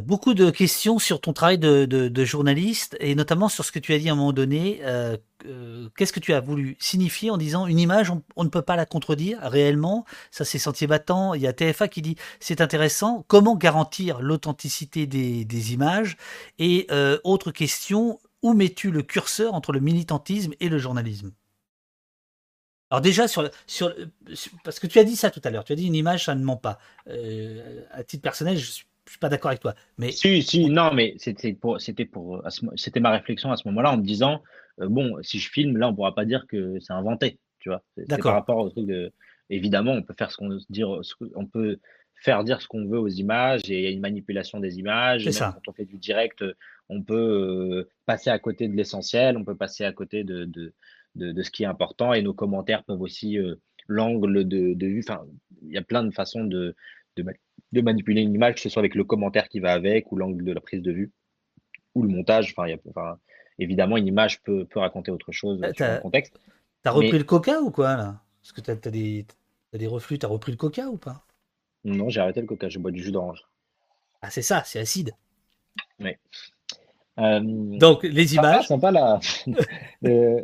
Beaucoup 0.00 0.32
de 0.32 0.50
questions 0.50 0.98
sur 0.98 1.20
ton 1.20 1.32
travail 1.32 1.58
de, 1.58 2.24
journaliste 2.24 2.96
et 3.00 3.14
notamment 3.14 3.48
sur 3.48 3.64
ce 3.64 3.72
que 3.72 3.78
tu 3.78 3.92
as 3.92 3.98
dit 3.98 4.08
à 4.08 4.12
un 4.12 4.14
moment 4.14 4.32
donné. 4.32 4.80
Qu'est-ce 5.96 6.12
que 6.12 6.20
tu 6.20 6.32
as 6.32 6.40
voulu 6.40 6.76
signifier 6.78 7.30
en 7.30 7.36
disant 7.36 7.66
une 7.66 7.78
image, 7.78 8.10
on, 8.36 8.44
ne 8.44 8.48
peut 8.48 8.62
pas 8.62 8.76
la 8.76 8.86
contredire 8.86 9.40
réellement 9.42 10.04
Ça, 10.30 10.44
c'est 10.44 10.58
Sentier 10.58 10.86
Battant. 10.86 11.34
Il 11.34 11.42
y 11.42 11.46
a 11.46 11.52
TFA 11.52 11.88
qui 11.88 12.00
dit 12.00 12.16
c'est 12.40 12.60
intéressant. 12.60 13.24
Comment 13.26 13.56
garantir 13.56 14.20
l'authenticité 14.22 15.06
des, 15.06 15.72
images 15.74 16.16
Et 16.58 16.86
autre 17.24 17.50
question, 17.50 18.18
où 18.42 18.54
mets-tu 18.54 18.90
le 18.90 19.02
curseur 19.02 19.54
entre 19.54 19.72
le 19.72 19.80
militantisme 19.80 20.52
et 20.60 20.68
le 20.68 20.78
journalisme? 20.78 21.32
Alors 22.90 23.00
déjà, 23.00 23.26
sur, 23.26 23.48
sur, 23.66 23.94
parce 24.64 24.78
que 24.78 24.86
tu 24.86 24.98
as 24.98 25.04
dit 25.04 25.16
ça 25.16 25.30
tout 25.30 25.40
à 25.44 25.50
l'heure, 25.50 25.64
tu 25.64 25.72
as 25.72 25.76
dit 25.76 25.86
une 25.86 25.94
image, 25.94 26.26
ça 26.26 26.34
ne 26.34 26.44
ment 26.44 26.58
pas. 26.58 26.78
Euh, 27.08 27.82
à 27.90 28.04
titre 28.04 28.22
personnel, 28.22 28.58
je 28.58 28.66
ne 28.66 28.72
suis, 28.72 29.18
pas 29.18 29.30
d'accord 29.30 29.48
avec 29.48 29.62
toi. 29.62 29.74
Mais... 29.96 30.12
Si, 30.12 30.42
si, 30.42 30.68
non, 30.68 30.92
mais 30.92 31.14
c'était 31.16 31.54
pour, 31.54 31.80
c'était 31.80 32.04
pour, 32.04 32.42
c'était 32.76 33.00
ma 33.00 33.10
réflexion 33.10 33.50
à 33.50 33.56
ce 33.56 33.66
moment-là 33.68 33.92
en 33.92 33.96
me 33.96 34.02
disant, 34.02 34.42
euh, 34.80 34.88
bon, 34.88 35.16
si 35.22 35.38
je 35.38 35.50
filme, 35.50 35.78
là, 35.78 35.88
on 35.88 35.92
ne 35.92 35.96
pourra 35.96 36.14
pas 36.14 36.26
dire 36.26 36.46
que 36.46 36.78
c'est 36.80 36.92
inventé, 36.92 37.38
tu 37.60 37.70
vois. 37.70 37.82
C'est 37.96 38.22
par 38.22 38.34
rapport 38.34 38.58
au 38.58 38.68
truc 38.68 38.86
de, 38.86 39.10
évidemment, 39.48 39.92
on 39.92 40.02
peut 40.02 40.14
faire 40.18 40.30
ce 40.30 40.36
qu'on 40.36 40.58
dire, 40.68 41.00
on 41.34 41.46
peut 41.46 41.78
faire 42.22 42.44
dire 42.44 42.62
ce 42.62 42.68
qu'on 42.68 42.86
veut 42.86 43.00
aux 43.00 43.08
images 43.08 43.62
et 43.68 43.78
il 43.78 43.82
y 43.82 43.86
a 43.86 43.90
une 43.90 44.00
manipulation 44.00 44.60
des 44.60 44.78
images. 44.78 45.24
Même 45.24 45.32
ça. 45.32 45.52
quand 45.54 45.70
on 45.70 45.74
fait 45.74 45.84
du 45.84 45.98
direct, 45.98 46.44
on 46.88 47.02
peut 47.02 47.14
euh, 47.14 47.90
passer 48.06 48.30
à 48.30 48.38
côté 48.38 48.68
de 48.68 48.76
l'essentiel, 48.76 49.36
on 49.36 49.44
peut 49.44 49.56
passer 49.56 49.84
à 49.84 49.92
côté 49.92 50.22
de, 50.22 50.44
de, 50.44 50.72
de, 51.16 51.42
ce 51.42 51.50
qui 51.50 51.64
est 51.64 51.66
important 51.66 52.12
et 52.12 52.22
nos 52.22 52.32
commentaires 52.32 52.84
peuvent 52.84 53.00
aussi 53.00 53.38
euh, 53.38 53.56
l'angle 53.88 54.46
de, 54.46 54.74
de, 54.74 54.86
vue. 54.86 55.04
Enfin, 55.06 55.24
il 55.62 55.72
y 55.72 55.78
a 55.78 55.82
plein 55.82 56.04
de 56.04 56.12
façons 56.12 56.44
de, 56.44 56.76
de, 57.16 57.80
manipuler 57.80 58.22
une 58.22 58.34
image, 58.34 58.54
que 58.54 58.60
ce 58.60 58.68
soit 58.68 58.80
avec 58.80 58.94
le 58.94 59.02
commentaire 59.02 59.48
qui 59.48 59.58
va 59.58 59.72
avec 59.72 60.12
ou 60.12 60.16
l'angle 60.16 60.44
de 60.44 60.52
la 60.52 60.60
prise 60.60 60.82
de 60.82 60.92
vue 60.92 61.10
ou 61.96 62.04
le 62.04 62.08
montage. 62.08 62.54
Enfin, 62.56 62.68
il 62.68 62.70
y 62.70 62.74
a, 62.74 62.78
enfin 62.88 63.18
évidemment, 63.58 63.96
une 63.96 64.06
image 64.06 64.42
peut, 64.42 64.64
peut 64.64 64.78
raconter 64.78 65.10
autre 65.10 65.32
chose 65.32 65.58
dans 65.58 65.68
le 65.68 66.00
contexte. 66.00 66.38
T'as 66.82 66.92
repris 66.92 67.18
le 67.18 67.24
coca 67.24 67.60
ou 67.60 67.70
quoi 67.70 67.96
là? 67.96 68.22
Parce 68.42 68.52
que 68.52 68.60
t'as 68.60 68.72
as 68.72 68.90
des, 68.90 69.26
as 69.72 69.78
des 69.78 69.86
reflux, 69.88 70.18
t'as 70.18 70.28
repris 70.28 70.52
le 70.52 70.58
coca 70.58 70.88
ou 70.88 70.96
pas? 70.96 71.24
Non, 71.84 72.08
j'ai 72.08 72.20
arrêté 72.20 72.40
le 72.40 72.46
coca, 72.46 72.68
je 72.68 72.78
bois 72.78 72.90
du 72.90 73.02
jus 73.02 73.10
d'orange. 73.12 73.42
Ah, 74.20 74.30
c'est 74.30 74.42
ça, 74.42 74.62
c'est 74.64 74.78
acide. 74.78 75.12
Oui. 75.98 76.12
Euh, 77.18 77.40
Donc, 77.42 78.04
les 78.04 78.34
images. 78.34 78.68
Sympa, 78.68 78.90
là. 78.90 79.20
euh, 80.04 80.40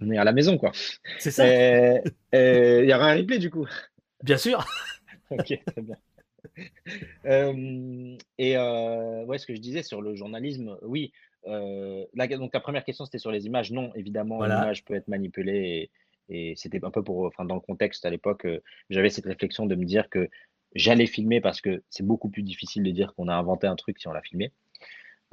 on 0.00 0.10
est 0.10 0.18
à 0.18 0.24
la 0.24 0.32
maison, 0.32 0.58
quoi. 0.58 0.72
C'est 1.18 1.30
ça. 1.30 1.44
Euh, 1.44 2.00
euh, 2.34 2.80
il 2.82 2.88
y 2.90 2.94
aura 2.94 3.10
un 3.10 3.16
replay, 3.16 3.38
du 3.38 3.50
coup. 3.50 3.66
Bien 4.22 4.38
sûr. 4.38 4.64
ok, 5.30 5.60
très 5.66 5.82
bien. 5.82 5.96
et 8.38 8.56
ouais, 8.56 9.38
ce 9.38 9.46
que 9.46 9.54
je 9.54 9.60
disais 9.60 9.82
sur 9.82 10.00
le 10.00 10.14
journalisme, 10.14 10.78
oui. 10.82 11.12
La, 11.46 12.26
donc, 12.28 12.54
la 12.54 12.60
première 12.60 12.84
question, 12.84 13.04
c'était 13.04 13.18
sur 13.18 13.30
les 13.30 13.46
images. 13.46 13.70
Non, 13.70 13.92
évidemment, 13.94 14.36
voilà. 14.38 14.60
l'image 14.60 14.84
peut 14.84 14.94
être 14.94 15.08
manipulée. 15.08 15.90
Et, 16.28 16.54
c'était 16.56 16.84
un 16.84 16.90
peu 16.90 17.02
pour. 17.02 17.26
Enfin, 17.26 17.44
dans 17.44 17.54
le 17.54 17.60
contexte 17.60 18.04
à 18.04 18.10
l'époque, 18.10 18.46
j'avais 18.90 19.10
cette 19.10 19.26
réflexion 19.26 19.66
de 19.66 19.74
me 19.74 19.84
dire 19.84 20.08
que 20.08 20.28
j'allais 20.74 21.06
filmer 21.06 21.40
parce 21.40 21.60
que 21.60 21.82
c'est 21.90 22.06
beaucoup 22.06 22.28
plus 22.28 22.42
difficile 22.42 22.82
de 22.82 22.90
dire 22.90 23.14
qu'on 23.14 23.28
a 23.28 23.34
inventé 23.34 23.66
un 23.66 23.76
truc 23.76 23.98
si 23.98 24.08
on 24.08 24.12
l'a 24.12 24.22
filmé. 24.22 24.52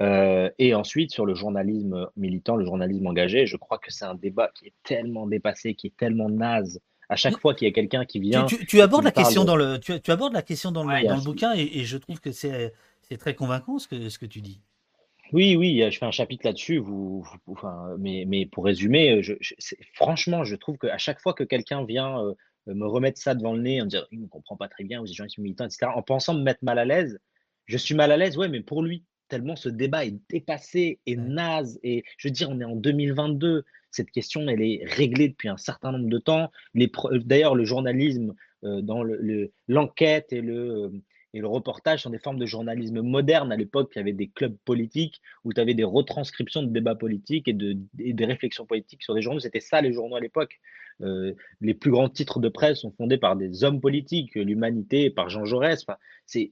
Euh, 0.02 0.48
et 0.58 0.74
ensuite, 0.74 1.12
sur 1.12 1.26
le 1.26 1.34
journalisme 1.34 2.08
militant, 2.16 2.56
le 2.56 2.64
journalisme 2.64 3.06
engagé, 3.06 3.46
je 3.46 3.56
crois 3.56 3.78
que 3.78 3.92
c'est 3.92 4.06
un 4.06 4.14
débat 4.14 4.50
qui 4.54 4.66
est 4.66 4.74
tellement 4.82 5.26
dépassé, 5.26 5.74
qui 5.74 5.88
est 5.88 5.96
tellement 5.96 6.30
naze. 6.30 6.80
À 7.08 7.16
chaque 7.16 7.38
fois 7.38 7.54
qu'il 7.54 7.66
y 7.66 7.70
a 7.70 7.74
quelqu'un 7.74 8.04
qui 8.04 8.20
vient. 8.20 8.46
Tu, 8.46 8.80
abordes 8.80 9.04
la 9.04 9.10
question 9.10 9.44
dans 9.44 9.56
le, 9.56 9.78
tu, 9.78 10.10
abordes 10.10 10.32
la 10.32 10.42
question 10.42 10.70
dans 10.70 10.84
le, 10.84 11.06
dans 11.06 11.16
le 11.16 11.22
bouquin 11.22 11.52
et, 11.54 11.84
je 11.84 11.96
trouve 11.96 12.20
que 12.20 12.30
c'est 12.30 12.72
très 13.18 13.34
convaincant 13.34 13.78
ce 13.78 13.88
que, 13.88 14.08
ce 14.08 14.18
que 14.18 14.26
tu 14.26 14.40
dis. 14.40 14.60
Oui, 15.32 15.56
oui, 15.56 15.82
je 15.90 15.98
fais 15.98 16.06
un 16.06 16.10
chapitre 16.10 16.46
là-dessus. 16.46 16.78
Vous, 16.78 17.24
enfin, 17.46 17.96
mais, 17.98 18.24
mais 18.26 18.46
pour 18.46 18.64
résumer, 18.64 19.22
je, 19.22 19.34
franchement, 19.94 20.44
je 20.44 20.56
trouve 20.56 20.76
qu'à 20.78 20.98
chaque 20.98 21.20
fois 21.20 21.34
que 21.34 21.44
quelqu'un 21.44 21.84
vient 21.84 22.20
euh, 22.24 22.34
me 22.66 22.86
remettre 22.86 23.20
ça 23.20 23.34
devant 23.34 23.54
le 23.54 23.62
nez, 23.62 23.80
en 23.80 23.86
disant 23.86 24.04
il 24.10 24.22
ne 24.22 24.26
comprend 24.26 24.56
pas 24.56 24.68
très 24.68 24.84
bien, 24.84 25.00
vous 25.00 25.06
êtes 25.06 25.14
journaliste 25.14 25.38
militant, 25.38 25.66
etc., 25.66 25.92
en 25.94 26.02
pensant 26.02 26.34
me 26.34 26.42
mettre 26.42 26.64
mal 26.64 26.78
à 26.78 26.84
l'aise, 26.84 27.20
je 27.66 27.76
suis 27.76 27.94
mal 27.94 28.10
à 28.10 28.16
l'aise, 28.16 28.36
ouais, 28.36 28.48
mais 28.48 28.60
pour 28.60 28.82
lui 28.82 29.04
tellement 29.30 29.56
ce 29.56 29.70
débat 29.70 30.04
est 30.04 30.18
dépassé 30.28 30.98
et 31.06 31.16
naze. 31.16 31.80
Et 31.82 32.04
je 32.18 32.28
veux 32.28 32.32
dire, 32.32 32.50
on 32.50 32.60
est 32.60 32.64
en 32.64 32.76
2022. 32.76 33.64
Cette 33.90 34.10
question, 34.10 34.46
elle 34.48 34.60
est 34.60 34.82
réglée 34.84 35.28
depuis 35.28 35.48
un 35.48 35.56
certain 35.56 35.92
nombre 35.92 36.10
de 36.10 36.18
temps. 36.18 36.50
D'ailleurs, 36.74 37.54
le 37.54 37.64
journalisme 37.64 38.34
euh, 38.64 38.82
dans 38.82 39.02
l'enquête 39.68 40.32
et 40.32 40.42
le, 40.42 40.70
euh, 40.70 40.90
et 41.32 41.40
le 41.40 41.46
reportage 41.46 42.02
sont 42.02 42.10
des 42.10 42.18
formes 42.18 42.38
de 42.38 42.46
journalisme 42.46 43.02
moderne. 43.02 43.52
À 43.52 43.56
l'époque, 43.56 43.92
il 43.94 43.98
y 43.98 44.00
avait 44.00 44.12
des 44.12 44.28
clubs 44.28 44.56
politiques 44.64 45.20
où 45.44 45.52
tu 45.52 45.60
avais 45.60 45.74
des 45.74 45.84
retranscriptions 45.84 46.62
de 46.62 46.68
débats 46.68 46.96
politiques 46.96 47.46
et, 47.46 47.52
de, 47.52 47.76
des 47.94 48.24
réflexions 48.24 48.66
politiques 48.66 49.02
sur 49.02 49.14
des 49.14 49.22
journaux. 49.22 49.40
C'était 49.40 49.60
ça 49.60 49.80
les 49.80 49.92
journaux 49.92 50.16
à 50.16 50.20
l'époque. 50.20 50.58
Euh, 51.02 51.32
les 51.60 51.72
plus 51.72 51.90
grands 51.90 52.08
titres 52.08 52.40
de 52.40 52.48
presse 52.48 52.80
sont 52.80 52.90
fondés 52.90 53.16
par 53.16 53.36
des 53.36 53.64
hommes 53.64 53.80
politiques, 53.80 54.34
l'humanité 54.34 55.08
par 55.08 55.30
Jean 55.30 55.44
Jaurès. 55.44 55.82
Enfin, 55.82 55.98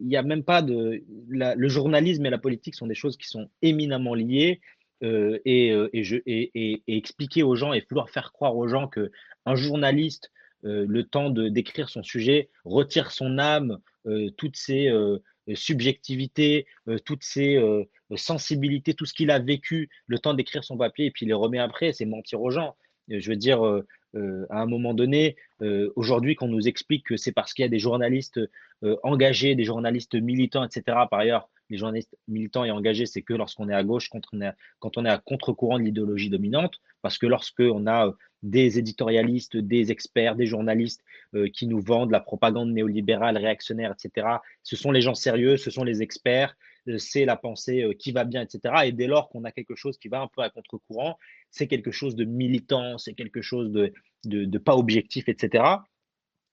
n'y 0.01 0.17
a 0.17 0.23
même 0.23 0.45
pas 0.45 0.63
de. 0.63 1.03
le 1.29 1.69
journalisme 1.69 2.25
et 2.27 2.31
la 2.31 2.39
politique 2.39 2.75
sont 2.75 2.87
des 2.87 2.95
choses 2.95 3.17
qui 3.17 3.29
sont 3.29 3.51
éminemment 3.63 4.15
liées. 4.15 4.61
Euh, 5.05 5.39
et, 5.45 5.71
euh, 5.73 5.89
et, 5.93 6.03
je, 6.03 6.17
et, 6.27 6.51
et, 6.55 6.83
expliquer 6.97 7.45
aux 7.45 7.55
gens 7.55 7.73
et 7.73 7.85
vouloir 7.89 8.11
faire 8.11 8.33
croire 8.33 8.57
aux 8.57 8.67
gens 8.67 8.89
que 8.89 9.13
un 9.47 9.55
journaliste, 9.55 10.31
le 10.65 11.03
temps 11.03 11.31
de 11.31 11.49
d'écrire 11.49 11.89
son 11.89 12.03
sujet, 12.03 12.51
retire 12.65 13.13
son 13.13 13.39
âme 13.39 13.79
toutes 14.37 14.57
ces 14.57 14.91
euh, 15.49 15.55
subjectivités, 15.55 16.67
euh, 16.89 16.99
toutes 16.99 17.25
ces 17.25 17.59
sensibilités, 18.17 18.95
tout 18.95 19.07
ce 19.07 19.15
qu'il 19.15 19.31
a 19.31 19.39
vécu 19.39 19.89
le 20.07 20.19
temps 20.19 20.35
d'écrire 20.35 20.65
son 20.65 20.77
papier 20.77 21.07
et 21.07 21.11
puis 21.11 21.25
il 21.27 21.29
les 21.29 21.35
remet 21.35 21.59
après, 21.59 21.93
c'est 21.93 22.07
mentir 22.07 22.41
aux 22.41 22.51
gens. 22.51 22.77
Je 23.09 23.29
veux 23.31 23.37
dire, 23.37 23.63
à 24.15 24.61
un 24.61 24.67
moment 24.67 24.95
donné, 24.95 25.37
aujourd'hui, 25.97 26.35
qu'on 26.35 26.49
nous 26.49 26.67
explique 26.67 27.07
que 27.07 27.17
c'est 27.17 27.33
parce 27.33 27.53
qu'il 27.53 27.63
y 27.63 27.67
a 27.67 27.69
des 27.69 27.79
journalistes 27.79 28.41
engagés, 29.03 29.55
des 29.55 29.65
journalistes 29.65 30.15
militants, 30.15 30.65
etc. 30.65 30.99
Par 31.11 31.21
ailleurs, 31.21 31.49
les 31.71 31.77
journalistes 31.77 32.17
militants 32.29 32.65
et 32.65 32.71
engagés, 32.71 33.07
c'est 33.07 33.23
que 33.23 33.35
lorsqu'on 33.35 33.69
est 33.69 33.75
à 33.75 33.85
gauche, 33.85 34.09
quand 34.09 34.23
on 34.33 34.41
est, 34.41 34.53
quand 34.79 34.97
on 34.97 35.05
est 35.05 35.11
à 35.11 35.19
contre-courant 35.19 35.79
de 35.79 35.85
l'idéologie 35.85 36.31
dominante, 36.31 36.81
parce 37.03 37.19
que 37.19 37.27
lorsqu'on 37.27 37.87
a 37.87 38.15
des 38.43 38.79
éditorialistes, 38.79 39.57
des 39.57 39.91
experts, 39.91 40.37
des 40.37 40.47
journalistes 40.47 41.03
euh, 41.35 41.49
qui 41.49 41.67
nous 41.67 41.81
vendent 41.81 42.11
la 42.11 42.21
propagande 42.21 42.73
néolibérale, 42.73 43.37
réactionnaire, 43.37 43.93
etc., 43.93 44.27
ce 44.63 44.77
sont 44.77 44.93
les 44.93 45.01
gens 45.01 45.15
sérieux, 45.15 45.57
ce 45.57 45.71
sont 45.71 45.85
les 45.85 46.03
experts, 46.03 46.57
euh, 46.78 46.78
c'est 46.97 47.25
la 47.25 47.37
pensée 47.37 47.83
euh, 47.83 47.93
qui 47.93 48.13
va 48.13 48.25
bien, 48.25 48.43
etc. 48.43 48.75
Et 48.87 48.93
dès 48.93 49.07
lors 49.07 49.29
qu'on 49.29 49.45
a 49.45 49.53
quelque 49.53 49.75
chose 49.75 49.99
qui 49.99 50.09
va 50.09 50.21
un 50.21 50.29
peu 50.29 50.43
à 50.43 50.51
contre-courant, 50.51 51.19
c'est 51.51 51.67
quelque 51.67 51.91
chose 51.91 52.15
de 52.17 52.25
militant, 52.25 52.97
c'est 52.99 53.15
quelque 53.15 53.43
chose 53.43 53.71
de, 53.71 53.93
de, 54.25 54.45
de 54.45 54.59
pas 54.59 54.77
objectif, 54.77 55.29
etc. 55.29 55.65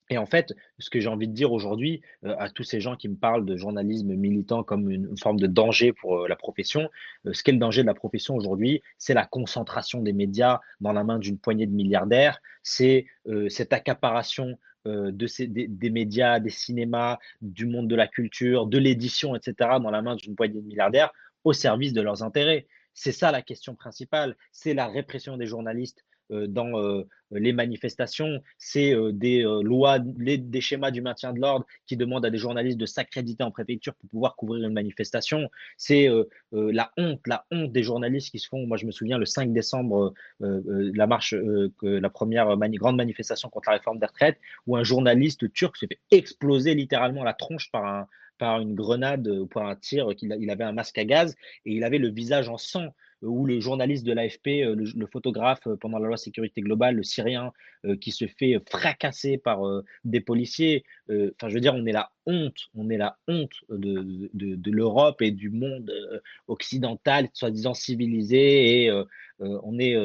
Et 0.10 0.18
en 0.18 0.26
fait, 0.26 0.54
ce 0.78 0.90
que 0.90 1.00
j'ai 1.00 1.10
envie 1.10 1.28
de 1.28 1.34
dire 1.34 1.52
aujourd'hui 1.52 2.02
euh, 2.26 2.36
à 2.38 2.50
tous 2.50 2.64
ces 2.64 2.80
gens 2.80 2.96
qui 2.96 3.10
me 3.10 3.16
parlent 3.16 3.46
de 3.46 3.58
journalisme 3.58 4.14
militant 4.14 4.64
comme 4.64 4.90
une, 4.90 5.18
forme 5.18 5.40
de 5.40 5.48
danger 5.48 5.94
pour 5.94 6.24
euh, 6.24 6.28
la 6.28 6.36
profession, 6.36 6.90
euh, 7.26 7.34
ce 7.34 7.42
qu'est 7.42 7.52
le 7.52 7.58
danger 7.58 7.82
de 7.82 7.88
la 7.88 7.96
profession 7.96 8.36
aujourd'hui, 8.36 8.84
c'est 8.98 9.16
la 9.16 9.26
concentration 9.26 10.02
des 10.02 10.14
médias 10.14 10.60
dans 10.80 10.92
la 10.92 11.04
main 11.04 11.18
d'une 11.18 11.40
poignée 11.40 11.66
de 11.66 11.74
milliardaires, 11.74 12.42
c'est 12.64 13.06
cette 13.50 13.74
accaparation 13.74 14.58
des, 14.86 15.28
des, 15.48 15.90
médias, 15.90 16.40
des 16.40 16.50
cinémas, 16.50 17.18
du 17.42 17.66
monde 17.66 17.88
de 17.88 17.96
la 17.96 18.08
culture, 18.08 18.68
de 18.68 18.78
l'édition, 18.78 19.36
etc., 19.36 19.80
dans 19.82 19.92
la 19.92 20.02
main 20.02 20.16
d'une 20.16 20.36
poignée 20.36 20.62
de 20.62 20.68
milliardaires 20.68 21.12
au 21.44 21.54
service 21.54 21.94
de 21.94 22.02
leurs 22.02 22.24
intérêts. 22.24 22.68
C'est 22.94 23.12
ça 23.12 23.32
la 23.32 23.42
question 23.42 23.76
principale, 23.76 24.36
c'est 24.52 24.74
la 24.74 24.88
répression 24.88 25.38
des 25.38 25.48
journalistes 25.48 26.06
dans 26.30 27.04
les 27.32 27.54
manifestations, 27.54 28.42
c'est 28.58 28.96
des 29.14 29.44
lois, 29.62 30.00
des 30.00 30.62
schémas 30.62 30.92
du 30.92 31.02
maintien 31.02 31.34
de 31.34 31.40
l'ordre 31.40 31.66
qui 31.86 31.98
demandent 31.98 32.26
à 32.26 32.30
des 32.30 32.38
journalistes 32.38 32.78
de 32.78 32.86
s'accréditer 32.86 33.44
en 33.44 33.52
préfecture 33.52 33.94
pour 33.96 34.10
pouvoir 34.10 34.36
couvrir 34.36 34.66
une 34.66 34.74
manifestation. 34.74 35.50
C'est 35.78 36.10
la 36.52 36.92
honte, 36.98 37.22
la 37.28 37.46
honte 37.52 37.72
des 37.72 37.84
journalistes 37.84 38.32
qui 38.32 38.40
se 38.40 38.48
font. 38.48 38.66
Moi, 38.66 38.78
je 38.78 38.86
me 38.86 38.92
souviens 38.92 39.18
le 39.18 39.26
5 39.26 39.54
décembre, 39.54 40.14
la 40.40 41.08
marche, 41.08 41.36
la 41.82 42.10
première 42.10 42.58
grande 42.58 42.98
manifestation 42.98 43.50
contre 43.50 43.70
la 43.70 43.78
réforme 43.78 44.00
des 44.00 44.08
retraites, 44.08 44.40
où 44.68 44.78
un 44.78 44.84
journaliste 44.84 45.52
turc 45.54 45.78
s'est 45.78 45.88
fait 45.88 46.00
exploser 46.12 46.76
littéralement 46.76 47.24
la 47.24 47.34
tronche 47.34 47.72
par 47.72 47.86
un, 47.86 48.08
par 48.38 48.60
une 48.60 48.76
grenade 48.76 49.28
ou 49.28 49.48
par 49.48 49.68
un 49.68 49.76
tir, 49.76 50.08
il 50.22 50.50
avait 50.50 50.64
un 50.64 50.74
masque 50.74 50.98
à 50.98 51.06
gaz 51.06 51.36
et 51.66 51.74
il 51.74 51.84
avait 51.84 51.98
le 51.98 52.10
visage 52.10 52.50
en 52.50 52.58
sang 52.58 52.94
où 53.22 53.46
le 53.46 53.60
journaliste 53.60 54.06
de 54.06 54.14
l'AFP, 54.14 54.48
euh, 54.48 54.76
le, 54.76 55.08
photographe 55.08 55.68
euh, 55.68 55.76
pendant 55.76 56.00
la 56.00 56.08
loi 56.08 56.18
sécurité 56.18 56.62
globale, 56.62 56.96
le 56.96 57.04
Syrien, 57.04 57.52
euh, 57.86 57.96
qui 57.96 58.12
se 58.12 58.26
fait 58.28 58.58
fracasser 58.70 59.38
par 59.38 59.62
des 60.04 60.22
policiers. 60.22 60.84
Enfin, 61.10 61.50
je 61.50 61.54
veux 61.54 61.60
dire, 61.60 61.74
on 61.76 61.86
est 61.86 61.92
la 61.92 62.12
honte, 62.26 62.58
on 62.76 62.90
est 62.90 62.98
la 62.98 63.18
honte 63.28 63.54
de, 63.70 64.30
de, 64.34 64.72
l'Europe 64.72 65.22
et 65.22 65.32
du 65.32 65.50
monde 65.50 65.92
occidental, 66.48 67.30
soi-disant 67.34 67.74
civilisé. 67.74 68.84
Et 68.84 69.04
on 69.40 69.80
est, 69.80 69.96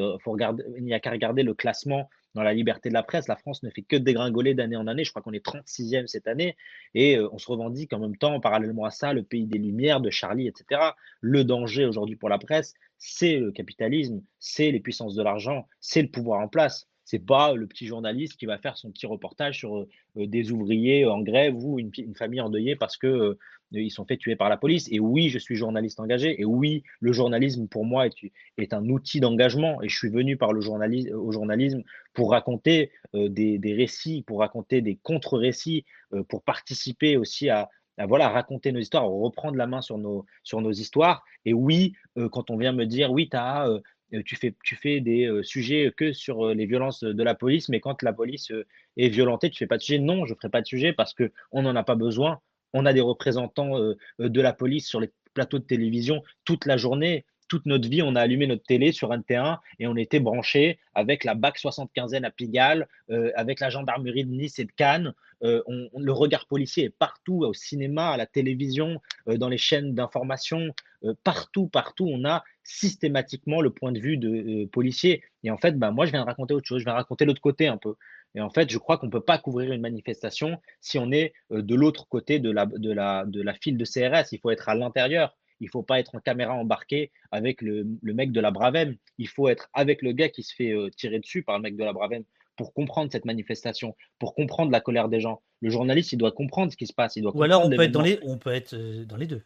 il 0.77 0.85
n'y 0.85 0.95
a 0.95 1.01
qu'à 1.01 1.11
regarder 1.11 1.43
le 1.43 1.55
classement 1.55 2.09
dans 2.35 2.43
la 2.43 2.53
liberté 2.53 2.89
de 2.89 2.95
la 2.95 3.03
presse. 3.03 3.29
La 3.29 3.37
France 3.37 3.63
ne 3.63 3.71
fait 3.71 3.83
que 3.83 3.97
dégringoler 3.97 4.55
d'année 4.55 4.77
en 4.77 4.87
année. 4.87 5.05
Je 5.05 5.11
crois 5.11 5.23
qu'on 5.23 5.33
est 5.33 5.45
36e 5.45 6.07
cette 6.07 6.29
année. 6.29 6.57
Et 6.95 7.19
on 7.19 7.39
se 7.39 7.51
revendique 7.51 7.93
en 7.93 7.99
même 7.99 8.17
temps, 8.17 8.39
parallèlement 8.41 8.85
à 8.85 8.91
ça, 8.91 9.13
le 9.13 9.23
pays 9.23 9.47
des 9.47 9.59
Lumières, 9.59 10.01
de 10.01 10.11
Charlie, 10.11 10.47
etc. 10.47 10.81
Le 11.21 11.45
danger 11.45 11.87
aujourd'hui 11.87 12.17
pour 12.17 12.29
la 12.29 12.39
presse, 12.39 12.75
c'est 13.01 13.39
le 13.39 13.51
capitalisme, 13.51 14.23
c'est 14.39 14.71
les 14.71 14.79
puissances 14.79 15.15
de 15.15 15.23
l'argent, 15.23 15.67
c'est 15.81 16.03
le 16.03 16.09
pouvoir 16.09 16.41
en 16.41 16.49
place. 16.49 16.87
C'est 17.05 17.19
pas 17.19 17.55
le 17.55 17.67
petit 17.67 17.87
journaliste 17.87 18.37
qui 18.37 18.47
va 18.47 18.59
faire 18.59 18.77
son 18.77 18.93
petit 18.93 19.07
reportage 19.07 19.59
sur 19.59 19.79
euh, 19.79 19.87
des 20.15 20.53
ouvriers 20.53 21.07
en 21.07 21.23
grève 21.23 21.57
ou 21.57 21.81
une, 21.81 21.91
famille 22.15 22.41
endeuillée 22.41 22.77
parce 22.77 22.97
que 22.97 23.07
euh, 23.07 23.39
ils 23.73 23.91
sont 23.91 24.05
fait 24.05 24.19
tuer 24.19 24.37
par 24.37 24.49
la 24.49 24.57
police. 24.57 24.87
Et 24.93 25.01
oui, 25.01 25.29
je 25.31 25.39
suis 25.39 25.57
journaliste 25.57 25.99
engagé. 25.99 26.41
Et 26.41 26.45
oui, 26.45 26.85
le 27.01 27.13
journalisme 27.13 27.67
pour 27.67 27.85
moi 27.85 28.07
est, 28.07 28.73
un 28.73 28.89
outil 28.89 29.19
d'engagement. 29.19 29.83
Et 29.83 29.89
je 29.89 29.97
suis 29.97 30.11
venu 30.11 30.37
par 30.37 30.53
le 30.53 30.61
journalisme, 30.61 31.15
au 31.15 31.33
journalisme 31.33 31.83
pour 32.13 32.31
raconter 32.31 32.93
euh, 33.15 33.29
des, 33.29 33.75
récits, 33.75 34.23
pour 34.25 34.41
raconter 34.41 34.83
des 34.83 34.97
contre-récits, 34.97 35.87
pour 36.29 36.43
participer 36.43 37.17
aussi 37.17 37.49
à, 37.49 37.71
voilà, 38.07 38.29
raconter 38.29 38.73
nos 38.73 38.81
histoires, 38.81 39.05
reprendre 39.09 39.57
la 39.57 39.67
main 39.67 39.81
sur 39.81 39.99
nos, 39.99 40.73
histoires. 40.73 41.25
Et 41.45 41.53
oui, 41.53 41.95
euh, 42.19 42.29
quand 42.29 42.51
on 42.51 42.57
vient 42.57 42.73
me 42.73 42.87
dire, 42.87 43.11
oui, 43.11 43.29
euh, 43.35 43.81
euh, 44.15 44.23
tu, 44.25 44.37
fais, 44.37 44.55
tu 44.65 45.01
des 45.01 45.41
sujets 45.43 45.93
que 45.97 46.13
sur 46.13 46.49
les 46.49 46.67
violences 46.67 47.03
de 47.03 47.23
la 47.23 47.35
police, 47.35 47.69
mais 47.69 47.81
quand 47.81 48.03
la 48.03 48.13
police 48.13 48.53
est 48.97 49.09
violentée, 49.09 49.51
tu 49.51 49.59
fais 49.59 49.67
pas 49.67 49.77
de 49.77 49.83
sujet. 49.83 49.99
Non, 49.99 50.27
je 50.27 50.33
ne 50.33 50.37
ferai 50.37 50.51
pas 50.51 50.63
de 50.63 50.67
sujet 50.67 50.93
parce 50.93 51.15
qu'on 51.15 51.63
n'en 51.63 51.77
a 51.77 51.85
pas 51.85 51.95
besoin. 51.95 52.41
On 52.73 52.87
a 52.87 52.93
des 52.93 53.01
représentants 53.01 53.77
de 54.19 54.41
la 54.41 54.53
police 54.53 54.89
sur 54.89 55.01
les 55.01 55.11
plateaux 55.35 55.59
de 55.59 55.65
télévision 55.65 56.23
toute 56.45 56.67
la 56.67 56.77
journée 56.77 57.25
toute 57.51 57.67
notre 57.67 57.89
vie, 57.89 58.01
on 58.01 58.17
a 58.17 58.23
allumé 58.23 58.47
notre 58.47 58.65
télé 58.65 58.93
sur 58.93 59.13
un 59.13 59.19
T1 59.19 59.59
et 59.79 59.87
on 59.87 59.97
était 59.97 60.21
branché 60.21 60.79
avec 60.95 61.25
la 61.25 61.35
BAC 61.35 61.59
75N 61.59 62.25
à 62.25 62.31
Pigalle, 62.31 62.89
avec 63.35 63.61
la 63.61 63.69
gendarmerie 63.69 64.25
de 64.25 64.31
Nice 64.31 64.59
et 64.59 64.65
de 64.65 64.73
Cannes, 64.73 65.13
euh, 65.43 65.63
le 65.97 66.13
regard 66.13 66.47
policier 66.47 66.85
est 66.85 66.91
partout, 66.91 67.45
au 67.45 67.55
cinéma, 67.55 68.11
à 68.11 68.17
la 68.17 68.27
télévision, 68.27 69.01
euh, 69.29 69.37
dans 69.37 69.49
les 69.49 69.59
chaînes 69.59 69.95
d'information, 69.95 70.75
euh, 71.05 71.15
partout, 71.25 71.69
partout, 71.69 72.09
on 72.11 72.25
a 72.25 72.45
systématiquement 72.63 73.61
le 73.61 73.71
point 73.71 73.93
de 73.93 73.99
vue 73.99 74.17
de 74.19 74.67
policier. 74.67 75.23
Et 75.43 75.51
en 75.51 75.57
fait, 75.57 75.79
bah, 75.79 75.91
moi, 75.91 76.07
je 76.07 76.13
viens 76.13 76.21
de 76.21 76.27
raconter 76.27 76.55
autre 76.55 76.67
chose, 76.67 76.81
je 76.81 76.85
viens 76.85 76.95
raconter 76.95 77.25
l'autre 77.25 77.41
côté 77.41 77.69
un 77.69 77.79
peu. 77.79 77.95
Et 78.35 78.41
en 78.41 78.51
fait, 78.51 78.71
je 78.71 78.79
crois 78.79 78.99
qu'on 78.99 79.07
ne 79.07 79.11
peut 79.11 79.21
pas 79.21 79.39
couvrir 79.39 79.73
une 79.73 79.81
manifestation 79.81 80.61
si 80.81 80.99
on 80.99 81.11
est 81.11 81.33
de 81.51 81.75
l'autre 81.75 82.07
côté 82.07 82.39
de 82.39 82.51
de, 82.51 82.93
la, 82.93 83.25
de 83.25 83.43
la 83.43 83.55
file 83.55 83.77
de 83.77 83.85
CRS. 83.85 84.31
Il 84.31 84.39
faut 84.39 84.51
être 84.51 84.69
à 84.69 84.77
l'intérieur. 84.77 85.37
Il 85.61 85.67
ne 85.67 85.71
faut 85.71 85.83
pas 85.83 86.01
être 86.01 86.15
en 86.15 86.21
caméra 86.21 86.55
embarquée 86.55 87.11
avec 87.31 87.63
le, 87.63 87.87
le, 88.03 88.15
mec 88.15 88.33
de 88.33 88.41
la 88.41 88.51
Bravem. 88.51 88.97
Il 89.19 89.29
faut 89.29 89.49
être 89.49 89.69
avec 89.73 90.03
le 90.03 90.13
gars 90.13 90.29
qui 90.29 90.43
se 90.43 90.55
fait 90.55 90.75
tirer 90.97 91.19
dessus 91.21 91.43
par 91.43 91.57
le 91.57 91.63
mec 91.63 91.77
de 91.77 91.85
la 91.85 91.93
Bravem 91.93 92.25
pour 92.61 92.75
comprendre 92.75 93.11
cette 93.11 93.25
manifestation, 93.25 93.97
pour 94.19 94.35
comprendre 94.35 94.71
la 94.71 94.83
colère 94.83 95.09
des 95.09 95.19
gens. 95.19 95.41
Le 95.63 95.71
journaliste, 95.71 96.13
il 96.13 96.19
doit 96.19 96.33
comprendre 96.33 96.71
ce 96.71 96.77
qui 96.77 96.87
se 96.87 96.93
passe. 96.93 97.17
Il 97.17 97.23
doit 97.23 97.35
Ou 97.35 97.43
alors 97.43 97.65
on 97.65 97.71
peut, 97.71 97.81
être 97.81 97.91
dans 97.91 98.03
les, 98.03 98.19
on 98.23 98.37
peut 98.37 98.53
être 98.53 98.75
euh, 98.75 99.07
dans 99.07 99.17
les 99.17 99.27
deux. 99.27 99.43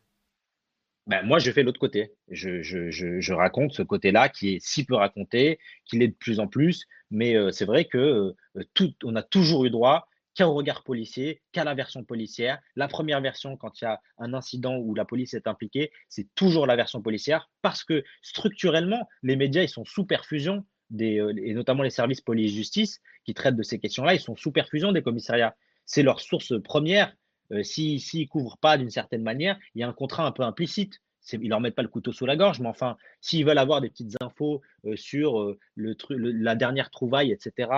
Ben, 1.07 1.23
moi, 1.23 1.39
je 1.39 1.53
fais 1.53 1.62
l'autre 1.62 1.78
côté. 1.78 2.12
Je, 2.28 2.62
je, 2.62 2.91
je, 2.91 3.32
raconte 3.32 3.73
ce 3.73 3.82
côté-là 3.82 4.28
qui 4.28 4.55
est 4.55 4.59
si 4.61 4.85
peu 4.85 4.97
raconté, 4.97 5.61
qu'il 5.85 6.03
est 6.03 6.09
de 6.09 6.15
plus 6.15 6.41
en 6.41 6.49
plus. 6.49 6.86
Mais 7.12 7.36
euh, 7.36 7.53
c'est 7.53 7.66
vrai 7.66 7.85
que 7.85 8.35
euh, 8.57 8.65
tout, 8.74 8.93
on 9.05 9.15
a 9.15 9.23
toujours 9.23 9.65
eu 9.65 9.70
droit 9.70 10.09
au 10.43 10.55
regard 10.55 10.82
policier, 10.82 11.40
qu'à 11.52 11.65
la 11.65 11.74
version 11.74 12.05
policière. 12.05 12.59
La 12.77 12.89
première 12.89 13.20
version, 13.20 13.56
quand 13.56 13.81
il 13.81 13.85
y 13.85 13.86
a 13.86 14.01
un 14.19 14.35
incident 14.35 14.77
où 14.77 14.94
la 14.94 15.05
police 15.05 15.35
est 15.35 15.47
impliquée, 15.47 15.93
c'est 16.09 16.27
toujours 16.35 16.66
la 16.66 16.77
version 16.77 17.01
policière 17.01 17.51
parce 17.62 17.85
que 17.85 18.05
structurellement, 18.23 19.09
les 19.23 19.36
médias, 19.36 19.62
ils 19.62 19.69
sont 19.69 19.85
sous 19.85 20.05
perfusion 20.05 20.65
euh, 21.01 21.32
et 21.36 21.55
notamment 21.55 21.82
les 21.82 21.90
services 21.90 22.20
police-justice 22.20 23.01
qui 23.24 23.35
traitent 23.35 23.56
de 23.56 23.62
ces 23.62 23.78
questions-là, 23.78 24.15
ils 24.15 24.20
sont 24.20 24.36
sous 24.36 24.52
perfusion 24.52 24.93
des 24.93 25.02
commissariats. 25.02 25.56
C'est 25.86 26.02
leur 26.02 26.20
source 26.20 26.61
première. 26.62 27.15
Euh, 27.52 27.62
S'ils 27.62 28.01
ne 28.15 28.27
couvrent 28.27 28.59
pas 28.59 28.78
d'une 28.78 28.90
certaine 28.90 29.23
manière, 29.23 29.59
il 29.74 29.81
y 29.81 29.85
a 29.85 29.89
un 29.89 29.93
contrat 29.93 30.27
un 30.27 30.32
peu 30.32 30.43
implicite. 30.43 31.01
Ils 31.32 31.40
ne 31.40 31.48
leur 31.48 31.61
mettent 31.61 31.74
pas 31.74 31.82
le 31.82 31.89
couteau 31.89 32.12
sous 32.12 32.27
la 32.27 32.36
gorge, 32.36 32.61
mais 32.61 32.69
enfin, 32.69 32.98
s'ils 33.23 33.47
veulent 33.47 33.56
avoir 33.56 33.81
des 33.81 33.89
petites 33.89 34.15
infos 34.20 34.61
euh, 34.85 34.94
sur 34.94 35.56
le, 35.74 35.97
la 36.11 36.55
dernière 36.55 36.90
trouvaille, 36.90 37.32
etc., 37.32 37.69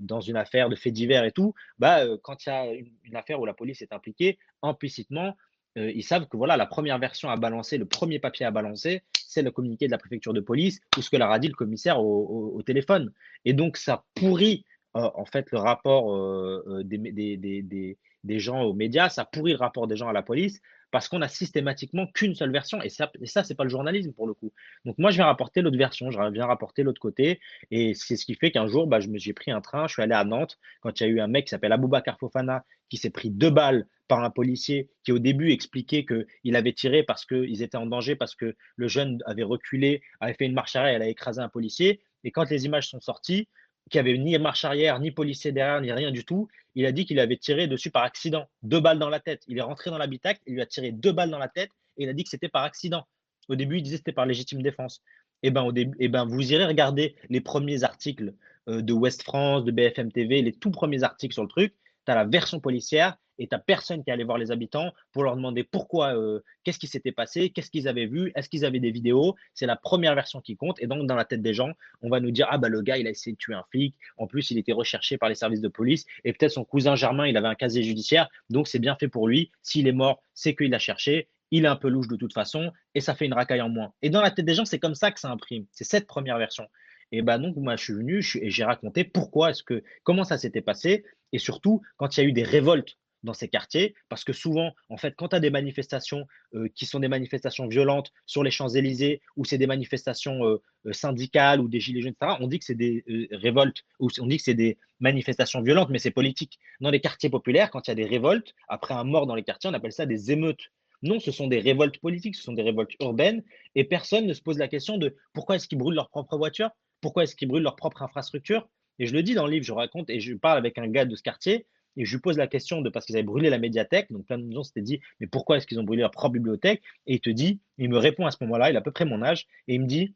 dans 0.00 0.20
une 0.20 0.36
affaire 0.36 0.68
de 0.68 0.76
faits 0.76 0.92
divers 0.92 1.24
et 1.24 1.32
tout, 1.32 1.54
bah, 1.78 2.04
quand 2.22 2.46
il 2.46 2.48
y 2.48 2.52
a 2.52 2.72
une, 2.72 3.16
affaire 3.16 3.40
où 3.40 3.46
la 3.46 3.54
police 3.54 3.82
est 3.82 3.92
impliquée, 3.92 4.38
implicitement, 4.62 5.36
ils 5.76 6.04
savent 6.04 6.26
que 6.26 6.36
voilà, 6.36 6.56
la 6.56 6.66
première 6.66 6.98
version 6.98 7.30
à 7.30 7.36
balancer, 7.36 7.78
le 7.78 7.86
premier 7.86 8.18
papier 8.18 8.44
à 8.44 8.50
balancer, 8.50 9.02
c'est 9.32 9.42
le 9.42 9.50
communiqué 9.50 9.86
de 9.86 9.90
la 9.90 9.98
préfecture 9.98 10.34
de 10.34 10.40
police 10.40 10.80
ou 10.96 11.02
ce 11.02 11.10
que 11.10 11.16
leur 11.16 11.30
a 11.30 11.38
dit 11.38 11.48
le 11.48 11.54
commissaire 11.54 12.00
au, 12.00 12.60
téléphone. 12.62 13.12
Et 13.44 13.54
donc, 13.54 13.76
ça 13.76 14.04
pourrit 14.14 14.64
euh, 14.96 15.10
en 15.14 15.24
fait 15.24 15.50
le 15.50 15.58
rapport 15.58 16.14
euh, 16.14 16.62
euh, 16.68 16.82
des, 16.84 17.96
des, 18.24 18.38
gens 18.38 18.62
aux 18.62 18.74
médias, 18.74 19.08
ça 19.08 19.24
pourrit 19.24 19.52
le 19.52 19.58
rapport 19.58 19.86
des 19.86 19.96
gens 19.96 20.08
à 20.08 20.12
la 20.12 20.22
police 20.22 20.60
parce 20.92 21.08
qu'on 21.08 21.22
a 21.22 21.28
systématiquement 21.28 22.06
qu'une 22.06 22.36
seule 22.36 22.52
version. 22.52 22.80
Et 22.82 22.90
ça, 22.90 23.10
et 23.20 23.26
ça 23.26 23.42
c'est 23.42 23.56
pas 23.56 23.64
le 23.64 23.70
journalisme 23.70 24.12
pour 24.12 24.28
le 24.28 24.34
coup. 24.34 24.52
Donc 24.84 24.98
moi, 24.98 25.10
je 25.10 25.16
viens 25.16 25.24
rapporter 25.24 25.62
l'autre 25.62 25.78
version, 25.78 26.12
je 26.12 26.18
viens 26.30 26.46
rapporter 26.46 26.84
l'autre 26.84 27.00
côté. 27.00 27.40
Et 27.72 27.94
c'est 27.94 28.16
ce 28.16 28.24
qui 28.24 28.34
fait 28.34 28.52
qu'un 28.52 28.68
jour, 28.68 28.86
bah, 28.86 28.98
j'ai 29.00 29.32
pris 29.32 29.50
un 29.50 29.60
train, 29.60 29.88
je 29.88 29.94
suis 29.94 30.02
allé 30.02 30.14
à 30.14 30.24
Nantes 30.24 30.58
quand 30.80 31.00
il 31.00 31.02
y 31.02 31.06
a 31.06 31.08
eu 31.08 31.20
un 31.20 31.26
mec 31.26 31.46
qui 31.46 31.50
s'appelle 31.50 31.72
Aboubacar 31.72 32.18
Fofana 32.18 32.64
qui 32.90 32.98
s'est 32.98 33.10
pris 33.10 33.30
deux 33.30 33.50
balles 33.50 33.86
par 34.06 34.22
un 34.22 34.28
policier 34.28 34.90
qui 35.02 35.12
au 35.12 35.18
début 35.18 35.50
expliquait 35.50 36.04
qu'il 36.04 36.56
avait 36.56 36.74
tiré 36.74 37.02
parce 37.02 37.24
qu'ils 37.24 37.62
étaient 37.62 37.78
en 37.78 37.86
danger, 37.86 38.14
parce 38.14 38.34
que 38.34 38.54
le 38.76 38.88
jeune 38.88 39.22
avait 39.24 39.42
reculé, 39.42 40.02
avait 40.20 40.34
fait 40.34 40.44
une 40.44 40.52
marche 40.52 40.76
arrière, 40.76 40.96
elle 40.96 41.02
a 41.02 41.08
écrasé 41.08 41.40
un 41.40 41.48
policier. 41.48 42.02
Et 42.22 42.30
quand 42.30 42.50
les 42.50 42.66
images 42.66 42.88
sont 42.88 43.00
sorties, 43.00 43.48
qui 43.90 43.98
avait 43.98 44.16
ni 44.16 44.36
marche 44.38 44.64
arrière, 44.64 44.98
ni 45.00 45.10
policier 45.10 45.52
derrière, 45.52 45.80
ni 45.80 45.92
rien 45.92 46.10
du 46.10 46.24
tout. 46.24 46.48
Il 46.74 46.86
a 46.86 46.92
dit 46.92 47.04
qu'il 47.04 47.18
avait 47.18 47.36
tiré 47.36 47.66
dessus 47.66 47.90
par 47.90 48.02
accident, 48.04 48.46
deux 48.62 48.80
balles 48.80 48.98
dans 48.98 49.10
la 49.10 49.20
tête. 49.20 49.42
Il 49.48 49.58
est 49.58 49.62
rentré 49.62 49.90
dans 49.90 49.98
l'habitacle, 49.98 50.40
il 50.46 50.54
lui 50.54 50.62
a 50.62 50.66
tiré 50.66 50.92
deux 50.92 51.12
balles 51.12 51.30
dans 51.30 51.38
la 51.38 51.48
tête 51.48 51.70
et 51.96 52.04
il 52.04 52.08
a 52.08 52.12
dit 52.12 52.24
que 52.24 52.30
c'était 52.30 52.48
par 52.48 52.62
accident. 52.62 53.06
Au 53.48 53.54
début, 53.54 53.78
il 53.78 53.82
disait 53.82 53.96
que 53.96 54.00
c'était 54.00 54.12
par 54.12 54.26
légitime 54.26 54.62
défense. 54.62 55.02
Eh 55.42 55.50
ben, 55.50 55.68
eh 55.76 56.08
ben, 56.08 56.24
vous 56.24 56.52
irez 56.52 56.64
regarder 56.64 57.16
les 57.28 57.40
premiers 57.40 57.82
articles 57.82 58.34
euh, 58.68 58.80
de 58.80 58.92
West 58.92 59.22
France, 59.24 59.64
de 59.64 59.72
BFM 59.72 60.12
TV, 60.12 60.40
les 60.40 60.52
tout 60.52 60.70
premiers 60.70 61.02
articles 61.02 61.34
sur 61.34 61.42
le 61.42 61.48
truc. 61.48 61.74
Tu 62.06 62.12
as 62.12 62.14
la 62.14 62.24
version 62.24 62.60
policière 62.60 63.16
et 63.38 63.48
tu 63.48 63.56
personne 63.66 64.04
qui 64.04 64.10
allait 64.10 64.24
voir 64.24 64.38
les 64.38 64.50
habitants 64.50 64.92
pour 65.12 65.24
leur 65.24 65.36
demander 65.36 65.64
pourquoi, 65.64 66.16
euh, 66.16 66.40
qu'est-ce 66.64 66.78
qui 66.78 66.86
s'était 66.86 67.12
passé, 67.12 67.50
qu'est-ce 67.50 67.70
qu'ils 67.70 67.88
avaient 67.88 68.06
vu, 68.06 68.32
est-ce 68.34 68.48
qu'ils 68.48 68.64
avaient 68.64 68.80
des 68.80 68.90
vidéos. 68.90 69.34
C'est 69.54 69.66
la 69.66 69.76
première 69.76 70.14
version 70.14 70.40
qui 70.40 70.56
compte. 70.56 70.80
Et 70.80 70.86
donc, 70.86 71.06
dans 71.06 71.14
la 71.14 71.24
tête 71.24 71.42
des 71.42 71.54
gens, 71.54 71.70
on 72.02 72.08
va 72.08 72.20
nous 72.20 72.30
dire 72.30 72.46
Ah, 72.50 72.58
bah, 72.58 72.68
le 72.68 72.82
gars, 72.82 72.98
il 72.98 73.06
a 73.06 73.10
essayé 73.10 73.32
de 73.32 73.38
tuer 73.38 73.54
un 73.54 73.64
flic. 73.70 73.94
En 74.16 74.26
plus, 74.26 74.50
il 74.50 74.58
était 74.58 74.72
recherché 74.72 75.18
par 75.18 75.28
les 75.28 75.34
services 75.34 75.60
de 75.60 75.68
police. 75.68 76.04
Et 76.24 76.32
peut-être 76.32 76.52
son 76.52 76.64
cousin 76.64 76.94
Germain, 76.94 77.26
il 77.26 77.36
avait 77.36 77.48
un 77.48 77.54
casier 77.54 77.82
judiciaire. 77.82 78.28
Donc, 78.50 78.68
c'est 78.68 78.78
bien 78.78 78.96
fait 78.96 79.08
pour 79.08 79.28
lui. 79.28 79.50
S'il 79.62 79.88
est 79.88 79.92
mort, 79.92 80.22
c'est 80.34 80.54
qu'il 80.54 80.70
l'a 80.70 80.78
cherché. 80.78 81.28
Il 81.50 81.64
est 81.64 81.68
un 81.68 81.76
peu 81.76 81.88
louche 81.88 82.08
de 82.08 82.16
toute 82.16 82.32
façon. 82.32 82.72
Et 82.94 83.00
ça 83.00 83.14
fait 83.14 83.26
une 83.26 83.34
racaille 83.34 83.60
en 83.60 83.68
moins. 83.68 83.92
Et 84.02 84.10
dans 84.10 84.22
la 84.22 84.30
tête 84.30 84.46
des 84.46 84.54
gens, 84.54 84.64
c'est 84.64 84.78
comme 84.78 84.94
ça 84.94 85.10
que 85.10 85.20
ça 85.20 85.30
imprime. 85.30 85.66
C'est 85.70 85.84
cette 85.84 86.06
première 86.06 86.38
version. 86.38 86.66
Et 87.12 87.20
ben 87.20 87.38
donc, 87.38 87.56
moi, 87.56 87.76
je 87.76 87.84
suis 87.84 87.92
venu 87.92 88.24
et 88.40 88.50
j'ai 88.50 88.64
raconté 88.64 89.04
pourquoi 89.04 89.50
est-ce 89.50 89.62
que, 89.62 89.84
comment 90.02 90.24
ça 90.24 90.38
s'était 90.38 90.62
passé. 90.62 91.04
Et 91.32 91.38
surtout, 91.38 91.82
quand 91.98 92.16
il 92.16 92.20
y 92.20 92.22
a 92.24 92.26
eu 92.26 92.32
des 92.32 92.42
révoltes 92.42 92.96
dans 93.22 93.34
ces 93.34 93.48
quartiers, 93.48 93.94
parce 94.08 94.24
que 94.24 94.32
souvent, 94.32 94.72
en 94.88 94.96
fait, 94.96 95.14
quand 95.16 95.28
tu 95.28 95.36
as 95.36 95.40
des 95.40 95.50
manifestations 95.50 96.26
euh, 96.54 96.68
qui 96.74 96.86
sont 96.86 97.00
des 97.00 97.08
manifestations 97.08 97.66
violentes 97.66 98.12
sur 98.26 98.42
les 98.42 98.50
Champs-Élysées, 98.50 99.20
ou 99.36 99.44
c'est 99.44 99.58
des 99.58 99.66
manifestations 99.66 100.44
euh, 100.44 100.62
euh, 100.86 100.92
syndicales 100.92 101.60
ou 101.60 101.68
des 101.68 101.80
gilets 101.80 102.00
jaunes, 102.00 102.14
etc., 102.20 102.36
on 102.40 102.48
dit 102.48 102.58
que 102.58 102.64
c'est 102.64 102.74
des 102.74 103.04
révoltes, 103.30 103.82
ou 104.00 104.08
on 104.20 104.26
dit 104.26 104.38
que 104.38 104.42
c'est 104.42 104.54
des 104.54 104.78
manifestations 105.00 105.62
violentes, 105.62 105.90
mais 105.90 105.98
c'est 105.98 106.10
politique. 106.10 106.58
Dans 106.80 106.90
les 106.90 107.00
quartiers 107.00 107.30
populaires, 107.30 107.70
quand 107.70 107.86
il 107.86 107.90
y 107.90 107.92
a 107.92 107.96
des 107.96 108.04
révoltes, 108.04 108.54
après 108.68 108.94
un 108.94 109.04
mort 109.04 109.26
dans 109.26 109.34
les 109.34 109.44
quartiers, 109.44 109.70
on 109.70 109.74
appelle 109.74 109.92
ça 109.92 110.06
des 110.06 110.30
émeutes. 110.32 110.70
Non, 111.02 111.18
ce 111.18 111.32
sont 111.32 111.48
des 111.48 111.58
révoltes 111.58 111.98
politiques, 111.98 112.36
ce 112.36 112.42
sont 112.42 112.52
des 112.52 112.62
révoltes 112.62 112.92
urbaines, 113.00 113.42
et 113.74 113.84
personne 113.84 114.26
ne 114.26 114.34
se 114.34 114.40
pose 114.40 114.58
la 114.58 114.68
question 114.68 114.98
de 114.98 115.16
pourquoi 115.32 115.56
est-ce 115.56 115.66
qu'ils 115.66 115.78
brûlent 115.78 115.96
leur 115.96 116.10
propre 116.10 116.36
voiture, 116.36 116.70
pourquoi 117.00 117.24
est-ce 117.24 117.34
qu'ils 117.34 117.48
brûlent 117.48 117.64
leur 117.64 117.76
propre 117.76 118.02
infrastructure. 118.02 118.68
Et 118.98 119.06
je 119.06 119.14
le 119.14 119.22
dis 119.22 119.34
dans 119.34 119.46
le 119.46 119.52
livre, 119.52 119.64
je 119.64 119.72
raconte 119.72 120.10
et 120.10 120.20
je 120.20 120.34
parle 120.34 120.58
avec 120.58 120.78
un 120.78 120.86
gars 120.86 121.04
de 121.04 121.16
ce 121.16 121.22
quartier 121.22 121.66
et 121.96 122.04
je 122.04 122.14
lui 122.14 122.20
pose 122.20 122.38
la 122.38 122.46
question 122.46 122.80
de 122.80 122.90
parce 122.90 123.06
qu'ils 123.06 123.16
avaient 123.16 123.22
brûlé 123.22 123.50
la 123.50 123.58
médiathèque. 123.58 124.10
Donc 124.10 124.26
plein 124.26 124.38
de 124.38 124.52
gens 124.52 124.62
s'étaient 124.62 124.82
dit 124.82 125.00
mais 125.20 125.26
pourquoi 125.26 125.56
est-ce 125.56 125.66
qu'ils 125.66 125.80
ont 125.80 125.84
brûlé 125.84 126.00
leur 126.00 126.10
propre 126.10 126.34
bibliothèque? 126.34 126.82
Et 127.06 127.14
il 127.14 127.20
te 127.20 127.30
dit, 127.30 127.60
il 127.78 127.88
me 127.90 127.98
répond 127.98 128.26
à 128.26 128.30
ce 128.30 128.38
moment-là, 128.42 128.70
il 128.70 128.76
a 128.76 128.80
à 128.80 128.82
peu 128.82 128.92
près 128.92 129.04
mon 129.04 129.22
âge, 129.22 129.46
et 129.68 129.74
il 129.74 129.80
me 129.80 129.86
dit 129.86 130.14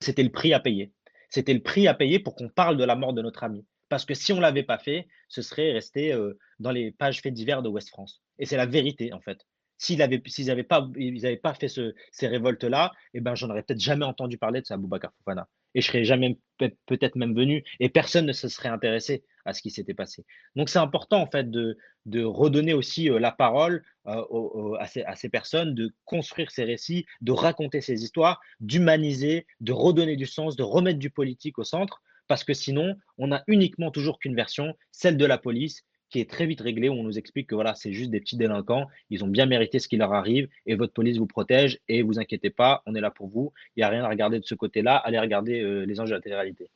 c'était 0.00 0.22
le 0.22 0.30
prix 0.30 0.52
à 0.54 0.60
payer. 0.60 0.92
C'était 1.28 1.54
le 1.54 1.62
prix 1.62 1.86
à 1.86 1.94
payer 1.94 2.18
pour 2.18 2.34
qu'on 2.34 2.48
parle 2.48 2.76
de 2.76 2.84
la 2.84 2.96
mort 2.96 3.12
de 3.12 3.22
notre 3.22 3.44
ami. 3.44 3.64
Parce 3.88 4.04
que 4.04 4.14
si 4.14 4.32
on 4.32 4.36
ne 4.36 4.42
l'avait 4.42 4.62
pas 4.62 4.78
fait, 4.78 5.08
ce 5.28 5.42
serait 5.42 5.72
resté 5.72 6.12
euh, 6.12 6.38
dans 6.58 6.70
les 6.70 6.92
pages 6.92 7.20
faits 7.20 7.34
divers 7.34 7.62
de 7.62 7.68
West 7.68 7.88
France. 7.88 8.22
Et 8.38 8.46
c'est 8.46 8.56
la 8.56 8.66
vérité, 8.66 9.12
en 9.12 9.20
fait. 9.20 9.46
S'ils 9.78 9.98
n'avaient 9.98 10.62
pas, 10.62 11.54
fait 11.54 11.68
ces 11.68 12.26
révoltes-là, 12.26 12.92
eh 13.14 13.20
ben, 13.20 13.34
aurais 13.42 13.62
peut-être 13.62 13.80
jamais 13.80 14.04
entendu 14.04 14.36
parler 14.36 14.60
de 14.60 14.66
ça, 14.66 14.76
Boubacar 14.76 15.12
Fofana. 15.18 15.48
Et 15.74 15.80
je 15.80 15.86
serais 15.86 16.04
jamais 16.04 16.38
peut-être 16.58 17.16
même 17.16 17.34
venu, 17.34 17.64
et 17.78 17.88
personne 17.88 18.26
ne 18.26 18.32
se 18.32 18.48
serait 18.48 18.68
intéressé 18.68 19.24
à 19.50 19.54
ce 19.54 19.62
qui 19.62 19.70
s'était 19.70 19.94
passé. 19.94 20.24
Donc 20.56 20.68
c'est 20.68 20.78
important 20.78 21.20
en 21.20 21.26
fait 21.26 21.50
de, 21.50 21.76
redonner 22.14 22.72
aussi 22.72 23.10
euh, 23.10 23.18
la 23.18 23.30
parole 23.30 23.84
euh, 24.06 24.74
à, 24.78 24.86
ces, 24.86 25.02
à, 25.02 25.14
ces, 25.14 25.28
personnes, 25.28 25.74
de 25.74 25.92
construire 26.04 26.50
ces 26.50 26.64
récits, 26.64 27.06
de 27.20 27.32
raconter 27.32 27.80
ces 27.80 28.02
histoires, 28.02 28.40
d'humaniser, 28.60 29.46
de 29.60 29.72
redonner 29.72 30.16
du 30.16 30.26
sens, 30.26 30.56
de 30.56 30.62
remettre 30.62 30.98
du 30.98 31.10
politique 31.10 31.58
au 31.58 31.64
centre, 31.64 32.02
parce 32.26 32.44
que 32.44 32.54
sinon 32.54 32.96
on 33.18 33.28
n'a 33.28 33.44
uniquement 33.46 33.90
toujours 33.90 34.18
qu'une 34.18 34.34
version, 34.34 34.74
celle 34.92 35.16
de 35.16 35.26
la 35.26 35.38
police, 35.38 35.84
qui 36.10 36.20
est 36.20 36.28
très 36.28 36.46
vite 36.46 36.60
réglée, 36.60 36.88
où 36.88 36.94
on 36.94 37.04
nous 37.04 37.18
explique 37.18 37.48
que 37.48 37.54
voilà, 37.54 37.74
c'est 37.74 37.92
juste 37.92 38.10
des 38.10 38.20
petits 38.20 38.36
délinquants, 38.36 38.86
ils 39.10 39.24
ont 39.24 39.28
bien 39.28 39.46
mérité 39.46 39.78
ce 39.78 39.88
qui 39.88 39.96
leur 39.96 40.12
arrive, 40.12 40.48
et 40.66 40.74
votre 40.74 40.92
police 40.92 41.18
vous 41.18 41.26
protège, 41.26 41.78
et 41.88 42.02
vous 42.02 42.18
inquiétez 42.18 42.50
pas, 42.50 42.82
on 42.86 42.94
est 42.94 43.00
là 43.00 43.10
pour 43.10 43.28
vous, 43.28 43.52
il 43.76 43.80
n'y 43.80 43.84
a 43.84 43.88
rien 43.88 44.04
à 44.04 44.08
regarder 44.08 44.40
de 44.40 44.44
ce 44.44 44.54
côté-là, 44.54 44.96
allez 44.96 45.18
regarder 45.18 45.60
euh, 45.60 45.86
les 45.86 46.00
enjeux 46.00 46.10
de 46.10 46.16
la 46.16 46.20
télé-réalité. 46.20 46.70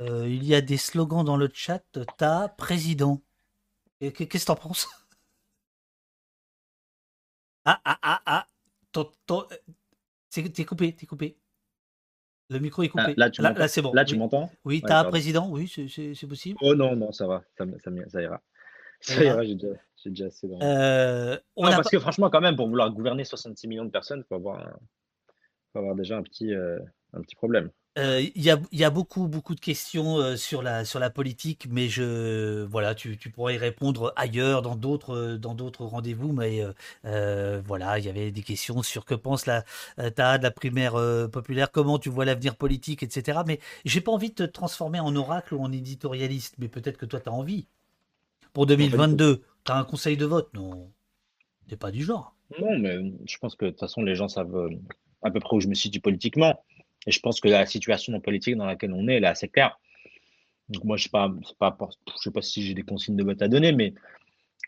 Euh, 0.00 0.28
il 0.28 0.44
y 0.44 0.54
a 0.54 0.60
des 0.60 0.76
slogans 0.76 1.24
dans 1.24 1.36
le 1.36 1.48
chat, 1.52 1.84
ta 2.16 2.48
président. 2.48 3.22
Qu'est-ce 4.00 4.24
que 4.24 4.44
t'en 4.44 4.56
penses? 4.56 4.88
Ah, 7.64 7.80
ah, 7.84 7.98
ah, 8.02 8.22
ah. 8.26 8.46
T'es 10.30 10.64
coupé, 10.64 10.94
t'es 10.94 11.06
coupé. 11.06 11.38
Le 12.50 12.58
micro 12.58 12.82
est 12.82 12.88
coupé. 12.88 13.14
là, 13.16 13.30
là, 13.38 13.68
c'est 13.68 13.80
bon. 13.80 13.92
Là, 13.92 14.04
tu 14.04 14.18
m'entends? 14.18 14.50
Oui, 14.64 14.82
t'as 14.86 15.04
président, 15.04 15.48
oui, 15.48 15.66
c'est 15.68 16.26
possible. 16.26 16.58
Oh 16.60 16.74
non, 16.74 16.94
non, 16.94 17.12
ça 17.12 17.26
va, 17.26 17.42
ça, 17.56 17.64
ça, 17.82 18.22
ira. 18.22 18.42
Ça 19.00 19.24
ira, 19.24 19.44
j'ai 19.44 19.54
déjà, 19.54 19.74
déjà, 20.04 20.26
assez. 20.26 20.48
Euh, 20.62 21.38
parce 21.56 21.88
que 21.88 21.98
franchement, 21.98 22.28
quand 22.30 22.40
même, 22.40 22.56
pour 22.56 22.68
vouloir 22.68 22.90
gouverner 22.90 23.24
66 23.24 23.66
millions 23.66 23.84
de 23.84 23.90
personnes, 23.90 24.20
il 24.20 24.24
faut 24.28 24.34
avoir, 24.34 24.78
faut 25.72 25.78
avoir 25.78 25.94
déjà 25.94 26.18
un 26.18 26.22
petit, 26.22 26.52
euh, 26.52 26.78
un 27.14 27.22
petit 27.22 27.34
problème. 27.34 27.70
Euh, 27.96 28.20
il 28.34 28.42
y, 28.42 28.50
a, 28.50 28.58
y, 28.72 28.82
a, 28.82 28.90
beaucoup, 28.90 29.28
beaucoup 29.28 29.54
de 29.54 29.60
questions 29.60 30.18
euh, 30.18 30.36
sur, 30.36 30.62
la, 30.62 30.84
sur 30.84 30.98
la 30.98 31.10
politique, 31.10 31.68
mais 31.70 31.88
je, 31.88 32.64
voilà, 32.64 32.92
tu, 32.96 33.16
tu 33.16 33.30
pourrais 33.30 33.54
y 33.54 33.58
répondre 33.58 34.12
ailleurs, 34.16 34.62
dans 34.62 34.74
d'autres, 34.74 35.36
dans 35.36 35.54
d'autres 35.54 35.84
rendez-vous. 35.84 36.32
Mais 36.32 36.60
euh, 37.04 37.62
voilà, 37.64 38.00
il 38.00 38.04
y 38.04 38.08
avait 38.08 38.32
des 38.32 38.42
questions 38.42 38.82
sur 38.82 39.04
que 39.04 39.14
pense 39.14 39.46
la 39.46 39.62
TAA 40.10 40.38
de 40.38 40.42
la 40.42 40.50
primaire 40.50 40.94
populaire, 41.30 41.70
comment 41.70 42.00
tu 42.00 42.08
vois 42.08 42.24
l'avenir 42.24 42.56
politique, 42.56 43.04
etc. 43.04 43.40
Mais 43.46 43.60
j'ai 43.84 44.00
pas 44.00 44.10
envie 44.10 44.30
de 44.30 44.34
te 44.34 44.42
transformer 44.42 44.98
en 44.98 45.14
oracle 45.14 45.54
ou 45.54 45.60
en 45.60 45.70
éditorialiste, 45.70 46.56
mais 46.58 46.68
peut-être 46.68 46.98
que 46.98 47.06
toi, 47.06 47.20
tu 47.20 47.28
as 47.28 47.32
envie. 47.32 47.66
Pour 48.52 48.66
2022, 48.66 49.42
tu 49.64 49.72
as 49.72 49.76
un 49.76 49.84
conseil 49.84 50.16
de 50.16 50.26
vote, 50.26 50.52
non 50.54 50.90
T'es 51.68 51.76
pas 51.76 51.92
du 51.92 52.02
genre. 52.02 52.34
Non, 52.60 52.76
mais 52.78 52.98
je 53.24 53.38
pense 53.38 53.54
que 53.54 53.66
de 53.66 53.70
toute 53.70 53.80
façon, 53.80 54.02
les 54.02 54.16
gens 54.16 54.28
savent 54.28 54.68
à 55.22 55.30
peu 55.30 55.40
près 55.40 55.56
où 55.56 55.60
je 55.60 55.68
me 55.68 55.74
situe 55.74 56.00
politiquement. 56.00 56.60
Et 57.06 57.12
je 57.12 57.20
pense 57.20 57.40
que 57.40 57.48
la 57.48 57.66
situation 57.66 58.18
politique 58.20 58.56
dans 58.56 58.66
laquelle 58.66 58.92
on 58.92 59.08
est, 59.08 59.14
elle 59.14 59.24
est 59.24 59.28
assez 59.28 59.48
claire. 59.48 59.78
Donc 60.68 60.84
moi, 60.84 60.96
je 60.96 61.02
ne 61.02 61.42
sais, 61.44 61.54
pas, 61.58 61.76
sais 62.16 62.30
pas 62.30 62.42
si 62.42 62.62
j'ai 62.62 62.74
des 62.74 62.82
consignes 62.82 63.16
de 63.16 63.24
vote 63.24 63.42
à 63.42 63.48
donner, 63.48 63.72
mais 63.72 63.94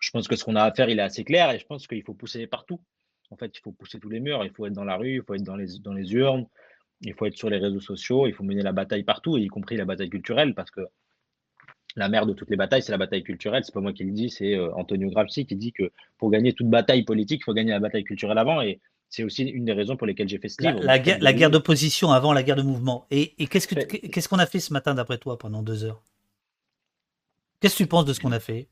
je 0.00 0.10
pense 0.10 0.28
que 0.28 0.36
ce 0.36 0.44
qu'on 0.44 0.56
a 0.56 0.62
à 0.62 0.72
faire, 0.72 0.88
il 0.90 0.98
est 0.98 1.02
assez 1.02 1.24
clair 1.24 1.50
et 1.50 1.58
je 1.58 1.66
pense 1.66 1.86
qu'il 1.86 2.02
faut 2.02 2.14
pousser 2.14 2.46
partout. 2.46 2.80
En 3.30 3.36
fait, 3.36 3.56
il 3.56 3.60
faut 3.60 3.72
pousser 3.72 3.98
tous 3.98 4.08
les 4.08 4.20
murs, 4.20 4.44
il 4.44 4.52
faut 4.52 4.66
être 4.66 4.72
dans 4.72 4.84
la 4.84 4.96
rue, 4.96 5.16
il 5.16 5.22
faut 5.22 5.34
être 5.34 5.42
dans 5.42 5.56
les, 5.56 6.14
urnes, 6.14 6.46
il 7.00 7.14
faut 7.14 7.26
être 7.26 7.36
sur 7.36 7.50
les 7.50 7.58
réseaux 7.58 7.80
sociaux, 7.80 8.26
il 8.26 8.34
faut 8.34 8.44
mener 8.44 8.62
la 8.62 8.72
bataille 8.72 9.02
partout, 9.02 9.36
y 9.36 9.48
compris 9.48 9.76
la 9.76 9.84
bataille 9.84 10.10
culturelle, 10.10 10.54
parce 10.54 10.70
que 10.70 10.82
la 11.96 12.08
mère 12.08 12.26
de 12.26 12.34
toutes 12.34 12.50
les 12.50 12.56
batailles, 12.56 12.82
c'est 12.82 12.92
la 12.92 12.98
bataille 12.98 13.22
culturelle. 13.22 13.64
C'est 13.64 13.72
pas 13.72 13.80
moi 13.80 13.94
qui 13.94 14.04
le 14.04 14.12
dis, 14.12 14.28
c'est 14.28 14.54
euh, 14.54 14.70
Antonio 14.74 15.08
Gramsci 15.08 15.46
qui 15.46 15.56
dit 15.56 15.72
que 15.72 15.90
pour 16.18 16.30
gagner 16.30 16.52
toute 16.52 16.68
bataille 16.68 17.04
politique, 17.04 17.40
il 17.40 17.44
faut 17.44 17.54
gagner 17.54 17.70
la 17.70 17.80
bataille 17.80 18.04
culturelle 18.04 18.38
avant. 18.38 18.60
C'est 19.08 19.22
aussi 19.22 19.44
une 19.44 19.64
des 19.64 19.72
raisons 19.72 19.96
pour 19.96 20.06
lesquelles 20.06 20.28
j'ai 20.28 20.38
fait 20.38 20.48
ce 20.48 20.62
livre. 20.62 20.80
La, 20.82 20.98
guerre, 20.98 21.18
la 21.20 21.32
guerre 21.32 21.50
d'opposition 21.50 22.10
avant 22.10 22.32
la 22.32 22.42
guerre 22.42 22.56
de 22.56 22.62
mouvement. 22.62 23.06
Et, 23.10 23.34
qu'est-ce 23.46 24.28
qu'on 24.28 24.38
a 24.38 24.46
fait 24.46 24.60
ce 24.60 24.72
matin 24.72 24.94
d'après 24.94 25.18
toi 25.18 25.38
pendant 25.38 25.62
deux 25.62 25.84
heures? 25.84 26.02
Qu'est-ce 27.60 27.74
que 27.74 27.84
tu 27.84 27.86
penses 27.86 28.04
de 28.04 28.12
ce 28.12 28.20
qu'on 28.20 28.32
a 28.32 28.40
fait? 28.40 28.68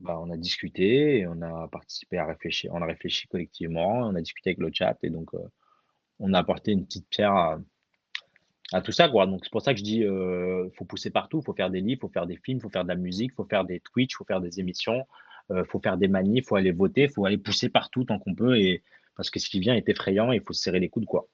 Bah, 0.00 0.18
on 0.22 0.30
a 0.30 0.36
discuté, 0.36 1.26
on 1.26 1.42
a 1.42 1.68
participé 1.68 2.16
à 2.16 2.24
réfléchir, 2.24 2.72
on 2.72 2.80
a 2.80 2.86
réfléchi 2.86 3.28
collectivement, 3.28 3.98
on 3.98 4.14
a 4.14 4.20
discuté 4.20 4.50
avec 4.50 4.58
le 4.58 4.70
chat 4.72 4.96
et 5.02 5.10
donc 5.10 5.34
euh, 5.34 5.38
on 6.20 6.32
a 6.32 6.38
apporté 6.38 6.72
une 6.72 6.86
petite 6.86 7.06
pierre 7.10 7.58
à, 8.72 8.80
tout 8.80 8.92
ça. 8.92 9.10
Quoi. 9.10 9.26
Donc 9.26 9.40
c'est 9.44 9.50
pour 9.50 9.60
ça 9.60 9.74
que 9.74 9.78
je 9.78 9.84
dis, 9.84 9.98
il 9.98 10.04
euh, 10.04 10.70
faut 10.78 10.86
pousser 10.86 11.10
partout, 11.10 11.40
il 11.40 11.44
faut 11.44 11.52
faire 11.52 11.68
des 11.68 11.80
livres, 11.80 11.98
il 11.98 12.00
faut 12.00 12.08
faire 12.08 12.26
des 12.26 12.36
films, 12.36 12.58
il 12.58 12.62
faut 12.62 12.70
faire 12.70 12.84
de 12.84 12.88
la 12.88 12.94
musique, 12.94 13.32
il 13.32 13.34
faut 13.34 13.44
faire 13.44 13.66
des 13.66 13.80
Twitch, 13.80 14.14
il 14.14 14.16
faut 14.16 14.24
faire 14.24 14.40
des 14.40 14.58
émissions, 14.58 15.06
il 15.50 15.56
euh, 15.56 15.64
faut 15.64 15.80
faire 15.80 15.98
des 15.98 16.08
manifs, 16.08 16.44
il 16.44 16.48
faut 16.48 16.56
aller 16.56 16.72
voter, 16.72 17.02
il 17.02 17.10
faut 17.10 17.26
aller 17.26 17.36
pousser 17.36 17.68
partout 17.68 18.04
tant 18.04 18.18
qu'on 18.18 18.34
peut 18.34 18.58
et 18.58 18.82
parce 19.20 19.28
que 19.28 19.38
ce 19.38 19.50
qui 19.50 19.60
vient 19.60 19.74
est 19.74 19.86
effrayant 19.90 20.32
et 20.32 20.36
il 20.36 20.42
faut 20.42 20.54
se 20.54 20.62
serrer 20.62 20.80
les 20.80 20.88
coudes. 20.88 21.04
quoi. 21.04 21.28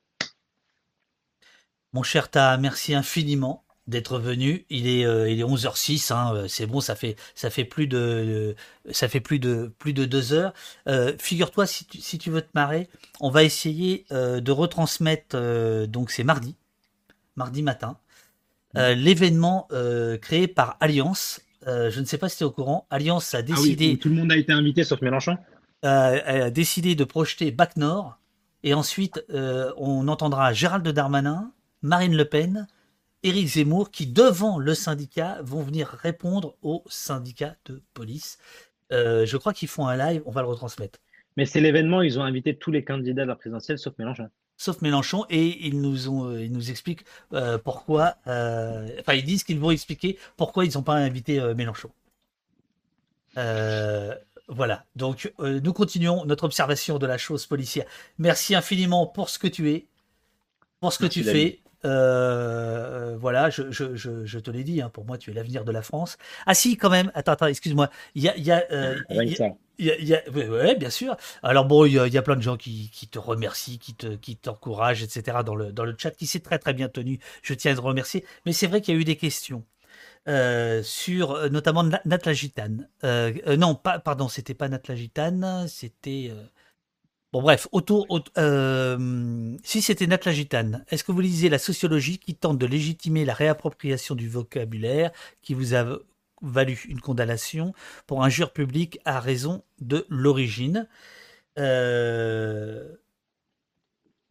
Mon 1.92 2.02
cher 2.02 2.32
Ta, 2.32 2.56
merci 2.56 2.94
infiniment 2.94 3.64
d'être 3.86 4.18
venu. 4.18 4.66
Il 4.70 4.88
est, 4.88 5.06
euh, 5.06 5.30
il 5.30 5.38
est 5.38 5.44
11h06, 5.44 6.12
hein, 6.12 6.34
euh, 6.34 6.48
c'est 6.48 6.66
bon, 6.66 6.80
ça 6.80 6.96
fait, 6.96 7.14
ça 7.36 7.48
fait 7.48 7.64
plus 7.64 7.86
de, 7.86 8.56
ça 8.90 9.06
fait 9.06 9.20
plus 9.20 9.38
de, 9.38 9.72
plus 9.78 9.92
de 9.92 10.04
deux 10.04 10.32
heures. 10.32 10.52
Euh, 10.88 11.12
figure-toi, 11.20 11.64
si 11.64 11.84
tu, 11.86 12.00
si 12.00 12.18
tu 12.18 12.28
veux 12.28 12.42
te 12.42 12.50
marrer, 12.54 12.88
on 13.20 13.30
va 13.30 13.44
essayer 13.44 14.04
de 14.10 14.50
retransmettre, 14.50 15.36
donc 15.86 16.10
c'est 16.10 16.24
mardi, 16.24 16.56
mardi 17.36 17.62
matin, 17.62 17.98
mmh. 18.74 18.80
l'événement 18.94 19.68
créé 20.20 20.48
par 20.48 20.76
Alliance. 20.80 21.40
je 21.64 22.00
ne 22.00 22.04
sais 22.04 22.18
pas 22.18 22.28
si 22.28 22.38
tu 22.38 22.42
es 22.42 22.46
au 22.46 22.50
courant. 22.50 22.88
Alliance 22.90 23.32
a 23.34 23.42
décidé. 23.42 23.86
Ah 23.86 23.92
oui, 23.92 23.98
tout 23.98 24.08
le 24.08 24.16
monde 24.16 24.32
a 24.32 24.36
été 24.36 24.52
invité 24.52 24.82
sauf 24.82 25.00
Mélenchon 25.02 25.38
a 25.82 26.50
décidé 26.50 26.94
de 26.94 27.04
projeter 27.04 27.50
Bac 27.50 27.76
Nord. 27.76 28.18
Et 28.66 28.74
ensuite, 28.74 29.24
euh, 29.30 29.72
on 29.76 30.08
entendra 30.08 30.52
Gérald 30.52 30.86
Darmanin, 30.88 31.52
Marine 31.82 32.16
Le 32.16 32.24
Pen, 32.24 32.66
Éric 33.22 33.46
Zemmour, 33.46 33.92
qui, 33.92 34.08
devant 34.08 34.58
le 34.58 34.74
syndicat, 34.74 35.38
vont 35.42 35.62
venir 35.62 35.86
répondre 35.86 36.56
au 36.62 36.82
syndicat 36.88 37.54
de 37.66 37.80
police. 37.94 38.38
Euh, 38.92 39.24
je 39.24 39.36
crois 39.36 39.52
qu'ils 39.52 39.68
font 39.68 39.86
un 39.86 39.96
live, 39.96 40.20
on 40.26 40.32
va 40.32 40.42
le 40.42 40.48
retransmettre. 40.48 40.98
Mais 41.36 41.46
c'est 41.46 41.60
l'événement, 41.60 42.02
ils 42.02 42.18
ont 42.18 42.24
invité 42.24 42.56
tous 42.56 42.72
les 42.72 42.82
candidats 42.82 43.22
de 43.22 43.28
la 43.28 43.36
présidentielle, 43.36 43.78
sauf 43.78 43.94
Mélenchon. 43.98 44.30
Sauf 44.56 44.82
Mélenchon, 44.82 45.26
et 45.30 45.64
ils 45.66 45.80
nous, 45.80 46.08
ont, 46.08 46.30
euh, 46.30 46.42
ils 46.42 46.50
nous 46.50 46.68
expliquent 46.68 47.04
pourquoi. 47.62 48.16
enfin, 48.24 49.14
ils 49.14 49.24
disent 49.24 49.44
qu'ils 49.44 49.60
vont 49.60 49.70
expliquer 49.70 50.18
pourquoi 50.36 50.64
ils 50.64 50.74
n'ont 50.74 50.82
pas 50.82 50.94
invité 50.94 51.40
Mélenchon. 51.54 51.90
Voilà, 54.48 54.84
donc 54.94 55.32
euh, 55.40 55.60
nous 55.60 55.72
continuons 55.72 56.24
notre 56.24 56.44
observation 56.44 56.98
de 56.98 57.06
la 57.06 57.18
chose 57.18 57.46
policière. 57.46 57.84
Merci 58.18 58.54
infiniment 58.54 59.06
pour 59.06 59.28
ce 59.28 59.40
que 59.40 59.48
tu 59.48 59.72
es, 59.72 59.86
pour 60.80 60.92
ce 60.92 61.00
que 61.00 61.06
tu 61.06 61.24
fais. 61.24 61.58
Euh, 61.84 63.16
voilà, 63.18 63.50
je, 63.50 64.38
te 64.38 64.50
l'ai 64.50 64.62
dit, 64.62 64.80
hein, 64.80 64.88
pour 64.88 65.04
moi 65.04 65.18
tu 65.18 65.30
es 65.30 65.34
l'avenir 65.34 65.64
de 65.64 65.72
la 65.72 65.82
France. 65.82 66.16
Ah 66.46 66.54
si, 66.54 66.76
quand 66.76 66.90
même, 66.90 67.10
attends, 67.14 67.32
attends, 67.32 67.46
excuse-moi. 67.46 67.90
Il 68.14 68.22
y 68.22 68.28
a... 68.28 68.36
Y 68.36 68.52
a, 70.14 70.74
bien 70.74 70.90
sûr. 70.90 71.16
Alors 71.42 71.64
bon, 71.64 71.84
il 71.84 71.92
y, 71.92 72.18
a 72.18 72.22
plein 72.22 72.36
de 72.36 72.40
gens 72.40 72.56
qui, 72.56 72.90
te 73.10 73.18
remercient, 73.18 73.78
qui 73.78 73.94
te, 73.94 74.14
qui 74.14 74.36
t'encouragent, 74.36 75.02
etc. 75.02 75.38
dans 75.44 75.56
le, 75.56 75.72
dans 75.72 75.84
le 75.84 75.94
chat, 75.98 76.12
qui 76.12 76.26
s'est 76.26 76.40
très 76.40 76.58
très 76.58 76.72
bien 76.72 76.88
tenu. 76.88 77.18
Je 77.42 77.52
tiens 77.52 77.72
à 77.72 77.74
te 77.74 77.80
remercier. 77.80 78.24
Mais 78.46 78.52
c'est 78.52 78.68
vrai 78.68 78.80
qu'il 78.80 78.94
y 78.94 78.96
a 78.96 79.00
eu 79.00 79.04
des 79.04 79.16
questions. 79.16 79.64
Euh, 80.28 80.82
sur 80.82 81.32
euh, 81.32 81.48
notamment 81.48 81.84
Nat. 81.84 82.02
Euh, 83.04 83.56
non, 83.56 83.74
pardon, 83.76 84.28
c'était 84.28 84.54
pas 84.54 84.68
Nat 84.68 84.82
Gitane, 84.94 85.66
c'était. 85.68 86.32
Bon, 87.32 87.42
bref, 87.42 87.68
autour. 87.72 88.06
si 89.62 89.82
c'était 89.82 90.06
Nat 90.06 90.20
Gitane, 90.26 90.84
est-ce 90.88 91.04
que 91.04 91.12
vous 91.12 91.20
lisez 91.20 91.48
la 91.48 91.58
sociologie 91.58 92.18
qui 92.18 92.34
tente 92.34 92.58
de 92.58 92.66
légitimer 92.66 93.24
la 93.24 93.34
réappropriation 93.34 94.14
du 94.14 94.28
vocabulaire 94.28 95.12
qui 95.42 95.54
vous 95.54 95.74
a 95.74 95.98
valu 96.42 96.84
une 96.88 97.00
condamnation 97.00 97.72
pour 98.06 98.24
injure 98.24 98.52
publique 98.52 98.98
à 99.04 99.20
raison 99.20 99.62
de 99.80 100.06
l'origine? 100.08 100.88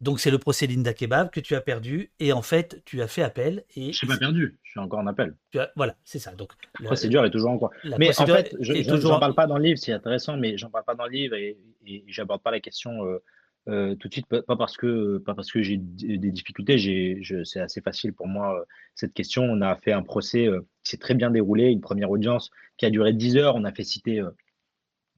Donc 0.02 0.20
c'est 0.20 0.30
le 0.30 0.38
procès 0.38 0.66
Linda 0.66 0.92
Kebab 0.92 1.30
que 1.30 1.40
tu 1.40 1.54
as 1.54 1.60
perdu 1.62 2.10
et 2.20 2.32
en 2.32 2.42
fait 2.42 2.82
tu 2.84 3.00
as 3.00 3.08
fait 3.08 3.22
appel 3.22 3.64
et 3.76 3.92
Je 3.92 4.04
n'ai 4.04 4.12
pas 4.12 4.18
perdu, 4.18 4.58
je 4.62 4.72
suis 4.72 4.80
encore 4.80 4.98
en 4.98 5.06
appel. 5.06 5.34
tu 5.52 5.58
as- 5.58 5.70
voilà 5.74 5.96
c'est 6.04 6.18
ça 6.18 6.32
donc 6.34 6.52
La 6.80 6.86
procédure 6.86 7.24
est 7.24 7.30
toujours 7.30 7.50
en 7.50 7.58
cours. 7.58 7.70
Mais 7.98 8.10
en 8.20 8.26
fait, 8.26 8.54
je 8.60 8.72
n'en 8.74 8.94
toujours- 8.96 9.18
parle 9.20 9.34
pas 9.34 9.46
dans 9.46 9.56
le 9.56 9.64
livre, 9.64 9.78
c'est 9.78 9.92
intéressant, 9.92 10.36
mais 10.36 10.58
j'en 10.58 10.68
parle 10.68 10.84
pas 10.84 10.94
dans 10.94 11.06
le 11.06 11.12
livre 11.12 11.34
et, 11.34 11.56
et 11.86 12.04
j'aborde 12.08 12.42
pas 12.42 12.50
la 12.50 12.60
question 12.60 13.04
euh, 13.06 13.22
euh, 13.68 13.94
tout 13.96 14.06
de 14.08 14.12
suite, 14.12 14.26
pas 14.28 14.56
parce 14.56 14.76
que, 14.76 15.18
pas 15.18 15.34
parce 15.34 15.50
que 15.50 15.60
j'ai 15.62 15.78
des 15.78 16.30
difficultés, 16.30 16.76
j'ai, 16.78 17.20
c'est 17.44 17.58
assez 17.60 17.80
facile 17.80 18.12
pour 18.12 18.28
moi 18.28 18.60
euh, 18.60 18.64
cette 18.94 19.12
question. 19.14 19.42
On 19.44 19.60
a 19.62 19.74
fait 19.76 19.92
un 19.92 20.02
procès 20.02 20.46
qui 20.84 20.90
s'est 20.90 20.98
très 20.98 21.14
bien 21.14 21.30
déroulé, 21.32 21.70
une 21.70 21.80
première 21.80 22.10
audience 22.10 22.50
qui 22.76 22.86
a 22.86 22.90
duré 22.90 23.12
10 23.12 23.38
heures. 23.38 23.56
On 23.56 23.64
a 23.64 23.72
fait 23.72 23.82
citer 23.82 24.20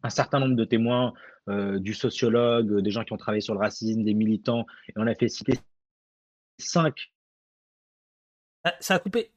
un 0.03 0.11
certain 0.11 0.41
nombre 0.41 0.57
de 0.57 0.65
témoins, 0.65 1.13
euh, 1.49 1.79
du 1.79 1.95
sociologue, 1.95 2.71
euh, 2.73 2.83
des 2.83 2.91
gens 2.91 3.05
qui 3.05 3.13
ont 3.13 3.17
travaillé 3.17 3.41
sur 3.41 3.55
le 3.55 3.61
racisme, 3.61 4.03
des 4.05 4.15
militants, 4.15 4.67
et 4.89 4.93
on 4.97 5.07
a 5.07 5.15
fait 5.15 5.29
citer 5.29 5.55
cinq 6.59 7.11
Ah, 8.65 8.75
ça 8.81 8.95
a 8.95 8.99
coupé 8.99 9.31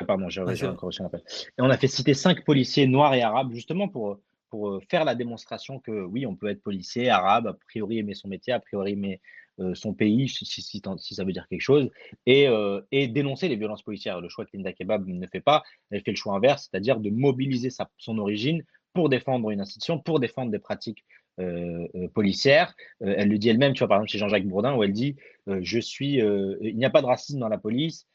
Ouais, 0.00 0.06
pardon, 0.06 0.28
j'ai 0.28 0.42
je- 0.54 0.66
encore 0.66 0.88
reçu 0.88 1.00
un 1.02 1.06
appel. 1.06 1.22
Et 1.58 1.62
on 1.62 1.70
a 1.70 1.78
fait 1.78 1.86
citer 1.88 2.12
cinq 2.14 2.44
policiers 2.44 2.86
noirs 2.86 3.14
et 3.14 3.22
arabes, 3.22 3.52
justement 3.54 3.88
pour, 3.88 4.20
pour 4.50 4.68
euh, 4.68 4.80
faire 4.90 5.04
la 5.04 5.14
démonstration 5.14 5.78
que 5.80 6.04
oui, 6.04 6.26
on 6.26 6.36
peut 6.36 6.48
être 6.48 6.62
policier, 6.62 7.08
arabe, 7.08 7.46
a 7.46 7.54
priori 7.54 7.98
aimer 7.98 8.14
son 8.14 8.28
métier, 8.28 8.52
a 8.52 8.60
priori 8.60 8.92
aimer 8.92 9.20
euh, 9.58 9.74
son 9.74 9.94
pays, 9.94 10.28
si, 10.28 10.44
si, 10.44 10.60
si, 10.60 10.82
si 10.98 11.14
ça 11.14 11.24
veut 11.24 11.32
dire 11.32 11.48
quelque 11.48 11.62
chose, 11.62 11.90
et, 12.26 12.46
euh, 12.46 12.82
et 12.92 13.08
dénoncer 13.08 13.48
les 13.48 13.56
violences 13.56 13.82
policières. 13.82 14.20
Le 14.20 14.28
choix 14.28 14.44
que 14.44 14.50
Linda 14.54 14.74
Kebab 14.74 15.06
ne 15.06 15.26
fait 15.28 15.40
pas, 15.40 15.62
elle 15.90 16.02
fait 16.02 16.10
le 16.10 16.16
choix 16.16 16.34
inverse, 16.34 16.68
c'est-à-dire 16.70 17.00
de 17.00 17.08
mobiliser 17.08 17.70
sa, 17.70 17.88
son 17.96 18.18
origine 18.18 18.62
pour 18.96 19.10
défendre 19.10 19.50
une 19.50 19.60
institution, 19.60 19.98
pour 19.98 20.20
défendre 20.20 20.50
des 20.50 20.58
pratiques 20.58 21.04
euh, 21.38 21.86
euh, 21.94 22.08
policières. 22.08 22.74
Euh, 23.02 23.14
elle 23.18 23.28
le 23.28 23.36
dit 23.36 23.50
elle-même, 23.50 23.74
tu 23.74 23.80
vois, 23.80 23.88
par 23.88 23.98
exemple, 23.98 24.10
chez 24.10 24.16
Jean-Jacques 24.16 24.46
Bourdin, 24.46 24.74
où 24.74 24.82
elle 24.82 24.94
dit 24.94 25.16
euh, 25.50 25.58
Je 25.60 25.78
suis, 25.78 26.14
il 26.14 26.76
n'y 26.76 26.84
a 26.86 26.90
pas 26.90 27.02
de 27.02 27.06
racisme 27.06 27.38
dans 27.38 27.48
la 27.48 27.58
police. 27.58 28.06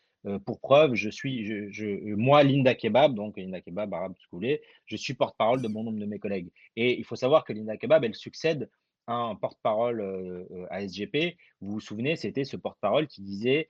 Pour 0.46 0.60
preuve, 0.60 0.94
je 0.94 1.10
suis, 1.10 1.72
je, 1.72 2.14
moi, 2.14 2.44
Linda 2.44 2.76
Kebab, 2.76 3.16
donc 3.16 3.38
Linda 3.38 3.60
Kebab, 3.60 3.92
arabe, 3.92 4.14
voulez, 4.32 4.62
je 4.86 4.96
suis 4.96 5.16
porte-parole 5.16 5.64
de 5.64 5.68
bon 5.68 5.84
nombre 5.84 6.00
de 6.00 6.06
mes 6.06 6.20
collègues. 6.20 6.50
Et 6.76 6.98
il 6.98 7.04
faut 7.04 7.16
savoir 7.16 7.44
que 7.44 7.54
Linda 7.54 7.76
Kebab, 7.76 8.04
elle 8.04 8.14
succède 8.14 8.70
à 9.08 9.14
un 9.14 9.36
porte-parole 9.36 10.48
à 10.70 10.82
SGP. 10.88 11.38
Vous 11.60 11.74
vous 11.74 11.80
souvenez, 11.80 12.16
c'était 12.16 12.44
ce 12.44 12.56
porte-parole 12.56 13.08
qui 13.08 13.22
disait 13.24 13.68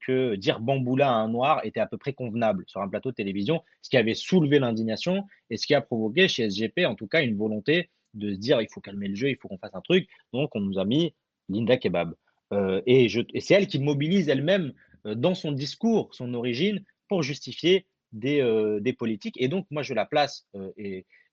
que 0.00 0.34
dire 0.34 0.60
bamboula 0.60 1.10
à 1.10 1.14
un 1.14 1.28
noir 1.28 1.60
était 1.64 1.80
à 1.80 1.86
peu 1.86 1.96
près 1.96 2.12
convenable 2.12 2.64
sur 2.66 2.80
un 2.82 2.88
plateau 2.88 3.10
de 3.10 3.14
télévision, 3.14 3.62
ce 3.80 3.90
qui 3.90 3.96
avait 3.96 4.14
soulevé 4.14 4.58
l'indignation 4.58 5.24
et 5.50 5.56
ce 5.56 5.66
qui 5.66 5.74
a 5.74 5.80
provoqué 5.80 6.28
chez 6.28 6.50
SGP, 6.50 6.84
en 6.86 6.94
tout 6.94 7.06
cas, 7.06 7.22
une 7.22 7.36
volonté 7.36 7.90
de 8.14 8.32
se 8.32 8.38
dire 8.38 8.60
il 8.60 8.68
faut 8.70 8.80
calmer 8.80 9.08
le 9.08 9.14
jeu, 9.14 9.30
il 9.30 9.36
faut 9.36 9.48
qu'on 9.48 9.58
fasse 9.58 9.74
un 9.74 9.80
truc. 9.80 10.08
Donc, 10.32 10.50
on 10.54 10.60
nous 10.60 10.78
a 10.78 10.84
mis 10.84 11.14
Linda 11.48 11.76
Kebab. 11.76 12.14
Euh, 12.52 12.82
et 12.86 13.08
c'est 13.40 13.54
elle 13.54 13.66
qui 13.66 13.78
mobilise 13.78 14.28
elle-même 14.28 14.72
euh, 15.06 15.14
dans 15.14 15.34
son 15.34 15.52
discours, 15.52 16.14
son 16.14 16.34
origine, 16.34 16.84
pour 17.08 17.22
justifier 17.22 17.86
des, 18.12 18.40
euh, 18.40 18.80
politiques. 18.98 19.40
Et 19.40 19.48
donc, 19.48 19.66
moi, 19.70 19.82
je 19.82 19.94
la 19.94 20.04
place 20.04 20.46
euh, 20.54 20.70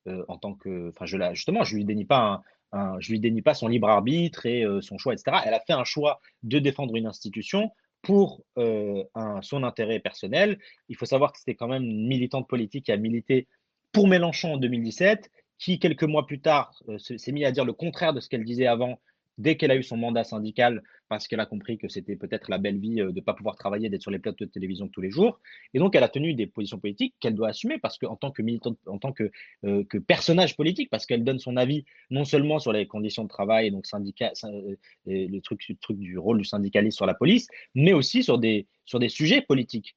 euh, 0.07 0.24
en 0.28 0.38
tant 0.38 0.53
que. 0.53 0.90
Enfin, 0.90 1.06
justement, 1.34 1.64
je 1.64 1.76
lui 1.76 1.82
je 1.84 3.11
lui 3.11 3.20
dénie 3.20 3.41
pas 3.41 3.53
son 3.53 3.68
libre 3.68 3.90
arbitre 3.90 4.45
et 4.45 4.64
euh, 4.64 4.82
son 4.82 4.98
choix, 4.98 5.14
etc. 5.14 5.38
Elle 5.45 5.53
a 5.53 5.60
fait 5.60 5.74
un 5.74 5.84
choix 5.84 6.22
de 6.44 6.60
défendre 6.60 6.95
une 6.95 7.06
institution 7.06 7.72
pour 8.01 8.43
un- 8.55 9.41
son 9.41 9.63
intérêt 9.63 9.99
personnel. 9.99 10.59
Il 10.88 10.95
faut 10.95 11.05
savoir 11.05 11.31
que 11.31 11.39
c'était 11.39 11.55
quand 11.55 11.67
même 11.67 11.84
une 11.84 12.07
militante 12.07 12.47
politique 12.47 12.85
qui 12.85 12.91
a 12.91 12.97
milité 12.97 13.47
pour 13.91 14.07
Mélenchon 14.07 14.53
en 14.53 14.57
2017, 14.57 15.30
qui, 15.57 15.80
quelques 15.80 16.03
mois 16.03 16.26
plus 16.26 16.39
tard, 16.39 16.73
se- 16.97 17.17
s'est 17.17 17.31
mis 17.31 17.43
à 17.45 17.51
dire 17.51 17.65
le 17.65 17.73
contraire 17.73 18.13
de 18.13 18.19
ce 18.19 18.30
qu'elle 18.30 18.45
disait 18.45 18.67
avant, 18.67 18.99
dès 19.40 19.56
qu'elle 19.57 19.72
a 19.72 19.76
eu 19.76 19.84
son 19.84 19.98
mandat 19.98 20.24
syndical, 20.24 20.84
parce 21.07 21.28
qu'elle 21.28 21.40
a 21.40 21.45
compris 21.45 21.78
que 21.78 21.88
c'était 21.88 22.16
peut-être 22.16 22.49
la 22.49 22.60
belle 22.60 22.78
vie 22.78 23.02
euh, 23.02 23.11
de 23.11 23.16
ne 23.16 23.22
pas 23.22 23.34
pouvoir 23.34 23.56
travailler, 23.56 23.90
d'être 23.90 24.03
sur 24.03 24.11
les 24.11 24.20
plateaux 24.20 24.45
de 24.45 24.49
télévision 24.49 24.88
tous 24.88 25.02
les 25.02 25.10
jours. 25.10 25.40
Et 25.74 25.80
donc, 25.80 25.95
elle 25.95 26.03
a 26.03 26.10
tenu 26.10 26.36
des 26.36 26.45
positions 26.45 26.78
politiques 26.78 27.16
qu'elle 27.20 27.36
doit 27.36 27.49
assumer, 27.49 27.80
parce 27.80 27.98
tant 28.20 28.32
que 28.32 28.41
militante, 28.41 28.78
en 28.86 28.99
tant 28.99 29.11
que, 29.11 29.32
euh, 29.66 29.84
que 29.86 29.98
personnage 29.98 30.56
politique, 30.56 30.90
parce 30.90 31.06
qu'elle 31.06 31.24
donne 31.24 31.40
son 31.40 31.57
avis 31.57 31.86
non 32.11 32.26
seulement 32.26 32.60
sur 32.60 32.72
les 32.72 32.86
conditions 32.86 33.24
de 33.24 33.30
travail, 33.30 33.72
donc 33.72 33.88
syndicat, 33.88 34.34
euh, 34.44 34.76
et 35.07 35.28
le 35.28 35.41
truc, 35.41 35.68
le 35.68 35.76
truc 35.76 35.98
du 35.98 36.18
rôle 36.18 36.38
du 36.38 36.45
syndicaliste 36.45 36.98
sur 36.98 37.06
la 37.06 37.16
police, 37.16 37.48
mais 37.74 37.94
aussi 37.94 38.24
sur 38.24 38.38
des, 38.38 38.68
sujets 39.07 39.41
politiques. 39.41 39.95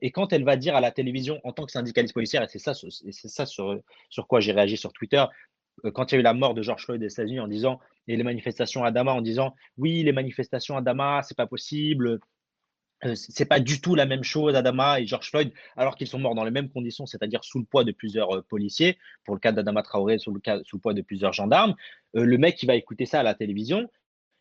Et 0.00 0.12
quand 0.12 0.32
elle 0.32 0.44
va 0.44 0.56
dire 0.56 0.76
à 0.76 0.80
la 0.80 0.92
télévision 0.92 1.40
en 1.42 1.52
tant 1.52 1.66
que 1.66 1.72
syndicaliste 1.72 2.14
policière, 2.14 2.44
et 2.44 2.46
c'est 2.48 2.60
ça, 2.60 2.72
ça 2.72 3.46
sur, 3.46 3.82
quoi 4.28 4.38
j'ai 4.38 4.52
réagi 4.52 4.76
sur 4.76 4.92
Twitter, 4.92 5.24
quand 5.94 6.12
il 6.12 6.14
y 6.14 6.18
a 6.18 6.20
eu 6.20 6.22
la 6.22 6.34
mort 6.34 6.54
de 6.54 6.62
George 6.62 6.84
Floyd 6.84 7.02
aux 7.02 7.08
États-Unis 7.08 7.40
en 7.40 7.48
disant, 7.48 7.80
et 8.06 8.16
les 8.16 8.22
manifestations 8.22 8.84
à 8.84 8.90
Damas 8.90 9.12
en 9.12 9.22
disant, 9.22 9.54
oui, 9.78 10.02
les 10.02 10.12
manifestations 10.12 10.76
à 10.76 10.82
Damas, 10.82 11.26
c'est 11.28 11.36
pas 11.36 11.46
possible, 11.46 12.20
euh, 13.04 13.14
c'est 13.14 13.46
pas 13.46 13.60
du 13.60 13.80
tout 13.80 13.94
la 13.94 14.04
même 14.04 14.24
chose 14.24 14.54
Adama 14.54 15.00
et 15.00 15.06
George 15.06 15.30
Floyd, 15.30 15.52
alors 15.76 15.96
qu'ils 15.96 16.06
sont 16.06 16.18
morts 16.18 16.34
dans 16.34 16.44
les 16.44 16.50
mêmes 16.50 16.68
conditions, 16.68 17.06
c'est-à-dire 17.06 17.42
sous 17.44 17.58
le 17.58 17.64
poids 17.64 17.84
de 17.84 17.92
plusieurs 17.92 18.36
euh, 18.36 18.42
policiers, 18.42 18.98
pour 19.24 19.34
le 19.34 19.40
cas 19.40 19.52
d'Adama 19.52 19.82
Traoré, 19.82 20.18
sous 20.18 20.32
le, 20.32 20.40
poids 20.78 20.94
de 20.94 21.02
plusieurs 21.02 21.32
gendarmes. 21.32 21.74
Euh, 22.16 22.24
le 22.24 22.36
mec 22.36 22.56
qui 22.56 22.66
va 22.66 22.74
écouter 22.74 23.06
ça 23.06 23.20
à 23.20 23.22
la 23.22 23.34
télévision, 23.34 23.88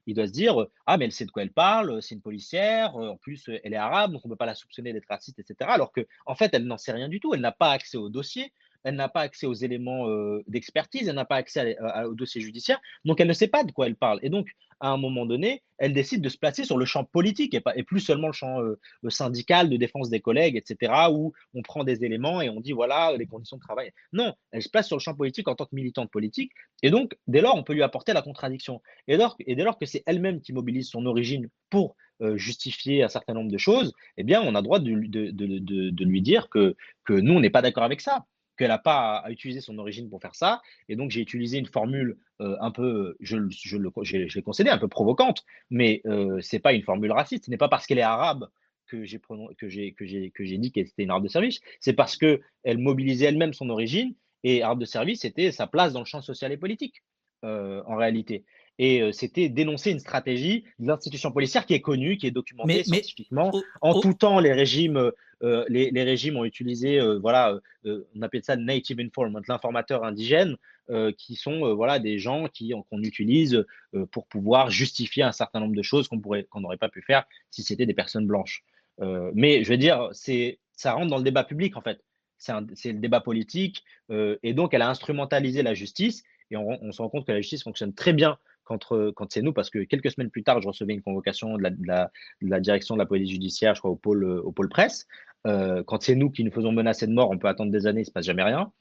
il 0.10 0.16
doit 0.16 0.28
se 0.28 0.32
dire 0.32 0.62
euh, 0.62 0.72
Ah, 0.86 0.98
mais 0.98 1.06
elle 1.06 1.12
sait 1.12 1.26
de 1.26 1.32
quoi 1.32 1.44
elle 1.44 1.52
parle, 1.52 1.92
euh, 1.92 2.02
c'est 2.02 2.16
une 2.16 2.22
policière, 2.22 2.96
euh, 2.98 3.10
en 3.10 3.18
plus, 3.18 3.48
euh, 3.50 3.60
elle 3.64 3.74
est 3.74 3.78
arabe, 3.78 4.12
donc 4.12 4.26
on 4.26 4.28
ne 4.28 4.34
peut 4.34 4.38
pas 4.38 4.46
la 4.46 4.56
soupçonner 4.56 4.92
d'être 4.92 5.08
raciste, 5.08 5.40
etc. 5.40 5.70
Alors 5.72 5.92
qu'en 5.92 6.04
en 6.26 6.36
fait, 6.36 6.54
elle 6.54 6.66
n'en 6.66 6.78
sait 6.78 6.92
rien 6.92 7.08
du 7.08 7.20
tout, 7.20 7.34
elle 7.34 7.42
n'a 7.42 7.52
pas 7.52 7.72
accès 7.72 7.98
au 7.98 8.10
dossier, 8.10 8.52
elle 8.84 8.96
n'a 8.96 9.10
pas 9.10 9.22
accès 9.22 9.46
aux 9.46 9.54
éléments 9.54 10.08
euh, 10.10 10.44
d'expertise, 10.48 11.08
elle 11.08 11.16
n'a 11.16 11.26
pas 11.26 11.36
accès 11.36 11.78
au 12.06 12.14
dossier 12.14 12.42
judiciaire, 12.42 12.80
donc 13.06 13.20
elle 13.20 13.28
ne 13.28 13.34
sait 13.34 13.48
pas 13.48 13.64
de 13.64 13.72
quoi 13.72 13.88
elle 13.88 13.96
parle. 13.96 14.20
Et 14.22 14.30
donc, 14.30 14.48
à 14.80 14.90
un 14.92 14.98
moment 14.98 15.26
donné, 15.26 15.62
elle 15.78 15.94
décide 15.94 16.22
de 16.22 16.30
se 16.30 16.38
placer 16.38 16.64
sur 16.64 16.78
le 16.78 16.86
champ 16.86 17.04
politique 17.04 17.54
et, 17.54 17.60
pas, 17.60 17.76
et 17.76 17.84
plus 17.84 18.00
seulement 18.00 18.28
le 18.28 18.34
champ 18.34 18.62
euh, 18.62 18.80
syndical 19.10 19.70
de 19.70 19.78
défense 19.78 20.10
des 20.10 20.22
collègues, 20.22 20.56
etc., 20.56 20.94
où 21.12 21.34
on 21.54 21.62
prend 21.62 21.84
des 21.84 22.04
éléments 22.06 22.42
et 22.42 22.50
on 22.50 22.62
dit 22.62 22.72
voilà 22.72 23.16
les 23.18 23.26
conditions 23.26 23.58
de 23.58 23.62
travail. 23.62 23.92
Non, 24.14 24.34
elle 24.52 24.62
se 24.62 24.70
place 24.70 24.88
sur 24.88 24.96
le 24.96 25.02
champ 25.02 25.16
politique 25.16 25.48
en 25.48 25.56
tant 25.56 25.66
que 25.66 25.76
militante 25.76 26.12
politique, 26.12 26.52
et 26.82 26.90
donc 26.92 27.18
dès 27.28 27.42
lors, 27.42 27.56
on 27.56 27.64
peut 27.64 27.74
lui 27.74 27.84
apporter 27.84 28.14
la 28.14 28.22
contradiction. 28.22 28.82
Et, 29.08 29.18
dès 29.18 29.64
lors 29.64 29.78
que 29.78 29.86
c'est 29.86 30.04
elle-même 30.06 30.42
qui 30.42 30.54
mobilise 30.54 30.90
son 30.90 31.06
origine 31.06 31.50
pour 31.70 31.96
euh, 32.22 32.38
justifier 32.38 33.04
un 33.04 33.10
certain 33.10 33.34
nombre 33.34 33.52
de 33.52 33.58
choses, 33.58 33.94
eh 34.18 34.24
bien, 34.24 34.42
on 34.42 34.56
a 34.56 34.62
droit 34.62 34.80
de, 34.80 34.92
de 34.92 36.06
lui 36.06 36.22
dire 36.22 36.50
que, 36.50 36.76
que 37.06 37.14
nous, 37.14 37.34
on 37.34 37.40
n'est 37.40 37.50
pas 37.50 37.62
d'accord 37.62 37.84
avec 37.84 38.02
ça 38.02 38.26
qu'elle 38.60 38.68
n'a 38.68 38.78
pas 38.78 39.16
à, 39.16 39.26
à, 39.26 39.32
utiliser 39.32 39.62
son 39.62 39.78
origine 39.80 40.10
pour 40.10 40.22
faire 40.22 40.36
ça. 40.36 40.62
Et 40.90 40.96
donc, 40.96 41.12
j'ai 41.12 41.22
utilisé 41.22 41.58
une 41.58 41.66
formule 41.66 42.18
euh, 42.42 42.58
un 42.60 42.72
peu, 42.72 43.16
je, 43.22 43.38
je, 43.50 43.78
le, 43.78 43.90
je, 44.04 44.28
je 44.28 44.36
l'ai 44.36 44.44
concédé, 44.44 44.70
un 44.70 44.78
peu 44.78 44.90
provocante, 44.90 45.46
mais 45.70 46.02
euh, 46.06 46.40
ce 46.42 46.56
n'est 46.56 46.60
pas 46.60 46.74
une 46.74 46.84
formule 46.84 47.12
raciste. 47.12 47.46
Ce 47.46 47.50
n'est 47.50 47.58
pas 47.58 47.70
parce 47.70 47.88
qu'elle 47.88 48.00
est 48.00 48.04
arabe 48.04 48.50
que 48.88 49.06
j'ai, 49.06 49.20
que 49.58 49.70
j'ai, 49.70 49.94
que 49.94 50.06
j'ai, 50.06 50.32
que 50.32 50.44
j'ai 50.44 50.58
dit 50.58 50.72
qu'elle 50.72 50.88
était 50.88 51.04
une 51.04 51.10
arabe 51.10 51.24
de 51.24 51.30
service. 51.30 51.62
C'est 51.80 51.94
parce 51.94 52.18
qu'elle 52.18 52.42
mobilisait 52.66 53.26
elle-même 53.26 53.54
son 53.54 53.70
origine 53.70 54.14
et 54.44 54.62
arabe 54.62 54.80
de 54.80 54.86
service, 54.86 55.22
c'était 55.22 55.52
sa 55.52 55.68
place 55.68 55.94
dans 55.94 56.00
le 56.00 56.06
champ 56.06 56.22
social 56.22 56.52
et 56.52 56.58
politique, 56.58 57.04
euh, 57.46 57.82
en 57.86 57.96
réalité. 57.96 58.46
Et 58.82 59.12
c'était 59.12 59.50
dénoncer 59.50 59.92
une 59.92 60.00
stratégie 60.00 60.64
de 60.80 60.88
l'institution 60.88 61.34
policière 61.34 61.66
qui 61.66 61.74
est 61.74 61.82
connue, 61.82 62.16
qui 62.18 62.28
est 62.28 62.32
documentée 62.32 62.78
mais, 62.78 62.84
scientifiquement. 62.84 63.52
Mais, 63.54 63.60
oh, 63.60 63.90
en 63.90 63.92
oh, 63.92 64.00
tout 64.00 64.14
temps, 64.14 64.40
les 64.40 64.54
régimes, 64.54 65.12
euh, 65.44 65.66
les, 65.70 66.04
régimes 66.04 66.38
ont 66.38 66.46
utilisé, 66.46 67.00
euh, 67.00 67.18
voilà, 67.20 67.60
on 67.86 68.22
appelle 68.22 68.44
ça 68.44 68.56
native 68.56 69.00
informant, 69.00 69.42
l'informateur 69.48 70.04
indigène, 70.04 70.58
euh, 70.90 71.12
qui 71.12 71.36
sont 71.36 71.76
voilà 71.76 72.00
des 72.00 72.18
gens 72.18 72.48
qui 72.48 72.74
qu'on 72.90 73.04
utilise 73.04 73.64
pour 74.12 74.26
pouvoir 74.28 74.72
justifier 74.72 75.24
un 75.24 75.32
certain 75.32 75.60
nombre 75.60 75.76
de 75.76 75.84
choses 75.84 76.08
qu'on 76.08 76.20
pourrait 76.20 76.46
qu'on 76.46 76.62
n'aurait 76.62 76.78
pas 76.78 76.90
pu 76.90 77.02
faire 77.02 77.26
si 77.52 77.64
c'était 77.64 77.86
des 77.86 77.94
personnes 77.94 78.26
blanches. 78.26 78.64
Euh, 79.02 79.32
mais 79.34 79.64
je 79.64 79.70
veux 79.70 79.78
dire, 79.78 80.10
c'est 80.14 80.60
ça 80.72 80.94
rentre 80.94 81.10
dans 81.10 81.18
le 81.18 81.24
débat 81.24 81.44
public 81.44 81.78
en 81.78 81.82
fait. 81.82 82.04
C'est 82.38 82.94
le 82.94 83.00
débat 83.00 83.20
politique 83.20 83.84
et 84.10 84.54
donc 84.54 84.74
elle 84.74 84.82
a 84.82 84.90
instrumentalisé 84.90 85.62
la 85.62 85.74
justice 85.74 86.24
et 86.52 86.58
on, 86.58 86.92
se 86.94 87.02
rend 87.02 87.10
compte 87.10 87.28
que 87.28 87.34
la 87.34 87.42
justice 87.42 87.64
fonctionne 87.64 87.94
très 87.94 88.14
bien 88.14 88.38
quand, 88.78 89.32
c'est 89.32 89.42
nous, 89.42 89.54
parce 89.54 89.70
que 89.70 89.80
quelques 89.80 90.12
semaines 90.12 90.30
plus 90.30 90.44
tard, 90.44 90.62
je 90.62 90.68
recevais 90.68 90.94
une 90.94 91.02
convocation 91.02 91.58
de 91.58 91.64
la, 91.86 92.60
direction 92.60 92.96
de 92.96 93.00
la 93.00 93.06
police 93.06 93.30
judiciaire, 93.30 93.74
je 93.74 93.82
crois, 93.82 93.92
au 93.92 93.96
pôle 93.96 94.70
presse. 94.70 95.08
Euh, 95.48 95.84
quand 95.84 96.02
c'est 96.02 96.16
nous 96.16 96.30
qui 96.30 96.44
nous 96.44 96.52
faisons 96.52 96.72
menacer 96.72 97.08
de 97.08 97.14
mort, 97.14 97.30
on 97.32 97.38
peut 97.38 97.48
attendre 97.48 97.72
des 97.72 97.88
années, 97.88 98.02
il 98.02 98.04
ne 98.04 98.08
se 98.08 98.12
passe 98.12 98.26
jamais 98.26 98.44
rien. 98.44 98.72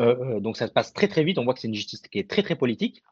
Euh, 0.00 0.40
donc 0.40 0.56
ça 0.56 0.66
se 0.66 0.72
passe 0.72 0.92
très 0.92 1.08
très 1.08 1.24
vite, 1.24 1.38
on 1.38 1.44
voit 1.44 1.54
que 1.54 1.60
c'est 1.60 1.68
une 1.68 1.74
justice 1.74 2.00
qui 2.00 2.18
est 2.18 2.30
très 2.30 2.42
très 2.42 2.56
politique. 2.56 3.02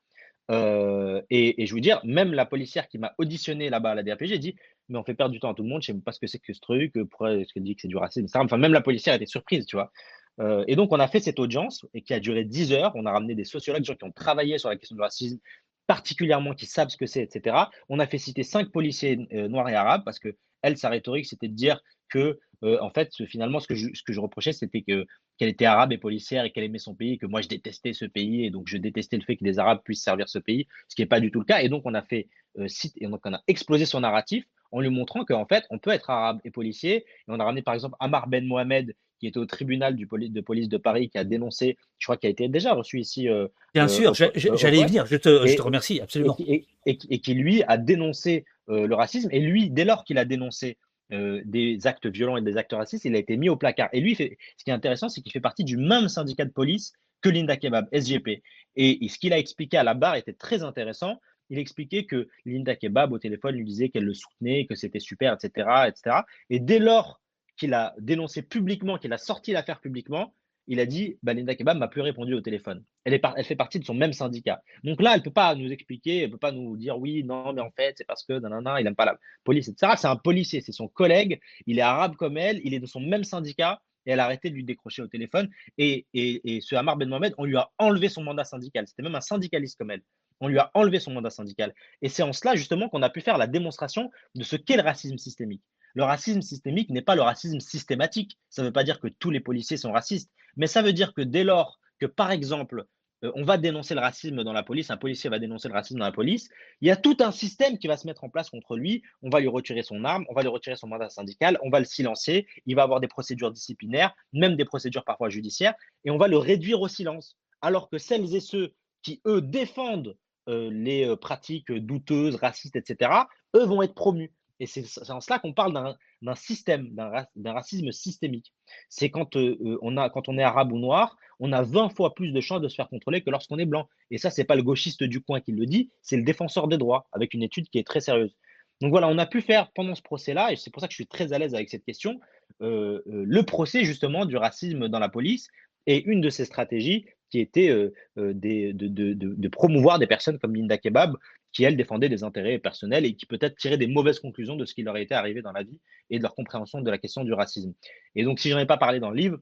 Euh, 0.51 1.23
et, 1.31 1.67
je 1.67 1.75
veux 1.75 1.81
dire, 1.81 2.01
même 2.05 2.33
la 2.33 2.45
policière 2.45 2.89
qui 2.89 2.99
m'a 2.99 3.15
auditionné 3.19 3.71
là-bas 3.71 3.93
à 3.93 3.95
la 3.95 4.03
DRPG 4.03 4.39
dit 4.39 4.57
Mais 4.89 4.99
on 4.99 5.05
fait 5.05 5.15
perdre 5.15 5.33
du 5.33 5.41
temps 5.41 5.53
à 5.53 5.55
tout 5.55 5.63
le 5.63 5.69
monde, 5.69 5.83
je 5.83 5.93
ne 5.93 5.99
sais 5.99 6.03
pas 6.03 6.13
ce 6.13 6.21
que 6.21 6.27
c'est 6.27 6.39
que 6.39 6.53
ce 6.53 6.61
truc, 6.61 6.93
pourquoi 7.11 7.35
est-ce 7.35 7.53
qu'elle 7.53 7.63
dit 7.63 7.75
que 7.75 7.83
c'est 7.83 7.89
du 7.89 7.97
racisme, 7.97 8.25
etc. 8.25 8.41
Enfin, 8.45 8.59
même 8.59 8.73
la 8.73 8.81
policière 8.81 9.15
était 9.15 9.27
surprise, 9.27 9.67
tu 9.67 9.77
vois. 9.77 9.93
Euh, 10.41 10.65
et 10.67 10.77
donc, 10.77 10.93
on 10.93 11.01
a 11.01 11.09
fait 11.09 11.21
cette 11.21 11.39
audience 11.39 11.87
et 11.95 12.03
qui 12.03 12.15
a 12.15 12.21
duré 12.21 12.45
10 12.45 12.73
heures. 12.73 12.93
On 12.95 13.07
a 13.07 13.13
ramené 13.13 13.35
des 13.35 13.45
sociologues, 13.45 13.83
des 13.83 13.87
gens 13.87 13.95
qui 13.95 14.05
ont 14.05 14.13
travaillé 14.13 14.59
sur 14.59 14.69
la 14.69 14.77
question 14.77 14.97
du 14.97 15.03
racisme, 15.03 15.39
particulièrement 15.87 16.55
qui 16.55 16.67
savent 16.67 16.89
ce 16.89 16.97
que 16.97 17.07
c'est, 17.07 17.23
etc. 17.23 17.57
On 17.89 17.99
a 17.99 18.07
fait 18.07 18.19
citer 18.19 18.43
cinq 18.43 18.71
policiers 18.71 19.27
euh, 19.33 19.49
noirs 19.49 19.69
et 19.69 19.75
arabes 19.75 20.03
parce 20.05 20.19
que 20.19 20.37
elle, 20.63 20.77
sa 20.77 20.89
rhétorique, 20.89 21.27
c'était 21.27 21.49
de 21.49 21.55
dire 21.55 21.81
que, 22.09 22.39
euh, 22.65 22.79
en 22.81 22.91
fait, 22.91 23.11
finalement, 23.27 23.61
ce 23.61 23.67
que 23.67 23.75
je, 23.75 23.89
ce 23.95 24.03
que 24.03 24.13
je 24.13 24.21
reprochais, 24.21 24.53
c'était 24.53 24.83
que 24.83 25.07
qu'elle 25.39 25.49
était 25.49 25.65
arabe 25.65 25.93
et 25.93 25.99
policière 25.99 26.45
et 26.45 26.51
qu'elle 26.53 26.65
aimait 26.65 26.79
son 26.79 26.95
pays, 26.95 27.19
que 27.19 27.27
moi 27.27 27.41
je 27.41 27.49
détestais 27.49 27.95
ce 27.95 28.05
pays 28.05 28.45
et 28.45 28.51
donc 28.51 28.69
je 28.69 28.77
détestais 28.77 29.17
le 29.17 29.23
fait 29.23 29.37
que 29.37 29.45
des 29.45 29.59
Arabes 29.59 29.81
puissent 29.83 30.03
servir 30.05 30.29
ce 30.29 30.39
pays, 30.39 30.69
ce 30.89 30.95
qui 30.95 31.03
n'est 31.03 31.07
pas 31.07 31.21
du 31.21 31.31
tout 31.31 31.41
le 31.41 31.47
cas. 31.47 31.63
Et 31.63 31.69
donc 31.69 31.83
on 31.87 31.95
a 31.95 32.03
fait 32.03 32.29
euh, 32.59 32.69
et 32.99 33.07
donc 33.07 33.23
on 33.25 33.33
a 33.33 33.43
explosé 33.49 33.87
son 33.87 34.01
narratif 34.01 34.45
en 34.71 34.81
lui 34.81 34.91
montrant 34.91 35.25
qu'en 35.25 35.47
fait 35.47 35.65
on 35.71 35.79
peut 35.79 35.91
être 35.91 36.11
arabe 36.11 36.41
et 36.45 36.51
policier. 36.51 36.97
Et 36.97 37.05
on 37.29 37.41
a 37.41 37.45
ramené 37.45 37.63
par 37.63 37.75
exemple 37.75 37.97
Amar 37.99 38.29
Ben 38.29 38.47
Mohamed 38.47 38.95
qui 39.23 39.29
était 39.29 39.39
au 39.39 39.47
tribunal 39.47 39.95
du 39.95 40.09
de 40.11 40.41
police 40.41 40.69
de 40.69 40.77
Paris, 40.79 41.09
qui 41.09 41.17
a 41.17 41.23
dénoncé, 41.23 41.79
je 42.01 42.07
crois 42.07 42.17
qu'il 42.17 42.27
a 42.27 42.31
été 42.33 42.49
déjà 42.49 42.75
reçu 42.75 42.99
ici. 42.99 43.29
Euh, 43.29 43.47
Bien 43.73 43.87
sûr, 43.87 44.15
j'allais 44.15 44.79
y 44.79 44.85
venir, 44.85 45.07
je 45.07 45.15
te, 45.15 45.47
je 45.47 45.55
te, 45.55 45.63
remercie, 45.63 46.01
absolument. 46.01 46.37
Et, 46.41 46.67
et, 46.87 46.97
qui, 46.97 47.35
lui, 47.35 47.63
a 47.69 47.79
dénoncé 47.79 48.45
le 48.69 48.95
racisme. 48.95 49.29
Et 49.33 49.41
lui, 49.41 49.71
dès 49.71 49.85
lors 49.85 50.05
qu'il 50.05 50.19
a 50.19 50.25
dénoncé 50.25 50.79
euh, 51.13 51.43
des 51.45 51.87
actes 51.87 52.07
violents 52.07 52.39
et 52.39 52.43
des 52.43 52.57
actes 52.57 52.73
racistes, 52.73 53.05
il 53.05 53.15
a 53.15 53.19
été 53.19 53.37
mis 53.37 53.51
au 53.51 53.57
placard. 53.57 53.91
Et 53.93 54.01
lui, 54.01 54.15
fait, 54.15 54.39
ce 54.57 54.65
qui 54.65 54.71
est 54.71 54.75
intéressant, 54.75 55.11
c'est 55.11 55.21
qu'il 55.21 55.33
fait 55.33 55.41
partie 55.41 55.65
du 55.65 55.77
même 55.77 56.09
syndicat 56.09 56.47
de 56.47 56.51
police 56.51 56.93
que 57.21 57.29
Linda 57.29 57.57
Kebab, 57.59 57.87
SGP. 57.93 58.43
Et, 58.77 59.09
ce 59.09 59.19
qu'il 59.19 59.35
a 59.35 59.39
expliqué 59.39 59.77
à 59.77 59.83
la 59.83 59.93
barre 59.93 60.17
était 60.17 60.33
très 60.33 60.63
intéressant. 60.63 61.21
Il 61.51 61.59
expliquait 61.59 62.07
que 62.07 62.29
Linda 62.47 62.77
Kebab, 62.77 63.13
au 63.13 63.19
téléphone, 63.19 63.57
lui 63.57 63.65
disait 63.67 63.91
qu'elle 63.91 64.05
le 64.05 64.15
soutenait, 64.15 64.65
que 64.65 64.75
c'était 64.75 65.01
super, 65.01 65.35
etc., 65.35 65.69
etc. 65.87 66.21
Et 66.49 66.61
dès 66.61 66.79
lors 66.79 67.21
qu'il 67.59 67.75
a 67.75 67.95
dénoncé 67.99 68.41
publiquement, 68.41 68.97
qu'il 68.97 69.13
a 69.13 69.19
sorti 69.19 69.53
l'affaire 69.53 69.81
publiquement, 69.81 70.35
il 70.67 70.81
a 70.81 70.87
dit 70.87 71.19
bah, 71.23 71.35
Linda 71.35 71.55
Kebab 71.55 71.77
m'a 71.77 71.89
plus 71.89 72.01
répondu 72.01 72.35
au 72.35 72.41
téléphone. 72.41 72.85
Elle, 73.05 73.15
est 73.15 73.23
elle 73.37 73.45
fait 73.45 73.57
partie 73.57 73.79
de 73.79 73.85
son 73.85 73.95
même 73.95 74.13
syndicat. 74.13 74.63
Donc 74.85 75.03
là, 75.03 75.13
elle 75.13 75.21
ne 75.21 75.25
peut 75.25 75.33
pas 75.33 75.55
nous 75.55 75.71
expliquer, 75.71 76.19
elle 76.19 76.27
ne 76.27 76.33
peut 76.33 76.39
pas 76.39 76.53
nous 76.53 76.77
dire 76.77 76.99
oui, 76.99 77.25
non, 77.25 77.53
mais 77.53 77.61
en 77.61 77.71
fait, 77.71 77.95
c'est 77.97 78.07
parce 78.07 78.25
que 78.25 78.35
nanana, 78.35 78.81
il 78.81 78.85
n'aime 78.85 78.95
pas 78.95 79.05
la 79.05 79.19
police, 79.45 79.69
etc. 79.69 79.95
C'est 79.97 80.07
un 80.07 80.17
policier, 80.17 80.61
c'est 80.61 80.73
son 80.73 80.89
collègue, 80.89 81.41
il 81.67 81.79
est 81.79 81.83
arabe 81.83 82.17
comme 82.17 82.37
elle, 82.37 82.61
il 82.65 82.75
est 82.75 82.81
de 82.81 82.87
son 82.87 83.01
même 83.01 83.25
syndicat 83.25 83.81
et 84.07 84.13
elle 84.13 84.21
a 84.21 84.25
arrêté 84.25 84.51
de 84.51 84.55
lui 84.55 84.65
décrocher 84.65 85.03
au 85.03 85.07
téléphone. 85.07 85.49
Et, 85.79 86.07
et, 86.15 86.57
et 86.57 86.61
ce 86.61 86.75
Hamar 86.75 86.97
Ben 86.97 87.09
Mohamed, 87.09 87.35
on 87.39 87.45
lui 87.45 87.57
a 87.57 87.71
enlevé 87.79 88.09
son 88.09 88.23
mandat 88.23 88.45
syndical. 88.45 88.87
C'était 88.87 89.03
même 89.03 89.15
un 89.15 89.21
syndicaliste 89.21 89.79
comme 89.79 89.91
elle. 89.91 90.03
On 90.41 90.49
lui 90.49 90.59
a 90.59 90.71
enlevé 90.75 90.99
son 90.99 91.13
mandat 91.13 91.31
syndical. 91.31 91.73
Et 92.03 92.09
c'est 92.09 92.23
en 92.23 92.33
cela, 92.33 92.57
justement, 92.57 92.89
qu'on 92.89 93.03
a 93.03 93.11
pu 93.11 93.21
faire 93.21 93.39
la 93.39 93.47
démonstration 93.47 94.11
de 94.35 94.43
ce 94.43 94.57
qu'est 94.57 94.77
le 94.77 94.83
racisme 94.83 95.19
systémique. 95.19 95.63
Le 95.95 96.05
racisme 96.05 96.43
systémique 96.43 96.91
n'est 96.91 97.03
pas 97.03 97.15
le 97.15 97.23
racisme 97.23 97.61
systématique. 97.61 98.39
Ça 98.49 98.63
ne 98.63 98.69
veut 98.69 98.73
pas 98.73 98.85
dire 98.85 98.99
que 98.99 99.09
tous 99.09 99.31
les 99.31 99.41
policiers 99.41 99.77
sont 99.77 99.93
racistes, 99.93 100.31
mais 100.57 100.67
ça 100.67 100.83
veut 100.83 100.93
dire 100.93 101.15
que 101.15 101.23
dès 101.23 101.45
lors 101.45 101.79
que, 101.99 102.07
par 102.07 102.31
exemple, 102.31 102.87
euh, 103.25 103.33
on 103.35 103.45
va 103.45 103.59
dénoncer 103.59 103.95
le 103.95 104.01
racisme 104.01 104.43
dans 104.43 104.53
la 104.53 104.63
police, 104.63 104.91
un 104.91 104.97
policier 104.97 105.31
va 105.31 105.39
dénoncer 105.39 105.69
le 105.69 105.75
racisme 105.75 105.99
dans 105.99 106.05
la 106.05 106.13
police, 106.13 106.49
il 106.81 106.89
y 106.89 106.91
a 106.91 106.97
tout 106.97 107.17
un 107.21 107.31
système 107.31 107.79
qui 107.79 107.87
va 107.87 107.97
se 107.97 108.07
mettre 108.07 108.25
en 108.25 108.29
place 108.29 108.51
contre 108.51 108.77
lui. 108.77 109.03
On 109.23 109.31
va 109.31 109.41
lui 109.41 109.49
retirer 109.49 109.83
son 109.83 110.05
arme, 110.05 110.25
on 110.29 110.35
va 110.35 110.43
lui 110.43 110.49
retirer 110.49 110.77
son 110.77 110.89
mandat 110.89 111.11
syndical, 111.11 111.59
on 111.63 111.71
va 111.71 111.79
le 111.79 111.85
silencer, 111.85 112.47
il 112.67 112.75
va 112.77 112.83
avoir 112.83 113.01
des 113.01 113.09
procédures 113.09 113.53
disciplinaires, 113.53 114.15
même 114.33 114.57
des 114.57 114.65
procédures 114.65 115.05
parfois 115.05 115.29
judiciaires, 115.29 115.75
et 116.05 116.11
on 116.11 116.19
va 116.19 116.29
le 116.29 116.39
réduire 116.39 116.81
au 116.81 116.89
silence. 116.89 117.37
Alors 117.61 117.89
que 117.89 117.99
celles 117.99 118.35
et 118.35 118.41
ceux 118.41 118.75
qui, 119.03 119.21
eux, 119.27 119.41
défendent 119.41 120.17
euh, 120.49 120.71
les 120.73 121.07
euh, 121.07 121.17
pratiques 121.17 121.71
douteuses, 121.71 122.37
racistes, 122.37 122.77
etc., 122.77 123.11
eux 123.55 123.65
vont 123.65 123.83
être 123.83 123.95
promus. 123.95 124.33
Et 124.61 124.67
c'est 124.67 124.85
en 125.11 125.21
cela 125.21 125.39
qu'on 125.39 125.53
parle 125.53 125.97
d'un 126.23 126.35
système, 126.35 126.95
d'un 126.95 127.53
racisme 127.53 127.91
systémique. 127.91 128.53
C'est 128.89 129.11
quand, 129.11 129.37
euh, 129.37 129.57
euh, 129.61 129.79
on 129.83 129.97
quand 130.11 130.29
on 130.29 130.39
est 130.39 130.43
arabe 130.43 130.73
ou 130.73 130.79
noir, 130.79 131.17
on 131.41 131.53
a 131.53 131.63
20 131.63 131.89
fois 131.89 132.15
plus 132.15 132.33
de 132.33 132.41
chances 132.41 132.61
de 132.61 132.69
se 132.69 132.77
faire 132.77 132.89
contrôler 132.89 133.23
que 133.23 133.31
lorsqu'on 133.31 133.59
est 133.59 133.67
blanc. 133.67 133.89
Et 134.11 134.19
ça, 134.19 134.31
ce 134.31 134.41
n'est 134.41 134.45
pas 134.45 134.55
le 134.55 134.63
gauchiste 134.63 135.03
du 135.03 135.21
coin 135.21 135.41
qui 135.41 135.53
le 135.53 135.67
dit, 135.67 135.91
c'est 136.01 136.17
le 136.17 136.23
défenseur 136.23 136.69
des 136.69 136.79
droits, 136.79 137.09
avec 137.13 137.35
une 137.35 137.43
étude 137.43 137.69
qui 137.71 137.79
est 137.79 137.87
très 137.87 138.01
sérieuse. 138.01 138.37
Donc 138.81 138.91
voilà, 138.91 139.09
on 139.09 139.19
a 139.19 139.27
pu 139.27 139.41
faire 139.41 139.71
pendant 139.73 139.95
ce 139.95 140.03
procès-là, 140.03 140.53
et 140.53 140.57
c'est 140.57 140.71
pour 140.71 140.81
ça 140.81 140.87
que 140.87 140.93
je 140.93 140.97
suis 140.97 141.07
très 141.07 141.33
à 141.33 141.39
l'aise 141.39 141.55
avec 141.55 141.69
cette 141.69 141.85
question, 141.85 142.21
euh, 142.61 143.01
le 143.07 143.43
procès 143.43 143.85
justement 143.85 144.27
du 144.27 144.37
racisme 144.37 144.89
dans 144.89 144.99
la 144.99 145.09
police. 145.09 145.49
Et 145.87 146.05
une 146.05 146.21
de 146.21 146.31
ces 146.31 146.45
stratégies 146.45 147.07
qui 147.31 147.41
était 147.41 147.69
de, 147.69 147.93
de, 148.23 149.49
promouvoir 149.49 149.99
des 149.99 150.07
personnes 150.07 150.39
comme 150.39 150.55
Linda 150.55 150.79
Kebab, 150.79 151.17
qui, 151.53 151.65
elles, 151.65 151.77
défendaient 151.77 152.09
des 152.09 152.25
intérêts 152.25 152.59
personnels 152.59 153.05
et 153.05 153.15
qui 153.15 153.27
peut-être 153.27 153.57
tiraient 153.57 153.79
des 153.79 153.87
mauvaises 153.87 154.21
conclusions 154.21 154.57
de 154.57 154.65
ce 154.65 154.75
qui 154.75 154.83
leur 154.83 154.97
était 154.97 155.15
arrivé 155.15 155.43
dans 155.43 155.53
la 155.53 155.63
vie 155.63 155.81
et 156.11 156.19
de 156.19 156.23
leur 156.23 156.35
compréhension 156.35 156.81
de 156.81 156.91
la 156.91 156.99
question 156.99 157.25
du 157.25 157.33
racisme. 157.33 157.75
Et 158.15 158.25
donc, 158.25 158.41
si 158.41 158.49
je 158.49 158.55
n'en 158.55 158.61
ai 158.61 158.67
pas 158.67 158.79
parlé 158.79 159.01
dans 159.01 159.11
le 159.11 159.17
livre, 159.17 159.39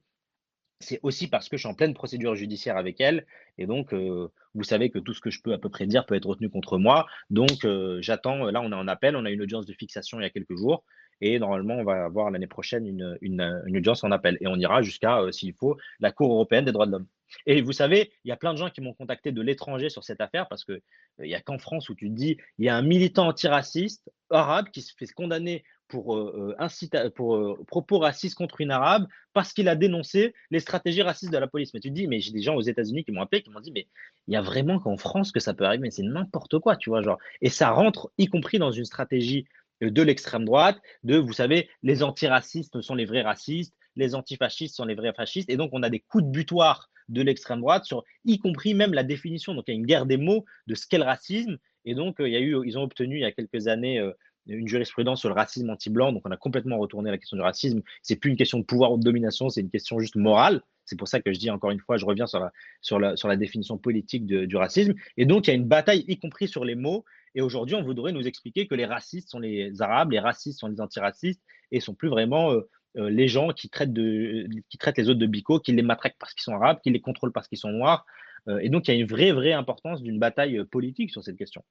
c'est 0.81 0.99
aussi 1.03 1.29
parce 1.29 1.49
que 1.49 1.57
je 1.57 1.63
suis 1.63 1.69
en 1.69 1.75
pleine 1.75 1.95
procédure 1.95 2.35
judiciaire 2.35 2.77
avec 2.77 3.01
elle. 3.01 3.27
Et 3.59 3.67
donc, 3.67 3.93
euh, 3.93 4.29
vous 4.55 4.65
savez 4.65 4.91
que 4.91 4.99
tout 4.99 5.13
ce 5.13 5.21
que 5.21 5.31
je 5.31 5.41
peux 5.43 5.53
à 5.53 5.59
peu 5.59 5.69
près 5.69 5.87
dire 5.87 6.07
peut 6.07 6.15
être 6.15 6.27
retenu 6.27 6.49
contre 6.49 6.79
moi. 6.79 7.07
Donc, 7.29 7.65
euh, 7.65 7.99
j'attends. 8.01 8.51
Là, 8.51 8.63
on 8.63 8.73
est 8.73 8.75
en 8.75 8.89
appel. 8.89 9.15
On 9.15 9.27
a 9.27 9.31
une 9.31 9.43
audience 9.43 9.67
de 9.67 9.75
fixation 9.75 10.19
il 10.19 10.23
y 10.23 10.27
a 10.27 10.31
quelques 10.31 10.57
jours. 10.57 10.85
Et 11.21 11.39
normalement, 11.39 11.75
on 11.75 11.85
va 11.85 12.05
avoir 12.05 12.31
l'année 12.31 12.47
prochaine 12.47 12.87
une, 12.87 13.19
une, 13.21 13.77
audience 13.77 14.05
en 14.05 14.11
appel. 14.11 14.39
Et 14.41 14.47
on 14.47 14.57
ira 14.57 14.81
jusqu'à, 14.81 15.21
euh, 15.21 15.33
s'il 15.33 15.53
faut, 15.53 15.77
la 16.01 16.13
Cour 16.13 16.33
européenne 16.33 16.65
des 16.65 16.73
droits 16.73 16.87
de 16.87 16.93
l'homme. 16.93 17.07
Et 17.47 17.63
vous 17.63 17.73
savez, 17.73 18.13
il 18.25 18.29
y 18.29 18.33
a 18.33 18.37
plein 18.37 18.53
de 18.53 18.59
gens 18.59 18.71
qui 18.71 18.81
m'ont 18.81 18.95
contacté 18.95 19.33
de 19.33 19.43
l'étranger 19.43 19.91
sur 19.91 20.05
cette 20.05 20.21
affaire 20.21 20.49
parce 20.49 20.65
qu'il 20.65 20.81
euh, 21.21 21.27
n'y 21.27 21.35
a 21.35 21.41
qu'en 21.41 21.59
France 21.59 21.89
où 21.89 21.95
tu 21.95 22.09
te 22.09 22.15
dis, 22.15 22.37
il 22.59 22.65
y 22.65 22.69
a 22.69 22.77
un 22.77 22.83
militant 22.83 23.29
antiraciste 23.29 24.11
arabe 24.31 24.69
qui 24.71 24.83
se 24.83 24.95
fait 24.97 25.07
condamner 25.07 25.65
pour, 25.89 26.17
euh, 26.17 26.57
euh, 26.61 27.11
pour 27.11 27.67
propos 27.67 27.99
racistes 27.99 28.37
contre 28.37 28.61
une 28.61 28.71
arabe 28.71 29.07
parce 29.33 29.53
qu'il 29.53 29.69
a 29.69 29.75
dénoncé 29.75 30.35
les 30.51 30.61
stratégies 30.61 31.03
racistes 31.03 31.33
de 31.33 31.39
la 31.39 31.49
police. 31.49 31.75
Mais 31.75 31.81
tu 31.81 31.89
te 31.89 31.95
dis, 31.95 32.07
mais 32.07 32.21
j'ai 32.21 32.33
des 32.33 32.43
gens 32.43 32.55
aux 32.55 32.63
États-Unis 32.63 33.05
qui 33.05 33.13
m'ont 33.13 33.23
appelé, 33.23 33.43
qui 33.43 33.51
m'ont 33.51 33.61
dit, 33.61 33.73
mais 33.73 33.89
il 34.29 34.35
y 34.35 34.37
a 34.37 34.43
vraiment 34.43 34.79
qu'en 34.79 34.97
France 34.97 35.33
que 35.33 35.41
ça 35.41 35.55
peut 35.55 35.65
arriver, 35.65 35.83
mais 35.83 35.91
c'est 35.91 36.03
n'importe 36.03 36.59
quoi, 36.61 36.77
tu 36.77 36.91
vois, 36.91 37.03
genre. 37.03 37.19
Et 37.41 37.49
ça 37.49 37.71
rentre, 37.71 38.13
y 38.19 38.27
compris 38.27 38.59
dans 38.59 38.71
une 38.71 38.85
stratégie 38.85 39.47
de 39.81 40.03
l'extrême 40.03 40.45
droite, 40.45 40.79
de, 41.05 41.17
vous 41.17 41.33
savez, 41.33 41.69
les 41.83 42.03
antiracistes 42.03 42.81
sont 42.83 42.95
les 42.95 43.07
vrais 43.07 43.23
racistes, 43.23 43.75
les 43.97 44.15
antifascistes 44.15 44.77
sont 44.77 44.85
les 44.85 44.95
vrais 44.95 45.13
fascistes, 45.15 45.51
et 45.51 45.57
donc 45.57 45.71
on 45.73 45.83
a 45.83 45.91
des 45.91 46.01
coups 46.01 46.25
de 46.25 46.31
butoir 46.31 46.91
de 47.11 47.23
l'extrême 47.23 47.61
droite, 47.61 47.85
sur 47.85 48.05
y 48.25 48.39
compris 48.39 48.75
même 48.75 48.95
la 48.95 49.03
définition. 49.03 49.55
Donc 49.55 49.65
il 49.69 49.73
y 49.73 49.75
a 49.75 49.79
une 49.79 49.87
guerre 49.87 50.07
des 50.07 50.17
mots 50.17 50.45
de 50.67 50.75
ce 50.75 50.87
qu'est 50.87 50.99
le 50.99 51.05
racisme. 51.05 51.59
Et 51.85 51.95
donc 51.95 52.21
euh, 52.21 52.29
il 52.29 52.33
y 52.33 52.37
a 52.37 52.41
eu, 52.41 52.57
ils 52.65 52.79
ont 52.79 52.83
obtenu 52.83 53.17
il 53.17 53.21
y 53.21 53.25
a 53.25 53.33
quelques 53.33 53.69
années 53.69 53.99
euh, 53.99 54.13
une 54.47 54.69
jurisprudence 54.69 55.21
sur 55.21 55.29
le 55.29 55.35
racisme 55.35 55.71
anti-blanc. 55.71 56.13
Donc 56.13 56.23
on 56.25 56.31
a 56.31 56.37
complètement 56.37 56.79
retourné 56.79 57.11
la 57.11 57.19
question 57.19 57.37
du 57.37 57.43
racisme. 57.43 57.83
C'est 58.03 58.17
plus 58.17 58.31
une 58.31 58.37
question 58.37 58.59
de 58.59 58.65
pouvoir 58.65 58.93
ou 58.93 58.99
de 58.99 59.03
domination, 59.03 59.49
c'est 59.49 59.61
une 59.61 59.71
question 59.71 60.01
juste 60.01 60.17
morale. 60.17 60.63
C'est 60.85 60.97
pour 60.97 61.09
ça 61.09 61.21
que 61.21 61.33
je 61.33 61.39
dis 61.39 61.51
encore 61.51 61.71
une 61.71 61.79
fois, 61.79 61.99
je 61.99 62.05
reviens 62.05 62.27
sur 62.27 62.41
la, 62.41 62.53
sur 62.81 62.99
la, 62.99 63.17
sur 63.17 63.29
la 63.29 63.37
définition 63.37 63.79
politique 63.79 64.27
du 64.27 64.57
racisme. 64.57 64.95
Et 65.17 65.25
donc 65.25 65.47
il 65.47 65.51
y 65.51 65.53
a 65.53 65.57
une 65.57 65.69
bataille, 65.69 66.05
y 66.09 66.19
compris 66.19 66.49
sur 66.49 66.65
les 66.65 66.75
mots. 66.75 67.05
Et 67.37 67.43
aujourd'hui, 67.43 67.77
on 67.77 67.83
voudrait 67.83 68.11
nous 68.11 68.27
expliquer 68.27 68.67
que 68.67 68.75
les 68.75 68.87
racistes 68.87 69.31
sont 69.31 69.39
les 69.39 69.81
arabes, 69.83 70.11
les 70.11 70.19
racistes 70.19 70.59
sont 70.59 70.67
les 70.67 70.81
antiracistes 70.81 71.43
et 71.71 71.79
sont 71.79 71.95
plus 71.95 72.09
vraiment 72.09 72.53
euh, 72.53 72.69
les 72.95 73.29
gens 73.29 73.51
qui 73.51 73.69
traitent, 73.69 73.93
de, 73.93 74.49
qui 74.69 74.79
traitent 74.79 74.99
les 74.99 75.09
autres 75.09 75.21
de 75.21 75.27
bico, 75.27 75.61
qui 75.61 75.73
les 75.73 75.83
matraquent 75.83 76.17
parce 76.19 76.35
qu'ils 76.35 76.43
sont 76.43 76.55
arabes, 76.55 76.79
qui 76.83 76.91
les 76.91 77.01
contrôlent 77.01 77.33
parce 77.33 77.49
qu'ils 77.49 77.59
sont 77.59 77.71
noirs. 77.71 78.05
Euh, 78.49 78.59
et 78.59 78.69
donc, 78.69 78.89
il 78.89 78.95
y 78.95 78.97
a 78.97 79.01
une 79.01 79.07
vraie, 79.07 79.33
vraie 79.33 79.53
importance 79.53 80.03
d'une 80.03 80.19
bataille 80.19 80.59
euh, 80.59 80.65
politique 80.65 81.11
sur 81.11 81.23
cette 81.23 81.37
question. 81.37 81.63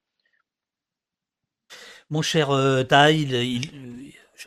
Mon 2.08 2.22
cher 2.22 2.48
Taï, 2.88 3.26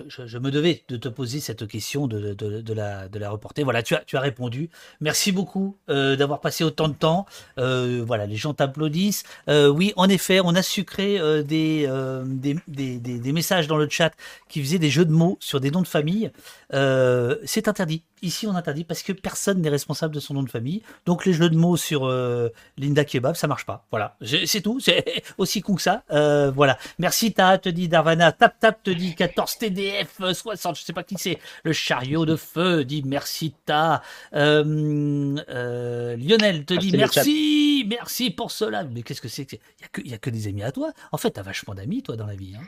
je, 0.07 0.37
me 0.37 0.51
devais 0.51 0.83
de 0.87 0.97
te 0.97 1.07
poser 1.07 1.39
cette 1.39 1.67
question, 1.67 2.07
de, 2.07 2.73
la, 2.73 3.29
reporter. 3.29 3.63
Voilà, 3.63 3.83
tu 3.83 3.95
as, 3.95 4.03
tu 4.05 4.17
as 4.17 4.19
répondu. 4.19 4.69
Merci 5.01 5.31
beaucoup 5.31 5.77
euh, 5.89 6.15
d'avoir 6.15 6.39
passé 6.39 6.63
autant 6.63 6.88
de 6.88 6.93
temps. 6.93 7.25
Euh, 7.57 8.03
voilà, 8.05 8.25
les 8.25 8.35
gens 8.35 8.53
t'applaudissent. 8.53 9.23
Euh, 9.49 9.67
oui, 9.67 9.93
en 9.95 10.09
effet, 10.09 10.39
on 10.43 10.55
a 10.55 10.63
sucré 10.63 11.19
des, 11.43 11.88
des, 12.25 12.57
des, 12.67 12.99
des, 12.99 13.31
messages 13.31 13.67
dans 13.67 13.77
le 13.77 13.89
chat 13.89 14.13
qui 14.49 14.61
faisaient 14.61 14.80
des 14.80 14.89
jeux 14.89 15.05
de 15.05 15.11
mots 15.11 15.38
sur 15.39 15.59
des 15.59 15.72
noms 15.72 15.81
de 15.81 15.88
famille. 15.88 16.31
c'est 16.72 17.67
interdit. 17.67 18.03
Ici, 18.24 18.48
on 18.48 18.56
interdit 18.56 18.84
parce 18.84 19.03
que 19.03 19.14
personne 19.14 19.61
n'est 19.61 19.69
responsable 19.69 20.16
de 20.16 20.19
son 20.19 20.34
nom 20.34 20.43
de 20.43 20.50
famille. 20.50 20.82
Donc, 21.06 21.26
les 21.26 21.34
jeux 21.34 21.50
de 21.50 21.58
mots 21.58 21.77
sur 21.77 22.10
Linda 22.77 23.06
Kebab, 23.06 23.35
ça 23.35 23.48
marche 23.48 23.66
pas. 23.66 23.85
Voilà, 23.92 24.18
c'est 24.22 24.61
tout. 24.61 24.80
C'est 24.80 25.24
aussi 25.38 25.61
con 25.61 25.76
que 25.76 25.82
ça. 25.82 26.03
voilà. 26.56 26.77
Merci, 26.98 27.34
Ta, 27.34 27.58
te 27.58 27.69
dit 27.69 27.88
Darvana. 27.88 28.32
Tap, 28.32 28.60
tap, 28.60 28.82
te 28.82 28.90
dit 28.90 29.14
14 29.14 29.58
TD. 29.58 29.84
DF60, 29.84 30.76
je 30.77 30.84
sais 30.84 30.93
pas 30.93 31.03
qui 31.03 31.16
c'est, 31.18 31.40
le 31.64 31.74
chariot 31.74 32.26
de 32.26 32.35
feu, 32.35 32.85
dit 32.85 33.03
merci 33.06 33.53
ta. 33.66 34.02
Euh, 34.34 35.35
euh, 35.50 36.16
Lionel 36.18 36.66
te 36.66 36.74
dit 36.74 36.92
merci, 36.95 37.85
merci 37.88 38.32
pour 38.32 38.52
cela. 38.52 38.84
Mais 38.84 39.03
qu'est-ce 39.03 39.22
que 39.22 39.27
c'est 39.27 39.52
Il 39.52 39.60
n'y 39.80 39.85
a, 39.85 39.88
que, 39.92 40.02
y 40.02 40.14
a 40.14 40.18
que 40.18 40.30
des 40.30 40.48
amis 40.48 40.64
à 40.64 40.72
toi. 40.72 40.92
En 41.11 41.18
fait, 41.18 41.32
tu 41.32 41.40
as 41.40 41.43
vachement 41.43 41.74
d'amis, 41.74 42.03
toi, 42.03 42.16
dans 42.16 42.26
la 42.26 42.35
vie. 42.35 42.56
Hein. 42.56 42.64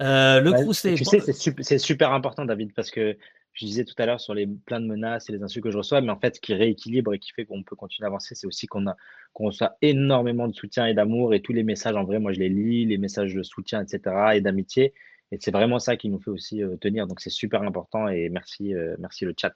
Euh, 0.00 0.40
le 0.40 0.66
Tu 0.66 1.04
sais, 1.04 1.20
c'est 1.60 1.78
super, 1.78 2.12
important, 2.12 2.44
David, 2.44 2.72
parce 2.72 2.90
que 2.90 3.16
je 3.52 3.66
disais 3.66 3.84
tout 3.84 3.94
à 3.98 4.06
l'heure 4.06 4.20
sur 4.20 4.34
les 4.34 4.46
plein 4.46 4.80
de 4.80 4.86
menaces 4.86 5.28
et 5.28 5.32
les 5.32 5.42
insultes 5.42 5.64
que 5.64 5.70
je 5.70 5.78
reçois, 5.78 6.00
mais 6.00 6.10
en 6.10 6.18
fait, 6.18 6.36
ce 6.36 6.40
qui 6.40 6.54
rééquilibre 6.54 7.14
et 7.14 7.18
qui 7.18 7.32
fait 7.32 7.44
qu'on 7.44 7.62
peut 7.62 7.76
continuer 7.76 8.06
à 8.06 8.08
avancer, 8.08 8.34
c'est 8.34 8.46
aussi 8.46 8.66
qu'on 8.66 8.86
a 8.86 8.96
qu'on 9.32 9.46
reçoit 9.46 9.76
énormément 9.82 10.48
de 10.48 10.54
soutien 10.54 10.86
et 10.86 10.94
d'amour 10.94 11.34
et 11.34 11.40
tous 11.40 11.52
les 11.52 11.62
messages, 11.62 11.94
en 11.94 12.04
vrai, 12.04 12.18
moi, 12.18 12.32
je 12.32 12.40
les 12.40 12.48
lis, 12.48 12.86
les 12.86 12.98
messages 12.98 13.34
de 13.34 13.42
soutien, 13.42 13.82
etc., 13.82 14.32
et 14.34 14.40
d'amitié. 14.40 14.92
Et 15.32 15.38
c'est 15.40 15.52
vraiment 15.52 15.78
ça 15.78 15.96
qui 15.96 16.08
nous 16.08 16.18
fait 16.18 16.30
aussi 16.30 16.62
euh, 16.62 16.76
tenir. 16.76 17.06
Donc 17.06 17.20
c'est 17.20 17.30
super 17.30 17.62
important 17.62 18.08
et 18.08 18.28
merci, 18.28 18.74
euh, 18.74 18.96
merci 18.98 19.24
le 19.24 19.34
chat. 19.38 19.54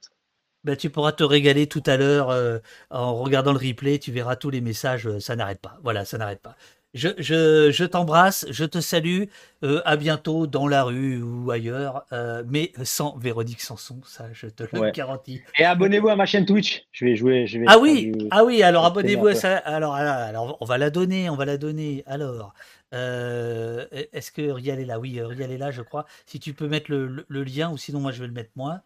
Bah, 0.62 0.76
tu 0.76 0.88
pourras 0.88 1.12
te 1.12 1.24
régaler 1.24 1.66
tout 1.66 1.82
à 1.86 1.96
l'heure 1.96 2.30
euh, 2.30 2.58
en 2.90 3.14
regardant 3.16 3.52
le 3.52 3.58
replay. 3.58 3.98
Tu 3.98 4.12
verras 4.12 4.36
tous 4.36 4.50
les 4.50 4.60
messages. 4.60 5.18
ça 5.18 5.36
n'arrête 5.36 5.60
pas. 5.60 5.78
Voilà, 5.82 6.04
ça 6.04 6.16
n'arrête 6.16 6.40
pas. 6.40 6.56
Je, 6.94 7.08
je, 7.18 7.70
je 7.72 7.84
t'embrasse, 7.84 8.46
je 8.50 8.64
te 8.64 8.80
salue. 8.80 9.24
Euh, 9.64 9.80
à 9.84 9.96
bientôt 9.96 10.46
dans 10.46 10.68
la 10.68 10.84
rue 10.84 11.22
ou 11.22 11.50
ailleurs, 11.50 12.04
euh, 12.12 12.42
mais 12.46 12.72
sans 12.84 13.16
Véronique 13.16 13.60
Sanson, 13.62 14.00
ça 14.06 14.26
je 14.32 14.46
te 14.46 14.64
le 14.72 14.78
Ouais. 14.78 14.92
garantis. 14.92 15.42
Et 15.58 15.64
abonnez-vous 15.64 16.08
à 16.08 16.16
ma 16.16 16.26
chaîne 16.26 16.44
Twitch. 16.46 16.86
Je 16.92 17.04
vais 17.06 17.16
jouer. 17.16 17.46
Je 17.46 17.58
vais 17.58 17.64
Ah 17.68 17.78
oui, 17.78 18.12
du- 18.12 18.26
ah 18.30 18.44
oui, 18.44 18.62
alors 18.62 18.84
abonnez-vous 18.84 19.26
à 19.28 19.34
ça. 19.34 19.56
Alors, 19.58 19.94
alors, 19.94 20.14
alors, 20.14 20.56
on 20.60 20.64
va 20.64 20.78
la 20.78 20.90
donner, 20.90 21.28
on 21.30 21.36
va 21.36 21.44
la 21.46 21.56
donner. 21.56 22.02
Alors, 22.06 22.54
euh, 22.92 23.86
est-ce 24.12 24.30
que 24.30 24.42
Rial 24.50 24.78
est 24.80 24.84
là? 24.84 24.98
Oui, 25.00 25.20
Rial 25.20 25.50
est 25.50 25.58
là, 25.58 25.70
je 25.70 25.82
crois. 25.82 26.06
Si 26.26 26.38
tu 26.38 26.52
peux 26.54 26.68
mettre 26.68 26.90
le, 26.90 27.06
le- 27.08 27.26
le 27.28 27.42
lien, 27.44 27.70
ou 27.72 27.76
sinon 27.78 28.00
moi 28.00 28.12
je 28.12 28.20
vais 28.20 28.26
le 28.28 28.32
mettre 28.32 28.50
moi. 28.54 28.82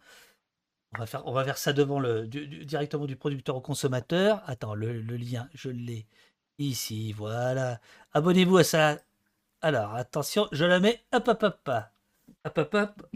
On 0.95 0.99
va 0.99 1.05
faire, 1.05 1.21
on 1.27 1.33
va 1.33 1.43
faire 1.43 1.57
ça 1.59 1.71
devant 1.73 1.99
le, 1.99 2.25
du- 2.25 2.47
du- 2.47 2.65
directement 2.65 3.05
du 3.05 3.15
producteur 3.15 3.55
au 3.55 3.61
consommateur. 3.61 4.41
Attends, 4.47 4.73
le, 4.73 4.93
le 5.01 5.17
lien, 5.17 5.47
je 5.53 5.69
l'ai 5.69 6.07
ici. 6.59 7.13
Voilà. 7.13 7.79
Abonnez-vous 8.13 8.57
à 8.57 8.63
ça. 8.63 8.97
Alors, 9.61 9.95
attention, 9.95 10.47
je 10.51 10.65
la 10.65 10.79
mets. 10.79 11.03
Hop, 11.13 11.27
hop, 11.27 11.43
hop. 11.43 11.69
Hop, 12.45 12.57
hop, 12.57 12.73
hop. 12.75 13.07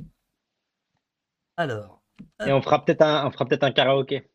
Alors. 1.57 2.01
Et 2.45 2.51
on 2.53 2.61
fera 2.61 2.83
peut-être 2.85 3.01
un, 3.01 3.25
on 3.27 3.31
fera 3.31 3.45
peut-être 3.45 3.63
un 3.63 3.71
karaoké 3.71 4.29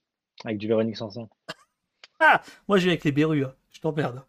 avec 0.44 0.58
du 0.58 0.66
Véronique 0.68 0.96
Sanson. 0.96 1.28
Moi, 2.68 2.78
je 2.78 2.84
vais 2.84 2.90
avec 2.92 3.04
les 3.04 3.12
berrues. 3.12 3.44
hein. 3.44 3.54
Je 3.70 3.80
t'emmerde. 3.80 4.22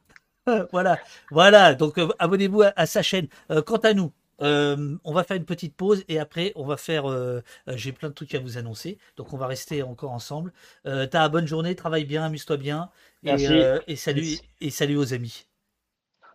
voilà, 0.71 0.99
voilà. 1.31 1.75
Donc, 1.75 1.97
euh, 1.97 2.07
abonnez-vous 2.19 2.63
à, 2.63 2.73
à 2.75 2.85
sa 2.85 3.01
chaîne. 3.01 3.27
Euh, 3.51 3.61
quant 3.61 3.77
à 3.77 3.93
nous, 3.93 4.11
euh, 4.41 4.95
on 5.03 5.13
va 5.13 5.23
faire 5.23 5.37
une 5.37 5.45
petite 5.45 5.75
pause 5.75 6.03
et 6.07 6.19
après, 6.19 6.51
on 6.55 6.65
va 6.65 6.77
faire. 6.77 7.09
euh, 7.09 7.41
euh, 7.67 7.73
J'ai 7.77 7.91
plein 7.91 8.09
de 8.09 8.13
trucs 8.13 8.33
à 8.35 8.39
vous 8.39 8.57
annoncer. 8.57 8.97
Donc, 9.17 9.33
on 9.33 9.37
va 9.37 9.47
rester 9.47 9.83
encore 9.83 10.11
ensemble. 10.11 10.53
T'as 10.83 11.21
une 11.25 11.31
bonne 11.31 11.47
journée, 11.47 11.75
travaille 11.75 12.05
bien, 12.05 12.23
amuse-toi 12.25 12.57
bien. 12.57 12.89
Et, 13.23 13.47
euh, 13.47 13.79
et 13.87 13.95
salut, 13.95 14.39
et 14.61 14.69
salut 14.69 14.97
aux 14.97 15.13
amis. 15.13 15.45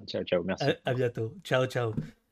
Ciao, 0.07 0.25
ciao. 0.25 0.43
Merci. 0.45 0.65
À, 0.85 0.91
à 0.91 0.95
bientôt. 0.95 1.35
Ciao, 1.45 1.67
ciao. 1.67 1.95